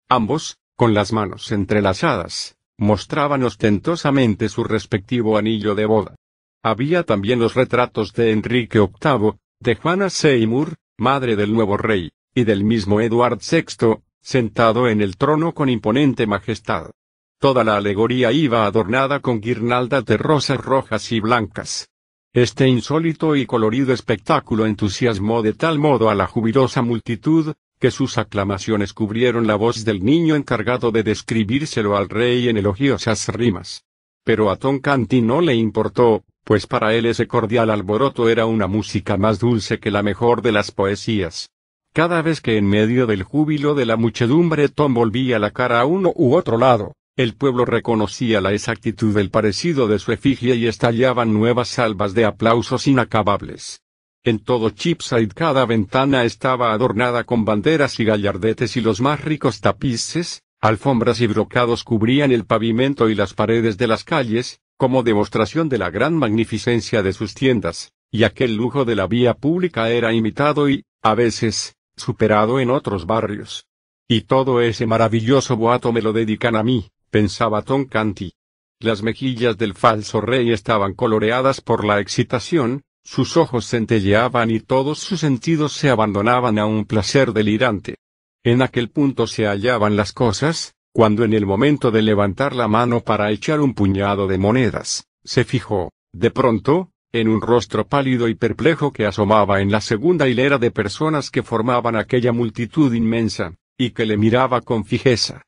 Ambos, 0.10 0.58
con 0.76 0.96
las 0.96 1.14
manos 1.14 1.52
entrelazadas, 1.52 2.56
mostraban 2.80 3.44
ostentosamente 3.44 4.50
su 4.50 4.64
respectivo 4.64 5.38
anillo 5.38 5.76
de 5.76 5.86
boda. 5.86 6.16
Había 6.64 7.04
también 7.04 7.40
los 7.40 7.54
retratos 7.54 8.14
de 8.14 8.32
Enrique 8.32 8.80
VIII, 8.80 9.34
de 9.60 9.76
Juana 9.76 10.10
Seymour, 10.10 10.78
madre 10.98 11.36
del 11.36 11.54
nuevo 11.54 11.78
rey, 11.78 12.10
y 12.34 12.44
del 12.44 12.64
mismo 12.64 13.02
Edward 13.02 13.40
VI, 13.40 14.02
sentado 14.22 14.88
en 14.88 15.02
el 15.02 15.16
trono 15.16 15.54
con 15.54 15.70
imponente 15.70 16.26
majestad. 16.26 16.90
Toda 17.40 17.64
la 17.64 17.78
alegoría 17.78 18.34
iba 18.34 18.66
adornada 18.66 19.22
con 19.22 19.40
guirnaldas 19.40 20.04
de 20.04 20.18
rosas 20.18 20.58
rojas 20.58 21.10
y 21.14 21.22
blancas. 21.22 21.90
Este 22.34 22.68
insólito 22.68 23.38
y 23.38 23.46
colorido 23.46 23.94
espectáculo 23.94 24.66
entusiasmó 24.66 25.42
de 25.42 25.54
tal 25.54 25.80
modo 25.80 26.10
a 26.10 26.16
la 26.16 26.28
jubilosa 26.28 26.82
multitud, 26.82 27.54
que 27.80 27.92
sus 27.92 28.18
aclamaciones 28.18 28.92
cubrieron 28.92 29.48
la 29.48 29.56
voz 29.56 29.86
del 29.86 30.04
niño 30.04 30.36
encargado 30.36 30.92
de 30.92 31.04
describírselo 31.04 31.96
al 31.96 32.10
rey 32.10 32.50
en 32.50 32.58
elogiosas 32.58 33.30
rimas. 33.30 33.86
Pero 34.26 34.52
a 34.52 34.58
Tom 34.58 34.80
Canty 34.80 35.22
no 35.22 35.40
le 35.40 35.56
importó, 35.56 36.26
pues 36.44 36.68
para 36.68 36.94
él 36.94 37.06
ese 37.06 37.26
cordial 37.26 37.70
alboroto 37.70 38.28
era 38.28 38.48
una 38.48 38.68
música 38.68 39.16
más 39.16 39.40
dulce 39.40 39.80
que 39.80 39.92
la 39.92 40.04
mejor 40.04 40.42
de 40.42 40.52
las 40.52 40.72
poesías. 40.72 41.50
Cada 41.94 42.22
vez 42.22 42.42
que 42.42 42.58
en 42.58 42.68
medio 42.68 43.08
del 43.08 43.24
júbilo 43.24 43.76
de 43.76 43.86
la 43.86 43.96
muchedumbre 43.96 44.68
Tom 44.68 44.94
volvía 44.94 45.40
la 45.40 45.52
cara 45.52 45.80
a 45.80 45.86
uno 45.86 46.12
u 46.16 46.36
otro 46.36 46.58
lado, 46.58 46.94
el 47.20 47.36
pueblo 47.36 47.66
reconocía 47.66 48.40
la 48.40 48.54
exactitud 48.54 49.14
del 49.14 49.30
parecido 49.30 49.90
de 49.90 50.00
su 50.00 50.14
efigie 50.14 50.56
y 50.56 50.68
estallaban 50.68 51.34
nuevas 51.34 51.68
salvas 51.68 52.14
de 52.14 52.24
aplausos 52.24 52.88
inacabables. 52.88 53.82
En 54.24 54.40
todo 54.40 54.70
Chipside 54.70 55.34
cada 55.34 55.66
ventana 55.66 56.24
estaba 56.24 56.72
adornada 56.72 57.26
con 57.26 57.44
banderas 57.44 58.00
y 58.00 58.06
gallardetes 58.06 58.78
y 58.78 58.82
los 58.82 59.02
más 59.02 59.20
ricos 59.20 59.60
tapices, 59.60 60.44
alfombras 60.62 61.20
y 61.20 61.28
brocados 61.28 61.84
cubrían 61.84 62.32
el 62.32 62.46
pavimento 62.46 63.10
y 63.10 63.16
las 63.16 63.34
paredes 63.34 63.78
de 63.78 63.88
las 63.88 64.06
calles, 64.06 64.62
como 64.78 65.04
demostración 65.04 65.68
de 65.68 65.78
la 65.78 65.90
gran 65.90 66.16
magnificencia 66.16 67.04
de 67.04 67.12
sus 67.12 67.34
tiendas, 67.34 67.92
y 68.10 68.24
aquel 68.24 68.56
lujo 68.56 68.86
de 68.86 68.96
la 68.96 69.08
vía 69.08 69.34
pública 69.34 69.90
era 69.90 70.14
imitado 70.14 70.70
y, 70.70 70.86
a 71.02 71.16
veces, 71.16 71.76
superado 71.98 72.62
en 72.62 72.70
otros 72.70 73.06
barrios. 73.06 73.66
Y 74.08 74.22
todo 74.22 74.62
ese 74.62 74.86
maravilloso 74.86 75.58
boato 75.58 75.92
me 75.92 76.02
lo 76.02 76.14
dedican 76.14 76.56
a 76.56 76.64
mí, 76.64 76.90
pensaba 77.10 77.62
Tom 77.62 77.86
Canty. 77.86 78.34
Las 78.80 79.04
mejillas 79.04 79.58
del 79.58 79.74
falso 79.74 80.22
rey 80.22 80.52
estaban 80.52 80.94
coloreadas 80.94 81.60
por 81.60 81.84
la 81.84 82.00
excitación, 82.00 82.84
sus 83.04 83.38
ojos 83.38 83.68
centelleaban 83.68 84.52
y 84.52 84.60
todos 84.60 85.00
sus 85.00 85.20
sentidos 85.20 85.74
se 85.74 85.90
abandonaban 85.90 86.60
a 86.60 86.66
un 86.66 86.86
placer 86.86 87.34
delirante. 87.34 87.96
En 88.44 88.62
aquel 88.62 88.90
punto 88.90 89.28
se 89.28 89.46
hallaban 89.46 89.96
las 89.96 90.14
cosas, 90.14 90.76
cuando 90.94 91.24
en 91.24 91.34
el 91.34 91.46
momento 91.46 91.92
de 91.92 92.02
levantar 92.02 92.56
la 92.56 92.68
mano 92.68 93.02
para 93.02 93.32
echar 93.32 93.60
un 93.60 93.74
puñado 93.74 94.28
de 94.28 94.38
monedas, 94.38 95.08
se 95.24 95.44
fijó, 95.44 95.92
de 96.14 96.32
pronto, 96.32 96.92
en 97.12 97.28
un 97.28 97.42
rostro 97.42 97.88
pálido 97.88 98.28
y 98.28 98.36
perplejo 98.36 98.92
que 98.92 99.06
asomaba 99.06 99.62
en 99.62 99.72
la 99.72 99.82
segunda 99.82 100.28
hilera 100.28 100.58
de 100.58 100.72
personas 100.72 101.32
que 101.32 101.44
formaban 101.44 101.96
aquella 101.96 102.32
multitud 102.32 102.94
inmensa, 102.94 103.56
y 103.78 103.92
que 103.92 104.06
le 104.06 104.18
miraba 104.18 104.62
con 104.62 104.86
fijeza. 104.86 105.42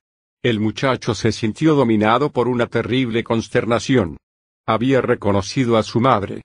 El 0.43 0.59
muchacho 0.59 1.13
se 1.13 1.31
sintió 1.31 1.75
dominado 1.75 2.31
por 2.31 2.47
una 2.47 2.65
terrible 2.65 3.23
consternación. 3.23 4.17
Había 4.65 4.99
reconocido 4.99 5.77
a 5.77 5.83
su 5.83 5.99
madre. 5.99 6.41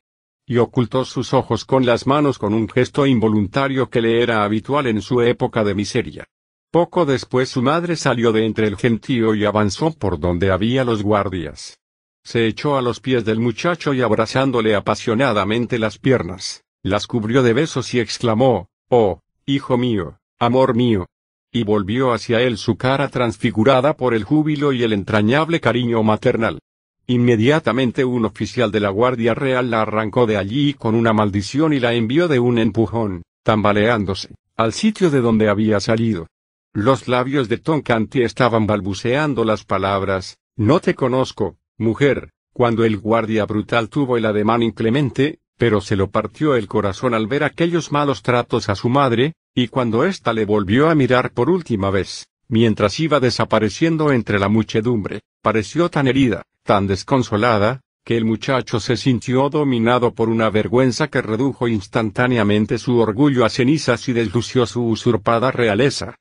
Y 0.47 0.59
ocultó 0.59 1.07
sus 1.07 1.33
ojos 1.33 1.65
con 1.65 1.87
las 1.87 2.07
manos 2.07 2.39
con 2.39 2.53
un 2.53 2.69
gesto 2.69 3.07
involuntario 3.07 3.89
que 3.89 4.03
le 4.03 4.23
era 4.23 4.45
habitual 4.45 4.87
en 4.87 5.01
su 5.01 5.23
época 5.23 5.65
de 5.65 5.75
miseria. 5.75 6.27
Poco 6.71 7.07
después 7.07 7.49
su 7.49 7.63
madre 7.63 7.97
salió 7.97 8.33
de 8.33 8.45
entre 8.45 8.67
el 8.67 8.77
gentío 8.77 9.35
y 9.35 9.47
avanzó 9.47 9.93
por 9.93 10.21
donde 10.21 10.51
había 10.51 10.85
los 10.85 11.03
guardias. 11.03 11.79
Se 12.23 12.47
echó 12.47 12.77
a 12.77 12.83
los 12.83 13.01
pies 13.01 13.25
del 13.25 13.41
muchacho 13.41 13.95
y 13.95 14.03
abrazándole 14.03 14.75
apasionadamente 14.75 15.79
las 15.79 15.99
piernas, 15.99 16.65
las 16.83 17.07
cubrió 17.07 17.43
de 17.43 17.55
besos 17.55 17.95
y 17.95 18.01
exclamó, 18.01 18.69
Oh, 18.91 19.21
hijo 19.47 19.79
mío, 19.79 20.19
amor 20.39 20.75
mío, 20.75 21.07
y 21.53 21.65
volvió 21.65 22.13
hacia 22.13 22.41
él 22.43 22.59
su 22.59 22.77
cara 22.77 23.09
transfigurada 23.09 23.97
por 23.97 24.15
el 24.15 24.25
júbilo 24.25 24.73
y 24.73 24.83
el 24.83 24.93
entrañable 24.93 25.61
cariño 25.61 26.03
maternal. 26.03 26.59
Inmediatamente 27.07 28.05
un 28.05 28.25
oficial 28.25 28.73
de 28.73 28.81
la 28.81 28.91
Guardia 28.91 29.33
Real 29.33 29.71
la 29.71 29.83
arrancó 29.83 30.27
de 30.27 30.37
allí 30.37 30.75
con 30.75 30.95
una 30.95 31.13
maldición 31.13 31.73
y 31.73 31.81
la 31.81 31.95
envió 31.95 32.27
de 32.27 32.41
un 32.41 32.59
empujón, 32.59 33.23
tambaleándose, 33.45 34.35
al 34.57 34.73
sitio 34.73 35.11
de 35.11 35.21
donde 35.21 35.49
había 35.49 35.79
salido. 35.81 36.27
Los 36.73 37.09
labios 37.09 37.49
de 37.49 37.59
Tonkanti 37.59 38.23
estaban 38.23 38.67
balbuceando 38.67 39.45
las 39.45 39.65
palabras, 39.65 40.37
No 40.57 40.81
te 40.81 40.95
conozco, 40.95 41.57
mujer, 41.79 42.31
cuando 42.53 42.85
el 42.85 42.99
guardia 42.99 43.47
brutal 43.47 43.89
tuvo 43.89 44.17
el 44.17 44.27
ademán 44.27 44.63
inclemente, 44.63 45.39
pero 45.57 45.81
se 45.81 45.95
lo 45.95 46.11
partió 46.11 46.55
el 46.55 46.67
corazón 46.67 47.15
al 47.15 47.27
ver 47.27 47.45
aquellos 47.45 47.93
malos 47.93 48.23
tratos 48.23 48.69
a 48.69 48.75
su 48.75 48.89
madre, 48.89 49.35
y 49.59 49.69
cuando 49.69 50.05
ésta 50.05 50.35
le 50.35 50.45
volvió 50.45 50.91
a 50.91 50.95
mirar 50.95 51.33
por 51.33 51.49
última 51.49 51.91
vez, 51.91 52.29
mientras 52.47 53.01
iba 53.01 53.21
desapareciendo 53.21 54.13
entre 54.13 54.39
la 54.39 54.51
muchedumbre, 54.51 55.23
pareció 55.41 55.89
tan 55.89 56.07
herida, 56.07 56.43
tan 56.63 56.87
desconsolada, 56.87 57.81
que 58.05 58.19
el 58.19 58.27
muchacho 58.27 58.81
se 58.81 58.99
sintió 58.99 59.49
dominado 59.49 60.13
por 60.13 60.29
una 60.29 60.51
vergüenza 60.51 61.09
que 61.09 61.23
redujo 61.23 61.69
instantáneamente 61.69 62.77
su 62.77 62.99
orgullo 62.99 63.47
a 63.47 63.49
cenizas 63.49 64.07
y 64.11 64.13
deslució 64.13 64.67
su 64.67 64.85
usurpada 64.85 65.51
realeza. 65.51 66.17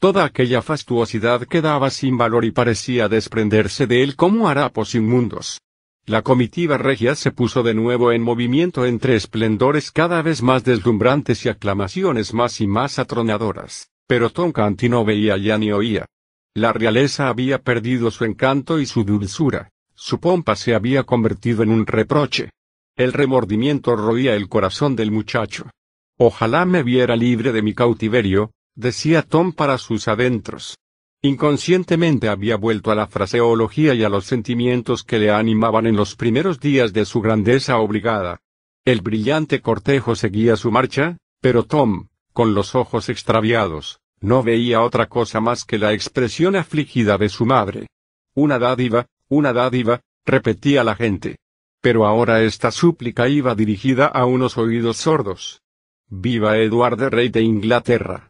Toda 0.00 0.24
aquella 0.24 0.62
fastuosidad 0.62 1.42
quedaba 1.42 1.90
sin 1.90 2.16
valor 2.16 2.46
y 2.46 2.52
parecía 2.52 3.06
desprenderse 3.08 3.86
de 3.86 4.02
él 4.02 4.16
como 4.16 4.48
harapos 4.48 4.94
inmundos. 4.94 5.60
La 6.08 6.22
comitiva 6.22 6.78
regia 6.78 7.14
se 7.14 7.32
puso 7.32 7.62
de 7.62 7.74
nuevo 7.74 8.12
en 8.12 8.22
movimiento 8.22 8.86
entre 8.86 9.14
esplendores 9.14 9.92
cada 9.92 10.22
vez 10.22 10.42
más 10.42 10.64
deslumbrantes 10.64 11.44
y 11.44 11.50
aclamaciones 11.50 12.32
más 12.32 12.62
y 12.62 12.66
más 12.66 12.98
atronadoras, 12.98 13.90
pero 14.06 14.30
Tonkanti 14.30 14.88
no 14.88 15.04
veía 15.04 15.36
ya 15.36 15.58
ni 15.58 15.70
oía. 15.70 16.06
La 16.54 16.72
realeza 16.72 17.28
había 17.28 17.58
perdido 17.58 18.10
su 18.10 18.24
encanto 18.24 18.80
y 18.80 18.86
su 18.86 19.04
dulzura, 19.04 19.68
su 19.94 20.18
pompa 20.18 20.56
se 20.56 20.74
había 20.74 21.02
convertido 21.02 21.62
en 21.62 21.68
un 21.68 21.86
reproche. 21.86 22.52
El 22.96 23.12
remordimiento 23.12 23.94
roía 23.94 24.34
el 24.34 24.48
corazón 24.48 24.96
del 24.96 25.10
muchacho. 25.10 25.68
Ojalá 26.16 26.64
me 26.64 26.82
viera 26.82 27.16
libre 27.16 27.52
de 27.52 27.60
mi 27.60 27.74
cautiverio, 27.74 28.52
decía 28.74 29.20
Tom 29.20 29.52
para 29.52 29.76
sus 29.76 30.08
adentros. 30.08 30.78
Inconscientemente 31.20 32.28
había 32.28 32.56
vuelto 32.56 32.92
a 32.92 32.94
la 32.94 33.08
fraseología 33.08 33.92
y 33.94 34.04
a 34.04 34.08
los 34.08 34.26
sentimientos 34.26 35.02
que 35.02 35.18
le 35.18 35.32
animaban 35.32 35.86
en 35.86 35.96
los 35.96 36.14
primeros 36.14 36.60
días 36.60 36.92
de 36.92 37.04
su 37.04 37.20
grandeza 37.20 37.78
obligada. 37.78 38.40
El 38.84 39.00
brillante 39.00 39.60
cortejo 39.60 40.14
seguía 40.14 40.54
su 40.56 40.70
marcha, 40.70 41.18
pero 41.40 41.64
Tom, 41.64 42.06
con 42.32 42.54
los 42.54 42.76
ojos 42.76 43.08
extraviados, 43.08 44.00
no 44.20 44.44
veía 44.44 44.80
otra 44.80 45.06
cosa 45.06 45.40
más 45.40 45.64
que 45.64 45.78
la 45.78 45.92
expresión 45.92 46.54
afligida 46.54 47.18
de 47.18 47.28
su 47.28 47.44
madre. 47.44 47.88
Una 48.34 48.60
dádiva, 48.60 49.06
una 49.28 49.52
dádiva, 49.52 50.02
repetía 50.24 50.84
la 50.84 50.94
gente. 50.94 51.38
Pero 51.80 52.06
ahora 52.06 52.42
esta 52.42 52.70
súplica 52.70 53.28
iba 53.28 53.56
dirigida 53.56 54.06
a 54.06 54.24
unos 54.24 54.56
oídos 54.56 54.98
sordos. 54.98 55.62
Viva 56.08 56.58
Eduardo 56.58 57.10
Rey 57.10 57.28
de 57.28 57.42
Inglaterra. 57.42 58.27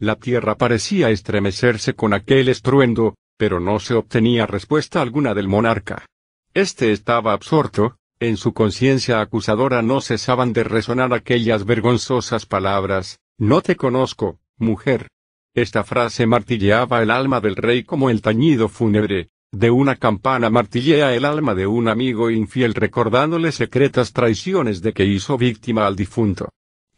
La 0.00 0.16
tierra 0.16 0.56
parecía 0.56 1.10
estremecerse 1.10 1.92
con 1.92 2.14
aquel 2.14 2.48
estruendo, 2.48 3.16
pero 3.36 3.60
no 3.60 3.78
se 3.80 3.92
obtenía 3.92 4.46
respuesta 4.46 5.02
alguna 5.02 5.34
del 5.34 5.46
monarca. 5.46 6.06
Este 6.54 6.90
estaba 6.92 7.34
absorto, 7.34 7.98
en 8.18 8.38
su 8.38 8.54
conciencia 8.54 9.20
acusadora 9.20 9.82
no 9.82 10.00
cesaban 10.00 10.54
de 10.54 10.64
resonar 10.64 11.12
aquellas 11.12 11.66
vergonzosas 11.66 12.46
palabras, 12.46 13.18
No 13.38 13.60
te 13.60 13.76
conozco, 13.76 14.38
mujer. 14.56 15.08
Esta 15.54 15.84
frase 15.84 16.26
martilleaba 16.26 17.02
el 17.02 17.10
alma 17.10 17.42
del 17.42 17.56
rey 17.56 17.84
como 17.84 18.08
el 18.08 18.22
tañido 18.22 18.70
fúnebre, 18.70 19.28
de 19.52 19.70
una 19.70 19.96
campana 19.96 20.48
martillea 20.48 21.14
el 21.14 21.26
alma 21.26 21.54
de 21.54 21.66
un 21.66 21.88
amigo 21.88 22.30
infiel 22.30 22.72
recordándole 22.72 23.52
secretas 23.52 24.14
traiciones 24.14 24.80
de 24.80 24.94
que 24.94 25.04
hizo 25.04 25.36
víctima 25.36 25.86
al 25.86 25.94
difunto. 25.94 26.48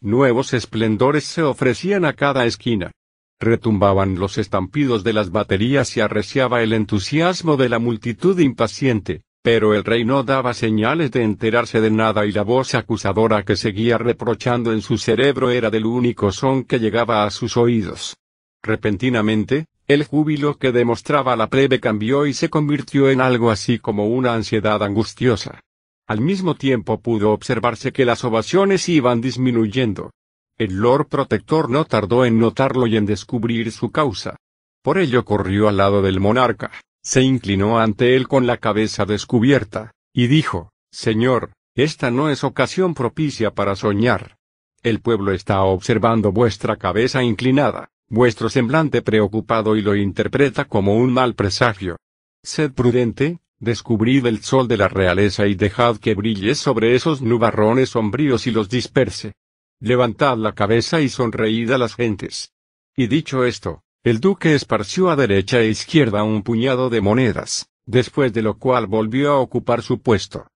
Nuevos 0.03 0.53
esplendores 0.53 1.23
se 1.23 1.43
ofrecían 1.43 2.03
a 2.03 2.11
cada 2.11 2.45
esquina. 2.45 2.91
Retumbaban 3.39 4.19
los 4.19 4.37
estampidos 4.37 5.05
de 5.05 5.13
las 5.13 5.31
baterías 5.31 5.95
y 5.95 6.01
arreciaba 6.01 6.61
el 6.61 6.73
entusiasmo 6.73 7.55
de 7.55 7.69
la 7.69 7.79
multitud 7.79 8.37
impaciente, 8.37 9.21
pero 9.41 9.73
el 9.73 9.85
rey 9.85 10.03
no 10.03 10.23
daba 10.23 10.53
señales 10.53 11.09
de 11.11 11.23
enterarse 11.23 11.79
de 11.79 11.89
nada 11.89 12.25
y 12.25 12.33
la 12.33 12.43
voz 12.43 12.75
acusadora 12.75 13.43
que 13.43 13.55
seguía 13.55 13.97
reprochando 13.97 14.73
en 14.73 14.81
su 14.81 14.97
cerebro 14.97 15.51
era 15.51 15.69
del 15.69 15.85
único 15.85 16.33
son 16.33 16.65
que 16.65 16.79
llegaba 16.79 17.23
a 17.23 17.31
sus 17.31 17.55
oídos. 17.55 18.17
Repentinamente, 18.61 19.67
el 19.87 20.03
júbilo 20.03 20.57
que 20.57 20.73
demostraba 20.73 21.37
la 21.37 21.47
plebe 21.47 21.79
cambió 21.79 22.25
y 22.25 22.33
se 22.33 22.49
convirtió 22.49 23.09
en 23.09 23.21
algo 23.21 23.51
así 23.51 23.79
como 23.79 24.07
una 24.07 24.33
ansiedad 24.33 24.83
angustiosa. 24.83 25.61
Al 26.07 26.19
mismo 26.19 26.55
tiempo 26.55 26.99
pudo 26.99 27.31
observarse 27.31 27.93
que 27.93 28.05
las 28.05 28.23
ovaciones 28.23 28.89
iban 28.89 29.21
disminuyendo. 29.21 30.11
El 30.57 30.75
Lord 30.75 31.07
Protector 31.07 31.69
no 31.69 31.85
tardó 31.85 32.25
en 32.25 32.39
notarlo 32.39 32.87
y 32.87 32.97
en 32.97 33.05
descubrir 33.05 33.71
su 33.71 33.91
causa. 33.91 34.35
Por 34.83 34.97
ello 34.97 35.23
corrió 35.23 35.69
al 35.69 35.77
lado 35.77 36.01
del 36.01 36.19
monarca, 36.19 36.71
se 37.01 37.21
inclinó 37.21 37.79
ante 37.79 38.15
él 38.15 38.27
con 38.27 38.45
la 38.45 38.57
cabeza 38.57 39.05
descubierta, 39.05 39.91
y 40.13 40.27
dijo, 40.27 40.71
Señor, 40.91 41.53
esta 41.75 42.11
no 42.11 42.29
es 42.29 42.43
ocasión 42.43 42.93
propicia 42.93 43.51
para 43.51 43.75
soñar. 43.75 44.37
El 44.83 44.99
pueblo 44.99 45.31
está 45.31 45.63
observando 45.63 46.31
vuestra 46.31 46.75
cabeza 46.75 47.23
inclinada, 47.23 47.89
vuestro 48.09 48.49
semblante 48.49 49.01
preocupado 49.01 49.75
y 49.77 49.81
lo 49.81 49.95
interpreta 49.95 50.65
como 50.65 50.95
un 50.97 51.13
mal 51.13 51.33
presagio. 51.33 51.97
Sed 52.43 52.73
prudente, 52.73 53.39
descubrid 53.63 54.25
el 54.25 54.43
sol 54.43 54.67
de 54.67 54.77
la 54.77 54.87
realeza 54.87 55.47
y 55.47 55.55
dejad 55.55 55.97
que 55.97 56.15
brille 56.15 56.55
sobre 56.55 56.95
esos 56.95 57.21
nubarrones 57.21 57.89
sombríos 57.89 58.45
y 58.45 58.51
los 58.51 58.69
disperse. 58.69 59.33
Levantad 59.79 60.37
la 60.37 60.53
cabeza 60.53 61.01
y 61.01 61.09
sonreíd 61.09 61.71
a 61.71 61.77
las 61.77 61.95
gentes. 61.95 62.51
Y 62.95 63.07
dicho 63.07 63.45
esto, 63.45 63.81
el 64.03 64.19
duque 64.19 64.53
esparció 64.53 65.09
a 65.09 65.15
derecha 65.15 65.61
e 65.61 65.69
izquierda 65.69 66.23
un 66.23 66.43
puñado 66.43 66.89
de 66.89 67.01
monedas, 67.01 67.69
después 67.85 68.33
de 68.33 68.41
lo 68.41 68.57
cual 68.57 68.87
volvió 68.87 69.31
a 69.31 69.39
ocupar 69.39 69.81
su 69.81 70.01
puesto. 70.01 70.47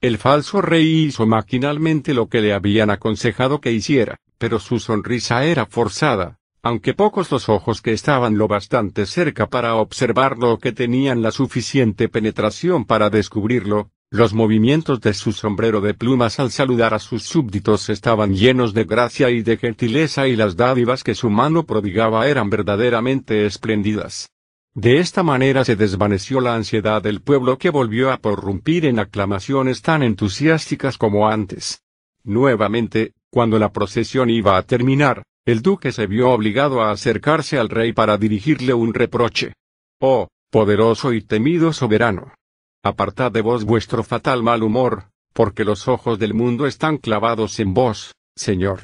El 0.00 0.18
falso 0.18 0.60
rey 0.60 1.04
hizo 1.04 1.26
maquinalmente 1.26 2.14
lo 2.14 2.28
que 2.28 2.40
le 2.40 2.52
habían 2.52 2.90
aconsejado 2.90 3.60
que 3.60 3.72
hiciera, 3.72 4.18
pero 4.38 4.58
su 4.58 4.78
sonrisa 4.78 5.44
era 5.44 5.66
forzada, 5.66 6.38
aunque 6.66 6.94
pocos 6.94 7.30
los 7.30 7.48
ojos 7.48 7.80
que 7.80 7.92
estaban 7.92 8.36
lo 8.38 8.48
bastante 8.48 9.06
cerca 9.06 9.46
para 9.46 9.76
observarlo 9.76 10.58
que 10.58 10.72
tenían 10.72 11.22
la 11.22 11.30
suficiente 11.30 12.08
penetración 12.08 12.84
para 12.84 13.08
descubrirlo, 13.08 13.90
Los 14.10 14.34
movimientos 14.34 15.00
de 15.00 15.14
su 15.14 15.32
sombrero 15.32 15.80
de 15.80 15.92
plumas 15.92 16.38
al 16.38 16.52
saludar 16.52 16.94
a 16.94 17.00
sus 17.00 17.24
súbditos 17.24 17.88
estaban 17.88 18.36
llenos 18.36 18.72
de 18.72 18.84
gracia 18.84 19.30
y 19.30 19.42
de 19.42 19.56
gentileza 19.56 20.28
y 20.28 20.36
las 20.36 20.56
dádivas 20.56 21.02
que 21.02 21.16
su 21.16 21.28
mano 21.28 21.64
prodigaba 21.64 22.28
eran 22.28 22.48
verdaderamente 22.48 23.46
espléndidas. 23.46 24.30
De 24.74 24.98
esta 24.98 25.24
manera 25.24 25.64
se 25.64 25.74
desvaneció 25.74 26.40
la 26.40 26.54
ansiedad 26.54 27.02
del 27.02 27.20
pueblo 27.20 27.58
que 27.58 27.70
volvió 27.70 28.12
a 28.12 28.18
prorrumpir 28.18 28.86
en 28.86 29.00
aclamaciones 29.00 29.82
tan 29.82 30.04
entusiásticas 30.04 30.98
como 30.98 31.28
antes. 31.28 31.82
Nuevamente, 32.22 33.12
cuando 33.30 33.58
la 33.58 33.72
procesión 33.72 34.30
iba 34.30 34.56
a 34.56 34.62
terminar, 34.62 35.24
el 35.46 35.62
duque 35.62 35.92
se 35.92 36.08
vio 36.08 36.30
obligado 36.30 36.82
a 36.82 36.90
acercarse 36.90 37.56
al 37.56 37.68
rey 37.68 37.92
para 37.92 38.18
dirigirle 38.18 38.74
un 38.74 38.92
reproche. 38.92 39.52
Oh, 40.00 40.26
poderoso 40.50 41.12
y 41.12 41.22
temido 41.22 41.72
soberano. 41.72 42.34
Apartad 42.82 43.30
de 43.30 43.42
vos 43.42 43.64
vuestro 43.64 44.02
fatal 44.02 44.42
mal 44.42 44.64
humor, 44.64 45.04
porque 45.32 45.64
los 45.64 45.86
ojos 45.86 46.18
del 46.18 46.34
mundo 46.34 46.66
están 46.66 46.98
clavados 46.98 47.60
en 47.60 47.74
vos, 47.74 48.16
señor. 48.34 48.80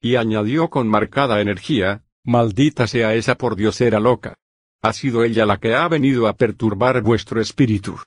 Y 0.00 0.16
añadió 0.16 0.70
con 0.70 0.88
marcada 0.88 1.42
energía, 1.42 2.04
maldita 2.24 2.86
sea 2.86 3.14
esa 3.14 3.34
pordiosera 3.34 4.00
loca. 4.00 4.34
Ha 4.80 4.94
sido 4.94 5.24
ella 5.24 5.44
la 5.44 5.58
que 5.58 5.74
ha 5.74 5.86
venido 5.88 6.26
a 6.26 6.32
perturbar 6.32 7.02
vuestro 7.02 7.38
espíritu. 7.38 7.98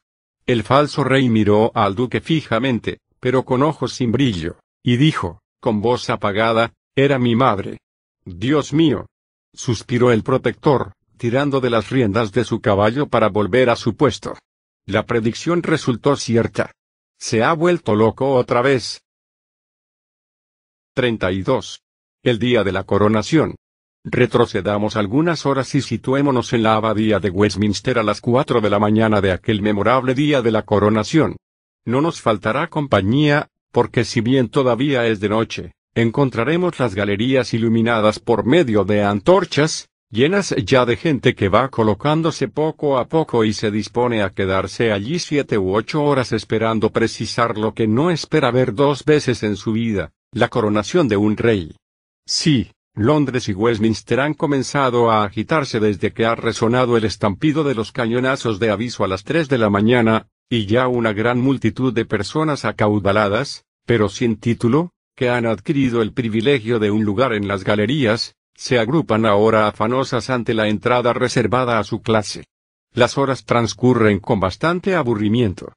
El 0.47 0.63
falso 0.63 1.03
rey 1.03 1.29
miró 1.29 1.71
al 1.75 1.93
duque 1.93 2.19
fijamente, 2.19 2.97
pero 3.19 3.43
con 3.43 3.61
ojos 3.61 3.93
sin 3.93 4.11
brillo, 4.11 4.57
y 4.83 4.97
dijo, 4.97 5.41
con 5.59 5.81
voz 5.81 6.09
apagada, 6.09 6.73
era 6.95 7.19
mi 7.19 7.35
madre. 7.35 7.77
Dios 8.25 8.71
mío. 8.73 9.07
Suspiró 9.53 10.11
el 10.11 10.23
protector, 10.23 10.93
tirando 11.17 11.59
de 11.59 11.69
las 11.69 11.89
riendas 11.89 12.31
de 12.31 12.43
su 12.43 12.61
caballo 12.61 13.07
para 13.07 13.29
volver 13.29 13.69
a 13.69 13.75
su 13.75 13.95
puesto. 13.95 14.37
La 14.85 15.05
predicción 15.05 15.63
resultó 15.63 16.15
cierta. 16.15 16.71
Se 17.19 17.43
ha 17.43 17.53
vuelto 17.53 17.95
loco 17.95 18.33
otra 18.33 18.61
vez. 18.61 19.01
32. 20.93 21.81
El 22.23 22.39
día 22.39 22.63
de 22.63 22.71
la 22.71 22.83
coronación. 22.83 23.55
Retrocedamos 24.03 24.95
algunas 24.95 25.45
horas 25.45 25.75
y 25.75 25.81
situémonos 25.81 26.53
en 26.53 26.63
la 26.63 26.75
abadía 26.75 27.19
de 27.19 27.29
Westminster 27.29 27.99
a 27.99 28.03
las 28.03 28.21
cuatro 28.21 28.61
de 28.61 28.69
la 28.69 28.79
mañana 28.79 29.21
de 29.21 29.31
aquel 29.31 29.61
memorable 29.61 30.15
día 30.15 30.41
de 30.41 30.51
la 30.51 30.63
coronación. 30.63 31.37
No 31.85 32.01
nos 32.01 32.21
faltará 32.21 32.67
compañía, 32.67 33.47
porque 33.71 34.03
si 34.03 34.21
bien 34.21 34.49
todavía 34.49 35.07
es 35.07 35.19
de 35.19 35.29
noche, 35.29 35.71
encontraremos 35.95 36.79
las 36.79 36.95
galerías 36.95 37.53
iluminadas 37.53 38.19
por 38.19 38.45
medio 38.45 38.83
de 38.85 39.03
antorchas, 39.03 39.89
llenas 40.09 40.55
ya 40.65 40.85
de 40.85 40.97
gente 40.97 41.35
que 41.35 41.49
va 41.49 41.69
colocándose 41.69 42.47
poco 42.47 42.97
a 42.97 43.07
poco 43.07 43.43
y 43.43 43.53
se 43.53 43.71
dispone 43.71 44.21
a 44.21 44.29
quedarse 44.29 44.91
allí 44.91 45.19
siete 45.19 45.57
u 45.57 45.75
ocho 45.75 46.03
horas 46.03 46.31
esperando 46.31 46.91
precisar 46.91 47.57
lo 47.57 47.73
que 47.73 47.87
no 47.87 48.11
espera 48.11 48.51
ver 48.51 48.73
dos 48.73 49.03
veces 49.05 49.43
en 49.43 49.55
su 49.55 49.73
vida, 49.73 50.11
la 50.31 50.47
coronación 50.47 51.07
de 51.07 51.17
un 51.17 51.37
rey. 51.37 51.75
Sí, 52.25 52.71
Londres 52.93 53.47
y 53.47 53.53
Westminster 53.53 54.19
han 54.19 54.33
comenzado 54.33 55.11
a 55.11 55.23
agitarse 55.23 55.79
desde 55.79 56.11
que 56.11 56.25
ha 56.25 56.35
resonado 56.35 56.97
el 56.97 57.05
estampido 57.05 57.63
de 57.63 57.73
los 57.73 57.91
cañonazos 57.91 58.59
de 58.59 58.69
aviso 58.69 59.03
a 59.03 59.07
las 59.07 59.23
tres 59.23 59.47
de 59.47 59.57
la 59.57 59.69
mañana, 59.69 60.27
y 60.49 60.65
ya 60.65 60.89
una 60.89 61.13
gran 61.13 61.39
multitud 61.39 61.93
de 61.93 62.03
personas 62.03 62.65
acaudaladas, 62.65 63.63
pero 63.85 64.09
sin 64.09 64.37
título, 64.37 64.91
que 65.21 65.29
han 65.29 65.45
adquirido 65.45 66.01
el 66.01 66.13
privilegio 66.13 66.79
de 66.79 66.89
un 66.89 67.05
lugar 67.05 67.33
en 67.33 67.47
las 67.47 67.63
galerías, 67.63 68.33
se 68.55 68.79
agrupan 68.79 69.27
ahora 69.27 69.67
afanosas 69.67 70.31
ante 70.31 70.55
la 70.55 70.67
entrada 70.67 71.13
reservada 71.13 71.77
a 71.77 71.83
su 71.83 72.01
clase. 72.01 72.45
Las 72.91 73.19
horas 73.19 73.45
transcurren 73.45 74.19
con 74.19 74.39
bastante 74.39 74.95
aburrimiento. 74.95 75.73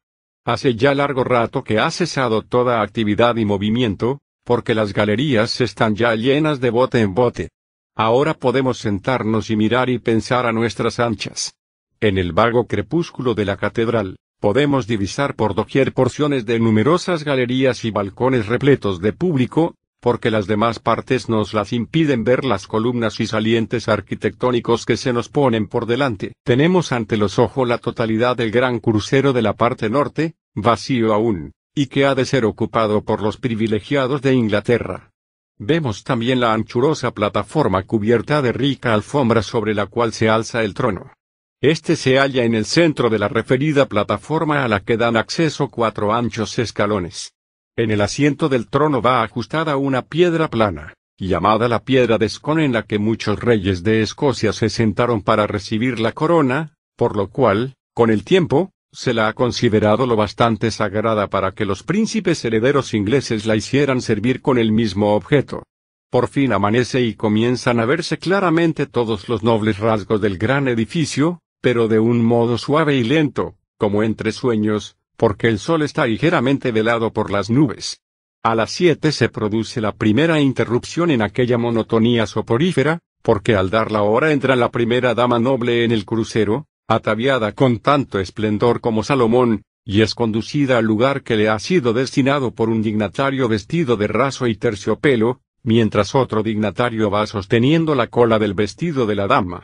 Hace 0.46 0.76
ya 0.76 0.94
largo 0.94 1.24
rato 1.24 1.62
que 1.62 1.78
ha 1.78 1.90
cesado 1.90 2.40
toda 2.40 2.80
actividad 2.80 3.36
y 3.36 3.44
movimiento, 3.44 4.22
porque 4.44 4.74
las 4.74 4.94
galerías 4.94 5.60
están 5.60 5.94
ya 5.94 6.14
llenas 6.14 6.58
de 6.58 6.70
bote 6.70 7.02
en 7.02 7.12
bote. 7.12 7.50
Ahora 7.94 8.32
podemos 8.32 8.78
sentarnos 8.78 9.50
y 9.50 9.56
mirar 9.56 9.90
y 9.90 9.98
pensar 9.98 10.46
a 10.46 10.52
nuestras 10.52 10.98
anchas. 10.98 11.52
En 12.00 12.16
el 12.16 12.32
vago 12.32 12.66
crepúsculo 12.66 13.34
de 13.34 13.44
la 13.44 13.58
catedral, 13.58 14.16
podemos 14.44 14.86
divisar 14.86 15.36
por 15.36 15.54
doquier 15.54 15.94
porciones 15.94 16.44
de 16.44 16.60
numerosas 16.60 17.24
galerías 17.24 17.82
y 17.86 17.90
balcones 17.90 18.46
repletos 18.46 19.00
de 19.00 19.14
público, 19.14 19.74
porque 20.00 20.30
las 20.30 20.46
demás 20.46 20.80
partes 20.80 21.30
nos 21.30 21.54
las 21.54 21.72
impiden 21.72 22.24
ver 22.24 22.44
las 22.44 22.66
columnas 22.66 23.20
y 23.20 23.26
salientes 23.26 23.88
arquitectónicos 23.88 24.84
que 24.84 24.98
se 24.98 25.14
nos 25.14 25.30
ponen 25.30 25.66
por 25.66 25.86
delante. 25.86 26.34
Tenemos 26.44 26.92
ante 26.92 27.16
los 27.16 27.38
ojos 27.38 27.66
la 27.66 27.78
totalidad 27.78 28.36
del 28.36 28.50
gran 28.50 28.80
crucero 28.80 29.32
de 29.32 29.40
la 29.40 29.54
parte 29.54 29.88
norte, 29.88 30.34
vacío 30.54 31.14
aún, 31.14 31.52
y 31.74 31.86
que 31.86 32.04
ha 32.04 32.14
de 32.14 32.26
ser 32.26 32.44
ocupado 32.44 33.00
por 33.02 33.22
los 33.22 33.38
privilegiados 33.38 34.20
de 34.20 34.34
Inglaterra. 34.34 35.10
Vemos 35.56 36.04
también 36.04 36.40
la 36.40 36.52
anchurosa 36.52 37.12
plataforma 37.12 37.84
cubierta 37.84 38.42
de 38.42 38.52
rica 38.52 38.92
alfombra 38.92 39.40
sobre 39.40 39.74
la 39.74 39.86
cual 39.86 40.12
se 40.12 40.28
alza 40.28 40.62
el 40.64 40.74
trono. 40.74 41.12
Este 41.60 41.96
se 41.96 42.18
halla 42.18 42.44
en 42.44 42.54
el 42.54 42.66
centro 42.66 43.08
de 43.08 43.18
la 43.18 43.28
referida 43.28 43.86
plataforma 43.86 44.64
a 44.64 44.68
la 44.68 44.80
que 44.80 44.96
dan 44.96 45.16
acceso 45.16 45.68
cuatro 45.68 46.12
anchos 46.12 46.58
escalones. 46.58 47.32
En 47.76 47.90
el 47.90 48.00
asiento 48.00 48.48
del 48.48 48.68
trono 48.68 49.00
va 49.00 49.22
ajustada 49.22 49.76
una 49.76 50.02
piedra 50.02 50.48
plana, 50.48 50.94
llamada 51.18 51.68
la 51.68 51.82
piedra 51.82 52.18
de 52.18 52.28
Scone 52.28 52.64
en 52.64 52.72
la 52.72 52.82
que 52.82 52.98
muchos 52.98 53.40
reyes 53.40 53.82
de 53.82 54.02
Escocia 54.02 54.52
se 54.52 54.68
sentaron 54.68 55.22
para 55.22 55.46
recibir 55.46 56.00
la 56.00 56.12
corona, 56.12 56.74
por 56.96 57.16
lo 57.16 57.30
cual, 57.30 57.74
con 57.94 58.10
el 58.10 58.24
tiempo, 58.24 58.70
se 58.92 59.12
la 59.12 59.26
ha 59.28 59.32
considerado 59.32 60.06
lo 60.06 60.14
bastante 60.16 60.70
sagrada 60.70 61.28
para 61.28 61.52
que 61.52 61.64
los 61.64 61.82
príncipes 61.82 62.44
herederos 62.44 62.94
ingleses 62.94 63.44
la 63.44 63.56
hicieran 63.56 64.00
servir 64.00 64.40
con 64.40 64.56
el 64.56 64.70
mismo 64.70 65.14
objeto. 65.14 65.64
Por 66.10 66.28
fin 66.28 66.52
amanece 66.52 67.00
y 67.00 67.14
comienzan 67.14 67.80
a 67.80 67.86
verse 67.86 68.18
claramente 68.18 68.86
todos 68.86 69.28
los 69.28 69.42
nobles 69.42 69.78
rasgos 69.78 70.20
del 70.20 70.38
gran 70.38 70.68
edificio, 70.68 71.40
pero 71.64 71.88
de 71.88 71.98
un 71.98 72.22
modo 72.22 72.58
suave 72.58 72.94
y 72.94 73.04
lento, 73.04 73.54
como 73.78 74.02
entre 74.02 74.32
sueños, 74.32 74.98
porque 75.16 75.48
el 75.48 75.58
sol 75.58 75.80
está 75.80 76.06
ligeramente 76.06 76.72
velado 76.72 77.14
por 77.14 77.30
las 77.30 77.48
nubes. 77.48 78.02
A 78.42 78.54
las 78.54 78.70
siete 78.70 79.12
se 79.12 79.30
produce 79.30 79.80
la 79.80 79.92
primera 79.92 80.42
interrupción 80.42 81.10
en 81.10 81.22
aquella 81.22 81.56
monotonía 81.56 82.26
soporífera, 82.26 82.98
porque 83.22 83.56
al 83.56 83.70
dar 83.70 83.90
la 83.92 84.02
hora 84.02 84.32
entra 84.32 84.56
la 84.56 84.70
primera 84.70 85.14
dama 85.14 85.38
noble 85.38 85.84
en 85.84 85.92
el 85.92 86.04
crucero, 86.04 86.66
ataviada 86.86 87.52
con 87.52 87.78
tanto 87.78 88.18
esplendor 88.18 88.82
como 88.82 89.02
Salomón, 89.02 89.62
y 89.86 90.02
es 90.02 90.14
conducida 90.14 90.76
al 90.76 90.84
lugar 90.84 91.22
que 91.22 91.34
le 91.34 91.48
ha 91.48 91.58
sido 91.58 91.94
destinado 91.94 92.50
por 92.50 92.68
un 92.68 92.82
dignatario 92.82 93.48
vestido 93.48 93.96
de 93.96 94.08
raso 94.08 94.46
y 94.48 94.56
terciopelo, 94.56 95.40
mientras 95.62 96.14
otro 96.14 96.42
dignatario 96.42 97.10
va 97.10 97.26
sosteniendo 97.26 97.94
la 97.94 98.08
cola 98.08 98.38
del 98.38 98.52
vestido 98.52 99.06
de 99.06 99.14
la 99.14 99.28
dama. 99.28 99.62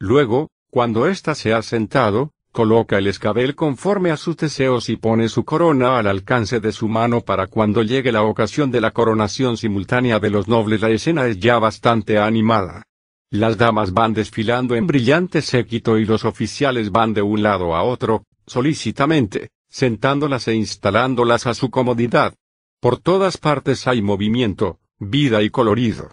Luego, 0.00 0.48
cuando 0.72 1.06
ésta 1.06 1.34
se 1.34 1.52
ha 1.52 1.60
sentado, 1.60 2.32
coloca 2.50 2.96
el 2.96 3.06
escabel 3.06 3.54
conforme 3.54 4.10
a 4.10 4.16
sus 4.16 4.38
deseos 4.38 4.88
y 4.88 4.96
pone 4.96 5.28
su 5.28 5.44
corona 5.44 5.98
al 5.98 6.06
alcance 6.06 6.60
de 6.60 6.72
su 6.72 6.88
mano 6.88 7.20
para 7.20 7.48
cuando 7.48 7.82
llegue 7.82 8.10
la 8.10 8.22
ocasión 8.22 8.70
de 8.70 8.80
la 8.80 8.92
coronación 8.92 9.58
simultánea 9.58 10.18
de 10.18 10.30
los 10.30 10.48
nobles 10.48 10.80
la 10.80 10.88
escena 10.88 11.26
es 11.26 11.38
ya 11.38 11.58
bastante 11.58 12.18
animada. 12.18 12.84
Las 13.28 13.58
damas 13.58 13.92
van 13.92 14.14
desfilando 14.14 14.74
en 14.74 14.86
brillante 14.86 15.42
séquito 15.42 15.98
y 15.98 16.06
los 16.06 16.24
oficiales 16.24 16.90
van 16.90 17.12
de 17.12 17.20
un 17.20 17.42
lado 17.42 17.76
a 17.76 17.82
otro, 17.82 18.24
solícitamente, 18.46 19.50
sentándolas 19.68 20.48
e 20.48 20.54
instalándolas 20.54 21.46
a 21.46 21.52
su 21.52 21.70
comodidad. 21.70 22.32
Por 22.80 22.96
todas 22.96 23.36
partes 23.36 23.86
hay 23.86 24.00
movimiento, 24.00 24.78
vida 24.98 25.42
y 25.42 25.50
colorido. 25.50 26.10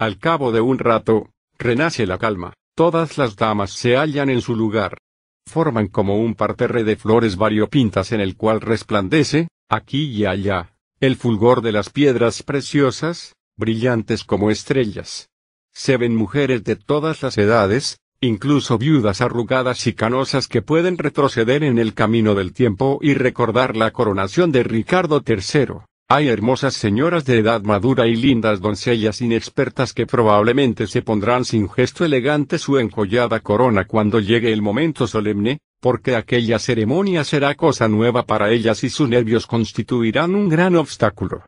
Al 0.00 0.18
cabo 0.18 0.50
de 0.50 0.62
un 0.62 0.80
rato, 0.80 1.28
renace 1.58 2.06
la 2.06 2.18
calma, 2.18 2.54
todas 2.80 3.18
las 3.18 3.36
damas 3.36 3.72
se 3.72 3.98
hallan 3.98 4.30
en 4.30 4.40
su 4.40 4.56
lugar. 4.56 4.96
Forman 5.46 5.88
como 5.88 6.16
un 6.16 6.34
parterre 6.34 6.82
de 6.82 6.96
flores 6.96 7.36
variopintas 7.36 8.10
en 8.10 8.22
el 8.22 8.38
cual 8.38 8.62
resplandece, 8.62 9.48
aquí 9.68 10.04
y 10.04 10.24
allá, 10.24 10.72
el 10.98 11.16
fulgor 11.16 11.60
de 11.60 11.72
las 11.72 11.90
piedras 11.90 12.42
preciosas, 12.42 13.34
brillantes 13.58 14.24
como 14.24 14.50
estrellas. 14.50 15.28
Se 15.74 15.98
ven 15.98 16.16
mujeres 16.16 16.64
de 16.64 16.76
todas 16.76 17.22
las 17.22 17.36
edades, 17.36 17.98
incluso 18.18 18.78
viudas 18.78 19.20
arrugadas 19.20 19.86
y 19.86 19.92
canosas 19.92 20.48
que 20.48 20.62
pueden 20.62 20.96
retroceder 20.96 21.62
en 21.64 21.78
el 21.78 21.92
camino 21.92 22.34
del 22.34 22.54
tiempo 22.54 22.98
y 23.02 23.12
recordar 23.12 23.76
la 23.76 23.90
coronación 23.90 24.52
de 24.52 24.62
Ricardo 24.62 25.22
III. 25.22 25.80
Hay 26.12 26.26
hermosas 26.26 26.74
señoras 26.74 27.24
de 27.24 27.38
edad 27.38 27.62
madura 27.62 28.08
y 28.08 28.16
lindas 28.16 28.60
doncellas 28.60 29.20
inexpertas 29.20 29.92
que 29.92 30.06
probablemente 30.06 30.88
se 30.88 31.02
pondrán 31.02 31.44
sin 31.44 31.70
gesto 31.70 32.04
elegante 32.04 32.58
su 32.58 32.80
encollada 32.80 33.38
corona 33.38 33.84
cuando 33.84 34.18
llegue 34.18 34.52
el 34.52 34.60
momento 34.60 35.06
solemne, 35.06 35.60
porque 35.80 36.16
aquella 36.16 36.58
ceremonia 36.58 37.22
será 37.22 37.54
cosa 37.54 37.86
nueva 37.86 38.26
para 38.26 38.50
ellas 38.50 38.82
y 38.82 38.90
sus 38.90 39.08
nervios 39.08 39.46
constituirán 39.46 40.34
un 40.34 40.48
gran 40.48 40.74
obstáculo. 40.74 41.44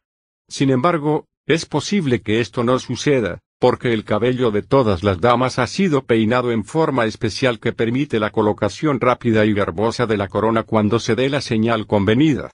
Sin 0.48 0.70
embargo, 0.70 1.24
es 1.44 1.66
posible 1.66 2.20
que 2.20 2.38
esto 2.38 2.62
no 2.62 2.78
suceda, 2.78 3.40
porque 3.58 3.92
el 3.92 4.04
cabello 4.04 4.52
de 4.52 4.62
todas 4.62 5.02
las 5.02 5.20
damas 5.20 5.58
ha 5.58 5.66
sido 5.66 6.04
peinado 6.04 6.52
en 6.52 6.64
forma 6.64 7.06
especial 7.06 7.58
que 7.58 7.72
permite 7.72 8.20
la 8.20 8.30
colocación 8.30 9.00
rápida 9.00 9.44
y 9.44 9.54
garbosa 9.54 10.06
de 10.06 10.18
la 10.18 10.28
corona 10.28 10.62
cuando 10.62 11.00
se 11.00 11.16
dé 11.16 11.28
la 11.30 11.40
señal 11.40 11.88
convenida. 11.88 12.52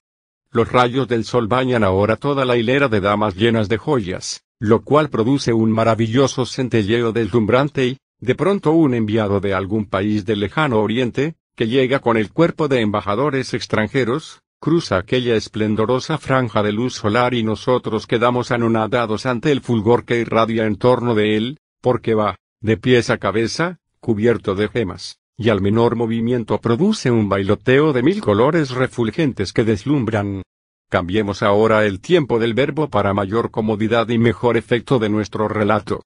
Los 0.51 0.73
rayos 0.73 1.07
del 1.09 1.25
sol 1.25 1.47
bañan 1.47 1.85
ahora 1.85 2.17
toda 2.17 2.47
la 2.47 2.57
hilera 2.57 2.89
de 2.89 3.01
damas 3.01 3.37
llenas 3.37 3.69
de 3.69 3.77
joyas, 3.77 4.45
lo 4.59 4.83
cual 4.83 5.11
produce 5.11 5.53
un 5.53 5.71
maravilloso 5.71 6.47
centelleo 6.47 7.13
deslumbrante 7.13 7.87
y, 7.87 7.99
de 8.19 8.35
pronto 8.35 8.73
un 8.73 8.95
enviado 8.95 9.41
de 9.41 9.53
algún 9.53 9.87
país 9.87 10.25
del 10.25 10.41
lejano 10.41 10.81
oriente, 10.81 11.37
que 11.55 11.69
llega 11.69 11.99
con 11.99 12.17
el 12.17 12.33
cuerpo 12.33 12.67
de 12.67 12.81
embajadores 12.81 13.53
extranjeros, 13.53 14.41
cruza 14.59 14.97
aquella 14.97 15.37
esplendorosa 15.37 16.17
franja 16.17 16.63
de 16.63 16.73
luz 16.73 16.95
solar 16.95 17.35
y 17.35 17.43
nosotros 17.43 18.07
quedamos 18.07 18.51
anonadados 18.51 19.27
ante 19.27 19.53
el 19.53 19.61
fulgor 19.61 20.05
que 20.05 20.19
irradia 20.19 20.65
en 20.65 20.77
torno 20.77 21.15
de 21.15 21.37
él, 21.37 21.59
porque 21.83 22.15
va, 22.15 22.37
de 22.61 22.77
pies 22.77 23.11
a 23.11 23.19
cabeza, 23.19 23.81
cubierto 24.01 24.55
de 24.55 24.69
gemas, 24.69 25.21
y 25.41 25.51
al 25.51 25.61
menor 25.63 25.95
movimiento 25.95 26.61
produce 26.61 27.13
un 27.13 27.29
bailoteo 27.29 27.93
de 27.93 28.03
mil 28.03 28.21
colores 28.21 28.71
refulgentes 28.73 29.53
que 29.53 29.63
deslumbran. 29.63 30.43
Cambiemos 30.91 31.45
ahora 31.45 31.87
el 31.87 32.01
tiempo 32.01 32.41
del 32.41 32.55
verbo 32.55 32.89
para 32.89 33.15
mayor 33.15 33.53
comodidad 33.53 34.09
y 34.09 34.19
mejor 34.19 34.57
efecto 34.57 34.99
de 34.99 35.09
nuestro 35.09 35.47
relato. 35.47 36.03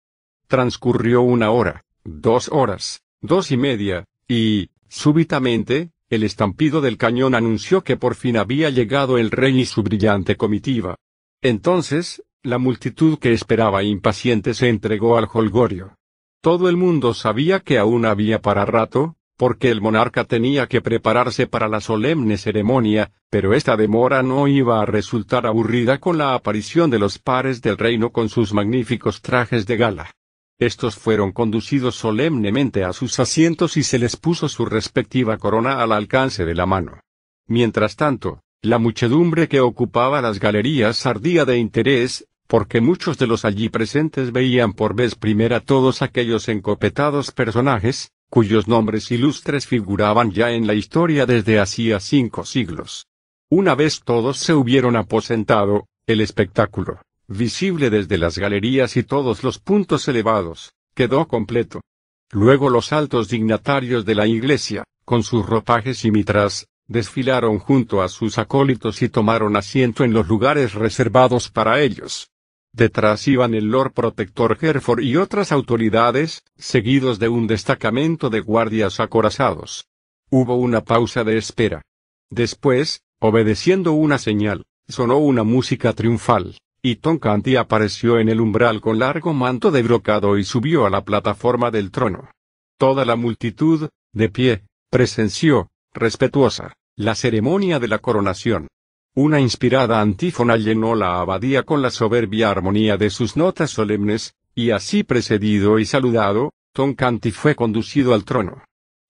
Transcurrió 0.49 1.23
una 1.23 1.51
hora, 1.51 1.83
dos 2.05 2.51
horas, 2.53 3.01
dos 3.23 3.51
y 3.51 3.57
media, 3.57 4.05
y, 4.29 4.69
súbitamente, 4.89 5.93
el 6.11 6.25
estampido 6.25 6.83
del 6.83 6.99
cañón 6.99 7.35
anunció 7.35 7.83
que 7.83 7.97
por 7.97 8.17
fin 8.17 8.37
había 8.37 8.69
llegado 8.69 9.17
el 9.17 9.31
rey 9.31 9.61
y 9.61 9.65
su 9.65 9.83
brillante 9.83 10.37
comitiva. 10.37 10.97
Entonces, 11.41 12.23
la 12.43 12.59
multitud 12.59 13.19
que 13.19 13.33
esperaba 13.33 13.83
impaciente 13.83 14.53
se 14.53 14.69
entregó 14.69 15.17
al 15.17 15.27
holgorio. 15.33 15.97
Todo 16.43 16.69
el 16.69 16.77
mundo 16.77 17.15
sabía 17.15 17.61
que 17.61 17.79
aún 17.79 18.05
había 18.05 18.43
para 18.43 18.65
rato, 18.67 19.17
porque 19.37 19.71
el 19.71 19.81
monarca 19.81 20.25
tenía 20.25 20.67
que 20.67 20.81
prepararse 20.81 21.47
para 21.47 21.69
la 21.69 21.81
solemne 21.81 22.39
ceremonia, 22.39 23.13
pero 23.31 23.55
esta 23.55 23.77
demora 23.77 24.23
no 24.23 24.49
iba 24.49 24.81
a 24.81 24.87
resultar 24.87 25.47
aburrida 25.47 25.99
con 25.99 26.19
la 26.19 26.35
aparición 26.35 26.91
de 26.91 26.99
los 26.99 27.19
pares 27.19 27.63
del 27.63 27.79
reino 27.79 28.11
con 28.11 28.29
sus 28.29 28.53
magníficos 28.53 29.23
trajes 29.23 29.67
de 29.67 29.77
gala. 29.77 30.11
Estos 30.59 30.97
fueron 30.97 31.33
conducidos 31.33 31.97
solemnemente 31.97 32.85
a 32.85 32.93
sus 32.93 33.19
asientos 33.19 33.77
y 33.77 33.83
se 33.83 33.99
les 33.99 34.17
puso 34.17 34.49
su 34.49 34.65
respectiva 34.65 35.37
corona 35.39 35.83
al 35.83 35.93
alcance 35.93 36.45
de 36.45 36.55
la 36.55 36.67
mano. 36.67 37.01
Mientras 37.49 37.97
tanto, 37.97 38.43
la 38.61 38.79
muchedumbre 38.79 39.49
que 39.49 39.61
ocupaba 39.61 40.21
las 40.21 40.39
galerías 40.39 41.05
ardía 41.05 41.45
de 41.45 41.59
interés, 41.59 42.29
porque 42.47 42.81
muchos 42.81 43.19
de 43.19 43.27
los 43.27 43.45
allí 43.45 43.71
presentes 43.71 44.31
veían 44.31 44.73
por 44.73 44.95
vez 44.95 45.17
primera 45.17 45.59
todos 45.59 46.01
aquellos 46.01 46.49
encopetados 46.49 47.33
personajes, 47.33 48.13
cuyos 48.33 48.67
nombres 48.67 49.11
ilustres 49.11 49.67
figuraban 49.67 50.31
ya 50.33 50.53
en 50.53 50.67
la 50.67 50.73
historia 50.73 51.27
desde 51.27 51.61
hacía 51.61 52.01
cinco 52.01 52.47
siglos. 52.47 53.07
Una 53.51 53.75
vez 53.75 54.01
todos 54.03 54.39
se 54.39 54.55
hubieron 54.55 54.97
aposentado, 54.97 55.87
el 56.07 56.23
espectáculo, 56.23 57.03
visible 57.29 57.91
desde 57.91 58.17
las 58.17 58.39
galerías 58.39 58.97
y 58.97 59.03
todos 59.03 59.45
los 59.45 59.59
puntos 59.59 60.09
elevados, 60.09 60.73
quedó 60.95 61.29
completo. 61.29 61.83
Luego 62.31 62.71
los 62.71 62.95
altos 62.95 63.29
dignatarios 63.29 64.07
de 64.07 64.15
la 64.15 64.27
iglesia, 64.27 64.85
con 65.05 65.23
sus 65.25 65.45
ropajes 65.45 66.07
y 66.07 66.11
mitras, 66.11 66.69
desfilaron 66.89 67.59
junto 67.59 68.01
a 68.01 68.09
sus 68.09 68.39
acólitos 68.39 69.03
y 69.03 69.11
tomaron 69.11 69.57
asiento 69.57 70.05
en 70.05 70.15
los 70.15 70.27
lugares 70.27 70.73
reservados 70.73 71.51
para 71.51 71.83
ellos. 71.83 72.32
Detrás 72.75 73.29
iban 73.29 73.55
el 73.55 73.67
Lord 73.67 73.93
Protector 73.93 74.57
Hereford 74.61 75.03
y 75.03 75.17
otras 75.17 75.53
autoridades, 75.53 76.43
seguidos 76.57 77.19
de 77.19 77.29
un 77.29 77.47
destacamento 77.47 78.31
de 78.31 78.41
guardias 78.41 78.99
acorazados. 78.99 79.87
Hubo 80.31 80.57
una 80.57 80.81
pausa 80.81 81.23
de 81.23 81.37
espera. 81.37 81.83
Después, 82.31 83.03
obedeciendo 83.21 83.93
una 83.93 84.17
señal, 84.17 84.65
sonó 84.89 85.19
una 85.19 85.45
música 85.45 85.93
triunfal, 85.93 86.57
y 86.83 86.97
Tonkanti 86.97 87.57
apareció 87.57 88.19
en 88.19 88.31
el 88.31 88.41
umbral 88.41 88.81
con 88.81 88.99
largo 88.99 89.35
manto 89.35 89.71
de 89.71 89.83
brocado 89.83 90.39
y 90.39 90.45
subió 90.45 90.87
a 90.87 90.91
la 90.91 91.05
plataforma 91.05 91.71
del 91.71 91.91
trono. 91.91 92.31
Toda 92.79 93.05
la 93.05 93.17
multitud, 93.17 93.91
de 94.15 94.29
pie, 94.31 94.63
presenció, 94.91 95.69
respetuosa, 95.93 96.73
la 96.97 97.15
ceremonia 97.15 97.79
de 97.79 97.89
la 97.89 97.99
coronación. 97.99 98.69
Una 99.15 99.41
inspirada 99.41 100.01
antífona 100.01 100.57
llenó 100.57 100.95
la 100.95 101.21
abadía 101.21 101.65
con 101.65 101.83
la 101.83 101.91
soberbia 101.91 102.51
armonía 102.51 102.97
de 102.97 103.11
sus 103.11 103.37
notas 103.37 103.71
solemnes, 103.71 104.37
y 104.55 104.71
así 104.71 105.05
precedido 105.05 105.79
y 105.79 105.85
saludado, 105.85 106.55
Tonkanti 106.73 107.31
fue 107.31 107.55
conducido 107.55 108.15
al 108.15 108.25
trono. 108.25 108.65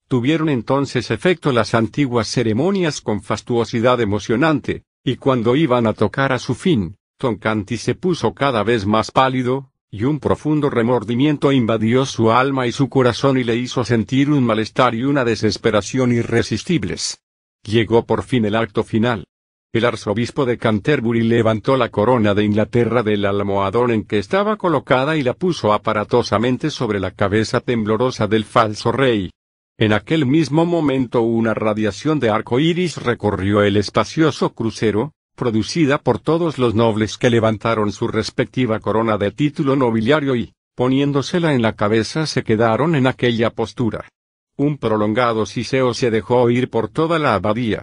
Tuvieron 0.08 0.48
entonces 0.48 1.12
efecto 1.12 1.52
las 1.52 1.74
antiguas 1.74 2.26
ceremonias 2.26 3.00
con 3.00 3.22
fastuosidad 3.22 4.00
emocionante, 4.00 4.82
y 5.05 5.16
cuando 5.16 5.55
iban 5.55 5.86
a 5.86 5.92
tocar 5.92 6.32
a 6.32 6.40
su 6.40 6.56
fin, 6.56 6.97
Tonkanti 7.16 7.76
se 7.76 7.94
puso 7.94 8.34
cada 8.34 8.64
vez 8.64 8.84
más 8.84 9.12
pálido, 9.12 9.70
y 9.89 10.02
un 10.02 10.18
profundo 10.18 10.68
remordimiento 10.68 11.52
invadió 11.52 12.06
su 12.06 12.32
alma 12.32 12.66
y 12.66 12.72
su 12.72 12.89
corazón 12.89 13.39
y 13.39 13.44
le 13.44 13.55
hizo 13.55 13.84
sentir 13.84 14.31
un 14.31 14.42
malestar 14.42 14.97
y 14.97 15.05
una 15.05 15.24
desesperación 15.24 16.10
irresistibles. 16.10 17.20
Llegó 17.62 18.05
por 18.05 18.24
fin 18.24 18.44
el 18.47 18.56
acto 18.56 18.82
final. 18.82 19.26
El 19.75 19.86
arzobispo 19.86 20.44
de 20.44 20.59
Canterbury 20.59 21.23
levantó 21.23 21.78
la 21.78 21.89
corona 21.89 22.34
de 22.34 22.44
Inglaterra 22.44 23.02
del 23.02 23.25
almohadón 23.25 23.91
en 23.91 24.05
que 24.05 24.18
estaba 24.18 24.59
colocada 24.59 25.17
y 25.17 25.23
la 25.23 25.33
puso 25.33 25.73
aparatosamente 25.73 26.68
sobre 26.68 27.01
la 27.01 27.12
cabeza 27.12 27.60
temblorosa 27.60 28.26
del 28.26 28.44
falso 28.44 28.92
rey. 28.92 29.31
En 29.78 29.94
aquel 29.94 30.26
mismo 30.26 30.67
momento 30.67 31.23
una 31.23 31.55
radiación 31.55 32.20
de 32.20 32.28
arco 32.28 32.60
iris 32.60 32.99
recorrió 32.99 33.62
el 33.62 33.78
espacioso 33.78 34.52
crucero, 34.52 35.15
producida 35.34 35.97
por 35.97 36.18
todos 36.18 36.59
los 36.59 36.75
nobles 36.75 37.17
que 37.17 37.31
levantaron 37.31 37.92
su 37.92 38.09
respectiva 38.09 38.78
corona 38.78 39.17
de 39.17 39.31
título 39.31 39.75
nobiliario 39.75 40.36
y, 40.36 40.52
poniéndosela 40.76 41.55
en 41.55 41.62
la 41.62 41.73
cabeza, 41.73 42.26
se 42.26 42.42
quedaron 42.42 42.94
en 42.94 43.07
aquella 43.07 43.49
postura. 43.49 44.07
Un 44.55 44.76
prolongado 44.76 45.47
siseo 45.47 45.94
se 45.94 46.10
dejó 46.10 46.42
oír 46.42 46.68
por 46.68 46.91
toda 46.91 47.18
la 47.18 47.33
abadía. 47.33 47.83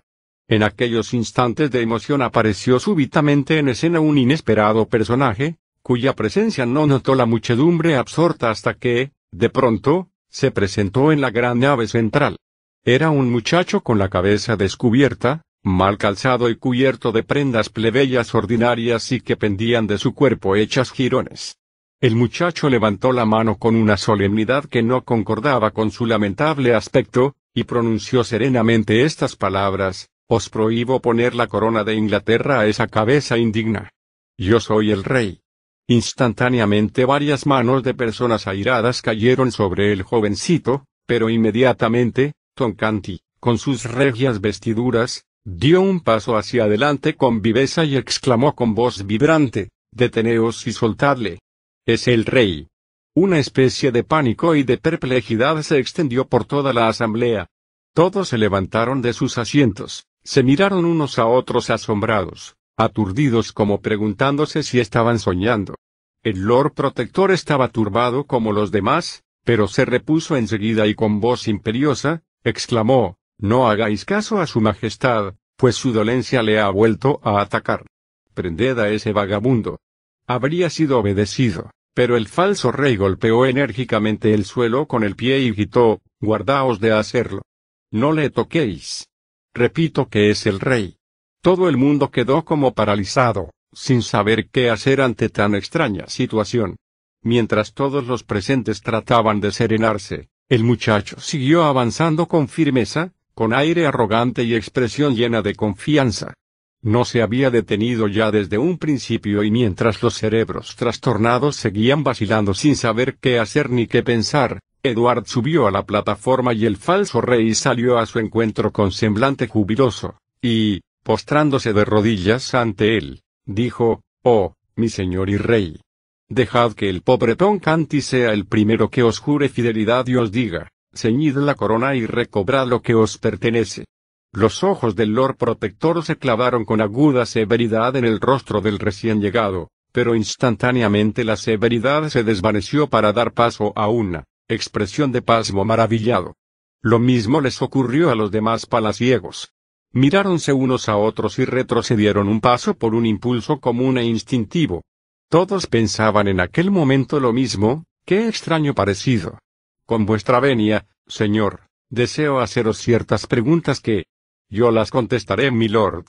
En 0.50 0.64
aquellos 0.64 1.14
instantes 1.14 1.70
de 1.70 1.82
emoción 1.82 2.24
apareció 2.24 2.80
súbitamente 2.80 3.60
en 3.60 3.70
escena 3.70 4.00
un 4.00 4.18
inesperado 4.18 4.88
personaje, 4.88 5.58
cuya 5.84 6.16
presencia 6.16 6.66
no 6.66 6.88
notó 6.88 7.14
la 7.14 7.28
muchedumbre 7.28 7.96
absorta 7.96 8.50
hasta 8.50 8.74
que, 8.74 9.12
de 9.32 9.50
pronto, 9.52 10.10
se 10.28 10.50
presentó 10.50 11.12
en 11.12 11.22
la 11.22 11.30
gran 11.30 11.60
nave 11.60 11.88
central. 11.88 12.38
Era 12.84 13.12
un 13.12 13.30
muchacho 13.30 13.82
con 13.82 14.00
la 14.00 14.10
cabeza 14.10 14.56
descubierta, 14.56 15.44
mal 15.62 16.00
calzado 16.00 16.50
y 16.50 16.56
cubierto 16.56 17.12
de 17.12 17.22
prendas 17.22 17.70
plebeyas 17.70 18.34
ordinarias 18.34 19.12
y 19.12 19.22
que 19.22 19.38
pendían 19.38 19.86
de 19.86 20.00
su 20.00 20.16
cuerpo 20.16 20.56
hechas 20.56 20.92
jirones. 20.92 21.58
El 22.02 22.16
muchacho 22.16 22.70
levantó 22.70 23.12
la 23.12 23.26
mano 23.26 23.60
con 23.60 23.76
una 23.76 23.98
solemnidad 23.98 24.66
que 24.66 24.82
no 24.82 25.04
concordaba 25.04 25.70
con 25.72 25.92
su 25.92 26.08
lamentable 26.08 26.74
aspecto, 26.74 27.36
y 27.54 27.66
pronunció 27.66 28.24
serenamente 28.24 29.04
estas 29.04 29.36
palabras, 29.36 30.10
Os 30.32 30.50
prohíbo 30.50 31.02
poner 31.02 31.34
la 31.34 31.48
corona 31.48 31.84
de 31.84 31.96
Inglaterra 31.96 32.60
a 32.60 32.68
esa 32.68 32.88
cabeza 32.88 33.38
indigna. 33.38 33.92
Yo 34.38 34.60
soy 34.60 34.92
el 34.92 35.04
rey. 35.04 35.42
Instantáneamente 35.88 37.04
varias 37.04 37.48
manos 37.48 37.82
de 37.82 37.96
personas 37.96 38.46
airadas 38.46 39.02
cayeron 39.02 39.52
sobre 39.52 39.92
el 39.92 40.04
jovencito, 40.04 40.86
pero 41.08 41.32
inmediatamente, 41.32 42.34
Toncanti, 42.56 43.22
con 43.40 43.58
sus 43.58 43.86
regias 43.86 44.40
vestiduras, 44.40 45.26
Dio 45.46 45.82
un 45.82 46.02
paso 46.02 46.38
hacia 46.38 46.66
adelante 46.66 47.16
con 47.16 47.42
viveza 47.42 47.84
y 47.84 47.96
exclamó 47.96 48.54
con 48.56 48.76
voz 48.76 49.08
vibrante, 49.08 49.70
Deteneos 49.92 50.68
y 50.68 50.74
soltadle. 50.74 51.40
Es 51.88 52.08
el 52.08 52.26
rey. 52.26 52.68
Una 53.16 53.40
especie 53.40 53.92
de 53.92 54.04
pánico 54.04 54.54
y 54.54 54.62
de 54.62 54.78
perplejidad 54.78 55.60
se 55.64 55.80
extendió 55.80 56.28
por 56.28 56.46
toda 56.46 56.72
la 56.72 56.88
asamblea. 56.88 57.48
Todos 57.96 58.30
se 58.30 58.38
levantaron 58.38 59.02
de 59.02 59.14
sus 59.14 59.40
asientos, 59.40 60.06
se 60.30 60.44
miraron 60.44 60.86
unos 60.86 61.18
a 61.18 61.26
otros 61.26 61.72
asombrados, 61.72 62.56
aturdidos 62.78 63.52
como 63.52 63.82
preguntándose 63.82 64.62
si 64.62 64.80
estaban 64.80 65.18
soñando. 65.18 65.74
El 66.22 66.42
Lord 66.42 66.74
Protector 66.76 67.32
estaba 67.32 67.70
turbado 67.70 68.26
como 68.26 68.54
los 68.54 68.70
demás, 68.70 69.24
pero 69.44 69.68
se 69.68 69.86
repuso 69.86 70.38
enseguida 70.38 70.86
y 70.86 70.94
con 70.94 71.20
voz 71.20 71.48
imperiosa, 71.48 72.22
exclamó, 72.44 73.18
no 73.40 73.72
hagáis 73.72 74.06
caso 74.06 74.40
a 74.40 74.46
su 74.46 74.62
majestad, 74.62 75.34
pues 75.58 75.76
su 75.76 75.94
dolencia 75.94 76.44
le 76.44 76.60
ha 76.60 76.70
vuelto 76.70 77.20
a 77.24 77.42
atacar. 77.42 77.88
Prended 78.36 78.78
a 78.78 78.90
ese 78.90 79.14
vagabundo. 79.14 79.80
Habría 80.28 80.70
sido 80.70 81.00
obedecido, 81.00 81.72
pero 81.96 82.18
el 82.18 82.28
falso 82.28 82.72
rey 82.72 82.98
golpeó 82.98 83.48
enérgicamente 83.48 84.36
el 84.36 84.46
suelo 84.46 84.86
con 84.86 85.04
el 85.04 85.16
pie 85.16 85.40
y 85.40 85.50
gritó, 85.50 86.02
guardaos 86.22 86.80
de 86.80 86.92
hacerlo. 86.92 87.42
No 87.90 88.12
le 88.12 88.30
toquéis. 88.30 89.09
Repito 89.54 90.10
que 90.10 90.30
es 90.30 90.46
el 90.46 90.60
rey. 90.60 90.98
Todo 91.42 91.70
el 91.70 91.78
mundo 91.78 92.12
quedó 92.12 92.46
como 92.46 92.74
paralizado, 92.74 93.52
sin 93.74 94.02
saber 94.02 94.50
qué 94.50 94.70
hacer 94.70 95.02
ante 95.02 95.30
tan 95.30 95.56
extraña 95.56 96.08
situación. 96.08 96.76
Mientras 97.22 97.74
todos 97.74 98.06
los 98.06 98.24
presentes 98.24 98.82
trataban 98.82 99.42
de 99.42 99.52
serenarse, 99.52 100.30
el 100.48 100.64
muchacho 100.64 101.20
siguió 101.20 101.64
avanzando 101.64 102.28
con 102.28 102.48
firmeza, 102.48 103.14
con 103.34 103.54
aire 103.54 103.86
arrogante 103.88 104.44
y 104.44 104.56
expresión 104.56 105.16
llena 105.16 105.42
de 105.42 105.56
confianza. 105.56 106.34
No 106.82 107.04
se 107.04 107.22
había 107.22 107.50
detenido 107.50 108.08
ya 108.08 108.32
desde 108.32 108.58
un 108.58 108.78
principio 108.78 109.44
y 109.44 109.52
mientras 109.52 110.02
los 110.02 110.16
cerebros 110.16 110.76
trastornados 110.76 111.58
seguían 111.58 112.04
vacilando 112.04 112.54
sin 112.54 112.76
saber 112.76 113.18
qué 113.20 113.38
hacer 113.38 113.70
ni 113.70 113.88
qué 113.88 114.02
pensar, 114.02 114.60
Edward 114.82 115.26
subió 115.26 115.68
a 115.68 115.72
la 115.72 115.86
plataforma 115.86 116.54
y 116.54 116.66
el 116.66 116.78
falso 116.78 117.20
rey 117.20 117.54
salió 117.54 117.98
a 117.98 118.06
su 118.06 118.20
encuentro 118.20 118.72
con 118.72 118.94
semblante 118.94 119.48
jubiloso, 119.48 120.18
y, 120.42 120.80
postrándose 121.04 121.74
de 121.74 121.84
rodillas 121.84 122.54
ante 122.54 122.98
él, 122.98 123.22
dijo, 123.46 124.02
Oh, 124.24 124.54
mi 124.76 124.88
señor 124.88 125.30
y 125.30 125.36
rey. 125.36 125.82
Dejad 126.30 126.74
que 126.74 126.90
el 126.90 127.02
pobre 127.02 127.36
Canti 127.62 128.00
sea 128.00 128.32
el 128.32 128.46
primero 128.46 128.90
que 128.90 129.04
os 129.04 129.20
jure 129.20 129.50
fidelidad 129.50 130.08
y 130.08 130.16
os 130.16 130.32
diga, 130.32 130.70
ceñid 130.94 131.36
la 131.36 131.56
corona 131.56 131.96
y 131.96 132.06
recobrad 132.06 132.68
lo 132.68 132.82
que 132.82 132.96
os 132.96 133.18
pertenece. 133.18 133.86
Los 134.32 134.64
ojos 134.64 134.96
del 134.96 135.14
Lord 135.14 135.36
Protector 135.36 136.06
se 136.06 136.18
clavaron 136.18 136.64
con 136.64 136.80
aguda 136.80 137.26
severidad 137.26 137.98
en 137.98 138.06
el 138.06 138.22
rostro 138.22 138.62
del 138.62 138.80
recién 138.80 139.20
llegado, 139.20 139.72
pero 139.92 140.16
instantáneamente 140.16 141.26
la 141.26 141.36
severidad 141.36 142.08
se 142.08 142.24
desvaneció 142.24 142.88
para 142.88 143.12
dar 143.12 143.34
paso 143.34 143.74
a 143.76 143.90
una 143.90 144.24
expresión 144.50 145.12
de 145.12 145.22
pasmo 145.22 145.64
maravillado. 145.64 146.36
Lo 146.82 147.00
mismo 147.00 147.40
les 147.40 147.62
ocurrió 147.62 148.10
a 148.10 148.16
los 148.16 148.32
demás 148.32 148.66
palaciegos. 148.66 149.54
Miráronse 149.92 150.54
unos 150.54 150.90
a 150.90 150.98
otros 150.98 151.40
y 151.40 151.46
retrocedieron 151.46 152.28
un 152.28 152.42
paso 152.42 152.76
por 152.76 152.96
un 152.96 153.06
impulso 153.06 153.60
común 153.60 153.98
e 153.98 154.06
instintivo. 154.06 154.84
Todos 155.30 155.68
pensaban 155.68 156.28
en 156.28 156.40
aquel 156.40 156.72
momento 156.72 157.20
lo 157.20 157.32
mismo, 157.32 157.86
qué 158.06 158.28
extraño 158.28 158.74
parecido. 158.74 159.40
Con 159.86 160.06
vuestra 160.06 160.40
venia, 160.40 160.88
señor, 161.08 161.62
deseo 161.90 162.40
haceros 162.40 162.78
ciertas 162.80 163.28
preguntas 163.28 163.82
que, 163.82 164.06
yo 164.50 164.72
las 164.72 164.90
contestaré, 164.90 165.52
milord. 165.52 166.06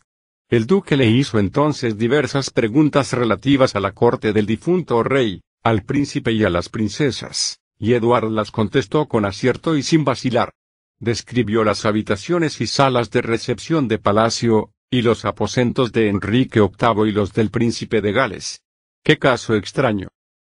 El 0.49 0.67
duque 0.67 0.97
le 0.97 1.07
hizo 1.07 1.39
entonces 1.39 1.99
diversas 1.99 2.51
preguntas 2.51 3.13
relativas 3.13 3.77
a 3.77 3.81
la 3.81 3.93
corte 3.93 4.33
del 4.33 4.47
difunto 4.47 5.03
rey, 5.03 5.43
al 5.63 5.83
príncipe 5.83 6.33
y 6.33 6.45
a 6.45 6.51
las 6.51 6.69
princesas, 6.69 7.60
y 7.81 7.95
Edward 7.95 8.31
las 8.31 8.51
contestó 8.51 9.09
con 9.09 9.25
acierto 9.25 9.75
y 9.75 9.83
sin 9.83 10.05
vacilar. 10.05 10.53
Describió 10.99 11.65
las 11.65 11.87
habitaciones 11.87 12.61
y 12.61 12.67
salas 12.67 13.11
de 13.11 13.23
recepción 13.23 13.89
de 13.89 13.99
palacio, 13.99 14.71
y 14.91 15.01
los 15.01 15.25
aposentos 15.25 15.91
de 15.91 16.09
Enrique 16.09 16.61
VIII 16.61 17.09
y 17.09 17.13
los 17.13 17.33
del 17.33 17.51
príncipe 17.51 18.03
de 18.03 18.13
Gales. 18.13 18.61
Qué 19.03 19.19
caso 19.19 19.55
extraño. 19.55 20.09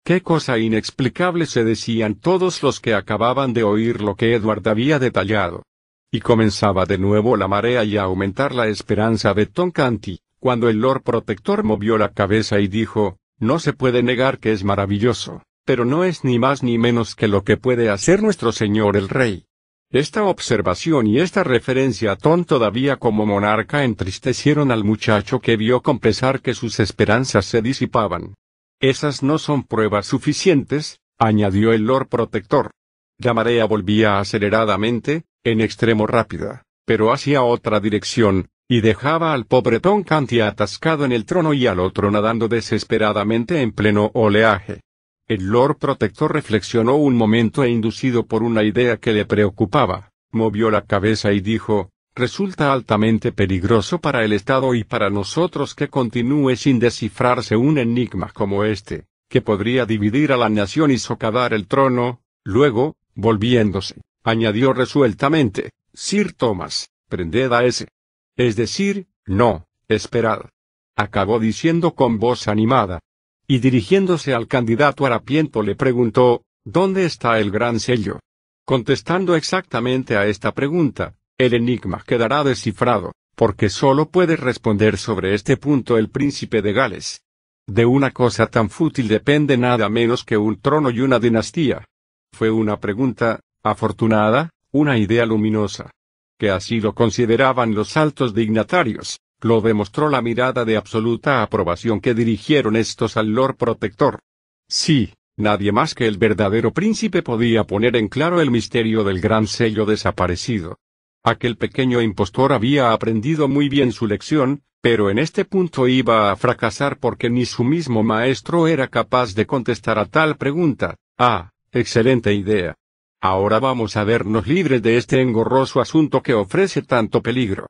Qué 0.05 0.21
cosa 0.21 0.57
inexplicable 0.57 1.47
se 1.47 1.65
decían 1.65 2.15
todos 2.15 2.63
los 2.63 2.79
que 2.79 2.93
acababan 2.93 3.53
de 3.53 3.63
oír 3.63 4.01
lo 4.01 4.15
que 4.15 4.33
Edward 4.33 4.65
había 4.65 4.97
detallado. 4.97 5.63
Y 6.09 6.21
comenzaba 6.21 6.85
de 6.85 6.97
nuevo 6.97 7.35
la 7.35 7.49
marea 7.49 7.83
y 7.83 7.97
a 7.97 8.03
aumentar 8.03 8.55
la 8.55 8.67
esperanza 8.67 9.33
de 9.33 9.47
Tonkanti, 9.47 10.21
cuando 10.39 10.69
el 10.69 10.77
Lord 10.77 11.03
Protector 11.03 11.65
movió 11.65 11.97
la 11.97 12.13
cabeza 12.13 12.61
y 12.61 12.69
dijo, 12.69 13.17
no 13.37 13.59
se 13.59 13.73
puede 13.73 14.01
negar 14.01 14.39
que 14.39 14.53
es 14.53 14.63
maravilloso, 14.63 15.43
pero 15.67 15.83
no 15.83 16.05
es 16.05 16.23
ni 16.23 16.39
más 16.39 16.63
ni 16.63 16.77
menos 16.77 17.13
que 17.13 17.27
lo 17.27 17.43
que 17.43 17.57
puede 17.57 17.89
hacer 17.89 18.23
nuestro 18.23 18.53
Señor 18.53 18.95
el 18.95 19.09
Rey. 19.09 19.43
Esta 19.91 20.23
observación 20.23 21.07
y 21.07 21.19
esta 21.19 21.43
referencia 21.43 22.13
a 22.13 22.15
Ton 22.15 22.45
todavía 22.45 22.95
como 22.95 23.25
monarca 23.25 23.83
entristecieron 23.83 24.71
al 24.71 24.85
muchacho 24.85 25.41
que 25.41 25.57
vio 25.57 25.81
con 25.81 25.99
pesar 25.99 26.41
que 26.41 26.53
sus 26.53 26.79
esperanzas 26.79 27.45
se 27.45 27.61
disipaban. 27.61 28.35
Esas 28.79 29.23
no 29.23 29.37
son 29.39 29.63
pruebas 29.63 30.05
suficientes, 30.05 31.01
añadió 31.19 31.73
el 31.73 31.83
Lord 31.83 32.07
Protector. 32.07 32.71
La 33.17 33.33
marea 33.33 33.65
volvía 33.65 34.19
aceleradamente, 34.19 35.25
en 35.43 35.59
extremo 35.59 36.07
rápida, 36.07 36.63
pero 36.85 37.11
hacia 37.11 37.43
otra 37.43 37.81
dirección, 37.81 38.47
y 38.69 38.79
dejaba 38.79 39.33
al 39.33 39.45
pobre 39.45 39.81
Tom 39.81 40.03
Canty 40.03 40.39
atascado 40.39 41.03
en 41.03 41.11
el 41.11 41.25
trono 41.25 41.53
y 41.53 41.67
al 41.67 41.81
otro 41.81 42.09
nadando 42.09 42.47
desesperadamente 42.47 43.61
en 43.61 43.73
pleno 43.73 44.11
oleaje. 44.13 44.79
El 45.27 45.47
Lord 45.47 45.77
Protector 45.77 46.31
reflexionó 46.31 46.95
un 46.95 47.13
momento 47.17 47.65
e 47.65 47.69
inducido 47.69 48.25
por 48.25 48.43
una 48.43 48.63
idea 48.63 48.95
que 48.95 49.11
le 49.11 49.25
preocupaba, 49.25 50.13
movió 50.31 50.71
la 50.71 50.83
cabeza 50.85 51.33
y 51.33 51.41
dijo, 51.41 51.91
resulta 52.15 52.71
altamente 52.71 53.33
peligroso 53.33 53.99
para 53.99 54.23
el 54.23 54.31
Estado 54.31 54.73
y 54.73 54.85
para 54.85 55.09
nosotros 55.09 55.75
que 55.75 55.89
continúe 55.89 56.55
sin 56.55 56.79
descifrarse 56.79 57.57
un 57.57 57.77
enigma 57.77 58.31
como 58.33 58.63
este, 58.63 59.07
que 59.27 59.41
podría 59.41 59.85
dividir 59.85 60.31
a 60.31 60.37
la 60.37 60.47
nación 60.47 60.91
y 60.91 60.97
socavar 60.97 61.53
el 61.53 61.67
trono, 61.67 62.21
luego, 62.45 62.95
volviéndose, 63.13 63.99
añadió 64.23 64.71
resueltamente, 64.71 65.71
Sir 65.93 66.31
Thomas, 66.31 66.89
prended 67.09 67.51
a 67.51 67.65
ese. 67.65 67.89
Es 68.37 68.55
decir, 68.55 69.07
no, 69.25 69.67
esperad. 69.89 70.51
Acabó 70.95 71.39
diciendo 71.39 71.95
con 71.95 72.17
voz 72.17 72.47
animada. 72.47 73.01
Y 73.49 73.59
dirigiéndose 73.59 74.33
al 74.33 74.47
candidato 74.47 75.05
harapiento 75.05 75.63
le 75.63 75.75
preguntó, 75.75 76.43
¿dónde 76.65 77.05
está 77.05 77.39
el 77.39 77.49
gran 77.49 77.79
sello? 77.79 78.19
Contestando 78.65 79.37
exactamente 79.37 80.17
a 80.17 80.25
esta 80.25 80.53
pregunta, 80.53 81.15
el 81.37 81.53
enigma 81.53 82.03
quedará 82.05 82.43
descifrado, 82.43 83.13
porque 83.35 83.69
solo 83.69 84.09
puede 84.09 84.35
responder 84.35 84.97
sobre 84.97 85.33
este 85.33 85.55
punto 85.55 85.97
el 85.97 86.09
príncipe 86.09 86.61
de 86.61 86.73
Gales. 86.73 87.21
De 87.65 87.85
una 87.85 88.11
cosa 88.11 88.47
tan 88.47 88.69
fútil 88.69 89.07
depende 89.07 89.57
nada 89.57 89.87
menos 89.87 90.25
que 90.25 90.35
un 90.35 90.59
trono 90.59 90.89
y 90.89 90.99
una 90.99 91.19
dinastía. 91.19 91.85
Fue 92.33 92.49
una 92.49 92.79
pregunta, 92.81 93.39
afortunada, 93.63 94.49
una 94.71 94.97
idea 94.97 95.25
luminosa. 95.25 95.91
Que 96.37 96.49
así 96.49 96.81
lo 96.81 96.93
consideraban 96.93 97.73
los 97.73 97.95
altos 97.95 98.33
dignatarios, 98.33 99.19
lo 99.41 99.61
demostró 99.61 100.09
la 100.09 100.21
mirada 100.21 100.65
de 100.65 100.77
absoluta 100.77 101.43
aprobación 101.43 101.99
que 101.99 102.13
dirigieron 102.13 102.75
estos 102.75 103.17
al 103.17 103.27
Lord 103.27 103.57
Protector. 103.57 104.19
Sí, 104.67 105.13
nadie 105.35 105.71
más 105.71 105.93
que 105.93 106.07
el 106.07 106.17
verdadero 106.17 106.73
príncipe 106.73 107.21
podía 107.21 107.63
poner 107.63 107.95
en 107.95 108.07
claro 108.07 108.41
el 108.41 108.51
misterio 108.51 109.03
del 109.03 109.21
gran 109.21 109.47
sello 109.47 109.85
desaparecido. 109.85 110.79
Aquel 111.23 111.57
pequeño 111.57 112.01
impostor 112.01 112.53
había 112.53 112.93
aprendido 112.93 113.47
muy 113.47 113.69
bien 113.69 113.91
su 113.91 114.07
lección, 114.07 114.63
pero 114.81 115.09
en 115.09 115.19
este 115.19 115.45
punto 115.45 115.87
iba 115.87 116.31
a 116.31 116.35
fracasar 116.35 116.97
porque 116.97 117.29
ni 117.29 117.45
su 117.45 117.63
mismo 117.63 118.03
maestro 118.03 118.67
era 118.67 118.87
capaz 118.87 119.35
de 119.35 119.45
contestar 119.45 119.99
a 119.99 120.05
tal 120.05 120.37
pregunta. 120.37 120.95
Ah, 121.17 121.51
excelente 121.71 122.33
idea. 122.33 122.75
Ahora 123.19 123.59
vamos 123.59 123.97
a 123.97 124.03
vernos 124.03 124.47
libres 124.47 124.81
de 124.81 124.97
este 124.97 125.21
engorroso 125.21 125.81
asunto 125.81 126.21
que 126.21 126.33
ofrece 126.33 126.83
tanto 126.83 127.21
peligro. 127.21 127.67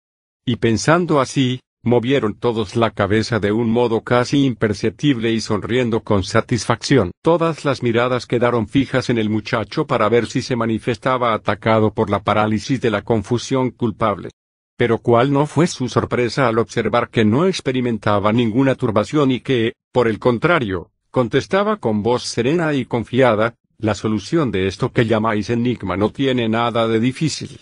Y 0.50 0.56
pensando 0.56 1.19
así, 1.19 1.59
movieron 1.84 2.34
todos 2.34 2.77
la 2.77 2.92
cabeza 2.92 3.38
de 3.42 3.51
un 3.51 3.69
modo 3.69 4.00
casi 4.00 4.45
imperceptible 4.45 5.34
y 5.34 5.42
sonriendo 5.42 6.03
con 6.03 6.24
satisfacción. 6.24 7.11
Todas 7.22 7.66
las 7.66 7.84
miradas 7.84 8.26
quedaron 8.26 8.69
fijas 8.69 9.09
en 9.09 9.17
el 9.17 9.30
muchacho 9.30 9.85
para 9.85 10.08
ver 10.08 10.26
si 10.27 10.42
se 10.42 10.56
manifestaba 10.56 11.34
atacado 11.34 11.93
por 11.93 12.09
la 12.09 12.24
parálisis 12.24 12.80
de 12.80 12.90
la 12.90 13.01
confusión 13.01 13.72
culpable. 13.72 14.30
Pero 14.77 15.00
cuál 15.00 15.34
no 15.34 15.48
fue 15.48 15.67
su 15.67 15.90
sorpresa 15.90 16.48
al 16.48 16.59
observar 16.59 17.09
que 17.09 17.26
no 17.26 17.45
experimentaba 17.45 18.32
ninguna 18.32 18.76
turbación 18.76 19.32
y 19.32 19.42
que, 19.42 19.74
por 19.92 20.08
el 20.08 20.17
contrario, 20.17 20.92
contestaba 21.11 21.76
con 21.76 22.03
voz 22.03 22.24
serena 22.24 22.74
y 22.74 22.85
confiada, 22.85 23.56
la 23.80 23.95
solución 23.95 24.51
de 24.51 24.67
esto 24.67 24.93
que 24.93 25.08
llamáis 25.08 25.50
enigma 25.50 25.98
no 25.98 26.09
tiene 26.09 26.48
nada 26.48 26.88
de 26.88 27.01
difícil. 27.01 27.59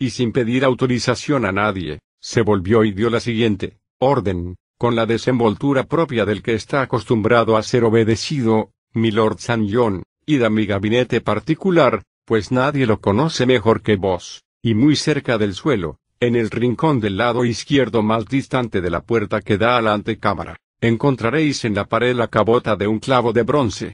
Y 0.00 0.10
sin 0.10 0.32
pedir 0.32 0.64
autorización 0.64 1.44
a 1.44 1.52
nadie, 1.52 2.00
se 2.24 2.40
volvió 2.40 2.84
y 2.84 2.92
dio 2.92 3.10
la 3.10 3.20
siguiente 3.20 3.76
orden, 3.98 4.56
con 4.78 4.96
la 4.96 5.04
desenvoltura 5.04 5.84
propia 5.84 6.24
del 6.24 6.42
que 6.42 6.54
está 6.54 6.80
acostumbrado 6.80 7.54
a 7.54 7.62
ser 7.62 7.84
obedecido, 7.84 8.70
Milord 8.94 9.40
San 9.40 9.68
John, 9.70 10.04
id 10.24 10.42
a 10.42 10.48
mi 10.48 10.64
gabinete 10.64 11.20
particular, 11.20 12.02
pues 12.24 12.50
nadie 12.50 12.86
lo 12.86 12.98
conoce 12.98 13.44
mejor 13.44 13.82
que 13.82 13.96
vos, 13.96 14.42
y 14.62 14.72
muy 14.72 14.96
cerca 14.96 15.36
del 15.36 15.52
suelo, 15.52 15.98
en 16.18 16.34
el 16.34 16.50
rincón 16.50 16.98
del 16.98 17.18
lado 17.18 17.44
izquierdo 17.44 18.02
más 18.02 18.24
distante 18.24 18.80
de 18.80 18.88
la 18.88 19.02
puerta 19.02 19.42
que 19.42 19.58
da 19.58 19.76
a 19.76 19.82
la 19.82 19.92
antecámara, 19.92 20.56
encontraréis 20.80 21.66
en 21.66 21.74
la 21.74 21.84
pared 21.84 22.16
la 22.16 22.28
cabota 22.28 22.74
de 22.74 22.86
un 22.86 23.00
clavo 23.00 23.34
de 23.34 23.42
bronce, 23.42 23.92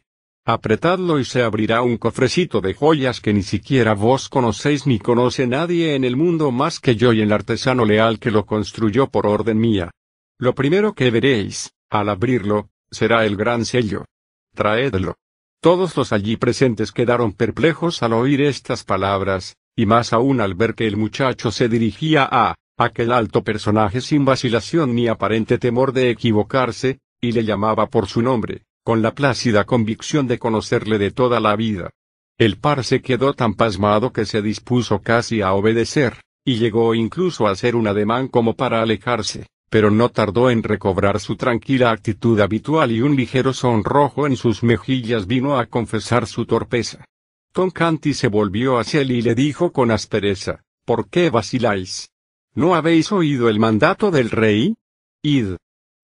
Apretadlo 0.52 1.20
y 1.20 1.24
se 1.24 1.44
abrirá 1.44 1.82
un 1.82 1.96
cofrecito 1.96 2.60
de 2.60 2.74
joyas 2.74 3.20
que 3.20 3.32
ni 3.32 3.44
siquiera 3.44 3.94
vos 3.94 4.28
conocéis 4.28 4.84
ni 4.84 4.98
conoce 4.98 5.46
nadie 5.46 5.94
en 5.94 6.02
el 6.02 6.16
mundo 6.16 6.50
más 6.50 6.80
que 6.80 6.96
yo 6.96 7.12
y 7.12 7.20
el 7.20 7.30
artesano 7.30 7.84
leal 7.84 8.18
que 8.18 8.32
lo 8.32 8.46
construyó 8.46 9.06
por 9.06 9.28
orden 9.28 9.58
mía. 9.58 9.92
Lo 10.40 10.56
primero 10.56 10.92
que 10.92 11.12
veréis, 11.12 11.72
al 11.88 12.08
abrirlo, 12.08 12.68
será 12.90 13.26
el 13.26 13.36
gran 13.36 13.64
sello. 13.64 14.06
Traedlo. 14.52 15.14
Todos 15.60 15.96
los 15.96 16.12
allí 16.12 16.36
presentes 16.36 16.90
quedaron 16.90 17.32
perplejos 17.32 18.02
al 18.02 18.14
oír 18.14 18.40
estas 18.40 18.82
palabras, 18.82 19.56
y 19.76 19.86
más 19.86 20.12
aún 20.12 20.40
al 20.40 20.54
ver 20.54 20.74
que 20.74 20.88
el 20.88 20.96
muchacho 20.96 21.52
se 21.52 21.68
dirigía 21.68 22.28
a 22.28 22.56
aquel 22.76 23.12
alto 23.12 23.44
personaje 23.44 24.00
sin 24.00 24.24
vacilación 24.24 24.96
ni 24.96 25.06
aparente 25.06 25.58
temor 25.58 25.92
de 25.92 26.10
equivocarse, 26.10 26.98
y 27.20 27.30
le 27.30 27.44
llamaba 27.44 27.86
por 27.86 28.08
su 28.08 28.20
nombre. 28.20 28.64
Con 28.84 29.02
la 29.02 29.14
plácida 29.14 29.64
convicción 29.64 30.26
de 30.26 30.38
conocerle 30.38 30.98
de 30.98 31.10
toda 31.10 31.40
la 31.40 31.56
vida. 31.56 31.90
El 32.38 32.56
par 32.58 32.84
se 32.84 33.02
quedó 33.02 33.34
tan 33.34 33.54
pasmado 33.54 34.12
que 34.12 34.24
se 34.24 34.40
dispuso 34.40 35.00
casi 35.02 35.42
a 35.42 35.52
obedecer, 35.52 36.22
y 36.44 36.56
llegó 36.56 36.94
incluso 36.94 37.46
a 37.46 37.50
hacer 37.50 37.76
un 37.76 37.86
ademán 37.86 38.28
como 38.28 38.54
para 38.54 38.80
alejarse, 38.80 39.46
pero 39.68 39.90
no 39.90 40.08
tardó 40.08 40.50
en 40.50 40.62
recobrar 40.62 41.20
su 41.20 41.36
tranquila 41.36 41.90
actitud 41.90 42.40
habitual 42.40 42.90
y 42.90 43.02
un 43.02 43.14
ligero 43.14 43.52
sonrojo 43.52 44.26
en 44.26 44.36
sus 44.36 44.62
mejillas 44.62 45.26
vino 45.26 45.58
a 45.58 45.66
confesar 45.66 46.26
su 46.26 46.46
torpeza. 46.46 47.04
Tom 47.52 47.70
Canty 47.70 48.14
se 48.14 48.28
volvió 48.28 48.78
hacia 48.78 49.00
él 49.00 49.10
y 49.12 49.22
le 49.22 49.34
dijo 49.34 49.72
con 49.72 49.90
aspereza, 49.90 50.62
¿por 50.84 51.08
qué 51.08 51.30
vaciláis? 51.30 52.10
¿No 52.54 52.74
habéis 52.74 53.12
oído 53.12 53.48
el 53.48 53.60
mandato 53.60 54.10
del 54.10 54.30
rey? 54.30 54.74
Id. 55.22 55.56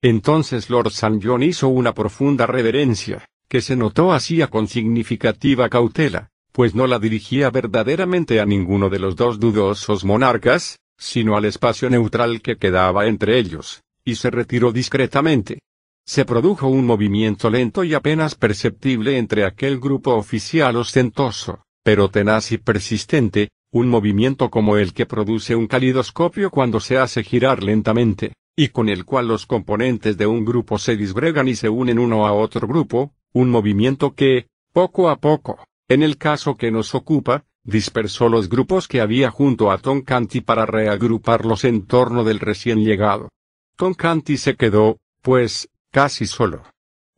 Entonces 0.03 0.71
Lord 0.71 0.89
St. 0.89 1.19
John 1.23 1.43
hizo 1.43 1.69
una 1.69 1.95
profunda 1.95 2.47
reverencia, 2.47 3.27
que 3.49 3.61
se 3.61 3.77
notó 3.77 4.13
hacía 4.13 4.49
con 4.49 4.69
significativa 4.69 5.69
cautela, 5.69 6.29
pues 6.53 6.75
no 6.75 6.87
la 6.87 6.99
dirigía 6.99 7.51
verdaderamente 7.51 8.41
a 8.41 8.47
ninguno 8.47 8.89
de 8.89 8.99
los 8.99 9.17
dos 9.17 9.39
dudosos 9.39 10.05
monarcas, 10.05 10.79
sino 10.99 11.37
al 11.37 11.45
espacio 11.45 11.91
neutral 11.91 12.41
que 12.41 12.57
quedaba 12.57 13.07
entre 13.07 13.39
ellos, 13.39 13.83
y 14.05 14.15
se 14.17 14.31
retiró 14.31 14.73
discretamente. 14.73 15.61
Se 16.07 16.25
produjo 16.25 16.69
un 16.69 16.87
movimiento 16.87 17.51
lento 17.51 17.83
y 17.85 17.95
apenas 17.95 18.37
perceptible 18.37 19.19
entre 19.19 19.45
aquel 19.45 19.81
grupo 19.81 20.15
oficial 20.15 20.77
ostentoso, 20.77 21.65
pero 21.83 22.09
tenaz 22.09 22.53
y 22.53 22.59
persistente, 22.59 23.51
un 23.73 23.89
movimiento 23.89 24.49
como 24.49 24.77
el 24.77 24.95
que 24.95 25.07
produce 25.07 25.57
un 25.57 25.67
calidoscopio 25.67 26.51
cuando 26.51 26.81
se 26.81 26.97
hace 26.97 27.23
girar 27.25 27.63
lentamente, 27.63 28.33
y 28.57 28.69
con 28.69 28.89
el 28.89 29.05
cual 29.05 29.29
los 29.29 29.45
componentes 29.45 30.17
de 30.17 30.27
un 30.27 30.45
grupo 30.45 30.79
se 30.79 30.97
disgregan 30.97 31.47
y 31.47 31.55
se 31.55 31.69
unen 31.69 31.99
uno 31.99 32.27
a 32.27 32.33
otro 32.33 32.67
grupo, 32.67 33.13
un 33.33 33.51
movimiento 33.51 34.15
que, 34.15 34.49
poco 34.73 35.11
a 35.11 35.17
poco, 35.17 35.59
en 35.89 36.03
el 36.03 36.17
caso 36.17 36.57
que 36.57 36.71
nos 36.71 36.95
ocupa, 36.95 37.45
dispersó 37.63 38.31
los 38.31 38.49
grupos 38.49 38.89
que 38.89 39.03
había 39.03 39.31
junto 39.31 39.71
a 39.71 39.79
Tom 39.79 40.01
Canty 40.01 40.41
para 40.41 40.65
reagruparlos 40.65 41.65
en 41.65 41.87
torno 41.87 42.25
del 42.25 42.41
recién 42.41 42.83
llegado. 42.83 43.29
Tom 43.77 43.93
Canty 43.93 44.39
se 44.39 44.57
quedó, 44.57 44.99
pues, 45.21 45.69
casi 45.91 46.27
solo. 46.27 46.63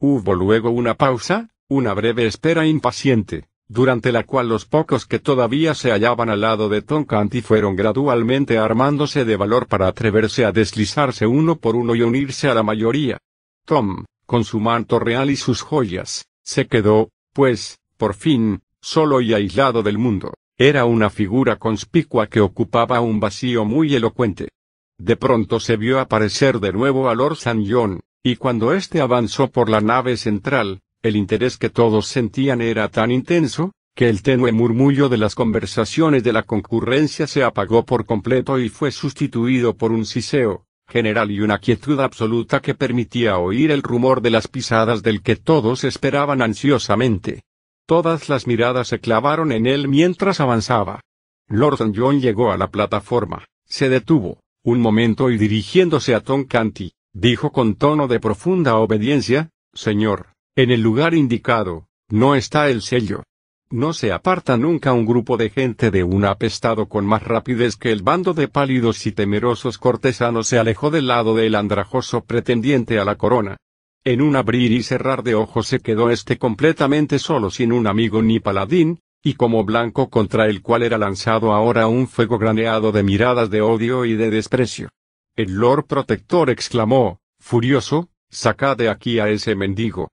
Hubo 0.00 0.34
luego 0.34 0.70
una 0.70 0.94
pausa, 0.94 1.50
una 1.68 1.94
breve 1.94 2.26
espera 2.26 2.66
impaciente, 2.66 3.48
durante 3.68 4.12
la 4.12 4.24
cual 4.24 4.48
los 4.48 4.64
pocos 4.64 5.04
que 5.04 5.18
todavía 5.18 5.74
se 5.74 5.90
hallaban 5.90 6.30
al 6.30 6.40
lado 6.40 6.70
de 6.70 6.80
Tom 6.80 7.04
Canty 7.04 7.42
fueron 7.42 7.76
gradualmente 7.76 8.56
armándose 8.56 9.26
de 9.26 9.36
valor 9.36 9.66
para 9.66 9.86
atreverse 9.86 10.46
a 10.46 10.52
deslizarse 10.52 11.26
uno 11.26 11.56
por 11.56 11.76
uno 11.76 11.94
y 11.94 12.02
unirse 12.02 12.48
a 12.48 12.54
la 12.54 12.62
mayoría. 12.62 13.18
Tom, 13.66 14.06
con 14.24 14.44
su 14.44 14.58
manto 14.58 14.98
real 14.98 15.30
y 15.30 15.36
sus 15.36 15.60
joyas, 15.60 16.26
se 16.42 16.66
quedó, 16.66 17.10
pues, 17.34 17.78
por 17.98 18.14
fin, 18.14 18.62
solo 18.80 19.20
y 19.20 19.34
aislado 19.34 19.82
del 19.82 19.98
mundo. 19.98 20.32
Era 20.56 20.86
una 20.86 21.10
figura 21.10 21.56
conspicua 21.56 22.26
que 22.26 22.40
ocupaba 22.40 23.00
un 23.00 23.20
vacío 23.20 23.66
muy 23.66 23.94
elocuente. 23.94 24.48
De 24.96 25.16
pronto 25.16 25.60
se 25.60 25.76
vio 25.76 26.00
aparecer 26.00 26.58
de 26.58 26.72
nuevo 26.72 27.08
a 27.08 27.14
Lord 27.14 27.34
St. 27.34 27.64
John, 27.68 28.00
y 28.22 28.36
cuando 28.36 28.72
éste 28.72 29.00
avanzó 29.00 29.48
por 29.48 29.68
la 29.68 29.80
nave 29.80 30.16
central, 30.16 30.80
el 31.08 31.16
interés 31.16 31.56
que 31.58 31.70
todos 31.70 32.06
sentían 32.06 32.60
era 32.60 32.88
tan 32.88 33.10
intenso, 33.10 33.72
que 33.96 34.08
el 34.08 34.22
tenue 34.22 34.52
murmullo 34.52 35.08
de 35.08 35.16
las 35.16 35.34
conversaciones 35.34 36.22
de 36.22 36.32
la 36.32 36.44
concurrencia 36.44 37.26
se 37.26 37.42
apagó 37.42 37.84
por 37.84 38.06
completo 38.06 38.58
y 38.60 38.68
fue 38.68 38.92
sustituido 38.92 39.76
por 39.76 39.90
un 39.90 40.06
siseo 40.06 40.64
general 40.88 41.30
y 41.30 41.40
una 41.40 41.58
quietud 41.58 42.00
absoluta 42.00 42.60
que 42.60 42.74
permitía 42.74 43.38
oír 43.38 43.70
el 43.70 43.82
rumor 43.82 44.22
de 44.22 44.30
las 44.30 44.48
pisadas 44.48 45.02
del 45.02 45.22
que 45.22 45.36
todos 45.36 45.84
esperaban 45.84 46.40
ansiosamente. 46.40 47.42
Todas 47.86 48.28
las 48.28 48.46
miradas 48.46 48.88
se 48.88 48.98
clavaron 48.98 49.52
en 49.52 49.66
él 49.66 49.88
mientras 49.88 50.40
avanzaba. 50.40 51.00
Lord 51.48 51.92
John 51.94 52.20
llegó 52.20 52.52
a 52.52 52.56
la 52.56 52.70
plataforma, 52.70 53.44
se 53.64 53.88
detuvo, 53.88 54.40
un 54.62 54.80
momento 54.80 55.30
y 55.30 55.38
dirigiéndose 55.38 56.14
a 56.14 56.20
Tom 56.20 56.44
Canty, 56.44 56.92
dijo 57.12 57.52
con 57.52 57.74
tono 57.74 58.08
de 58.08 58.20
profunda 58.20 58.76
obediencia, 58.76 59.50
Señor, 59.72 60.28
en 60.58 60.72
el 60.72 60.80
lugar 60.80 61.14
indicado, 61.14 61.86
no 62.08 62.34
está 62.34 62.68
el 62.68 62.82
sello. 62.82 63.22
No 63.70 63.92
se 63.92 64.10
aparta 64.10 64.56
nunca 64.56 64.92
un 64.92 65.06
grupo 65.06 65.36
de 65.36 65.50
gente 65.50 65.92
de 65.92 66.02
un 66.02 66.24
apestado 66.24 66.88
con 66.88 67.06
más 67.06 67.22
rapidez 67.22 67.76
que 67.76 67.92
el 67.92 68.02
bando 68.02 68.34
de 68.34 68.48
pálidos 68.48 69.06
y 69.06 69.12
temerosos 69.12 69.78
cortesanos 69.78 70.48
se 70.48 70.58
alejó 70.58 70.90
del 70.90 71.06
lado 71.06 71.36
del 71.36 71.54
andrajoso 71.54 72.24
pretendiente 72.24 72.98
a 72.98 73.04
la 73.04 73.14
corona. 73.14 73.56
En 74.02 74.20
un 74.20 74.34
abrir 74.34 74.72
y 74.72 74.82
cerrar 74.82 75.22
de 75.22 75.36
ojos 75.36 75.68
se 75.68 75.78
quedó 75.78 76.10
este 76.10 76.38
completamente 76.38 77.20
solo 77.20 77.50
sin 77.50 77.70
un 77.70 77.86
amigo 77.86 78.20
ni 78.20 78.40
paladín, 78.40 78.98
y 79.22 79.34
como 79.34 79.62
blanco 79.62 80.10
contra 80.10 80.46
el 80.46 80.60
cual 80.60 80.82
era 80.82 80.98
lanzado 80.98 81.52
ahora 81.52 81.86
un 81.86 82.08
fuego 82.08 82.36
graneado 82.36 82.90
de 82.90 83.04
miradas 83.04 83.48
de 83.48 83.60
odio 83.60 84.04
y 84.04 84.16
de 84.16 84.28
desprecio. 84.28 84.88
El 85.36 85.52
Lord 85.54 85.86
Protector 85.86 86.50
exclamó, 86.50 87.20
furioso, 87.38 88.08
sacad 88.28 88.76
de 88.76 88.88
aquí 88.88 89.20
a 89.20 89.28
ese 89.28 89.54
mendigo. 89.54 90.08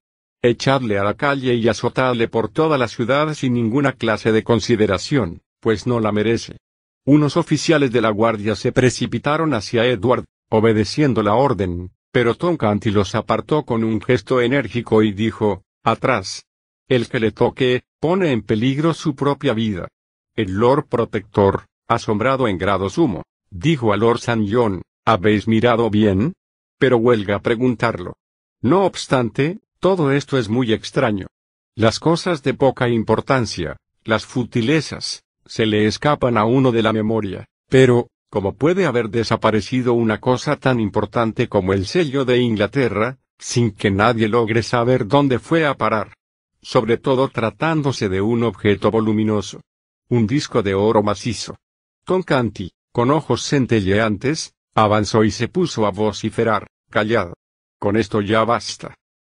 Echadle 0.48 1.00
a 1.00 1.04
la 1.04 1.16
calle 1.16 1.56
y 1.56 1.68
azotadle 1.68 2.28
por 2.28 2.50
toda 2.50 2.78
la 2.78 2.88
ciudad 2.88 3.34
sin 3.34 3.54
ninguna 3.54 3.94
clase 3.94 4.32
de 4.32 4.44
consideración, 4.44 5.42
pues 5.60 5.88
no 5.88 6.00
la 6.00 6.12
merece. 6.12 6.58
Unos 7.04 7.36
oficiales 7.36 7.92
de 7.92 8.02
la 8.02 8.12
guardia 8.12 8.56
se 8.56 8.72
precipitaron 8.72 9.56
hacia 9.56 9.86
Edward, 9.86 10.26
obedeciendo 10.50 11.24
la 11.24 11.34
orden, 11.34 11.92
pero 12.12 12.36
Tom 12.36 12.58
Canty 12.58 12.92
los 12.92 13.16
apartó 13.16 13.64
con 13.64 13.84
un 13.84 14.00
gesto 14.00 14.40
enérgico 14.40 15.02
y 15.02 15.14
dijo, 15.14 15.64
atrás. 15.84 16.46
El 16.88 17.10
que 17.10 17.20
le 17.20 17.32
toque, 17.32 17.82
pone 18.00 18.32
en 18.32 18.44
peligro 18.44 18.94
su 18.94 19.16
propia 19.16 19.54
vida. 19.54 19.88
El 20.36 20.54
Lord 20.54 20.86
Protector, 20.88 21.66
asombrado 21.88 22.48
en 22.48 22.60
grado 22.60 22.92
sumo, 22.92 23.24
dijo 23.50 23.94
a 23.94 23.98
Lord 23.98 24.18
St. 24.18 24.46
John, 24.48 24.84
¿Habéis 25.06 25.48
mirado 25.48 25.90
bien? 25.90 26.34
Pero 26.78 26.98
huelga 26.98 27.40
preguntarlo. 27.40 28.16
No 28.62 28.86
obstante, 28.86 29.60
todo 29.80 30.12
esto 30.12 30.38
es 30.38 30.50
muy 30.50 30.74
extraño. 30.74 31.28
Las 31.76 32.00
cosas 32.00 32.44
de 32.44 32.54
poca 32.54 32.88
importancia, 32.90 33.78
las 34.04 34.26
futilezas, 34.26 35.24
se 35.46 35.66
le 35.66 35.86
escapan 35.86 36.38
a 36.38 36.46
uno 36.46 36.72
de 36.72 36.82
la 36.82 36.94
memoria, 36.94 37.48
pero, 37.70 38.08
¿cómo 38.30 38.56
puede 38.56 38.86
haber 38.86 39.10
desaparecido 39.10 39.94
una 39.94 40.20
cosa 40.20 40.56
tan 40.56 40.80
importante 40.80 41.48
como 41.48 41.74
el 41.74 41.86
sello 41.86 42.26
de 42.26 42.40
Inglaterra, 42.40 43.18
sin 43.38 43.72
que 43.72 43.92
nadie 43.92 44.28
logre 44.28 44.64
saber 44.64 45.08
dónde 45.08 45.40
fue 45.40 45.66
a 45.66 45.76
parar? 45.76 46.14
Sobre 46.62 46.98
todo 46.98 47.28
tratándose 47.30 48.10
de 48.10 48.22
un 48.22 48.44
objeto 48.44 48.90
voluminoso. 48.90 49.62
Un 50.10 50.26
disco 50.26 50.64
de 50.64 50.74
oro 50.74 51.04
macizo. 51.04 51.58
Con 52.06 52.24
Canty, 52.24 52.72
con 52.92 53.12
ojos 53.12 53.44
centelleantes, 53.44 54.56
Avanzó 54.78 55.24
y 55.24 55.32
se 55.32 55.48
puso 55.48 55.86
a 55.86 55.92
vociferar, 55.92 56.68
callad. 56.90 57.32
Con 57.80 57.96
esto 57.96 58.20
ya 58.20 58.44
basta. 58.44 58.94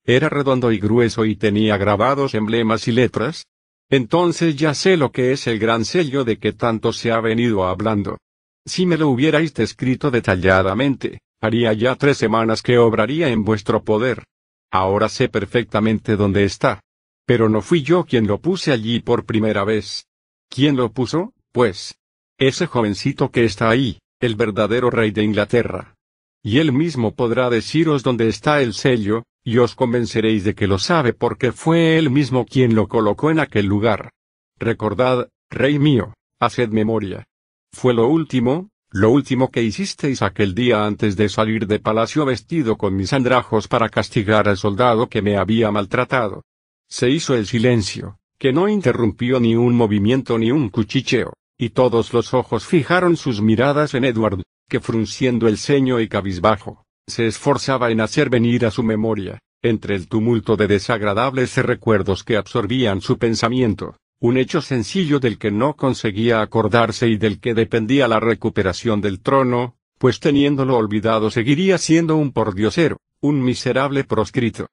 Era 0.09 0.31
redondo 0.31 0.73
y 0.73 0.79
grueso 0.79 1.27
y 1.27 1.37
tenía 1.37 1.77
grabados 1.77 2.35
emblemas 2.35 2.89
y 2.89 2.93
letras. 2.93 3.45
Entonces 3.91 4.57
ya 4.57 4.73
sé 4.73 4.97
lo 4.97 5.13
que 5.13 5.33
es 5.33 5.47
el 5.47 5.59
gran 5.59 5.85
sello 5.85 6.25
de 6.25 6.39
que 6.39 6.55
tanto 6.55 6.95
se 6.95 7.13
ha 7.13 7.21
venido 7.21 7.67
hablando. 7.67 8.17
Si 8.65 8.87
me 8.87 8.97
lo 8.97 9.11
hubierais 9.11 9.53
descrito 9.53 10.11
detalladamente, 10.11 11.21
haría 11.43 11.75
ya 11.75 11.95
tres 11.95 12.17
semanas 12.17 12.63
que 12.63 12.79
obraría 12.79 13.29
en 13.29 13.45
vuestro 13.45 13.85
poder. 13.85 14.25
Ahora 14.71 15.11
sé 15.11 15.29
perfectamente 15.29 16.17
dónde 16.17 16.45
está. 16.45 16.81
Pero 17.27 17.51
no 17.51 17.61
fui 17.61 17.83
yo 17.83 18.05
quien 18.05 18.27
lo 18.27 18.41
puse 18.41 18.73
allí 18.73 19.01
por 19.01 19.27
primera 19.27 19.65
vez. 19.65 20.07
¿Quién 20.49 20.75
lo 20.75 20.91
puso, 20.91 21.35
pues? 21.53 21.99
Ese 22.39 22.67
jovencito 22.67 23.31
que 23.31 23.45
está 23.45 23.69
ahí, 23.69 23.99
el 24.21 24.37
verdadero 24.37 24.89
rey 24.89 25.11
de 25.11 25.23
Inglaterra. 25.23 25.97
Y 26.43 26.61
él 26.61 26.73
mismo 26.73 27.15
podrá 27.15 27.51
deciros 27.51 28.03
dónde 28.03 28.29
está 28.29 28.63
el 28.63 28.73
sello, 28.73 29.25
y 29.49 29.57
os 29.57 29.75
convenceréis 29.75 30.45
de 30.45 30.55
que 30.55 30.67
lo 30.67 30.79
sabe 30.79 31.15
porque 31.15 31.53
fue 31.53 31.97
él 31.97 32.11
mismo 32.11 32.45
quien 32.45 32.75
lo 32.75 32.87
colocó 32.87 33.31
en 33.31 33.41
aquel 33.41 33.65
lugar. 33.65 34.11
Recordad, 34.59 35.31
rey 35.49 35.79
mío, 35.79 36.13
haced 36.39 36.69
memoria. 36.69 37.25
Fue 37.73 37.95
lo 37.95 38.09
último, 38.09 38.69
lo 38.91 39.09
último 39.11 39.51
que 39.51 39.63
hicisteis 39.63 40.21
aquel 40.21 40.55
día 40.55 40.85
antes 40.85 41.17
de 41.17 41.31
salir 41.31 41.67
de 41.67 41.79
palacio 41.79 42.27
vestido 42.27 42.77
con 42.77 42.95
mis 42.95 43.15
andrajos 43.15 43.69
para 43.69 43.89
castigar 43.89 44.49
al 44.49 44.59
soldado 44.59 45.09
que 45.09 45.23
me 45.23 45.39
había 45.39 45.71
maltratado. 45.71 46.43
Se 46.87 47.09
hizo 47.09 47.35
el 47.35 47.47
silencio, 47.47 48.19
que 48.39 48.53
no 48.53 48.69
interrumpió 48.69 49.41
ni 49.41 49.57
un 49.57 49.75
movimiento 49.75 50.39
ni 50.39 50.51
un 50.51 50.69
cuchicheo 50.69 51.33
y 51.57 51.71
todos 51.71 52.13
los 52.13 52.35
ojos 52.35 52.67
fijaron 52.67 53.17
sus 53.17 53.41
miradas 53.41 53.95
en 53.95 54.05
Edward, 54.05 54.43
que 54.69 54.81
frunciendo 54.81 55.49
el 55.49 55.57
ceño 55.57 56.01
y 56.01 56.09
cabizbajo, 56.09 56.85
se 57.09 57.27
esforzaba 57.27 57.91
en 57.91 58.01
hacer 58.01 58.31
venir 58.31 58.65
a 58.67 58.71
su 58.71 58.83
memoria, 58.83 59.41
entre 59.63 59.97
el 59.97 60.07
tumulto 60.07 60.57
de 60.57 60.69
desagradables 60.69 61.57
recuerdos 61.57 62.23
que 62.23 62.37
absorbían 62.37 63.01
su 63.01 63.19
pensamiento, 63.19 63.97
un 64.21 64.37
hecho 64.37 64.61
sencillo 64.61 65.19
del 65.19 65.39
que 65.39 65.51
no 65.51 65.75
conseguía 65.75 66.41
acordarse 66.41 67.09
y 67.09 67.17
del 67.17 67.41
que 67.41 67.55
dependía 67.55 68.09
la 68.09 68.21
recuperación 68.21 69.01
del 69.01 69.21
trono, 69.21 69.77
pues 69.99 70.21
teniéndolo 70.21 70.77
olvidado 70.77 71.31
seguiría 71.31 71.79
siendo 71.79 72.17
un 72.17 72.33
pordiosero, 72.33 72.99
un 73.21 73.43
miserable 73.43 74.05
proscrito. 74.05 74.69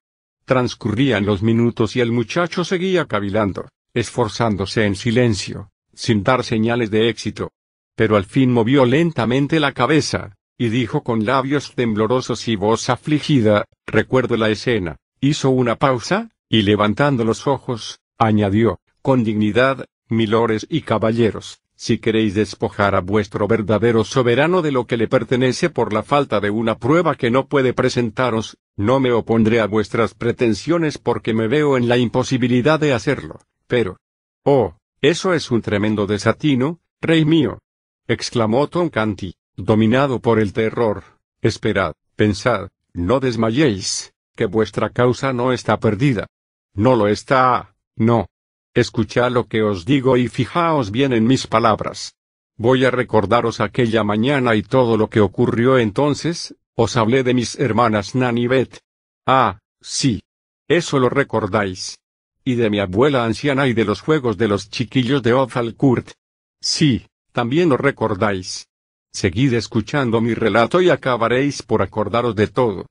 Transcurrían 0.46 1.26
los 1.26 1.42
minutos 1.42 1.96
y 1.96 2.02
el 2.02 2.12
muchacho 2.12 2.64
seguía 2.64 3.06
cavilando, 3.06 3.68
esforzándose 3.94 4.86
en 4.86 4.96
silencio, 4.96 5.72
sin 5.94 6.24
dar 6.24 6.44
señales 6.44 6.92
de 6.92 7.10
éxito. 7.10 7.52
Pero 7.96 8.18
al 8.18 8.26
fin 8.26 8.52
movió 8.52 8.86
lentamente 8.86 9.60
la 9.60 9.72
cabeza, 9.72 10.36
y 10.58 10.70
dijo 10.70 11.04
con 11.04 11.26
labios 11.26 11.74
temblorosos 11.76 12.48
y 12.48 12.56
voz 12.56 12.90
afligida, 12.90 13.66
recuerdo 13.86 14.38
la 14.38 14.50
escena, 14.50 14.98
hizo 15.20 15.50
una 15.50 15.76
pausa, 15.76 16.30
y 16.50 16.62
levantando 16.62 17.26
los 17.26 17.48
ojos, 17.48 18.00
añadió, 18.18 18.80
con 19.02 19.24
dignidad, 19.24 19.86
milores 20.08 20.66
y 20.70 20.82
caballeros, 20.82 21.60
si 21.76 21.98
queréis 21.98 22.36
despojar 22.36 22.96
a 22.96 23.02
vuestro 23.02 23.48
verdadero 23.48 24.04
soberano 24.04 24.62
de 24.62 24.72
lo 24.72 24.86
que 24.88 24.98
le 24.98 25.08
pertenece 25.08 25.70
por 25.70 25.92
la 25.92 26.04
falta 26.04 26.40
de 26.40 26.50
una 26.50 26.78
prueba 26.78 27.16
que 27.16 27.32
no 27.32 27.48
puede 27.48 27.74
presentaros, 27.74 28.58
no 28.78 29.00
me 29.00 29.12
opondré 29.12 29.60
a 29.60 29.68
vuestras 29.68 30.14
pretensiones 30.14 30.98
porque 30.98 31.34
me 31.34 31.48
veo 31.48 31.76
en 31.76 31.90
la 31.90 31.98
imposibilidad 31.98 32.80
de 32.80 32.94
hacerlo, 32.94 33.40
pero... 33.68 33.98
Oh, 34.44 34.76
eso 35.02 35.34
es 35.34 35.52
un 35.52 35.62
tremendo 35.62 36.08
desatino, 36.08 36.80
rey 37.02 37.26
mío. 37.26 37.60
exclamó 38.08 38.68
Toncanti, 38.68 39.36
dominado 39.58 40.20
por 40.20 40.40
el 40.40 40.54
terror. 40.54 41.04
Esperad, 41.42 41.94
pensad, 42.16 42.70
no 42.94 43.20
desmayéis, 43.20 44.14
que 44.36 44.46
vuestra 44.46 44.90
causa 44.90 45.34
no 45.34 45.54
está 45.54 45.80
perdida. 45.80 46.28
No 46.74 46.96
lo 46.96 47.08
está, 47.08 47.76
no. 47.96 48.28
Escuchad 48.74 49.32
lo 49.32 49.48
que 49.48 49.64
os 49.64 49.86
digo 49.86 50.18
y 50.18 50.28
fijaos 50.28 50.92
bien 50.92 51.14
en 51.14 51.26
mis 51.26 51.48
palabras. 51.48 52.16
Voy 52.58 52.86
a 52.86 52.92
recordaros 52.92 53.60
aquella 53.60 54.04
mañana 54.04 54.56
y 54.56 54.64
todo 54.64 54.98
lo 54.98 55.10
que 55.10 55.22
ocurrió 55.22 55.78
entonces, 55.78 56.56
os 56.76 56.98
hablé 56.98 57.24
de 57.24 57.34
mis 57.34 57.58
hermanas 57.60 58.16
Nan 58.16 58.38
y 58.38 58.48
Beth. 58.48 58.80
Ah, 59.26 59.60
sí. 59.82 60.22
Eso 60.68 61.00
lo 61.00 61.10
recordáis. 61.10 62.00
Y 62.44 62.56
de 62.56 62.70
mi 62.70 62.80
abuela 62.80 63.24
anciana 63.24 63.68
y 63.68 63.74
de 63.74 63.86
los 63.86 64.02
juegos 64.02 64.38
de 64.38 64.48
los 64.48 64.70
chiquillos 64.70 65.22
de 65.22 65.34
Ofalcourt. 65.34 66.12
Sí, 66.60 67.08
también 67.32 67.70
lo 67.70 67.78
recordáis. 67.78 68.68
Seguid 69.16 69.54
escuchando 69.54 70.20
mi 70.20 70.34
relato 70.34 70.82
y 70.82 70.90
acabaréis 70.90 71.64
por 71.64 71.82
acordaros 71.82 72.36
de 72.36 72.48
todo. 72.48 72.88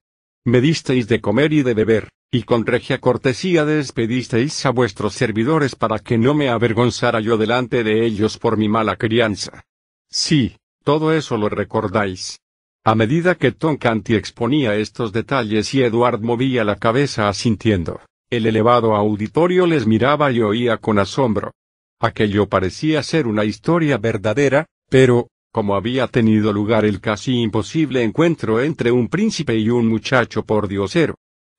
Me 0.47 0.62
disteis 0.62 1.07
de 1.07 1.20
comer 1.20 1.53
y 1.53 1.62
de 1.62 1.75
beber, 1.75 2.09
y 2.33 2.44
con 2.44 2.65
regia 2.65 2.99
cortesía 2.99 3.67
despedisteis 3.67 4.65
a 4.65 4.70
vuestros 4.70 5.12
servidores 5.12 5.75
para 5.75 5.99
que 5.99 6.17
no 6.17 6.33
me 6.33 6.49
avergonzara 6.49 7.20
yo 7.20 7.36
delante 7.36 7.85
de 7.85 8.07
ellos 8.07 8.39
por 8.39 8.57
mi 8.57 8.70
mala 8.70 8.97
crianza. 8.97 9.65
Sí, 10.09 10.57
todo 10.83 11.12
eso 11.12 11.36
lo 11.36 11.51
recordáis. 11.51 12.41
A 12.85 12.94
medida 12.94 13.35
que 13.35 13.53
Toncanti 13.53 14.15
exponía 14.15 14.77
estos 14.77 15.12
detalles 15.12 15.75
y 15.75 15.83
Edward 15.83 16.23
movía 16.23 16.65
la 16.65 16.77
cabeza 16.77 17.28
asintiendo, 17.28 18.01
el 18.31 18.47
elevado 18.47 18.94
auditorio 18.97 19.67
les 19.67 19.86
miraba 19.86 20.33
y 20.33 20.41
oía 20.41 20.78
con 20.78 20.99
asombro. 20.99 21.53
Aquello 22.01 22.49
parecía 22.49 23.03
ser 23.03 23.27
una 23.27 23.44
historia 23.44 23.99
verdadera, 23.99 24.65
pero, 24.89 25.28
como 25.55 25.76
había 25.76 26.08
tenido 26.08 26.52
lugar 26.52 26.84
el 26.84 27.00
casi 27.00 27.41
imposible 27.41 28.02
encuentro 28.02 28.60
entre 28.60 28.91
un 28.91 29.07
príncipe 29.07 29.57
y 29.57 29.70
un 29.70 29.86
muchacho 29.86 30.44
por 30.44 30.66
diosero, 30.66 31.15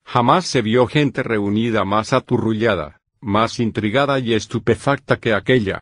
Jamás 0.05 0.45
se 0.45 0.61
vio 0.61 0.85
gente 0.85 1.23
reunida 1.23 1.83
más 1.83 2.13
aturrullada, 2.13 3.01
más 3.19 3.59
intrigada 3.59 4.19
y 4.19 4.33
estupefacta 4.33 5.17
que 5.17 5.33
aquella. 5.33 5.81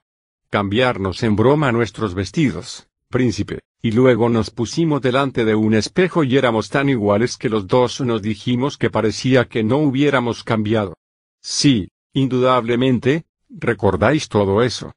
Cambiarnos 0.49 1.23
en 1.23 1.35
broma 1.35 1.71
nuestros 1.71 2.15
vestidos, 2.15 2.87
príncipe, 3.09 3.59
y 3.81 3.91
luego 3.91 4.29
nos 4.29 4.49
pusimos 4.49 5.01
delante 5.01 5.43
de 5.43 5.55
un 5.55 5.73
espejo 5.73 6.23
y 6.23 6.37
éramos 6.37 6.69
tan 6.69 6.89
iguales 6.89 7.37
que 7.37 7.49
los 7.49 7.67
dos 7.67 7.99
nos 8.01 8.21
dijimos 8.21 8.77
que 8.77 8.89
parecía 8.89 9.45
que 9.45 9.63
no 9.63 9.77
hubiéramos 9.77 10.43
cambiado. 10.43 10.95
Sí, 11.41 11.89
indudablemente, 12.13 13.25
recordáis 13.49 14.29
todo 14.29 14.61
eso. 14.61 14.93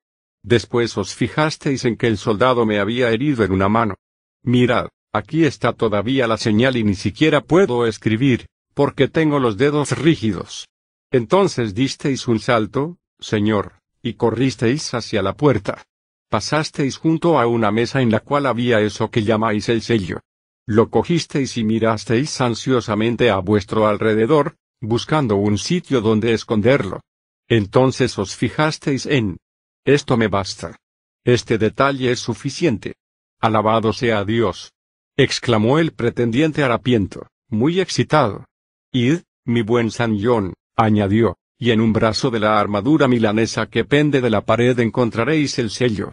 Después 0.46 0.96
os 0.96 1.12
fijasteis 1.12 1.84
en 1.84 1.96
que 1.96 2.06
el 2.06 2.18
soldado 2.18 2.66
me 2.66 2.78
había 2.78 3.10
herido 3.10 3.42
en 3.42 3.50
una 3.50 3.68
mano. 3.68 3.96
Mirad, 4.44 4.90
aquí 5.12 5.44
está 5.44 5.72
todavía 5.72 6.28
la 6.28 6.36
señal 6.36 6.76
y 6.76 6.84
ni 6.84 6.94
siquiera 6.94 7.40
puedo 7.40 7.84
escribir, 7.84 8.46
porque 8.72 9.08
tengo 9.08 9.40
los 9.40 9.56
dedos 9.56 9.90
rígidos. 9.98 10.68
Entonces 11.10 11.74
disteis 11.74 12.28
un 12.28 12.38
salto, 12.38 12.96
Señor, 13.18 13.80
y 14.02 14.14
corristeis 14.14 14.94
hacia 14.94 15.20
la 15.20 15.36
puerta. 15.36 15.82
Pasasteis 16.30 16.96
junto 16.96 17.40
a 17.40 17.48
una 17.48 17.72
mesa 17.72 18.00
en 18.00 18.12
la 18.12 18.20
cual 18.20 18.46
había 18.46 18.80
eso 18.80 19.10
que 19.10 19.24
llamáis 19.24 19.68
el 19.68 19.82
sello. 19.82 20.20
Lo 20.64 20.90
cogisteis 20.90 21.56
y 21.56 21.64
mirasteis 21.64 22.40
ansiosamente 22.40 23.30
a 23.30 23.38
vuestro 23.38 23.88
alrededor, 23.88 24.54
buscando 24.80 25.34
un 25.34 25.58
sitio 25.58 26.00
donde 26.00 26.34
esconderlo. 26.34 27.00
Entonces 27.48 28.16
os 28.16 28.36
fijasteis 28.36 29.06
en... 29.06 29.38
Esto 29.86 30.16
me 30.16 30.26
basta. 30.26 30.80
Este 31.24 31.58
detalle 31.58 32.10
es 32.10 32.18
suficiente. 32.18 32.96
Alabado 33.40 33.92
sea 33.92 34.24
Dios. 34.24 34.72
exclamó 35.16 35.78
el 35.78 35.92
pretendiente 35.92 36.64
harapiento, 36.64 37.28
muy 37.48 37.80
excitado. 37.80 38.44
Id, 38.92 39.20
mi 39.44 39.62
buen 39.62 39.92
San 39.92 40.18
John, 40.20 40.54
añadió, 40.76 41.38
y 41.56 41.70
en 41.70 41.80
un 41.80 41.92
brazo 41.92 42.30
de 42.30 42.40
la 42.40 42.58
armadura 42.58 43.06
milanesa 43.06 43.66
que 43.66 43.84
pende 43.84 44.20
de 44.20 44.28
la 44.28 44.40
pared 44.40 44.78
encontraréis 44.80 45.58
el 45.60 45.70
sello. 45.70 46.10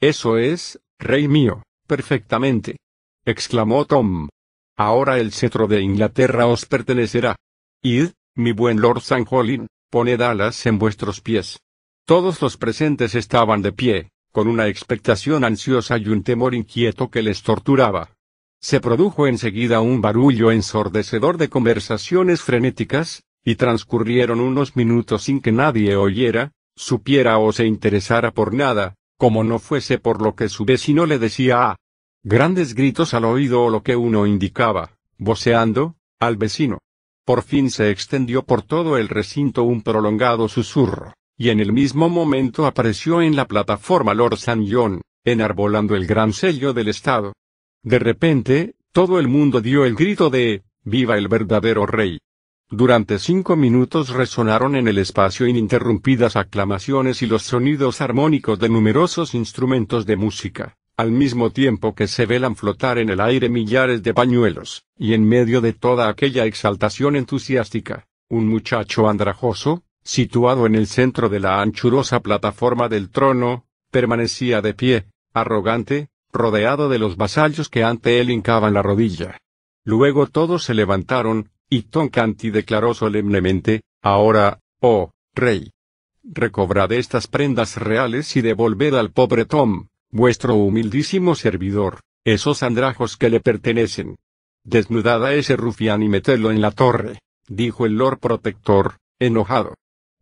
Eso 0.00 0.38
es, 0.38 0.80
rey 0.98 1.26
mío, 1.26 1.64
perfectamente. 1.88 2.76
exclamó 3.24 3.86
Tom. 3.86 4.28
Ahora 4.76 5.18
el 5.18 5.32
cetro 5.32 5.66
de 5.66 5.80
Inglaterra 5.80 6.46
os 6.46 6.64
pertenecerá. 6.64 7.34
Id, 7.82 8.10
mi 8.36 8.52
buen 8.52 8.80
Lord 8.80 9.00
San 9.00 9.24
Jolin, 9.24 9.66
poned 9.90 10.20
alas 10.20 10.64
en 10.66 10.78
vuestros 10.78 11.20
pies. 11.20 11.58
Todos 12.06 12.40
los 12.40 12.56
presentes 12.56 13.16
estaban 13.16 13.62
de 13.62 13.72
pie, 13.72 14.10
con 14.30 14.46
una 14.46 14.68
expectación 14.68 15.42
ansiosa 15.42 15.98
y 15.98 16.06
un 16.06 16.22
temor 16.22 16.54
inquieto 16.54 17.10
que 17.10 17.20
les 17.20 17.42
torturaba. 17.42 18.10
Se 18.60 18.80
produjo 18.80 19.26
enseguida 19.26 19.80
un 19.80 20.00
barullo 20.00 20.52
ensordecedor 20.52 21.36
de 21.36 21.48
conversaciones 21.48 22.42
frenéticas, 22.42 23.24
y 23.44 23.56
transcurrieron 23.56 24.38
unos 24.38 24.76
minutos 24.76 25.24
sin 25.24 25.40
que 25.40 25.50
nadie 25.50 25.96
oyera, 25.96 26.52
supiera 26.76 27.38
o 27.38 27.50
se 27.50 27.66
interesara 27.66 28.30
por 28.30 28.54
nada, 28.54 28.94
como 29.18 29.42
no 29.42 29.58
fuese 29.58 29.98
por 29.98 30.22
lo 30.22 30.36
que 30.36 30.48
su 30.48 30.64
vecino 30.64 31.06
le 31.06 31.18
decía 31.18 31.70
a 31.70 31.76
grandes 32.22 32.74
gritos 32.76 33.14
al 33.14 33.24
oído 33.24 33.64
o 33.64 33.70
lo 33.70 33.82
que 33.82 33.96
uno 33.96 34.26
indicaba, 34.26 34.92
voceando, 35.18 35.96
al 36.20 36.36
vecino. 36.36 36.78
Por 37.24 37.42
fin 37.42 37.68
se 37.68 37.90
extendió 37.90 38.44
por 38.44 38.62
todo 38.62 38.96
el 38.96 39.08
recinto 39.08 39.64
un 39.64 39.82
prolongado 39.82 40.48
susurro, 40.48 41.14
y 41.36 41.50
en 41.50 41.60
el 41.60 41.72
mismo 41.72 42.08
momento 42.08 42.66
apareció 42.66 43.20
en 43.20 43.36
la 43.36 43.46
plataforma 43.46 44.14
Lord 44.14 44.38
San 44.38 44.66
John, 44.70 45.02
enarbolando 45.24 45.94
el 45.94 46.06
gran 46.06 46.32
sello 46.32 46.72
del 46.72 46.88
Estado. 46.88 47.34
De 47.82 47.98
repente, 47.98 48.74
todo 48.92 49.18
el 49.18 49.28
mundo 49.28 49.60
dio 49.60 49.84
el 49.84 49.94
grito 49.94 50.30
de, 50.30 50.62
¡Viva 50.82 51.18
el 51.18 51.28
verdadero 51.28 51.84
rey! 51.84 52.18
Durante 52.68 53.18
cinco 53.18 53.54
minutos 53.54 54.08
resonaron 54.08 54.74
en 54.74 54.88
el 54.88 54.98
espacio 54.98 55.46
ininterrumpidas 55.46 56.34
aclamaciones 56.34 57.22
y 57.22 57.26
los 57.26 57.42
sonidos 57.42 58.00
armónicos 58.00 58.58
de 58.58 58.68
numerosos 58.68 59.34
instrumentos 59.34 60.04
de 60.04 60.16
música, 60.16 60.76
al 60.96 61.12
mismo 61.12 61.50
tiempo 61.50 61.94
que 61.94 62.08
se 62.08 62.26
velan 62.26 62.56
flotar 62.56 62.98
en 62.98 63.10
el 63.10 63.20
aire 63.20 63.48
millares 63.48 64.02
de 64.02 64.14
pañuelos, 64.14 64.84
y 64.98 65.12
en 65.12 65.28
medio 65.28 65.60
de 65.60 65.74
toda 65.74 66.08
aquella 66.08 66.44
exaltación 66.44 67.14
entusiástica, 67.14 68.08
un 68.28 68.48
muchacho 68.48 69.08
andrajoso, 69.08 69.84
situado 70.06 70.66
en 70.66 70.74
el 70.74 70.86
centro 70.86 71.28
de 71.28 71.40
la 71.40 71.60
anchurosa 71.60 72.20
plataforma 72.20 72.88
del 72.88 73.10
trono, 73.10 73.66
permanecía 73.90 74.62
de 74.62 74.72
pie, 74.72 75.06
arrogante, 75.34 76.08
rodeado 76.32 76.88
de 76.88 76.98
los 76.98 77.16
vasallos 77.16 77.68
que 77.68 77.82
ante 77.82 78.20
él 78.20 78.30
hincaban 78.30 78.72
la 78.72 78.82
rodilla. 78.82 79.38
Luego 79.84 80.26
todos 80.26 80.64
se 80.64 80.74
levantaron, 80.74 81.50
y 81.68 81.82
Toncanti 81.82 82.50
declaró 82.50 82.94
solemnemente, 82.94 83.82
Ahora, 84.02 84.60
oh, 84.80 85.10
rey, 85.34 85.72
recobrad 86.22 86.92
estas 86.92 87.26
prendas 87.26 87.76
reales 87.76 88.36
y 88.36 88.40
devolved 88.40 88.94
al 88.94 89.10
pobre 89.10 89.44
Tom, 89.44 89.88
vuestro 90.10 90.54
humildísimo 90.54 91.34
servidor, 91.34 92.00
esos 92.24 92.62
andrajos 92.62 93.16
que 93.16 93.30
le 93.30 93.40
pertenecen. 93.40 94.16
Desnudad 94.62 95.24
a 95.24 95.34
ese 95.34 95.56
rufián 95.56 96.02
y 96.02 96.08
metedlo 96.08 96.52
en 96.52 96.60
la 96.60 96.70
torre, 96.70 97.18
dijo 97.48 97.86
el 97.86 97.94
Lord 97.94 98.20
Protector, 98.20 98.98
enojado. 99.18 99.74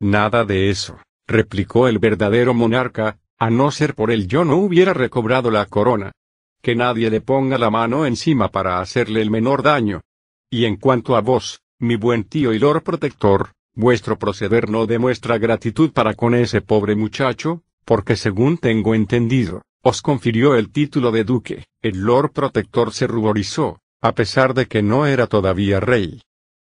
Nada 0.04 0.44
de 0.44 0.68
eso, 0.68 0.98
replicó 1.26 1.88
el 1.88 1.98
verdadero 1.98 2.52
monarca, 2.52 3.20
a 3.38 3.48
no 3.48 3.70
ser 3.70 3.94
por 3.94 4.10
él 4.10 4.28
yo 4.28 4.44
no 4.44 4.56
hubiera 4.56 4.92
recobrado 4.92 5.50
la 5.50 5.64
corona. 5.64 6.12
Que 6.60 6.76
nadie 6.76 7.08
le 7.08 7.22
ponga 7.22 7.56
la 7.56 7.70
mano 7.70 8.04
encima 8.04 8.50
para 8.50 8.80
hacerle 8.80 9.22
el 9.22 9.30
menor 9.30 9.62
daño. 9.62 10.02
Y 10.50 10.66
en 10.66 10.76
cuanto 10.76 11.16
a 11.16 11.22
vos, 11.22 11.62
mi 11.78 11.96
buen 11.96 12.24
tío 12.24 12.52
y 12.52 12.58
Lord 12.58 12.82
Protector, 12.82 13.52
vuestro 13.74 14.18
proceder 14.18 14.68
no 14.68 14.84
demuestra 14.84 15.38
gratitud 15.38 15.90
para 15.90 16.12
con 16.12 16.34
ese 16.34 16.60
pobre 16.60 16.94
muchacho, 16.96 17.62
porque 17.86 18.16
según 18.16 18.58
tengo 18.58 18.94
entendido, 18.94 19.62
os 19.80 20.02
confirió 20.02 20.54
el 20.54 20.70
título 20.70 21.12
de 21.12 21.24
duque. 21.24 21.64
El 21.80 22.00
Lord 22.02 22.32
Protector 22.32 22.92
se 22.92 23.06
ruborizó, 23.06 23.78
a 24.02 24.12
pesar 24.12 24.52
de 24.52 24.66
que 24.66 24.82
no 24.82 25.06
era 25.06 25.28
todavía 25.28 25.80
rey. 25.80 26.20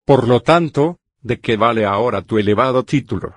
Por 0.05 0.27
lo 0.27 0.41
tanto, 0.41 0.98
¿de 1.21 1.39
qué 1.39 1.57
vale 1.57 1.85
ahora 1.85 2.21
tu 2.21 2.37
elevado 2.37 2.83
título? 2.83 3.35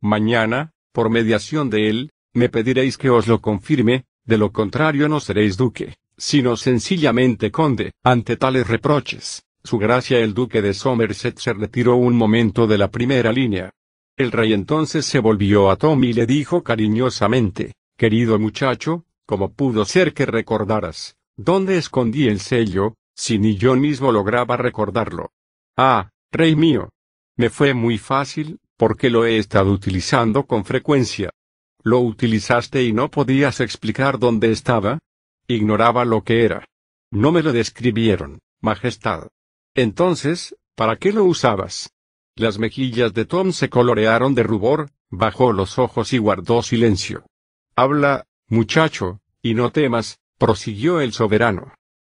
Mañana, 0.00 0.72
por 0.92 1.10
mediación 1.10 1.70
de 1.70 1.88
él, 1.88 2.12
me 2.32 2.48
pediréis 2.48 2.98
que 2.98 3.10
os 3.10 3.26
lo 3.26 3.40
confirme, 3.40 4.04
de 4.24 4.38
lo 4.38 4.52
contrario 4.52 5.08
no 5.08 5.20
seréis 5.20 5.56
duque, 5.56 5.96
sino 6.16 6.56
sencillamente 6.56 7.50
conde. 7.50 7.92
Ante 8.02 8.36
tales 8.36 8.66
reproches, 8.66 9.44
su 9.62 9.78
gracia 9.78 10.18
el 10.18 10.34
duque 10.34 10.62
de 10.62 10.74
Somerset 10.74 11.38
se 11.38 11.52
retiró 11.52 11.96
un 11.96 12.16
momento 12.16 12.66
de 12.66 12.78
la 12.78 12.90
primera 12.90 13.32
línea. 13.32 13.70
El 14.16 14.30
rey 14.30 14.52
entonces 14.52 15.06
se 15.06 15.18
volvió 15.18 15.70
a 15.70 15.76
Tom 15.76 16.04
y 16.04 16.12
le 16.12 16.26
dijo 16.26 16.62
cariñosamente, 16.62 17.74
querido 17.96 18.38
muchacho, 18.38 19.04
como 19.26 19.52
pudo 19.52 19.84
ser 19.84 20.14
que 20.14 20.26
recordaras, 20.26 21.16
¿dónde 21.36 21.78
escondí 21.78 22.28
el 22.28 22.40
sello, 22.40 22.94
si 23.16 23.38
ni 23.38 23.56
yo 23.56 23.74
mismo 23.74 24.12
lograba 24.12 24.56
recordarlo? 24.56 25.32
Ah, 25.76 26.10
rey 26.30 26.54
mío. 26.54 26.90
Me 27.36 27.50
fue 27.50 27.74
muy 27.74 27.98
fácil, 27.98 28.60
porque 28.76 29.10
lo 29.10 29.24
he 29.24 29.38
estado 29.38 29.70
utilizando 29.72 30.46
con 30.46 30.64
frecuencia. 30.64 31.30
¿Lo 31.82 32.00
utilizaste 32.00 32.82
y 32.84 32.92
no 32.92 33.10
podías 33.10 33.60
explicar 33.60 34.18
dónde 34.18 34.52
estaba? 34.52 35.00
Ignoraba 35.46 36.04
lo 36.04 36.22
que 36.22 36.44
era. 36.44 36.64
No 37.10 37.32
me 37.32 37.42
lo 37.42 37.52
describieron, 37.52 38.40
Majestad. 38.60 39.28
Entonces, 39.74 40.56
¿para 40.74 40.96
qué 40.96 41.12
lo 41.12 41.24
usabas? 41.24 41.90
Las 42.36 42.58
mejillas 42.58 43.12
de 43.14 43.24
Tom 43.24 43.52
se 43.52 43.68
colorearon 43.68 44.34
de 44.34 44.42
rubor, 44.42 44.90
bajó 45.10 45.52
los 45.52 45.78
ojos 45.78 46.12
y 46.12 46.18
guardó 46.18 46.62
silencio. 46.62 47.26
Habla, 47.76 48.26
muchacho, 48.48 49.20
y 49.42 49.54
no 49.54 49.70
temas, 49.70 50.18
prosiguió 50.38 51.00
el 51.00 51.12
soberano. 51.12 51.74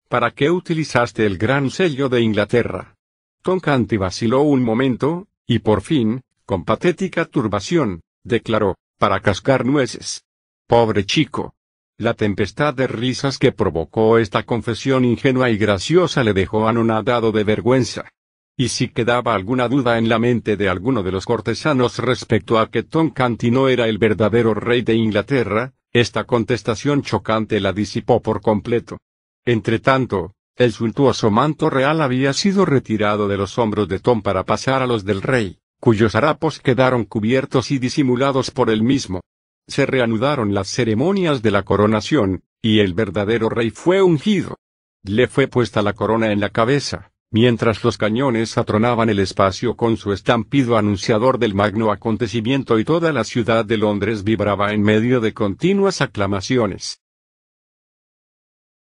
¿Para 0.09 0.31
qué 0.31 0.51
utilizaste 0.51 1.27
el 1.27 1.39
gran 1.39 1.71
sello 1.71 2.09
de 2.09 2.23
Inglaterra? 2.23 2.98
Tom 3.43 3.61
Canty 3.61 3.97
vaciló 3.97 4.43
un 4.43 4.63
momento, 4.63 5.29
y 5.47 5.61
por 5.61 5.83
fin, 5.83 6.23
con 6.45 6.65
patética 6.65 7.25
turbación, 7.25 8.03
declaró, 8.25 8.77
para 8.99 9.21
cascar 9.21 9.65
nueces. 9.65 10.25
Pobre 10.67 11.07
chico. 11.07 11.55
La 11.97 12.15
tempestad 12.15 12.75
de 12.75 12.87
risas 12.87 13.39
que 13.39 13.53
provocó 13.53 14.19
esta 14.19 14.45
confesión 14.45 15.05
ingenua 15.05 15.51
y 15.51 15.57
graciosa 15.57 16.23
le 16.23 16.33
dejó 16.33 16.69
anonadado 16.69 17.33
de 17.33 17.45
vergüenza. 17.45 18.11
Y 18.57 18.69
si 18.69 18.89
quedaba 18.89 19.35
alguna 19.35 19.69
duda 19.69 19.99
en 19.99 20.09
la 20.09 20.19
mente 20.19 20.57
de 20.57 20.69
alguno 20.69 21.03
de 21.03 21.13
los 21.13 21.25
cortesanos 21.25 21.99
respecto 21.99 22.59
a 22.59 22.71
que 22.71 22.83
Tom 22.83 23.11
Canty 23.11 23.51
no 23.51 23.69
era 23.69 23.89
el 23.89 23.99
verdadero 23.99 24.53
rey 24.53 24.83
de 24.83 24.95
Inglaterra, 24.95 25.75
esta 25.93 26.25
contestación 26.25 27.03
chocante 27.03 27.61
la 27.61 27.73
disipó 27.73 28.21
por 28.21 28.41
completo. 28.41 28.99
Entretanto, 29.45 30.35
el 30.59 30.73
suntuoso 30.73 31.31
manto 31.31 31.71
real 31.71 32.01
había 32.01 32.33
sido 32.33 32.65
retirado 32.65 33.29
de 33.29 33.37
los 33.37 33.59
hombros 33.59 33.87
de 33.89 34.01
Tom 34.01 34.23
para 34.23 34.43
pasar 34.43 34.83
a 34.83 34.89
los 34.89 35.05
del 35.05 35.23
rey, 35.23 35.61
cuyos 35.79 36.17
harapos 36.17 36.59
quedaron 36.59 37.05
cubiertos 37.05 37.71
y 37.71 37.79
disimulados 37.79 38.51
por 38.51 38.69
él 38.69 38.83
mismo. 38.83 39.21
Se 39.69 39.87
reanudaron 39.87 40.55
las 40.55 40.69
ceremonias 40.69 41.43
de 41.43 41.53
la 41.53 41.63
coronación, 41.63 42.43
y 42.61 42.81
el 42.81 42.95
verdadero 42.95 43.49
rey 43.49 43.71
fue 43.71 44.03
ungido. 44.03 44.57
Le 45.05 45.29
fue 45.29 45.47
puesta 45.47 45.81
la 45.81 45.93
corona 45.93 46.33
en 46.33 46.41
la 46.41 46.51
cabeza, 46.51 47.13
mientras 47.31 47.85
los 47.85 47.97
cañones 47.97 48.59
atronaban 48.59 49.11
el 49.11 49.21
espacio 49.21 49.77
con 49.77 49.97
su 49.97 50.13
estampido 50.13 50.77
anunciador 50.77 51.39
del 51.39 51.55
magno 51.55 51.93
acontecimiento 51.93 52.81
y 52.81 52.85
toda 52.85 53.13
la 53.13 53.23
ciudad 53.23 53.65
de 53.65 53.77
Londres 53.77 54.25
vibraba 54.25 54.73
en 54.73 54.83
medio 54.83 55.21
de 55.21 55.33
continuas 55.35 56.01
aclamaciones. 56.01 57.01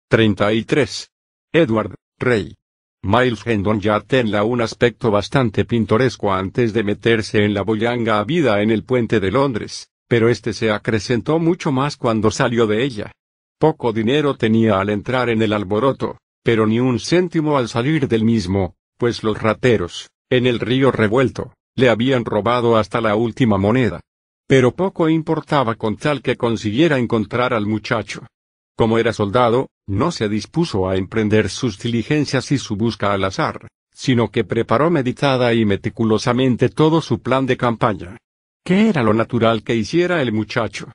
33. 0.08 1.12
Edward, 1.56 1.96
rey. 2.20 2.58
Miles 3.02 3.48
Hendon 3.48 3.80
ya 3.80 4.02
tenía 4.02 4.44
un 4.44 4.60
aspecto 4.60 5.10
bastante 5.10 5.64
pintoresco 5.64 6.34
antes 6.34 6.74
de 6.74 6.84
meterse 6.84 7.46
en 7.46 7.54
la 7.54 7.62
boyanga 7.62 8.22
vida 8.26 8.62
en 8.62 8.72
el 8.72 8.84
puente 8.84 9.22
de 9.22 9.32
Londres, 9.32 9.88
pero 10.10 10.28
este 10.28 10.52
se 10.52 10.70
acrecentó 10.70 11.40
mucho 11.40 11.72
más 11.72 11.96
cuando 11.96 12.30
salió 12.30 12.68
de 12.68 12.84
ella. 12.84 13.14
Poco 13.58 13.94
dinero 13.94 14.36
tenía 14.36 14.82
al 14.82 14.90
entrar 14.90 15.30
en 15.30 15.42
el 15.42 15.54
alboroto, 15.54 16.18
pero 16.44 16.68
ni 16.68 16.82
un 16.82 17.00
céntimo 17.00 17.58
al 17.58 17.70
salir 17.70 18.10
del 18.10 18.26
mismo, 18.26 18.76
pues 18.98 19.24
los 19.24 19.42
rateros, 19.42 20.10
en 20.30 20.48
el 20.48 20.60
río 20.60 20.92
revuelto, 20.92 21.54
le 21.76 21.88
habían 21.88 22.26
robado 22.26 22.76
hasta 22.76 23.00
la 23.00 23.16
última 23.16 23.58
moneda. 23.58 24.02
Pero 24.46 24.76
poco 24.76 25.08
importaba 25.08 25.76
con 25.76 25.96
tal 25.96 26.22
que 26.22 26.36
consiguiera 26.36 26.98
encontrar 26.98 27.54
al 27.54 27.66
muchacho. 27.66 28.28
Como 28.76 28.98
era 28.98 29.14
soldado, 29.14 29.70
no 29.88 30.12
se 30.12 30.30
dispuso 30.30 30.90
a 30.90 30.96
emprender 30.96 31.50
sus 31.50 31.80
diligencias 31.80 32.52
y 32.52 32.58
su 32.58 32.76
busca 32.76 33.14
al 33.14 33.24
azar, 33.24 33.68
sino 33.94 34.32
que 34.32 34.44
preparó 34.44 34.90
meditada 34.90 35.54
y 35.54 35.66
meticulosamente 35.66 36.70
todo 36.70 37.02
su 37.02 37.22
plan 37.22 37.46
de 37.46 37.58
campaña. 37.58 38.18
¿Qué 38.64 38.90
era 38.90 39.04
lo 39.04 39.14
natural 39.14 39.64
que 39.64 39.76
hiciera 39.76 40.22
el 40.22 40.32
muchacho? 40.32 40.92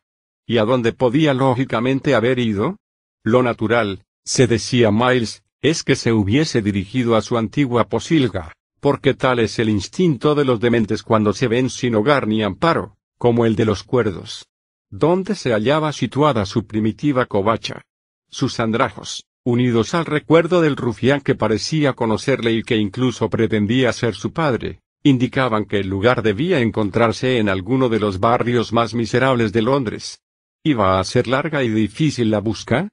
¿Y 0.47 0.59
a 0.59 0.65
dónde 0.65 0.93
podía 0.93 1.35
lógicamente 1.35 2.15
haber 2.15 2.39
ido? 2.39 2.77
Lo 3.23 3.43
natural, 3.43 4.02
se 4.25 4.47
decía 4.47 4.91
Miles, 4.91 5.44
es 5.62 5.85
que 5.85 5.94
se 5.94 6.12
hubiese 6.12 6.62
dirigido 6.62 7.17
a 7.17 7.23
su 7.23 7.39
antigua 7.39 7.89
posilga, 7.89 8.52
porque 8.81 9.15
tal 9.15 9.39
es 9.39 9.59
el 9.59 9.69
instinto 9.69 10.35
de 10.35 10.44
los 10.44 10.59
dementes 10.59 11.02
cuando 11.02 11.33
se 11.33 11.47
ven 11.49 11.70
sin 11.70 11.94
hogar 11.94 12.27
ni 12.27 12.43
amparo, 12.43 12.97
como 13.19 13.47
el 13.47 13.55
de 13.55 13.67
los 13.67 13.85
cuerdos. 13.85 14.49
¿Dónde 14.91 15.36
se 15.36 15.52
hallaba 15.52 15.93
situada 15.93 16.47
su 16.47 16.67
primitiva 16.67 17.27
covacha? 17.27 17.83
Sus 18.31 18.60
andrajos, 18.60 19.26
unidos 19.44 19.92
al 19.94 20.07
recuerdo 20.07 20.60
del 20.60 20.76
rufián 20.76 21.20
que 21.20 21.34
parecía 21.34 21.94
conocerle 21.94 22.52
y 22.52 22.62
que 22.62 22.76
incluso 22.76 23.28
pretendía 23.28 23.92
ser 23.92 24.15
su 24.15 24.33
padre, 24.33 24.81
indicaban 25.02 25.65
que 25.65 25.81
el 25.81 25.89
lugar 25.89 26.23
debía 26.23 26.60
encontrarse 26.60 27.39
en 27.39 27.49
alguno 27.49 27.89
de 27.89 27.99
los 27.99 28.20
barrios 28.20 28.73
más 28.73 28.94
miserables 28.94 29.52
de 29.52 29.62
Londres. 29.62 30.20
¿Iba 30.62 31.00
a 31.00 31.05
ser 31.05 31.26
larga 31.26 31.65
y 31.65 31.70
difícil 31.70 32.31
la 32.31 32.39
busca? 32.39 32.89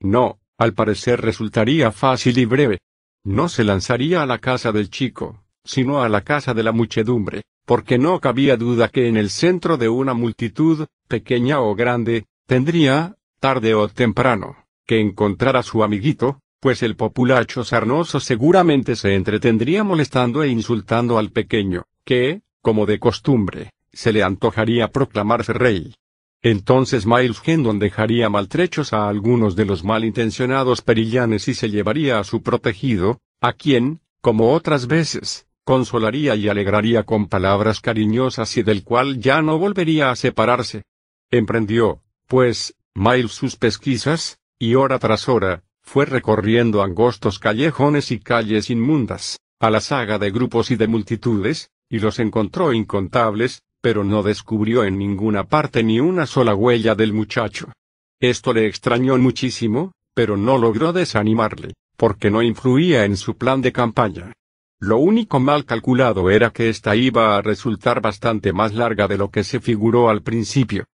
No, 0.00 0.40
al 0.58 0.74
parecer 0.74 1.22
resultaría 1.22 1.90
fácil 1.90 2.36
y 2.36 2.44
breve. 2.44 2.78
No 3.24 3.48
se 3.48 3.64
lanzaría 3.64 4.22
a 4.22 4.26
la 4.26 4.38
casa 4.38 4.72
del 4.72 4.90
chico, 4.90 5.42
sino 5.64 6.02
a 6.02 6.08
la 6.10 6.20
casa 6.20 6.52
de 6.52 6.64
la 6.64 6.72
muchedumbre, 6.72 7.44
porque 7.64 7.96
no 7.96 8.20
cabía 8.20 8.58
duda 8.58 8.88
que 8.88 9.08
en 9.08 9.16
el 9.16 9.30
centro 9.30 9.78
de 9.78 9.88
una 9.88 10.12
multitud, 10.12 10.86
pequeña 11.08 11.60
o 11.60 11.74
grande, 11.74 12.26
tendría, 12.46 13.16
tarde 13.38 13.74
o 13.74 13.88
temprano, 13.88 14.61
que 14.92 15.46
a 15.46 15.62
su 15.62 15.82
amiguito, 15.82 16.40
pues 16.60 16.82
el 16.82 16.96
populacho 16.96 17.64
sarnoso 17.64 18.20
seguramente 18.20 18.94
se 18.94 19.14
entretendría 19.14 19.84
molestando 19.84 20.42
e 20.42 20.48
insultando 20.48 21.18
al 21.18 21.30
pequeño, 21.30 21.84
que, 22.04 22.42
como 22.60 22.84
de 22.86 22.98
costumbre, 22.98 23.70
se 23.92 24.12
le 24.12 24.22
antojaría 24.22 24.88
proclamarse 24.88 25.54
rey. 25.54 25.94
Entonces 26.42 27.06
Miles 27.06 27.40
Hendon 27.44 27.78
dejaría 27.78 28.28
maltrechos 28.28 28.92
a 28.92 29.08
algunos 29.08 29.56
de 29.56 29.64
los 29.64 29.82
malintencionados 29.82 30.82
perillanes 30.82 31.48
y 31.48 31.54
se 31.54 31.70
llevaría 31.70 32.18
a 32.18 32.24
su 32.24 32.42
protegido, 32.42 33.18
a 33.40 33.54
quien, 33.54 34.00
como 34.20 34.52
otras 34.52 34.86
veces, 34.88 35.46
consolaría 35.64 36.36
y 36.36 36.48
alegraría 36.48 37.04
con 37.04 37.28
palabras 37.28 37.80
cariñosas 37.80 38.56
y 38.56 38.62
del 38.62 38.84
cual 38.84 39.20
ya 39.20 39.40
no 39.40 39.58
volvería 39.58 40.10
a 40.10 40.16
separarse. 40.16 40.82
Emprendió, 41.30 42.02
pues, 42.26 42.74
Miles 42.94 43.32
sus 43.32 43.56
pesquisas, 43.56 44.38
y 44.62 44.76
hora 44.76 45.00
tras 45.00 45.28
hora, 45.28 45.64
fue 45.80 46.04
recorriendo 46.04 46.84
angostos 46.84 47.40
callejones 47.40 48.12
y 48.12 48.20
calles 48.20 48.70
inmundas, 48.70 49.40
a 49.58 49.70
la 49.70 49.80
saga 49.80 50.20
de 50.20 50.30
grupos 50.30 50.70
y 50.70 50.76
de 50.76 50.86
multitudes, 50.86 51.72
y 51.90 51.98
los 51.98 52.20
encontró 52.20 52.72
incontables, 52.72 53.64
pero 53.80 54.04
no 54.04 54.22
descubrió 54.22 54.84
en 54.84 54.98
ninguna 54.98 55.42
parte 55.42 55.82
ni 55.82 55.98
una 55.98 56.26
sola 56.26 56.54
huella 56.54 56.94
del 56.94 57.12
muchacho. 57.12 57.72
Esto 58.20 58.52
le 58.52 58.68
extrañó 58.68 59.18
muchísimo, 59.18 59.94
pero 60.14 60.36
no 60.36 60.58
logró 60.58 60.92
desanimarle, 60.92 61.74
porque 61.96 62.30
no 62.30 62.40
influía 62.40 63.04
en 63.04 63.16
su 63.16 63.36
plan 63.36 63.62
de 63.62 63.72
campaña. 63.72 64.32
Lo 64.78 64.98
único 64.98 65.40
mal 65.40 65.64
calculado 65.64 66.30
era 66.30 66.50
que 66.50 66.68
ésta 66.68 66.94
iba 66.94 67.36
a 67.36 67.42
resultar 67.42 68.00
bastante 68.00 68.52
más 68.52 68.72
larga 68.74 69.08
de 69.08 69.18
lo 69.18 69.28
que 69.28 69.42
se 69.42 69.58
figuró 69.58 70.08
al 70.08 70.22
principio. 70.22 70.84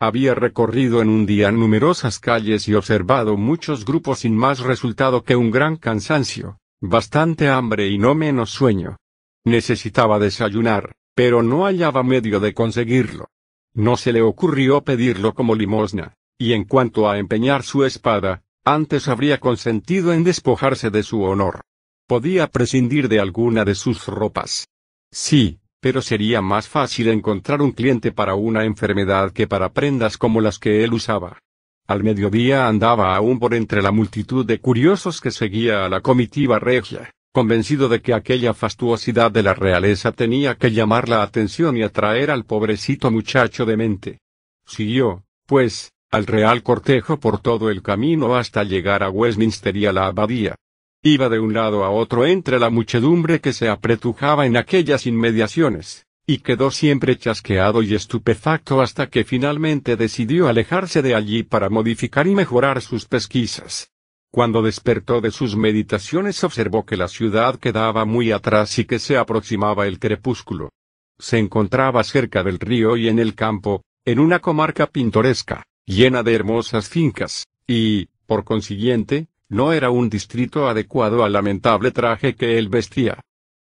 Había 0.00 0.36
recorrido 0.36 1.02
en 1.02 1.08
un 1.08 1.26
día 1.26 1.50
numerosas 1.50 2.20
calles 2.20 2.68
y 2.68 2.74
observado 2.74 3.36
muchos 3.36 3.84
grupos 3.84 4.20
sin 4.20 4.36
más 4.36 4.60
resultado 4.60 5.24
que 5.24 5.34
un 5.34 5.50
gran 5.50 5.76
cansancio, 5.76 6.60
bastante 6.80 7.48
hambre 7.48 7.88
y 7.88 7.98
no 7.98 8.14
menos 8.14 8.50
sueño. 8.50 8.98
Necesitaba 9.44 10.20
desayunar, 10.20 10.92
pero 11.16 11.42
no 11.42 11.64
hallaba 11.64 12.04
medio 12.04 12.38
de 12.38 12.54
conseguirlo. 12.54 13.26
No 13.74 13.96
se 13.96 14.12
le 14.12 14.22
ocurrió 14.22 14.82
pedirlo 14.84 15.34
como 15.34 15.56
limosna, 15.56 16.14
y 16.38 16.52
en 16.52 16.62
cuanto 16.62 17.10
a 17.10 17.18
empeñar 17.18 17.64
su 17.64 17.84
espada, 17.84 18.44
antes 18.64 19.08
habría 19.08 19.40
consentido 19.40 20.12
en 20.12 20.22
despojarse 20.22 20.90
de 20.90 21.02
su 21.02 21.22
honor. 21.22 21.62
Podía 22.06 22.46
prescindir 22.46 23.08
de 23.08 23.18
alguna 23.18 23.64
de 23.64 23.74
sus 23.74 24.06
ropas. 24.06 24.68
Sí, 25.10 25.58
pero 25.80 26.02
sería 26.02 26.40
más 26.40 26.68
fácil 26.68 27.08
encontrar 27.08 27.62
un 27.62 27.72
cliente 27.72 28.12
para 28.12 28.34
una 28.34 28.64
enfermedad 28.64 29.32
que 29.32 29.46
para 29.46 29.72
prendas 29.72 30.18
como 30.18 30.40
las 30.40 30.58
que 30.58 30.84
él 30.84 30.92
usaba. 30.92 31.38
Al 31.86 32.04
mediodía 32.04 32.68
andaba 32.68 33.16
aún 33.16 33.38
por 33.38 33.54
entre 33.54 33.80
la 33.80 33.92
multitud 33.92 34.44
de 34.44 34.60
curiosos 34.60 35.20
que 35.20 35.30
seguía 35.30 35.86
a 35.86 35.88
la 35.88 36.00
comitiva 36.00 36.58
regia, 36.58 37.10
convencido 37.32 37.88
de 37.88 38.02
que 38.02 38.12
aquella 38.12 38.52
fastuosidad 38.52 39.30
de 39.30 39.42
la 39.42 39.54
realeza 39.54 40.12
tenía 40.12 40.56
que 40.56 40.72
llamar 40.72 41.08
la 41.08 41.22
atención 41.22 41.76
y 41.76 41.82
atraer 41.82 42.30
al 42.30 42.44
pobrecito 42.44 43.10
muchacho 43.10 43.64
de 43.64 43.76
mente. 43.76 44.18
Siguió, 44.66 45.24
pues, 45.46 45.92
al 46.10 46.26
real 46.26 46.62
cortejo 46.62 47.18
por 47.18 47.40
todo 47.40 47.70
el 47.70 47.82
camino 47.82 48.36
hasta 48.36 48.64
llegar 48.64 49.02
a 49.02 49.10
Westminster 49.10 49.76
y 49.76 49.86
a 49.86 49.92
la 49.92 50.06
abadía. 50.06 50.56
Iba 51.02 51.28
de 51.28 51.38
un 51.38 51.54
lado 51.54 51.84
a 51.84 51.90
otro 51.90 52.26
entre 52.26 52.58
la 52.58 52.70
muchedumbre 52.70 53.40
que 53.40 53.52
se 53.52 53.68
apretujaba 53.68 54.46
en 54.46 54.56
aquellas 54.56 55.06
inmediaciones, 55.06 56.06
y 56.26 56.38
quedó 56.38 56.72
siempre 56.72 57.16
chasqueado 57.16 57.82
y 57.82 57.94
estupefacto 57.94 58.80
hasta 58.80 59.08
que 59.08 59.22
finalmente 59.22 59.96
decidió 59.96 60.48
alejarse 60.48 61.00
de 61.00 61.14
allí 61.14 61.44
para 61.44 61.70
modificar 61.70 62.26
y 62.26 62.34
mejorar 62.34 62.82
sus 62.82 63.06
pesquisas. 63.06 63.92
Cuando 64.32 64.60
despertó 64.60 65.20
de 65.20 65.30
sus 65.30 65.56
meditaciones 65.56 66.42
observó 66.42 66.84
que 66.84 66.96
la 66.96 67.06
ciudad 67.06 67.60
quedaba 67.60 68.04
muy 68.04 68.32
atrás 68.32 68.76
y 68.80 68.84
que 68.84 68.98
se 68.98 69.16
aproximaba 69.16 69.86
el 69.86 70.00
crepúsculo. 70.00 70.70
Se 71.16 71.38
encontraba 71.38 72.02
cerca 72.02 72.42
del 72.42 72.58
río 72.58 72.96
y 72.96 73.08
en 73.08 73.20
el 73.20 73.36
campo, 73.36 73.84
en 74.04 74.18
una 74.18 74.40
comarca 74.40 74.86
pintoresca, 74.88 75.64
llena 75.86 76.24
de 76.24 76.34
hermosas 76.34 76.88
fincas, 76.88 77.46
y, 77.66 78.08
por 78.26 78.44
consiguiente, 78.44 79.28
no 79.48 79.72
era 79.72 79.90
un 79.90 80.10
distrito 80.10 80.68
adecuado 80.68 81.24
al 81.24 81.32
lamentable 81.32 81.90
traje 81.90 82.34
que 82.34 82.58
él 82.58 82.68
vestía. 82.68 83.20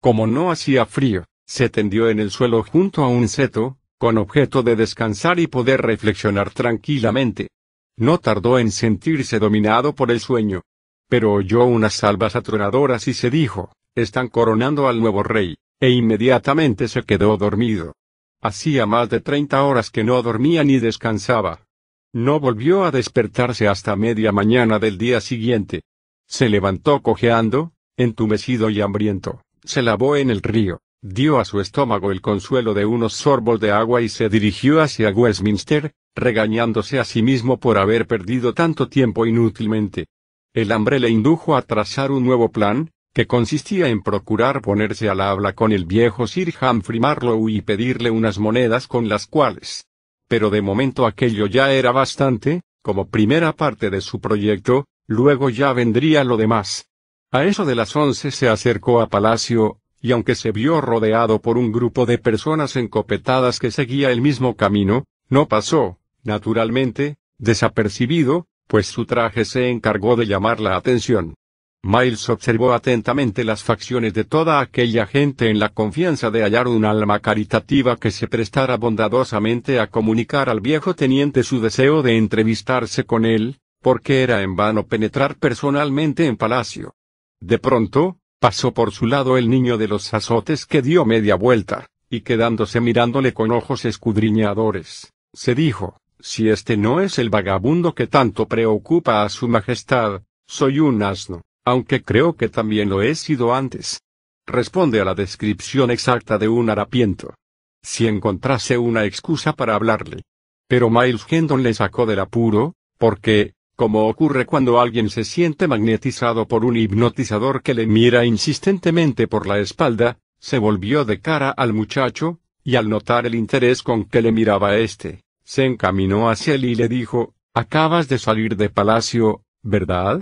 Como 0.02 0.28
no 0.28 0.52
hacía 0.52 0.86
frío, 0.86 1.26
se 1.46 1.70
tendió 1.70 2.10
en 2.10 2.20
el 2.20 2.32
suelo 2.32 2.64
junto 2.64 3.04
a 3.04 3.08
un 3.08 3.28
seto, 3.28 3.78
con 3.98 4.18
objeto 4.18 4.64
de 4.64 4.76
descansar 4.76 5.40
y 5.40 5.48
poder 5.48 5.82
reflexionar 5.82 6.52
tranquilamente. 6.52 7.50
No 7.98 8.18
tardó 8.18 8.60
en 8.60 8.72
sentirse 8.72 9.40
dominado 9.40 9.94
por 9.94 10.12
el 10.12 10.20
sueño. 10.20 10.62
Pero 11.10 11.34
oyó 11.34 11.66
unas 11.66 11.96
salvas 11.96 12.36
atronadoras 12.36 13.08
y 13.08 13.14
se 13.14 13.30
dijo, 13.30 13.74
están 13.96 14.28
coronando 14.28 14.88
al 14.88 15.00
nuevo 15.00 15.24
rey, 15.24 15.58
e 15.80 15.90
inmediatamente 15.90 16.88
se 16.88 17.04
quedó 17.04 17.36
dormido. 17.36 17.96
Hacía 18.42 18.86
más 18.86 19.10
de 19.10 19.20
treinta 19.20 19.64
horas 19.64 19.90
que 19.90 20.04
no 20.04 20.22
dormía 20.22 20.64
ni 20.64 20.80
descansaba. 20.80 21.66
No 22.14 22.40
volvió 22.40 22.86
a 22.86 22.92
despertarse 22.92 23.68
hasta 23.68 23.96
media 23.96 24.32
mañana 24.32 24.80
del 24.80 24.98
día 24.98 25.22
siguiente. 25.22 25.84
Se 26.28 26.50
levantó 26.50 27.04
cojeando, 27.04 27.74
entumecido 27.98 28.72
y 28.72 28.82
hambriento, 28.82 29.44
se 29.64 29.84
lavó 29.84 30.16
en 30.16 30.32
el 30.32 30.42
río, 30.42 30.82
dio 31.04 31.40
a 31.40 31.46
su 31.46 31.62
estómago 31.62 32.12
el 32.12 32.22
consuelo 32.22 32.74
de 32.74 32.88
unos 32.88 33.14
sorbos 33.14 33.60
de 33.60 33.72
agua 33.72 34.02
y 34.02 34.10
se 34.10 34.28
dirigió 34.28 34.82
hacia 34.82 35.12
Westminster, 35.12 35.94
regañándose 36.16 36.98
a 36.98 37.06
sí 37.06 37.22
mismo 37.22 37.60
por 37.60 37.78
haber 37.78 38.08
perdido 38.08 38.56
tanto 38.56 38.90
tiempo 38.90 39.28
inútilmente. 39.28 40.08
El 40.56 40.72
hambre 40.72 41.00
le 41.00 41.10
indujo 41.10 41.56
a 41.56 41.62
trazar 41.62 42.12
un 42.12 42.26
nuevo 42.26 42.52
plan, 42.52 42.90
que 43.14 43.28
consistía 43.28 43.88
en 43.88 44.02
procurar 44.02 44.62
ponerse 44.62 45.10
al 45.10 45.22
habla 45.22 45.54
con 45.54 45.72
el 45.72 45.86
viejo 45.86 46.26
Sir 46.26 46.56
Humphrey 46.60 47.00
Marlowe 47.00 47.50
y 47.50 47.62
pedirle 47.62 48.10
unas 48.10 48.40
monedas 48.40 48.88
con 48.88 49.10
las 49.10 49.28
cuales. 49.28 49.86
Pero 50.30 50.50
de 50.50 50.62
momento 50.62 51.06
aquello 51.06 51.48
ya 51.48 51.74
era 51.74 51.92
bastante, 51.92 52.62
como 52.82 53.10
primera 53.10 53.52
parte 53.52 53.90
de 53.90 54.00
su 54.00 54.22
proyecto, 54.22 54.86
luego 55.08 55.50
ya 55.50 55.74
vendría 55.74 56.24
lo 56.24 56.38
demás. 56.38 56.88
A 57.32 57.44
eso 57.44 57.66
de 57.66 57.76
las 57.76 57.96
once 57.96 58.32
se 58.32 58.48
acercó 58.48 59.02
a 59.02 59.08
Palacio, 59.08 59.80
y 60.02 60.12
aunque 60.12 60.36
se 60.36 60.52
vio 60.52 60.82
rodeado 60.82 61.42
por 61.42 61.58
un 61.58 61.72
grupo 61.72 62.06
de 62.06 62.20
personas 62.20 62.76
encopetadas 62.76 63.60
que 63.60 63.72
seguía 63.72 64.12
el 64.12 64.22
mismo 64.22 64.56
camino, 64.56 65.06
no 65.30 65.48
pasó, 65.48 65.98
naturalmente, 66.24 67.18
desapercibido, 67.40 68.48
pues 68.68 68.86
su 68.86 69.06
traje 69.06 69.46
se 69.46 69.70
encargó 69.70 70.16
de 70.16 70.28
llamar 70.28 70.60
la 70.60 70.76
atención. 70.76 71.34
Miles 71.82 72.28
observó 72.28 72.74
atentamente 72.74 73.46
las 73.46 73.64
facciones 73.64 74.14
de 74.14 74.26
toda 74.26 74.60
aquella 74.60 75.08
gente 75.08 75.50
en 75.50 75.60
la 75.60 75.70
confianza 75.70 76.30
de 76.30 76.44
hallar 76.44 76.68
un 76.68 76.84
alma 76.84 77.20
caritativa 77.20 77.96
que 77.96 78.12
se 78.12 78.28
prestara 78.28 78.76
bondadosamente 78.76 79.80
a 79.80 79.88
comunicar 79.88 80.50
al 80.50 80.60
viejo 80.60 80.94
teniente 80.94 81.42
su 81.42 81.62
deseo 81.62 82.02
de 82.02 82.18
entrevistarse 82.18 83.06
con 83.06 83.26
él, 83.26 83.60
porque 83.82 84.24
era 84.24 84.42
en 84.42 84.58
vano 84.58 84.88
penetrar 84.88 85.38
personalmente 85.38 86.26
en 86.26 86.36
palacio. 86.36 86.96
De 87.40 87.60
pronto, 87.60 88.18
pasó 88.42 88.74
por 88.74 88.92
su 88.92 89.06
lado 89.08 89.38
el 89.38 89.50
niño 89.50 89.78
de 89.78 89.88
los 89.88 90.14
azotes 90.14 90.66
que 90.66 90.82
dio 90.82 91.06
media 91.06 91.36
vuelta, 91.36 91.88
y 92.10 92.22
quedándose 92.22 92.82
mirándole 92.82 93.34
con 93.34 93.52
ojos 93.52 93.86
escudriñadores, 93.86 95.14
se 95.34 95.56
dijo, 95.56 96.02
si 96.20 96.50
este 96.50 96.76
no 96.76 97.00
es 97.00 97.20
el 97.20 97.30
vagabundo 97.30 97.96
que 97.96 98.08
tanto 98.08 98.48
preocupa 98.48 99.24
a 99.24 99.30
su 99.30 99.48
majestad, 99.48 100.24
soy 100.46 100.80
un 100.80 101.02
asno, 101.04 101.44
aunque 101.66 102.04
creo 102.04 102.36
que 102.36 102.50
también 102.50 102.90
lo 102.90 103.02
he 103.02 103.16
sido 103.16 103.54
antes. 103.54 104.02
Responde 104.46 105.00
a 105.00 105.06
la 105.06 105.14
descripción 105.14 105.92
exacta 105.92 106.38
de 106.38 106.48
un 106.48 106.70
harapiento. 106.70 107.36
Si 107.84 108.08
encontrase 108.08 108.78
una 108.78 109.06
excusa 109.06 109.54
para 109.54 109.76
hablarle. 109.76 110.24
Pero 110.68 110.90
Miles 110.90 111.26
Hendon 111.30 111.64
le 111.64 111.74
sacó 111.74 112.06
del 112.06 112.20
apuro, 112.20 112.74
porque, 112.98 113.54
como 113.76 114.08
ocurre 114.08 114.46
cuando 114.46 114.80
alguien 114.80 115.10
se 115.10 115.24
siente 115.24 115.68
magnetizado 115.68 116.48
por 116.48 116.66
un 116.66 116.78
hipnotizador 116.78 117.62
que 117.62 117.74
le 117.74 117.88
mira 117.88 118.26
insistentemente 118.26 119.28
por 119.28 119.48
la 119.48 119.60
espalda, 119.60 120.18
se 120.40 120.58
volvió 120.58 121.06
de 121.06 121.22
cara 121.22 121.50
al 121.52 121.74
muchacho, 121.74 122.40
y 122.64 122.76
al 122.76 122.90
notar 122.90 123.26
el 123.26 123.36
interés 123.36 123.84
con 123.84 124.06
que 124.06 124.22
le 124.22 124.32
miraba 124.32 124.78
éste, 124.78 125.22
se 125.44 125.66
encaminó 125.66 126.30
hacia 126.30 126.56
él 126.56 126.66
y 126.66 126.76
le 126.76 126.88
dijo, 126.88 127.34
Acabas 127.54 128.08
de 128.08 128.20
salir 128.20 128.56
de 128.56 128.70
palacio, 128.70 129.44
¿verdad? 129.64 130.22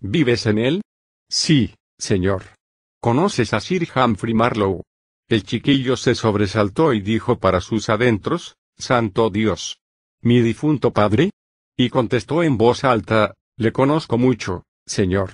¿Vives 0.00 0.46
en 0.46 0.58
él? 0.58 0.82
Sí, 1.28 1.74
señor. 1.98 2.44
¿Conoces 3.00 3.52
a 3.52 3.60
Sir 3.60 3.88
Humphrey 3.94 4.32
Marlowe? 4.32 4.82
El 5.28 5.42
chiquillo 5.42 5.96
se 5.96 6.14
sobresaltó 6.14 6.94
y 6.94 7.00
dijo 7.00 7.38
para 7.38 7.60
sus 7.60 7.88
adentros, 7.88 8.56
Santo 8.76 9.28
Dios. 9.28 9.78
¿Mi 10.22 10.40
difunto 10.40 10.92
padre? 10.92 11.30
Y 11.76 11.90
contestó 11.90 12.42
en 12.42 12.56
voz 12.56 12.84
alta, 12.84 13.34
Le 13.56 13.72
conozco 13.72 14.18
mucho, 14.18 14.62
señor. 14.86 15.32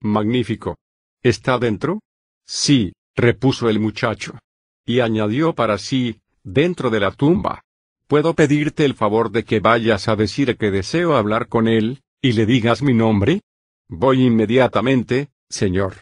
Magnífico. 0.00 0.76
¿Está 1.22 1.58
dentro? 1.58 2.00
Sí, 2.46 2.92
repuso 3.16 3.68
el 3.68 3.80
muchacho. 3.80 4.38
Y 4.84 5.00
añadió 5.00 5.54
para 5.54 5.78
sí, 5.78 6.20
dentro 6.44 6.90
de 6.90 7.00
la 7.00 7.10
tumba. 7.10 7.62
¿Puedo 8.06 8.34
pedirte 8.34 8.84
el 8.84 8.94
favor 8.94 9.32
de 9.32 9.44
que 9.44 9.58
vayas 9.58 10.06
a 10.06 10.14
decir 10.14 10.56
que 10.56 10.70
deseo 10.70 11.16
hablar 11.16 11.48
con 11.48 11.66
él, 11.66 12.02
y 12.22 12.32
le 12.32 12.46
digas 12.46 12.82
mi 12.82 12.94
nombre? 12.94 13.40
Voy 13.88 14.24
inmediatamente, 14.24 15.30
señor. 15.48 15.94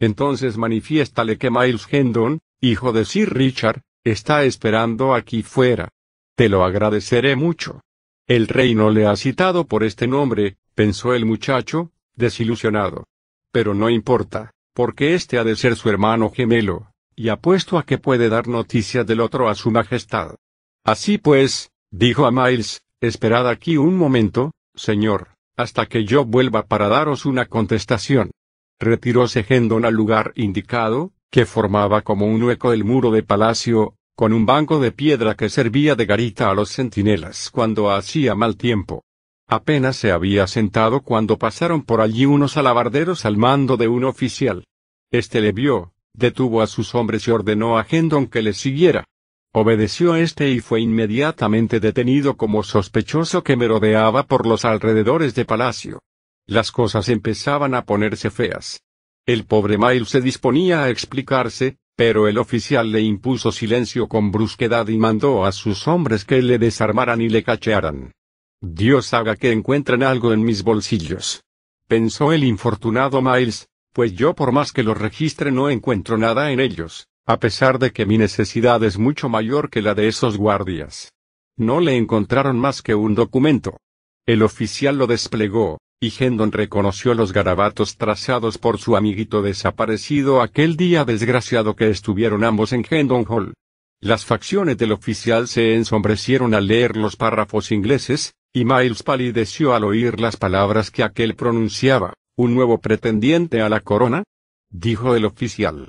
Entonces 0.00 0.56
manifiéstale 0.56 1.38
que 1.38 1.50
Miles 1.50 1.86
Hendon, 1.90 2.40
hijo 2.60 2.92
de 2.92 3.04
Sir 3.04 3.32
Richard, 3.32 3.82
está 4.02 4.44
esperando 4.44 5.14
aquí 5.14 5.42
fuera. 5.42 5.90
Te 6.34 6.48
lo 6.48 6.64
agradeceré 6.64 7.36
mucho. 7.36 7.82
El 8.26 8.48
rey 8.48 8.74
no 8.74 8.90
le 8.90 9.06
ha 9.06 9.16
citado 9.16 9.66
por 9.66 9.84
este 9.84 10.06
nombre, 10.06 10.56
pensó 10.74 11.14
el 11.14 11.26
muchacho, 11.26 11.92
desilusionado. 12.14 13.06
Pero 13.52 13.74
no 13.74 13.90
importa, 13.90 14.52
porque 14.74 15.14
este 15.14 15.38
ha 15.38 15.44
de 15.44 15.56
ser 15.56 15.76
su 15.76 15.88
hermano 15.90 16.30
gemelo, 16.30 16.92
y 17.14 17.28
apuesto 17.28 17.76
a 17.78 17.84
que 17.84 17.98
puede 17.98 18.28
dar 18.28 18.48
noticia 18.48 19.04
del 19.04 19.20
otro 19.20 19.48
a 19.48 19.54
su 19.54 19.70
majestad. 19.70 20.36
Así 20.84 21.18
pues, 21.18 21.70
dijo 21.90 22.24
a 22.24 22.30
Miles, 22.30 22.82
esperad 23.00 23.48
aquí 23.48 23.76
un 23.76 23.96
momento, 23.96 24.52
señor, 24.74 25.29
hasta 25.56 25.86
que 25.86 26.04
yo 26.04 26.24
vuelva 26.24 26.66
para 26.66 26.88
daros 26.88 27.26
una 27.26 27.46
contestación. 27.46 28.30
Retiróse 28.78 29.44
Hendon 29.48 29.84
al 29.84 29.94
lugar 29.94 30.32
indicado, 30.36 31.12
que 31.30 31.46
formaba 31.46 32.02
como 32.02 32.26
un 32.26 32.42
hueco 32.42 32.72
el 32.72 32.84
muro 32.84 33.10
de 33.10 33.22
palacio, 33.22 33.94
con 34.16 34.32
un 34.32 34.46
banco 34.46 34.80
de 34.80 34.92
piedra 34.92 35.34
que 35.34 35.48
servía 35.48 35.94
de 35.94 36.06
garita 36.06 36.50
a 36.50 36.54
los 36.54 36.70
centinelas 36.70 37.50
cuando 37.50 37.90
hacía 37.90 38.34
mal 38.34 38.56
tiempo. 38.56 39.02
Apenas 39.48 39.96
se 39.96 40.12
había 40.12 40.46
sentado 40.46 41.00
cuando 41.00 41.38
pasaron 41.38 41.82
por 41.82 42.00
allí 42.00 42.24
unos 42.24 42.56
alabarderos 42.56 43.24
al 43.24 43.36
mando 43.36 43.76
de 43.76 43.88
un 43.88 44.04
oficial. 44.04 44.64
Este 45.10 45.40
le 45.40 45.52
vio, 45.52 45.92
detuvo 46.12 46.62
a 46.62 46.66
sus 46.66 46.94
hombres 46.94 47.26
y 47.26 47.30
ordenó 47.30 47.78
a 47.78 47.86
Hendon 47.88 48.26
que 48.26 48.42
le 48.42 48.52
siguiera. 48.52 49.04
Obedeció 49.52 50.14
este 50.14 50.48
y 50.50 50.60
fue 50.60 50.80
inmediatamente 50.80 51.80
detenido 51.80 52.36
como 52.36 52.62
sospechoso 52.62 53.42
que 53.42 53.56
merodeaba 53.56 54.22
por 54.22 54.46
los 54.46 54.64
alrededores 54.64 55.34
de 55.34 55.44
palacio. 55.44 55.98
Las 56.46 56.70
cosas 56.70 57.08
empezaban 57.08 57.74
a 57.74 57.84
ponerse 57.84 58.30
feas. 58.30 58.80
El 59.26 59.46
pobre 59.46 59.76
Miles 59.76 60.08
se 60.08 60.20
disponía 60.20 60.84
a 60.84 60.90
explicarse, 60.90 61.78
pero 61.96 62.28
el 62.28 62.38
oficial 62.38 62.92
le 62.92 63.00
impuso 63.00 63.50
silencio 63.50 64.06
con 64.06 64.30
brusquedad 64.30 64.86
y 64.86 64.98
mandó 64.98 65.44
a 65.44 65.50
sus 65.50 65.88
hombres 65.88 66.24
que 66.24 66.40
le 66.42 66.58
desarmaran 66.58 67.20
y 67.20 67.28
le 67.28 67.42
cachearan. 67.42 68.12
Dios 68.60 69.12
haga 69.14 69.34
que 69.34 69.50
encuentren 69.50 70.04
algo 70.04 70.32
en 70.32 70.44
mis 70.44 70.62
bolsillos. 70.62 71.42
Pensó 71.88 72.32
el 72.32 72.44
infortunado 72.44 73.20
Miles, 73.20 73.68
pues 73.92 74.12
yo 74.12 74.32
por 74.32 74.52
más 74.52 74.72
que 74.72 74.84
los 74.84 74.96
registre 74.96 75.50
no 75.50 75.70
encuentro 75.70 76.16
nada 76.16 76.52
en 76.52 76.60
ellos 76.60 77.09
a 77.30 77.38
pesar 77.38 77.78
de 77.78 77.92
que 77.92 78.06
mi 78.06 78.18
necesidad 78.18 78.82
es 78.82 78.98
mucho 78.98 79.28
mayor 79.28 79.70
que 79.70 79.82
la 79.82 79.94
de 79.94 80.08
esos 80.08 80.36
guardias. 80.36 81.12
No 81.56 81.78
le 81.78 81.96
encontraron 81.96 82.58
más 82.58 82.82
que 82.82 82.96
un 82.96 83.14
documento. 83.14 83.78
El 84.26 84.42
oficial 84.42 84.98
lo 84.98 85.06
desplegó, 85.06 85.78
y 86.00 86.12
Hendon 86.18 86.50
reconoció 86.50 87.14
los 87.14 87.32
garabatos 87.32 87.96
trazados 87.96 88.58
por 88.58 88.78
su 88.78 88.96
amiguito 88.96 89.42
desaparecido 89.42 90.42
aquel 90.42 90.76
día 90.76 91.04
desgraciado 91.04 91.76
que 91.76 91.88
estuvieron 91.88 92.42
ambos 92.42 92.72
en 92.72 92.84
Hendon 92.90 93.24
Hall. 93.28 93.54
Las 94.00 94.24
facciones 94.24 94.76
del 94.76 94.90
oficial 94.90 95.46
se 95.46 95.76
ensombrecieron 95.76 96.52
al 96.52 96.66
leer 96.66 96.96
los 96.96 97.14
párrafos 97.14 97.70
ingleses, 97.70 98.34
y 98.52 98.64
Miles 98.64 99.04
palideció 99.04 99.72
al 99.72 99.84
oír 99.84 100.18
las 100.18 100.36
palabras 100.36 100.90
que 100.90 101.04
aquel 101.04 101.36
pronunciaba. 101.36 102.12
¿Un 102.36 102.56
nuevo 102.56 102.78
pretendiente 102.78 103.60
a 103.60 103.68
la 103.68 103.78
corona? 103.78 104.24
dijo 104.68 105.14
el 105.14 105.26
oficial. 105.26 105.86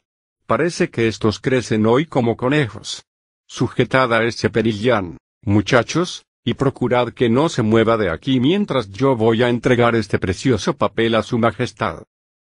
Parece 0.52 0.90
que 0.90 1.08
estos 1.08 1.40
crecen 1.40 1.86
hoy 1.86 2.08
como 2.08 2.36
conejos. 2.36 3.06
Sujetad 3.48 4.14
a 4.14 4.26
ese 4.26 4.50
perillán, 4.50 5.16
muchachos, 5.42 6.26
y 6.44 6.56
procurad 6.56 7.14
que 7.14 7.30
no 7.30 7.48
se 7.48 7.62
mueva 7.62 7.96
de 7.96 8.10
aquí 8.10 8.42
mientras 8.42 8.90
yo 8.90 9.16
voy 9.16 9.44
a 9.44 9.48
entregar 9.48 9.96
este 9.96 10.20
precioso 10.20 10.76
papel 10.76 11.16
a 11.16 11.24
su 11.24 11.40
majestad. 11.40 12.04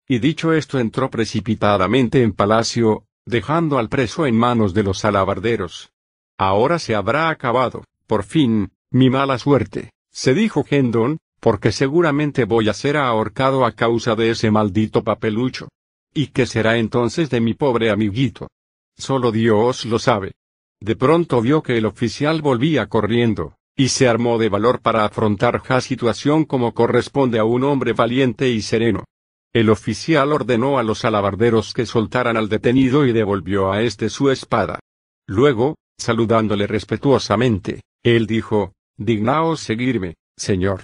Y 0.08 0.20
dicho 0.20 0.54
esto 0.54 0.78
entró 0.78 1.10
precipitadamente 1.10 2.22
en 2.22 2.34
palacio, 2.34 3.06
dejando 3.26 3.80
al 3.80 3.90
preso 3.90 4.28
en 4.28 4.36
manos 4.36 4.76
de 4.76 4.84
los 4.84 5.04
alabarderos. 5.04 5.90
Ahora 6.38 6.78
se 6.78 6.94
habrá 6.94 7.30
acabado, 7.30 7.86
por 8.06 8.24
fin, 8.24 8.70
mi 8.92 9.10
mala 9.10 9.40
suerte, 9.40 9.90
se 10.12 10.36
dijo 10.36 10.64
Hendon, 10.70 11.18
porque 11.40 11.72
seguramente 11.72 12.46
voy 12.46 12.70
a 12.70 12.76
ser 12.76 12.98
ahorcado 12.98 13.66
a 13.66 13.72
causa 13.72 14.14
de 14.14 14.30
ese 14.30 14.52
maldito 14.52 15.04
papelucho. 15.04 15.70
¿Y 16.18 16.28
qué 16.28 16.46
será 16.46 16.78
entonces 16.78 17.30
de 17.30 17.42
mi 17.42 17.56
pobre 17.56 17.92
amiguito? 17.92 18.48
Solo 18.98 19.34
Dios 19.34 19.84
lo 19.84 20.00
sabe. 20.00 20.32
De 20.82 20.96
pronto 20.96 21.42
vio 21.42 21.62
que 21.62 21.78
el 21.78 21.86
oficial 21.86 22.42
volvía 22.42 22.88
corriendo, 22.88 23.58
y 23.76 23.90
se 23.90 24.08
armó 24.08 24.38
de 24.38 24.48
valor 24.48 24.80
para 24.80 25.04
afrontar 25.04 25.62
la 25.68 25.82
situación 25.82 26.46
como 26.46 26.74
corresponde 26.74 27.38
a 27.38 27.44
un 27.44 27.66
hombre 27.66 27.92
valiente 27.92 28.50
y 28.50 28.62
sereno. 28.62 29.04
El 29.54 29.70
oficial 29.70 30.32
ordenó 30.32 30.80
a 30.80 30.84
los 30.84 31.04
alabarderos 31.04 31.74
que 31.74 31.86
soltaran 31.86 32.38
al 32.38 32.48
detenido 32.48 33.06
y 33.06 33.12
devolvió 33.12 33.74
a 33.74 33.82
éste 33.82 34.10
su 34.10 34.30
espada. 34.30 34.80
Luego, 35.28 35.76
saludándole 35.98 36.66
respetuosamente, 36.66 37.82
él 38.04 38.26
dijo, 38.26 38.72
Dignaos 38.96 39.60
seguirme, 39.60 40.16
señor. 40.38 40.84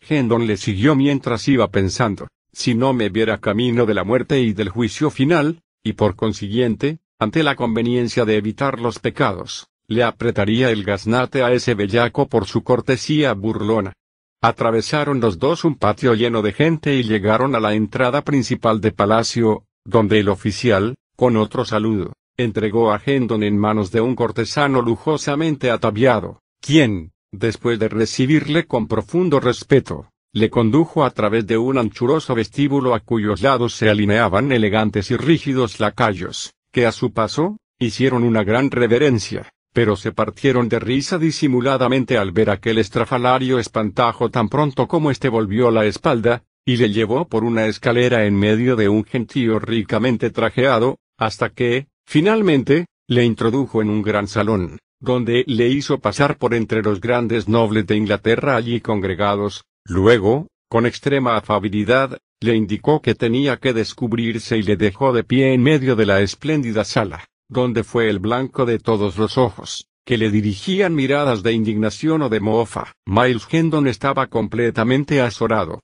Hendon 0.00 0.46
le 0.46 0.56
siguió 0.56 0.94
mientras 0.94 1.46
iba 1.48 1.70
pensando, 1.70 2.28
si 2.52 2.74
no 2.74 2.92
me 2.92 3.08
viera 3.08 3.38
camino 3.38 3.86
de 3.86 3.94
la 3.94 4.04
muerte 4.04 4.40
y 4.40 4.52
del 4.52 4.68
juicio 4.68 5.10
final, 5.10 5.62
y 5.82 5.94
por 5.94 6.16
consiguiente, 6.16 6.98
ante 7.18 7.42
la 7.42 7.56
conveniencia 7.56 8.24
de 8.24 8.36
evitar 8.36 8.80
los 8.80 8.98
pecados, 8.98 9.68
le 9.88 10.02
apretaría 10.02 10.70
el 10.70 10.84
gaznate 10.84 11.42
a 11.42 11.52
ese 11.52 11.74
bellaco 11.74 12.28
por 12.28 12.46
su 12.46 12.62
cortesía 12.62 13.32
burlona. 13.34 13.92
Atravesaron 14.40 15.20
los 15.20 15.38
dos 15.38 15.64
un 15.64 15.76
patio 15.76 16.14
lleno 16.14 16.42
de 16.42 16.52
gente 16.52 16.96
y 16.96 17.04
llegaron 17.04 17.54
a 17.54 17.60
la 17.60 17.74
entrada 17.74 18.22
principal 18.22 18.80
de 18.80 18.92
palacio, 18.92 19.64
donde 19.84 20.20
el 20.20 20.28
oficial, 20.28 20.96
con 21.16 21.36
otro 21.36 21.64
saludo, 21.64 22.12
entregó 22.36 22.92
a 22.92 23.00
Hendon 23.04 23.42
en 23.42 23.56
manos 23.56 23.92
de 23.92 24.00
un 24.00 24.16
cortesano 24.16 24.82
lujosamente 24.82 25.70
ataviado, 25.70 26.40
quien, 26.60 27.12
después 27.30 27.78
de 27.78 27.88
recibirle 27.88 28.66
con 28.66 28.88
profundo 28.88 29.38
respeto, 29.38 30.11
le 30.32 30.50
condujo 30.50 31.04
a 31.04 31.10
través 31.10 31.46
de 31.46 31.58
un 31.58 31.78
anchuroso 31.78 32.34
vestíbulo 32.34 32.94
a 32.94 33.00
cuyos 33.00 33.42
lados 33.42 33.74
se 33.74 33.90
alineaban 33.90 34.52
elegantes 34.52 35.10
y 35.10 35.16
rígidos 35.16 35.80
lacayos, 35.80 36.54
que 36.72 36.86
a 36.86 36.92
su 36.92 37.12
paso, 37.12 37.58
hicieron 37.78 38.22
una 38.22 38.44
gran 38.44 38.70
reverencia 38.70 39.52
pero 39.72 39.96
se 39.96 40.12
partieron 40.12 40.68
de 40.68 40.78
risa 40.78 41.18
disimuladamente 41.18 42.18
al 42.18 42.32
ver 42.32 42.50
aquel 42.50 42.78
estrafalario 42.78 43.58
espantajo 43.58 44.30
tan 44.30 44.48
pronto 44.48 44.86
como 44.86 45.10
éste 45.10 45.28
volvió 45.28 45.70
la 45.70 45.86
espalda, 45.86 46.44
y 46.64 46.76
le 46.76 46.90
llevó 46.90 47.26
por 47.26 47.42
una 47.44 47.66
escalera 47.66 48.26
en 48.26 48.36
medio 48.36 48.76
de 48.76 48.88
un 48.88 49.04
gentío 49.04 49.58
ricamente 49.58 50.30
trajeado, 50.30 50.98
hasta 51.18 51.50
que, 51.50 51.88
finalmente, 52.06 52.86
le 53.08 53.24
introdujo 53.24 53.82
en 53.82 53.88
un 53.88 54.02
gran 54.02 54.28
salón, 54.28 54.78
donde 55.00 55.44
le 55.46 55.68
hizo 55.68 55.98
pasar 55.98 56.36
por 56.36 56.54
entre 56.54 56.82
los 56.82 57.00
grandes 57.00 57.48
nobles 57.48 57.86
de 57.86 57.96
Inglaterra 57.96 58.56
allí 58.56 58.80
congregados, 58.80 59.64
luego, 59.84 60.48
con 60.68 60.86
extrema 60.86 61.36
afabilidad, 61.36 62.18
le 62.40 62.56
indicó 62.56 63.02
que 63.02 63.14
tenía 63.14 63.58
que 63.58 63.72
descubrirse 63.72 64.58
y 64.58 64.62
le 64.62 64.76
dejó 64.76 65.12
de 65.12 65.24
pie 65.24 65.52
en 65.52 65.62
medio 65.62 65.96
de 65.96 66.06
la 66.06 66.20
espléndida 66.20 66.84
sala 66.84 67.24
donde 67.52 67.84
fue 67.84 68.08
el 68.08 68.18
blanco 68.18 68.64
de 68.64 68.78
todos 68.78 69.18
los 69.18 69.36
ojos, 69.36 69.86
que 70.06 70.16
le 70.16 70.30
dirigían 70.30 70.94
miradas 70.94 71.42
de 71.42 71.52
indignación 71.52 72.22
o 72.22 72.28
de 72.30 72.40
mofa. 72.40 72.94
Miles 73.04 73.46
Hendon 73.50 73.86
estaba 73.86 74.26
completamente 74.28 75.20
azorado. 75.20 75.80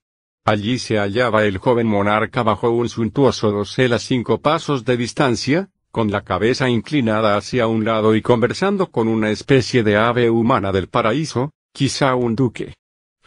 Allí 0.46 0.78
se 0.78 0.96
hallaba 0.96 1.44
el 1.44 1.58
joven 1.58 1.86
monarca 1.86 2.42
bajo 2.42 2.70
un 2.70 2.88
suntuoso 2.88 3.50
dosel 3.50 3.92
a 3.92 3.98
cinco 3.98 4.40
pasos 4.40 4.86
de 4.86 4.96
distancia, 4.96 5.68
con 5.90 6.10
la 6.10 6.22
cabeza 6.22 6.70
inclinada 6.70 7.36
hacia 7.36 7.66
un 7.66 7.84
lado 7.84 8.14
y 8.14 8.22
conversando 8.22 8.90
con 8.90 9.08
una 9.08 9.30
especie 9.30 9.82
de 9.82 9.96
ave 9.96 10.30
humana 10.30 10.72
del 10.72 10.88
paraíso, 10.88 11.52
quizá 11.72 12.14
un 12.14 12.34
duque. 12.34 12.74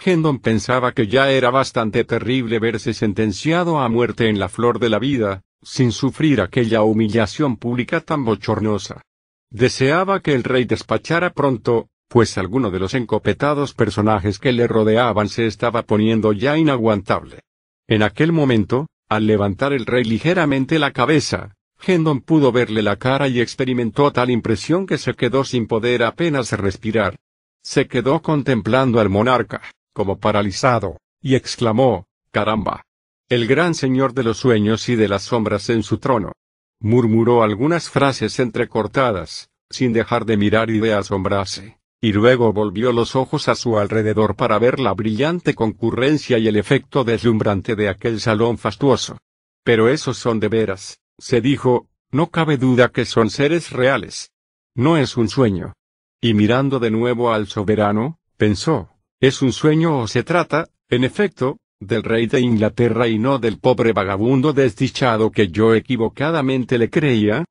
Hendon 0.04 0.40
pensaba 0.40 0.94
que 0.94 1.08
ya 1.08 1.30
era 1.30 1.52
bastante 1.52 2.04
terrible 2.04 2.58
verse 2.58 2.94
sentenciado 2.94 3.80
a 3.80 3.88
muerte 3.88 4.30
en 4.30 4.40
la 4.40 4.50
flor 4.50 4.80
de 4.80 4.90
la 4.90 4.98
vida, 4.98 5.44
sin 5.62 5.92
sufrir 5.92 6.42
aquella 6.42 6.82
humillación 6.82 7.56
pública 7.56 8.02
tan 8.02 8.26
bochornosa. 8.26 9.04
Deseaba 9.52 10.22
que 10.22 10.34
el 10.34 10.44
rey 10.44 10.66
despachara 10.66 11.34
pronto, 11.34 11.90
pues 12.08 12.38
alguno 12.40 12.72
de 12.72 12.80
los 12.80 12.96
encopetados 12.96 13.76
personajes 13.76 14.40
que 14.40 14.52
le 14.52 14.68
rodeaban 14.68 15.30
se 15.30 15.46
estaba 15.46 15.84
poniendo 15.84 16.34
ya 16.34 16.58
inaguantable. 16.58 17.42
En 17.88 18.02
aquel 18.02 18.32
momento, 18.32 18.88
al 19.08 19.28
levantar 19.28 19.72
el 19.72 19.86
rey 19.86 20.04
ligeramente 20.04 20.80
la 20.80 20.92
cabeza, 20.92 21.54
Hendon 21.86 22.22
pudo 22.22 22.52
verle 22.52 22.82
la 22.82 22.96
cara 22.96 23.28
y 23.28 23.40
experimentó 23.40 24.12
tal 24.12 24.32
impresión 24.32 24.88
que 24.88 24.98
se 24.98 25.14
quedó 25.14 25.44
sin 25.44 25.68
poder 25.68 26.04
apenas 26.04 26.52
respirar. 26.54 27.18
Se 27.64 27.88
quedó 27.88 28.22
contemplando 28.22 29.00
al 29.00 29.10
monarca, 29.10 29.62
como 29.94 30.20
paralizado, 30.20 30.98
y 31.22 31.36
exclamó, 31.36 32.06
caramba, 32.32 32.84
el 33.30 33.48
gran 33.48 33.76
señor 33.76 34.14
de 34.14 34.24
los 34.24 34.38
sueños 34.38 34.90
y 34.90 34.95
de 34.95 35.08
las 35.08 35.24
sombras 35.24 35.70
en 35.70 35.84
su 35.84 36.00
trono. 36.00 36.34
Murmuró 36.80 37.44
algunas 37.44 37.90
frases 37.90 38.40
entrecortadas, 38.40 39.50
sin 39.70 39.94
dejar 39.94 40.26
de 40.26 40.36
mirar 40.36 40.70
y 40.70 40.80
de 40.80 40.94
asombrarse, 40.94 41.78
y 42.02 42.11
luego 42.14 42.52
volvió 42.52 42.92
los 42.92 43.16
ojos 43.16 43.48
a 43.48 43.56
su 43.56 43.78
alrededor 43.78 44.36
para 44.36 44.58
ver 44.60 44.80
la 44.80 44.94
brillante 44.94 45.53
concurrencia 45.53 46.40
y 46.40 46.48
el 46.48 46.58
efecto 46.58 47.03
deslumbrante 47.03 47.76
de 47.76 47.88
aquel 47.88 48.20
salón 48.20 48.58
fastuoso. 48.58 49.18
Pero 49.64 49.88
esos 49.88 50.18
son 50.18 50.40
de 50.40 50.48
veras, 50.48 51.00
se 51.20 51.40
dijo, 51.40 51.88
no 52.11 52.32
cabe 52.32 52.58
duda 52.58 52.90
que 52.90 53.06
son 53.06 53.30
seres 53.30 53.72
reales. 53.72 54.32
No 54.76 54.98
es 54.98 55.16
un 55.16 55.30
sueño. 55.30 55.74
Y 56.20 56.34
mirando 56.34 56.80
de 56.80 56.92
nuevo 56.92 57.32
al 57.32 57.48
soberano, 57.48 58.20
pensó, 58.38 58.91
¿es 59.22 59.43
un 59.43 59.53
sueño 59.53 60.00
o 60.00 60.08
se 60.08 60.24
trata, 60.24 60.67
en 60.90 61.03
efecto, 61.03 61.59
del 61.80 62.01
rey 62.01 62.25
de 62.25 62.41
Inglaterra 62.41 63.08
y 63.08 63.19
no 63.19 63.38
del 63.38 63.59
pobre 63.59 63.93
vagabundo 63.93 64.51
desdichado 64.51 65.32
que 65.32 65.50
yo 65.50 65.75
equivocadamente 65.75 66.80
le 66.80 66.90
creía? 66.90 67.45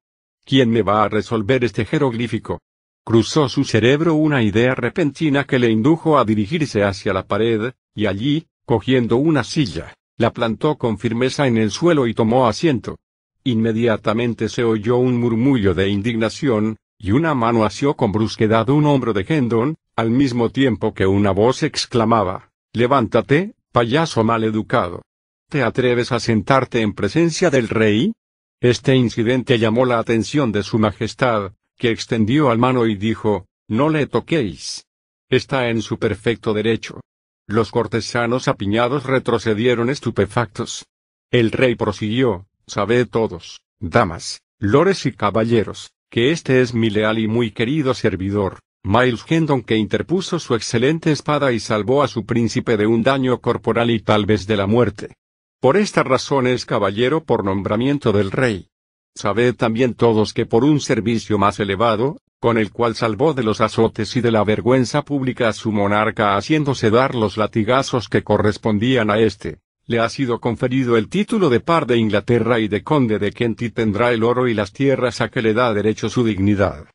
¿Quién 0.45 0.69
me 0.71 0.83
va 0.83 1.05
a 1.05 1.09
resolver 1.09 1.63
este 1.63 1.85
jeroglífico? 1.85 2.61
Cruzó 3.05 3.49
su 3.49 3.65
cerebro 3.65 4.15
una 4.15 4.43
idea 4.43 4.75
repentina 4.75 5.45
que 5.45 5.61
le 5.61 5.71
indujo 5.71 6.19
a 6.19 6.25
dirigirse 6.25 6.83
hacia 6.83 7.13
la 7.13 7.27
pared, 7.27 7.73
y 7.95 8.07
allí, 8.07 8.47
cogiendo 8.67 9.17
una 9.17 9.45
silla, 9.45 9.95
la 10.17 10.33
plantó 10.33 10.77
con 10.77 10.99
firmeza 10.99 11.47
en 11.47 11.57
el 11.57 11.71
suelo 11.71 12.09
y 12.09 12.15
tomó 12.15 12.49
asiento. 12.49 12.99
Inmediatamente 13.45 14.49
se 14.49 14.65
oyó 14.65 14.97
un 14.97 15.19
murmullo 15.19 15.73
de 15.73 15.89
indignación, 15.89 16.77
y 17.03 17.13
una 17.13 17.35
mano 17.35 17.65
asió 17.65 17.95
con 17.97 18.13
brusquedad 18.13 18.69
un 18.69 18.85
hombro 18.85 19.15
de 19.15 19.25
Hendon, 19.27 19.77
al 19.97 20.11
mismo 20.11 20.51
tiempo 20.51 20.93
que 20.93 21.07
una 21.07 21.31
voz 21.31 21.63
exclamaba, 21.63 22.53
Levántate, 22.75 23.55
Payaso 23.73 24.23
mal 24.23 24.45
educado. 24.45 25.03
¿Te 25.49 25.63
atreves 25.63 26.13
a 26.13 26.21
sentarte 26.21 26.81
en 26.83 26.93
presencia 26.93 27.51
del 27.51 27.69
rey? 27.69 28.13
Este 28.61 28.97
incidente 28.97 29.59
llamó 29.59 29.87
la 29.87 29.99
atención 29.99 30.53
de 30.53 30.63
su 30.63 30.79
majestad, 30.79 31.53
que 31.79 31.91
extendió 31.91 32.51
al 32.51 32.59
mano 32.59 32.87
y 32.87 32.97
dijo, 32.97 33.47
No 33.69 33.89
le 33.89 34.07
toquéis. 34.07 34.85
Está 35.31 35.71
en 35.71 35.83
su 35.83 35.99
perfecto 35.99 36.53
derecho. 36.53 37.01
Los 37.47 37.71
cortesanos 37.71 38.49
apiñados 38.49 39.05
retrocedieron 39.05 39.89
estupefactos. 39.89 40.85
El 41.31 41.53
rey 41.53 41.77
prosiguió, 41.77 42.47
Sabed 42.67 43.09
todos, 43.09 43.61
damas, 43.79 44.43
lores 44.59 45.07
y 45.07 45.13
caballeros, 45.13 45.93
que 46.11 46.33
este 46.33 46.61
es 46.61 46.75
mi 46.75 46.91
leal 46.91 47.21
y 47.21 47.29
muy 47.29 47.53
querido 47.53 47.95
servidor, 47.95 48.59
Miles 48.83 49.25
Hendon 49.29 49.63
que 49.63 49.77
interpuso 49.77 50.41
su 50.41 50.57
excelente 50.57 51.13
espada 51.13 51.53
y 51.53 51.61
salvó 51.61 52.03
a 52.03 52.09
su 52.09 52.27
príncipe 52.27 52.77
de 52.77 52.87
un 52.87 53.05
daño 53.05 53.41
corporal 53.41 53.91
y 53.91 54.01
tal 54.01 54.27
vez 54.27 54.49
de 54.49 54.57
la 54.57 54.67
muerte. 54.67 55.15
Por 55.61 55.77
esta 55.77 56.03
razón 56.03 56.49
es 56.49 56.67
caballero 56.67 57.23
por 57.23 57.45
nombramiento 57.45 58.11
del 58.11 58.33
rey. 58.33 58.67
Sabed 59.15 59.55
también 59.55 59.95
todos 59.95 60.35
que 60.35 60.47
por 60.47 60.65
un 60.65 60.81
servicio 60.81 61.39
más 61.39 61.61
elevado, 61.61 62.17
con 62.41 62.59
el 62.59 62.73
cual 62.73 62.97
salvó 62.97 63.33
de 63.33 63.45
los 63.45 63.61
azotes 63.61 64.17
y 64.17 64.21
de 64.21 64.33
la 64.33 64.43
vergüenza 64.43 65.03
pública 65.03 65.49
a 65.49 65.53
su 65.53 65.71
monarca 65.71 66.37
haciéndose 66.37 66.91
dar 66.91 67.15
los 67.15 67.37
latigazos 67.37 68.09
que 68.09 68.25
correspondían 68.25 69.11
a 69.11 69.19
éste, 69.19 69.59
le 69.91 69.99
ha 69.99 70.09
sido 70.09 70.39
conferido 70.39 70.97
el 70.97 71.09
título 71.09 71.51
de 71.51 71.59
par 71.59 71.85
de 71.85 71.97
Inglaterra 71.97 72.61
y 72.61 72.69
de 72.69 72.85
conde 72.85 73.19
de 73.19 73.33
Kent 73.33 73.63
y 73.63 73.71
tendrá 73.71 74.13
el 74.13 74.23
oro 74.23 74.47
y 74.47 74.55
las 74.55 74.73
tierras 74.73 75.21
a 75.21 75.31
que 75.31 75.43
le 75.43 75.53
da 75.53 75.75
derecho 75.75 76.09
su 76.09 76.23
dignidad. 76.23 76.87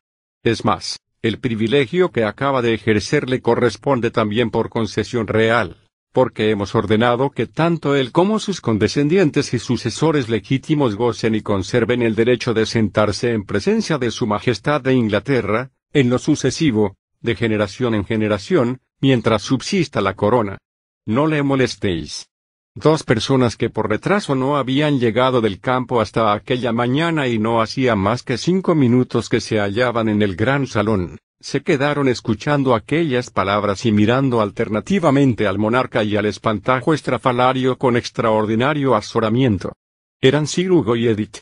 Es 0.42 0.64
más, 0.64 0.98
el 1.20 1.38
privilegio 1.38 2.10
que 2.10 2.24
acaba 2.24 2.62
de 2.62 2.72
ejercer 2.72 3.28
le 3.28 3.42
corresponde 3.42 4.10
también 4.10 4.50
por 4.50 4.70
concesión 4.70 5.26
real 5.26 5.76
porque 6.14 6.48
hemos 6.48 6.74
ordenado 6.74 7.28
que 7.28 7.46
tanto 7.46 7.94
él 7.94 8.10
como 8.10 8.38
sus 8.38 8.62
condescendientes 8.62 9.52
y 9.52 9.58
sucesores 9.58 10.30
legítimos 10.30 10.96
gocen 10.96 11.34
y 11.34 11.42
conserven 11.42 12.00
el 12.00 12.14
derecho 12.14 12.54
de 12.54 12.64
sentarse 12.64 13.32
en 13.32 13.44
presencia 13.44 13.98
de 13.98 14.10
su 14.10 14.26
Majestad 14.26 14.80
de 14.80 14.94
Inglaterra, 14.94 15.72
en 15.92 16.08
lo 16.08 16.18
sucesivo, 16.18 16.96
de 17.20 17.36
generación 17.36 17.94
en 17.94 18.06
generación, 18.06 18.80
mientras 18.98 19.42
subsista 19.42 20.00
la 20.00 20.14
corona. 20.14 20.56
No 21.04 21.26
le 21.26 21.42
molestéis. 21.42 22.30
Dos 22.78 23.04
personas 23.04 23.56
que 23.56 23.70
por 23.70 23.88
retraso 23.88 24.34
no 24.34 24.58
habían 24.58 25.00
llegado 25.00 25.40
del 25.40 25.60
campo 25.60 26.02
hasta 26.02 26.34
aquella 26.34 26.72
mañana 26.72 27.26
y 27.26 27.38
no 27.38 27.62
hacía 27.62 27.96
más 27.96 28.22
que 28.22 28.36
cinco 28.36 28.74
minutos 28.74 29.30
que 29.30 29.40
se 29.40 29.58
hallaban 29.58 30.10
en 30.10 30.20
el 30.20 30.36
gran 30.36 30.66
salón, 30.66 31.16
se 31.40 31.62
quedaron 31.62 32.06
escuchando 32.06 32.74
aquellas 32.74 33.30
palabras 33.30 33.86
y 33.86 33.92
mirando 33.92 34.42
alternativamente 34.42 35.46
al 35.46 35.58
monarca 35.58 36.04
y 36.04 36.16
al 36.16 36.26
espantajo 36.26 36.92
estrafalario 36.92 37.78
con 37.78 37.96
extraordinario 37.96 38.94
azoramiento. 38.94 39.72
Eran 40.20 40.46
Sir 40.46 40.70
Hugo 40.70 40.96
y 40.96 41.08
Edith. 41.08 41.38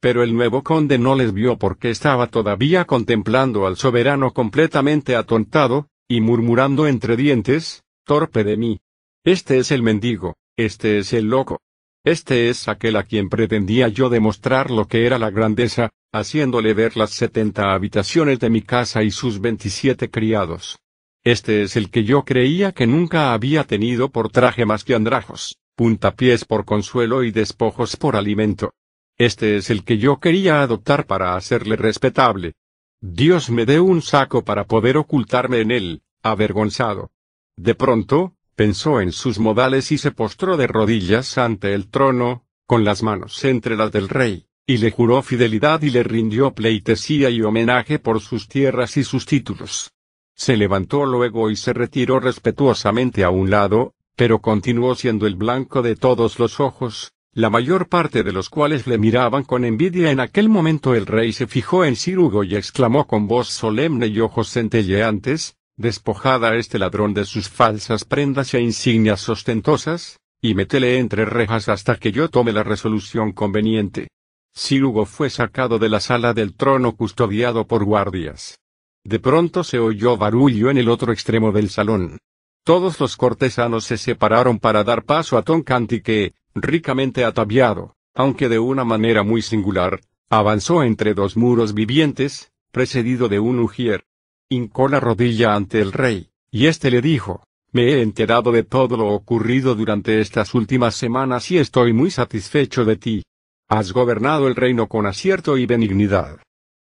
Pero 0.00 0.22
el 0.22 0.34
nuevo 0.34 0.62
conde 0.62 0.96
no 0.96 1.16
les 1.16 1.34
vio 1.34 1.58
porque 1.58 1.90
estaba 1.90 2.28
todavía 2.28 2.86
contemplando 2.86 3.66
al 3.66 3.76
soberano 3.76 4.32
completamente 4.32 5.16
atontado, 5.16 5.88
y 6.08 6.22
murmurando 6.22 6.86
entre 6.86 7.18
dientes, 7.18 7.82
torpe 8.04 8.42
de 8.42 8.56
mí. 8.56 8.80
Este 9.22 9.58
es 9.58 9.70
el 9.70 9.82
mendigo, 9.82 10.36
este 10.58 10.98
es 10.98 11.12
el 11.12 11.26
loco. 11.26 11.60
Este 12.04 12.48
es 12.48 12.66
aquel 12.66 12.96
a 12.96 13.04
quien 13.04 13.28
pretendía 13.28 13.86
yo 13.86 14.08
demostrar 14.08 14.72
lo 14.72 14.88
que 14.88 15.06
era 15.06 15.16
la 15.16 15.30
grandeza, 15.30 15.90
haciéndole 16.12 16.74
ver 16.74 16.96
las 16.96 17.10
setenta 17.10 17.74
habitaciones 17.74 18.40
de 18.40 18.50
mi 18.50 18.62
casa 18.62 19.04
y 19.04 19.12
sus 19.12 19.40
veintisiete 19.40 20.10
criados. 20.10 20.80
Este 21.22 21.62
es 21.62 21.76
el 21.76 21.90
que 21.90 22.02
yo 22.02 22.24
creía 22.24 22.72
que 22.72 22.88
nunca 22.88 23.32
había 23.32 23.64
tenido 23.64 24.08
por 24.08 24.30
traje 24.30 24.66
más 24.66 24.82
que 24.82 24.96
andrajos, 24.96 25.58
puntapiés 25.76 26.44
por 26.44 26.64
consuelo 26.64 27.22
y 27.22 27.30
despojos 27.30 27.96
por 27.96 28.16
alimento. 28.16 28.72
Este 29.16 29.58
es 29.58 29.70
el 29.70 29.84
que 29.84 29.98
yo 29.98 30.18
quería 30.18 30.62
adoptar 30.62 31.06
para 31.06 31.36
hacerle 31.36 31.76
respetable. 31.76 32.54
Dios 33.00 33.48
me 33.48 33.64
dé 33.64 33.78
un 33.78 34.02
saco 34.02 34.42
para 34.42 34.64
poder 34.64 34.96
ocultarme 34.96 35.60
en 35.60 35.70
él, 35.70 36.02
avergonzado. 36.24 37.12
De 37.56 37.76
pronto, 37.76 38.34
pensó 38.58 39.00
en 39.00 39.12
sus 39.12 39.38
modales 39.38 39.92
y 39.92 39.98
se 39.98 40.10
postró 40.10 40.56
de 40.56 40.66
rodillas 40.66 41.38
ante 41.38 41.74
el 41.74 41.88
trono, 41.88 42.44
con 42.66 42.82
las 42.82 43.04
manos 43.04 43.44
entre 43.44 43.76
las 43.76 43.92
del 43.92 44.08
rey 44.08 44.48
y 44.66 44.76
le 44.76 44.90
juró 44.90 45.22
fidelidad 45.22 45.80
y 45.80 45.88
le 45.88 46.02
rindió 46.02 46.52
pleitesía 46.52 47.30
y 47.30 47.40
homenaje 47.40 47.98
por 47.98 48.20
sus 48.20 48.48
tierras 48.48 48.98
y 48.98 49.02
sus 49.02 49.24
títulos. 49.24 49.92
Se 50.34 50.58
levantó 50.58 51.06
luego 51.06 51.50
y 51.50 51.56
se 51.56 51.72
retiró 51.72 52.20
respetuosamente 52.20 53.24
a 53.24 53.30
un 53.30 53.48
lado, 53.48 53.94
pero 54.14 54.40
continuó 54.40 54.94
siendo 54.94 55.26
el 55.26 55.36
blanco 55.36 55.80
de 55.80 55.96
todos 55.96 56.38
los 56.38 56.60
ojos, 56.60 57.12
la 57.32 57.48
mayor 57.48 57.88
parte 57.88 58.22
de 58.22 58.32
los 58.32 58.50
cuales 58.50 58.86
le 58.86 58.98
miraban 58.98 59.42
con 59.44 59.64
envidia. 59.64 60.10
En 60.10 60.20
aquel 60.20 60.50
momento 60.50 60.94
el 60.94 61.06
rey 61.06 61.32
se 61.32 61.46
fijó 61.46 61.86
en 61.86 61.96
Cirugo 61.96 62.44
y 62.44 62.54
exclamó 62.54 63.06
con 63.06 63.26
voz 63.26 63.48
solemne 63.48 64.08
y 64.08 64.20
ojos 64.20 64.50
centelleantes, 64.50 65.56
despojada 65.78 66.50
a 66.50 66.56
este 66.56 66.78
ladrón 66.78 67.14
de 67.14 67.24
sus 67.24 67.48
falsas 67.48 68.04
prendas 68.04 68.52
e 68.52 68.60
insignias 68.60 69.28
ostentosas, 69.28 70.18
y 70.42 70.54
métele 70.54 70.98
entre 70.98 71.24
rejas 71.24 71.68
hasta 71.68 71.96
que 71.96 72.12
yo 72.12 72.28
tome 72.28 72.52
la 72.52 72.64
resolución 72.64 73.32
conveniente. 73.32 74.08
Sir 74.54 74.84
Hugo 74.84 75.06
fue 75.06 75.30
sacado 75.30 75.78
de 75.78 75.88
la 75.88 76.00
sala 76.00 76.34
del 76.34 76.54
trono 76.54 76.96
custodiado 76.96 77.66
por 77.66 77.84
guardias. 77.84 78.58
De 79.04 79.20
pronto 79.20 79.62
se 79.62 79.78
oyó 79.78 80.16
barullo 80.16 80.68
en 80.70 80.78
el 80.78 80.88
otro 80.88 81.12
extremo 81.12 81.52
del 81.52 81.70
salón. 81.70 82.18
Todos 82.64 83.00
los 83.00 83.16
cortesanos 83.16 83.84
se 83.84 83.96
separaron 83.96 84.58
para 84.58 84.84
dar 84.84 85.04
paso 85.04 85.38
a 85.38 85.42
Tom 85.42 85.62
Canty 85.62 86.00
que, 86.02 86.34
ricamente 86.54 87.24
ataviado, 87.24 87.94
aunque 88.14 88.48
de 88.48 88.58
una 88.58 88.84
manera 88.84 89.22
muy 89.22 89.42
singular, 89.42 90.00
avanzó 90.28 90.82
entre 90.82 91.14
dos 91.14 91.36
muros 91.36 91.72
vivientes, 91.72 92.50
precedido 92.72 93.28
de 93.28 93.38
un 93.38 93.60
ujier. 93.60 94.04
Hincó 94.50 94.88
la 94.88 94.98
rodilla 94.98 95.54
ante 95.54 95.78
el 95.80 95.92
rey, 95.92 96.30
y 96.50 96.66
éste 96.66 96.90
le 96.90 97.02
dijo, 97.02 97.42
me 97.70 97.92
he 97.92 98.00
enterado 98.00 98.50
de 98.50 98.62
todo 98.62 98.96
lo 98.96 99.08
ocurrido 99.08 99.74
durante 99.74 100.20
estas 100.22 100.54
últimas 100.54 100.94
semanas 100.94 101.50
y 101.50 101.58
estoy 101.58 101.92
muy 101.92 102.10
satisfecho 102.10 102.86
de 102.86 102.96
ti. 102.96 103.22
Has 103.68 103.92
gobernado 103.92 104.48
el 104.48 104.56
reino 104.56 104.88
con 104.88 105.04
acierto 105.04 105.58
y 105.58 105.66
benignidad. 105.66 106.38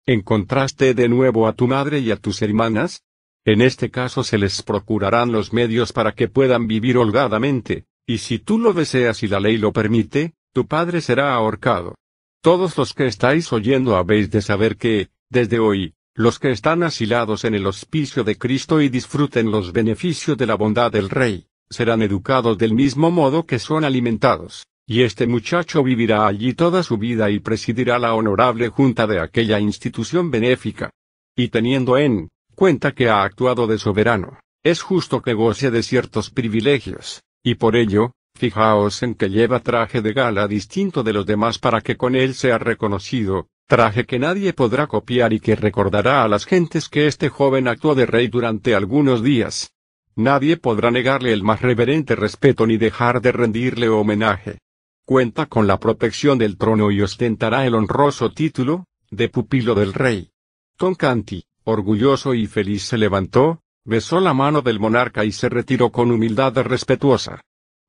¿Encontraste 0.06 0.94
de 0.94 1.08
nuevo 1.08 1.48
a 1.48 1.54
tu 1.54 1.68
madre 1.68 2.00
y 2.00 2.12
a 2.12 2.18
tus 2.18 2.42
hermanas? 2.42 3.04
En 3.46 3.62
este 3.62 3.90
caso 3.90 4.26
se 4.26 4.38
les 4.38 4.62
procurarán 4.62 5.32
los 5.32 5.54
medios 5.54 5.94
para 5.94 6.12
que 6.12 6.28
puedan 6.28 6.68
vivir 6.68 6.98
holgadamente, 6.98 7.86
y 8.06 8.18
si 8.18 8.40
tú 8.40 8.60
lo 8.60 8.74
deseas 8.74 9.24
y 9.24 9.30
la 9.30 9.40
ley 9.40 9.58
lo 9.58 9.72
permite, 9.72 10.34
tu 10.52 10.68
padre 10.68 11.00
será 11.00 11.34
ahorcado. 11.34 11.96
Todos 12.42 12.78
los 12.78 12.94
que 12.94 13.06
estáis 13.06 13.54
oyendo 13.54 13.96
habéis 13.96 14.30
de 14.32 14.42
saber 14.42 14.76
que, 14.76 15.08
desde 15.30 15.60
hoy, 15.60 15.94
los 16.16 16.38
que 16.38 16.52
están 16.52 16.84
asilados 16.84 17.44
en 17.44 17.56
el 17.56 17.66
hospicio 17.66 18.24
de 18.24 18.38
Cristo 18.38 18.82
y 18.82 18.90
disfruten 18.90 19.50
los 19.50 19.74
beneficios 19.74 20.38
de 20.38 20.46
la 20.46 20.56
bondad 20.56 20.92
del 20.92 21.10
Rey, 21.10 21.48
serán 21.70 22.04
educados 22.04 22.58
del 22.58 22.74
mismo 22.74 23.10
modo 23.10 23.48
que 23.48 23.58
son 23.58 23.84
alimentados. 23.84 24.68
Y 24.86 25.02
este 25.02 25.28
muchacho 25.28 25.82
vivirá 25.82 26.28
allí 26.28 26.54
toda 26.54 26.84
su 26.84 26.98
vida 26.98 27.32
y 27.32 27.40
presidirá 27.40 27.98
la 27.98 28.14
honorable 28.14 28.68
junta 28.68 29.08
de 29.08 29.20
aquella 29.20 29.60
institución 29.60 30.30
benéfica. 30.30 30.92
Y 31.36 31.48
teniendo 31.48 31.98
en 31.98 32.30
cuenta 32.54 32.92
que 32.92 33.10
ha 33.10 33.24
actuado 33.24 33.66
de 33.66 33.80
soberano, 33.80 34.40
es 34.62 34.82
justo 34.82 35.22
que 35.22 35.34
goce 35.34 35.72
de 35.72 35.82
ciertos 35.82 36.30
privilegios, 36.30 37.24
y 37.44 37.56
por 37.56 37.76
ello, 37.76 38.12
fijaos 38.36 39.02
en 39.02 39.16
que 39.16 39.30
lleva 39.30 39.62
traje 39.62 40.02
de 40.02 40.14
gala 40.14 40.48
distinto 40.48 41.02
de 41.02 41.14
los 41.14 41.26
demás 41.26 41.58
para 41.58 41.82
que 41.82 41.96
con 41.96 42.16
él 42.16 42.36
sea 42.36 42.60
reconocido, 42.60 43.48
traje 43.68 44.06
que 44.06 44.20
nadie 44.20 44.54
podrá 44.54 44.88
copiar 44.88 45.34
y 45.34 45.40
que 45.40 45.56
recordará 45.56 46.24
a 46.24 46.28
las 46.28 46.46
gentes 46.46 46.90
que 46.90 47.08
este 47.08 47.30
joven 47.30 47.68
actuó 47.68 47.96
de 47.96 48.06
rey 48.06 48.28
durante 48.28 48.76
algunos 48.76 49.24
días. 49.24 49.74
Nadie 50.16 50.58
podrá 50.58 50.92
negarle 50.92 51.34
el 51.34 51.44
más 51.44 51.62
reverente 51.62 52.16
respeto 52.16 52.68
ni 52.68 52.78
dejar 52.78 53.22
de 53.22 53.32
rendirle 53.32 53.90
homenaje. 53.90 54.60
Cuenta 55.06 55.48
con 55.48 55.66
la 55.68 55.80
protección 55.80 56.38
del 56.38 56.58
trono 56.58 56.92
y 56.92 57.02
ostentará 57.02 57.66
el 57.66 57.76
honroso 57.76 58.32
título, 58.32 58.86
de 59.10 59.30
pupilo 59.30 59.76
del 59.76 59.94
rey. 59.94 60.30
Toncanti, 60.78 61.44
orgulloso 61.64 62.34
y 62.34 62.48
feliz 62.48 62.84
se 62.84 62.98
levantó, 62.98 63.62
besó 63.86 64.20
la 64.20 64.34
mano 64.34 64.62
del 64.62 64.80
monarca 64.80 65.26
y 65.26 65.32
se 65.32 65.50
retiró 65.50 65.92
con 65.92 66.12
humildad 66.12 66.54
respetuosa. 66.58 67.42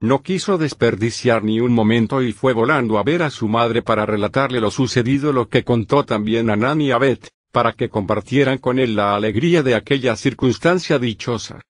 No 0.04 0.20
quiso 0.20 0.58
desperdiciar 0.58 1.42
ni 1.42 1.60
un 1.60 1.72
momento 1.72 2.20
y 2.20 2.34
fue 2.34 2.52
volando 2.52 2.98
a 2.98 3.02
ver 3.02 3.22
a 3.22 3.30
su 3.30 3.48
madre 3.48 3.80
para 3.80 4.04
relatarle 4.04 4.60
lo 4.60 4.70
sucedido 4.70 5.32
lo 5.32 5.48
que 5.48 5.64
contó 5.64 6.04
también 6.04 6.50
a 6.50 6.56
Nani 6.56 6.88
y 6.88 6.90
a 6.90 6.98
para 7.50 7.72
que 7.72 7.88
compartieran 7.88 8.58
con 8.58 8.78
él 8.78 8.96
la 8.96 9.14
alegría 9.14 9.62
de 9.62 9.74
aquella 9.74 10.14
circunstancia 10.16 10.98
dichosa. 10.98 11.62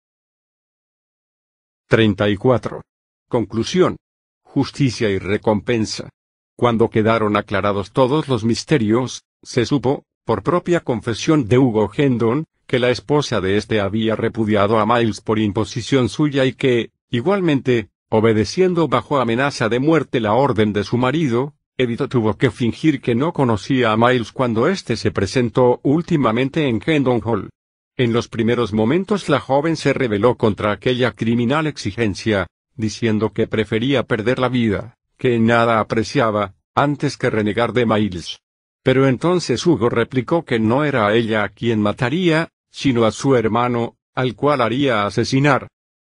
34. 1.86 2.82
Conclusión 3.28 3.96
justicia 4.42 5.08
y 5.10 5.20
recompensa. 5.20 6.10
Cuando 6.56 6.90
quedaron 6.90 7.36
aclarados 7.36 7.92
todos 7.92 8.26
los 8.26 8.42
misterios, 8.42 9.22
se 9.44 9.64
supo, 9.64 10.06
por 10.24 10.42
propia 10.42 10.80
confesión 10.80 11.46
de 11.46 11.58
Hugo 11.58 11.88
Hendon, 11.96 12.46
que 12.66 12.80
la 12.80 12.90
esposa 12.90 13.40
de 13.40 13.58
éste 13.58 13.78
había 13.78 14.16
repudiado 14.16 14.80
a 14.80 14.86
Miles 14.86 15.20
por 15.20 15.38
imposición 15.38 16.08
suya 16.08 16.44
y 16.44 16.54
que, 16.54 16.90
igualmente, 17.10 17.90
obedeciendo 18.16 18.86
bajo 18.86 19.18
amenaza 19.18 19.68
de 19.68 19.80
muerte 19.80 20.20
la 20.20 20.34
orden 20.34 20.72
de 20.72 20.84
su 20.84 20.96
marido, 20.96 21.54
Edith 21.76 22.08
tuvo 22.08 22.38
que 22.38 22.52
fingir 22.52 23.00
que 23.00 23.16
no 23.16 23.32
conocía 23.32 23.90
a 23.90 23.96
Miles 23.96 24.30
cuando 24.30 24.68
éste 24.68 24.96
se 24.96 25.10
presentó 25.10 25.80
últimamente 25.82 26.68
en 26.68 26.80
Hendon 26.84 27.20
Hall. 27.24 27.50
En 27.96 28.12
los 28.12 28.28
primeros 28.28 28.72
momentos 28.72 29.28
la 29.28 29.40
joven 29.40 29.74
se 29.74 29.92
rebeló 29.92 30.36
contra 30.36 30.70
aquella 30.70 31.10
criminal 31.10 31.66
exigencia, 31.66 32.46
diciendo 32.76 33.32
que 33.32 33.48
prefería 33.48 34.04
perder 34.04 34.38
la 34.38 34.48
vida, 34.48 34.94
que 35.18 35.40
nada 35.40 35.80
apreciaba, 35.80 36.54
antes 36.72 37.16
que 37.16 37.30
renegar 37.30 37.72
de 37.72 37.84
Miles. 37.84 38.38
Pero 38.84 39.08
entonces 39.08 39.66
Hugo 39.66 39.88
replicó 39.88 40.44
que 40.44 40.60
no 40.60 40.84
era 40.84 41.08
a 41.08 41.14
ella 41.14 41.42
a 41.42 41.48
quien 41.48 41.80
mataría, 41.80 42.48
sino 42.70 43.06
a 43.06 43.10
su 43.10 43.34
hermano, 43.34 43.96
al 44.14 44.36
cual 44.36 44.60
haría 44.60 45.04
asesinar. 45.04 45.66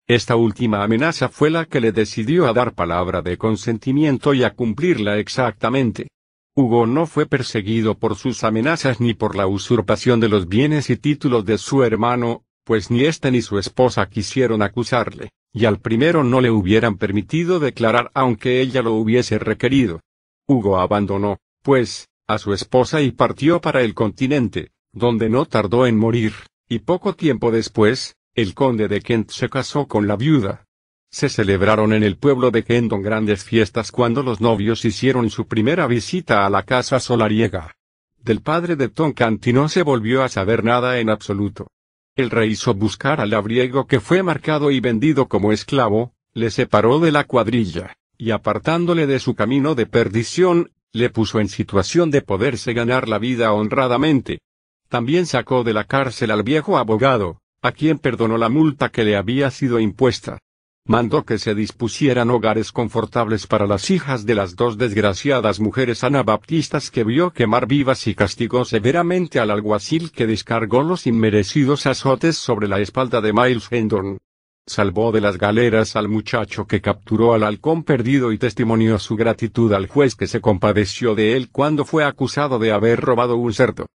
Esta 0.10 0.38
última 0.38 0.84
amenaza 0.84 1.28
fue 1.28 1.50
la 1.50 1.66
que 1.66 1.82
le 1.82 1.92
decidió 1.92 2.48
a 2.48 2.54
dar 2.54 2.74
palabra 2.74 3.22
de 3.22 3.38
consentimiento 3.38 4.34
y 4.34 4.46
a 4.46 4.54
cumplirla 4.54 5.18
exactamente. 5.18 6.08
Hugo 6.56 6.88
no 6.88 7.06
fue 7.08 7.26
perseguido 7.26 7.96
por 7.96 8.16
sus 8.16 8.46
amenazas 8.46 9.02
ni 9.02 9.14
por 9.14 9.36
la 9.36 9.48
usurpación 9.48 10.22
de 10.22 10.30
los 10.30 10.48
bienes 10.48 10.90
y 10.90 10.96
títulos 10.96 11.46
de 11.46 11.58
su 11.58 11.84
hermano, 11.84 12.46
pues 12.64 12.90
ni 12.90 13.04
éste 13.04 13.32
ni 13.32 13.42
su 13.42 13.60
esposa 13.60 14.10
quisieron 14.10 14.62
acusarle, 14.62 15.30
y 15.52 15.66
al 15.66 15.80
primero 15.80 16.24
no 16.24 16.40
le 16.40 16.52
hubieran 16.52 16.98
permitido 16.98 17.60
declarar 17.60 18.10
aunque 18.14 18.62
ella 18.62 18.82
lo 18.82 18.94
hubiese 18.94 19.38
requerido. 19.40 20.00
Hugo 20.48 20.80
abandonó, 20.80 21.40
pues, 21.64 22.08
a 22.28 22.38
su 22.38 22.54
esposa 22.54 23.02
y 23.02 23.12
partió 23.12 23.60
para 23.60 23.82
el 23.82 23.94
continente, 23.94 24.72
donde 24.94 25.30
no 25.30 25.46
tardó 25.46 25.86
en 25.86 25.98
morir, 25.98 26.34
y 26.70 26.80
poco 26.80 27.14
tiempo 27.14 27.52
después, 27.52 28.17
el 28.38 28.54
conde 28.54 28.88
de 28.88 29.02
Kent 29.02 29.32
se 29.32 29.50
casó 29.50 29.88
con 29.88 30.08
la 30.08 30.16
viuda. 30.16 30.68
Se 31.10 31.28
celebraron 31.28 31.92
en 31.92 32.04
el 32.04 32.18
pueblo 32.18 32.52
de 32.52 32.64
Kenton 32.64 33.02
grandes 33.02 33.44
fiestas 33.44 33.92
cuando 33.92 34.22
los 34.22 34.42
novios 34.42 34.86
hicieron 34.86 35.32
su 35.32 35.48
primera 35.48 35.88
visita 35.88 36.46
a 36.46 36.50
la 36.52 36.62
casa 36.62 37.00
solariega. 37.00 37.74
Del 38.20 38.42
padre 38.42 38.76
de 38.76 38.90
Tonkanti 38.90 39.54
no 39.54 39.70
se 39.70 39.82
volvió 39.82 40.22
a 40.22 40.30
saber 40.30 40.64
nada 40.64 41.00
en 41.00 41.10
absoluto. 41.10 41.72
El 42.16 42.30
rey 42.30 42.52
hizo 42.52 42.76
buscar 42.76 43.22
al 43.22 43.32
labriego 43.32 43.88
que 43.88 44.00
fue 44.00 44.22
marcado 44.22 44.70
y 44.70 44.82
vendido 44.82 45.28
como 45.28 45.52
esclavo, 45.52 46.14
le 46.36 46.52
separó 46.52 47.00
de 47.00 47.12
la 47.12 47.24
cuadrilla, 47.24 47.96
y 48.20 48.30
apartándole 48.30 49.08
de 49.08 49.18
su 49.18 49.34
camino 49.34 49.74
de 49.74 49.88
perdición, 49.88 50.70
le 50.94 51.10
puso 51.10 51.40
en 51.40 51.50
situación 51.50 52.12
de 52.12 52.22
poderse 52.22 52.74
ganar 52.74 53.10
la 53.10 53.18
vida 53.18 53.52
honradamente. 53.52 54.42
También 54.90 55.26
sacó 55.26 55.64
de 55.64 55.74
la 55.74 55.86
cárcel 55.86 56.30
al 56.30 56.44
viejo 56.44 56.78
abogado, 56.78 57.40
a 57.68 57.72
quien 57.72 58.00
perdonó 58.00 58.38
la 58.38 58.50
multa 58.50 58.90
que 58.90 59.04
le 59.04 59.16
había 59.16 59.52
sido 59.52 59.80
impuesta 59.80 60.40
mandó 60.88 61.26
que 61.26 61.38
se 61.38 61.54
dispusieran 61.54 62.30
hogares 62.30 62.72
confortables 62.72 63.46
para 63.46 63.68
las 63.68 63.92
hijas 63.92 64.26
de 64.26 64.36
las 64.36 64.56
dos 64.56 64.78
desgraciadas 64.78 65.60
mujeres 65.60 66.04
anabaptistas 66.04 66.90
que 66.92 67.04
vio 67.04 67.32
quemar 67.32 67.68
vivas 67.68 68.08
y 68.08 68.16
castigó 68.16 68.64
severamente 68.64 69.40
al 69.40 69.52
alguacil 69.52 70.12
que 70.12 70.26
descargó 70.26 70.84
los 70.84 71.06
inmerecidos 71.06 71.86
azotes 71.86 72.38
sobre 72.38 72.70
la 72.70 72.80
espalda 72.80 73.20
de 73.20 73.34
Miles 73.34 73.68
Hendon. 73.70 74.18
Salvó 74.66 75.12
de 75.12 75.22
las 75.22 75.38
galeras 75.38 75.96
al 75.98 76.08
muchacho 76.08 76.68
que 76.68 76.82
capturó 76.82 77.34
al 77.34 77.44
halcón 77.44 77.84
perdido 77.84 78.32
y 78.32 78.38
testimonió 78.38 78.98
su 78.98 79.18
gratitud 79.18 79.74
al 79.74 79.88
juez 79.88 80.16
que 80.16 80.28
se 80.28 80.40
compadeció 80.40 81.16
de 81.16 81.36
él 81.36 81.50
cuando 81.52 81.84
fue 81.84 82.06
acusado 82.06 82.60
de 82.60 82.72
haber 82.72 83.02
robado 83.02 83.36
un 83.36 83.54
cerdo 83.54 83.88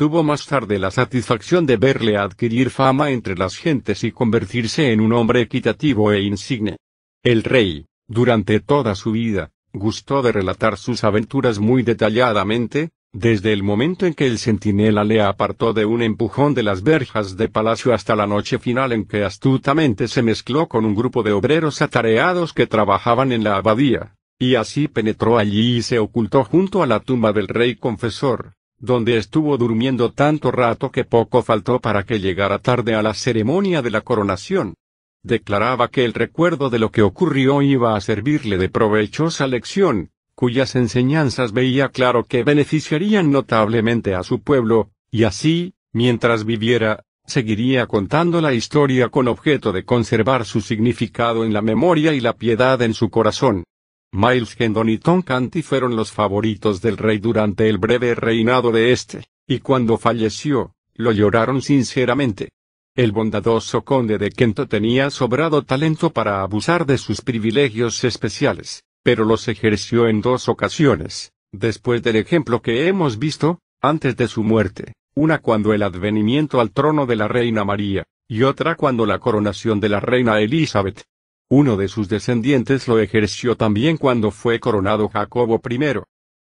tuvo 0.00 0.22
más 0.22 0.46
tarde 0.46 0.78
la 0.78 0.90
satisfacción 0.90 1.66
de 1.66 1.76
verle 1.76 2.16
adquirir 2.16 2.70
fama 2.70 3.10
entre 3.10 3.36
las 3.36 3.58
gentes 3.58 4.02
y 4.02 4.12
convertirse 4.12 4.92
en 4.92 5.02
un 5.02 5.12
hombre 5.12 5.42
equitativo 5.42 6.10
e 6.10 6.22
insigne. 6.22 6.78
El 7.22 7.42
rey, 7.42 7.84
durante 8.08 8.60
toda 8.60 8.94
su 8.94 9.12
vida, 9.12 9.50
gustó 9.74 10.22
de 10.22 10.32
relatar 10.32 10.78
sus 10.78 11.04
aventuras 11.04 11.58
muy 11.58 11.82
detalladamente, 11.82 12.92
desde 13.12 13.52
el 13.52 13.62
momento 13.62 14.06
en 14.06 14.14
que 14.14 14.26
el 14.26 14.38
centinela 14.38 15.04
le 15.04 15.20
apartó 15.20 15.74
de 15.74 15.84
un 15.84 16.00
empujón 16.00 16.54
de 16.54 16.62
las 16.62 16.82
verjas 16.82 17.36
de 17.36 17.48
palacio 17.48 17.92
hasta 17.92 18.16
la 18.16 18.26
noche 18.26 18.58
final 18.58 18.92
en 18.92 19.04
que 19.04 19.22
astutamente 19.22 20.08
se 20.08 20.22
mezcló 20.22 20.66
con 20.66 20.86
un 20.86 20.94
grupo 20.94 21.22
de 21.22 21.32
obreros 21.32 21.82
atareados 21.82 22.54
que 22.54 22.66
trabajaban 22.66 23.32
en 23.32 23.44
la 23.44 23.56
abadía, 23.56 24.16
y 24.38 24.54
así 24.54 24.88
penetró 24.88 25.36
allí 25.36 25.76
y 25.76 25.82
se 25.82 25.98
ocultó 25.98 26.42
junto 26.44 26.82
a 26.82 26.86
la 26.86 27.00
tumba 27.00 27.34
del 27.34 27.48
rey 27.48 27.76
confesor, 27.76 28.54
donde 28.80 29.18
estuvo 29.18 29.56
durmiendo 29.58 30.12
tanto 30.12 30.50
rato 30.50 30.90
que 30.90 31.04
poco 31.04 31.42
faltó 31.42 31.80
para 31.80 32.02
que 32.04 32.18
llegara 32.18 32.58
tarde 32.58 32.94
a 32.94 33.02
la 33.02 33.14
ceremonia 33.14 33.82
de 33.82 33.90
la 33.90 34.00
coronación. 34.00 34.74
Declaraba 35.22 35.88
que 35.88 36.06
el 36.06 36.14
recuerdo 36.14 36.70
de 36.70 36.78
lo 36.78 36.90
que 36.90 37.02
ocurrió 37.02 37.60
iba 37.60 37.94
a 37.94 38.00
servirle 38.00 38.56
de 38.56 38.70
provechosa 38.70 39.46
lección, 39.46 40.10
cuyas 40.34 40.74
enseñanzas 40.74 41.52
veía 41.52 41.90
claro 41.90 42.24
que 42.24 42.42
beneficiarían 42.42 43.30
notablemente 43.30 44.14
a 44.14 44.22
su 44.22 44.40
pueblo, 44.40 44.88
y 45.10 45.24
así, 45.24 45.74
mientras 45.92 46.46
viviera, 46.46 47.04
seguiría 47.26 47.86
contando 47.86 48.40
la 48.40 48.54
historia 48.54 49.10
con 49.10 49.28
objeto 49.28 49.72
de 49.72 49.84
conservar 49.84 50.46
su 50.46 50.62
significado 50.62 51.44
en 51.44 51.52
la 51.52 51.60
memoria 51.60 52.14
y 52.14 52.20
la 52.20 52.32
piedad 52.32 52.80
en 52.80 52.94
su 52.94 53.10
corazón. 53.10 53.64
Miles 54.12 54.56
Hendon 54.58 54.88
y 54.88 54.98
Tom 54.98 55.22
Canty 55.22 55.62
fueron 55.62 55.94
los 55.94 56.10
favoritos 56.10 56.82
del 56.82 56.96
rey 56.96 57.18
durante 57.18 57.68
el 57.68 57.78
breve 57.78 58.14
reinado 58.16 58.72
de 58.72 58.92
este, 58.92 59.24
y 59.46 59.60
cuando 59.60 59.98
falleció, 59.98 60.74
lo 60.94 61.12
lloraron 61.12 61.62
sinceramente. 61.62 62.50
El 62.96 63.12
bondadoso 63.12 63.82
conde 63.82 64.18
de 64.18 64.30
Kento 64.30 64.66
tenía 64.66 65.10
sobrado 65.10 65.62
talento 65.62 66.10
para 66.10 66.42
abusar 66.42 66.86
de 66.86 66.98
sus 66.98 67.20
privilegios 67.20 68.02
especiales, 68.02 68.82
pero 69.04 69.24
los 69.24 69.46
ejerció 69.46 70.08
en 70.08 70.20
dos 70.20 70.48
ocasiones, 70.48 71.32
después 71.52 72.02
del 72.02 72.16
ejemplo 72.16 72.62
que 72.62 72.88
hemos 72.88 73.18
visto, 73.18 73.60
antes 73.80 74.16
de 74.16 74.26
su 74.26 74.42
muerte, 74.42 74.94
una 75.14 75.38
cuando 75.38 75.72
el 75.72 75.84
advenimiento 75.84 76.60
al 76.60 76.72
trono 76.72 77.06
de 77.06 77.14
la 77.14 77.28
reina 77.28 77.64
María, 77.64 78.04
y 78.28 78.42
otra 78.42 78.74
cuando 78.74 79.06
la 79.06 79.20
coronación 79.20 79.78
de 79.78 79.88
la 79.88 80.00
reina 80.00 80.40
Elizabeth. 80.40 81.04
Uno 81.52 81.76
de 81.76 81.88
sus 81.88 82.08
descendientes 82.08 82.86
lo 82.86 83.00
ejerció 83.00 83.56
también 83.56 83.96
cuando 83.96 84.30
fue 84.30 84.60
coronado 84.60 85.08
Jacobo 85.08 85.60
I. 85.68 85.80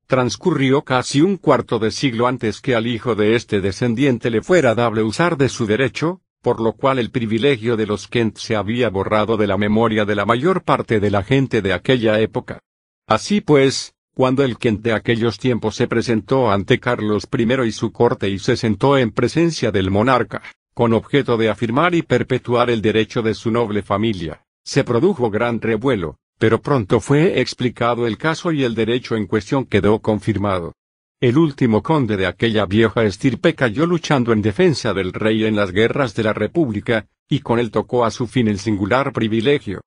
Transcurrió 0.06 0.82
casi 0.82 1.20
un 1.20 1.38
cuarto 1.38 1.80
de 1.80 1.90
siglo 1.90 2.28
antes 2.28 2.60
que 2.60 2.76
al 2.76 2.86
hijo 2.86 3.16
de 3.16 3.34
este 3.34 3.60
descendiente 3.60 4.30
le 4.30 4.42
fuera 4.42 4.76
dable 4.76 5.02
usar 5.02 5.36
de 5.36 5.48
su 5.48 5.66
derecho, 5.66 6.20
por 6.40 6.60
lo 6.60 6.74
cual 6.74 7.00
el 7.00 7.10
privilegio 7.10 7.76
de 7.76 7.86
los 7.86 8.06
Kent 8.06 8.36
se 8.36 8.54
había 8.54 8.90
borrado 8.90 9.36
de 9.36 9.48
la 9.48 9.58
memoria 9.58 10.04
de 10.04 10.14
la 10.14 10.24
mayor 10.24 10.62
parte 10.62 11.00
de 11.00 11.10
la 11.10 11.24
gente 11.24 11.62
de 11.62 11.72
aquella 11.72 12.20
época. 12.20 12.60
Así 13.08 13.40
pues, 13.40 13.94
cuando 14.14 14.44
el 14.44 14.56
Kent 14.56 14.82
de 14.82 14.92
aquellos 14.92 15.36
tiempos 15.36 15.74
se 15.74 15.88
presentó 15.88 16.52
ante 16.52 16.78
Carlos 16.78 17.26
I 17.36 17.66
y 17.66 17.72
su 17.72 17.90
corte 17.90 18.28
y 18.28 18.38
se 18.38 18.56
sentó 18.56 18.96
en 18.96 19.10
presencia 19.10 19.72
del 19.72 19.90
monarca, 19.90 20.42
con 20.74 20.92
objeto 20.92 21.36
de 21.38 21.50
afirmar 21.50 21.92
y 21.96 22.02
perpetuar 22.02 22.70
el 22.70 22.80
derecho 22.80 23.20
de 23.20 23.34
su 23.34 23.50
noble 23.50 23.82
familia, 23.82 24.41
se 24.64 24.84
produjo 24.84 25.30
gran 25.30 25.60
revuelo, 25.60 26.16
pero 26.38 26.60
pronto 26.60 27.00
fue 27.00 27.40
explicado 27.40 28.06
el 28.06 28.18
caso 28.18 28.52
y 28.52 28.64
el 28.64 28.74
derecho 28.74 29.16
en 29.16 29.26
cuestión 29.26 29.64
quedó 29.64 30.00
confirmado. 30.00 30.74
El 31.20 31.38
último 31.38 31.82
conde 31.82 32.16
de 32.16 32.26
aquella 32.26 32.66
vieja 32.66 33.04
estirpe 33.04 33.54
cayó 33.54 33.86
luchando 33.86 34.32
en 34.32 34.42
defensa 34.42 34.92
del 34.92 35.12
rey 35.12 35.44
en 35.44 35.54
las 35.54 35.70
guerras 35.70 36.14
de 36.14 36.24
la 36.24 36.32
República, 36.32 37.06
y 37.28 37.40
con 37.40 37.58
él 37.58 37.70
tocó 37.70 38.04
a 38.04 38.10
su 38.10 38.26
fin 38.26 38.48
el 38.48 38.58
singular 38.58 39.12
privilegio. 39.12 39.80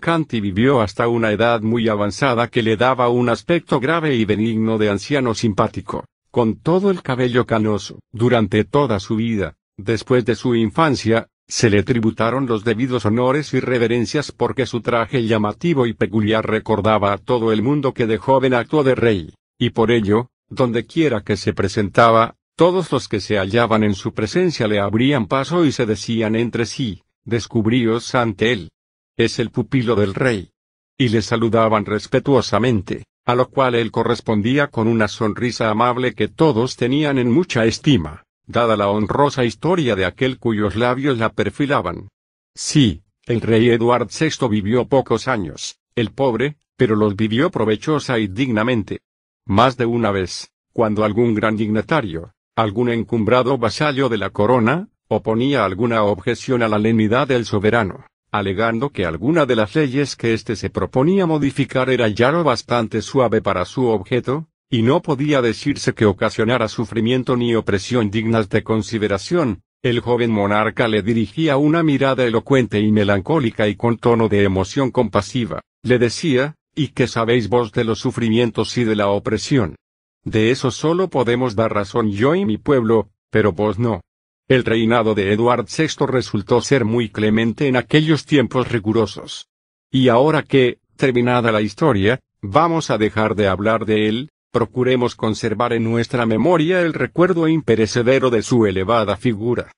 Canti 0.00 0.40
vivió 0.40 0.80
hasta 0.80 1.08
una 1.08 1.32
edad 1.32 1.60
muy 1.60 1.88
avanzada 1.88 2.48
que 2.48 2.62
le 2.62 2.76
daba 2.76 3.08
un 3.08 3.28
aspecto 3.28 3.80
grave 3.80 4.14
y 4.14 4.24
benigno 4.24 4.78
de 4.78 4.88
anciano 4.88 5.34
simpático, 5.34 6.06
con 6.30 6.56
todo 6.60 6.90
el 6.90 7.02
cabello 7.02 7.44
canoso. 7.46 7.98
Durante 8.12 8.64
toda 8.64 9.00
su 9.00 9.16
vida, 9.16 9.56
después 9.76 10.24
de 10.24 10.36
su 10.36 10.54
infancia, 10.54 11.28
se 11.48 11.70
le 11.70 11.82
tributaron 11.82 12.46
los 12.46 12.64
debidos 12.64 13.04
honores 13.04 13.52
y 13.52 13.60
reverencias 13.60 14.32
porque 14.32 14.66
su 14.66 14.80
traje 14.80 15.26
llamativo 15.26 15.86
y 15.86 15.92
peculiar 15.92 16.48
recordaba 16.48 17.12
a 17.12 17.18
todo 17.18 17.52
el 17.52 17.62
mundo 17.62 17.92
que 17.92 18.06
de 18.06 18.18
joven 18.18 18.54
actuó 18.54 18.84
de 18.84 18.94
rey, 18.94 19.34
y 19.58 19.70
por 19.70 19.90
ello, 19.90 20.30
donde 20.48 20.86
quiera 20.86 21.22
que 21.22 21.36
se 21.36 21.52
presentaba, 21.52 22.36
todos 22.56 22.92
los 22.92 23.08
que 23.08 23.20
se 23.20 23.36
hallaban 23.38 23.82
en 23.82 23.94
su 23.94 24.14
presencia 24.14 24.66
le 24.66 24.78
abrían 24.78 25.26
paso 25.26 25.64
y 25.64 25.72
se 25.72 25.86
decían 25.86 26.36
entre 26.36 26.66
sí, 26.66 27.02
descubríos 27.24 28.14
ante 28.14 28.52
él. 28.52 28.70
Es 29.16 29.38
el 29.38 29.50
pupilo 29.50 29.94
del 29.94 30.14
rey. 30.14 30.50
Y 30.98 31.08
le 31.08 31.22
saludaban 31.22 31.84
respetuosamente, 31.84 33.04
a 33.24 33.34
lo 33.34 33.48
cual 33.48 33.74
él 33.74 33.90
correspondía 33.90 34.68
con 34.68 34.88
una 34.88 35.08
sonrisa 35.08 35.70
amable 35.70 36.14
que 36.14 36.28
todos 36.28 36.76
tenían 36.76 37.18
en 37.18 37.30
mucha 37.30 37.64
estima 37.64 38.21
dada 38.46 38.76
la 38.76 38.88
honrosa 38.88 39.44
historia 39.44 39.96
de 39.96 40.04
aquel 40.04 40.38
cuyos 40.38 40.76
labios 40.76 41.18
la 41.18 41.30
perfilaban. 41.30 42.08
Sí, 42.54 43.02
el 43.26 43.40
rey 43.40 43.70
Eduard 43.70 44.08
VI 44.08 44.48
vivió 44.48 44.86
pocos 44.86 45.28
años, 45.28 45.78
el 45.94 46.10
pobre, 46.10 46.56
pero 46.76 46.96
los 46.96 47.16
vivió 47.16 47.50
provechosa 47.50 48.18
y 48.18 48.26
dignamente. 48.26 49.00
Más 49.46 49.76
de 49.76 49.86
una 49.86 50.10
vez, 50.10 50.50
cuando 50.72 51.04
algún 51.04 51.34
gran 51.34 51.56
dignatario, 51.56 52.32
algún 52.56 52.88
encumbrado 52.90 53.58
vasallo 53.58 54.08
de 54.08 54.18
la 54.18 54.30
corona, 54.30 54.88
oponía 55.08 55.64
alguna 55.64 56.02
objeción 56.02 56.62
a 56.62 56.68
la 56.68 56.78
lenidad 56.78 57.28
del 57.28 57.44
soberano, 57.44 58.06
alegando 58.30 58.90
que 58.90 59.04
alguna 59.04 59.46
de 59.46 59.56
las 59.56 59.74
leyes 59.74 60.16
que 60.16 60.32
éste 60.32 60.56
se 60.56 60.70
proponía 60.70 61.26
modificar 61.26 61.90
era 61.90 62.08
ya 62.08 62.32
lo 62.32 62.42
bastante 62.44 63.02
suave 63.02 63.42
para 63.42 63.64
su 63.64 63.86
objeto, 63.86 64.48
y 64.72 64.80
no 64.80 65.02
podía 65.02 65.42
decirse 65.42 65.92
que 65.92 66.06
ocasionara 66.06 66.66
sufrimiento 66.66 67.36
ni 67.36 67.54
opresión 67.54 68.10
dignas 68.10 68.48
de 68.48 68.64
consideración, 68.64 69.60
el 69.82 70.00
joven 70.00 70.30
monarca 70.30 70.88
le 70.88 71.02
dirigía 71.02 71.58
una 71.58 71.82
mirada 71.82 72.24
elocuente 72.24 72.80
y 72.80 72.90
melancólica 72.90 73.68
y 73.68 73.76
con 73.76 73.98
tono 73.98 74.30
de 74.30 74.44
emoción 74.44 74.90
compasiva, 74.90 75.60
le 75.82 75.98
decía, 75.98 76.54
¿y 76.74 76.88
qué 76.88 77.06
sabéis 77.06 77.50
vos 77.50 77.72
de 77.72 77.84
los 77.84 77.98
sufrimientos 77.98 78.78
y 78.78 78.84
de 78.84 78.96
la 78.96 79.08
opresión? 79.08 79.76
De 80.24 80.50
eso 80.50 80.70
solo 80.70 81.10
podemos 81.10 81.54
dar 81.54 81.74
razón 81.74 82.10
yo 82.10 82.34
y 82.34 82.46
mi 82.46 82.56
pueblo, 82.56 83.10
pero 83.28 83.52
vos 83.52 83.78
no. 83.78 84.00
El 84.48 84.64
reinado 84.64 85.14
de 85.14 85.34
Eduard 85.34 85.66
VI 85.66 86.06
resultó 86.06 86.62
ser 86.62 86.86
muy 86.86 87.10
clemente 87.10 87.68
en 87.68 87.76
aquellos 87.76 88.24
tiempos 88.24 88.72
rigurosos. 88.72 89.48
Y 89.90 90.08
ahora 90.08 90.42
que, 90.42 90.78
terminada 90.96 91.52
la 91.52 91.60
historia, 91.60 92.20
vamos 92.40 92.88
a 92.88 92.96
dejar 92.96 93.34
de 93.34 93.48
hablar 93.48 93.84
de 93.84 94.08
él, 94.08 94.30
procuremos 94.52 95.16
conservar 95.16 95.72
en 95.72 95.82
nuestra 95.82 96.26
memoria 96.26 96.82
el 96.82 96.92
recuerdo 96.92 97.48
imperecedero 97.48 98.30
de 98.30 98.42
su 98.42 98.66
elevada 98.66 99.16
figura. 99.16 99.72